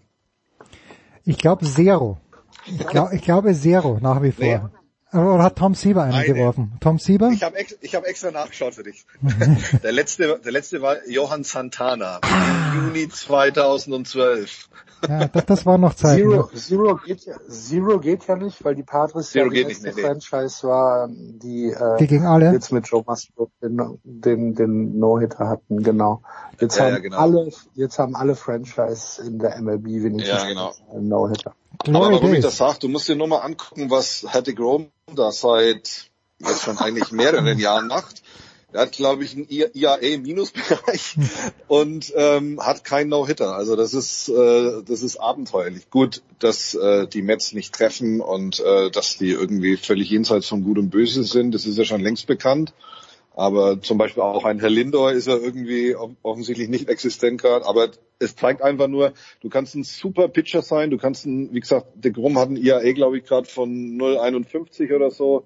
Ich 1.26 1.36
glaube 1.36 1.66
Zero. 1.66 2.18
Ich, 2.64 2.86
glaub, 2.86 3.12
ich 3.12 3.20
glaube 3.20 3.52
Zero 3.54 3.98
nach 4.00 4.22
wie 4.22 4.32
vor. 4.32 4.70
Oder 5.12 5.42
hat 5.42 5.56
Tom 5.56 5.74
Sieber 5.74 6.02
einen 6.02 6.12
Eine. 6.12 6.34
geworfen? 6.34 6.72
Tom 6.80 6.98
Sieber? 6.98 7.30
Ich 7.30 7.42
habe 7.42 7.56
ex 7.56 7.74
hab 7.94 8.04
extra 8.04 8.30
nachgeschaut 8.30 8.74
für 8.74 8.82
dich. 8.82 9.06
der 9.82 9.92
letzte, 9.92 10.38
der 10.44 10.52
letzte 10.52 10.82
war 10.82 10.96
Johann 11.08 11.44
Santana. 11.44 12.20
Ah. 12.22 12.74
Juni 12.74 13.08
2012. 13.08 14.68
Ja, 15.08 15.28
das, 15.28 15.46
das 15.46 15.66
war 15.66 15.78
noch 15.78 15.94
Zeit. 15.94 16.18
Zero, 16.18 16.50
Zero, 16.54 16.96
geht 16.96 17.24
ja, 17.24 17.36
Zero 17.48 18.00
geht 18.00 18.26
ja 18.26 18.36
nicht, 18.36 18.64
weil 18.64 18.74
die 18.74 18.82
Padres 18.82 19.30
Zero 19.30 19.46
ja 19.46 19.62
die 19.62 19.64
beste 19.64 19.92
nee, 19.94 20.02
Franchise 20.02 20.66
war, 20.66 21.08
die, 21.08 21.70
äh, 21.70 21.96
die 21.98 22.06
gegen 22.06 22.26
alle. 22.26 22.52
jetzt 22.52 22.72
mit 22.72 22.86
Joe 22.88 23.04
Musgrove 23.06 23.50
den, 23.62 23.98
den, 24.02 24.54
den 24.54 24.98
No-Hitter 24.98 25.48
hatten, 25.48 25.82
genau. 25.82 26.22
Jetzt 26.60 26.78
ja, 26.78 26.86
haben 26.86 26.94
ja, 26.94 26.98
genau. 26.98 27.16
alle, 27.16 27.50
jetzt 27.74 27.98
haben 27.98 28.16
alle 28.16 28.34
Franchise 28.34 29.22
in 29.22 29.38
der 29.38 29.60
MLB 29.60 29.84
wenigstens 29.84 30.42
ja, 30.42 30.48
genau. 30.48 30.72
einen 30.92 31.08
No-Hitter. 31.08 31.54
Aber 31.86 32.12
warum 32.12 32.34
ich 32.34 32.40
das 32.40 32.56
sage, 32.56 32.78
du 32.80 32.88
musst 32.88 33.08
dir 33.08 33.16
nur 33.16 33.28
mal 33.28 33.38
angucken, 33.38 33.90
was 33.90 34.26
Hattie 34.28 34.56
Rome 34.56 34.90
da 35.14 35.30
seit 35.30 36.10
jetzt 36.40 36.62
schon 36.62 36.78
eigentlich 36.78 37.12
mehreren 37.12 37.58
Jahren 37.58 37.88
macht. 37.88 38.22
Er 38.70 38.82
hat, 38.82 38.92
glaube 38.92 39.24
ich, 39.24 39.34
einen 39.34 39.48
IAE-Minusbereich 39.48 41.16
und 41.68 42.12
ähm, 42.14 42.60
hat 42.60 42.84
keinen 42.84 43.08
No-Hitter. 43.08 43.54
Also 43.54 43.76
das 43.76 43.94
ist 43.94 44.28
äh, 44.28 44.82
das 44.84 45.02
ist 45.02 45.16
abenteuerlich. 45.16 45.88
Gut, 45.88 46.22
dass 46.38 46.74
äh, 46.74 47.06
die 47.06 47.22
Mets 47.22 47.54
nicht 47.54 47.74
treffen 47.74 48.20
und 48.20 48.60
äh, 48.60 48.90
dass 48.90 49.16
die 49.16 49.30
irgendwie 49.30 49.78
völlig 49.78 50.10
jenseits 50.10 50.48
von 50.48 50.64
Gut 50.64 50.76
und 50.76 50.90
Böse 50.90 51.24
sind, 51.24 51.54
das 51.54 51.64
ist 51.64 51.78
ja 51.78 51.84
schon 51.84 52.02
längst 52.02 52.26
bekannt. 52.26 52.74
Aber 53.38 53.80
zum 53.80 53.98
Beispiel 53.98 54.24
auch 54.24 54.44
ein 54.44 54.58
Herr 54.58 54.68
Lindor 54.68 55.12
ist 55.12 55.28
ja 55.28 55.36
irgendwie 55.36 55.94
offensichtlich 56.22 56.68
nicht 56.68 56.88
existent 56.88 57.40
gerade. 57.40 57.64
Aber 57.66 57.90
es 58.18 58.34
zeigt 58.34 58.62
einfach 58.62 58.88
nur, 58.88 59.12
du 59.42 59.48
kannst 59.48 59.76
ein 59.76 59.84
super 59.84 60.26
Pitcher 60.26 60.60
sein, 60.60 60.90
du 60.90 60.98
kannst 60.98 61.24
ein, 61.24 61.54
wie 61.54 61.60
gesagt, 61.60 61.86
der 61.94 62.10
Grum 62.10 62.36
hat 62.36 62.48
ein 62.48 62.56
IAE, 62.56 62.94
glaube 62.94 63.16
ich, 63.16 63.24
gerade 63.24 63.46
von 63.46 63.70
0,51 63.96 64.92
oder 64.92 65.12
so. 65.12 65.44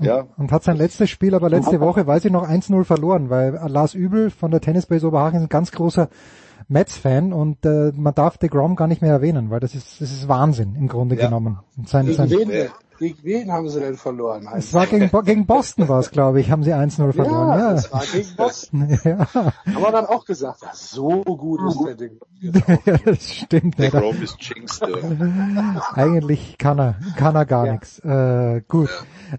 Ja. 0.00 0.26
Und 0.36 0.50
hat 0.50 0.64
sein 0.64 0.76
letztes 0.76 1.10
Spiel 1.10 1.32
aber 1.32 1.48
letzte 1.48 1.78
Woche, 1.78 2.08
weiß 2.08 2.24
ich 2.24 2.32
noch, 2.32 2.48
1-0 2.48 2.82
verloren, 2.82 3.30
weil 3.30 3.60
Lars 3.68 3.94
Übel 3.94 4.30
von 4.30 4.50
der 4.50 4.60
Tennisbase 4.60 5.06
Oberhaching 5.06 5.38
ist 5.38 5.44
ein 5.44 5.48
ganz 5.48 5.70
großer 5.70 6.08
Mets-Fan 6.66 7.32
und 7.32 7.64
äh, 7.64 7.92
man 7.94 8.14
darf 8.14 8.36
de 8.38 8.48
Grom 8.48 8.74
gar 8.74 8.88
nicht 8.88 9.00
mehr 9.00 9.12
erwähnen, 9.12 9.50
weil 9.50 9.60
das 9.60 9.76
ist 9.76 10.00
das 10.00 10.10
ist 10.10 10.26
Wahnsinn 10.26 10.74
im 10.74 10.88
Grunde 10.88 11.14
ja. 11.14 11.26
genommen. 11.26 11.60
Sein, 11.84 12.12
sein, 12.12 12.28
gegen 12.98 13.18
wen 13.22 13.52
haben 13.52 13.68
sie 13.68 13.80
denn 13.80 13.96
verloren? 13.96 14.48
Es 14.54 14.72
war 14.74 14.86
gegen, 14.86 15.10
gegen 15.24 15.46
Boston 15.46 15.88
war 15.88 16.00
es, 16.00 16.10
glaube 16.10 16.40
ich, 16.40 16.50
haben 16.50 16.62
sie 16.62 16.72
1-0 16.72 17.12
verloren. 17.12 17.48
Ja, 17.48 17.58
ja, 17.58 17.72
es 17.72 17.92
war 17.92 18.02
gegen 18.04 18.36
Boston. 18.36 18.98
ja. 19.04 19.26
Haben 19.34 19.54
wir 19.64 19.92
dann 19.92 20.06
auch 20.06 20.24
gesagt, 20.24 20.62
ja, 20.62 20.70
so 20.72 21.22
gut 21.22 21.60
ist 21.68 21.84
der 21.86 21.94
Ding. 21.94 22.18
ja, 22.86 22.96
das 23.04 23.32
stimmt. 23.32 23.78
Der 23.78 23.90
Grom 23.90 24.20
ist 24.22 24.36
Jinx, 24.40 24.80
Eigentlich 25.94 26.58
kann 26.58 26.78
er, 26.78 26.96
kann 27.16 27.34
er 27.34 27.46
gar 27.46 27.66
ja. 27.66 27.72
nichts. 27.72 27.98
Äh, 28.00 28.62
gut. 28.68 28.90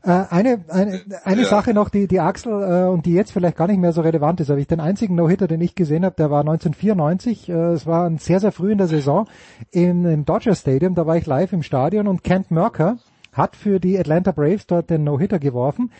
Äh, 0.03 0.26
eine 0.30 0.58
eine, 0.69 1.02
eine 1.24 1.42
ja. 1.42 1.48
Sache 1.48 1.74
noch, 1.74 1.90
die, 1.90 2.08
die 2.08 2.19
Axel 2.19 2.52
äh, 2.52 2.90
und 2.90 3.06
die 3.06 3.14
jetzt 3.14 3.32
vielleicht 3.32 3.58
gar 3.58 3.68
nicht 3.68 3.80
mehr 3.80 3.94
so 3.94 4.02
relevant 4.02 4.40
ist, 4.40 4.50
aber 4.50 4.60
ich 4.60 4.68
den 4.68 4.80
einzigen 4.80 5.16
No-Hitter, 5.16 5.48
den 5.48 5.61
ich 5.61 5.76
gesehen 5.76 6.06
habe, 6.06 6.16
der 6.16 6.32
war 6.32 6.42
1994. 6.42 7.50
Äh, 7.50 7.53
es 7.53 7.86
war 7.86 8.06
ein 8.06 8.18
sehr, 8.18 8.40
sehr 8.40 8.52
früh 8.52 8.72
in 8.72 8.77
der 8.77 8.88
Saison 8.88 9.27
im, 9.72 10.06
im 10.06 10.26
Dodger 10.26 10.56
Stadium. 10.56 10.95
Da 10.95 11.06
war 11.06 11.18
ich 11.18 11.26
live 11.26 11.53
im 11.53 11.64
Stadion 11.64 12.08
und 12.08 12.24
Kent 12.24 12.52
Merker, 12.52 12.98
hat 13.38 13.56
für 13.56 13.80
die 13.80 13.98
Atlanta 13.98 14.32
Braves 14.32 14.68
dort 14.68 14.90
den 14.90 15.04
No-Hitter 15.04 15.40
geworfen. 15.40 15.92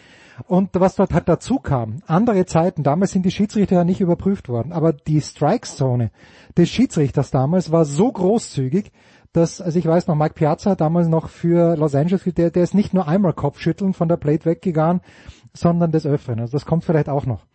Und 0.48 0.70
was 0.74 0.96
dort 0.96 1.14
halt 1.14 1.28
dazu 1.28 1.58
kam, 1.58 1.98
andere 2.06 2.46
Zeiten, 2.46 2.84
damals 2.84 3.12
sind 3.12 3.26
die 3.26 3.32
Schiedsrichter 3.32 3.78
ja 3.78 3.84
nicht 3.84 4.02
überprüft 4.02 4.50
worden, 4.50 4.72
aber 4.72 4.94
die 4.94 5.20
Strike-Zone 5.20 6.12
des 6.56 6.70
Schiedsrichters 6.70 7.32
damals 7.32 7.72
war 7.72 7.86
so 7.86 8.12
großzügig, 8.12 8.92
dass, 9.34 9.62
also 9.62 9.80
ich 9.80 9.86
weiß 9.86 10.08
noch, 10.08 10.16
Mike 10.16 10.36
Piazza 10.36 10.76
damals 10.76 11.08
noch 11.08 11.30
für 11.30 11.76
Los 11.76 11.96
Angeles, 11.96 12.24
der, 12.24 12.52
der 12.52 12.64
ist 12.64 12.76
nicht 12.76 12.94
nur 12.94 13.08
einmal 13.08 13.34
Kopfschütteln 13.34 13.94
von 13.94 14.08
der 14.08 14.18
Plate 14.18 14.46
weggegangen, 14.46 15.02
sondern 15.54 15.92
des 15.92 16.06
Öfteren. 16.06 16.40
Also 16.40 16.52
das 16.52 16.66
kommt 16.66 16.86
vielleicht 16.86 17.10
auch 17.10 17.26
noch 17.26 17.46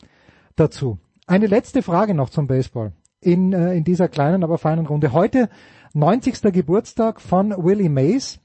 dazu. 0.57 0.99
Eine 1.27 1.47
letzte 1.47 1.83
Frage 1.83 2.15
noch 2.15 2.31
zum 2.31 2.47
Baseball 2.47 2.93
in, 3.20 3.52
äh, 3.52 3.75
in 3.75 3.85
dieser 3.85 4.09
kleinen, 4.09 4.44
aber 4.44 4.59
feinen 4.59 4.86
Runde. 4.86 5.12
Heute 5.12 5.49
90. 5.94 6.52
Geburtstag 6.52 7.20
von 7.20 7.51
Willie 7.51 7.89
Mays. 7.89 8.41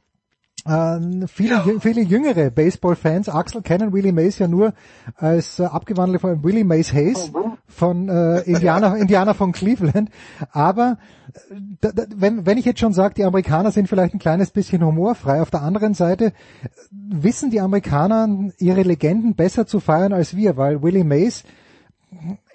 Äh, 0.67 1.27
viele, 1.27 1.55
ja. 1.55 1.65
viele 1.79 2.01
jüngere 2.01 2.49
Baseball-Fans, 2.49 3.29
Axel, 3.29 3.61
kennen 3.61 3.93
Willie 3.93 4.11
Mays 4.11 4.37
ja 4.37 4.47
nur 4.47 4.73
als 5.15 5.59
äh, 5.59 5.63
abgewandelt 5.63 6.21
von 6.21 6.43
Willie 6.43 6.65
Mays 6.65 6.93
Hayes 6.93 7.31
von 7.67 8.09
äh, 8.09 8.41
Indiana, 8.41 8.95
Indiana 8.97 9.33
von 9.33 9.53
Cleveland. 9.53 10.09
Aber 10.51 10.97
äh, 11.81 11.91
wenn, 12.15 12.45
wenn 12.45 12.57
ich 12.57 12.65
jetzt 12.65 12.81
schon 12.81 12.93
sage, 12.93 13.13
die 13.13 13.23
Amerikaner 13.23 13.71
sind 13.71 13.87
vielleicht 13.87 14.13
ein 14.13 14.19
kleines 14.19 14.51
bisschen 14.51 14.83
humorfrei, 14.83 15.41
auf 15.41 15.51
der 15.51 15.61
anderen 15.61 15.93
Seite 15.93 16.25
äh, 16.25 16.31
wissen 16.91 17.49
die 17.49 17.61
Amerikaner 17.61 18.51
ihre 18.57 18.81
Legenden 18.83 19.35
besser 19.35 19.67
zu 19.67 19.79
feiern 19.79 20.11
als 20.11 20.35
wir, 20.35 20.57
weil 20.57 20.83
Willie 20.83 21.05
Mays 21.05 21.43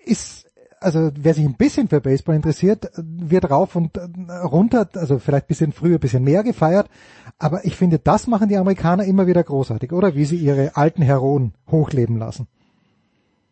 ist 0.05 0.43
also 0.83 1.11
wer 1.15 1.35
sich 1.35 1.45
ein 1.45 1.55
bisschen 1.55 1.89
für 1.89 2.01
Baseball 2.01 2.35
interessiert, 2.35 2.91
wird 2.97 3.51
rauf 3.51 3.77
und 3.77 3.99
runter, 4.45 4.89
also 4.95 5.19
vielleicht 5.19 5.47
bisschen 5.47 5.73
früher, 5.73 5.99
bisschen 5.99 6.25
mehr 6.25 6.43
gefeiert. 6.43 6.89
Aber 7.43 7.65
ich 7.65 7.77
finde, 7.77 7.99
das 7.99 8.29
machen 8.29 8.49
die 8.49 8.57
Amerikaner 8.57 9.05
immer 9.05 9.27
wieder 9.27 9.43
großartig, 9.43 9.93
oder? 9.93 10.15
Wie 10.15 10.25
sie 10.25 10.37
ihre 10.37 10.77
alten 10.77 11.03
Heroen 11.03 11.55
hochleben 11.69 12.17
lassen. 12.17 12.47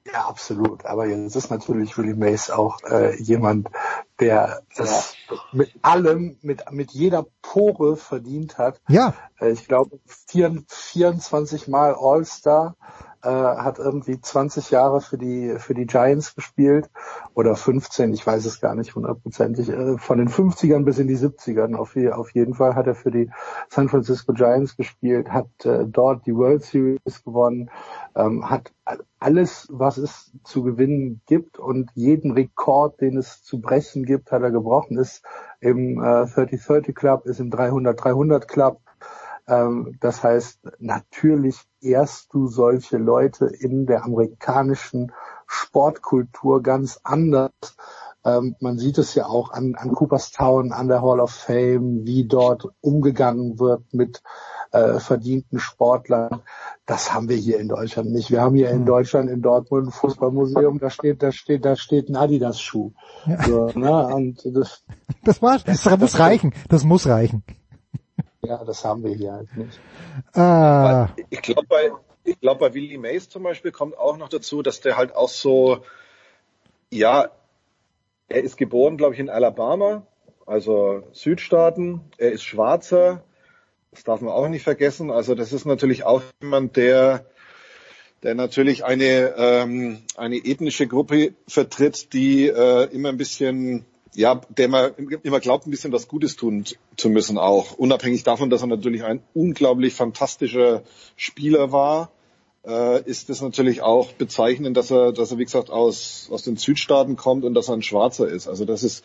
Ja, 0.06 0.28
absolut. 0.28 0.86
Aber 0.86 1.06
jetzt 1.06 1.34
ist 1.34 1.50
natürlich 1.50 1.98
Willie 1.98 2.14
Mays 2.14 2.50
auch 2.50 2.82
äh, 2.84 3.20
jemand, 3.20 3.68
der 4.20 4.62
das 4.76 5.14
mit 5.52 5.72
allem, 5.82 6.36
mit, 6.40 6.70
mit 6.70 6.92
jeder 6.92 7.26
Pore 7.42 7.96
verdient 7.96 8.58
hat. 8.58 8.80
Ja. 8.88 9.14
Äh, 9.40 9.50
ich 9.50 9.66
glaube, 9.66 9.98
24 10.06 11.66
Mal 11.66 11.96
All-Star 11.98 12.76
äh, 13.22 13.28
hat 13.28 13.78
irgendwie 13.78 14.20
20 14.20 14.70
Jahre 14.70 15.00
für 15.00 15.18
die 15.18 15.56
für 15.58 15.74
die 15.74 15.86
Giants 15.86 16.34
gespielt 16.34 16.88
oder 17.34 17.56
15, 17.56 18.12
ich 18.12 18.26
weiß 18.26 18.44
es 18.46 18.60
gar 18.60 18.74
nicht 18.74 18.94
hundertprozentig. 18.94 19.68
Äh, 19.68 19.98
von 19.98 20.18
den 20.18 20.28
50ern 20.28 20.84
bis 20.84 20.98
in 20.98 21.08
die 21.08 21.16
70ern 21.16 21.74
auf, 21.74 21.96
auf 21.96 22.34
jeden 22.34 22.54
Fall 22.54 22.74
hat 22.74 22.86
er 22.86 22.94
für 22.94 23.10
die 23.10 23.30
San 23.68 23.88
Francisco 23.88 24.32
Giants 24.32 24.76
gespielt, 24.76 25.30
hat 25.30 25.48
äh, 25.64 25.84
dort 25.86 26.26
die 26.26 26.34
World 26.34 26.62
Series 26.62 27.24
gewonnen, 27.24 27.70
ähm, 28.14 28.48
hat 28.48 28.72
alles, 29.18 29.68
was 29.70 29.98
es 29.98 30.32
zu 30.44 30.62
gewinnen 30.62 31.20
gibt 31.26 31.58
und 31.58 31.90
jeden 31.94 32.32
Rekord, 32.32 33.00
den 33.00 33.18
es 33.18 33.42
zu 33.42 33.60
brechen 33.60 34.04
gibt, 34.04 34.32
hat 34.32 34.42
er 34.42 34.50
gebrochen. 34.50 34.98
Ist 34.98 35.22
im 35.60 35.98
äh, 35.98 36.24
30-30 36.24 36.94
Club, 36.94 37.26
ist 37.26 37.40
im 37.40 37.50
300-300 37.50 38.46
Club 38.46 38.80
ähm, 39.50 39.96
das 40.00 40.22
heißt, 40.22 40.60
natürlich 40.78 41.60
ehrst 41.80 42.32
du 42.32 42.48
solche 42.48 42.96
Leute 42.96 43.46
in 43.46 43.86
der 43.86 44.04
amerikanischen 44.04 45.12
Sportkultur 45.46 46.62
ganz 46.62 47.00
anders. 47.02 47.50
Ähm, 48.24 48.54
man 48.60 48.78
sieht 48.78 48.98
es 48.98 49.14
ja 49.14 49.26
auch 49.26 49.50
an, 49.50 49.74
an 49.76 49.92
Cooperstown, 49.92 50.72
an 50.72 50.88
der 50.88 51.02
Hall 51.02 51.20
of 51.20 51.30
Fame, 51.30 52.04
wie 52.04 52.26
dort 52.26 52.68
umgegangen 52.80 53.58
wird 53.58 53.82
mit 53.92 54.22
äh, 54.72 55.00
verdienten 55.00 55.58
Sportlern. 55.58 56.42
Das 56.86 57.14
haben 57.14 57.28
wir 57.28 57.36
hier 57.36 57.58
in 57.58 57.68
Deutschland 57.68 58.10
nicht. 58.10 58.30
Wir 58.30 58.42
haben 58.42 58.54
hier 58.54 58.70
in 58.70 58.80
hm. 58.80 58.86
Deutschland 58.86 59.30
in 59.30 59.42
Dortmund 59.42 59.88
ein 59.88 59.90
Fußballmuseum, 59.90 60.78
da 60.78 60.90
steht, 60.90 61.22
da 61.22 61.32
steht, 61.32 61.64
da 61.64 61.76
steht 61.76 62.08
ein 62.08 62.16
Adidas-Schuh. 62.16 62.92
Ja. 63.26 63.42
So, 63.42 63.66
ne? 63.74 64.06
Und 64.14 64.42
das, 64.54 64.84
das 65.24 65.40
war's. 65.40 65.64
Das, 65.64 65.82
das 65.82 65.98
muss 65.98 66.18
reichen. 66.18 66.52
Das 66.68 66.84
muss 66.84 67.06
reichen. 67.06 67.42
Ja, 68.42 68.64
das 68.64 68.84
haben 68.84 69.04
wir 69.04 69.14
hier 69.14 69.32
halt 69.32 69.56
nicht. 69.56 69.78
Ah. 70.34 71.08
Ich 71.28 71.42
glaube 71.42 71.66
bei, 71.68 71.90
ich 72.24 72.40
glaube 72.40 72.60
bei 72.60 72.74
Willie 72.74 72.98
Mays 72.98 73.28
zum 73.28 73.42
Beispiel 73.42 73.70
kommt 73.70 73.98
auch 73.98 74.16
noch 74.16 74.28
dazu, 74.28 74.62
dass 74.62 74.80
der 74.80 74.96
halt 74.96 75.14
auch 75.14 75.28
so, 75.28 75.84
ja, 76.90 77.30
er 78.28 78.42
ist 78.42 78.56
geboren, 78.56 78.96
glaube 78.96 79.14
ich, 79.14 79.20
in 79.20 79.28
Alabama, 79.28 80.06
also 80.46 81.02
Südstaaten. 81.12 82.00
Er 82.16 82.32
ist 82.32 82.44
Schwarzer. 82.44 83.24
Das 83.90 84.04
darf 84.04 84.20
man 84.20 84.32
auch 84.32 84.48
nicht 84.48 84.62
vergessen. 84.62 85.10
Also 85.10 85.34
das 85.34 85.52
ist 85.52 85.64
natürlich 85.66 86.04
auch 86.04 86.22
jemand, 86.40 86.76
der 86.76 87.26
der 88.22 88.34
natürlich 88.34 88.84
eine 88.84 89.34
ähm, 89.36 90.02
eine 90.16 90.36
ethnische 90.36 90.86
Gruppe 90.86 91.34
vertritt, 91.48 92.12
die 92.12 92.46
äh, 92.46 92.84
immer 92.92 93.08
ein 93.08 93.16
bisschen 93.16 93.86
ja, 94.14 94.40
der 94.48 94.64
immer, 94.64 94.90
immer 94.98 95.40
glaubt, 95.40 95.66
ein 95.66 95.70
bisschen 95.70 95.92
was 95.92 96.08
Gutes 96.08 96.36
tun 96.36 96.64
zu 96.96 97.10
müssen 97.10 97.38
auch. 97.38 97.72
Unabhängig 97.72 98.24
davon, 98.24 98.50
dass 98.50 98.62
er 98.62 98.66
natürlich 98.66 99.04
ein 99.04 99.22
unglaublich 99.34 99.94
fantastischer 99.94 100.82
Spieler 101.16 101.72
war, 101.72 102.10
äh, 102.66 103.02
ist 103.04 103.30
es 103.30 103.40
natürlich 103.40 103.82
auch 103.82 104.12
bezeichnend, 104.12 104.76
dass 104.76 104.90
er, 104.90 105.12
dass 105.12 105.30
er, 105.30 105.38
wie 105.38 105.44
gesagt, 105.44 105.70
aus, 105.70 106.28
aus 106.30 106.42
den 106.42 106.56
Südstaaten 106.56 107.16
kommt 107.16 107.44
und 107.44 107.54
dass 107.54 107.68
er 107.68 107.74
ein 107.74 107.82
Schwarzer 107.82 108.28
ist. 108.28 108.48
Also 108.48 108.64
das 108.64 108.82
ist, 108.82 109.04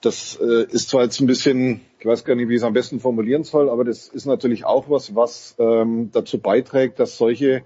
das 0.00 0.38
äh, 0.40 0.64
ist 0.70 0.90
zwar 0.90 1.02
jetzt 1.02 1.20
ein 1.20 1.26
bisschen, 1.26 1.80
ich 1.98 2.06
weiß 2.06 2.24
gar 2.24 2.36
nicht, 2.36 2.48
wie 2.48 2.54
ich 2.54 2.60
es 2.60 2.64
am 2.64 2.72
besten 2.72 3.00
formulieren 3.00 3.44
soll, 3.44 3.68
aber 3.68 3.84
das 3.84 4.08
ist 4.08 4.26
natürlich 4.26 4.64
auch 4.64 4.88
was, 4.88 5.14
was 5.14 5.56
ähm, 5.58 6.10
dazu 6.12 6.38
beiträgt, 6.38 7.00
dass 7.00 7.18
solche 7.18 7.62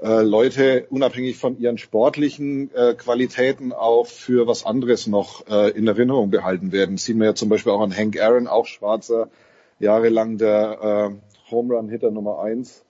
äh, 0.00 0.22
Leute 0.22 0.86
unabhängig 0.90 1.36
von 1.38 1.58
ihren 1.58 1.78
sportlichen 1.78 2.72
äh, 2.74 2.94
Qualitäten 2.94 3.72
auch 3.72 4.06
für 4.06 4.46
was 4.46 4.64
anderes 4.64 5.06
noch 5.06 5.46
äh, 5.48 5.70
in 5.70 5.86
Erinnerung 5.86 6.30
behalten 6.30 6.70
werden. 6.70 6.96
Das 6.96 7.04
sehen 7.04 7.18
wir 7.18 7.26
ja 7.26 7.34
zum 7.34 7.48
Beispiel 7.48 7.72
auch 7.72 7.80
an 7.80 7.96
Hank 7.96 8.20
Aaron, 8.20 8.46
auch 8.46 8.66
Schwarzer, 8.66 9.28
jahrelang 9.80 10.38
der 10.38 11.10
äh, 11.10 11.50
Home 11.50 11.74
Run 11.74 11.88
Hitter 11.88 12.10
Nummer 12.10 12.40
eins. 12.40 12.84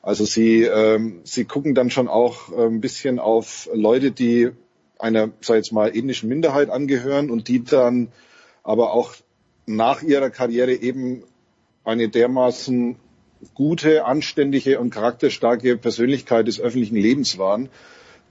Also 0.00 0.24
sie, 0.24 0.62
ähm, 0.64 1.20
sie 1.24 1.44
gucken 1.44 1.74
dann 1.74 1.90
schon 1.90 2.08
auch 2.08 2.52
äh, 2.52 2.66
ein 2.66 2.80
bisschen 2.80 3.18
auf 3.18 3.68
Leute, 3.72 4.10
die 4.10 4.50
einer, 4.98 5.30
sag 5.40 5.56
jetzt 5.56 5.72
mal, 5.72 5.94
ethnischen 5.96 6.28
Minderheit 6.28 6.70
angehören 6.70 7.30
und 7.30 7.48
die 7.48 7.64
dann 7.64 8.08
aber 8.62 8.92
auch 8.92 9.14
nach 9.66 10.02
ihrer 10.02 10.30
Karriere 10.30 10.74
eben 10.74 11.24
eine 11.84 12.08
dermaßen 12.08 12.96
gute, 13.54 14.04
anständige 14.04 14.80
und 14.80 14.90
charakterstarke 14.90 15.76
Persönlichkeit 15.76 16.46
des 16.46 16.60
öffentlichen 16.60 16.96
Lebens 16.96 17.38
waren, 17.38 17.68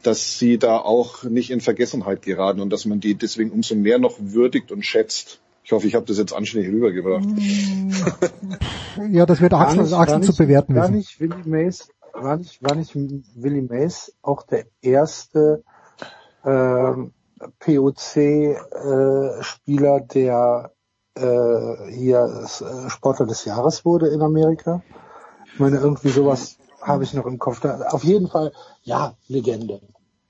dass 0.04 0.38
sie 0.38 0.58
da 0.58 0.78
auch 0.78 1.24
nicht 1.24 1.50
in 1.50 1.62
Vergessenheit 1.62 2.22
geraten 2.22 2.60
und 2.60 2.70
dass 2.72 2.86
man 2.86 3.00
die 3.00 3.16
deswegen 3.16 3.52
umso 3.52 3.76
mehr 3.76 4.00
noch 4.00 4.16
würdigt 4.20 4.72
und 4.72 4.86
schätzt. 4.86 5.40
Ich 5.64 5.72
hoffe, 5.72 5.88
ich 5.88 5.96
habe 5.96 6.06
das 6.06 6.18
jetzt 6.18 6.34
anständig 6.34 6.72
rübergebracht. 6.72 7.24
ja, 9.12 9.26
das 9.26 9.40
wird 9.40 9.54
Axel, 9.54 9.84
nicht, 9.84 9.94
Axel 9.94 10.22
zu 10.22 10.36
bewerten 10.36 10.76
war 10.76 10.84
wissen. 10.84 10.96
Nicht 10.98 11.22
Willie 11.22 11.44
Mays, 11.46 11.88
war, 12.14 12.36
nicht, 12.38 12.62
war 12.62 12.76
nicht 12.76 12.94
Willie 12.96 13.62
Mays 13.62 14.14
auch 14.22 14.44
der 14.44 14.66
erste 14.82 15.64
ähm, 16.46 17.14
POC-Spieler, 17.60 18.60
der 20.02 20.72
äh, 21.16 21.92
hier 21.92 22.46
äh, 22.50 22.90
Sportler 22.90 23.26
des 23.26 23.46
Jahres 23.46 23.86
wurde 23.86 24.10
in 24.10 24.22
Amerika? 24.22 24.82
Ich 25.54 25.60
meine, 25.60 25.78
irgendwie 25.78 26.10
sowas 26.10 26.58
habe 26.82 27.04
ich 27.04 27.14
noch 27.14 27.26
im 27.26 27.40
Kopf. 27.40 27.60
Da, 27.60 27.80
auf 27.90 28.04
jeden 28.04 28.28
Fall, 28.28 28.52
ja, 28.84 29.14
Legende. 29.28 29.80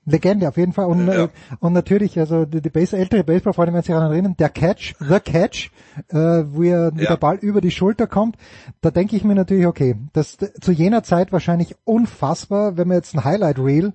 Legende 0.06 0.48
auf 0.48 0.58
jeden 0.58 0.74
Fall 0.74 0.84
und, 0.84 1.06
Ja. 1.06 1.24
äh, 1.24 1.28
und 1.60 1.72
natürlich, 1.72 2.18
also 2.18 2.44
die, 2.44 2.60
die 2.60 2.68
Base, 2.68 2.94
ältere 2.96 3.24
Baseballfreunde 3.24 3.72
werden 3.72 3.82
sich 3.84 3.94
daran 3.94 4.12
erinnern, 4.12 4.34
der 4.38 4.50
Catch, 4.50 4.94
the 5.00 5.18
Catch, 5.18 5.70
äh, 6.08 6.16
wo 6.46 6.62
er 6.62 6.92
mit 6.92 7.04
Ja. 7.04 7.08
der 7.12 7.16
Ball 7.16 7.36
über 7.36 7.62
die 7.62 7.70
Schulter 7.70 8.06
kommt, 8.06 8.36
da 8.82 8.90
denke 8.90 9.16
ich 9.16 9.24
mir 9.24 9.34
natürlich, 9.34 9.66
okay, 9.66 9.96
das 10.12 10.36
zu 10.60 10.72
jener 10.72 11.02
Zeit 11.04 11.32
wahrscheinlich 11.32 11.74
unfassbar, 11.84 12.76
wenn 12.76 12.88
man 12.88 12.98
jetzt 12.98 13.14
ein 13.14 13.24
Highlight 13.24 13.58
Reel 13.58 13.94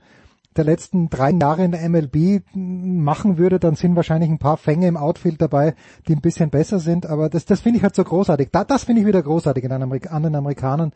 der 0.58 0.64
letzten 0.64 1.10
drei 1.10 1.32
Jahre 1.32 1.64
in 1.64 1.72
der 1.72 1.88
MLB 1.88 2.44
machen 2.54 3.38
würde, 3.38 3.60
dann 3.60 3.76
sind 3.76 3.96
wahrscheinlich 3.96 4.30
ein 4.30 4.40
paar 4.40 4.58
Fänge 4.58 4.88
im 4.88 4.98
Outfield 4.98 5.42
dabei, 5.42 5.76
die 6.08 6.16
ein 6.16 6.22
bisschen 6.22 6.50
besser 6.50 6.80
sind, 6.80 7.06
aber 7.06 7.30
das, 7.30 7.46
das 7.46 7.62
finde 7.62 7.78
ich 7.78 7.84
halt 7.84 7.96
so 7.96 8.04
großartig. 8.04 8.50
Da, 8.52 8.64
das 8.64 8.84
finde 8.84 9.02
ich 9.02 9.08
wieder 9.08 9.22
großartig 9.22 9.64
in 9.64 9.72
Amerik 9.72 10.12
an 10.12 10.24
den 10.24 10.36
Amerikanern, 10.36 10.92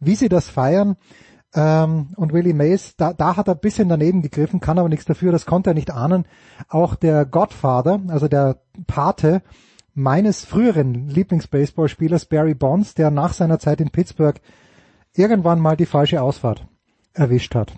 wie 0.00 0.16
sie 0.16 0.28
das 0.28 0.48
feiern. 0.48 0.96
Ähm, 1.54 2.08
und 2.16 2.32
Willie 2.32 2.54
Mays, 2.54 2.96
da, 2.96 3.12
da 3.12 3.36
hat 3.36 3.48
er 3.48 3.54
ein 3.54 3.60
bisschen 3.60 3.88
daneben 3.88 4.22
gegriffen, 4.22 4.60
kann 4.60 4.78
aber 4.78 4.88
nichts 4.88 5.06
dafür, 5.06 5.32
das 5.32 5.46
konnte 5.46 5.70
er 5.70 5.74
nicht 5.74 5.90
ahnen. 5.90 6.26
Auch 6.68 6.96
der 6.96 7.24
Godfather, 7.24 8.00
also 8.08 8.28
der 8.28 8.60
Pate 8.86 9.42
meines 9.94 10.44
früheren 10.44 11.08
Lieblingsbaseballspielers 11.08 12.26
Barry 12.26 12.54
Bonds, 12.54 12.94
der 12.94 13.10
nach 13.10 13.32
seiner 13.32 13.58
Zeit 13.58 13.80
in 13.80 13.90
Pittsburgh 13.90 14.38
irgendwann 15.14 15.60
mal 15.60 15.76
die 15.76 15.86
falsche 15.86 16.20
Ausfahrt 16.20 16.66
erwischt 17.14 17.54
hat. 17.54 17.72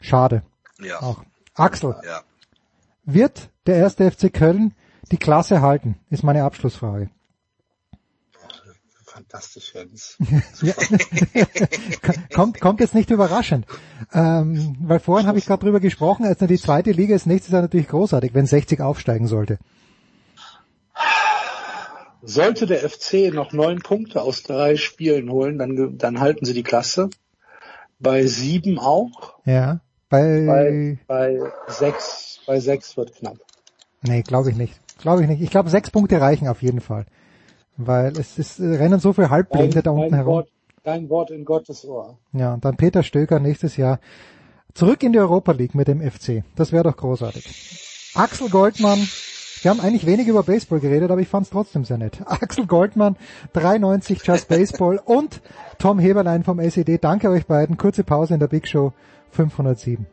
Schade. 0.00 0.42
Ja. 0.82 1.00
Auch. 1.02 1.22
Axel, 1.54 1.96
Ja. 2.04 2.22
wird 3.04 3.50
der 3.66 3.76
erste 3.76 4.10
FC 4.10 4.32
Köln 4.32 4.74
die 5.10 5.18
Klasse 5.18 5.60
halten? 5.60 5.96
Ist 6.10 6.22
meine 6.22 6.44
Abschlussfrage. 6.44 7.10
Fantastisch, 9.04 9.74
Jens. 9.74 10.16
Ja. 10.62 10.74
kommt, 12.34 12.60
kommt 12.60 12.80
jetzt 12.80 12.94
nicht 12.94 13.10
überraschend. 13.10 13.66
Ähm, 14.12 14.76
weil 14.80 15.00
vorhin 15.00 15.26
habe 15.26 15.38
ich 15.38 15.46
gerade 15.46 15.62
drüber 15.64 15.80
gesprochen, 15.80 16.24
also 16.24 16.46
die 16.46 16.58
zweite 16.58 16.92
Liga 16.92 17.14
ist 17.14 17.26
nächstes 17.26 17.52
Jahr 17.52 17.62
natürlich 17.62 17.88
großartig, 17.88 18.32
wenn 18.34 18.46
60 18.46 18.80
aufsteigen 18.80 19.26
sollte. 19.26 19.58
Sollte 22.22 22.66
der 22.66 22.88
FC 22.88 23.32
noch 23.32 23.52
neun 23.52 23.80
Punkte 23.80 24.22
aus 24.22 24.42
drei 24.42 24.76
Spielen 24.76 25.30
holen, 25.30 25.58
dann, 25.58 25.96
dann 25.98 26.20
halten 26.20 26.44
sie 26.44 26.54
die 26.54 26.62
Klasse. 26.62 27.08
Bei 27.98 28.26
sieben 28.26 28.78
auch. 28.78 29.38
Ja. 29.44 29.80
Bei, 30.10 30.44
Bei, 30.46 30.98
bei 31.06 31.38
sechs, 31.68 32.40
bei 32.46 32.60
sechs 32.60 32.96
wird 32.96 33.14
knapp. 33.14 33.38
nee, 34.02 34.22
glaube 34.22 34.50
ich 34.50 34.56
nicht. 34.56 34.78
Glaube 34.98 35.22
ich 35.22 35.28
nicht. 35.28 35.40
Ich 35.40 35.50
glaube, 35.50 35.70
sechs 35.70 35.90
Punkte 35.90 36.20
reichen 36.20 36.46
auf 36.48 36.60
jeden 36.62 36.80
Fall. 36.82 37.06
Weil 37.78 38.12
es 38.18 38.36
ist, 38.38 38.58
äh, 38.58 38.76
rennen 38.76 39.00
so 39.00 39.12
viele 39.14 39.30
Halbblinde 39.30 39.82
da 39.82 39.90
unten 39.92 40.10
dein 40.10 40.14
herum. 40.14 40.34
Wort, 40.34 40.48
dein 40.82 41.08
Wort 41.08 41.30
in 41.30 41.44
Gottes 41.46 41.84
Ohr. 41.86 42.18
Ja, 42.32 42.52
und 42.54 42.64
dann 42.64 42.76
Peter 42.76 43.02
Stöger 43.02 43.38
nächstes 43.40 43.76
Jahr 43.78 44.00
zurück 44.74 45.02
in 45.02 45.12
die 45.12 45.18
Europa 45.18 45.52
League 45.52 45.74
mit 45.74 45.88
dem 45.88 46.02
FC. 46.02 46.42
Das 46.56 46.72
wäre 46.72 46.84
doch 46.84 46.96
großartig. 46.96 48.10
Axel 48.14 48.50
Goldmann, 48.50 48.98
wir 49.62 49.70
haben 49.70 49.80
eigentlich 49.80 50.06
wenig 50.06 50.26
über 50.26 50.42
Baseball 50.42 50.80
geredet, 50.80 51.10
aber 51.10 51.20
ich 51.20 51.28
fand 51.28 51.44
es 51.44 51.50
trotzdem 51.50 51.84
sehr 51.84 51.98
nett. 51.98 52.20
Axel 52.26 52.66
Goldmann, 52.66 53.16
93 53.52 54.22
Just 54.24 54.48
Baseball 54.48 54.98
und 55.04 55.42
Tom 55.78 55.98
Heberlein 55.98 56.44
vom 56.44 56.60
SED. 56.60 56.98
Danke 56.98 57.28
euch 57.28 57.46
beiden. 57.46 57.76
Kurze 57.76 58.04
Pause 58.04 58.34
in 58.34 58.40
der 58.40 58.48
Big 58.48 58.66
Show 58.66 58.92
507. 59.32 60.06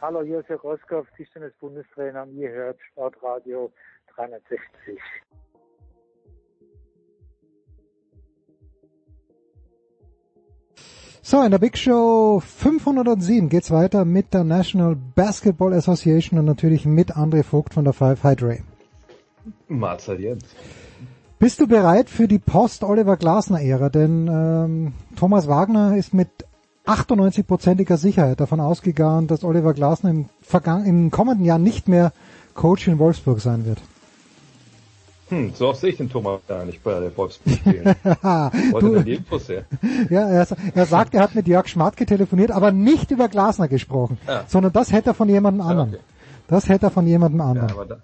Hallo, 0.00 0.22
hier 0.22 0.40
ist 0.40 0.48
Herr 0.48 0.56
Roskopf, 0.56 1.06
Tischtennis-Bundestrainer 1.16 2.22
und 2.22 2.34
ihr 2.34 2.50
hört 2.50 2.78
Sportradio 2.90 3.70
360. 4.16 4.98
So, 11.30 11.40
in 11.42 11.52
der 11.52 11.60
Big 11.60 11.78
Show 11.78 12.42
507 12.44 13.48
geht's 13.50 13.70
weiter 13.70 14.04
mit 14.04 14.34
der 14.34 14.42
National 14.42 14.96
Basketball 14.96 15.72
Association 15.74 16.40
und 16.40 16.44
natürlich 16.44 16.86
mit 16.86 17.16
André 17.16 17.44
Vogt 17.44 17.74
von 17.74 17.84
der 17.84 17.92
Five 17.92 18.24
Hydray. 18.24 18.62
Mahlzeit 19.68 20.18
jetzt. 20.18 20.46
Bist 21.38 21.60
du 21.60 21.68
bereit 21.68 22.10
für 22.10 22.26
die 22.26 22.40
Post-Oliver 22.40 23.16
Glasner-Ära? 23.16 23.90
Denn 23.90 24.26
ähm, 24.26 24.92
Thomas 25.14 25.46
Wagner 25.46 25.96
ist 25.96 26.14
mit 26.14 26.30
98-prozentiger 26.86 27.96
Sicherheit 27.96 28.40
davon 28.40 28.58
ausgegangen, 28.58 29.28
dass 29.28 29.44
Oliver 29.44 29.72
Glasner 29.72 30.10
im, 30.10 30.26
im 30.84 31.12
kommenden 31.12 31.44
Jahr 31.44 31.60
nicht 31.60 31.86
mehr 31.86 32.12
Coach 32.54 32.88
in 32.88 32.98
Wolfsburg 32.98 33.40
sein 33.40 33.66
wird. 33.66 33.78
Hm, 35.30 35.52
so 35.54 35.68
oft 35.68 35.80
sehe 35.80 35.90
ich 35.90 35.96
den 35.96 36.10
Thomas 36.10 36.40
gar 36.48 36.64
nicht 36.64 36.82
bei 36.82 36.98
der 37.00 37.16
Wolfsburg 37.16 37.56
spielen. 37.56 37.94
Du- 38.80 39.00
die 39.02 39.14
Infos 39.14 39.48
her? 39.48 39.64
Ja, 40.10 40.28
er, 40.28 40.46
er 40.74 40.86
sagt, 40.86 41.14
er 41.14 41.22
hat 41.22 41.34
mit 41.34 41.46
Jörg 41.46 41.68
Schmatke 41.68 42.04
telefoniert, 42.06 42.50
aber 42.50 42.72
nicht 42.72 43.10
über 43.10 43.28
Glasner 43.28 43.68
gesprochen, 43.68 44.18
Ah. 44.26 44.40
sondern 44.48 44.72
das 44.72 44.92
hätte 44.92 45.10
er 45.10 45.14
von 45.14 45.28
jemandem 45.28 45.66
anderen. 45.66 45.96
Das 46.48 46.68
hätte 46.68 46.86
er 46.86 46.90
von 46.90 47.06
jemandem 47.06 47.40
anderen. 47.40 47.68
Ja, 47.76 47.84
da, 47.84 47.96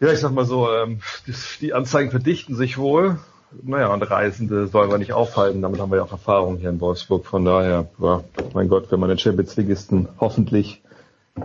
ja, 0.00 0.12
ich 0.12 0.18
sag 0.20 0.32
mal 0.32 0.44
so, 0.44 0.68
ähm, 0.70 1.00
das, 1.26 1.56
die 1.60 1.72
Anzeigen 1.72 2.10
verdichten 2.10 2.54
sich 2.54 2.76
wohl. 2.78 3.18
Naja, 3.62 3.92
und 3.94 4.02
Reisende 4.02 4.66
sollen 4.66 4.90
wir 4.90 4.98
nicht 4.98 5.12
aufhalten. 5.12 5.62
Damit 5.62 5.80
haben 5.80 5.90
wir 5.90 5.98
ja 5.98 6.02
auch 6.02 6.12
Erfahrung 6.12 6.58
hier 6.58 6.68
in 6.68 6.80
Wolfsburg. 6.80 7.24
Von 7.24 7.44
daher, 7.44 7.86
ja, 8.00 8.22
mein 8.52 8.68
Gott, 8.68 8.90
wenn 8.90 9.00
man 9.00 9.08
den 9.08 9.18
Champions 9.18 9.56
Ligisten 9.56 10.08
hoffentlich 10.20 10.82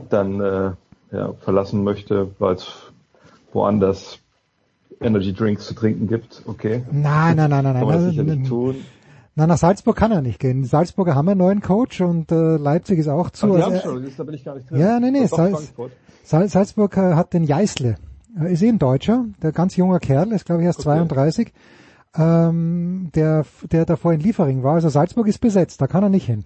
dann 0.10 0.42
äh, 0.42 0.72
ja, 1.12 1.34
verlassen 1.42 1.84
möchte, 1.84 2.32
weil 2.40 2.56
es 2.56 2.68
woanders 3.54 4.18
Energy 5.02 5.34
Drinks 5.34 5.66
zu 5.68 5.74
trinken 5.74 6.08
gibt, 6.08 6.44
okay. 6.46 6.84
Nein, 6.92 7.36
nein, 7.38 7.50
nein, 7.50 7.64
nein, 7.64 7.74
Kann 7.74 7.84
man 7.86 7.88
das 7.96 8.02
nein. 8.04 8.12
sicher 8.12 8.24
nein, 8.24 8.44
tun. 8.46 8.76
Nein, 9.36 9.48
nach 9.48 9.58
Salzburg 9.58 9.96
kann 9.96 10.12
er 10.12 10.22
nicht 10.22 10.40
gehen. 10.40 10.62
Die 10.62 10.68
Salzburger 10.68 11.16
haben 11.16 11.28
einen 11.30 11.38
neuen 11.40 11.62
Coach 11.62 12.02
und 12.02 12.32
äh, 12.32 12.58
Leipzig 12.58 13.00
ist 13.00 13.08
auch 13.08 13.30
zu. 13.30 13.48
Die 13.48 13.54
Also 13.54 13.66
haben 13.66 13.74
er- 13.76 13.82
schon, 13.82 14.12
da 14.18 14.24
bin 14.24 14.36
ich 14.36 14.44
gar 14.44 14.56
nicht 14.56 14.70
drin. 14.70 14.80
Ja, 14.80 15.00
nee, 15.00 15.10
nee. 15.12 15.22
Doch, 15.28 15.38
Salz, 15.38 15.56
Frankfurt. 15.58 15.92
Sal 16.24 16.48
Salzburg 16.50 16.98
äh, 16.98 17.14
hat 17.16 17.34
den 17.34 17.44
Jeißle. 17.46 17.96
Äh, 18.40 18.54
Ist 18.54 18.62
eh 18.62 18.68
ein 18.70 18.78
Deutscher, 18.80 19.26
der 19.42 19.52
ganz 19.54 19.76
junger 19.78 20.00
Kerl, 20.00 20.32
ist 20.34 20.46
glaube 20.46 20.62
ich 20.62 20.66
erst 20.66 20.82
32. 20.82 21.52
Ähm, 22.18 23.10
der, 23.16 23.46
der 23.72 23.86
davor 23.86 24.12
in 24.14 24.20
Liefering 24.20 24.64
war. 24.64 24.74
Also 24.76 24.90
Salzburg 24.90 25.28
ist 25.28 25.40
besetzt, 25.40 25.82
da 25.82 25.88
kann 25.88 26.04
er 26.04 26.10
nicht 26.10 26.26
hin. 26.26 26.44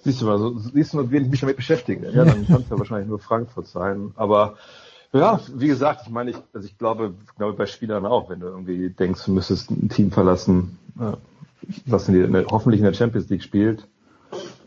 Siehst 0.00 0.20
du 0.20 0.26
mal, 0.26 0.38
so, 0.38 0.58
siehst 0.58 0.92
du 0.92 0.98
mal, 0.98 1.10
wen 1.10 1.24
ich 1.24 1.30
mich 1.30 1.40
damit 1.40 1.56
beschäftige. 1.56 2.10
Ja, 2.10 2.24
dann 2.24 2.46
kann 2.46 2.62
es 2.62 2.68
ja 2.68 2.78
wahrscheinlich 2.78 3.08
nur 3.08 3.20
Frankfurt 3.20 3.68
sein. 3.68 4.10
Aber 4.16 4.56
ja, 5.14 5.40
wie 5.54 5.68
gesagt, 5.68 6.02
ich 6.04 6.10
meine, 6.10 6.30
ich, 6.30 6.36
also 6.52 6.66
ich 6.66 6.76
glaube, 6.76 7.14
glaube 7.38 7.54
bei 7.54 7.66
Spielern 7.66 8.04
auch, 8.04 8.28
wenn 8.28 8.40
du 8.40 8.48
irgendwie 8.48 8.90
denkst, 8.90 9.24
du 9.24 9.32
müsstest 9.32 9.70
ein 9.70 9.88
Team 9.88 10.10
verlassen, 10.10 10.78
äh, 10.98 11.12
was 11.86 12.08
in 12.08 12.14
die, 12.14 12.46
hoffentlich 12.46 12.80
in 12.80 12.84
der 12.84 12.94
Champions 12.94 13.28
League 13.28 13.42
spielt. 13.42 13.86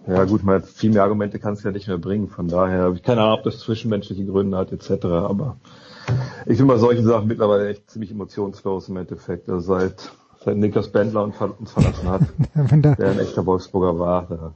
Ja 0.07 0.23
gut, 0.23 0.43
mal 0.43 0.61
viel 0.61 0.91
mehr 0.91 1.03
Argumente 1.03 1.37
kannst 1.37 1.63
du 1.63 1.67
ja 1.67 1.73
nicht 1.73 1.87
mehr 1.87 1.97
bringen. 1.97 2.29
Von 2.29 2.47
daher 2.47 2.93
ich 2.93 3.03
keine 3.03 3.21
Ahnung, 3.21 3.39
ob 3.39 3.43
das 3.43 3.59
zwischenmenschliche 3.59 4.25
Gründe 4.25 4.57
hat 4.57 4.71
etc. 4.71 5.05
Aber 5.05 5.57
ich 6.45 6.57
bin 6.57 6.67
bei 6.67 6.77
solchen 6.77 7.05
Sachen 7.05 7.27
mittlerweile 7.27 7.67
echt 7.67 7.89
ziemlich 7.91 8.11
emotionslos 8.11 8.87
im 8.87 8.95
Endeffekt. 8.95 9.49
Also 9.49 9.73
seit, 9.73 10.11
seit 10.47 10.57
Niklas 10.57 10.87
Bendler 10.89 11.23
uns, 11.25 11.35
ver 11.35 11.53
uns 11.59 11.71
verlassen 11.73 12.07
hat, 12.09 12.21
Wenn 12.53 12.81
der- 12.81 12.95
der 12.95 13.11
ein 13.11 13.19
echter 13.19 13.45
Wolfsburger 13.45 13.99
war, 13.99 14.25
da, 14.29 14.53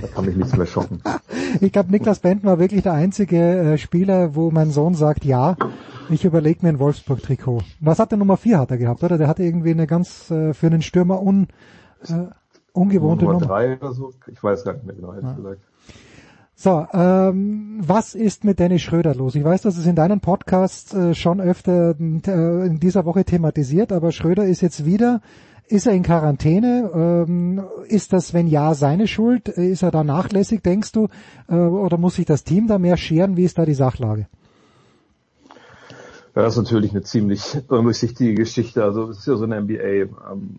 da 0.00 0.06
kann 0.08 0.24
mich 0.24 0.34
nichts 0.36 0.56
mehr 0.56 0.66
schocken. 0.66 1.00
Ich 1.60 1.72
glaube, 1.72 1.90
Niklas 1.90 2.18
Benten 2.18 2.46
war 2.46 2.58
wirklich 2.58 2.82
der 2.82 2.92
einzige 2.92 3.38
äh, 3.38 3.78
Spieler, 3.78 4.34
wo 4.34 4.50
mein 4.50 4.70
Sohn 4.70 4.94
sagt, 4.94 5.24
ja, 5.24 5.56
ich 6.10 6.24
überlege 6.24 6.58
mir 6.62 6.68
ein 6.70 6.78
Wolfsburg-Trikot. 6.78 7.62
Was 7.80 7.98
hat 7.98 8.10
der 8.10 8.18
Nummer 8.18 8.36
4 8.36 8.58
hat 8.58 8.70
er 8.72 8.76
gehabt, 8.78 9.02
oder? 9.02 9.16
Der 9.16 9.26
hatte 9.28 9.42
irgendwie 9.42 9.70
eine 9.70 9.86
ganz 9.86 10.30
äh, 10.30 10.52
für 10.52 10.66
einen 10.66 10.82
Stürmer 10.82 11.22
un, 11.22 11.48
äh, 12.08 12.12
ungewohnte 12.72 13.24
Nummer 13.24 13.34
Nummer. 13.40 13.46
drei 13.46 13.76
oder 13.76 13.92
so, 13.92 14.12
ich 14.26 14.42
weiß 14.42 14.64
gar 14.64 14.74
nicht 14.74 14.84
mehr 14.86 14.96
genau, 14.96 15.14
Ja. 15.14 15.32
gesagt. 15.32 15.60
So, 16.58 16.86
ähm, 16.94 17.80
was 17.86 18.14
ist 18.14 18.44
mit 18.44 18.58
Dennis 18.58 18.80
Schröder 18.80 19.14
los? 19.14 19.34
Ich 19.34 19.44
weiß, 19.44 19.60
dass 19.60 19.76
es 19.76 19.84
in 19.84 19.94
deinem 19.94 20.20
Podcast 20.20 20.94
äh, 20.94 21.14
schon 21.14 21.38
öfter 21.38 21.90
äh, 21.90 22.66
in 22.66 22.80
dieser 22.80 23.04
Woche 23.04 23.26
thematisiert, 23.26 23.92
aber 23.92 24.10
Schröder 24.10 24.46
ist 24.46 24.62
jetzt 24.62 24.86
wieder, 24.86 25.20
ist 25.68 25.86
er 25.86 25.92
in 25.92 26.02
Quarantäne? 26.02 26.90
Ähm, 26.94 27.62
ist 27.88 28.14
das, 28.14 28.32
wenn 28.32 28.46
ja, 28.46 28.72
seine 28.72 29.06
Schuld? 29.06 29.48
Ist 29.48 29.82
er 29.82 29.90
da 29.90 30.02
nachlässig, 30.02 30.62
denkst 30.62 30.92
du? 30.92 31.08
Äh, 31.46 31.56
oder 31.56 31.98
muss 31.98 32.14
sich 32.14 32.24
das 32.24 32.42
Team 32.42 32.68
da 32.68 32.78
mehr 32.78 32.96
scheren? 32.96 33.36
Wie 33.36 33.44
ist 33.44 33.58
da 33.58 33.66
die 33.66 33.74
Sachlage? 33.74 34.26
Ja, 36.34 36.42
das 36.42 36.54
ist 36.54 36.62
natürlich 36.64 36.92
eine 36.92 37.02
ziemlich 37.02 37.58
undurchsichtige 37.68 38.32
Geschichte. 38.32 38.82
Also 38.82 39.10
es 39.10 39.18
ist 39.18 39.26
ja 39.26 39.36
so 39.36 39.44
eine 39.44 39.60
NBA. 39.60 39.82
Ähm, 39.82 40.56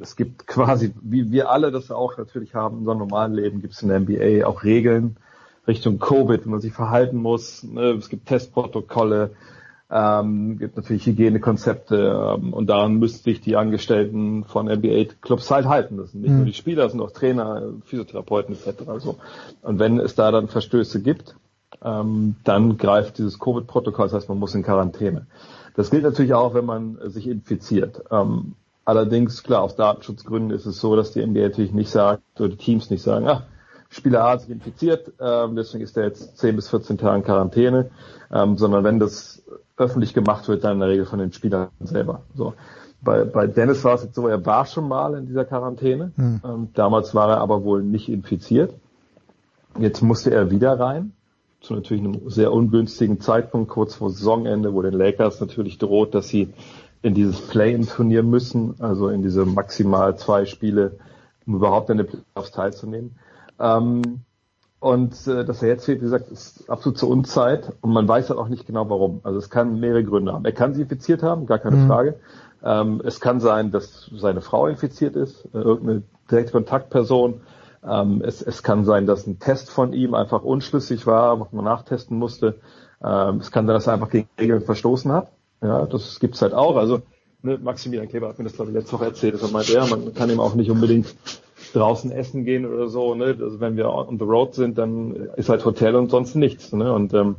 es 0.00 0.16
gibt 0.16 0.46
quasi, 0.46 0.92
wie 1.02 1.30
wir 1.30 1.50
alle 1.50 1.70
das 1.70 1.90
auch 1.90 2.16
natürlich 2.16 2.54
haben 2.54 2.74
in 2.74 2.78
unserem 2.80 2.98
normalen 2.98 3.34
Leben, 3.34 3.60
gibt 3.60 3.74
es 3.74 3.82
in 3.82 3.88
der 3.88 4.00
NBA 4.00 4.46
auch 4.46 4.64
Regeln 4.64 5.16
Richtung 5.66 5.98
Covid, 5.98 6.44
wie 6.44 6.50
man 6.50 6.60
sich 6.60 6.72
verhalten 6.72 7.16
muss. 7.16 7.62
Ne? 7.62 7.92
Es 7.92 8.08
gibt 8.08 8.26
Testprotokolle, 8.26 9.30
ähm, 9.90 10.58
gibt 10.58 10.76
natürlich 10.76 11.06
Hygienekonzepte 11.06 12.36
ähm, 12.36 12.52
und 12.52 12.68
daran 12.68 12.98
müssen 12.98 13.22
sich 13.22 13.40
die 13.40 13.56
Angestellten 13.56 14.44
von 14.44 14.66
NBA-Clubs 14.66 15.50
halt 15.50 15.66
halten. 15.66 15.96
Das 15.96 16.12
sind 16.12 16.22
nicht 16.22 16.30
mhm. 16.30 16.36
nur 16.38 16.46
die 16.46 16.54
Spieler, 16.54 16.84
das 16.84 16.92
sind 16.92 17.00
auch 17.00 17.12
Trainer, 17.12 17.62
Physiotherapeuten 17.84 18.54
etc. 18.54 18.88
Also, 18.88 19.16
und 19.62 19.78
wenn 19.78 19.98
es 19.98 20.14
da 20.14 20.30
dann 20.30 20.48
Verstöße 20.48 21.00
gibt, 21.00 21.36
ähm, 21.82 22.36
dann 22.44 22.76
greift 22.76 23.18
dieses 23.18 23.38
Covid-Protokoll, 23.38 24.06
das 24.06 24.14
heißt, 24.14 24.28
man 24.28 24.38
muss 24.38 24.54
in 24.54 24.62
Quarantäne. 24.62 25.26
Das 25.76 25.90
gilt 25.90 26.04
natürlich 26.04 26.34
auch, 26.34 26.54
wenn 26.54 26.64
man 26.64 26.98
sich 27.10 27.26
infiziert. 27.26 28.04
Ähm, 28.10 28.54
allerdings, 28.84 29.42
klar, 29.42 29.62
aus 29.62 29.76
Datenschutzgründen 29.76 30.50
ist 30.50 30.66
es 30.66 30.80
so, 30.80 30.96
dass 30.96 31.12
die 31.12 31.24
NBA 31.24 31.40
natürlich 31.40 31.72
nicht 31.72 31.90
sagt, 31.90 32.22
oder 32.38 32.50
die 32.50 32.56
Teams 32.56 32.90
nicht 32.90 33.02
sagen, 33.02 33.26
ach, 33.28 33.42
Spieler 33.88 34.24
A 34.24 34.30
hat 34.32 34.40
sich 34.40 34.50
infiziert, 34.50 35.12
ähm, 35.20 35.54
deswegen 35.54 35.84
ist 35.84 35.96
er 35.96 36.04
jetzt 36.04 36.36
10 36.38 36.56
bis 36.56 36.68
14 36.68 36.98
Tage 36.98 37.16
in 37.16 37.24
Quarantäne, 37.24 37.90
ähm, 38.32 38.56
sondern 38.56 38.82
wenn 38.82 38.98
das 38.98 39.42
öffentlich 39.76 40.14
gemacht 40.14 40.48
wird, 40.48 40.64
dann 40.64 40.74
in 40.74 40.80
der 40.80 40.88
Regel 40.88 41.06
von 41.06 41.18
den 41.18 41.32
Spielern 41.32 41.68
selber. 41.80 42.22
So. 42.34 42.54
Bei, 43.02 43.24
bei 43.24 43.46
Dennis 43.46 43.84
war 43.84 43.94
es 43.94 44.02
jetzt 44.02 44.14
so, 44.14 44.26
er 44.26 44.44
war 44.46 44.66
schon 44.66 44.88
mal 44.88 45.14
in 45.14 45.26
dieser 45.26 45.44
Quarantäne. 45.44 46.12
Mhm. 46.16 46.40
Ähm, 46.44 46.68
damals 46.74 47.14
war 47.14 47.28
er 47.28 47.38
aber 47.38 47.62
wohl 47.62 47.82
nicht 47.82 48.08
infiziert. 48.08 48.74
Jetzt 49.78 50.02
musste 50.02 50.30
er 50.30 50.50
wieder 50.50 50.78
rein 50.78 51.12
zu 51.64 51.74
natürlich 51.74 52.04
einem 52.04 52.28
sehr 52.28 52.52
ungünstigen 52.52 53.20
Zeitpunkt, 53.20 53.70
kurz 53.70 53.94
vor 53.94 54.10
Saisonende, 54.10 54.74
wo 54.74 54.82
den 54.82 54.92
Lakers 54.92 55.40
natürlich 55.40 55.78
droht, 55.78 56.14
dass 56.14 56.28
sie 56.28 56.52
in 57.04 57.12
dieses 57.12 57.38
Play-in-Turnier 57.42 58.22
müssen, 58.22 58.76
also 58.78 59.10
in 59.10 59.20
diese 59.20 59.44
maximal 59.44 60.16
zwei 60.16 60.46
Spiele, 60.46 60.96
um 61.46 61.56
überhaupt 61.56 61.90
an 61.90 61.98
den 61.98 62.06
Playoffs 62.06 62.50
teilzunehmen. 62.50 63.16
Ähm, 63.60 64.22
und 64.80 65.26
äh, 65.26 65.44
dass 65.44 65.62
er 65.62 65.68
jetzt 65.68 65.84
fehlt, 65.84 65.98
wie 65.98 66.04
gesagt, 66.04 66.30
ist 66.30 66.68
absolut 66.70 66.96
zur 66.96 67.10
Unzeit 67.10 67.70
und 67.82 67.92
man 67.92 68.08
weiß 68.08 68.30
halt 68.30 68.40
auch 68.40 68.48
nicht 68.48 68.66
genau 68.66 68.88
warum. 68.88 69.20
Also 69.22 69.38
es 69.38 69.50
kann 69.50 69.80
mehrere 69.80 70.02
Gründe 70.02 70.32
haben. 70.32 70.46
Er 70.46 70.52
kann 70.52 70.72
sie 70.72 70.82
infiziert 70.82 71.22
haben, 71.22 71.44
gar 71.44 71.58
keine 71.58 71.76
mhm. 71.76 71.88
Frage. 71.88 72.14
Ähm, 72.64 73.02
es 73.04 73.20
kann 73.20 73.38
sein, 73.38 73.70
dass 73.70 74.10
seine 74.16 74.40
Frau 74.40 74.66
infiziert 74.66 75.14
ist, 75.14 75.44
äh, 75.54 75.58
irgendeine 75.58 76.04
direkte 76.30 76.52
Kontaktperson. 76.52 77.42
Ähm, 77.86 78.22
es, 78.24 78.40
es 78.40 78.62
kann 78.62 78.86
sein, 78.86 79.06
dass 79.06 79.26
ein 79.26 79.38
Test 79.38 79.70
von 79.70 79.92
ihm 79.92 80.14
einfach 80.14 80.42
unschlüssig 80.42 81.06
war, 81.06 81.38
was 81.38 81.52
man 81.52 81.66
nachtesten 81.66 82.18
musste. 82.18 82.54
Ähm, 83.04 83.40
es 83.40 83.50
kann 83.50 83.66
sein, 83.66 83.74
dass 83.74 83.88
er 83.88 83.92
einfach 83.92 84.08
gegen 84.08 84.28
Regeln 84.40 84.62
verstoßen 84.62 85.12
hat. 85.12 85.30
Ja, 85.62 85.86
das 85.86 86.20
gibt's 86.20 86.42
halt 86.42 86.54
auch. 86.54 86.76
Also 86.76 87.02
ne, 87.42 87.58
Maximilian 87.58 88.08
Kleber 88.08 88.28
hat 88.28 88.38
mir 88.38 88.44
das 88.44 88.54
glaube 88.54 88.70
ich 88.70 88.76
letzte 88.76 88.94
Woche 88.94 89.06
erzählt, 89.06 89.40
er 89.40 89.48
meinte, 89.48 89.72
ja, 89.72 89.86
man 89.86 90.14
kann 90.14 90.30
ihm 90.30 90.40
auch 90.40 90.54
nicht 90.54 90.70
unbedingt 90.70 91.14
draußen 91.72 92.10
essen 92.10 92.44
gehen 92.44 92.66
oder 92.66 92.88
so. 92.88 93.14
Ne? 93.14 93.36
Also 93.40 93.60
wenn 93.60 93.76
wir 93.76 93.90
on 93.90 94.18
the 94.18 94.24
road 94.24 94.54
sind, 94.54 94.78
dann 94.78 95.14
ist 95.36 95.48
halt 95.48 95.64
Hotel 95.64 95.96
und 95.96 96.10
sonst 96.10 96.34
nichts. 96.34 96.72
Ne? 96.72 96.92
Und 96.92 97.14
ähm, 97.14 97.36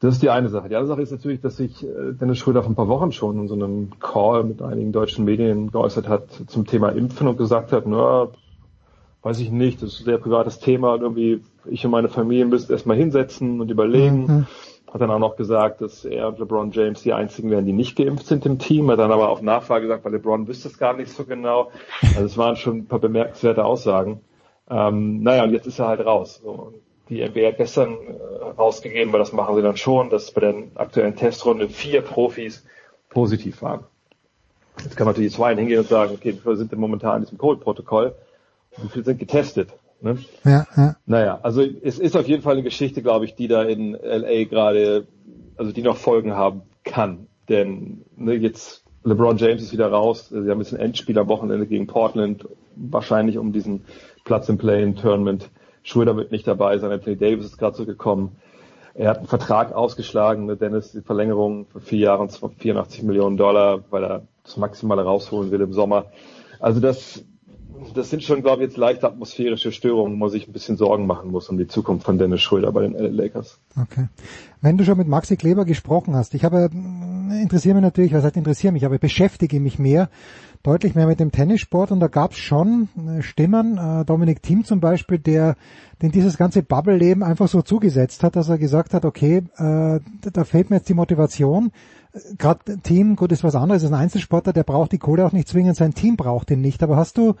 das 0.00 0.14
ist 0.14 0.22
die 0.22 0.30
eine 0.30 0.48
Sache. 0.48 0.68
Die 0.68 0.74
andere 0.74 0.88
Sache 0.88 1.02
ist 1.02 1.12
natürlich, 1.12 1.40
dass 1.40 1.56
sich 1.56 1.84
äh, 1.84 2.12
Dennis 2.12 2.38
Schröder 2.38 2.62
vor 2.62 2.72
ein 2.72 2.76
paar 2.76 2.88
Wochen 2.88 3.12
schon 3.12 3.38
in 3.38 3.48
so 3.48 3.54
einem 3.54 3.90
Call 4.00 4.44
mit 4.44 4.60
einigen 4.60 4.92
deutschen 4.92 5.24
Medien 5.24 5.70
geäußert 5.70 6.08
hat 6.08 6.28
zum 6.48 6.66
Thema 6.66 6.88
Impfen 6.88 7.28
und 7.28 7.36
gesagt 7.36 7.72
hat, 7.72 7.86
na, 7.86 8.28
weiß 9.22 9.38
ich 9.38 9.50
nicht, 9.50 9.80
das 9.80 9.94
ist 9.94 10.00
ein 10.00 10.04
sehr 10.06 10.18
privates 10.18 10.58
Thema 10.58 10.96
irgendwie 10.96 11.42
ich 11.66 11.84
und 11.84 11.92
meine 11.92 12.08
Familie 12.08 12.46
müssen 12.46 12.72
erstmal 12.72 12.96
hinsetzen 12.96 13.60
und 13.60 13.70
überlegen. 13.70 14.26
Mhm. 14.26 14.46
Hat 14.92 15.00
dann 15.00 15.10
auch 15.10 15.18
noch 15.18 15.36
gesagt, 15.36 15.80
dass 15.80 16.04
er 16.04 16.28
und 16.28 16.38
LeBron 16.38 16.70
James 16.70 17.02
die 17.02 17.14
einzigen 17.14 17.50
wären, 17.50 17.64
die 17.64 17.72
nicht 17.72 17.96
geimpft 17.96 18.26
sind 18.26 18.44
im 18.44 18.58
Team. 18.58 18.90
Hat 18.90 18.98
dann 18.98 19.10
aber 19.10 19.30
auf 19.30 19.40
Nachfrage 19.40 19.86
gesagt, 19.86 20.04
weil 20.04 20.12
LeBron 20.12 20.46
wüsste 20.46 20.68
es 20.68 20.76
gar 20.76 20.92
nicht 20.92 21.10
so 21.10 21.24
genau. 21.24 21.70
Also 22.02 22.24
es 22.24 22.36
waren 22.36 22.56
schon 22.56 22.78
ein 22.78 22.86
paar 22.86 22.98
bemerkenswerte 22.98 23.64
Aussagen. 23.64 24.20
Ähm, 24.68 25.22
naja, 25.22 25.44
und 25.44 25.52
jetzt 25.52 25.66
ist 25.66 25.78
er 25.78 25.88
halt 25.88 26.04
raus. 26.04 26.42
So, 26.44 26.74
die 27.08 27.26
NBA 27.26 27.48
hat 27.48 27.56
gestern 27.56 27.94
äh, 27.94 28.44
rausgegeben, 28.58 29.12
weil 29.12 29.20
das 29.20 29.32
machen 29.32 29.54
sie 29.56 29.62
dann 29.62 29.78
schon, 29.78 30.10
dass 30.10 30.30
bei 30.30 30.42
der 30.42 30.54
aktuellen 30.74 31.16
Testrunde 31.16 31.70
vier 31.70 32.02
Profis 32.02 32.64
positiv 33.08 33.62
waren. 33.62 33.84
Jetzt 34.82 34.96
kann 34.96 35.06
man 35.06 35.14
natürlich 35.14 35.34
zwei 35.34 35.54
hingehen 35.54 35.80
und 35.80 35.88
sagen, 35.88 36.12
okay, 36.14 36.34
wie 36.34 36.38
viele 36.38 36.56
sind 36.56 36.72
denn 36.72 36.80
momentan 36.80 37.16
in 37.16 37.22
diesem 37.22 37.38
Code-Protokoll? 37.38 38.14
Wie 38.78 38.88
viele 38.88 39.04
sind 39.04 39.18
getestet? 39.18 39.70
Ne? 40.02 40.18
Ja, 40.44 40.66
ja. 40.76 40.96
Naja, 41.06 41.38
also 41.42 41.62
es 41.62 41.98
ist 41.98 42.16
auf 42.16 42.26
jeden 42.26 42.42
Fall 42.42 42.54
eine 42.54 42.62
Geschichte, 42.62 43.02
glaube 43.02 43.24
ich, 43.24 43.34
die 43.34 43.48
da 43.48 43.62
in 43.62 43.92
LA 43.92 44.44
gerade, 44.44 45.06
also 45.56 45.72
die 45.72 45.82
noch 45.82 45.96
Folgen 45.96 46.32
haben 46.32 46.62
kann. 46.84 47.28
Denn 47.48 48.02
ne, 48.16 48.34
jetzt 48.34 48.84
LeBron 49.04 49.36
James 49.36 49.62
ist 49.62 49.72
wieder 49.72 49.90
raus. 49.90 50.28
Sie 50.28 50.50
haben 50.50 50.60
jetzt 50.60 50.72
ein 50.72 50.80
Endspiel 50.80 51.18
am 51.18 51.28
Wochenende 51.28 51.66
gegen 51.66 51.86
Portland, 51.86 52.46
wahrscheinlich 52.76 53.38
um 53.38 53.52
diesen 53.52 53.84
Platz 54.24 54.48
im 54.48 54.58
Play-in-Tournament. 54.58 55.50
Schröder 55.82 56.16
wird 56.16 56.32
nicht 56.32 56.46
dabei 56.46 56.78
sein. 56.78 56.92
Anthony 56.92 57.16
Davis 57.16 57.46
ist 57.46 57.58
gerade 57.58 57.74
zurückgekommen. 57.74 58.36
Er 58.94 59.08
hat 59.08 59.18
einen 59.18 59.26
Vertrag 59.26 59.72
ausgeschlagen 59.72 60.46
mit 60.46 60.60
Dennis, 60.60 60.92
die 60.92 61.00
Verlängerung 61.00 61.66
für 61.66 61.80
vier 61.80 61.98
Jahre 62.00 62.22
und 62.22 62.32
84 62.32 63.02
Millionen 63.02 63.36
Dollar, 63.36 63.84
weil 63.90 64.04
er 64.04 64.22
das 64.44 64.56
Maximale 64.56 65.02
rausholen 65.02 65.50
will 65.50 65.60
im 65.62 65.72
Sommer. 65.72 66.06
Also 66.60 66.80
das, 66.80 67.24
das 67.94 68.10
sind 68.10 68.22
schon, 68.22 68.42
glaube 68.42 68.62
ich, 68.62 68.70
jetzt 68.70 68.76
leichte 68.76 69.06
atmosphärische 69.06 69.72
Störungen, 69.72 70.14
wo 70.14 70.18
man 70.18 70.30
sich 70.30 70.48
ein 70.48 70.52
bisschen 70.52 70.76
Sorgen 70.76 71.06
machen 71.06 71.30
muss 71.30 71.48
um 71.48 71.58
die 71.58 71.66
Zukunft 71.66 72.04
von 72.04 72.18
Dennis 72.18 72.40
Schröder 72.40 72.72
bei 72.72 72.82
den 72.82 72.94
LA 72.94 73.08
Lakers. 73.08 73.58
Okay. 73.80 74.08
Wenn 74.60 74.78
du 74.78 74.84
schon 74.84 74.98
mit 74.98 75.08
Maxi 75.08 75.36
Kleber 75.36 75.64
gesprochen 75.64 76.14
hast, 76.14 76.34
ich 76.34 76.44
habe, 76.44 76.70
interessiere 77.40 77.74
mich 77.74 77.82
natürlich, 77.82 78.12
was 78.12 78.24
heißt 78.24 78.36
interessiere 78.36 78.72
mich, 78.72 78.84
aber 78.84 78.98
beschäftige 78.98 79.60
mich 79.60 79.78
mehr, 79.78 80.08
deutlich 80.62 80.94
mehr 80.94 81.06
mit 81.06 81.20
dem 81.20 81.32
Tennissport 81.32 81.90
und 81.90 82.00
da 82.00 82.08
gab 82.08 82.32
es 82.32 82.38
schon 82.38 82.88
äh, 82.96 83.22
Stimmen, 83.22 83.78
äh, 83.78 84.04
Dominik 84.04 84.42
Thiem 84.42 84.64
zum 84.64 84.80
Beispiel, 84.80 85.18
der 85.18 85.56
den 86.02 86.12
dieses 86.12 86.36
ganze 86.36 86.62
Bubble-Leben 86.62 87.22
einfach 87.22 87.48
so 87.48 87.62
zugesetzt 87.62 88.22
hat, 88.22 88.36
dass 88.36 88.48
er 88.48 88.58
gesagt 88.58 88.94
hat, 88.94 89.04
okay, 89.04 89.44
äh, 89.56 90.00
da 90.32 90.44
fehlt 90.44 90.70
mir 90.70 90.76
jetzt 90.76 90.88
die 90.88 90.94
Motivation, 90.94 91.72
gerade 92.38 92.78
Team, 92.82 93.16
gut, 93.16 93.32
ist 93.32 93.44
was 93.44 93.54
anderes, 93.54 93.82
ist 93.82 93.90
ein 93.90 93.94
Einzelsportler, 93.94 94.52
der 94.52 94.64
braucht 94.64 94.92
die 94.92 94.98
Kohle 94.98 95.24
auch 95.24 95.32
nicht 95.32 95.48
zwingend, 95.48 95.76
sein 95.76 95.94
Team 95.94 96.16
braucht 96.16 96.50
ihn 96.50 96.60
nicht. 96.60 96.82
Aber 96.82 96.96
hast 96.96 97.18
du 97.18 97.30
äh, 97.30 97.34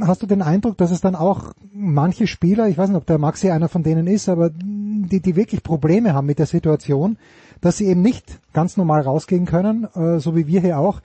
hast 0.00 0.22
du 0.22 0.26
den 0.26 0.42
Eindruck, 0.42 0.76
dass 0.76 0.90
es 0.90 1.00
dann 1.00 1.14
auch 1.14 1.52
manche 1.72 2.26
Spieler, 2.26 2.68
ich 2.68 2.76
weiß 2.76 2.88
nicht, 2.88 2.96
ob 2.96 3.06
der 3.06 3.18
Maxi 3.18 3.50
einer 3.50 3.68
von 3.68 3.82
denen 3.82 4.06
ist, 4.06 4.28
aber 4.28 4.50
die, 4.50 5.20
die 5.20 5.36
wirklich 5.36 5.62
Probleme 5.62 6.12
haben 6.12 6.26
mit 6.26 6.38
der 6.38 6.46
Situation, 6.46 7.18
dass 7.60 7.76
sie 7.76 7.86
eben 7.86 8.02
nicht 8.02 8.40
ganz 8.52 8.76
normal 8.76 9.02
rausgehen 9.02 9.46
können, 9.46 9.86
äh, 9.94 10.18
so 10.18 10.34
wie 10.34 10.46
wir 10.46 10.60
hier 10.60 10.78
auch, 10.78 11.00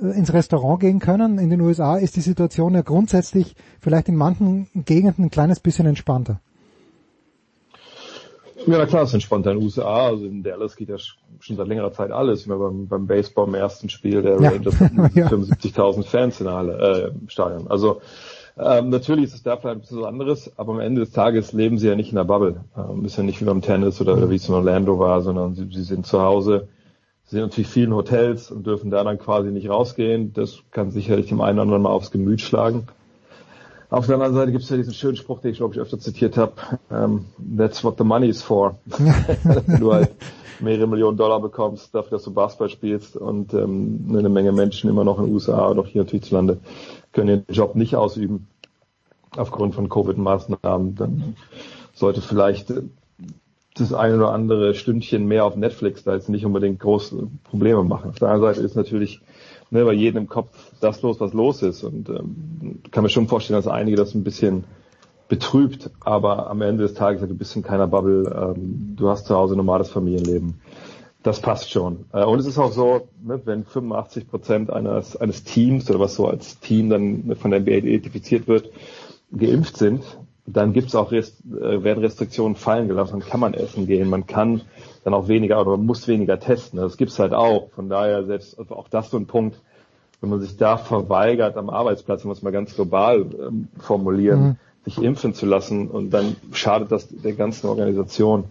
äh, 0.00 0.06
ins 0.08 0.32
Restaurant 0.32 0.80
gehen 0.80 0.98
können. 0.98 1.38
In 1.38 1.50
den 1.50 1.60
USA 1.60 1.96
ist 1.96 2.16
die 2.16 2.20
Situation 2.20 2.74
ja 2.74 2.82
grundsätzlich 2.82 3.56
vielleicht 3.80 4.08
in 4.08 4.16
manchen 4.16 4.68
Gegenden 4.74 5.24
ein 5.26 5.30
kleines 5.30 5.60
bisschen 5.60 5.86
entspannter. 5.86 6.40
Ja, 8.66 8.78
na 8.78 8.86
klar, 8.86 9.02
es 9.02 9.12
in 9.14 9.42
den 9.42 9.56
USA. 9.58 10.06
Also 10.06 10.24
in 10.24 10.42
Dallas 10.42 10.76
geht 10.76 10.88
ja 10.88 10.96
schon 10.98 11.56
seit 11.56 11.68
längerer 11.68 11.92
Zeit 11.92 12.10
alles. 12.10 12.46
Beim, 12.46 12.88
beim 12.88 13.06
Baseball 13.06 13.48
im 13.48 13.54
ersten 13.54 13.88
Spiel 13.88 14.22
der 14.22 14.40
ja. 14.40 14.50
Rangers 14.50 14.78
ja. 15.14 15.28
75.000 15.28 16.04
Fans 16.04 16.40
in 16.40 16.46
der 16.46 16.54
Halle, 16.54 17.12
äh, 17.12 17.18
im 17.18 17.28
Stadion. 17.28 17.68
Also 17.68 18.00
ähm, 18.56 18.90
natürlich 18.90 19.24
ist 19.24 19.34
es 19.34 19.42
da 19.42 19.56
vielleicht 19.56 19.76
ein 19.76 19.80
bisschen 19.80 20.00
was 20.00 20.06
anderes, 20.06 20.52
aber 20.56 20.74
am 20.74 20.80
Ende 20.80 21.00
des 21.00 21.10
Tages 21.10 21.52
leben 21.52 21.78
sie 21.78 21.88
ja 21.88 21.96
nicht 21.96 22.10
in 22.10 22.16
der 22.16 22.24
Bubble. 22.24 22.64
Ähm, 22.76 23.04
ist 23.04 23.16
ja 23.16 23.24
nicht 23.24 23.40
wie 23.40 23.46
beim 23.46 23.62
Tennis 23.62 24.00
oder, 24.00 24.16
oder 24.16 24.30
wie 24.30 24.36
es 24.36 24.48
in 24.48 24.54
Orlando 24.54 24.98
war, 24.98 25.20
sondern 25.22 25.54
sie, 25.54 25.68
sie 25.70 25.82
sind 25.82 26.06
zu 26.06 26.22
Hause. 26.22 26.68
Sie 27.24 27.36
sind 27.36 27.42
natürlich 27.42 27.68
vielen 27.68 27.94
Hotels 27.94 28.50
und 28.50 28.66
dürfen 28.66 28.90
da 28.90 29.02
dann 29.02 29.18
quasi 29.18 29.50
nicht 29.50 29.68
rausgehen. 29.68 30.32
Das 30.34 30.60
kann 30.70 30.90
sicherlich 30.90 31.26
dem 31.26 31.40
einen 31.40 31.58
oder 31.58 31.62
anderen 31.62 31.82
mal 31.82 31.90
aufs 31.90 32.10
Gemüt 32.12 32.40
schlagen. 32.40 32.86
Auf 33.94 34.06
der 34.06 34.16
anderen 34.16 34.34
Seite 34.34 34.50
gibt 34.50 34.64
es 34.64 34.70
ja 34.70 34.76
diesen 34.76 34.92
schönen 34.92 35.14
Spruch, 35.14 35.40
den 35.40 35.52
ich 35.52 35.58
glaube 35.58 35.74
ich 35.74 35.80
öfter 35.80 36.00
zitiert 36.00 36.36
habe. 36.36 36.54
Um, 36.90 36.96
ähm, 36.96 37.24
that's 37.56 37.84
what 37.84 37.96
the 37.96 38.02
money 38.02 38.28
is 38.28 38.42
for. 38.42 38.76
Wenn 38.86 39.78
du 39.78 39.92
halt 39.92 40.10
mehrere 40.58 40.88
Millionen 40.88 41.16
Dollar 41.16 41.40
bekommst 41.40 41.94
dafür, 41.94 42.18
dass 42.18 42.24
du 42.24 42.32
Basketball 42.32 42.70
spielst 42.70 43.16
und 43.16 43.54
ähm, 43.54 44.06
eine 44.10 44.28
Menge 44.28 44.50
Menschen 44.50 44.90
immer 44.90 45.04
noch 45.04 45.20
in 45.20 45.26
den 45.26 45.34
USA 45.34 45.66
und 45.66 45.78
auch 45.78 45.86
hier 45.86 46.02
natürlich 46.02 46.24
zu 46.24 46.34
Lande 46.34 46.58
können 47.12 47.28
ihren 47.28 47.54
Job 47.54 47.76
nicht 47.76 47.94
ausüben 47.94 48.48
aufgrund 49.36 49.76
von 49.76 49.88
Covid-Maßnahmen, 49.88 50.96
dann 50.96 51.36
sollte 51.92 52.20
vielleicht 52.20 52.72
das 53.76 53.92
eine 53.92 54.16
oder 54.16 54.32
andere 54.32 54.74
Stündchen 54.74 55.26
mehr 55.26 55.44
auf 55.44 55.54
Netflix 55.54 56.02
da 56.02 56.14
jetzt 56.14 56.28
nicht 56.28 56.44
unbedingt 56.44 56.80
große 56.80 57.28
Probleme 57.44 57.84
machen. 57.84 58.10
Auf 58.10 58.18
der 58.18 58.28
anderen 58.28 58.54
Seite 58.54 58.66
ist 58.66 58.74
natürlich 58.74 59.20
ne, 59.74 59.84
bei 59.84 59.92
jedem 59.92 60.22
im 60.22 60.28
Kopf 60.28 60.56
das 60.80 61.02
los, 61.02 61.20
was 61.20 61.34
los 61.34 61.62
ist. 61.62 61.82
Und 61.82 62.08
ähm, 62.08 62.80
kann 62.90 63.02
mir 63.02 63.10
schon 63.10 63.28
vorstellen, 63.28 63.58
dass 63.58 63.68
einige 63.68 63.96
das 63.96 64.14
ein 64.14 64.24
bisschen 64.24 64.64
betrübt, 65.28 65.90
aber 66.00 66.48
am 66.48 66.62
Ende 66.62 66.84
des 66.84 66.94
Tages, 66.94 67.26
du 67.26 67.34
bist 67.34 67.56
in 67.56 67.62
keiner 67.62 67.86
Bubble, 67.86 68.54
ähm, 68.56 68.94
du 68.96 69.08
hast 69.08 69.26
zu 69.26 69.34
Hause 69.34 69.56
normales 69.56 69.90
Familienleben. 69.90 70.60
Das 71.22 71.40
passt 71.40 71.70
schon. 71.70 72.04
Äh, 72.12 72.24
und 72.24 72.38
es 72.38 72.46
ist 72.46 72.58
auch 72.58 72.72
so, 72.72 73.08
ne, 73.22 73.40
wenn 73.44 73.64
85 73.64 74.28
Prozent 74.28 74.70
eines, 74.70 75.16
eines 75.16 75.42
Teams 75.42 75.90
oder 75.90 75.98
was 75.98 76.14
so 76.14 76.28
als 76.28 76.60
Team 76.60 76.88
dann 76.88 77.34
von 77.36 77.50
der 77.50 77.60
NBA 77.60 77.72
identifiziert 77.72 78.46
wird, 78.46 78.70
geimpft 79.32 79.76
sind, 79.76 80.04
dann 80.46 80.72
gibt's 80.72 80.94
auch 80.94 81.10
Rest, 81.10 81.42
äh, 81.46 81.82
werden 81.82 82.04
Restriktionen 82.04 82.54
fallen 82.54 82.86
gelassen, 82.86 83.18
dann 83.18 83.28
kann 83.28 83.40
man 83.40 83.54
essen 83.54 83.86
gehen, 83.86 84.08
man 84.08 84.26
kann 84.26 84.60
dann 85.04 85.14
auch 85.14 85.28
weniger 85.28 85.60
oder 85.60 85.76
muss 85.76 86.08
weniger 86.08 86.40
testen. 86.40 86.80
Das 86.80 86.96
gibt's 86.96 87.18
halt 87.18 87.34
auch. 87.34 87.70
Von 87.72 87.88
daher 87.88 88.24
selbst 88.24 88.58
also 88.58 88.74
auch 88.74 88.88
das 88.88 89.10
so 89.10 89.18
ein 89.18 89.26
Punkt, 89.26 89.60
wenn 90.20 90.30
man 90.30 90.40
sich 90.40 90.56
da 90.56 90.78
verweigert 90.78 91.56
am 91.58 91.68
Arbeitsplatz, 91.68 92.24
wenn 92.24 92.32
es 92.32 92.42
mal 92.42 92.52
ganz 92.52 92.74
global 92.74 93.26
ähm, 93.38 93.68
formulieren, 93.78 94.42
mhm. 94.42 94.56
sich 94.84 95.02
impfen 95.02 95.34
zu 95.34 95.44
lassen 95.44 95.88
und 95.88 96.10
dann 96.10 96.36
schadet 96.52 96.90
das 96.90 97.08
der 97.08 97.34
ganzen 97.34 97.66
Organisation. 97.66 98.44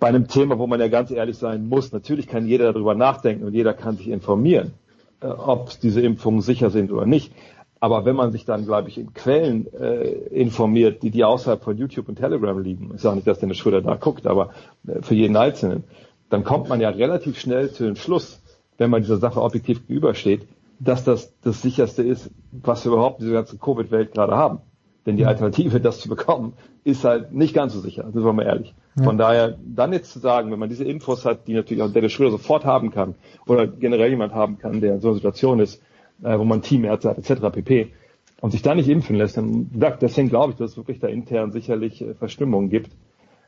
Bei 0.00 0.08
einem 0.08 0.26
Thema, 0.26 0.58
wo 0.58 0.66
man 0.66 0.80
ja 0.80 0.88
ganz 0.88 1.12
ehrlich 1.12 1.38
sein 1.38 1.68
muss, 1.68 1.92
natürlich 1.92 2.26
kann 2.26 2.46
jeder 2.46 2.72
darüber 2.72 2.94
nachdenken 2.94 3.44
und 3.44 3.54
jeder 3.54 3.72
kann 3.72 3.96
sich 3.96 4.08
informieren, 4.08 4.72
äh, 5.20 5.28
ob 5.28 5.78
diese 5.80 6.00
Impfungen 6.00 6.40
sicher 6.40 6.70
sind 6.70 6.90
oder 6.90 7.06
nicht. 7.06 7.32
Aber 7.78 8.04
wenn 8.04 8.16
man 8.16 8.32
sich 8.32 8.44
dann, 8.44 8.64
glaube 8.64 8.88
ich, 8.88 8.98
in 8.98 9.12
Quellen 9.12 9.72
äh, 9.74 10.08
informiert, 10.30 11.02
die, 11.02 11.10
die 11.10 11.24
außerhalb 11.24 11.62
von 11.62 11.76
YouTube 11.76 12.08
und 12.08 12.16
Telegram 12.16 12.58
liegen, 12.58 12.92
ich 12.94 13.02
sage 13.02 13.16
nicht, 13.16 13.26
dass 13.26 13.38
Dennis 13.38 13.58
Schröder 13.58 13.82
da 13.82 13.96
guckt, 13.96 14.26
aber 14.26 14.50
äh, 14.86 15.02
für 15.02 15.14
jeden 15.14 15.36
Einzelnen, 15.36 15.84
dann 16.30 16.42
kommt 16.42 16.68
man 16.68 16.80
ja 16.80 16.88
relativ 16.88 17.38
schnell 17.38 17.70
zu 17.70 17.84
dem 17.84 17.96
Schluss, 17.96 18.42
wenn 18.78 18.90
man 18.90 19.02
dieser 19.02 19.18
Sache 19.18 19.40
objektiv 19.40 19.86
gegenübersteht, 19.86 20.48
dass 20.78 21.04
das 21.04 21.38
das 21.40 21.62
sicherste 21.62 22.02
ist, 22.02 22.30
was 22.50 22.84
wir 22.84 22.92
überhaupt 22.92 23.20
in 23.20 23.26
dieser 23.26 23.38
ganzen 23.38 23.60
Covid-Welt 23.60 24.12
gerade 24.12 24.36
haben. 24.36 24.60
Denn 25.06 25.16
die. 25.16 25.24
Alternative, 25.24 25.80
das 25.80 26.00
zu 26.00 26.08
bekommen, 26.08 26.54
ist 26.82 27.04
halt 27.04 27.32
nicht 27.32 27.54
ganz 27.54 27.72
so 27.72 27.80
sicher, 27.80 28.10
sind 28.12 28.24
wir 28.24 28.32
mal 28.32 28.44
ehrlich. 28.44 28.74
Ja. 28.96 29.04
Von 29.04 29.18
daher, 29.18 29.56
dann 29.64 29.92
jetzt 29.92 30.12
zu 30.12 30.18
sagen, 30.18 30.50
wenn 30.50 30.58
man 30.58 30.68
diese 30.68 30.84
Infos 30.84 31.24
hat, 31.24 31.46
die 31.46 31.54
natürlich 31.54 31.82
auch 31.82 31.92
Dennis 31.92 32.12
Schröder 32.12 32.32
sofort 32.32 32.64
haben 32.64 32.90
kann, 32.90 33.14
oder 33.46 33.66
generell 33.66 34.10
jemand 34.10 34.34
haben 34.34 34.58
kann, 34.58 34.80
der 34.80 34.94
in 34.94 35.00
so 35.00 35.08
einer 35.08 35.14
Situation 35.16 35.60
ist, 35.60 35.80
äh, 36.22 36.38
wo 36.38 36.44
man 36.44 36.62
Teamärzte 36.62 37.10
hat, 37.10 37.18
etc. 37.18 37.50
pp. 37.52 37.92
Und 38.40 38.50
sich 38.50 38.62
da 38.62 38.74
nicht 38.74 38.88
impfen 38.88 39.16
lässt, 39.16 39.36
dann 39.36 39.70
deswegen 40.00 40.28
glaube 40.28 40.52
ich, 40.52 40.58
dass 40.58 40.72
es 40.72 40.76
wirklich 40.76 41.00
da 41.00 41.08
intern 41.08 41.52
sicherlich 41.52 42.02
äh, 42.02 42.14
Verstimmungen 42.14 42.68
gibt, 42.68 42.90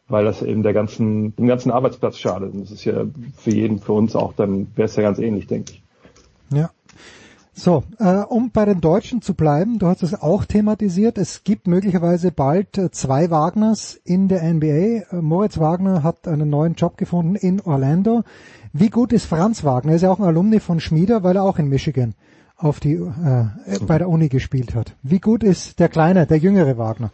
weil 0.09 0.25
das 0.25 0.43
eben 0.43 0.63
der 0.63 0.73
ganzen, 0.73 1.37
dem 1.37 1.47
ganzen 1.47 1.71
Arbeitsplatz 1.71 2.19
schadet. 2.19 2.55
Und 2.55 2.63
das 2.63 2.71
ist 2.71 2.85
ja 2.85 3.05
für 3.37 3.51
jeden, 3.51 3.79
für 3.79 3.93
uns 3.93 4.17
auch, 4.17 4.33
dann 4.33 4.69
wäre 4.77 4.87
es 4.87 4.97
ja 4.97 5.03
ganz 5.03 5.19
ähnlich, 5.19 5.47
denke 5.47 5.73
ich. 5.73 5.83
Ja. 6.51 6.71
So, 7.53 7.83
äh, 7.99 8.19
um 8.19 8.53
bei 8.53 8.65
den 8.65 8.81
Deutschen 8.81 9.21
zu 9.21 9.35
bleiben, 9.35 9.81
du 9.81 9.89
hast 9.89 10.05
es 10.05 10.15
auch 10.15 10.45
thematisiert, 10.45 11.19
es 11.19 11.43
gibt 11.43 11.67
möglicherweise 11.67 12.31
bald 12.31 12.79
äh, 12.79 12.93
zwei 12.93 13.31
Wagners 13.31 14.01
in 14.05 14.29
der 14.29 14.45
NBA. 14.45 14.67
Äh, 14.67 15.05
Moritz 15.21 15.59
Wagner 15.59 16.05
hat 16.05 16.29
einen 16.29 16.49
neuen 16.49 16.75
Job 16.75 16.97
gefunden 16.97 17.35
in 17.35 17.61
Orlando. 17.61 18.23
Wie 18.73 18.91
gut 18.91 19.13
ist 19.13 19.25
Franz 19.25 19.65
Wagner? 19.65 19.91
Er 19.91 19.97
ist 19.97 20.03
ja 20.03 20.11
auch 20.13 20.21
ein 20.21 20.25
Alumni 20.25 20.61
von 20.61 20.79
Schmieder, 20.79 21.25
weil 21.25 21.35
er 21.35 21.43
auch 21.43 21.59
in 21.59 21.69
Michigan 21.69 22.15
auf 22.59 22.81
die 22.81 22.95
äh, 22.95 23.47
bei 23.87 23.99
der 23.99 24.09
Uni 24.09 24.29
gespielt 24.29 24.75
hat. 24.75 24.95
Wie 25.03 25.21
gut 25.21 25.43
ist 25.43 25.79
der 25.79 25.89
kleine, 25.89 26.27
der 26.27 26.39
jüngere 26.39 26.77
Wagner? 26.77 27.13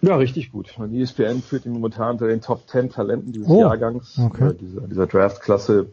Ja, 0.00 0.16
richtig 0.16 0.52
gut. 0.52 0.78
Und 0.78 0.92
die 0.92 1.00
ESPN 1.00 1.42
führt 1.42 1.66
ihn 1.66 1.72
momentan 1.72 2.12
unter 2.12 2.28
den 2.28 2.40
Top 2.40 2.68
10 2.68 2.90
Talenten 2.90 3.32
dieses 3.32 3.48
oh, 3.48 3.60
Jahrgangs, 3.60 4.18
okay. 4.18 4.52
dieser, 4.60 4.82
dieser 4.82 5.06
Draft-Klasse. 5.06 5.86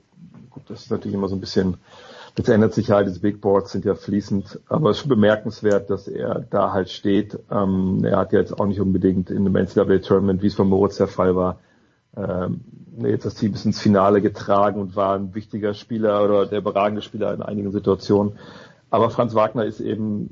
Gut, 0.51 0.63
das 0.67 0.83
ist 0.83 0.91
natürlich 0.91 1.15
immer 1.15 1.27
so 1.27 1.35
ein 1.35 1.41
bisschen, 1.41 1.77
jetzt 2.37 2.49
ändert 2.49 2.73
sich 2.73 2.91
halt, 2.91 3.07
diese 3.07 3.19
Big 3.19 3.41
Boards 3.41 3.71
sind 3.71 3.83
ja 3.83 3.95
fließend, 3.95 4.59
aber 4.67 4.91
es 4.91 4.97
ist 4.97 5.01
schon 5.01 5.09
bemerkenswert, 5.09 5.89
dass 5.89 6.07
er 6.07 6.45
da 6.49 6.71
halt 6.71 6.89
steht. 6.89 7.39
Ähm, 7.49 8.05
er 8.05 8.17
hat 8.17 8.31
ja 8.31 8.39
jetzt 8.39 8.59
auch 8.59 8.67
nicht 8.67 8.79
unbedingt 8.79 9.31
in 9.31 9.47
einem 9.47 9.55
NCAA-Tournament, 9.55 10.43
wie 10.43 10.47
es 10.47 10.55
von 10.55 10.69
Moritz 10.69 10.97
der 10.97 11.07
Fall 11.07 11.35
war, 11.35 11.59
ähm, 12.17 12.61
jetzt 12.99 13.25
das 13.25 13.35
Team 13.35 13.51
bis 13.51 13.65
ins 13.65 13.81
Finale 13.81 14.21
getragen 14.21 14.79
und 14.79 14.95
war 14.95 15.15
ein 15.15 15.35
wichtiger 15.35 15.73
Spieler 15.73 16.23
oder 16.23 16.45
der 16.45 16.59
überragende 16.59 17.01
Spieler 17.01 17.33
in 17.33 17.41
einigen 17.41 17.71
Situationen. 17.71 18.33
Aber 18.89 19.09
Franz 19.09 19.35
Wagner 19.35 19.65
ist 19.65 19.81
eben 19.81 20.29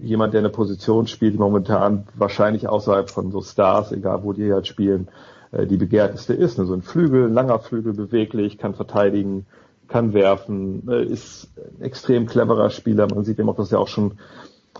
jemand, 0.00 0.32
der 0.32 0.40
eine 0.40 0.48
Position 0.48 1.06
spielt, 1.06 1.34
die 1.34 1.38
momentan 1.38 2.06
wahrscheinlich 2.14 2.68
außerhalb 2.68 3.10
von 3.10 3.30
so 3.30 3.42
Stars, 3.42 3.92
egal 3.92 4.22
wo 4.22 4.32
die 4.32 4.52
halt 4.52 4.66
spielen, 4.66 5.08
äh, 5.50 5.66
die 5.66 5.76
begehrteste 5.76 6.32
ist. 6.34 6.56
So 6.56 6.72
ein 6.72 6.82
Flügel, 6.82 7.26
ein 7.26 7.34
langer 7.34 7.58
Flügel, 7.58 7.92
beweglich, 7.92 8.58
kann 8.58 8.74
verteidigen, 8.74 9.46
kann 9.88 10.14
werfen, 10.14 10.88
äh, 10.88 11.04
ist 11.04 11.48
ein 11.56 11.82
extrem 11.82 12.26
cleverer 12.26 12.70
Spieler. 12.70 13.08
Man 13.12 13.24
sieht 13.24 13.38
eben 13.38 13.48
auch, 13.48 13.56
dass 13.56 13.72
er 13.72 13.80
auch 13.80 13.88
schon 13.88 14.12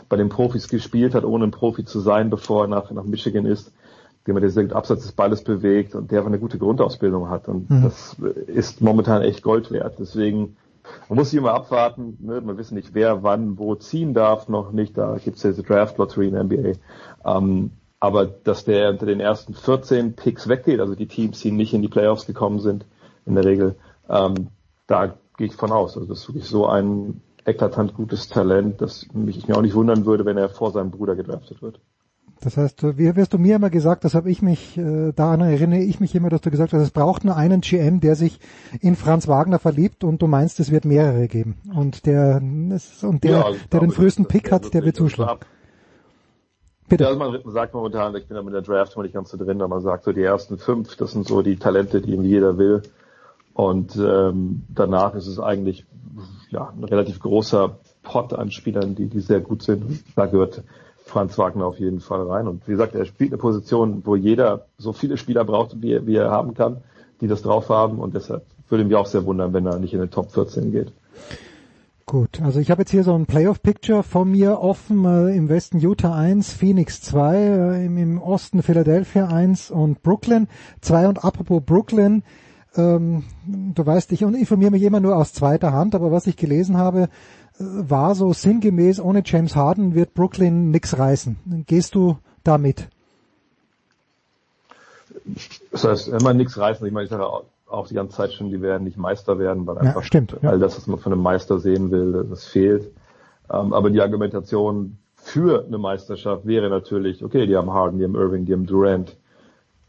bei 0.09 0.17
den 0.17 0.29
Profis 0.29 0.69
gespielt 0.69 1.15
hat, 1.15 1.25
ohne 1.25 1.45
ein 1.45 1.51
Profi 1.51 1.85
zu 1.85 2.01
sein, 2.01 2.31
bevor 2.31 2.65
er 2.65 2.69
nach, 2.69 2.91
nach 2.91 3.05
Michigan 3.05 3.45
ist 3.45 3.73
der 4.37 4.51
sehr 4.51 4.65
gut 4.65 4.73
abseits 4.73 5.03
des 5.03 5.13
Balles 5.13 5.43
bewegt 5.43 5.95
und 5.95 6.11
der 6.11 6.25
eine 6.25 6.39
gute 6.39 6.59
Grundausbildung 6.59 7.29
hat. 7.31 7.49
Und 7.49 7.71
mhm. 7.71 7.83
das 7.83 8.17
ist 8.47 8.81
momentan 8.81 9.23
echt 9.23 9.43
Gold 9.43 9.71
wert. 9.71 9.97
Deswegen, 9.99 10.57
man 11.09 11.19
muss 11.19 11.31
sich 11.31 11.39
immer 11.39 11.55
abwarten. 11.55 12.19
Ne? 12.21 12.41
Man 12.41 12.57
wissen 12.59 12.75
nicht, 12.75 12.95
wer 12.95 13.23
wann 13.23 13.59
wo 13.59 13.75
ziehen 13.75 14.15
darf, 14.15 14.49
noch 14.49 14.73
nicht. 14.73 14.97
Da 14.97 15.17
gibt 15.17 15.37
es 15.37 15.43
ja 15.43 15.51
diese 15.51 15.63
Draft-Lottery 15.63 16.29
in 16.29 16.35
der 16.35 16.45
NBA. 16.45 16.73
Ähm, 17.25 17.71
aber 18.01 18.27
dass 18.27 18.65
der 18.65 18.91
unter 18.91 19.07
den 19.07 19.21
ersten 19.21 19.55
14 19.55 20.15
Picks 20.15 20.49
weggeht, 20.49 20.81
also 20.81 20.95
die 20.95 21.09
Teams, 21.09 21.41
die 21.41 21.51
nicht 21.51 21.75
in 21.75 21.83
die 21.83 21.89
Playoffs 21.89 22.27
gekommen 22.27 22.61
sind, 22.61 22.87
in 23.27 23.35
der 23.35 23.45
Regel, 23.45 23.75
ähm, 24.09 24.49
da 24.87 25.15
gehe 25.37 25.49
ich 25.49 25.55
von 25.55 25.73
aus. 25.73 25.97
Also 25.97 26.09
das 26.09 26.21
ist 26.21 26.29
wirklich 26.29 26.47
so 26.47 26.67
ein 26.67 27.23
eklatant 27.45 27.95
gutes 27.95 28.29
Talent, 28.29 28.81
dass 28.81 29.07
mich 29.13 29.39
ich 29.39 29.49
mir 29.49 29.57
auch 29.57 29.63
nicht 29.63 29.75
wundern 29.75 30.05
würde, 30.07 30.25
wenn 30.25 30.37
er 30.37 30.49
vor 30.49 30.71
seinem 30.71 30.91
Bruder 30.91 31.17
gedraftet 31.17 31.63
wird. 31.63 31.81
Das 32.41 32.57
heißt, 32.57 32.99
wie 32.99 33.17
wirst 33.17 33.33
du 33.33 33.39
mir 33.39 33.57
immer 33.57 33.71
gesagt, 33.71 34.05
das 34.05 34.15
habe 34.15 34.31
ich 34.31 34.43
mich, 34.43 34.79
äh, 34.79 35.13
daran 35.13 35.41
erinnere 35.41 35.81
ich 35.81 35.99
mich 35.99 36.15
immer, 36.15 36.29
dass 36.29 36.41
du 36.41 36.51
gesagt 36.51 36.73
hast, 36.73 36.83
es 36.83 36.91
braucht 36.91 37.25
nur 37.25 37.37
einen 37.37 37.63
GM, 37.63 38.01
der 38.01 38.15
sich 38.15 38.39
in 38.81 38.95
Franz 38.95 39.27
Wagner 39.27 39.59
verliebt 39.59 40.05
und 40.05 40.23
du 40.23 40.29
meinst, 40.29 40.61
es 40.61 40.71
wird 40.71 40.85
mehrere 40.85 41.27
geben. 41.27 41.57
Und 41.75 42.07
der, 42.07 42.37
und 42.37 43.25
der, 43.25 43.31
ja, 43.31 43.47
der 43.73 43.81
den 43.81 43.91
frühesten 43.91 44.27
Pick 44.27 44.53
hat, 44.53 44.73
der 44.73 44.85
wird 44.85 44.95
zuschlagen. 44.97 45.41
Bitte. 46.89 47.05
Ja, 47.05 47.11
also 47.11 47.21
man 47.21 47.53
sagt 47.53 47.75
momentan, 47.75 48.15
ich 48.15 48.27
bin 48.29 48.37
da 48.37 48.43
mit 48.43 48.55
der 48.55 48.63
Draft 48.63 48.95
immer 48.95 49.03
nicht 49.03 49.15
ganz 49.15 49.31
so 49.31 49.37
drin, 49.37 49.61
aber 49.61 49.69
man 49.69 49.83
sagt 49.83 50.05
so 50.05 50.13
die 50.13 50.23
ersten 50.23 50.59
fünf, 50.59 50.97
das 50.97 51.13
sind 51.13 51.27
so 51.27 51.43
die 51.43 51.57
Talente, 51.57 52.01
die 52.01 52.15
jeder 52.15 52.57
will. 52.57 52.83
Und 53.53 53.97
ähm, 53.97 54.63
danach 54.69 55.15
ist 55.15 55.27
es 55.27 55.41
eigentlich 55.41 55.85
ja 56.51 56.73
ein 56.75 56.85
relativ 56.85 57.19
großer 57.19 57.79
Pot 58.03 58.33
an 58.33 58.51
Spielern, 58.51 58.95
die, 58.95 59.07
die 59.07 59.21
sehr 59.21 59.41
gut 59.41 59.63
sind. 59.63 60.05
Da 60.17 60.27
gehört 60.27 60.63
Franz 61.09 61.39
Wagner 61.39 61.67
auf 61.67 61.79
jeden 61.79 62.01
Fall 62.01 62.23
rein. 62.23 62.47
Und 62.47 62.67
wie 62.69 62.73
gesagt, 62.73 62.95
er 62.95 63.05
spielt 63.05 63.33
eine 63.33 63.39
Position, 63.39 64.03
wo 64.05 64.15
jeder 64.15 64.67
so 64.77 64.93
viele 64.93 65.17
Spieler 65.17 65.45
braucht, 65.45 65.83
wie, 65.83 66.07
wie 66.07 66.17
er 66.17 66.31
haben 66.31 66.55
kann, 66.55 66.79
die 67.21 67.29
das 67.29 67.43
drauf 67.43 67.69
haben. 67.69 67.99
Und 67.99 68.15
deshalb 68.15 68.45
würde 68.69 68.85
mich 68.85 68.95
auch 68.95 69.07
sehr 69.07 69.25
wundern, 69.25 69.53
wenn 69.53 69.67
er 69.67 69.79
nicht 69.79 69.95
in 69.95 70.01
den 70.01 70.11
Top 70.11 70.31
14 70.31 70.71
geht. 70.71 70.93
Gut, 72.05 72.41
also 72.41 72.59
ich 72.59 72.71
habe 72.71 72.83
jetzt 72.83 72.91
hier 72.91 73.05
so 73.05 73.15
ein 73.15 73.27
Playoff-Picture 73.27 74.03
von 74.03 74.31
mir 74.31 74.61
offen, 74.61 75.05
äh, 75.05 75.37
im 75.37 75.51
Westen 75.51 75.79
Utah 75.79 76.15
1, 76.15 76.53
Phoenix 76.53 77.03
2, 77.03 77.37
äh, 77.37 77.85
im, 77.85 77.99
im, 77.99 78.23
Osten 78.23 78.63
Philadelphia 78.63 79.27
1 79.27 79.71
und 79.71 80.03
Brooklyn 80.03 80.49
2 80.81 81.09
und 81.09 81.23
apropos 81.23 81.63
Brooklyn, 81.63 82.23
ähm, 82.77 83.25
du 83.47 83.85
weißt, 83.85 84.11
ich 84.13 84.23
informiere 84.23 84.71
mich 84.71 84.83
immer 84.85 85.01
nur 85.01 85.17
aus 85.17 85.35
zweiter 85.35 85.75
Hand, 85.75 85.95
aber 85.95 86.11
was 86.11 86.27
ich 86.27 86.37
gelesen 86.37 86.79
habe, 86.79 87.11
war 87.59 88.15
so 88.15 88.33
sinngemäß, 88.33 89.01
ohne 89.01 89.23
James 89.25 89.57
Harden 89.57 89.95
wird 89.95 90.15
Brooklyn 90.15 90.71
nix 90.71 90.99
reißen. 90.99 91.65
Gehst 91.67 91.95
du 91.95 92.19
da 92.45 92.59
mit? 92.59 92.89
Das 95.73 95.85
heißt, 95.85 96.13
wenn 96.13 96.23
man 96.23 96.37
nichts 96.37 96.57
reißen, 96.57 96.87
ich 96.87 96.93
meine, 96.93 97.05
ich 97.05 97.11
sage 97.11 97.27
auch 97.27 97.89
die 97.89 97.95
ganze 97.95 98.17
Zeit 98.17 98.33
schon, 98.33 98.51
die 98.51 98.63
werden 98.63 98.85
nicht 98.85 98.97
Meister 98.97 99.39
werden, 99.39 99.67
weil 99.67 99.79
einfach 99.79 100.01
ja, 100.01 100.07
stimmt, 100.07 100.37
ja. 100.41 100.51
all 100.51 100.59
das, 100.59 100.77
was 100.77 100.87
man 100.87 100.99
von 100.99 101.13
einem 101.13 101.23
Meister 101.23 101.59
sehen 101.59 101.91
will, 101.91 102.27
das 102.29 102.47
fehlt. 102.47 102.91
Ähm, 103.51 103.73
aber 103.73 103.91
die 103.91 104.01
Argumentation 104.01 104.97
für 105.17 105.65
eine 105.67 105.79
Meisterschaft 105.79 106.47
wäre 106.47 106.71
natürlich, 106.71 107.23
okay, 107.23 107.47
die 107.47 107.57
haben 107.57 107.73
Harden, 107.73 107.99
die 107.99 108.05
haben 108.05 108.15
Irving, 108.15 108.47
die 108.47 108.55
haben 108.55 108.67
Durant, 108.67 109.17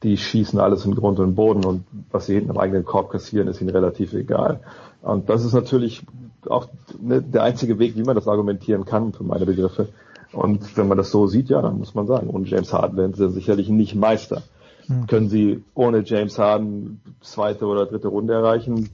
die 0.04 0.18
schießen 0.18 0.60
alles 0.60 0.86
in 0.86 0.96
Grund 0.96 1.20
und 1.20 1.36
Boden 1.36 1.64
und 1.64 1.86
was 2.12 2.26
sie 2.26 2.36
hinten 2.36 2.52
am 2.52 2.58
eigenen 2.58 2.84
Korb 2.84 3.12
kassieren, 3.12 3.48
ist 3.48 3.62
ihnen 3.62 3.70
relativ 3.70 4.14
egal. 4.14 4.62
Und 5.02 5.30
das 5.30 5.46
ist 5.46 5.54
natürlich 5.54 6.06
auch 6.48 6.68
ne, 7.00 7.22
der 7.22 7.44
einzige 7.44 7.80
Weg, 7.80 7.96
wie 7.96 8.04
man 8.04 8.16
das 8.16 8.28
argumentieren 8.28 8.86
kann 8.86 9.14
für 9.14 9.24
meine 9.24 9.46
Begriffe. 9.46 9.90
Und 10.32 10.78
wenn 10.78 10.88
man 10.88 10.98
das 10.98 11.12
so 11.12 11.28
sieht, 11.28 11.50
ja, 11.50 11.62
dann 11.62 11.80
muss 11.80 11.96
man 11.96 12.08
sagen, 12.08 12.30
ohne 12.30 12.46
James 12.46 12.72
Harden 12.72 12.98
werden 12.98 13.14
sie 13.14 13.30
sicherlich 13.32 13.70
nicht 13.70 13.96
Meister. 13.96 14.44
Mhm. 14.88 15.08
Können 15.08 15.30
sie 15.30 15.64
ohne 15.74 16.02
James 16.04 16.38
Harden 16.38 17.02
zweite 17.22 17.66
oder 17.66 17.86
dritte 17.86 18.10
Runde 18.10 18.34
erreichen? 18.34 18.90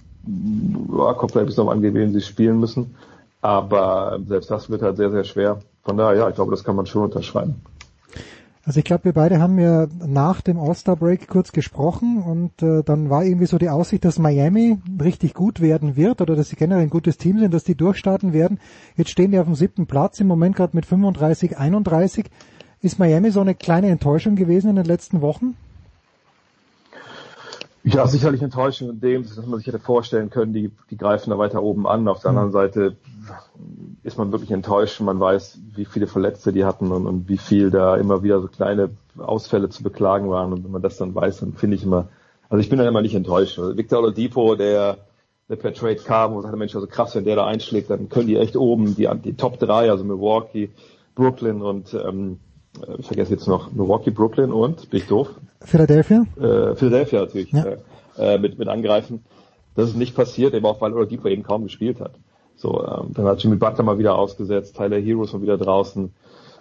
Ja, 0.97 1.13
kommt 1.13 1.33
vielleicht 1.33 1.47
bis 1.47 1.57
noch 1.57 1.69
an, 1.69 1.81
wen 1.81 2.13
sie 2.13 2.21
spielen 2.21 2.59
müssen. 2.59 2.95
Aber 3.41 4.19
selbst 4.27 4.49
das 4.49 4.69
wird 4.69 4.81
halt 4.81 4.97
sehr, 4.97 5.11
sehr 5.11 5.23
schwer. 5.23 5.59
Von 5.83 5.97
daher, 5.97 6.17
ja, 6.17 6.29
ich 6.29 6.35
glaube, 6.35 6.51
das 6.51 6.63
kann 6.63 6.75
man 6.75 6.87
schon 6.87 7.03
unterschreiben. 7.03 7.61
Also 8.67 8.79
ich 8.79 8.83
glaube, 8.83 9.05
wir 9.05 9.13
beide 9.13 9.39
haben 9.39 9.59
ja 9.59 9.85
nach 10.03 10.41
dem 10.41 10.59
All-Star-Break 10.59 11.27
kurz 11.27 11.51
gesprochen 11.51 12.23
und 12.23 12.63
äh, 12.63 12.81
dann 12.83 13.11
war 13.11 13.23
irgendwie 13.23 13.45
so 13.45 13.59
die 13.59 13.69
Aussicht, 13.69 14.03
dass 14.03 14.17
Miami 14.17 14.79
richtig 14.99 15.35
gut 15.35 15.61
werden 15.61 15.95
wird 15.95 16.19
oder 16.19 16.35
dass 16.35 16.49
sie 16.49 16.55
generell 16.55 16.81
ein 16.81 16.89
gutes 16.89 17.17
Team 17.17 17.37
sind, 17.37 17.53
dass 17.53 17.63
die 17.63 17.75
durchstarten 17.75 18.33
werden. 18.33 18.59
Jetzt 18.97 19.11
stehen 19.11 19.29
die 19.29 19.37
auf 19.37 19.45
dem 19.45 19.53
siebten 19.53 19.85
Platz, 19.85 20.19
im 20.19 20.25
Moment 20.25 20.55
gerade 20.55 20.75
mit 20.75 20.87
35, 20.87 21.59
31. 21.59 22.25
Ist 22.81 22.97
Miami 22.97 23.29
so 23.29 23.41
eine 23.41 23.53
kleine 23.53 23.89
Enttäuschung 23.89 24.35
gewesen 24.35 24.71
in 24.71 24.77
den 24.77 24.85
letzten 24.85 25.21
Wochen? 25.21 25.55
Ja, 27.83 28.07
sicherlich 28.07 28.41
enttäuschend 28.41 28.89
in 28.89 28.99
dem, 28.99 29.23
dass 29.23 29.45
man 29.45 29.59
sich 29.59 29.67
hätte 29.67 29.77
vorstellen 29.77 30.31
können, 30.31 30.53
die, 30.53 30.71
die 30.89 30.97
greifen 30.97 31.29
da 31.29 31.37
weiter 31.37 31.61
oben 31.61 31.85
an. 31.85 32.07
Auf 32.07 32.21
der 32.21 32.31
mhm. 32.31 32.37
anderen 32.37 32.51
Seite 32.51 32.97
ist 34.03 34.17
man 34.17 34.31
wirklich 34.31 34.51
enttäuscht. 34.51 34.99
Man 35.01 35.19
weiß, 35.19 35.59
wie 35.75 35.85
viele 35.85 36.07
Verletzte 36.07 36.53
die 36.53 36.65
hatten 36.65 36.91
und, 36.91 37.07
und 37.07 37.29
wie 37.29 37.37
viel 37.37 37.71
da 37.71 37.95
immer 37.95 38.23
wieder 38.23 38.41
so 38.41 38.47
kleine 38.47 38.89
Ausfälle 39.17 39.69
zu 39.69 39.83
beklagen 39.83 40.29
waren. 40.29 40.53
Und 40.53 40.63
wenn 40.63 40.71
man 40.71 40.81
das 40.81 40.97
dann 40.97 41.15
weiß, 41.15 41.39
dann 41.39 41.53
finde 41.53 41.75
ich 41.75 41.83
immer, 41.83 42.09
also 42.49 42.61
ich 42.61 42.69
bin 42.69 42.77
dann 42.77 42.87
immer 42.87 43.01
nicht 43.01 43.15
enttäuscht. 43.15 43.57
Also 43.59 43.77
Victor 43.77 43.99
Oladipo, 43.99 44.55
der 44.55 44.97
der 45.49 45.55
per 45.57 45.73
Trade 45.73 45.97
kam 45.97 46.33
und 46.33 46.41
sagte, 46.41 46.57
Mensch, 46.57 46.75
also 46.75 46.87
krass, 46.87 47.15
wenn 47.15 47.25
der 47.25 47.35
da 47.35 47.45
einschlägt, 47.45 47.89
dann 47.89 48.09
können 48.09 48.27
die 48.27 48.37
echt 48.37 48.55
oben, 48.55 48.95
die, 48.95 49.07
die 49.23 49.35
Top 49.35 49.59
3, 49.59 49.91
also 49.91 50.03
Milwaukee, 50.03 50.71
Brooklyn 51.13 51.61
und 51.61 51.93
ähm, 51.93 52.39
äh, 52.81 52.95
ich 52.99 53.05
vergesse 53.05 53.33
jetzt 53.33 53.47
noch 53.47 53.71
Milwaukee, 53.71 54.11
Brooklyn 54.11 54.51
und, 54.51 54.89
bin 54.89 54.99
ich 54.99 55.07
doof? 55.07 55.29
Philadelphia? 55.61 56.25
Äh, 56.37 56.75
Philadelphia 56.75 57.21
natürlich, 57.21 57.51
ja. 57.51 57.65
äh, 58.17 58.37
mit, 58.39 58.57
mit 58.57 58.67
angreifen. 58.67 59.23
Das 59.75 59.89
ist 59.89 59.97
nicht 59.97 60.15
passiert, 60.15 60.53
eben 60.53 60.65
auch 60.65 60.81
weil 60.81 60.93
Oladipo 60.93 61.27
eben 61.27 61.43
kaum 61.43 61.63
gespielt 61.63 61.99
hat. 61.99 62.13
So, 62.55 62.85
ähm, 62.85 63.13
dann 63.13 63.25
hat 63.25 63.43
Jimmy 63.43 63.57
Butler 63.57 63.83
mal 63.83 63.97
wieder 63.97 64.15
ausgesetzt, 64.15 64.75
Tyler 64.75 64.99
Heroes 64.99 65.33
mal 65.33 65.41
wieder 65.41 65.57
draußen. 65.57 66.13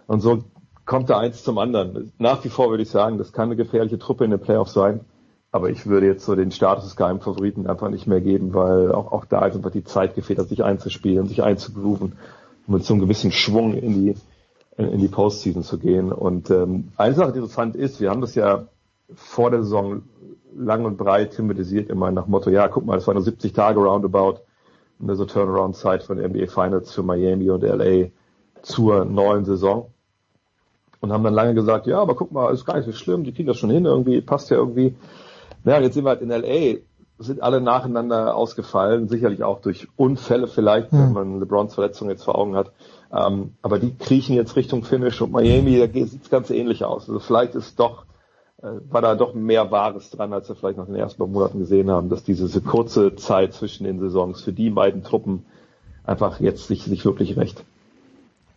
Und 0.06 0.20
so 0.20 0.44
kommt 0.84 1.10
da 1.10 1.18
eins 1.18 1.44
zum 1.44 1.58
anderen. 1.58 2.12
Nach 2.18 2.44
wie 2.44 2.48
vor 2.48 2.70
würde 2.70 2.82
ich 2.82 2.90
sagen, 2.90 3.18
das 3.18 3.32
kann 3.32 3.44
eine 3.44 3.56
gefährliche 3.56 3.98
Truppe 3.98 4.24
in 4.24 4.31
den 4.31 4.40
Playoffs 4.40 4.73
sein. 4.73 5.00
Aber 5.50 5.70
ich 5.70 5.86
würde 5.86 6.06
jetzt 6.06 6.24
so 6.24 6.34
den 6.34 6.50
Status 6.50 6.84
des 6.84 6.97
Geheimfavoriten 6.97 7.68
einfach 7.68 7.89
nicht 7.89 8.08
mehr 8.08 8.20
geben, 8.20 8.55
weil 8.55 8.90
auch, 8.90 9.12
auch 9.12 9.24
da 9.24 9.47
ist 9.47 9.55
einfach 9.55 9.70
die 9.70 9.84
Zeit 9.84 10.16
gefehlt 10.16 10.40
hat, 10.40 10.48
sich 10.48 10.64
einzuspielen, 10.64 11.28
sich 11.28 11.44
einzugrooven 11.44 12.14
und 12.66 12.74
mit 12.74 12.84
so 12.84 12.94
einem 12.94 13.02
gewissen 13.02 13.31
Schwung 13.31 13.74
in 13.74 13.94
die, 13.94 14.14
in 14.76 14.98
die 14.98 15.06
Postseason 15.06 15.62
zu 15.62 15.78
gehen. 15.78 16.10
Und 16.10 16.50
ähm, 16.50 16.89
eine 16.97 17.14
Sache, 17.14 17.31
die 17.31 17.39
interessant 17.39 17.76
ist, 17.76 18.00
wir 18.00 18.10
haben 18.10 18.20
das 18.20 18.34
ja 18.34 18.66
vor 19.14 19.52
der 19.52 19.62
Saison 19.62 20.02
lang 20.56 20.84
und 20.84 20.97
breit 20.97 21.36
thematisiert, 21.36 21.89
immer 21.89 22.10
nach 22.10 22.26
Motto, 22.26 22.50
ja, 22.50 22.66
guck 22.66 22.84
mal, 22.84 22.98
es 22.98 23.06
war 23.06 23.14
nur 23.14 23.23
70 23.23 23.52
Tage 23.52 23.78
roundabout, 23.78 24.40
eine 25.00 25.16
so 25.16 25.24
Turnaround-Zeit 25.24 26.02
von 26.02 26.18
NBA 26.18 26.47
Finals 26.47 26.92
für 26.92 27.02
Miami 27.02 27.50
und 27.50 27.62
LA 27.62 28.08
zur 28.62 29.05
neuen 29.05 29.44
Saison. 29.44 29.90
Und 31.00 31.12
haben 31.12 31.24
dann 31.24 31.34
lange 31.34 31.55
gesagt, 31.55 31.86
ja, 31.86 32.00
aber 32.00 32.14
guck 32.14 32.32
mal, 32.32 32.52
ist 32.52 32.64
gar 32.64 32.76
nicht 32.76 32.86
so 32.86 32.92
schlimm, 32.92 33.24
die 33.24 33.32
kriegen 33.32 33.48
das 33.48 33.58
schon 33.58 33.70
hin, 33.70 33.84
irgendwie, 33.84 34.20
passt 34.23 34.50
ja 34.50 34.56
irgendwie. 34.56 34.97
Ja, 35.64 35.78
jetzt 35.81 35.94
sind 35.94 36.05
wir 36.05 36.10
halt 36.10 36.23
in 36.23 36.31
LA, 36.31 36.78
sind 37.18 37.42
alle 37.42 37.60
nacheinander 37.60 38.34
ausgefallen, 38.34 39.08
sicherlich 39.08 39.44
auch 39.44 39.60
durch 39.60 39.89
Unfälle 39.97 40.47
vielleicht, 40.47 40.92
mhm. 40.92 40.98
wenn 40.98 41.12
man 41.12 41.40
LeBrons 41.40 41.74
Verletzung 41.74 42.08
jetzt 42.08 42.24
vor 42.24 42.39
Augen 42.39 42.56
hat. 42.56 42.73
Ähm, 43.12 43.52
aber 43.62 43.78
die 43.78 43.94
kriechen 43.97 44.34
jetzt 44.34 44.56
Richtung 44.56 44.82
Finish 44.82 45.20
und 45.20 45.31
Miami, 45.31 45.78
da 45.78 45.86
sieht 45.86 46.23
es 46.23 46.31
ganz 46.31 46.50
ähnlich 46.50 46.84
aus. 46.84 47.08
Also 47.08 47.20
vielleicht 47.20 47.55
ist 47.55 47.78
doch, 47.78 48.06
war 48.91 49.02
da 49.02 49.15
doch 49.15 49.34
mehr 49.34 49.70
Wahres 49.70 50.10
dran, 50.10 50.33
als 50.33 50.49
wir 50.49 50.57
vielleicht 50.57 50.78
noch 50.78 50.89
in 50.89 50.94
den 50.94 51.02
ersten 51.02 51.18
paar 51.18 51.26
Monaten 51.26 51.59
gesehen 51.59 51.91
haben, 51.91 52.09
dass 52.09 52.25
diese 52.25 52.60
kurze 52.60 53.15
Zeit 53.17 53.52
zwischen 53.52 53.84
den 53.84 54.01
Saisons 54.01 54.43
für 54.43 54.52
die 54.52 54.70
beiden 54.70 55.02
Truppen 55.02 55.44
einfach 56.05 56.41
jetzt 56.41 56.67
sich, 56.68 56.84
sich 56.84 57.05
wirklich 57.05 57.36
recht. 57.36 57.65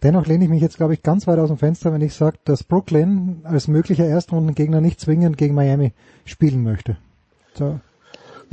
Dennoch 0.03 0.27
lehne 0.27 0.43
ich 0.43 0.49
mich 0.49 0.61
jetzt, 0.61 0.77
glaube 0.77 0.93
ich, 0.93 1.01
ganz 1.01 1.25
weit 1.27 1.39
aus 1.39 1.49
dem 1.49 1.57
Fenster, 1.57 1.91
wenn 1.91 2.01
ich 2.01 2.13
sage, 2.13 2.37
dass 2.45 2.63
Brooklyn 2.63 3.41
als 3.43 3.67
möglicher 3.67 4.05
Erstrundengegner 4.05 4.79
nicht 4.79 4.99
zwingend 4.99 5.37
gegen 5.37 5.55
Miami 5.55 5.91
spielen 6.23 6.63
möchte. 6.63 6.97
So. 7.55 7.79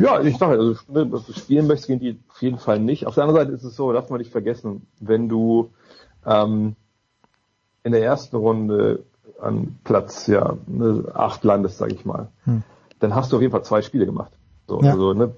Ja, 0.00 0.20
ich 0.22 0.36
sage, 0.38 0.58
also 0.58 0.74
spielen 1.36 1.66
möchte 1.66 1.86
gegen 1.86 2.00
die 2.00 2.18
auf 2.30 2.42
jeden 2.42 2.58
Fall 2.58 2.80
nicht. 2.80 3.06
Auf 3.06 3.14
der 3.14 3.24
anderen 3.24 3.42
Seite 3.42 3.52
ist 3.52 3.62
es 3.62 3.76
so, 3.76 3.92
darf 3.92 4.10
man 4.10 4.18
nicht 4.18 4.32
vergessen, 4.32 4.86
wenn 5.00 5.28
du 5.28 5.70
ähm, 6.26 6.74
in 7.84 7.92
der 7.92 8.02
ersten 8.02 8.36
Runde 8.36 9.04
an 9.40 9.78
Platz 9.84 10.26
ja 10.26 10.56
ne, 10.66 11.04
acht 11.14 11.44
landest, 11.44 11.78
sage 11.78 11.94
ich 11.94 12.04
mal, 12.04 12.28
hm. 12.44 12.62
dann 13.00 13.14
hast 13.14 13.32
du 13.32 13.36
auf 13.36 13.42
jeden 13.42 13.52
Fall 13.52 13.64
zwei 13.64 13.82
Spiele 13.82 14.06
gemacht. 14.06 14.32
So, 14.66 14.80
ja. 14.80 14.92
Also 14.92 15.12
ne, 15.14 15.32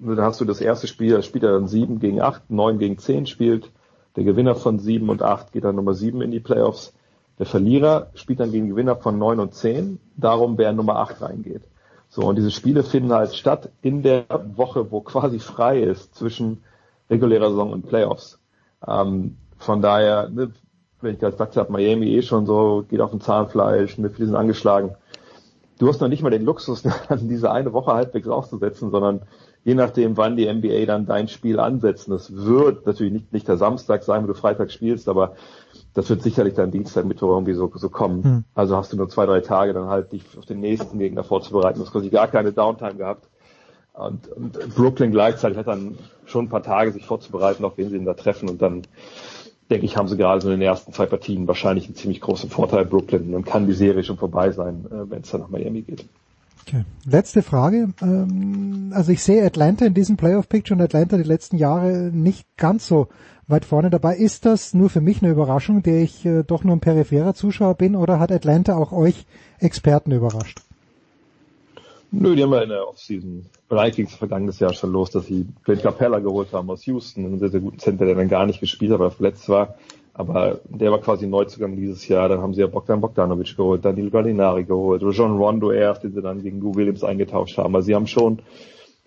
dann 0.00 0.20
hast 0.20 0.40
du 0.40 0.44
das 0.44 0.60
erste 0.60 0.86
Spiel, 0.86 1.12
da 1.12 1.22
spielt 1.22 1.44
er 1.44 1.52
dann 1.52 1.68
sieben 1.68 2.00
gegen 2.00 2.20
acht, 2.20 2.50
neun 2.50 2.78
gegen 2.78 2.98
zehn 2.98 3.26
spielt 3.26 3.70
der 4.18 4.24
Gewinner 4.24 4.56
von 4.56 4.80
7 4.80 5.08
und 5.08 5.22
8 5.22 5.52
geht 5.52 5.62
dann 5.62 5.76
Nummer 5.76 5.94
7 5.94 6.20
in 6.22 6.32
die 6.32 6.40
Playoffs. 6.40 6.92
Der 7.38 7.46
Verlierer 7.46 8.08
spielt 8.14 8.40
dann 8.40 8.50
gegen 8.50 8.68
Gewinner 8.68 8.96
von 8.96 9.16
9 9.16 9.38
und 9.38 9.54
10, 9.54 10.00
darum 10.16 10.58
wer 10.58 10.72
Nummer 10.72 10.96
8 10.96 11.22
reingeht. 11.22 11.62
So, 12.08 12.22
und 12.22 12.34
diese 12.34 12.50
Spiele 12.50 12.82
finden 12.82 13.12
halt 13.12 13.32
statt 13.36 13.70
in 13.80 14.02
der 14.02 14.24
Woche, 14.56 14.90
wo 14.90 15.02
quasi 15.02 15.38
frei 15.38 15.82
ist 15.82 16.16
zwischen 16.16 16.64
regulärer 17.08 17.50
Saison 17.50 17.72
und 17.72 17.86
Playoffs. 17.86 18.40
Ähm, 18.84 19.36
von 19.56 19.82
daher, 19.82 20.28
ne, 20.30 20.50
wenn 21.00 21.14
ich 21.14 21.20
gerade 21.20 21.32
gesagt 21.32 21.56
habe, 21.56 21.72
Miami 21.72 22.06
eh 22.06 22.22
schon 22.22 22.46
so, 22.46 22.84
geht 22.88 23.00
auf 23.00 23.10
dem 23.10 23.20
Zahnfleisch, 23.20 23.98
mit 23.98 24.16
sind 24.16 24.34
angeschlagen. 24.34 24.94
Du 25.78 25.86
hast 25.88 26.00
noch 26.00 26.08
nicht 26.08 26.22
mal 26.22 26.30
den 26.30 26.44
Luxus, 26.44 26.82
diese 27.10 27.52
eine 27.52 27.72
Woche 27.72 27.92
halbwegs 27.92 28.28
auszusetzen, 28.28 28.90
sondern 28.90 29.22
je 29.64 29.74
nachdem, 29.74 30.16
wann 30.16 30.36
die 30.36 30.52
NBA 30.52 30.86
dann 30.86 31.06
dein 31.06 31.28
Spiel 31.28 31.60
ansetzen. 31.60 32.10
Das 32.10 32.34
wird 32.34 32.86
natürlich 32.86 33.12
nicht, 33.12 33.32
nicht 33.32 33.48
der 33.48 33.56
Samstag 33.56 34.02
sein, 34.02 34.24
wo 34.24 34.26
du 34.26 34.34
Freitag 34.34 34.72
spielst, 34.72 35.08
aber 35.08 35.34
das 35.94 36.08
wird 36.10 36.22
sicherlich 36.22 36.54
dann 36.54 36.70
Dienstag, 36.70 37.04
Mittwoch 37.04 37.30
irgendwie 37.30 37.54
so, 37.54 37.70
so 37.74 37.88
kommen. 37.90 38.20
Mhm. 38.22 38.44
Also 38.54 38.76
hast 38.76 38.92
du 38.92 38.96
nur 38.96 39.08
zwei, 39.08 39.26
drei 39.26 39.40
Tage 39.40 39.72
dann 39.72 39.88
halt 39.88 40.12
dich 40.12 40.22
auf 40.36 40.46
den 40.46 40.60
nächsten 40.60 40.98
Gegner 40.98 41.22
vorzubereiten. 41.22 41.78
Du 41.78 41.84
hast 41.84 41.92
quasi 41.92 42.10
gar 42.10 42.28
keine 42.28 42.52
Downtime 42.52 42.94
gehabt. 42.94 43.28
Und, 43.92 44.28
und 44.28 44.74
Brooklyn 44.76 45.10
gleichzeitig 45.10 45.58
hat 45.58 45.66
dann 45.66 45.98
schon 46.24 46.46
ein 46.46 46.48
paar 46.48 46.62
Tage 46.62 46.92
sich 46.92 47.04
vorzubereiten, 47.04 47.64
auf 47.64 47.76
wen 47.78 47.88
sie 47.88 47.96
denn 47.96 48.06
da 48.06 48.14
treffen 48.14 48.48
und 48.48 48.62
dann 48.62 48.82
denke 49.70 49.86
ich, 49.86 49.96
haben 49.96 50.08
sie 50.08 50.16
gerade 50.16 50.40
so 50.40 50.48
in 50.50 50.58
den 50.58 50.66
ersten 50.66 50.92
zwei 50.92 51.06
Partien 51.06 51.46
wahrscheinlich 51.46 51.86
einen 51.86 51.94
ziemlich 51.94 52.20
großen 52.20 52.50
Vorteil 52.50 52.84
Brooklyn 52.84 53.32
dann 53.32 53.44
kann 53.44 53.66
die 53.66 53.74
Serie 53.74 54.04
schon 54.04 54.16
vorbei 54.16 54.50
sein, 54.50 54.86
äh, 54.86 55.10
wenn 55.10 55.22
es 55.22 55.30
dann 55.30 55.42
nach 55.42 55.48
Miami 55.48 55.82
geht. 55.82 56.04
Okay. 56.66 56.84
Letzte 57.06 57.42
Frage. 57.42 57.88
Ähm, 58.02 58.92
also 58.94 59.12
ich 59.12 59.22
sehe 59.22 59.44
Atlanta 59.44 59.86
in 59.86 59.94
diesem 59.94 60.16
Playoff-Picture 60.16 60.78
und 60.78 60.84
Atlanta 60.84 61.16
die 61.16 61.22
letzten 61.22 61.56
Jahre 61.56 62.10
nicht 62.12 62.46
ganz 62.56 62.86
so 62.86 63.08
weit 63.46 63.64
vorne 63.64 63.88
dabei. 63.88 64.16
Ist 64.16 64.44
das 64.44 64.74
nur 64.74 64.90
für 64.90 65.00
mich 65.00 65.22
eine 65.22 65.32
Überraschung, 65.32 65.82
der 65.82 66.02
ich 66.02 66.24
äh, 66.26 66.42
doch 66.42 66.64
nur 66.64 66.76
ein 66.76 66.80
peripherer 66.80 67.34
Zuschauer 67.34 67.74
bin, 67.74 67.96
oder 67.96 68.18
hat 68.18 68.30
Atlanta 68.30 68.76
auch 68.76 68.92
euch 68.92 69.26
Experten 69.58 70.12
überrascht? 70.12 70.60
Nö, 72.10 72.34
die 72.34 72.42
haben 72.42 72.52
ja 72.52 72.62
in 72.62 72.70
der 72.70 72.88
Offseason 72.88 73.44
Vikings 73.68 74.14
vergangenes 74.14 74.58
Jahr 74.60 74.72
schon 74.72 74.92
los, 74.92 75.10
dass 75.10 75.26
sie 75.26 75.46
Clint 75.64 75.82
Capella 75.82 76.20
geholt 76.20 76.52
haben 76.52 76.70
aus 76.70 76.86
Houston, 76.86 77.26
einen 77.26 77.38
sehr, 77.38 77.50
sehr 77.50 77.60
guten 77.60 77.78
Center, 77.78 78.06
der 78.06 78.14
dann 78.14 78.28
gar 78.28 78.46
nicht 78.46 78.60
gespielt 78.60 78.92
hat, 78.92 78.98
weil 78.98 79.08
er 79.08 79.12
verletzt 79.12 79.48
war. 79.48 79.74
Aber 80.14 80.60
der 80.64 80.90
war 80.90 81.00
quasi 81.00 81.26
Neuzugang 81.26 81.76
dieses 81.76 82.08
Jahr. 82.08 82.28
Dann 82.28 82.40
haben 82.40 82.54
sie 82.54 82.62
ja 82.62 82.66
Bogdan 82.66 83.00
Bogdanovic 83.00 83.56
geholt, 83.56 83.84
Daniel 83.84 84.10
Gallinari 84.10 84.64
geholt, 84.64 85.02
John 85.12 85.36
Rondo 85.36 85.70
erst, 85.70 86.02
den 86.02 86.12
sie 86.12 86.22
dann 86.22 86.42
gegen 86.42 86.60
Lou 86.60 86.74
Williams 86.74 87.04
eingetauscht 87.04 87.56
haben. 87.58 87.76
Also 87.76 87.86
sie 87.86 87.94
haben 87.94 88.08
schon 88.08 88.40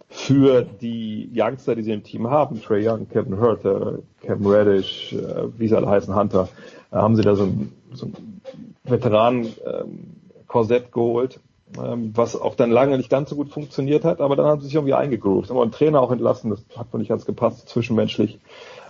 für 0.07 0.63
die 0.63 1.29
Youngster, 1.33 1.75
die 1.75 1.83
sie 1.83 1.93
im 1.93 2.03
Team 2.03 2.29
haben, 2.29 2.61
Trey 2.61 2.87
Young, 2.87 3.09
Kevin 3.09 3.39
Hurt, 3.39 3.65
äh, 3.65 3.97
Kevin 4.21 4.45
Reddish, 4.45 5.13
äh, 5.13 5.47
wie 5.57 5.67
sie 5.67 5.75
alle 5.75 5.87
heißen, 5.87 6.15
Hunter, 6.15 6.49
äh, 6.91 6.97
haben 6.97 7.15
sie 7.15 7.23
da 7.23 7.35
so 7.35 7.43
ein, 7.43 7.71
so 7.93 8.05
ein 8.07 8.41
Veteran-Korsett 8.83 10.83
ähm, 10.83 10.91
geholt, 10.91 11.39
ähm, 11.77 12.11
was 12.15 12.35
auch 12.35 12.55
dann 12.55 12.71
lange 12.71 12.97
nicht 12.97 13.09
ganz 13.09 13.29
so 13.29 13.35
gut 13.35 13.49
funktioniert 13.49 14.03
hat, 14.03 14.21
aber 14.21 14.35
dann 14.35 14.45
haben 14.45 14.61
sie 14.61 14.67
sich 14.67 14.75
irgendwie 14.75 14.93
eingegroovt. 14.93 15.49
Haben 15.49 15.59
einen 15.59 15.71
Trainer 15.71 16.01
auch 16.01 16.11
entlassen, 16.11 16.49
das 16.49 16.63
hat 16.77 16.91
wohl 16.91 16.99
nicht 16.99 17.09
ganz 17.09 17.25
gepasst, 17.25 17.69
zwischenmenschlich. 17.69 18.39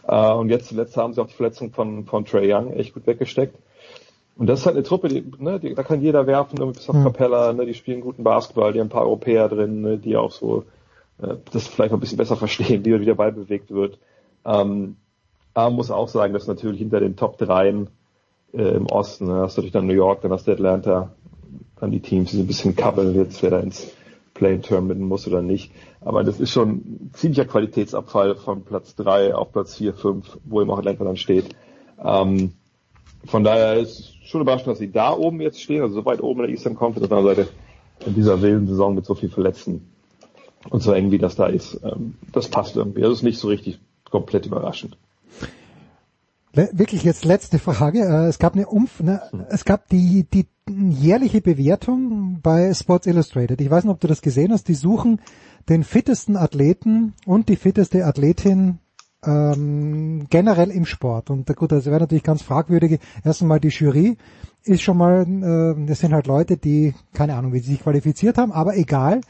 Äh, 0.08 0.34
und 0.34 0.50
jetzt 0.50 0.70
zuletzt 0.70 0.98
haben 0.98 1.14
sie 1.14 1.22
auch 1.22 1.28
die 1.28 1.34
Verletzung 1.34 1.72
von, 1.72 2.06
von 2.06 2.26
Trey 2.26 2.52
Young 2.52 2.74
echt 2.74 2.94
gut 2.94 3.08
weggesteckt. 3.08 3.56
Und 4.38 4.48
das 4.48 4.62
ist 4.62 4.66
halt 4.66 4.76
eine 4.76 4.84
Truppe, 4.84 5.10
die, 5.10 5.24
ne, 5.40 5.60
die, 5.60 5.76
da 5.76 5.84
kann 5.84 6.02
jeder 6.02 6.26
werfen, 6.26 6.58
irgendwie 6.58 6.80
bis 6.80 6.90
auf 6.90 6.96
mhm. 6.96 7.04
Capella, 7.04 7.54
ne, 7.54 7.66
die 7.66 7.74
spielen 7.74 8.02
guten 8.02 8.24
Basketball, 8.24 8.74
die 8.74 8.80
haben 8.80 8.88
ein 8.88 8.92
paar 8.92 9.04
Europäer 9.04 9.50
drin, 9.50 9.82
ne, 9.82 9.98
die 9.98 10.18
auch 10.18 10.32
so 10.32 10.64
äh, 11.22 11.36
das 11.52 11.68
vielleicht 11.68 11.92
noch 11.92 11.98
ein 11.98 12.02
bisschen 12.02 12.18
besser 12.18 12.36
verstehen, 12.38 12.84
wie, 12.86 13.00
wie 13.00 13.06
der 13.06 13.16
Ball 13.16 13.32
bewegt 13.32 13.72
wird. 13.72 14.00
Ähm, 14.46 14.96
aber 15.54 15.70
man 15.70 15.76
muss 15.76 15.92
auch 15.92 16.08
sagen, 16.08 16.34
dass 16.34 16.48
natürlich 16.48 16.80
hinter 16.80 17.00
den 17.00 17.18
Top 17.18 17.38
3 17.38 17.88
äh, 18.54 18.62
im 18.62 18.88
Osten, 18.88 19.28
ne, 19.28 19.42
hast 19.42 19.58
du 19.58 19.62
natürlich 19.62 19.74
dann 19.74 19.88
New 19.88 19.94
York, 19.94 20.22
dann 20.22 20.32
hast 20.32 20.48
du 20.48 20.52
Atlanta, 20.52 21.12
dann 21.80 21.92
die 21.92 22.00
Teams, 22.00 22.32
die 22.32 22.38
so 22.38 22.44
ein 22.44 22.48
bisschen 22.48 22.76
kabbeln 22.76 23.16
jetzt, 23.16 23.42
wer 23.44 23.52
da 23.52 23.60
ins 23.60 23.92
Play-in-Tournament 24.34 25.02
muss 25.02 25.28
oder 25.28 25.42
nicht. 25.42 25.72
Aber 26.00 26.24
das 26.24 26.40
ist 26.40 26.52
schon 26.52 26.70
ein 26.70 27.12
ziemlicher 27.14 27.46
Qualitätsabfall 27.46 28.36
von 28.36 28.64
Platz 28.64 28.96
3 28.96 29.36
auf 29.36 29.52
Platz 29.52 29.76
4, 29.76 29.94
5, 29.94 30.40
wo 30.46 30.62
eben 30.62 30.72
auch 30.72 30.80
Atlanta 30.80 31.04
dann 31.04 31.18
steht. 31.18 31.56
Ähm, 32.04 32.54
von 33.26 33.44
daher 33.44 33.76
ist 33.76 34.16
schon 34.26 34.42
überraschend, 34.42 34.68
dass 34.68 34.80
sie 34.80 34.92
da 34.92 35.14
oben 35.14 35.42
jetzt 35.42 35.62
stehen, 35.62 35.82
also 35.82 35.96
so 35.96 36.06
weit 36.06 36.22
oben 36.24 36.40
in 36.42 36.48
der 36.48 36.56
Eastern 36.56 36.76
Conference, 36.76 37.04
auf 37.04 37.10
der 37.10 37.18
anderen 37.18 37.36
Seite 37.36 37.50
in 38.06 38.16
dieser 38.16 38.42
wilden 38.42 38.68
Saison 38.68 38.96
mit 38.96 39.06
so 39.06 39.14
viel 39.14 39.30
Verletzten 39.30 39.92
und 40.70 40.82
so 40.82 40.92
eng 40.92 41.12
wie 41.12 41.20
das 41.20 41.36
da 41.36 41.48
ist. 41.48 41.80
Ähm, 41.84 42.16
das 42.32 42.48
passt 42.48 42.76
irgendwie. 42.76 43.02
Das 43.02 43.12
ist 43.12 43.24
nicht 43.24 43.40
so 43.40 43.48
richtig 43.48 43.80
komplett 44.10 44.46
überraschend. 44.46 44.98
Wirklich 46.54 47.04
jetzt 47.04 47.24
letzte 47.24 47.60
Frage. 47.60 48.00
Äh, 48.00 48.28
es 48.28 48.38
gab 48.38 48.56
eine 48.56 48.68
Umf, 48.68 49.00
ne, 49.00 49.22
es 49.50 49.64
gab 49.64 49.88
die, 49.88 50.26
die 50.26 50.48
jährliche 50.70 51.42
Bewertung 51.42 52.40
bei 52.42 52.74
Sports 52.74 53.08
Illustrated. 53.08 53.62
Ich 53.62 53.70
weiß 53.70 53.86
nicht, 53.86 53.94
ob 53.94 54.02
du 54.02 54.08
das 54.08 54.22
gesehen 54.22 54.52
hast. 54.52 54.68
Die 54.68 54.74
suchen 54.74 55.22
den 55.70 55.84
fittesten 55.84 56.36
Athleten 56.36 57.14
und 57.26 57.48
die 57.48 57.56
fitteste 57.56 58.06
Athletin 58.06 58.80
ähm, 59.26 60.28
generell 60.30 60.72
im 60.72 60.86
Sport. 60.86 61.30
Und 61.30 61.56
gut, 61.56 61.72
das 61.72 61.86
wäre 61.86 62.00
natürlich 62.00 62.24
ganz 62.24 62.42
fragwürdig. 62.42 63.00
Erst 63.24 63.42
einmal 63.42 63.60
die 63.60 63.70
Jury 63.70 64.18
ist 64.64 64.82
schon 64.82 64.98
mal, 64.98 65.22
äh, 65.22 65.86
das 65.86 66.00
sind 66.00 66.14
halt 66.14 66.28
Leute, 66.28 66.58
die 66.58 66.94
keine 67.14 67.36
Ahnung, 67.36 67.54
wie 67.54 67.60
sie 67.60 67.72
sich 67.72 67.84
qualifiziert 67.84 68.38
haben, 68.38 68.52
aber 68.52 68.76
egal. 68.76 69.22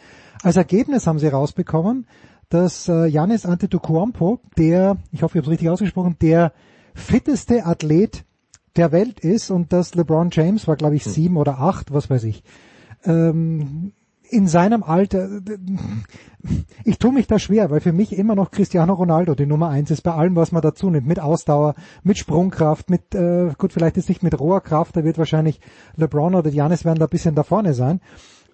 Als 0.42 0.58
Ergebnis 0.58 1.06
haben 1.06 1.20
sie 1.20 1.28
rausbekommen, 1.28 2.08
dass 2.50 2.88
äh, 2.90 3.06
Janis 3.06 3.46
Antetokounmpo, 3.46 4.40
der, 4.58 4.98
ich 5.12 5.22
hoffe, 5.22 5.38
ich 5.38 5.42
habe 5.42 5.46
es 5.46 5.52
richtig 5.52 5.70
ausgesprochen, 5.70 6.18
der 6.20 6.52
fitteste 6.94 7.66
Athlet 7.66 8.26
der 8.76 8.92
Welt 8.92 9.20
ist 9.20 9.52
und 9.52 9.74
dass 9.74 9.96
LeBron 9.96 10.30
James 10.32 10.68
war, 10.68 10.76
glaube 10.76 10.96
ich, 10.96 11.06
hm. 11.06 11.12
sieben 11.12 11.38
oder 11.38 11.60
acht, 11.60 11.94
was 11.94 12.10
weiß 12.10 12.24
ich. 12.24 12.44
Ähm, 13.04 13.94
in 14.32 14.48
seinem 14.48 14.82
Alter, 14.82 15.42
ich 16.86 16.98
tue 16.98 17.12
mich 17.12 17.28
da 17.28 17.38
schwer, 17.38 17.70
weil 17.70 17.82
für 17.82 17.92
mich 17.92 18.18
immer 18.18 18.34
noch 18.34 18.50
Cristiano 18.50 18.94
Ronaldo 18.94 19.36
die 19.36 19.46
Nummer 19.46 19.68
eins 19.68 19.92
ist 19.92 20.02
bei 20.02 20.14
allem, 20.14 20.38
was 20.38 20.54
man 20.54 20.62
dazu 20.62 20.90
nimmt, 20.90 21.06
mit 21.06 21.20
Ausdauer, 21.20 21.76
mit 22.04 22.18
Sprungkraft, 22.18 22.90
mit, 22.90 23.14
äh, 23.14 23.52
gut, 23.58 23.74
vielleicht 23.74 23.98
ist 23.98 24.08
nicht 24.08 24.24
mit 24.24 24.40
roher 24.40 24.62
Kraft, 24.62 24.96
da 24.96 25.04
wird 25.04 25.18
wahrscheinlich 25.18 25.60
LeBron 25.98 26.36
oder 26.36 26.50
Giannis 26.50 26.86
werden 26.86 27.00
da 27.00 27.08
ein 27.08 27.10
bisschen 27.10 27.36
da 27.36 27.44
vorne 27.44 27.74
sein. 27.74 28.00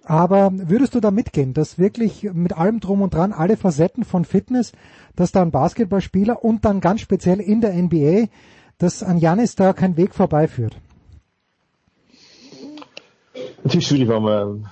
Aber 0.08 0.50
würdest 0.54 0.94
du 0.94 1.00
da 1.00 1.10
mitgehen, 1.10 1.52
dass 1.52 1.78
wirklich 1.78 2.22
mit 2.32 2.56
allem 2.56 2.80
drum 2.80 3.02
und 3.02 3.12
dran 3.12 3.34
alle 3.34 3.58
Facetten 3.58 4.04
von 4.04 4.24
Fitness, 4.24 4.72
dass 5.14 5.32
da 5.32 5.42
ein 5.42 5.50
Basketballspieler 5.50 6.42
und 6.42 6.64
dann 6.64 6.80
ganz 6.80 7.02
speziell 7.02 7.40
in 7.40 7.60
der 7.60 7.74
NBA, 7.74 8.28
dass 8.78 9.02
an 9.02 9.18
Janis 9.18 9.54
da 9.54 9.74
kein 9.74 9.98
Weg 9.98 10.14
vorbeiführt? 10.14 10.78
Natürlich 13.62 13.86
schwierig, 13.86 14.08
weil 14.08 14.20
man, 14.20 14.66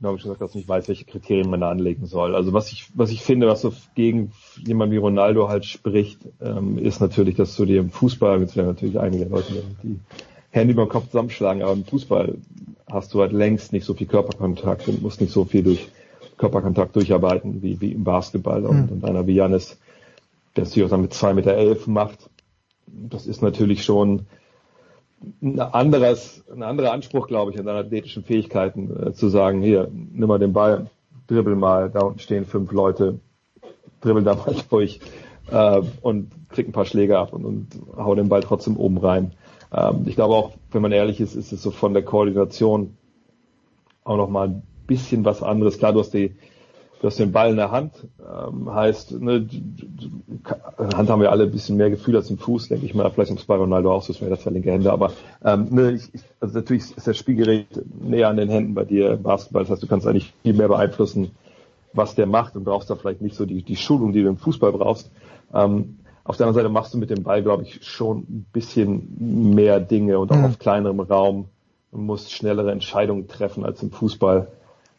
glaube 0.00 0.16
ich 0.16 0.22
gesagt, 0.22 0.40
dass 0.40 0.50
ich 0.52 0.56
nicht 0.56 0.68
weiß, 0.68 0.88
welche 0.88 1.04
Kriterien 1.04 1.50
man 1.50 1.60
da 1.60 1.68
anlegen 1.68 2.06
soll. 2.06 2.34
Also 2.34 2.54
was 2.54 2.72
ich, 2.72 2.88
was 2.94 3.10
ich 3.10 3.20
finde, 3.20 3.46
was 3.46 3.60
so 3.60 3.74
gegen 3.94 4.32
jemand 4.66 4.92
wie 4.92 4.96
Ronaldo 4.96 5.50
halt 5.50 5.66
spricht, 5.66 6.20
ähm, 6.40 6.78
ist 6.78 7.02
natürlich, 7.02 7.34
dass 7.34 7.54
du 7.54 7.66
dir 7.66 7.80
im 7.80 7.90
Fußball, 7.90 8.40
jetzt 8.40 8.56
werden 8.56 8.68
natürlich 8.68 8.98
einige 8.98 9.26
Leute 9.26 9.62
die 9.82 10.00
Hände 10.54 10.72
über 10.72 10.84
den 10.84 10.88
Kopf 10.88 11.06
zusammenschlagen, 11.06 11.62
aber 11.62 11.72
im 11.72 11.84
Fußball 11.84 12.36
hast 12.88 13.12
du 13.12 13.20
halt 13.20 13.32
längst 13.32 13.72
nicht 13.72 13.84
so 13.84 13.94
viel 13.94 14.06
Körperkontakt 14.06 14.86
und 14.86 15.02
musst 15.02 15.20
nicht 15.20 15.32
so 15.32 15.44
viel 15.44 15.64
durch 15.64 15.88
Körperkontakt 16.36 16.94
durcharbeiten 16.94 17.60
wie, 17.60 17.80
wie 17.80 17.90
im 17.90 18.04
Basketball. 18.04 18.60
Mhm. 18.60 18.66
Und, 18.68 18.92
und 18.92 19.04
einer 19.04 19.26
wie 19.26 19.34
Janis, 19.34 19.78
der 20.54 20.64
sich 20.64 20.84
auch 20.84 20.88
dann 20.88 21.00
mit 21.00 21.12
zwei 21.12 21.34
Meter 21.34 21.54
elf 21.54 21.88
macht, 21.88 22.30
das 22.86 23.26
ist 23.26 23.42
natürlich 23.42 23.82
schon 23.82 24.26
ein 25.42 25.58
anderes, 25.58 26.44
ein 26.52 26.62
anderer 26.62 26.92
Anspruch, 26.92 27.26
glaube 27.26 27.50
ich, 27.50 27.58
an 27.58 27.66
deine 27.66 27.80
athletischen 27.80 28.22
Fähigkeiten, 28.22 29.08
äh, 29.08 29.12
zu 29.12 29.28
sagen, 29.30 29.60
hier, 29.60 29.90
nimm 29.90 30.28
mal 30.28 30.38
den 30.38 30.52
Ball, 30.52 30.88
dribbel 31.26 31.56
mal, 31.56 31.90
da 31.90 32.00
unten 32.00 32.20
stehen 32.20 32.44
fünf 32.44 32.70
Leute, 32.70 33.18
dribbel 34.02 34.22
da 34.22 34.36
mal 34.36 34.54
durch 34.70 35.00
äh, 35.50 35.82
und 36.00 36.30
krieg 36.50 36.68
ein 36.68 36.72
paar 36.72 36.84
Schläge 36.84 37.18
ab 37.18 37.32
und, 37.32 37.44
und 37.44 37.66
hau 37.96 38.14
den 38.14 38.28
Ball 38.28 38.42
trotzdem 38.42 38.76
oben 38.76 38.98
rein. 38.98 39.32
Ähm, 39.74 40.04
ich 40.06 40.14
glaube 40.14 40.34
auch, 40.34 40.52
wenn 40.70 40.82
man 40.82 40.92
ehrlich 40.92 41.20
ist, 41.20 41.34
ist 41.34 41.52
es 41.52 41.62
so 41.62 41.70
von 41.70 41.94
der 41.94 42.04
Koordination 42.04 42.96
auch 44.04 44.16
nochmal 44.16 44.48
ein 44.48 44.62
bisschen 44.86 45.24
was 45.24 45.42
anderes. 45.42 45.78
Klar, 45.78 45.92
du 45.92 46.00
hast 46.00 46.12
die, 46.12 46.34
du 47.00 47.06
hast 47.06 47.18
den 47.18 47.32
Ball 47.32 47.50
in 47.50 47.56
der 47.56 47.70
Hand, 47.70 47.92
ähm, 48.20 48.72
heißt, 48.72 49.20
ne, 49.20 49.48
Hand 50.78 51.10
haben 51.10 51.20
wir 51.20 51.32
alle 51.32 51.44
ein 51.44 51.50
bisschen 51.50 51.76
mehr 51.76 51.90
Gefühl 51.90 52.16
als 52.16 52.30
im 52.30 52.38
Fuß, 52.38 52.68
denke 52.68 52.86
ich 52.86 52.94
mal, 52.94 53.10
vielleicht 53.10 53.30
im 53.30 53.38
bei 53.46 53.56
Ronaldo 53.56 53.92
auch, 53.92 54.02
so 54.02 54.12
ist 54.12 54.22
mir 54.22 54.28
das 54.28 54.44
ja 54.44 54.50
linke 54.50 54.70
Hände, 54.70 54.92
aber 54.92 55.12
ähm, 55.44 55.68
ne, 55.70 55.92
ich, 55.92 56.22
also 56.40 56.58
natürlich 56.58 56.96
ist 56.96 57.06
das 57.06 57.16
Spielgerät 57.16 57.66
näher 58.00 58.28
an 58.28 58.36
den 58.36 58.50
Händen 58.50 58.74
bei 58.74 58.84
dir 58.84 59.12
im 59.12 59.22
Basketball, 59.22 59.62
das 59.62 59.70
heißt, 59.72 59.82
du 59.82 59.86
kannst 59.86 60.06
eigentlich 60.06 60.32
viel 60.42 60.54
mehr 60.54 60.68
beeinflussen, 60.68 61.30
was 61.94 62.14
der 62.14 62.26
macht 62.26 62.56
und 62.56 62.64
brauchst 62.64 62.90
da 62.90 62.96
vielleicht 62.96 63.22
nicht 63.22 63.36
so 63.36 63.46
die, 63.46 63.62
die 63.62 63.76
Schulung, 63.76 64.12
die 64.12 64.22
du 64.22 64.28
im 64.28 64.36
Fußball 64.36 64.72
brauchst. 64.72 65.10
Ähm, 65.54 65.98
auf 66.24 66.38
der 66.38 66.46
anderen 66.46 66.64
Seite 66.64 66.72
machst 66.72 66.94
du 66.94 66.98
mit 66.98 67.10
dem 67.10 67.22
Ball, 67.22 67.42
glaube 67.42 67.64
ich, 67.64 67.84
schon 67.84 68.18
ein 68.20 68.46
bisschen 68.52 69.54
mehr 69.54 69.78
Dinge 69.78 70.18
und 70.18 70.32
auch 70.32 70.36
mhm. 70.36 70.44
auf 70.46 70.58
kleinerem 70.58 71.00
Raum 71.00 71.46
und 71.92 72.06
musst 72.06 72.32
schnellere 72.32 72.72
Entscheidungen 72.72 73.28
treffen 73.28 73.64
als 73.64 73.82
im 73.82 73.90
Fußball. 73.90 74.48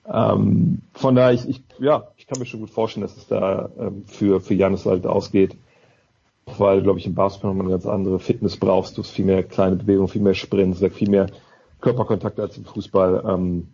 Ähm, 0.07 0.81
von 0.93 1.15
daher, 1.15 1.33
ich, 1.33 1.49
ich, 1.49 1.63
ja, 1.79 2.07
ich 2.15 2.27
kann 2.27 2.39
mir 2.39 2.45
schon 2.45 2.59
gut 2.59 2.69
vorstellen, 2.69 3.01
dass 3.01 3.17
es 3.17 3.27
da 3.27 3.69
ähm, 3.79 4.03
für, 4.05 4.39
für 4.39 4.53
Janis 4.53 4.85
halt 4.85 5.07
ausgeht. 5.07 5.55
Weil, 6.45 6.83
glaube 6.83 6.99
ich, 6.99 7.07
im 7.07 7.15
Basketball 7.15 7.55
noch 7.55 7.61
eine 7.61 7.71
ganz 7.71 7.87
andere 7.87 8.19
Fitness 8.19 8.57
brauchst. 8.57 8.95
Du 8.95 9.01
hast 9.01 9.09
viel 9.09 9.25
mehr 9.25 9.41
kleine 9.41 9.77
Bewegungen, 9.77 10.07
viel 10.07 10.21
mehr 10.21 10.35
Sprints, 10.35 10.79
viel 10.93 11.09
mehr 11.09 11.25
Körperkontakt 11.81 12.39
als 12.39 12.55
im 12.57 12.65
Fußball. 12.65 13.23
Ähm, 13.27 13.69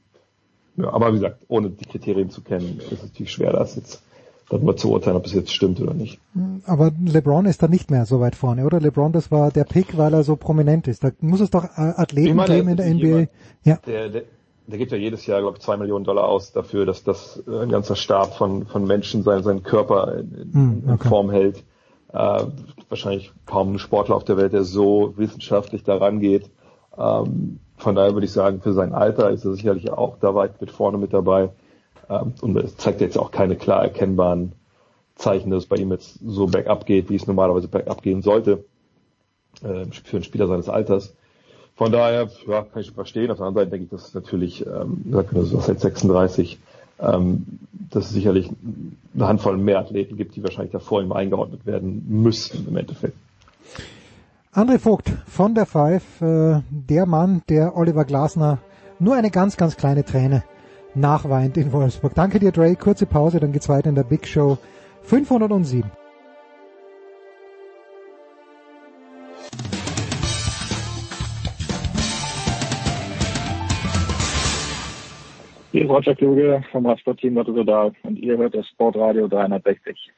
ja, 0.77 0.93
aber 0.93 1.09
wie 1.09 1.19
gesagt, 1.19 1.43
ohne 1.49 1.69
die 1.69 1.83
Kriterien 1.83 2.29
zu 2.29 2.41
kennen, 2.41 2.79
ist 2.79 2.93
es 2.93 3.03
natürlich 3.03 3.33
schwer, 3.33 3.51
das 3.51 3.75
jetzt 3.75 4.01
darüber 4.51 4.75
zu 4.75 4.91
urteilen, 4.91 5.15
ob 5.15 5.25
es 5.25 5.33
jetzt 5.33 5.53
stimmt 5.53 5.79
oder 5.79 5.93
nicht. 5.93 6.19
Aber 6.65 6.91
LeBron 7.05 7.45
ist 7.45 7.63
da 7.63 7.67
nicht 7.67 7.89
mehr 7.89 8.05
so 8.05 8.19
weit 8.19 8.35
vorne, 8.35 8.65
oder? 8.65 8.79
LeBron, 8.81 9.13
das 9.13 9.31
war 9.31 9.49
der 9.49 9.63
Pick, 9.63 9.97
weil 9.97 10.13
er 10.13 10.23
so 10.23 10.35
prominent 10.35 10.87
ist. 10.87 11.03
Da 11.03 11.11
muss 11.21 11.39
es 11.39 11.49
doch 11.49 11.63
äh, 11.63 11.93
Athleten 11.95 12.35
meine, 12.35 12.55
geben 12.55 12.69
in 12.69 12.77
der 12.77 12.93
NBA. 12.93 13.05
Jemand, 13.05 13.29
ja. 13.63 13.79
Der, 13.85 14.09
der, 14.09 14.23
der 14.67 14.77
gibt 14.77 14.91
ja 14.91 14.97
jedes 14.97 15.25
Jahr, 15.25 15.39
glaube 15.39 15.57
ich, 15.57 15.63
zwei 15.63 15.77
Millionen 15.77 16.03
Dollar 16.03 16.25
aus 16.25 16.51
dafür, 16.51 16.85
dass 16.85 17.03
das 17.03 17.41
ein 17.47 17.69
ganzer 17.69 17.95
Stab 17.95 18.35
von, 18.35 18.65
von 18.65 18.85
Menschen 18.85 19.23
seinen, 19.23 19.43
seinen 19.43 19.63
Körper 19.63 20.17
in, 20.17 20.51
hm, 20.53 20.83
okay. 20.83 20.91
in 20.91 21.09
Form 21.09 21.31
hält. 21.31 21.63
Äh, 22.11 22.43
wahrscheinlich 22.89 23.31
kaum 23.45 23.75
ein 23.75 23.79
Sportler 23.79 24.15
auf 24.17 24.25
der 24.25 24.35
Welt, 24.35 24.51
der 24.51 24.65
so 24.65 25.13
wissenschaftlich 25.15 25.83
daran 25.83 26.19
geht. 26.19 26.49
Ähm, 26.97 27.59
von 27.77 27.95
daher 27.95 28.13
würde 28.13 28.25
ich 28.25 28.33
sagen, 28.33 28.59
für 28.61 28.73
sein 28.73 28.93
Alter 28.93 29.29
ist 29.29 29.45
er 29.45 29.53
sicherlich 29.53 29.91
auch 29.91 30.17
da 30.19 30.35
weit 30.35 30.59
mit 30.59 30.71
vorne 30.71 30.97
mit 30.97 31.13
dabei. 31.13 31.51
Ähm, 32.11 32.33
und 32.41 32.57
es 32.57 32.75
zeigt 32.77 33.01
jetzt 33.01 33.17
auch 33.17 33.31
keine 33.31 33.55
klar 33.55 33.81
erkennbaren 33.81 34.51
Zeichen, 35.15 35.49
dass 35.51 35.63
es 35.63 35.69
bei 35.69 35.77
ihm 35.77 35.91
jetzt 35.91 36.19
so 36.25 36.47
bergab 36.47 36.85
geht, 36.85 37.09
wie 37.09 37.15
es 37.15 37.27
normalerweise 37.27 37.67
bergab 37.67 38.01
gehen 38.01 38.21
sollte, 38.21 38.65
äh, 39.63 39.85
für 39.85 40.17
einen 40.17 40.23
Spieler 40.23 40.47
seines 40.47 40.67
Alters. 40.67 41.13
Von 41.75 41.91
daher, 41.91 42.29
ja, 42.47 42.63
kann 42.63 42.81
ich 42.81 42.87
schon 42.87 42.95
verstehen. 42.95 43.31
Auf 43.31 43.37
der 43.37 43.47
anderen 43.47 43.65
Seite 43.65 43.71
denke 43.71 43.85
ich, 43.85 43.89
dass 43.91 44.09
es 44.09 44.13
natürlich, 44.13 44.65
ähm, 44.65 45.03
hast 45.13 45.67
jetzt 45.67 45.81
36, 45.81 46.59
ähm, 46.99 47.59
dass 47.89 48.05
es 48.05 48.11
sicherlich 48.11 48.49
eine 49.15 49.27
Handvoll 49.27 49.57
mehr 49.57 49.79
Athleten 49.79 50.17
gibt, 50.17 50.35
die 50.35 50.43
wahrscheinlich 50.43 50.73
davor 50.73 51.01
ihm 51.01 51.11
eingeordnet 51.11 51.65
werden 51.65 52.05
müssten 52.07 52.67
im 52.67 52.75
Endeffekt. 52.75 53.15
André 54.53 54.79
Vogt 54.79 55.11
von 55.27 55.55
der 55.55 55.65
Five, 55.65 56.21
äh, 56.21 56.61
der 56.69 57.05
Mann, 57.05 57.41
der 57.47 57.77
Oliver 57.77 58.03
Glasner 58.03 58.59
nur 58.99 59.15
eine 59.15 59.31
ganz, 59.31 59.55
ganz 59.55 59.77
kleine 59.77 60.03
Träne 60.03 60.43
nachweint 60.95 61.57
in 61.57 61.71
Wolfsburg. 61.71 62.13
Danke 62.15 62.39
dir, 62.39 62.51
Dre. 62.51 62.75
Kurze 62.75 63.05
Pause, 63.05 63.39
dann 63.39 63.51
geht's 63.51 63.69
weiter 63.69 63.89
in 63.89 63.95
der 63.95 64.03
Big 64.03 64.27
Show 64.27 64.57
507. 65.03 65.89
Hier 75.71 75.83
ist 75.83 75.89
Roger 75.89 76.15
Kluge 76.15 76.61
vom 76.71 76.85
Radsportteam 76.85 77.37
Rotterdam 77.37 77.95
und 78.03 78.19
ihr 78.19 78.37
hört 78.37 78.53
das 78.53 78.67
Sportradio 78.67 79.29
360. 79.29 80.11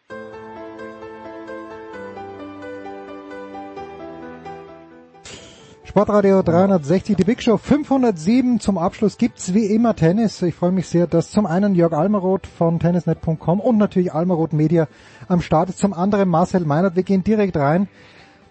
Sportradio 5.93 6.41
360, 6.41 7.17
die 7.17 7.23
Big 7.23 7.43
Show 7.43 7.57
507. 7.57 8.59
Zum 8.59 8.79
Abschluss 8.79 9.19
gibt's 9.19 9.53
wie 9.53 9.67
immer 9.67 9.95
Tennis. 9.95 10.41
Ich 10.41 10.55
freue 10.55 10.71
mich 10.71 10.87
sehr, 10.87 11.05
dass 11.05 11.29
zum 11.29 11.45
einen 11.45 11.75
Jörg 11.75 11.93
Almeroth 11.93 12.47
von 12.47 12.79
tennisnet.com 12.79 13.59
und 13.59 13.77
natürlich 13.77 14.11
Almeroth 14.11 14.53
Media 14.53 14.87
am 15.27 15.39
Start 15.41 15.69
ist. 15.69 15.77
Zum 15.77 15.93
anderen 15.93 16.29
Marcel 16.29 16.65
Meinert. 16.65 16.95
Wir 16.95 17.03
gehen 17.03 17.23
direkt 17.23 17.57
rein. 17.57 17.87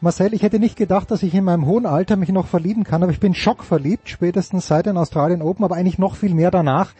Marcel, 0.00 0.34
ich 0.34 0.44
hätte 0.44 0.60
nicht 0.60 0.76
gedacht, 0.76 1.10
dass 1.10 1.24
ich 1.24 1.34
in 1.34 1.42
meinem 1.42 1.66
hohen 1.66 1.84
Alter 1.84 2.14
mich 2.14 2.28
noch 2.28 2.46
verlieben 2.46 2.84
kann, 2.84 3.02
aber 3.02 3.10
ich 3.10 3.18
bin 3.18 3.34
schockverliebt, 3.34 4.08
spätestens 4.08 4.68
seit 4.68 4.86
den 4.86 4.96
Australien 4.96 5.42
Open, 5.42 5.64
aber 5.64 5.74
eigentlich 5.74 5.98
noch 5.98 6.14
viel 6.14 6.36
mehr 6.36 6.52
danach. 6.52 6.92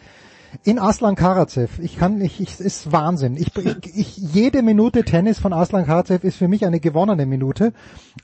In 0.65 0.77
Aslan 0.77 1.15
Karatsev. 1.15 1.79
Ich 1.79 1.97
kann, 1.97 2.19
ich, 2.19 2.41
ich 2.41 2.59
ist 2.59 2.91
Wahnsinn. 2.91 3.37
Ich, 3.37 3.55
ich, 3.55 3.97
ich, 3.97 4.17
jede 4.17 4.61
Minute 4.61 5.05
Tennis 5.05 5.39
von 5.39 5.53
Aslan 5.53 5.85
Karatsev 5.85 6.25
ist 6.25 6.35
für 6.35 6.49
mich 6.49 6.65
eine 6.65 6.81
gewonnene 6.81 7.25
Minute. 7.25 7.71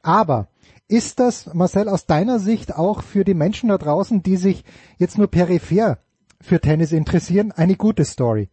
Aber 0.03 0.48
ist 0.89 1.19
das, 1.19 1.53
Marcel, 1.53 1.87
aus 1.87 2.05
deiner 2.05 2.39
Sicht 2.39 2.75
auch 2.75 3.03
für 3.03 3.23
die 3.23 3.35
Menschen 3.35 3.69
da 3.69 3.77
draußen, 3.77 4.23
die 4.23 4.37
sich 4.37 4.63
jetzt 4.97 5.17
nur 5.17 5.27
peripher 5.27 5.99
für 6.41 6.59
Tennis 6.59 6.91
interessieren, 6.91 7.51
eine 7.51 7.75
gute 7.75 8.03
Story? 8.05 8.49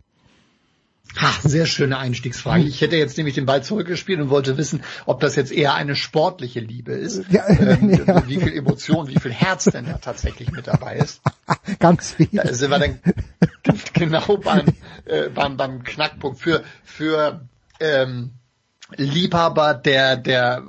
Ha, 1.19 1.33
sehr 1.49 1.65
schöne 1.65 1.97
Einstiegsfrage. 1.97 2.65
Ich 2.65 2.81
hätte 2.83 2.97
jetzt 2.97 3.17
nämlich 3.17 3.37
den 3.37 3.47
Ball 3.47 3.63
zurückgespielt 3.63 4.21
und 4.21 4.29
wollte 4.29 4.59
wissen, 4.59 4.83
ob 5.07 5.21
das 5.21 5.35
jetzt 5.35 5.51
eher 5.51 5.75
eine 5.75 5.97
sportliche 5.97 6.61
Liebe 6.61 6.93
ist. 6.93 7.23
Ja, 7.31 7.49
ähm, 7.49 7.91
ja. 8.07 8.29
Wie 8.29 8.39
viel 8.39 8.53
Emotion, 8.53 9.09
wie 9.09 9.19
viel 9.19 9.33
Herz 9.33 9.65
denn 9.65 9.87
da 9.87 9.97
tatsächlich 9.97 10.53
mit 10.53 10.67
dabei 10.67 10.97
ist. 10.97 11.23
Ganz 11.79 12.13
viel. 12.13 12.29
Da 12.33 12.53
sind 12.53 12.71
wir 12.71 12.79
dann 12.79 13.01
genau 13.95 14.37
beim, 14.37 14.67
äh, 15.07 15.31
beim, 15.31 15.57
beim 15.57 15.85
Knackpunkt 15.85 16.39
für, 16.39 16.65
für 16.85 17.49
ähm, 17.81 18.33
Liebhaber 18.97 19.73
der, 19.73 20.17
der 20.17 20.67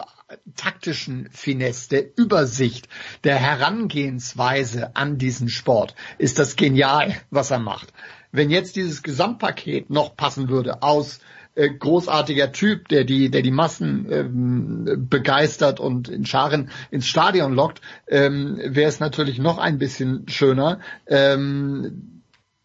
taktischen 0.55 1.29
Finesse, 1.31 1.89
der 1.89 2.17
Übersicht, 2.17 2.89
der 3.23 3.35
Herangehensweise 3.35 4.95
an 4.95 5.17
diesen 5.17 5.49
Sport 5.49 5.95
ist 6.17 6.39
das 6.39 6.55
genial, 6.55 7.15
was 7.29 7.51
er 7.51 7.59
macht. 7.59 7.93
Wenn 8.31 8.49
jetzt 8.49 8.75
dieses 8.75 9.03
Gesamtpaket 9.03 9.89
noch 9.89 10.17
passen 10.17 10.49
würde 10.49 10.83
aus 10.83 11.19
äh, 11.55 11.69
großartiger 11.69 12.51
Typ, 12.51 12.87
der 12.89 13.03
die, 13.03 13.31
der 13.31 13.41
die 13.41 13.51
Massen 13.51 14.11
ähm, 14.11 15.07
begeistert 15.09 15.79
und 15.79 16.09
in 16.09 16.25
Scharen 16.25 16.69
ins 16.91 17.07
Stadion 17.07 17.53
lockt, 17.53 17.81
ähm, 18.07 18.59
wäre 18.63 18.89
es 18.89 18.99
natürlich 18.99 19.39
noch 19.39 19.57
ein 19.57 19.77
bisschen 19.77 20.27
schöner. 20.27 20.81
Ähm, 21.07 22.16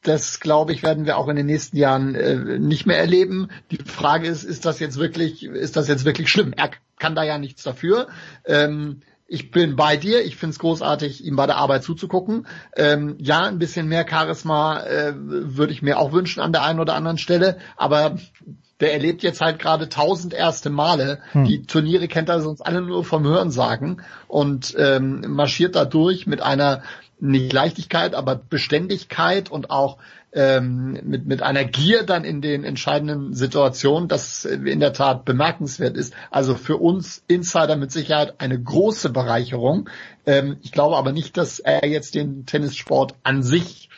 das 0.02 0.40
glaube 0.40 0.72
ich 0.72 0.82
werden 0.82 1.06
wir 1.06 1.16
auch 1.16 1.28
in 1.28 1.36
den 1.36 1.47
nächsten 1.47 1.76
Jahren 1.76 2.14
äh, 2.14 2.58
nicht 2.58 2.86
mehr 2.86 2.98
erleben. 2.98 3.48
Die 3.70 3.78
Frage 3.78 4.26
ist, 4.26 4.42
ist 4.42 4.64
das 4.64 4.81
jetzt 4.81 4.98
wirklich, 4.98 5.44
ist 5.44 5.76
das 5.76 5.89
jetzt 5.89 6.05
wirklich 6.05 6.28
schlimm? 6.28 6.52
Er 6.56 6.70
kann 6.98 7.14
da 7.14 7.22
ja 7.22 7.39
nichts 7.39 7.62
dafür. 7.62 8.08
Ähm, 8.44 9.02
ich 9.32 9.50
bin 9.50 9.76
bei 9.76 9.97
dir. 9.97 10.24
Ich 10.24 10.36
finde 10.36 10.52
es 10.52 10.58
großartig, 10.58 11.24
ihm 11.24 11.36
bei 11.36 11.47
der 11.47 11.56
Arbeit 11.56 11.84
zuzugucken. 11.84 12.47
Ähm, 12.76 13.16
ja, 13.18 13.44
ein 13.44 13.58
bisschen 13.58 13.89
mehr 13.89 14.06
Charisma 14.08 14.82
äh, 14.82 15.14
würde 15.16 15.72
ich 15.72 15.81
mir 15.81 15.98
auch 15.98 16.12
wünschen 16.12 16.40
an 16.40 16.52
der 16.52 16.64
einen 16.64 16.81
oder 16.81 16.94
anderen 16.94 17.16
Stelle. 17.16 17.56
Aber 17.76 18.16
der 18.81 18.92
erlebt 18.92 19.22
jetzt 19.22 19.40
halt 19.40 19.60
gerade 19.60 19.89
tausend 19.89 20.34
erste 20.34 20.68
Male. 20.68 21.20
Hm. 21.31 21.44
Die 21.44 21.62
Turniere 21.62 22.08
kennt 22.08 22.28
er 22.28 22.40
sonst 22.40 22.60
alle 22.60 22.82
nur 22.82 23.05
vom 23.05 23.24
Hören 23.24 23.52
sagen 23.52 24.02
und 24.26 24.74
ähm, 24.76 25.24
marschiert 25.28 25.76
da 25.76 25.84
durch 25.84 26.26
mit 26.26 26.42
einer 26.42 26.82
nicht 27.23 27.52
Leichtigkeit, 27.52 28.15
aber 28.15 28.34
Beständigkeit 28.36 29.51
und 29.51 29.70
auch 29.70 29.99
ähm, 30.33 30.99
mit, 31.05 31.26
mit 31.26 31.42
einer 31.42 31.65
Gier 31.65 32.02
dann 32.02 32.25
in 32.25 32.41
den 32.41 32.65
entscheidenden 32.65 33.33
Situationen, 33.34 34.09
das 34.09 34.44
in 34.44 34.81
der 34.81 34.92
Tat 34.92 35.25
bemerkenswert 35.25 35.97
ist. 35.97 36.15
Also 36.31 36.57
für 36.57 36.78
uns 36.78 37.23
Insider 37.28 37.76
mit 37.76 37.92
Sicherheit 37.92 38.41
eine 38.41 38.60
große 38.60 39.10
Bereicherung. 39.10 39.89
Ähm, 40.26 40.57
ich 40.62 40.73
glaube 40.73 40.97
aber 40.97 41.12
nicht, 41.12 41.36
dass 41.36 41.60
er 41.60 41.86
jetzt 41.86 42.15
den 42.17 42.44
Tennissport 42.44 43.15
an 43.23 43.42
sich 43.42 43.89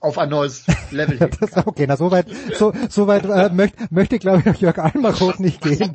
auf 0.00 0.16
ein 0.16 0.30
neues 0.30 0.64
Level 0.90 1.18
das, 1.40 1.66
Okay, 1.66 1.86
na 1.86 1.96
so 1.96 2.10
weit, 2.10 2.26
so, 2.54 2.72
so 2.88 3.06
weit 3.06 3.24
äh, 3.26 3.50
möchte, 3.54 3.76
möchte 3.90 4.18
glaube 4.18 4.42
ich 4.50 4.60
Jörg 4.60 4.78
Almaroth 4.78 5.40
nicht 5.40 5.60
gehen. 5.60 5.94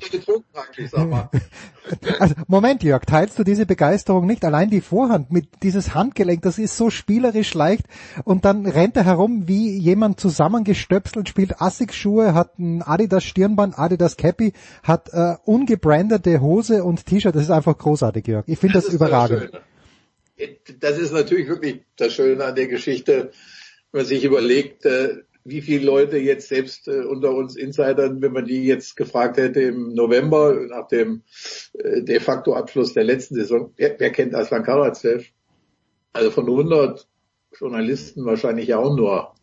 also 2.19 2.35
Moment 2.47 2.83
Jörg, 2.83 3.03
teilst 3.05 3.37
du 3.39 3.43
diese 3.43 3.65
Begeisterung 3.65 4.27
nicht? 4.27 4.45
Allein 4.45 4.69
die 4.69 4.81
Vorhand 4.81 5.31
mit 5.31 5.47
dieses 5.63 5.95
Handgelenk, 5.95 6.43
das 6.43 6.59
ist 6.59 6.77
so 6.77 6.91
spielerisch 6.91 7.53
leicht 7.55 7.85
und 8.23 8.45
dann 8.45 8.67
rennt 8.67 8.95
er 8.95 9.05
herum 9.05 9.47
wie 9.47 9.77
jemand 9.77 10.19
zusammengestöpselt, 10.19 11.27
spielt 11.27 11.59
Asics-Schuhe, 11.59 12.35
hat 12.35 12.59
ein 12.59 12.83
Adidas 12.83 13.23
Stirnband, 13.23 13.77
Adidas 13.77 14.17
Cappy, 14.17 14.53
hat 14.83 15.09
äh, 15.13 15.35
ungebrandete 15.45 16.41
Hose 16.41 16.83
und 16.83 17.05
T-Shirt. 17.07 17.35
Das 17.35 17.43
ist 17.43 17.51
einfach 17.51 17.77
großartig, 17.77 18.27
Jörg. 18.27 18.43
Ich 18.47 18.59
finde 18.59 18.75
das, 18.75 18.85
das 18.85 18.93
überragend. 18.93 19.49
Das 20.79 20.97
ist 20.97 21.13
natürlich 21.13 21.47
wirklich 21.47 21.85
das 21.95 22.13
Schöne 22.13 22.43
an 22.43 22.55
der 22.55 22.67
Geschichte 22.67 23.31
man 23.95 24.05
sich 24.05 24.23
überlegt, 24.23 24.85
äh, 24.85 25.23
wie 25.45 25.61
viele 25.61 25.85
Leute 25.85 26.17
jetzt 26.17 26.49
selbst 26.49 26.87
äh, 26.87 27.03
unter 27.03 27.31
uns 27.31 27.55
Insidern, 27.55 28.21
wenn 28.21 28.33
man 28.33 28.45
die 28.45 28.65
jetzt 28.65 28.95
gefragt 28.95 29.37
hätte 29.37 29.61
im 29.61 29.93
November 29.93 30.53
nach 30.67 30.87
dem 30.87 31.21
äh, 31.73 32.01
de 32.01 32.19
facto 32.19 32.53
Abschluss 32.53 32.93
der 32.93 33.03
letzten 33.03 33.35
Saison, 33.35 33.71
wer, 33.77 33.95
wer 33.99 34.11
kennt 34.11 34.35
Aslan 34.35 34.63
Karatsev? 34.63 35.27
Also 36.13 36.31
von 36.31 36.45
100 36.45 37.07
Journalisten 37.57 38.25
wahrscheinlich 38.25 38.73
auch 38.73 38.95
nur 38.95 39.34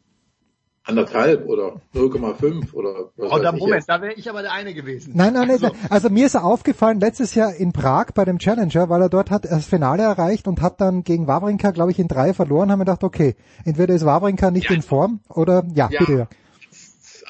anderthalb 0.85 1.47
oder 1.47 1.81
0,5 1.95 2.75
oder 2.75 3.11
was 3.17 3.33
Oh, 3.33 3.39
da, 3.39 3.53
Moment, 3.53 3.85
da 3.87 4.03
wäre 4.03 4.15
ich 4.15 4.29
aber 4.29 4.43
der 4.43 4.53
eine 4.53 4.75
gewesen. 4.75 5.13
Nein, 5.15 5.33
nein, 5.33 5.49
nein. 5.49 5.63
Also, 5.63 5.77
also 5.89 6.11
mir 6.11 6.27
ist 6.27 6.35
er 6.35 6.45
aufgefallen 6.45 7.01
letztes 7.01 7.35
Jahr 7.35 7.55
in 7.55 7.73
Prag 7.73 8.07
bei 8.15 8.25
dem 8.25 8.39
Challenger, 8.39 8.89
weil 8.89 9.03
er 9.03 9.09
dort 9.09 9.31
hat 9.31 9.45
das 9.45 9.67
Finale 9.67 10.03
erreicht 10.03 10.49
und 10.49 10.61
hat 10.61 10.81
dann 10.81 11.05
gegen 11.05 11.27
Wawrinka, 11.27 11.71
glaube 11.71 11.93
ich, 11.93 11.99
in 11.99 12.09
drei 12.09 12.35
verloren, 12.35 12.71
haben 12.71 12.81
wir 12.81 12.85
gedacht, 12.85 13.05
okay, 13.05 13.37
entweder 13.65 13.95
ist 13.95 14.05
Wawrinka 14.05 14.51
nicht 14.51 14.71
ja. 14.71 14.77
in 14.77 14.83
Form 14.83 15.21
oder 15.29 15.65
ja, 15.75 15.89
ja, 15.91 16.01
bitte. 16.01 16.29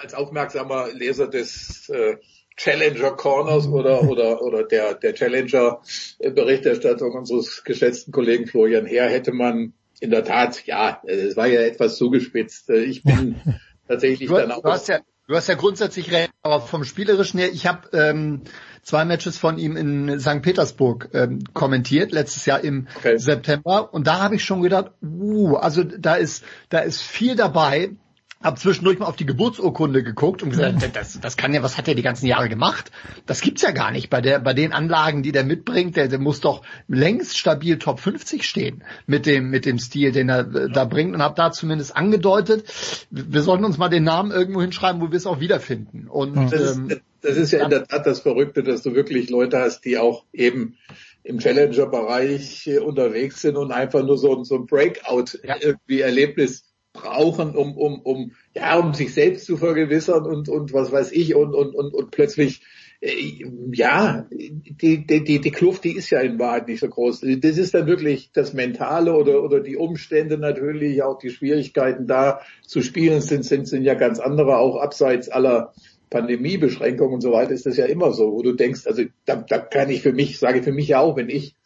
Als 0.01 0.15
aufmerksamer 0.15 0.89
Leser 0.93 1.29
des 1.29 1.89
äh, 1.91 2.17
Challenger 2.57 3.13
Corners 3.13 3.67
oder 3.67 4.03
oder 4.03 4.43
oder 4.43 4.65
der 4.65 4.95
der 4.95 5.15
Challenger 5.15 5.81
Berichterstattung 6.19 7.13
unseres 7.13 7.65
geschätzten 7.65 8.13
Kollegen 8.13 8.47
Florian 8.47 8.85
Herr 8.85 9.09
hätte 9.09 9.33
man 9.33 9.73
in 10.03 10.11
der 10.11 10.25
Tat, 10.25 10.67
ja, 10.67 11.01
es 11.07 11.37
war 11.37 11.47
ja 11.47 11.61
etwas 11.61 11.97
zugespitzt. 11.97 12.69
Ich 12.71 13.05
bin 13.05 13.37
tatsächlich 13.89 14.29
du, 14.29 14.35
dann 14.35 14.51
auch. 14.51 14.63
Du 14.63 14.69
hast, 14.69 14.89
ja, 14.89 14.99
du 15.29 15.37
hast 15.37 15.49
ja 15.49 15.55
grundsätzlich 15.55 16.11
recht, 16.11 16.33
aber 16.43 16.61
vom 16.61 16.83
Spielerischen 16.83 17.39
her, 17.39 17.53
ich 17.53 17.69
habe 17.69 17.89
ähm, 17.97 18.43
zwei 18.83 19.05
Matches 19.05 19.39
von 19.39 19.59
ihm 19.59 19.77
in 19.77 20.19
St. 20.19 20.43
Petersburg 20.43 21.11
ähm, 21.15 21.45
kommentiert, 21.55 22.11
letztes 22.11 22.47
Jahr 22.47 22.65
im 22.65 22.89
okay. 22.97 23.17
September. 23.17 23.95
Und 23.95 24.09
da 24.09 24.21
habe 24.21 24.35
ich 24.35 24.45
schon 24.45 24.61
gedacht, 24.61 24.91
uh, 25.03 25.55
also 25.55 25.85
da 25.85 26.17
ist, 26.17 26.45
da 26.69 26.81
ist 26.81 27.01
viel 27.01 27.37
dabei, 27.37 27.93
hab 28.43 28.59
zwischendurch 28.59 28.99
mal 28.99 29.07
auf 29.07 29.17
die 29.17 29.27
Geburtsurkunde 29.27 30.03
geguckt 30.03 30.43
und 30.43 30.51
gesagt, 30.51 30.97
das, 30.97 31.21
das 31.21 31.37
kann 31.37 31.55
ja, 31.55 31.62
was 31.62 31.79
hat 31.79 31.89
er 31.89 31.95
die 31.95 32.03
ganzen 32.03 32.27
Jahre 32.27 32.49
gemacht? 32.49 32.91
Das 33.27 33.41
gibt's 33.41 33.62
ja 33.62 33.71
gar 33.71 33.91
nicht. 33.91 34.11
Bei 34.11 34.21
der, 34.21 34.41
bei 34.41 34.53
den 34.53 34.73
Anlagen, 34.73 35.23
die 35.23 35.33
der 35.33 35.45
mitbringt, 35.45 35.97
der, 35.97 36.09
der 36.09 36.19
muss 36.19 36.41
doch 36.41 36.62
längst 36.89 37.39
stabil 37.39 37.79
Top 37.79 38.01
50 38.01 38.45
stehen 38.45 38.83
mit 39.07 39.27
dem, 39.27 39.51
mit 39.51 39.65
dem 39.65 39.79
Stil, 39.79 40.12
den 40.12 40.29
er 40.29 40.41
äh, 40.55 40.69
da 40.71 40.85
bringt 40.85 41.15
und 41.15 41.23
habe 41.23 41.35
da 41.37 41.53
zumindest 41.53 41.97
angedeutet, 41.97 42.65
wir 43.11 43.43
sollten 43.43 43.65
uns 43.65 43.79
mal 43.79 43.89
den 43.89 44.05
Namen 44.05 44.31
irgendwo 44.31 44.61
hinschreiben, 44.61 45.01
wo 45.01 45.11
wir 45.11 45.17
es 45.17 45.27
auch 45.27 45.41
wiederfinden. 45.41 46.09
Und, 46.09 46.35
das, 46.35 46.53
ist, 46.53 46.77
ähm, 46.77 47.01
das 47.21 47.37
ist 47.37 47.53
ja 47.53 47.62
in 47.62 47.71
der 47.71 47.87
Tat 47.87 48.07
das 48.07 48.21
Verrückte, 48.21 48.62
dass 48.62 48.83
du 48.83 48.95
wirklich 48.95 49.31
Leute 49.31 49.59
hast, 49.59 49.85
die 49.85 49.99
auch 49.99 50.25
eben 50.33 50.77
im 51.25 51.39
Challenger-Bereich 51.39 52.67
äh, 52.67 52.79
unterwegs 52.79 53.41
sind 53.41 53.57
und 53.57 53.71
einfach 53.71 54.03
nur 54.03 54.19
so, 54.19 54.43
so 54.43 54.57
ein 54.57 54.67
Breakout 54.67 55.39
ja. 55.45 55.57
Brauchen, 56.93 57.57
um, 57.57 57.77
um, 57.77 58.01
um, 58.01 58.33
ja, 58.55 58.79
um 58.79 58.95
sich 58.95 59.15
selbst 59.15 59.47
zu 59.47 59.57
vergewissern 59.57 60.27
und, 60.27 60.49
und 60.49 60.73
was 60.73 60.93
weiß 60.93 61.12
ich 61.12 61.35
und, 61.35 61.55
und, 61.55 61.75
und, 61.75 61.95
und 61.95 62.11
plötzlich, 62.11 62.62
äh, 63.01 63.12
ja, 63.73 64.27
die, 64.31 65.07
die, 65.07 65.25
die, 65.25 65.41
die 65.41 65.51
Kluft, 65.51 65.85
die 65.85 65.97
ist 65.97 66.11
ja 66.11 66.21
in 66.21 66.39
Wahrheit 66.39 66.69
nicht 66.69 66.81
so 66.81 66.89
groß. 66.89 67.23
Das 67.41 67.59
ist 67.59 67.75
dann 67.75 67.87
wirklich 67.87 68.31
das 68.33 68.53
Mentale 68.53 69.15
oder, 69.15 69.43
oder 69.43 69.61
die 69.61 69.77
Umstände 69.77 70.37
natürlich, 70.37 71.03
auch 71.03 71.19
die 71.19 71.31
Schwierigkeiten 71.31 72.07
da 72.07 72.41
zu 72.67 72.83
spielen 72.83 73.21
sind, 73.21 73.45
sind, 73.45 73.67
sind 73.67 73.85
ja 73.85 73.95
ganz 73.95 74.19
andere, 74.21 74.59
auch 74.59 74.77
abseits 74.77 75.29
aller 75.29 75.73
Pandemiebeschränkungen 76.11 77.15
und 77.15 77.21
so 77.23 77.33
weiter 77.33 77.53
ist 77.53 77.65
das 77.65 77.79
ja 77.79 77.87
immer 77.87 78.12
so, 78.12 78.33
wo 78.33 78.43
du 78.43 78.53
denkst, 78.53 78.87
also 78.87 79.03
da, 79.25 79.37
da 79.37 79.59
kann 79.59 79.89
ich 79.89 80.03
für 80.03 80.12
mich, 80.12 80.39
sage 80.39 80.59
ich 80.59 80.65
für 80.65 80.73
mich 80.73 80.89
ja 80.89 81.01
auch, 81.01 81.17
wenn 81.17 81.31
ich 81.31 81.57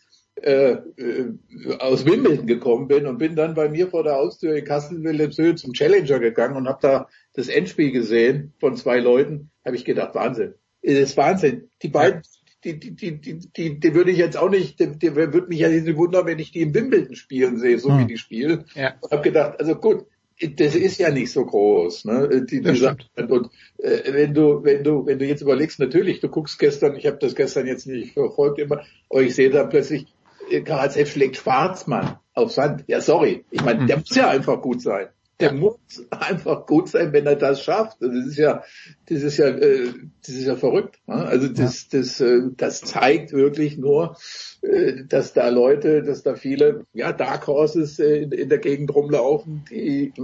äh, 0.43 0.73
äh, 0.73 1.33
aus 1.79 2.05
Wimbledon 2.05 2.47
gekommen 2.47 2.89
bin 2.89 3.07
und 3.07 3.17
bin 3.17 3.37
dann 3.37 3.55
bei 3.55 3.71
mir 3.71 3.89
vor 3.89 4.05
der 4.05 4.17
Haustür 4.17 4.55
in 4.55 4.65
Kassel-Wilhelmshöhe 4.65 5.55
zum 5.55 5.73
Challenger 5.73 6.19
gegangen 6.19 6.57
und 6.57 6.69
habe 6.69 6.79
da 6.83 7.09
das 7.33 7.49
Endspiel 7.49 7.91
gesehen 7.91 8.53
von 8.61 8.77
zwei 8.77 8.99
Leuten, 8.99 9.51
habe 9.65 9.77
ich 9.77 9.85
gedacht, 9.87 10.15
Wahnsinn. 10.15 10.55
Das 10.83 10.95
ist 10.95 11.17
Wahnsinn. 11.17 11.71
Die 11.83 11.89
beiden, 11.89 12.23
die, 12.65 12.79
die, 12.79 12.95
die, 12.95 13.21
die, 13.21 13.39
die, 13.39 13.81
die 13.81 13.95
würde 13.95 14.11
ich 14.11 14.19
jetzt 14.19 14.37
auch 14.37 14.51
nicht, 14.51 14.79
die, 14.79 14.99
die 14.99 15.15
würde 15.15 15.47
mich 15.49 15.61
ja 15.61 15.69
nicht 15.69 15.97
wundern, 15.97 16.27
wenn 16.27 16.39
ich 16.39 16.53
die 16.53 16.61
im 16.61 16.75
Wimbledon 16.75 17.17
spielen 17.17 17.59
sehe, 17.59 17.79
so 17.79 17.91
hm. 17.91 18.01
wie 18.01 18.07
die 18.07 18.19
spielen. 18.19 18.65
Ja. 18.75 18.95
Und 19.01 19.13
habe 19.13 19.23
gedacht, 19.23 19.59
also 19.59 19.75
gut, 19.75 20.05
das 20.39 20.75
ist 20.75 20.99
ja 20.99 21.11
nicht 21.11 21.33
so 21.33 21.47
groß, 21.47 22.05
ne? 22.05 22.45
Die, 22.45 22.61
die 22.61 22.77
Sache. 22.77 22.99
Und 23.17 23.49
äh, 23.79 24.13
wenn 24.13 24.35
du, 24.35 24.63
wenn 24.63 24.85
du, 24.85 25.07
wenn 25.07 25.19
du 25.19 25.25
jetzt 25.25 25.41
überlegst, 25.41 25.79
natürlich, 25.81 26.21
du 26.21 26.29
guckst 26.29 26.59
gestern, 26.59 26.95
ich 26.97 27.07
habe 27.07 27.17
das 27.17 27.35
gestern 27.35 27.67
jetzt 27.67 27.87
nicht 27.87 28.13
verfolgt 28.13 28.59
immer, 28.59 28.83
aber 29.09 29.23
ich 29.23 29.35
sehe 29.35 29.49
da 29.49 29.65
plötzlich 29.65 30.07
KHF 30.51 31.11
schlägt 31.11 31.37
Schwarzmann 31.37 32.19
auf 32.35 32.53
Sand. 32.53 32.85
Ja, 32.87 33.01
sorry. 33.01 33.45
Ich 33.51 33.65
meine, 33.65 33.81
hm. 33.81 33.87
der 33.87 33.99
muss 33.99 34.15
ja 34.15 34.29
einfach 34.29 34.61
gut 34.61 34.83
sein. 34.83 35.09
Der 35.39 35.53
muss 35.53 35.77
einfach 36.11 36.65
gut 36.65 36.89
sein, 36.89 37.13
wenn 37.13 37.27
er 37.27 37.37
das 37.37 37.63
schafft. 37.63 37.99
Das 38.01 38.15
ist 38.15 38.39
ja, 38.39 38.63
das 39.07 39.23
ist 39.23 39.37
ja, 39.37 39.49
äh, 39.49 39.93
das 40.25 40.35
ist 40.35 40.47
ja 40.47 40.57
verrückt. 40.57 40.99
Ne? 41.07 41.15
Also 41.15 41.49
das, 41.49 41.89
das, 41.89 42.21
äh, 42.21 42.41
das 42.57 42.81
zeigt 42.81 43.33
wirklich 43.33 43.77
nur, 43.77 44.17
äh, 44.63 45.05
dass 45.07 45.35
da 45.35 45.49
Leute, 45.51 46.03
dass 46.03 46.23
da 46.23 46.37
viele, 46.37 46.87
ja, 46.95 47.13
Dark 47.13 47.47
Horses 47.49 47.99
in, 47.99 48.33
in 48.33 48.49
der 48.49 48.59
Gegend 48.59 48.95
rumlaufen, 48.95 49.65
die, 49.71 50.15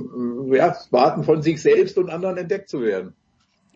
ja, 0.51 0.77
warten 0.91 1.25
von 1.25 1.43
sich 1.43 1.61
selbst 1.61 1.99
und 1.99 2.09
anderen 2.09 2.39
entdeckt 2.39 2.71
zu 2.71 2.81
werden. 2.81 3.15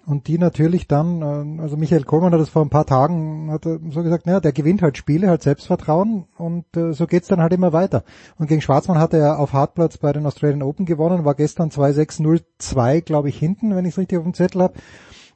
Und 0.06 0.28
die 0.28 0.38
natürlich 0.38 0.86
dann, 0.86 1.20
äh, 1.20 1.62
also 1.62 1.76
Michael 1.76 2.04
Kohlmann 2.04 2.32
hat 2.32 2.40
das 2.40 2.48
vor 2.48 2.62
ein 2.62 2.70
paar 2.70 2.86
Tagen 2.86 3.50
hat 3.50 3.64
so 3.64 4.02
gesagt, 4.04 4.24
naja, 4.24 4.38
der 4.38 4.52
gewinnt 4.52 4.80
halt 4.80 4.96
Spiele, 4.96 5.28
halt 5.28 5.42
Selbstvertrauen 5.42 6.26
und 6.38 6.64
äh, 6.76 6.92
so 6.92 7.08
geht's 7.08 7.26
dann 7.26 7.40
halt 7.40 7.52
immer 7.52 7.72
weiter. 7.72 8.04
Und 8.38 8.46
gegen 8.46 8.60
Schwarzmann 8.60 9.00
hat 9.00 9.14
er 9.14 9.40
auf 9.40 9.52
Hartplatz 9.52 9.98
bei 9.98 10.12
den 10.12 10.24
Australian 10.24 10.62
Open 10.62 10.86
gewonnen, 10.86 11.24
war 11.24 11.34
gestern 11.34 11.70
2-6-0-2, 11.70 13.00
glaube 13.00 13.30
ich, 13.30 13.36
hinten, 13.36 13.74
wenn 13.74 13.84
ich 13.84 13.94
es 13.94 13.98
richtig 13.98 14.18
auf 14.18 14.24
dem 14.24 14.34
Zettel 14.34 14.62
habe. 14.62 14.74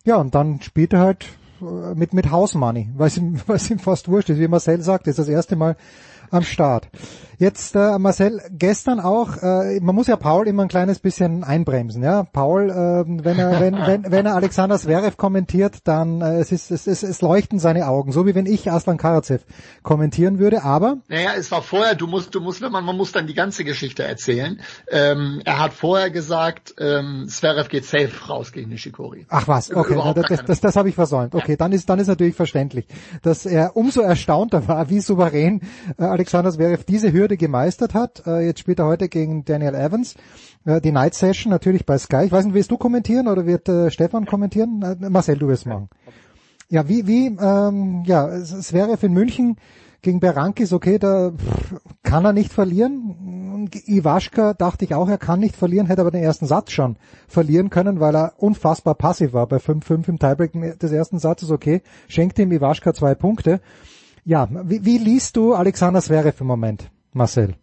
Ja, 0.05 0.17
und 0.17 0.37
dann 0.37 0.61
spielt 0.61 0.93
er 0.93 1.01
halt 1.01 1.27
äh, 1.61 1.95
mit, 1.97 2.15
mit 2.15 2.31
House 2.31 2.55
Money, 2.55 2.91
weil 2.97 3.09
es 3.09 3.17
ihm, 3.17 3.41
weil 3.49 3.57
es 3.57 3.69
ihm 3.71 3.81
fast 3.81 4.09
wurscht 4.09 4.31
ist. 4.31 4.39
Wie 4.39 4.47
Marcel 4.47 4.83
sagt, 4.83 5.09
ist 5.09 5.19
das 5.19 5.29
erste 5.29 5.57
Mal 5.57 5.77
am 6.31 6.45
Start. 6.45 6.89
Jetzt 7.41 7.75
äh, 7.75 7.99
Marcel, 7.99 8.43
gestern 8.51 9.01
auch, 9.01 9.39
äh, 9.39 9.81
man 9.81 9.95
muss 9.95 10.09
ja 10.09 10.17
Paul 10.17 10.47
immer 10.47 10.65
ein 10.65 10.69
kleines 10.69 10.99
bisschen 10.99 11.43
einbremsen, 11.43 12.03
ja. 12.03 12.25
Paul, 12.25 12.69
äh, 12.69 13.25
wenn 13.25 13.39
er 13.39 13.59
wenn, 13.59 13.75
wenn, 13.87 14.13
wenn 14.13 14.27
er 14.27 14.35
Alexander 14.35 14.79
Zverev 14.79 15.17
kommentiert, 15.17 15.79
dann 15.85 16.21
äh, 16.21 16.39
es 16.41 16.53
ist 16.53 16.71
es, 16.71 16.87
es, 16.87 17.03
es 17.03 17.23
leuchten 17.23 17.59
seine 17.59 17.89
Augen, 17.89 18.13
so 18.13 18.27
wie 18.27 18.35
wenn 18.35 18.45
ich 18.45 18.71
Aslan 18.71 18.99
Karatsev 18.99 19.47
kommentieren 19.83 20.39
würde, 20.39 20.65
aber 20.65 20.99
Naja, 21.09 21.31
es 21.35 21.51
war 21.51 21.63
vorher, 21.63 21.95
du 21.95 22.07
musst 22.07 22.35
du 22.35 22.43
musst 22.43 22.61
wenn 22.61 22.73
man 22.73 22.85
man 22.85 22.99
muss 22.99 23.11
dann 23.13 23.27
die 23.27 23.33
ganze 23.33 23.65
Geschichte 23.65 24.03
erzählen. 24.03 24.61
Ähm, 24.91 25.41
er 25.47 25.61
hat 25.61 25.73
vorher 25.73 26.11
gesagt, 26.11 26.75
ähm, 26.79 27.25
Zverev 27.27 27.71
geht 27.71 27.87
safe 27.87 28.13
raus 28.29 28.53
gegen 28.53 28.69
Nishikori. 28.69 29.25
Ach 29.31 29.49
was, 29.49 29.75
okay, 29.75 29.95
Na, 29.97 30.13
das, 30.13 30.27
das, 30.29 30.45
das, 30.45 30.61
das 30.61 30.77
habe 30.77 30.91
ich 30.91 30.95
versäumt. 30.95 31.35
Okay, 31.35 31.53
ja. 31.53 31.57
dann 31.57 31.73
ist 31.73 31.89
dann 31.89 32.01
ist 32.01 32.09
natürlich 32.09 32.35
verständlich, 32.35 32.87
dass 33.23 33.47
er 33.47 33.79
umso 33.79 34.03
erstaunter 34.03 34.69
war, 34.69 34.91
wie 34.91 35.01
souverän 35.01 35.63
äh, 35.97 36.05
Alexander 36.05 36.53
Zverev 36.53 36.85
diese 36.85 37.11
Hürde 37.15 37.30
gemeistert 37.37 37.95
hat. 37.95 38.23
Äh, 38.27 38.47
jetzt 38.47 38.61
spielt 38.61 38.79
er 38.79 38.87
heute 38.87 39.09
gegen 39.09 39.45
Daniel 39.45 39.75
Evans. 39.75 40.15
Äh, 40.65 40.81
die 40.81 40.93
Night 40.93 41.15
Session 41.15 41.51
natürlich 41.51 41.87
bei 41.87 41.99
Sky. 41.99 42.25
Ich 42.25 42.33
weiß 42.33 42.45
nicht, 42.45 42.55
willst 42.55 42.71
du 42.71 42.79
kommentieren 42.79 43.29
oder 43.29 43.47
wird 43.47 43.69
äh, 43.69 43.91
Stefan 43.91 44.27
kommentieren? 44.27 44.83
Äh, 44.83 45.09
Marcel, 45.11 45.39
du 45.39 45.49
wirst 45.49 45.67
machen. 45.67 45.89
Ja, 46.69 46.89
wie, 46.89 47.07
wie, 47.07 47.27
ähm, 47.27 48.05
ja, 48.07 48.29
Zverev 48.43 49.05
in 49.05 49.13
München 49.13 49.57
Gegen 50.03 50.19
Berankis, 50.19 50.73
okay, 50.73 50.99
da 50.99 51.33
kann 52.03 52.25
er 52.25 52.33
nicht 52.33 52.55
verlieren. 52.55 53.69
Iwaschka 53.87 54.55
dachte 54.55 54.87
ich 54.87 54.95
auch, 54.95 55.11
er 55.11 55.19
kann 55.19 55.41
nicht 55.41 55.55
verlieren, 55.55 55.87
hätte 55.89 56.01
aber 56.01 56.11
den 56.11 56.23
ersten 56.23 56.47
Satz 56.47 56.71
schon 56.73 56.97
verlieren 57.29 57.69
können, 57.69 58.01
weil 58.01 58.17
er 58.17 58.33
unfassbar 58.39 58.95
passiv 58.95 59.35
war 59.35 59.47
bei 59.47 59.59
5-5 59.59 60.09
im 60.09 60.19
Tiebreak 60.19 60.79
des 60.79 60.91
ersten 60.91 61.19
Satzes. 61.19 61.51
Okay, 61.51 61.83
schenkt 62.09 62.39
ihm 62.39 62.51
Iwaschka 62.51 62.95
zwei 62.95 63.15
Punkte. 63.15 63.61
Ja, 64.25 64.49
wie, 64.65 64.87
wie 64.87 64.97
liest 64.97 65.37
du 65.37 65.53
Alexander 65.53 66.01
Zverev 66.01 66.41
im 66.41 66.47
Moment, 66.47 66.91
Marcel? 67.13 67.57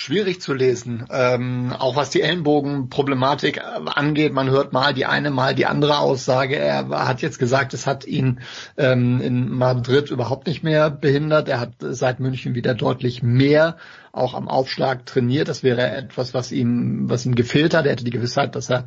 schwierig 0.00 0.40
zu 0.40 0.54
lesen. 0.54 1.04
Ähm, 1.10 1.74
auch 1.78 1.94
was 1.94 2.08
die 2.08 2.22
Ellenbogenproblematik 2.22 3.60
angeht, 3.62 4.32
man 4.32 4.48
hört 4.48 4.72
mal 4.72 4.94
die 4.94 5.04
eine, 5.04 5.30
mal 5.30 5.54
die 5.54 5.66
andere 5.66 5.98
Aussage. 5.98 6.56
Er 6.56 6.88
hat 7.06 7.20
jetzt 7.20 7.38
gesagt, 7.38 7.74
es 7.74 7.86
hat 7.86 8.06
ihn 8.06 8.40
ähm, 8.78 9.20
in 9.20 9.50
Madrid 9.50 10.10
überhaupt 10.10 10.46
nicht 10.46 10.62
mehr 10.62 10.88
behindert. 10.88 11.50
Er 11.50 11.60
hat 11.60 11.72
seit 11.80 12.18
München 12.18 12.54
wieder 12.54 12.74
deutlich 12.74 13.22
mehr 13.22 13.76
auch 14.10 14.32
am 14.32 14.48
Aufschlag 14.48 15.04
trainiert. 15.04 15.48
Das 15.48 15.62
wäre 15.62 15.90
etwas, 15.90 16.32
was 16.32 16.50
ihm, 16.50 17.10
was 17.10 17.26
ihm 17.26 17.34
gefehlt 17.34 17.74
hat. 17.74 17.84
Er 17.84 17.92
hätte 17.92 18.04
die 18.04 18.10
Gewissheit, 18.10 18.56
dass 18.56 18.70
er 18.70 18.86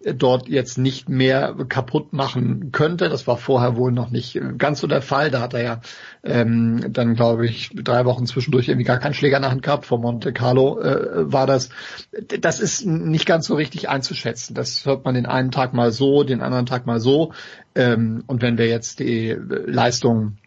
dort 0.00 0.48
jetzt 0.48 0.78
nicht 0.78 1.08
mehr 1.08 1.54
kaputt 1.68 2.12
machen 2.12 2.70
könnte. 2.70 3.08
Das 3.08 3.26
war 3.26 3.36
vorher 3.36 3.76
wohl 3.76 3.92
noch 3.92 4.10
nicht 4.10 4.38
ganz 4.58 4.80
so 4.80 4.86
der 4.86 5.02
Fall. 5.02 5.30
Da 5.30 5.40
hat 5.40 5.54
er 5.54 5.62
ja 5.62 5.80
ähm, 6.22 6.92
dann, 6.92 7.14
glaube 7.14 7.46
ich, 7.46 7.70
drei 7.74 8.04
Wochen 8.04 8.26
zwischendurch 8.26 8.68
irgendwie 8.68 8.84
gar 8.84 8.98
keinen 8.98 9.14
Schläger 9.14 9.36
in 9.36 9.42
der 9.42 9.50
Hand 9.50 9.62
gehabt. 9.62 9.86
Vor 9.86 9.98
Monte 9.98 10.32
Carlo 10.32 10.80
äh, 10.80 11.32
war 11.32 11.46
das. 11.46 11.70
Das 12.40 12.60
ist 12.60 12.86
nicht 12.86 13.26
ganz 13.26 13.46
so 13.46 13.54
richtig 13.54 13.88
einzuschätzen. 13.88 14.54
Das 14.54 14.84
hört 14.86 15.04
man 15.04 15.14
den 15.14 15.26
einen 15.26 15.50
Tag 15.50 15.72
mal 15.72 15.92
so, 15.92 16.22
den 16.22 16.42
anderen 16.42 16.66
Tag 16.66 16.86
mal 16.86 17.00
so. 17.00 17.32
Ähm, 17.74 18.22
und 18.26 18.42
wenn 18.42 18.58
wir 18.58 18.68
jetzt 18.68 19.00
die 19.00 19.36
Leistung 19.38 20.38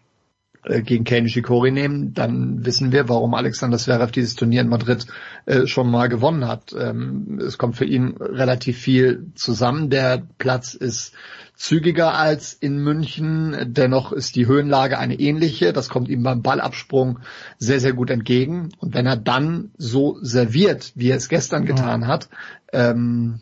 äh, 0.64 0.82
gegen 0.82 1.04
Kei 1.04 1.20
Nishikori 1.20 1.70
nehmen, 1.70 2.12
dann 2.12 2.64
wissen 2.64 2.92
wir, 2.92 3.08
warum 3.08 3.34
Alexander 3.34 3.78
Zverev 3.78 4.12
dieses 4.12 4.34
Turnier 4.34 4.60
in 4.60 4.68
Madrid 4.68 5.06
äh, 5.46 5.66
schon 5.66 5.90
mal 5.90 6.08
gewonnen 6.08 6.46
hat. 6.46 6.74
Ähm, 6.78 7.40
es 7.44 7.56
kommt 7.56 7.76
für 7.76 7.84
ihn 7.84 8.16
relativ 8.18 8.78
viel 8.78 9.28
zusammen. 9.34 9.90
Der 9.90 10.22
Platz 10.38 10.74
ist 10.74 11.14
zügiger 11.56 12.14
als 12.14 12.52
in 12.54 12.78
München. 12.78 13.56
Dennoch 13.68 14.12
ist 14.12 14.36
die 14.36 14.46
Höhenlage 14.46 14.98
eine 14.98 15.18
ähnliche. 15.18 15.72
Das 15.72 15.88
kommt 15.88 16.08
ihm 16.08 16.22
beim 16.22 16.42
Ballabsprung 16.42 17.20
sehr, 17.58 17.80
sehr 17.80 17.92
gut 17.92 18.10
entgegen. 18.10 18.70
Und 18.78 18.94
wenn 18.94 19.06
er 19.06 19.16
dann 19.16 19.70
so 19.76 20.18
serviert, 20.22 20.92
wie 20.94 21.10
er 21.10 21.16
es 21.16 21.28
gestern 21.28 21.64
getan 21.64 22.06
hat, 22.06 22.28
ähm, 22.72 23.40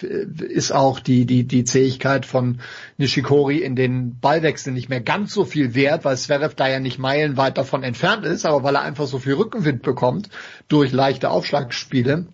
ist 0.00 0.72
auch 0.72 1.00
die, 1.00 1.26
die, 1.26 1.44
die 1.44 1.64
Zähigkeit 1.64 2.26
von 2.26 2.60
Nishikori 2.96 3.58
in 3.58 3.76
den 3.76 4.18
Ballwechseln 4.20 4.74
nicht 4.74 4.88
mehr 4.88 5.00
ganz 5.00 5.32
so 5.32 5.44
viel 5.44 5.74
wert, 5.74 6.04
weil 6.04 6.16
Zverev 6.16 6.54
da 6.54 6.68
ja 6.68 6.80
nicht 6.80 6.98
meilenweit 6.98 7.58
davon 7.58 7.82
entfernt 7.82 8.24
ist, 8.24 8.46
aber 8.46 8.62
weil 8.62 8.76
er 8.76 8.82
einfach 8.82 9.06
so 9.06 9.18
viel 9.18 9.34
Rückenwind 9.34 9.82
bekommt 9.82 10.28
durch 10.68 10.92
leichte 10.92 11.30
Aufschlagspiele, 11.30 12.26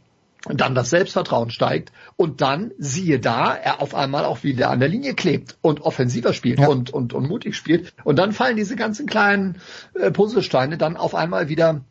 dann 0.49 0.75
das 0.75 0.91
Selbstvertrauen 0.91 1.51
steigt 1.51 1.93
und 2.17 2.41
dann 2.41 2.73
siehe 2.79 3.21
da, 3.21 3.55
er 3.55 3.83
auf 3.83 3.95
einmal 3.95 4.25
auch 4.25 4.43
wieder 4.43 4.71
an 4.71 4.81
der 4.81 4.89
Linie 4.89 5.15
klebt 5.15 5.59
und 5.61 5.83
offensiver 5.83 6.33
spielt 6.33 6.61
ja. 6.61 6.69
und, 6.69 6.91
und, 6.91 7.13
und 7.13 7.29
mutig 7.29 7.57
spielt 7.57 7.93
und 8.05 8.19
dann 8.19 8.33
fallen 8.33 8.57
diese 8.57 8.77
ganzen 8.77 9.07
kleinen 9.07 9.61
äh, 9.95 10.11
Puzzlesteine 10.11 10.79
dann 10.79 10.97
auf 10.97 11.15
einmal 11.15 11.49
wieder 11.49 11.83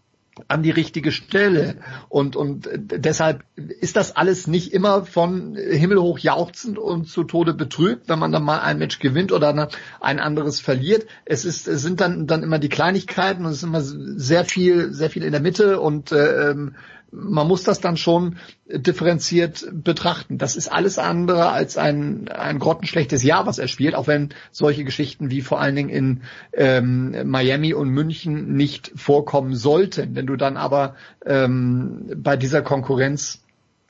an 0.48 0.64
die 0.64 0.72
richtige 0.72 1.12
Stelle. 1.12 1.76
Und, 2.08 2.36
und 2.36 2.70
deshalb 2.74 3.44
ist 3.56 3.96
das 3.96 4.16
alles 4.16 4.48
nicht 4.48 4.74
immer 4.74 5.06
von 5.06 5.56
himmelhoch 5.56 6.20
jauchzend 6.20 6.78
und 6.78 7.08
zu 7.08 7.24
Tode 7.24 7.54
betrübt, 7.54 8.10
wenn 8.10 8.20
man 8.20 8.32
dann 8.32 8.44
mal 8.44 8.60
ein 8.60 8.78
Match 8.78 9.00
gewinnt 9.00 9.32
oder 9.32 9.70
ein 10.00 10.20
anderes 10.20 10.60
verliert. 10.60 11.06
Es 11.26 11.46
ist, 11.46 11.68
es 11.68 11.82
sind 11.82 12.02
dann, 12.02 12.28
dann 12.28 12.44
immer 12.44 12.60
die 12.60 12.70
Kleinigkeiten 12.70 13.46
und 13.46 13.52
es 13.52 13.58
ist 13.58 13.64
immer 13.64 13.82
sehr 13.82 14.46
viel, 14.46 14.94
sehr 14.94 15.10
viel 15.10 15.24
in 15.24 15.32
der 15.32 15.42
Mitte 15.42 15.80
und 15.80 16.12
äh, 16.12 16.52
ähm, 16.52 16.76
man 17.12 17.48
muss 17.48 17.64
das 17.64 17.80
dann 17.80 17.98
schon 17.98 18.38
differenziert 18.68 19.66
betrachten. 19.72 20.38
Das 20.38 20.56
ist 20.56 20.68
alles 20.68 21.00
andere 21.00 21.50
als 21.50 21.78
ein, 21.78 22.28
ein 22.28 22.60
grottenschlechtes 22.60 23.24
Jahr, 23.24 23.46
was 23.46 23.60
er 23.60 23.68
spielt, 23.68 23.96
auch 23.96 24.08
wenn 24.08 24.30
solche 24.52 24.84
Geschichten 24.84 25.32
wie 25.32 25.42
vor 25.42 25.60
allen 25.60 25.76
Dingen 25.76 25.90
in 25.90 26.22
ähm, 26.54 27.30
Miami 27.30 27.74
und 27.74 27.90
München 27.90 28.54
nicht 28.54 28.92
vorkommen 28.96 29.56
sollten. 29.56 30.16
Wenn 30.16 30.28
du 30.28 30.36
dann 30.36 30.58
aber 30.58 30.96
ähm, 31.26 32.12
bei 32.16 32.38
dieser 32.38 32.62
Konkurrenz 32.62 33.42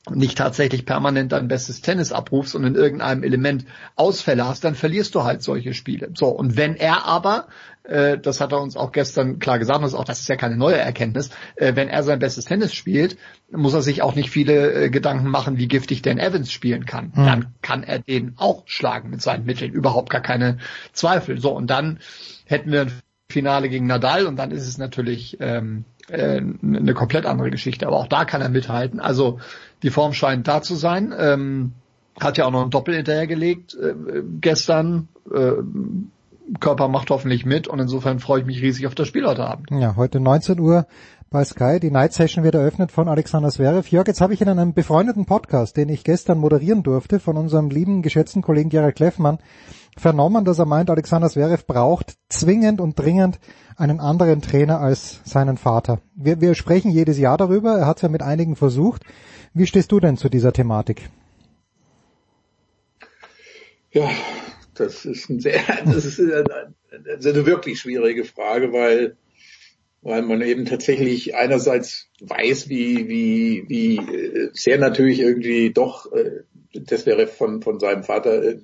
nicht 0.08 0.38
tatsächlich 0.38 0.86
permanent 0.86 1.32
dein 1.32 1.48
bestes 1.48 1.82
Tennis 1.82 2.10
abrufst 2.12 2.54
und 2.54 2.64
in 2.64 2.74
irgendeinem 2.74 3.22
Element 3.22 3.66
Ausfälle 3.96 4.46
hast, 4.46 4.64
dann 4.64 4.74
verlierst 4.74 5.14
du 5.14 5.24
halt 5.24 5.42
solche 5.42 5.74
Spiele. 5.74 6.10
So, 6.14 6.28
und 6.28 6.56
wenn 6.56 6.76
er 6.76 7.04
aber, 7.04 7.48
äh, 7.84 8.18
das 8.18 8.40
hat 8.40 8.52
er 8.52 8.60
uns 8.60 8.76
auch 8.76 8.92
gestern 8.92 9.38
klar 9.38 9.58
gesagt, 9.58 9.82
das 9.82 9.92
ist 9.92 9.98
auch 9.98 10.04
das 10.04 10.20
ist 10.20 10.28
ja 10.28 10.36
keine 10.36 10.56
neue 10.56 10.76
Erkenntnis, 10.76 11.30
äh, 11.56 11.74
wenn 11.74 11.88
er 11.88 12.02
sein 12.02 12.18
bestes 12.18 12.44
Tennis 12.44 12.74
spielt, 12.74 13.16
muss 13.50 13.74
er 13.74 13.82
sich 13.82 14.02
auch 14.02 14.14
nicht 14.14 14.30
viele 14.30 14.72
äh, 14.72 14.90
Gedanken 14.90 15.28
machen, 15.28 15.58
wie 15.58 15.68
giftig 15.68 16.02
Dan 16.02 16.18
Evans 16.18 16.52
spielen 16.52 16.84
kann. 16.84 17.12
Mhm. 17.14 17.26
Dann 17.26 17.46
kann 17.62 17.82
er 17.82 17.98
den 17.98 18.34
auch 18.36 18.62
schlagen 18.66 19.10
mit 19.10 19.22
seinen 19.22 19.44
Mitteln, 19.44 19.72
überhaupt 19.72 20.10
gar 20.10 20.20
keine 20.20 20.58
Zweifel. 20.92 21.40
So, 21.40 21.50
und 21.50 21.68
dann 21.68 22.00
hätten 22.46 22.72
wir 22.72 22.82
ein 22.82 22.92
Finale 23.30 23.68
gegen 23.68 23.86
Nadal 23.86 24.26
und 24.26 24.36
dann 24.36 24.50
ist 24.50 24.66
es 24.66 24.76
natürlich 24.76 25.38
ähm, 25.40 25.84
äh, 26.08 26.40
eine 26.62 26.94
komplett 26.94 27.26
andere 27.26 27.50
Geschichte. 27.50 27.86
Aber 27.86 27.96
auch 27.96 28.08
da 28.08 28.24
kann 28.24 28.42
er 28.42 28.48
mithalten. 28.48 29.00
Also 29.00 29.40
die 29.82 29.90
Form 29.90 30.12
scheint 30.12 30.48
da 30.48 30.62
zu 30.62 30.74
sein. 30.74 31.14
Ähm, 31.16 31.72
hat 32.20 32.36
ja 32.36 32.44
auch 32.44 32.50
noch 32.50 32.64
ein 32.64 32.70
Doppel 32.70 32.96
hinterhergelegt 32.96 33.74
äh, 33.74 33.94
gestern. 34.40 35.08
Äh, 35.32 35.52
Körper 36.58 36.88
macht 36.88 37.10
hoffentlich 37.10 37.46
mit 37.46 37.68
und 37.68 37.78
insofern 37.78 38.18
freue 38.18 38.40
ich 38.40 38.46
mich 38.46 38.60
riesig 38.60 38.86
auf 38.86 38.94
das 38.94 39.06
Spiel 39.06 39.26
heute 39.26 39.46
Abend. 39.46 39.68
Ja, 39.70 39.94
heute 39.96 40.18
19 40.18 40.58
Uhr 40.58 40.86
bei 41.30 41.44
Sky. 41.44 41.78
Die 41.78 41.92
Night 41.92 42.12
Session 42.12 42.42
wird 42.42 42.56
eröffnet 42.56 42.90
von 42.90 43.08
Alexander 43.08 43.50
Zverev. 43.50 43.88
Jörg, 43.88 44.08
jetzt 44.08 44.20
habe 44.20 44.34
ich 44.34 44.40
in 44.40 44.48
einem 44.48 44.74
befreundeten 44.74 45.26
Podcast, 45.26 45.76
den 45.76 45.88
ich 45.88 46.02
gestern 46.02 46.38
moderieren 46.38 46.82
durfte, 46.82 47.20
von 47.20 47.36
unserem 47.36 47.70
lieben, 47.70 48.02
geschätzten 48.02 48.42
Kollegen 48.42 48.68
Gerald 48.68 48.96
Kleffmann, 48.96 49.38
vernommen, 49.96 50.44
dass 50.44 50.58
er 50.58 50.66
meint, 50.66 50.90
Alexander 50.90 51.28
Zverev 51.30 51.66
braucht 51.66 52.16
zwingend 52.28 52.80
und 52.80 52.98
dringend 52.98 53.38
einen 53.76 54.00
anderen 54.00 54.42
Trainer 54.42 54.80
als 54.80 55.20
seinen 55.24 55.56
Vater. 55.56 56.00
Wir, 56.16 56.40
wir 56.40 56.54
sprechen 56.54 56.90
jedes 56.90 57.16
Jahr 57.16 57.38
darüber. 57.38 57.78
Er 57.78 57.86
hat 57.86 57.98
es 57.98 58.02
ja 58.02 58.08
mit 58.08 58.22
einigen 58.22 58.56
versucht. 58.56 59.04
Wie 59.54 59.66
stehst 59.66 59.92
du 59.92 60.00
denn 60.00 60.16
zu 60.16 60.28
dieser 60.28 60.52
Thematik? 60.52 61.10
Ja, 63.92 64.08
das 64.80 65.04
ist, 65.04 65.28
ein 65.28 65.40
sehr, 65.40 65.60
das 65.84 66.04
ist 66.04 66.20
eine, 66.20 67.46
wirklich 67.46 67.80
schwierige 67.80 68.24
Frage, 68.24 68.72
weil, 68.72 69.16
weil 70.02 70.22
man 70.22 70.40
eben 70.42 70.64
tatsächlich 70.64 71.34
einerseits 71.34 72.08
weiß, 72.20 72.68
wie, 72.68 73.08
wie, 73.08 73.64
wie 73.68 73.96
äh, 73.96 74.50
sehr 74.54 74.78
natürlich 74.78 75.20
irgendwie 75.20 75.70
doch, 75.72 76.10
äh, 76.12 76.42
das 76.72 77.04
wäre 77.04 77.26
von, 77.26 77.62
von 77.62 77.80
seinem 77.80 78.04
Vater 78.04 78.42
äh, 78.42 78.58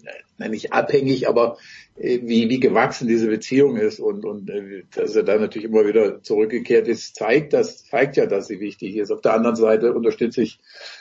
nicht 0.49 0.73
abhängig, 0.73 1.29
aber 1.29 1.57
wie, 1.99 2.51
wie 2.51 2.61
gewachsen 2.61 3.09
diese 3.09 3.27
Beziehung 3.27 3.79
ist 3.79 4.01
und, 4.01 4.27
und 4.27 4.51
dass 4.95 5.17
er 5.17 5.23
da 5.23 5.39
natürlich 5.39 5.67
immer 5.67 5.87
wieder 5.87 6.23
zurückgekehrt 6.23 6.89
ist, 6.89 7.17
zeigt 7.17 7.55
das, 7.55 7.87
zeigt 7.87 8.19
ja, 8.19 8.27
dass 8.27 8.49
sie 8.49 8.61
wichtig 8.61 8.97
ist. 8.97 9.11
Auf 9.11 9.23
der 9.23 9.33
anderen 9.33 9.57
Seite 9.57 9.95
unterstütze 9.95 10.43
ich 10.43 10.59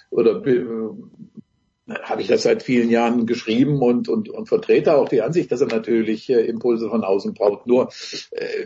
oder 0.09 0.41
habe 1.87 2.21
ich 2.21 2.27
das 2.27 2.43
seit 2.43 2.63
vielen 2.63 2.89
Jahren 2.89 3.27
geschrieben 3.27 3.81
und, 3.81 4.09
und, 4.09 4.29
und 4.29 4.47
vertrete 4.47 4.95
auch 4.95 5.07
die 5.07 5.21
Ansicht, 5.21 5.51
dass 5.51 5.61
er 5.61 5.67
natürlich 5.67 6.29
äh, 6.29 6.41
Impulse 6.45 6.89
von 6.89 7.03
außen 7.03 7.33
braucht. 7.33 7.67
Nur 7.67 7.89
äh, 8.31 8.65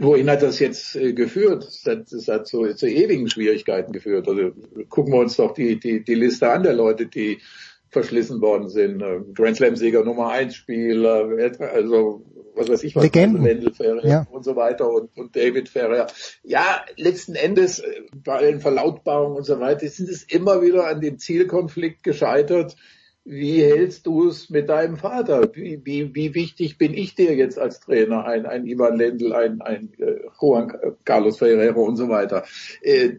wohin 0.00 0.30
hat 0.30 0.42
das 0.42 0.58
jetzt 0.58 0.96
äh, 0.96 1.12
geführt? 1.12 1.64
Das 1.64 1.84
hat, 1.84 2.12
das 2.12 2.28
hat 2.28 2.46
zu, 2.46 2.72
zu 2.74 2.86
ewigen 2.86 3.28
Schwierigkeiten 3.28 3.92
geführt. 3.92 4.26
Also 4.26 4.52
gucken 4.88 5.12
wir 5.12 5.20
uns 5.20 5.36
doch 5.36 5.52
die, 5.52 5.78
die, 5.78 6.02
die 6.02 6.14
Liste 6.14 6.50
an 6.50 6.62
der 6.62 6.72
Leute, 6.72 7.06
die 7.06 7.40
verschlissen 7.96 8.42
worden 8.42 8.68
sind. 8.68 9.00
Äh, 9.00 9.20
Grand 9.32 9.56
Slam-Sieger 9.56 10.04
Nummer 10.04 10.28
1 10.28 10.54
Spieler, 10.54 11.26
also 11.72 12.26
was 12.54 12.68
weiß 12.68 12.84
ich 12.84 12.94
was, 12.94 13.04
Legenden. 13.04 13.42
Wendel 13.42 13.72
Ferrer 13.72 14.06
ja. 14.06 14.26
und 14.30 14.44
so 14.44 14.54
weiter 14.54 14.90
und, 14.90 15.16
und 15.16 15.34
David 15.34 15.70
Ferrer. 15.70 16.08
Ja, 16.42 16.84
letzten 16.96 17.34
Endes 17.34 17.78
äh, 17.78 18.02
bei 18.22 18.34
allen 18.34 18.60
Verlautbarungen 18.60 19.38
und 19.38 19.44
so 19.44 19.58
weiter 19.60 19.88
sind 19.88 20.10
es 20.10 20.24
immer 20.24 20.60
wieder 20.60 20.86
an 20.86 21.00
dem 21.00 21.18
Zielkonflikt 21.18 22.02
gescheitert. 22.02 22.76
Wie 23.24 23.62
hältst 23.62 24.06
du 24.06 24.28
es 24.28 24.50
mit 24.50 24.68
deinem 24.68 24.98
Vater? 24.98 25.50
Wie, 25.54 25.80
wie, 25.84 26.14
wie 26.14 26.34
wichtig 26.34 26.76
bin 26.76 26.92
ich 26.92 27.14
dir 27.14 27.34
jetzt 27.34 27.58
als 27.58 27.80
Trainer? 27.80 28.26
Ein, 28.26 28.44
ein 28.44 28.66
Ivan 28.66 28.96
Lendl, 28.96 29.32
ein, 29.32 29.62
ein 29.62 29.92
äh, 29.98 30.26
Juan 30.38 30.72
Carlos 31.04 31.38
Ferrero 31.38 31.82
und 31.82 31.96
so 31.96 32.10
weiter. 32.10 32.44
Äh, 32.82 33.14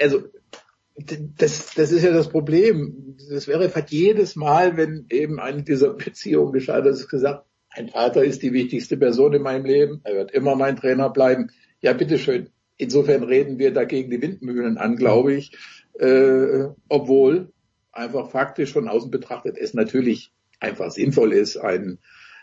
also 0.00 0.22
das, 0.98 1.74
das 1.74 1.92
ist 1.92 2.02
ja 2.02 2.12
das 2.12 2.28
Problem. 2.28 3.16
Das 3.30 3.46
wäre 3.46 3.68
fast 3.68 3.90
jedes 3.90 4.36
Mal, 4.36 4.76
wenn 4.76 5.06
eben 5.10 5.38
eine 5.38 5.62
dieser 5.62 5.94
Beziehungen 5.94 6.52
gescheitert 6.52 6.94
ist, 6.94 7.08
gesagt, 7.08 7.44
mein 7.76 7.88
Vater 7.88 8.24
ist 8.24 8.42
die 8.42 8.52
wichtigste 8.52 8.96
Person 8.96 9.34
in 9.34 9.42
meinem 9.42 9.64
Leben. 9.64 10.00
Er 10.04 10.14
wird 10.14 10.32
immer 10.32 10.56
mein 10.56 10.76
Trainer 10.76 11.10
bleiben. 11.10 11.50
Ja, 11.80 11.92
bitteschön. 11.92 12.50
Insofern 12.76 13.22
reden 13.22 13.58
wir 13.58 13.72
dagegen 13.72 14.10
die 14.10 14.20
Windmühlen 14.20 14.78
an, 14.78 14.96
glaube 14.96 15.34
ich. 15.34 15.52
Äh, 15.98 16.68
obwohl 16.88 17.52
einfach 17.92 18.30
faktisch 18.30 18.72
von 18.72 18.88
außen 18.88 19.10
betrachtet 19.10 19.56
es 19.58 19.74
natürlich 19.74 20.32
einfach 20.60 20.90
sinnvoll 20.90 21.32
ist, 21.32 21.56
einen, 21.56 21.98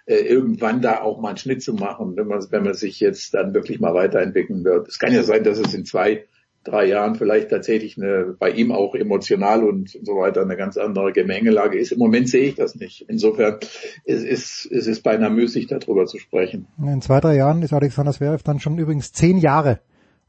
äh, 0.06 0.16
irgendwann 0.16 0.82
da 0.82 1.02
auch 1.02 1.20
mal 1.20 1.30
einen 1.30 1.38
Schnitt 1.38 1.64
zu 1.64 1.74
machen, 1.74 2.16
wenn 2.16 2.28
man, 2.28 2.46
wenn 2.52 2.64
man 2.64 2.74
sich 2.74 3.00
jetzt 3.00 3.34
dann 3.34 3.54
wirklich 3.54 3.80
mal 3.80 3.94
weiterentwickeln 3.94 4.64
wird. 4.64 4.88
Es 4.88 5.00
kann 5.00 5.14
ja 5.14 5.24
sein, 5.24 5.44
dass 5.44 5.60
es 5.60 5.74
in 5.74 5.86
zwei, 5.86 6.26
drei 6.66 6.86
Jahren 6.86 7.16
vielleicht 7.16 7.50
tatsächlich 7.50 7.98
eine, 7.98 8.36
bei 8.38 8.50
ihm 8.50 8.72
auch 8.72 8.96
emotional 8.96 9.64
und 9.64 9.90
so 9.90 10.18
weiter 10.18 10.42
eine 10.42 10.58
ganz 10.58 10.78
andere 10.78 11.14
Gemengelage 11.14 11.80
ist. 11.80 11.92
Im 11.92 12.00
Moment 12.00 12.28
sehe 12.28 12.50
ich 12.50 12.56
das 12.56 12.76
nicht. 12.76 13.06
Insofern 13.08 13.60
es 14.04 14.24
ist 14.24 14.70
es 14.72 14.88
ist 14.88 15.04
beinahe 15.04 15.30
müßig, 15.30 15.68
darüber 15.68 16.06
zu 16.06 16.18
sprechen. 16.18 16.68
In 16.78 17.02
zwei, 17.02 17.22
drei 17.22 17.36
Jahren 17.36 17.62
ist 17.62 17.72
Alexander 17.72 18.12
Zverev 18.12 18.44
dann 18.44 18.60
schon 18.60 18.78
übrigens 18.78 19.14
zehn 19.14 19.38
Jahre 19.38 19.80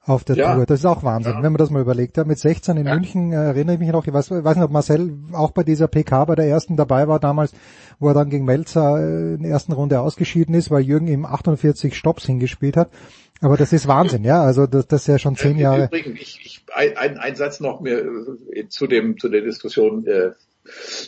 auf 0.06 0.24
der 0.24 0.36
ja. 0.36 0.54
Tour. 0.54 0.66
Das 0.66 0.80
ist 0.80 0.86
auch 0.86 1.02
Wahnsinn, 1.02 1.34
ja. 1.34 1.42
wenn 1.42 1.52
man 1.52 1.58
das 1.58 1.70
mal 1.70 1.82
überlegt. 1.82 2.16
Ja, 2.16 2.24
mit 2.24 2.38
16 2.38 2.76
in 2.76 2.86
ja. 2.86 2.94
München 2.94 3.32
äh, 3.32 3.36
erinnere 3.36 3.74
ich 3.74 3.80
mich 3.80 3.90
noch, 3.90 4.06
ich 4.06 4.12
weiß, 4.12 4.30
weiß 4.30 4.56
nicht, 4.56 4.64
ob 4.64 4.70
Marcel 4.70 5.12
auch 5.32 5.50
bei 5.50 5.64
dieser 5.64 5.88
PK 5.88 6.24
bei 6.26 6.34
der 6.36 6.46
ersten 6.46 6.76
dabei 6.76 7.08
war 7.08 7.18
damals, 7.18 7.52
wo 7.98 8.08
er 8.08 8.14
dann 8.14 8.30
gegen 8.30 8.44
Melzer 8.44 8.98
äh, 9.00 9.34
in 9.34 9.42
der 9.42 9.50
ersten 9.50 9.72
Runde 9.72 10.00
ausgeschieden 10.00 10.54
ist, 10.54 10.70
weil 10.70 10.82
Jürgen 10.82 11.08
ihm 11.08 11.24
48 11.26 11.96
Stops 11.96 12.24
hingespielt 12.26 12.76
hat. 12.76 12.90
Aber 13.40 13.56
das 13.56 13.72
ist 13.72 13.86
Wahnsinn, 13.86 14.24
ja. 14.24 14.42
Also 14.42 14.66
das, 14.66 14.86
das 14.86 15.02
ist 15.02 15.08
ja 15.08 15.18
schon 15.18 15.36
zehn 15.36 15.58
Jahre. 15.58 15.86
Übrigens, 15.86 16.20
ich, 16.20 16.40
ich, 16.44 16.64
ein, 16.74 17.18
ein 17.18 17.36
Satz 17.36 17.60
noch 17.60 17.80
mehr 17.80 18.04
äh, 18.52 18.68
zu 18.68 18.86
dem 18.86 19.18
zu 19.18 19.28
der 19.28 19.42
Diskussion 19.42 20.06
äh, 20.06 20.32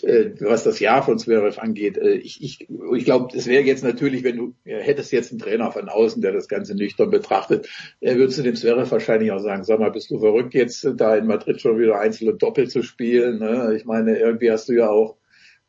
äh, 0.02 0.30
was 0.40 0.64
das 0.64 0.80
Jahr 0.80 1.02
von 1.02 1.18
Zverev 1.18 1.58
angeht. 1.60 1.96
Äh, 1.96 2.14
ich, 2.14 2.42
ich, 2.42 2.68
ich 2.68 3.04
glaube, 3.04 3.36
es 3.36 3.46
wäre 3.46 3.64
jetzt 3.64 3.84
natürlich, 3.84 4.24
wenn 4.24 4.36
du 4.36 4.54
ja, 4.64 4.78
hättest 4.78 5.12
jetzt 5.12 5.30
einen 5.30 5.40
Trainer 5.40 5.72
von 5.72 5.88
außen, 5.88 6.22
der 6.22 6.32
das 6.32 6.48
Ganze 6.48 6.74
nüchtern 6.74 7.10
betrachtet, 7.10 7.68
er 8.00 8.16
würde 8.16 8.32
zu 8.32 8.42
dem 8.42 8.54
Zverev 8.54 8.90
wahrscheinlich 8.90 9.32
auch 9.32 9.40
sagen, 9.40 9.64
sag 9.64 9.80
mal, 9.80 9.90
bist 9.90 10.10
du 10.10 10.18
verrückt 10.18 10.54
jetzt 10.54 10.86
da 10.96 11.16
in 11.16 11.26
Madrid 11.26 11.60
schon 11.60 11.78
wieder 11.78 11.98
Einzel 11.98 12.30
und 12.30 12.42
Doppel 12.42 12.68
zu 12.68 12.82
spielen? 12.82 13.38
Ne? 13.38 13.74
Ich 13.76 13.84
meine, 13.84 14.18
irgendwie 14.18 14.50
hast 14.50 14.68
du 14.68 14.74
ja 14.74 14.88
auch 14.88 15.16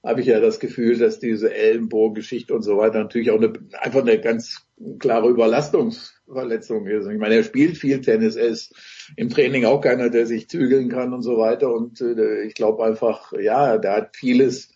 habe 0.02 0.22
ich 0.22 0.28
ja 0.28 0.40
das 0.40 0.62
Gefühl, 0.62 0.98
dass 0.98 1.20
diese 1.20 1.54
Ellenbogen-Geschichte 1.54 2.54
und 2.54 2.62
so 2.62 2.78
weiter 2.78 3.00
natürlich 3.00 3.32
auch 3.32 3.38
eine, 3.38 3.52
einfach 3.82 4.00
eine 4.00 4.18
ganz 4.22 4.66
klare 5.00 5.30
Überlastungsverletzung 5.30 6.88
ist. 6.88 7.08
Ich 7.08 7.18
meine, 7.18 7.36
er 7.36 7.44
spielt 7.44 7.78
viel 7.78 8.02
Tennis, 8.02 8.36
er 8.36 8.48
ist 8.48 8.74
im 9.16 9.30
Training 9.30 9.66
auch 9.66 9.82
keiner, 9.82 10.10
der 10.10 10.26
sich 10.26 10.48
zügeln 10.48 10.90
kann 10.90 11.14
und 11.14 11.22
so 11.22 11.38
weiter. 11.38 11.74
Und 11.74 12.02
äh, 12.02 12.44
ich 12.44 12.54
glaube 12.54 12.84
einfach, 12.84 13.34
ja, 13.34 13.78
der 13.78 13.94
hat 13.94 14.16
vieles 14.16 14.70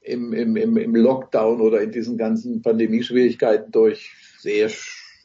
im, 0.00 0.32
im, 0.32 0.56
im, 0.56 0.76
im 0.76 0.94
Lockdown 0.94 1.60
oder 1.60 1.80
in 1.80 1.92
diesen 1.92 2.16
ganzen 2.16 2.62
Pandemieschwierigkeiten 2.62 3.70
durch 3.70 4.10
sehr 4.38 4.70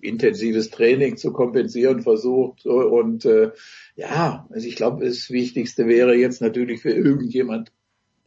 intensives 0.02 0.70
Training 0.70 1.18
zu 1.18 1.32
kompensieren 1.32 2.02
versucht. 2.02 2.66
Und 2.66 3.26
äh, 3.26 3.52
ja, 3.96 4.46
also 4.50 4.68
ich 4.68 4.76
glaube, 4.76 5.06
das 5.06 5.30
Wichtigste 5.30 5.88
wäre 5.88 6.16
jetzt 6.16 6.42
natürlich 6.42 6.82
für 6.82 6.92
irgendjemand 6.92 7.72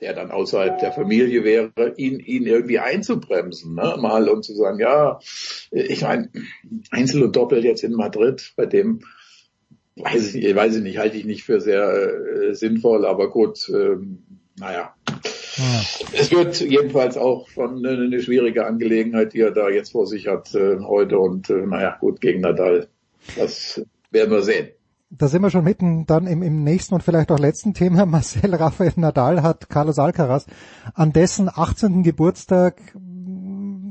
der 0.00 0.14
dann 0.14 0.30
außerhalb 0.30 0.78
der 0.78 0.92
Familie 0.92 1.44
wäre, 1.44 1.94
ihn, 1.96 2.20
ihn 2.20 2.46
irgendwie 2.46 2.78
einzubremsen, 2.78 3.74
ne? 3.74 3.96
mal 3.98 4.28
und 4.28 4.44
zu 4.44 4.54
sagen, 4.54 4.78
ja, 4.78 5.18
ich 5.70 6.02
meine, 6.02 6.30
Einzel 6.90 7.22
und 7.24 7.34
Doppel 7.34 7.64
jetzt 7.64 7.82
in 7.82 7.92
Madrid, 7.92 8.52
bei 8.56 8.66
dem 8.66 9.00
weiß 9.96 10.34
ich, 10.34 10.54
weiß 10.54 10.76
ich 10.76 10.82
nicht, 10.82 10.98
halte 10.98 11.16
ich 11.16 11.24
nicht 11.24 11.42
für 11.42 11.60
sehr 11.60 11.90
äh, 11.90 12.54
sinnvoll, 12.54 13.04
aber 13.04 13.30
gut, 13.30 13.68
ähm, 13.68 14.22
naja. 14.58 14.94
Ja. 15.56 15.80
Es 16.12 16.30
wird 16.30 16.60
jedenfalls 16.60 17.16
auch 17.16 17.48
schon 17.48 17.84
eine, 17.84 18.04
eine, 18.04 18.22
schwierige 18.22 18.64
Angelegenheit, 18.64 19.32
die 19.32 19.40
er 19.40 19.50
da 19.50 19.68
jetzt 19.68 19.90
vor 19.90 20.06
sich 20.06 20.28
hat 20.28 20.54
äh, 20.54 20.78
heute 20.78 21.18
und 21.18 21.50
äh, 21.50 21.66
naja, 21.66 21.96
gut, 21.98 22.20
gegen 22.20 22.42
Nadal. 22.42 22.86
Das 23.36 23.82
werden 24.12 24.30
wir 24.30 24.42
sehen 24.42 24.68
da 25.10 25.28
sind 25.28 25.42
wir 25.42 25.50
schon 25.50 25.64
mitten 25.64 26.06
dann 26.06 26.26
im, 26.26 26.42
im 26.42 26.64
nächsten 26.64 26.94
und 26.94 27.02
vielleicht 27.02 27.32
auch 27.32 27.38
letzten 27.38 27.74
Thema. 27.74 28.06
Marcel 28.06 28.54
Rafael 28.54 28.92
Nadal 28.96 29.42
hat 29.42 29.70
Carlos 29.70 29.98
Alcaraz 29.98 30.46
an 30.94 31.12
dessen 31.12 31.48
18. 31.52 32.02
Geburtstag 32.02 32.76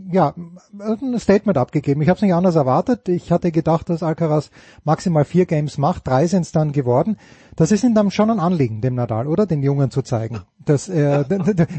ja, 0.10 0.34
ein 0.80 1.20
Statement 1.20 1.58
abgegeben. 1.58 2.02
Ich 2.02 2.08
habe 2.08 2.18
es 2.18 2.22
nicht 2.22 2.34
anders 2.34 2.56
erwartet. 2.56 3.10
Ich 3.10 3.32
hatte 3.32 3.52
gedacht, 3.52 3.90
dass 3.90 4.04
Alcaraz 4.04 4.52
maximal 4.86 5.26
vier 5.26 5.46
Games 5.46 5.78
macht. 5.78 6.08
Drei 6.08 6.28
sind 6.28 6.44
es 6.44 6.54
dann 6.54 6.72
geworden. 6.72 7.18
Das 7.58 7.72
ist 7.72 7.84
ihm 7.84 7.94
dann 7.94 8.12
schon 8.12 8.30
ein 8.30 8.40
Anliegen, 8.40 8.80
dem 8.80 8.96
Nadal, 8.96 9.28
oder? 9.28 9.46
Den 9.46 9.64
Jungen 9.64 9.92
zu 9.92 10.04
zeigen, 10.04 10.42
dass 10.64 10.88
er, 10.88 11.26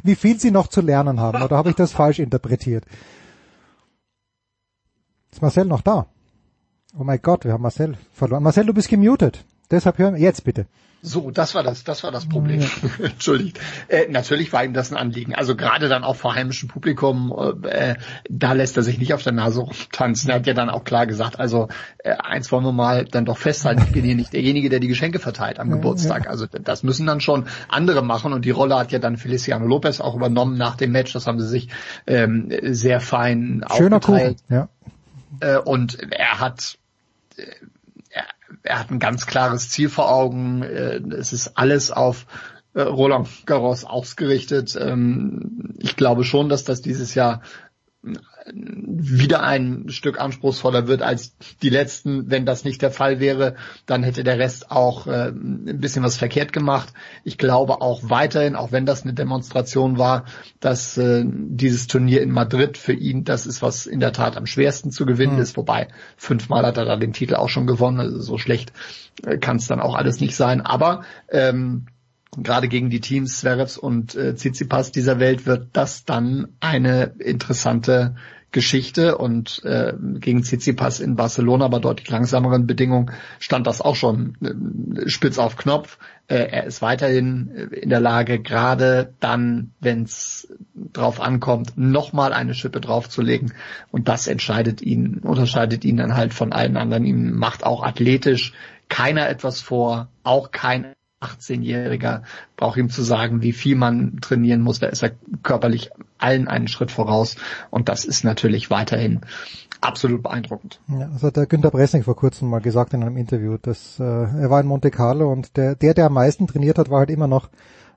wie 0.03 0.15
viel 0.15 0.39
sie 0.39 0.51
noch 0.51 0.67
zu 0.67 0.83
lernen 0.83 1.21
haben. 1.21 1.43
Oder 1.43 1.57
habe 1.57 1.71
ich 1.71 1.77
das 1.77 1.93
falsch 1.93 2.19
interpretiert? 2.19 2.85
Ist 5.33 5.41
Marcel 5.41 5.65
noch 5.65 5.81
da? 5.81 6.07
Oh 6.97 7.05
mein 7.05 7.21
Gott, 7.21 7.45
wir 7.45 7.53
haben 7.53 7.63
Marcel 7.63 7.97
verloren. 8.13 8.43
Marcel, 8.43 8.67
du 8.67 8.75
bist 8.75 8.89
gemutet. 8.89 9.45
Deshalb 9.71 9.99
hören 9.99 10.15
wir 10.15 10.23
jetzt 10.23 10.45
bitte. 10.45 10.67
So, 11.01 11.31
das 11.31 11.55
war 11.55 11.63
das, 11.63 11.85
das 11.85 12.03
war 12.03 12.11
das 12.11 12.29
Problem. 12.29 12.61
Ja. 12.61 12.69
Entschuldigt. 13.05 13.61
Äh, 13.87 14.09
natürlich 14.09 14.53
war 14.53 14.65
ihm 14.65 14.73
das 14.73 14.91
ein 14.91 14.97
Anliegen. 14.97 15.33
Also 15.33 15.55
gerade 15.55 15.89
dann 15.89 16.03
auch 16.03 16.17
vor 16.17 16.35
heimischem 16.35 16.69
Publikum, 16.69 17.33
äh, 17.63 17.95
da 18.29 18.53
lässt 18.53 18.77
er 18.77 18.83
sich 18.83 18.99
nicht 18.99 19.15
auf 19.15 19.23
der 19.23 19.33
Nase 19.33 19.65
tanzen. 19.93 20.31
Er 20.31 20.37
hat 20.37 20.47
ja 20.49 20.55
dann 20.55 20.69
auch 20.71 20.83
klar 20.83 21.07
gesagt, 21.07 21.39
also 21.39 21.69
äh, 21.99 22.11
eins 22.11 22.51
wollen 22.51 22.65
wir 22.65 22.73
mal 22.73 23.05
dann 23.05 23.27
doch 23.27 23.39
festhalten, 23.39 23.83
ich 23.87 23.93
bin 23.93 24.05
hier 24.05 24.17
nicht 24.17 24.33
derjenige, 24.33 24.71
der 24.71 24.81
die 24.81 24.89
Geschenke 24.89 25.21
verteilt 25.21 25.61
am 25.61 25.69
ja, 25.69 25.77
Geburtstag. 25.77 26.25
Ja. 26.25 26.31
Also 26.31 26.47
das 26.47 26.83
müssen 26.83 27.07
dann 27.07 27.21
schon 27.21 27.47
andere 27.69 28.03
machen 28.03 28.33
und 28.33 28.45
die 28.45 28.51
Rolle 28.51 28.77
hat 28.77 28.91
ja 28.91 28.99
dann 28.99 29.19
Feliciano 29.19 29.67
Lopez 29.67 30.01
auch 30.01 30.17
übernommen 30.17 30.59
nach 30.59 30.75
dem 30.75 30.91
Match. 30.91 31.13
Das 31.13 31.29
haben 31.29 31.39
sie 31.39 31.47
sich 31.47 31.69
ähm, 32.09 32.51
sehr 32.63 33.01
fein 33.01 33.65
Schöner 33.77 33.99
aufgeteilt. 33.99 34.39
Kuchen, 34.49 34.57
ja. 34.57 34.69
Äh, 35.41 35.59
und 35.59 36.13
er 36.13 36.41
hat 36.41 36.79
äh, 37.37 37.47
er, 38.63 38.79
hat 38.79 38.91
ein 38.91 38.99
ganz 38.99 39.27
klares 39.27 39.71
Ziel 39.71 39.89
vor 39.89 40.11
Augen. 40.11 40.63
Äh, 40.63 41.01
es 41.15 41.33
ist 41.33 41.57
alles 41.57 41.91
auf 41.91 42.27
Roland 42.75 43.29
Garros 43.47 43.85
ausgerichtet. 43.85 44.77
Ähm, 44.81 45.75
ich 45.79 45.97
glaube 45.97 46.25
schon, 46.25 46.49
dass 46.49 46.65
das 46.65 46.83
dieses 46.83 47.15
Jahr 47.15 47.43
wieder 48.55 49.43
ein 49.43 49.87
Stück 49.89 50.21
anspruchsvoller 50.21 50.87
wird 50.87 51.03
als 51.03 51.35
die 51.63 51.69
letzten. 51.69 52.31
Wenn 52.31 52.47
das 52.47 52.65
nicht 52.65 52.83
der 52.83 52.91
Fall 52.91 53.21
wäre, 53.21 53.55
dann 53.87 54.03
hätte 54.03 54.25
der 54.25 54.39
Rest 54.39 54.71
auch 54.71 55.07
äh, 55.07 55.29
ein 55.29 55.81
bisschen 55.81 56.03
was 56.03 56.17
verkehrt 56.17 56.53
gemacht. 56.53 56.93
Ich 57.25 57.39
glaube 57.39 57.81
auch 57.81 58.01
weiterhin, 58.05 58.57
auch 58.57 58.73
wenn 58.73 58.87
das 58.87 59.03
eine 59.03 59.15
Demonstration 59.15 59.99
war, 59.99 60.25
dass 60.61 60.97
äh, 60.99 61.25
dieses 61.27 61.87
Turnier 61.87 62.23
in 62.23 62.31
Madrid 62.31 62.79
für 62.79 62.93
ihn 62.93 63.25
das 63.25 63.47
ist, 63.47 63.63
was 63.63 63.87
in 63.87 64.01
der 64.01 64.13
Tat 64.13 64.37
am 64.37 64.47
schwersten 64.47 64.91
zu 64.91 65.07
gewinnen 65.07 65.37
mhm. 65.37 65.43
ist. 65.43 65.57
Wobei 65.57 65.89
fünfmal 66.17 66.65
hat 66.65 66.77
er 66.77 66.85
da 66.85 66.97
den 66.97 67.13
Titel 67.13 67.35
auch 67.35 67.49
schon 67.49 67.67
gewonnen. 67.67 68.01
Also 68.01 68.21
so 68.21 68.39
schlecht 68.39 68.73
äh, 69.25 69.39
kann 69.39 69.57
es 69.57 69.67
dann 69.67 69.81
auch 69.81 69.95
alles 69.95 70.21
nicht 70.21 70.37
sein. 70.37 70.61
Aber 70.61 71.03
ähm, 71.31 71.87
gerade 72.37 72.69
gegen 72.69 72.91
die 72.91 73.01
Teams 73.01 73.41
Zverevs 73.41 73.79
und 73.79 74.15
äh, 74.15 74.35
Tsitsipas 74.35 74.93
dieser 74.93 75.19
Welt 75.19 75.47
wird 75.47 75.69
das 75.73 76.05
dann 76.05 76.49
eine 76.61 77.15
interessante 77.19 78.17
Geschichte 78.51 79.19
und 79.19 79.63
äh, 79.65 79.93
gegen 80.21 80.43
Tsitsipas 80.43 81.01
in 81.01 81.17
Barcelona 81.17 81.69
bei 81.69 81.81
deutlich 81.81 82.09
langsameren 82.09 82.67
Bedingungen 82.67 83.11
stand 83.41 83.67
das 83.67 83.83
auch 83.83 83.95
schon 83.95 84.37
äh, 84.41 85.09
spitz 85.09 85.39
auf 85.39 85.57
Knopf. 85.57 85.99
Äh, 86.29 86.49
er 86.51 86.65
ist 86.65 86.81
weiterhin 86.81 87.51
äh, 87.55 87.77
in 87.77 87.91
der 87.91 88.01
Lage, 88.01 88.41
gerade 88.41 89.13
dann, 89.21 89.73
wenn 89.81 90.05
es 90.05 90.49
drauf 90.75 91.21
ankommt, 91.21 91.77
nochmal 91.77 92.33
eine 92.33 92.55
Schippe 92.55 92.81
draufzulegen 92.81 93.53
und 93.91 94.09
das 94.09 94.27
entscheidet 94.27 94.81
ihn, 94.81 95.19
unterscheidet 95.19 95.85
ihn 95.85 95.99
dann 95.99 96.17
halt 96.17 96.33
von 96.33 96.53
allen 96.53 96.79
anderen. 96.79 97.05
Ihm 97.05 97.33
macht 97.33 97.67
auch 97.67 97.83
athletisch 97.83 98.55
keiner 98.89 99.29
etwas 99.29 99.61
vor, 99.61 100.09
auch 100.23 100.51
kein 100.53 100.95
18-Jähriger 101.21 102.23
braucht 102.57 102.77
ihm 102.77 102.91
zu 102.91 103.03
sagen, 103.03 103.43
wie 103.43 103.53
viel 103.53 103.77
man 103.77 104.19
trainieren 104.21 104.61
muss. 104.61 104.79
Da 104.79 104.87
ist 104.87 105.03
er 105.03 105.13
körperlich 105.43 105.91
allen 106.19 106.49
einen 106.49 106.69
Schritt 106.69 106.91
voraus. 106.91 107.37
Und 107.71 107.89
das 107.89 108.05
ist 108.05 108.25
natürlich 108.25 108.71
weiterhin 108.71 109.21
absolut 109.81 110.23
beeindruckend. 110.23 110.81
Ja, 110.89 111.09
das 111.13 111.23
hat 111.23 111.37
der 111.37 111.47
Günter 111.47 111.71
Bressing 111.71 112.03
vor 112.03 112.17
kurzem 112.17 112.49
mal 112.49 112.61
gesagt 112.61 112.95
in 112.95 113.03
einem 113.03 113.17
Interview, 113.17 113.57
dass 113.61 113.99
äh, 113.99 114.05
er 114.05 114.51
war 114.51 114.61
in 114.61 114.67
Monte 114.67 114.91
Carlo 114.91 115.31
und 115.33 115.57
der, 115.57 115.75
der, 115.75 115.95
der 115.95 116.07
am 116.07 116.15
meisten 116.15 116.47
trainiert 116.47 116.79
hat, 116.79 116.91
war 116.91 117.01
halt 117.01 117.11
immer 117.11 117.27
noch 117.29 117.49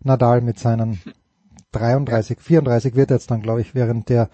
Nadal 0.04 0.42
mit 0.42 0.60
seinen 0.60 1.00
33, 1.72 2.40
34 2.40 2.96
wird 2.96 3.12
er 3.12 3.18
jetzt 3.18 3.32
dann, 3.32 3.42
glaube 3.42 3.62
ich, 3.62 3.76
während 3.76 4.10
der 4.10 4.30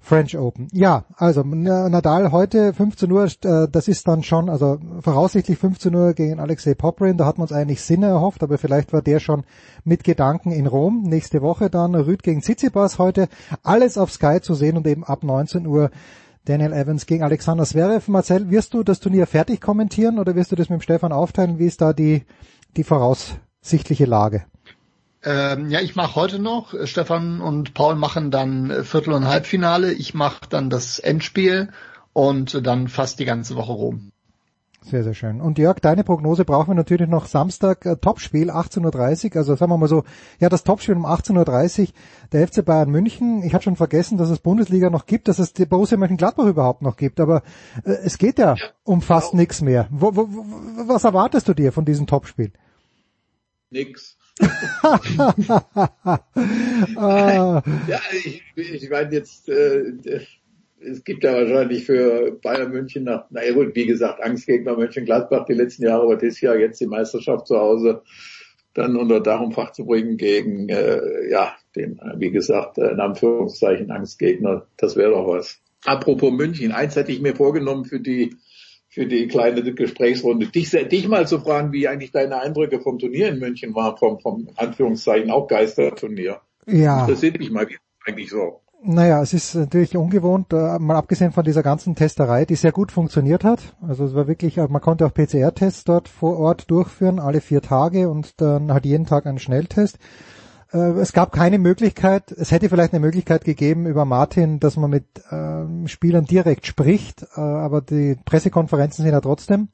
French 0.00 0.36
Open. 0.36 0.68
Ja, 0.72 1.04
also 1.16 1.42
Nadal 1.42 2.32
heute 2.32 2.72
15 2.72 3.12
Uhr, 3.12 3.24
äh, 3.44 3.68
das 3.70 3.86
ist 3.86 4.08
dann 4.08 4.22
schon, 4.22 4.48
also 4.48 4.78
voraussichtlich 5.00 5.58
15 5.58 5.94
Uhr 5.94 6.14
gegen 6.14 6.40
Alexei 6.40 6.74
Poprin, 6.74 7.18
da 7.18 7.26
hat 7.26 7.38
man 7.38 7.44
uns 7.44 7.52
eigentlich 7.52 7.82
Sinne 7.82 8.06
erhofft, 8.06 8.42
aber 8.42 8.58
vielleicht 8.58 8.92
war 8.92 9.02
der 9.02 9.20
schon 9.20 9.44
mit 9.84 10.02
Gedanken 10.02 10.52
in 10.52 10.66
Rom. 10.66 11.02
Nächste 11.02 11.42
Woche 11.42 11.68
dann 11.68 11.94
Rüd 11.94 12.22
gegen 12.22 12.40
Tsitsipas 12.40 12.98
heute, 12.98 13.28
alles 13.62 13.98
auf 13.98 14.10
Sky 14.10 14.40
zu 14.40 14.54
sehen 14.54 14.76
und 14.76 14.86
eben 14.86 15.04
ab 15.04 15.22
19 15.22 15.66
Uhr 15.66 15.90
Daniel 16.46 16.72
Evans 16.72 17.06
gegen 17.06 17.22
Alexander 17.22 17.64
Zverev. 17.64 18.10
Marcel, 18.10 18.50
wirst 18.50 18.72
du 18.72 18.82
das 18.82 19.00
Turnier 19.00 19.26
fertig 19.26 19.60
kommentieren 19.60 20.18
oder 20.18 20.34
wirst 20.34 20.50
du 20.50 20.56
das 20.56 20.70
mit 20.70 20.80
dem 20.80 20.82
Stefan 20.82 21.12
aufteilen? 21.12 21.58
Wie 21.58 21.66
ist 21.66 21.82
da 21.82 21.92
die, 21.92 22.24
die 22.76 22.84
voraussichtliche 22.84 24.06
Lage? 24.06 24.44
Ähm, 25.22 25.68
ja, 25.68 25.80
ich 25.80 25.96
mache 25.96 26.14
heute 26.16 26.38
noch. 26.38 26.74
Stefan 26.86 27.40
und 27.40 27.74
Paul 27.74 27.94
machen 27.94 28.30
dann 28.30 28.84
Viertel- 28.84 29.12
und 29.12 29.28
Halbfinale. 29.28 29.92
Ich 29.92 30.14
mache 30.14 30.48
dann 30.48 30.70
das 30.70 30.98
Endspiel 30.98 31.70
und 32.12 32.66
dann 32.66 32.88
fast 32.88 33.18
die 33.18 33.26
ganze 33.26 33.56
Woche 33.56 33.72
rum. 33.72 34.12
Sehr, 34.82 35.04
sehr 35.04 35.12
schön. 35.12 35.42
Und 35.42 35.58
Jörg, 35.58 35.78
deine 35.80 36.04
Prognose 36.04 36.46
brauchen 36.46 36.68
wir 36.68 36.74
natürlich 36.74 37.06
noch 37.06 37.26
Samstag, 37.26 37.84
äh, 37.84 37.96
Topspiel, 37.96 38.50
18.30 38.50 39.26
Uhr. 39.32 39.36
Also 39.36 39.54
sagen 39.54 39.70
wir 39.70 39.76
mal 39.76 39.88
so, 39.88 40.04
ja, 40.38 40.48
das 40.48 40.64
Topspiel 40.64 40.94
um 40.94 41.04
18.30 41.04 41.80
Uhr, 41.80 41.86
der 42.32 42.48
FC 42.48 42.64
Bayern 42.64 42.90
München. 42.90 43.42
Ich 43.42 43.52
hatte 43.52 43.64
schon 43.64 43.76
vergessen, 43.76 44.16
dass 44.16 44.30
es 44.30 44.38
Bundesliga 44.38 44.88
noch 44.88 45.04
gibt, 45.04 45.28
dass 45.28 45.38
es 45.38 45.52
die 45.52 45.66
Borussia 45.66 45.98
Mönchengladbach 45.98 46.46
überhaupt 46.46 46.80
noch 46.80 46.96
gibt. 46.96 47.20
Aber 47.20 47.42
äh, 47.84 47.90
es 48.04 48.16
geht 48.16 48.38
ja, 48.38 48.54
ja 48.54 48.64
um 48.82 49.02
fast 49.02 49.32
genau. 49.32 49.42
nichts 49.42 49.60
mehr. 49.60 49.86
Wo, 49.90 50.16
wo, 50.16 50.28
was 50.88 51.04
erwartest 51.04 51.46
du 51.48 51.52
dir 51.52 51.72
von 51.72 51.84
diesem 51.84 52.06
Topspiel? 52.06 52.50
Nix. 53.68 54.16
Ja, 57.88 58.00
ich, 58.24 58.42
ich 58.56 58.90
meine 58.90 59.12
jetzt... 59.12 59.48
Äh, 59.48 59.92
es 60.82 61.04
gibt 61.04 61.24
ja 61.24 61.34
wahrscheinlich 61.34 61.84
für 61.84 62.38
Bayern 62.42 62.72
München 62.72 63.04
nach, 63.04 63.30
naja 63.30 63.52
gut, 63.52 63.74
wie 63.74 63.84
gesagt, 63.84 64.22
Angstgegner 64.22 64.76
Mönchengladbach 64.76 65.44
die 65.44 65.52
letzten 65.52 65.84
Jahre, 65.84 66.04
aber 66.04 66.16
das 66.16 66.40
Jahr 66.40 66.56
jetzt 66.56 66.80
die 66.80 66.86
Meisterschaft 66.86 67.46
zu 67.46 67.58
Hause 67.58 68.02
dann 68.74 68.96
unter 68.96 69.20
Dach 69.20 69.40
und 69.40 69.52
Fach 69.52 69.72
zu 69.72 69.84
bringen 69.84 70.16
gegen, 70.16 70.68
äh, 70.68 71.28
ja, 71.28 71.54
den, 71.74 72.00
wie 72.16 72.30
gesagt, 72.30 72.78
äh, 72.78 72.90
in 72.90 73.00
Anführungszeichen 73.00 73.90
Angstgegner, 73.90 74.66
das 74.76 74.96
wäre 74.96 75.10
doch 75.10 75.26
was. 75.26 75.60
Apropos 75.84 76.32
München, 76.32 76.72
eins 76.72 76.96
hätte 76.96 77.12
ich 77.12 77.20
mir 77.20 77.34
vorgenommen 77.34 77.84
für 77.84 78.00
die, 78.00 78.36
für 79.00 79.06
die 79.06 79.28
kleine 79.28 79.62
Gesprächsrunde, 79.62 80.48
dich, 80.48 80.68
dich 80.70 81.08
mal 81.08 81.26
zu 81.26 81.38
fragen, 81.38 81.72
wie 81.72 81.88
eigentlich 81.88 82.12
deine 82.12 82.38
Eindrücke 82.38 82.80
vom 82.80 82.98
Turnier 82.98 83.28
in 83.28 83.38
München 83.38 83.74
waren, 83.74 83.96
vom, 83.96 84.20
vom 84.20 84.50
Anführungszeichen 84.56 85.30
auch 85.30 85.48
Geisterturnier. 85.48 86.42
Ja. 86.66 87.06
Das 87.06 87.20
sieht 87.20 87.38
mich 87.38 87.50
mal 87.50 87.66
eigentlich 88.06 88.28
so. 88.28 88.60
Naja, 88.82 89.22
es 89.22 89.32
ist 89.32 89.54
natürlich 89.54 89.96
ungewohnt, 89.96 90.52
äh, 90.52 90.78
mal 90.78 90.96
abgesehen 90.96 91.32
von 91.32 91.44
dieser 91.44 91.62
ganzen 91.62 91.94
Testerei, 91.94 92.44
die 92.44 92.56
sehr 92.56 92.72
gut 92.72 92.92
funktioniert 92.92 93.42
hat. 93.42 93.74
Also 93.80 94.04
es 94.04 94.14
war 94.14 94.28
wirklich, 94.28 94.58
äh, 94.58 94.68
man 94.68 94.82
konnte 94.82 95.06
auch 95.06 95.14
PCR-Tests 95.14 95.84
dort 95.84 96.06
vor 96.06 96.38
Ort 96.38 96.70
durchführen, 96.70 97.20
alle 97.20 97.40
vier 97.40 97.62
Tage 97.62 98.10
und 98.10 98.38
dann 98.42 98.70
halt 98.70 98.84
jeden 98.84 99.06
Tag 99.06 99.24
einen 99.24 99.38
Schnelltest. 99.38 99.98
Äh, 100.72 100.92
es 101.00 101.12
gab 101.12 101.32
keine 101.32 101.58
Möglichkeit, 101.58 102.32
es 102.32 102.50
hätte 102.50 102.68
vielleicht 102.68 102.92
eine 102.92 103.00
Möglichkeit 103.00 103.44
gegeben 103.44 103.86
über 103.86 104.04
Martin, 104.04 104.60
dass 104.60 104.76
man 104.76 104.90
mit 104.90 105.04
ähm, 105.30 105.88
Spielern 105.88 106.24
direkt 106.24 106.66
spricht, 106.66 107.26
aber 107.36 107.80
die 107.80 108.16
Pressekonferenzen 108.24 109.04
sind 109.04 109.12
ja 109.12 109.20
trotzdem 109.20 109.68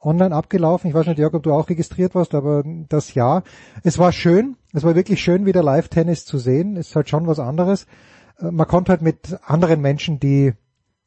online 0.00 0.34
abgelaufen. 0.34 0.88
Ich 0.88 0.94
weiß 0.94 1.06
nicht, 1.06 1.18
Jörg, 1.18 1.34
ob 1.34 1.42
du 1.42 1.52
auch 1.52 1.68
registriert 1.68 2.14
warst, 2.14 2.34
aber 2.34 2.62
das 2.88 3.14
ja. 3.14 3.42
Es 3.82 3.98
war 3.98 4.12
schön, 4.12 4.56
es 4.72 4.84
war 4.84 4.94
wirklich 4.94 5.20
schön, 5.20 5.44
wieder 5.44 5.62
Live-Tennis 5.62 6.24
zu 6.24 6.38
sehen. 6.38 6.76
Ist 6.76 6.94
halt 6.94 7.08
schon 7.08 7.26
was 7.26 7.40
anderes 7.40 7.86
man 8.40 8.66
konnte 8.66 8.92
halt 8.92 9.02
mit 9.02 9.38
anderen 9.44 9.80
Menschen, 9.80 10.20
die 10.20 10.46
äh, 10.46 10.52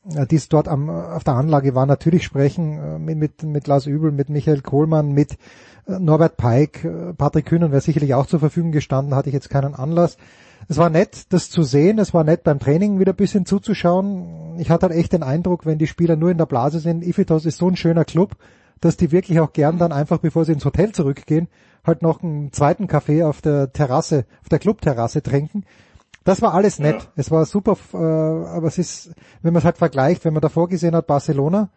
die 0.03 0.35
es 0.35 0.49
dort 0.49 0.67
am, 0.67 0.89
auf 0.89 1.23
der 1.23 1.35
Anlage 1.35 1.75
waren, 1.75 1.88
natürlich 1.88 2.23
sprechen, 2.23 2.77
äh, 2.77 2.99
mit, 2.99 3.17
mit, 3.17 3.43
mit 3.43 3.67
Lars 3.67 3.85
Übel, 3.85 4.11
mit 4.11 4.30
Michael 4.30 4.61
Kohlmann, 4.61 5.11
mit 5.11 5.38
äh, 5.88 5.99
Norbert 5.99 6.38
Peik, 6.38 6.88
Patrick 7.17 7.45
Kühnen 7.45 7.71
wäre 7.71 7.81
sicherlich 7.81 8.13
auch 8.13 8.25
zur 8.25 8.39
Verfügung 8.39 8.71
gestanden, 8.71 9.15
hatte 9.15 9.30
ich 9.30 9.33
jetzt 9.33 9.49
keinen 9.49 9.75
Anlass. 9.75 10.17
Es 10.67 10.77
war 10.77 10.89
nett, 10.89 11.25
das 11.30 11.49
zu 11.49 11.63
sehen, 11.63 11.99
es 11.99 12.13
war 12.13 12.23
nett 12.23 12.43
beim 12.43 12.59
Training 12.59 12.99
wieder 12.99 13.13
ein 13.13 13.17
bisschen 13.17 13.45
zuzuschauen. 13.45 14.57
Ich 14.59 14.69
hatte 14.69 14.88
halt 14.88 14.97
echt 14.97 15.13
den 15.13 15.23
Eindruck, 15.23 15.65
wenn 15.65 15.80
die 15.80 15.88
Spieler 15.88 16.15
nur 16.15 16.31
in 16.31 16.38
der 16.38 16.45
Blase 16.45 16.80
sind, 16.80 17.03
Ifitos 17.03 17.45
ist 17.45 17.57
so 17.57 17.67
ein 17.67 17.75
schöner 17.75 18.05
Club, 18.05 18.35
dass 18.80 18.97
die 18.97 19.11
wirklich 19.11 19.39
auch 19.39 19.53
gern 19.53 19.77
dann 19.77 19.91
einfach, 19.91 20.19
bevor 20.19 20.45
sie 20.45 20.53
ins 20.53 20.65
Hotel 20.65 20.91
zurückgehen, 20.91 21.47
halt 21.83 22.01
noch 22.01 22.21
einen 22.23 22.51
zweiten 22.53 22.88
Kaffee 22.88 23.23
auf 23.23 23.41
der 23.41 23.73
Terrasse, 23.73 24.25
auf 24.41 24.49
der 24.49 24.59
Clubterrasse 24.59 25.21
trinken 25.21 25.63
das 26.24 26.41
war 26.41 26.53
alles 26.53 26.80
nett. 26.80 27.01
Ja. 27.01 27.09
Es 27.16 27.32
war 27.32 27.45
super, 27.45 27.77
äh, 27.93 27.98
aber 27.98 28.67
es 28.67 28.77
ist, 28.77 29.11
wenn 29.41 29.53
man 29.53 29.59
es 29.59 29.66
halt 29.66 29.77
vergleicht, 29.77 30.25
wenn 30.25 30.33
man 30.33 30.41
davor 30.41 30.69
gesehen 30.69 30.95
hat, 30.95 31.08
Barcelona 31.08 31.69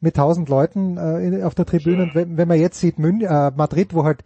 mit 0.00 0.16
tausend 0.16 0.48
Leuten 0.48 0.96
äh, 0.96 1.42
auf 1.44 1.54
der 1.54 1.66
Tribüne, 1.66 2.06
ja. 2.06 2.14
wenn, 2.14 2.36
wenn, 2.36 2.48
man 2.48 2.58
jetzt 2.58 2.80
sieht 2.80 2.98
Mün 2.98 3.20
äh, 3.22 3.52
Madrid, 3.54 3.94
wo 3.94 4.04
halt 4.04 4.24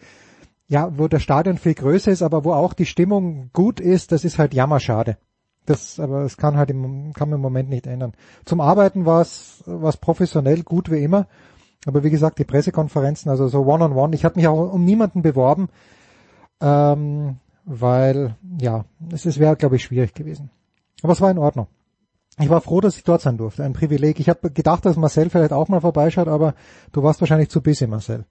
ja, 0.68 0.92
wo 0.98 1.08
der 1.08 1.18
Stadion 1.18 1.56
viel 1.56 1.74
größer 1.74 2.12
ist, 2.12 2.22
aber 2.22 2.44
wo 2.44 2.52
auch 2.52 2.74
die 2.74 2.84
Stimmung 2.84 3.50
gut 3.54 3.80
ist, 3.80 4.12
das 4.12 4.24
ist 4.24 4.38
halt 4.38 4.52
jammerschade. 4.52 5.16
Das, 5.64 5.98
aber 5.98 6.22
es 6.22 6.36
kann 6.36 6.56
halt 6.56 6.70
im, 6.70 7.12
kann 7.14 7.30
man 7.30 7.38
im 7.38 7.42
Moment 7.42 7.70
nicht 7.70 7.86
ändern. 7.86 8.12
Zum 8.44 8.60
Arbeiten 8.60 9.06
war 9.06 9.22
es, 9.22 9.62
war 9.66 9.88
es 9.88 9.96
professionell 9.96 10.62
gut 10.62 10.90
wie 10.90 11.02
immer. 11.02 11.26
Aber 11.86 12.04
wie 12.04 12.10
gesagt, 12.10 12.38
die 12.38 12.44
Pressekonferenzen, 12.44 13.30
also 13.30 13.48
so 13.48 13.60
one-on-one, 13.60 13.94
-on 13.94 14.08
-one, 14.08 14.14
ich 14.14 14.24
habe 14.24 14.36
mich 14.36 14.46
auch 14.46 14.72
um 14.72 14.84
niemanden 14.84 15.22
beworben. 15.22 15.68
Ähm, 16.60 17.36
weil 17.68 18.34
ja, 18.60 18.86
es, 19.12 19.38
wäre, 19.38 19.56
glaube 19.56 19.76
ich, 19.76 19.84
schwierig 19.84 20.14
gewesen. 20.14 20.50
Aber 21.02 21.12
es 21.12 21.20
war 21.20 21.30
in 21.30 21.38
Ordnung. 21.38 21.66
Ich 22.40 22.48
war 22.48 22.60
froh, 22.60 22.80
dass 22.80 22.96
ich 22.96 23.04
dort 23.04 23.20
sein 23.20 23.36
durfte. 23.36 23.64
Ein 23.64 23.72
Privileg. 23.72 24.20
Ich 24.20 24.28
habe 24.28 24.50
gedacht, 24.50 24.86
dass 24.86 24.96
Marcel 24.96 25.28
vielleicht 25.28 25.52
auch 25.52 25.68
mal 25.68 25.80
vorbeischaut, 25.80 26.28
aber 26.28 26.54
du 26.92 27.02
warst 27.02 27.20
wahrscheinlich 27.20 27.50
zu 27.50 27.60
busy, 27.60 27.86
Marcel. 27.86 28.24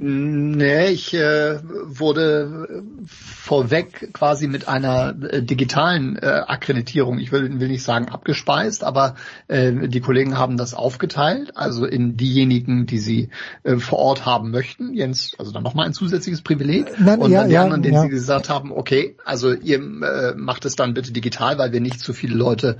Nee, 0.00 0.90
ich 0.90 1.12
äh, 1.12 1.58
wurde 1.62 2.84
vorweg 3.04 4.12
quasi 4.12 4.46
mit 4.46 4.68
einer 4.68 5.16
äh, 5.22 5.42
digitalen 5.42 6.16
äh, 6.16 6.26
Akkreditierung, 6.46 7.18
ich 7.18 7.32
will, 7.32 7.58
will 7.58 7.66
nicht 7.66 7.82
sagen 7.82 8.08
abgespeist, 8.08 8.84
aber 8.84 9.16
äh, 9.48 9.88
die 9.88 10.00
Kollegen 10.00 10.38
haben 10.38 10.56
das 10.56 10.74
aufgeteilt, 10.74 11.56
also 11.56 11.84
in 11.84 12.16
diejenigen, 12.16 12.86
die 12.86 12.98
sie 12.98 13.30
äh, 13.64 13.76
vor 13.76 13.98
Ort 13.98 14.24
haben 14.24 14.52
möchten. 14.52 14.94
Jens, 14.94 15.34
also 15.36 15.50
dann 15.50 15.64
nochmal 15.64 15.86
ein 15.86 15.94
zusätzliches 15.94 16.42
Privileg. 16.42 16.92
Nein, 17.00 17.18
und 17.18 17.32
ja, 17.32 17.40
dann 17.40 17.48
die 17.48 17.54
ja, 17.54 17.62
anderen, 17.64 17.82
denen 17.82 17.94
ja. 17.94 18.02
sie 18.02 18.08
gesagt 18.08 18.48
haben, 18.48 18.70
okay, 18.70 19.16
also 19.24 19.52
ihr 19.52 19.78
äh, 19.78 20.34
macht 20.36 20.64
es 20.64 20.76
dann 20.76 20.94
bitte 20.94 21.10
digital, 21.10 21.58
weil 21.58 21.72
wir 21.72 21.80
nicht 21.80 21.98
zu 21.98 22.12
viele 22.12 22.36
Leute 22.36 22.78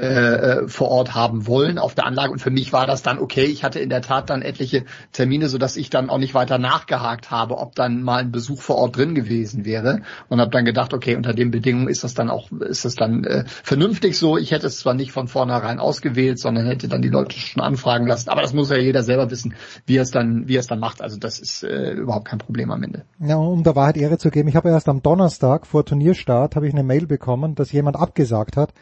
äh, 0.00 0.04
äh, 0.04 0.68
vor 0.68 0.92
Ort 0.92 1.16
haben 1.16 1.48
wollen 1.48 1.76
auf 1.76 1.96
der 1.96 2.06
Anlage. 2.06 2.30
Und 2.30 2.38
für 2.38 2.52
mich 2.52 2.72
war 2.72 2.86
das 2.86 3.02
dann 3.02 3.18
okay. 3.18 3.46
Ich 3.46 3.64
hatte 3.64 3.80
in 3.80 3.90
der 3.90 4.00
Tat 4.00 4.30
dann 4.30 4.42
etliche 4.42 4.84
Termine, 5.10 5.48
so 5.48 5.58
dass 5.58 5.76
ich 5.76 5.90
dann 5.90 6.08
auch 6.08 6.18
nicht 6.18 6.34
weiter 6.34 6.56
nachgehakt 6.56 7.32
habe, 7.32 7.58
ob 7.58 7.74
dann 7.74 8.04
mal 8.04 8.20
ein 8.20 8.30
Besuch 8.30 8.62
vor 8.62 8.76
Ort 8.76 8.96
drin 8.96 9.16
gewesen 9.16 9.64
wäre. 9.64 10.02
Und 10.28 10.40
habe 10.40 10.52
dann 10.52 10.64
gedacht, 10.64 10.94
okay, 10.94 11.16
unter 11.16 11.34
den 11.34 11.50
Bedingungen 11.50 11.88
ist 11.88 12.04
das 12.04 12.14
dann 12.14 12.30
auch, 12.30 12.52
ist 12.52 12.84
das 12.84 12.94
dann 12.94 13.24
äh, 13.24 13.42
vernünftig 13.64 14.16
so. 14.16 14.38
Ich 14.38 14.52
hätte 14.52 14.68
es 14.68 14.78
zwar 14.78 14.94
nicht 14.94 15.10
von 15.10 15.26
vornherein 15.26 15.80
ausgewählt, 15.80 16.38
sondern 16.38 16.66
hätte 16.66 16.86
dann 16.86 17.02
die 17.02 17.08
Leute 17.08 17.36
schon 17.36 17.60
anfragen 17.60 18.06
lassen. 18.06 18.28
Aber 18.28 18.42
das 18.42 18.52
muss 18.52 18.70
ja 18.70 18.76
jeder 18.76 19.02
selber 19.02 19.32
wissen, 19.32 19.56
wie 19.86 19.96
er 19.96 20.02
es 20.02 20.12
dann, 20.12 20.46
wie 20.46 20.54
er 20.54 20.60
es 20.60 20.68
dann 20.68 20.78
macht. 20.78 21.02
Also 21.02 21.18
das 21.18 21.40
ist 21.40 21.64
äh, 21.64 21.94
überhaupt 21.94 22.28
kein 22.28 22.38
Problem 22.38 22.70
am 22.70 22.84
Ende. 22.84 23.02
Ja, 23.18 23.34
um 23.34 23.64
der 23.64 23.74
Wahrheit 23.74 23.96
Ehre 23.96 24.18
zu 24.18 24.30
geben, 24.30 24.48
ich 24.48 24.54
habe 24.54 24.68
erst 24.68 24.88
am 24.88 25.02
Donnerstag 25.02 25.66
vor 25.66 25.84
Turnierstart 25.84 26.54
habe 26.54 26.68
ich 26.68 26.72
eine 26.72 26.84
Mail 26.84 27.08
bekommen, 27.08 27.56
dass 27.56 27.72
jemand 27.72 27.96
abgesagt 27.96 28.56
hat 28.56 28.72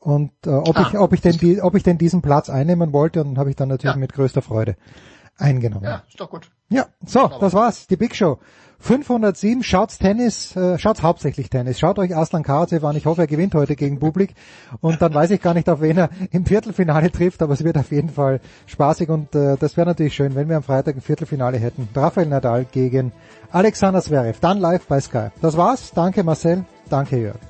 und 0.00 0.32
äh, 0.46 0.50
ob 0.50 0.76
ah, 0.76 0.86
ich 0.88 0.98
ob 0.98 1.12
ich 1.12 1.20
denn 1.20 1.36
die, 1.36 1.60
ob 1.60 1.74
ich 1.74 1.82
denn 1.82 1.98
diesen 1.98 2.22
Platz 2.22 2.50
einnehmen 2.50 2.92
wollte 2.92 3.22
und 3.22 3.38
habe 3.38 3.50
ich 3.50 3.56
dann 3.56 3.68
natürlich 3.68 3.94
ja. 3.94 4.00
mit 4.00 4.12
größter 4.12 4.42
Freude 4.42 4.76
eingenommen. 5.36 5.84
Ja, 5.84 6.02
ist 6.08 6.20
doch 6.20 6.30
gut. 6.30 6.50
Ja, 6.68 6.86
so, 7.04 7.30
das 7.40 7.52
war's, 7.52 7.86
die 7.86 7.96
Big 7.96 8.14
Show. 8.14 8.38
507, 8.80 9.62
schaut's 9.62 9.98
Tennis, 9.98 10.56
äh, 10.56 10.78
schaut's 10.78 11.02
hauptsächlich 11.02 11.50
Tennis. 11.50 11.78
Schaut 11.78 11.98
euch 11.98 12.16
Aslan 12.16 12.42
Karatsev 12.42 12.82
an. 12.84 12.96
Ich 12.96 13.04
hoffe, 13.04 13.22
er 13.22 13.26
gewinnt 13.26 13.54
heute 13.54 13.76
gegen 13.76 13.98
Publik. 13.98 14.34
Und 14.80 15.02
dann 15.02 15.12
weiß 15.12 15.32
ich 15.32 15.42
gar 15.42 15.52
nicht, 15.52 15.68
auf 15.68 15.82
wen 15.82 15.98
er 15.98 16.08
im 16.30 16.46
Viertelfinale 16.46 17.12
trifft, 17.12 17.42
aber 17.42 17.52
es 17.52 17.62
wird 17.62 17.76
auf 17.76 17.92
jeden 17.92 18.08
Fall 18.08 18.40
spaßig 18.66 19.10
und 19.10 19.34
äh, 19.34 19.56
das 19.58 19.76
wäre 19.76 19.86
natürlich 19.86 20.14
schön, 20.14 20.34
wenn 20.34 20.48
wir 20.48 20.56
am 20.56 20.62
Freitag 20.62 20.96
ein 20.96 21.02
Viertelfinale 21.02 21.58
hätten. 21.58 21.88
Rafael 21.94 22.26
Nadal 22.26 22.64
gegen 22.64 23.12
Alexander 23.50 24.00
Zverev. 24.00 24.40
Dann 24.40 24.58
live 24.58 24.86
bei 24.86 25.00
Sky. 25.00 25.28
Das 25.42 25.58
war's. 25.58 25.92
Danke 25.92 26.24
Marcel. 26.24 26.64
Danke 26.88 27.18
Jörg. 27.18 27.49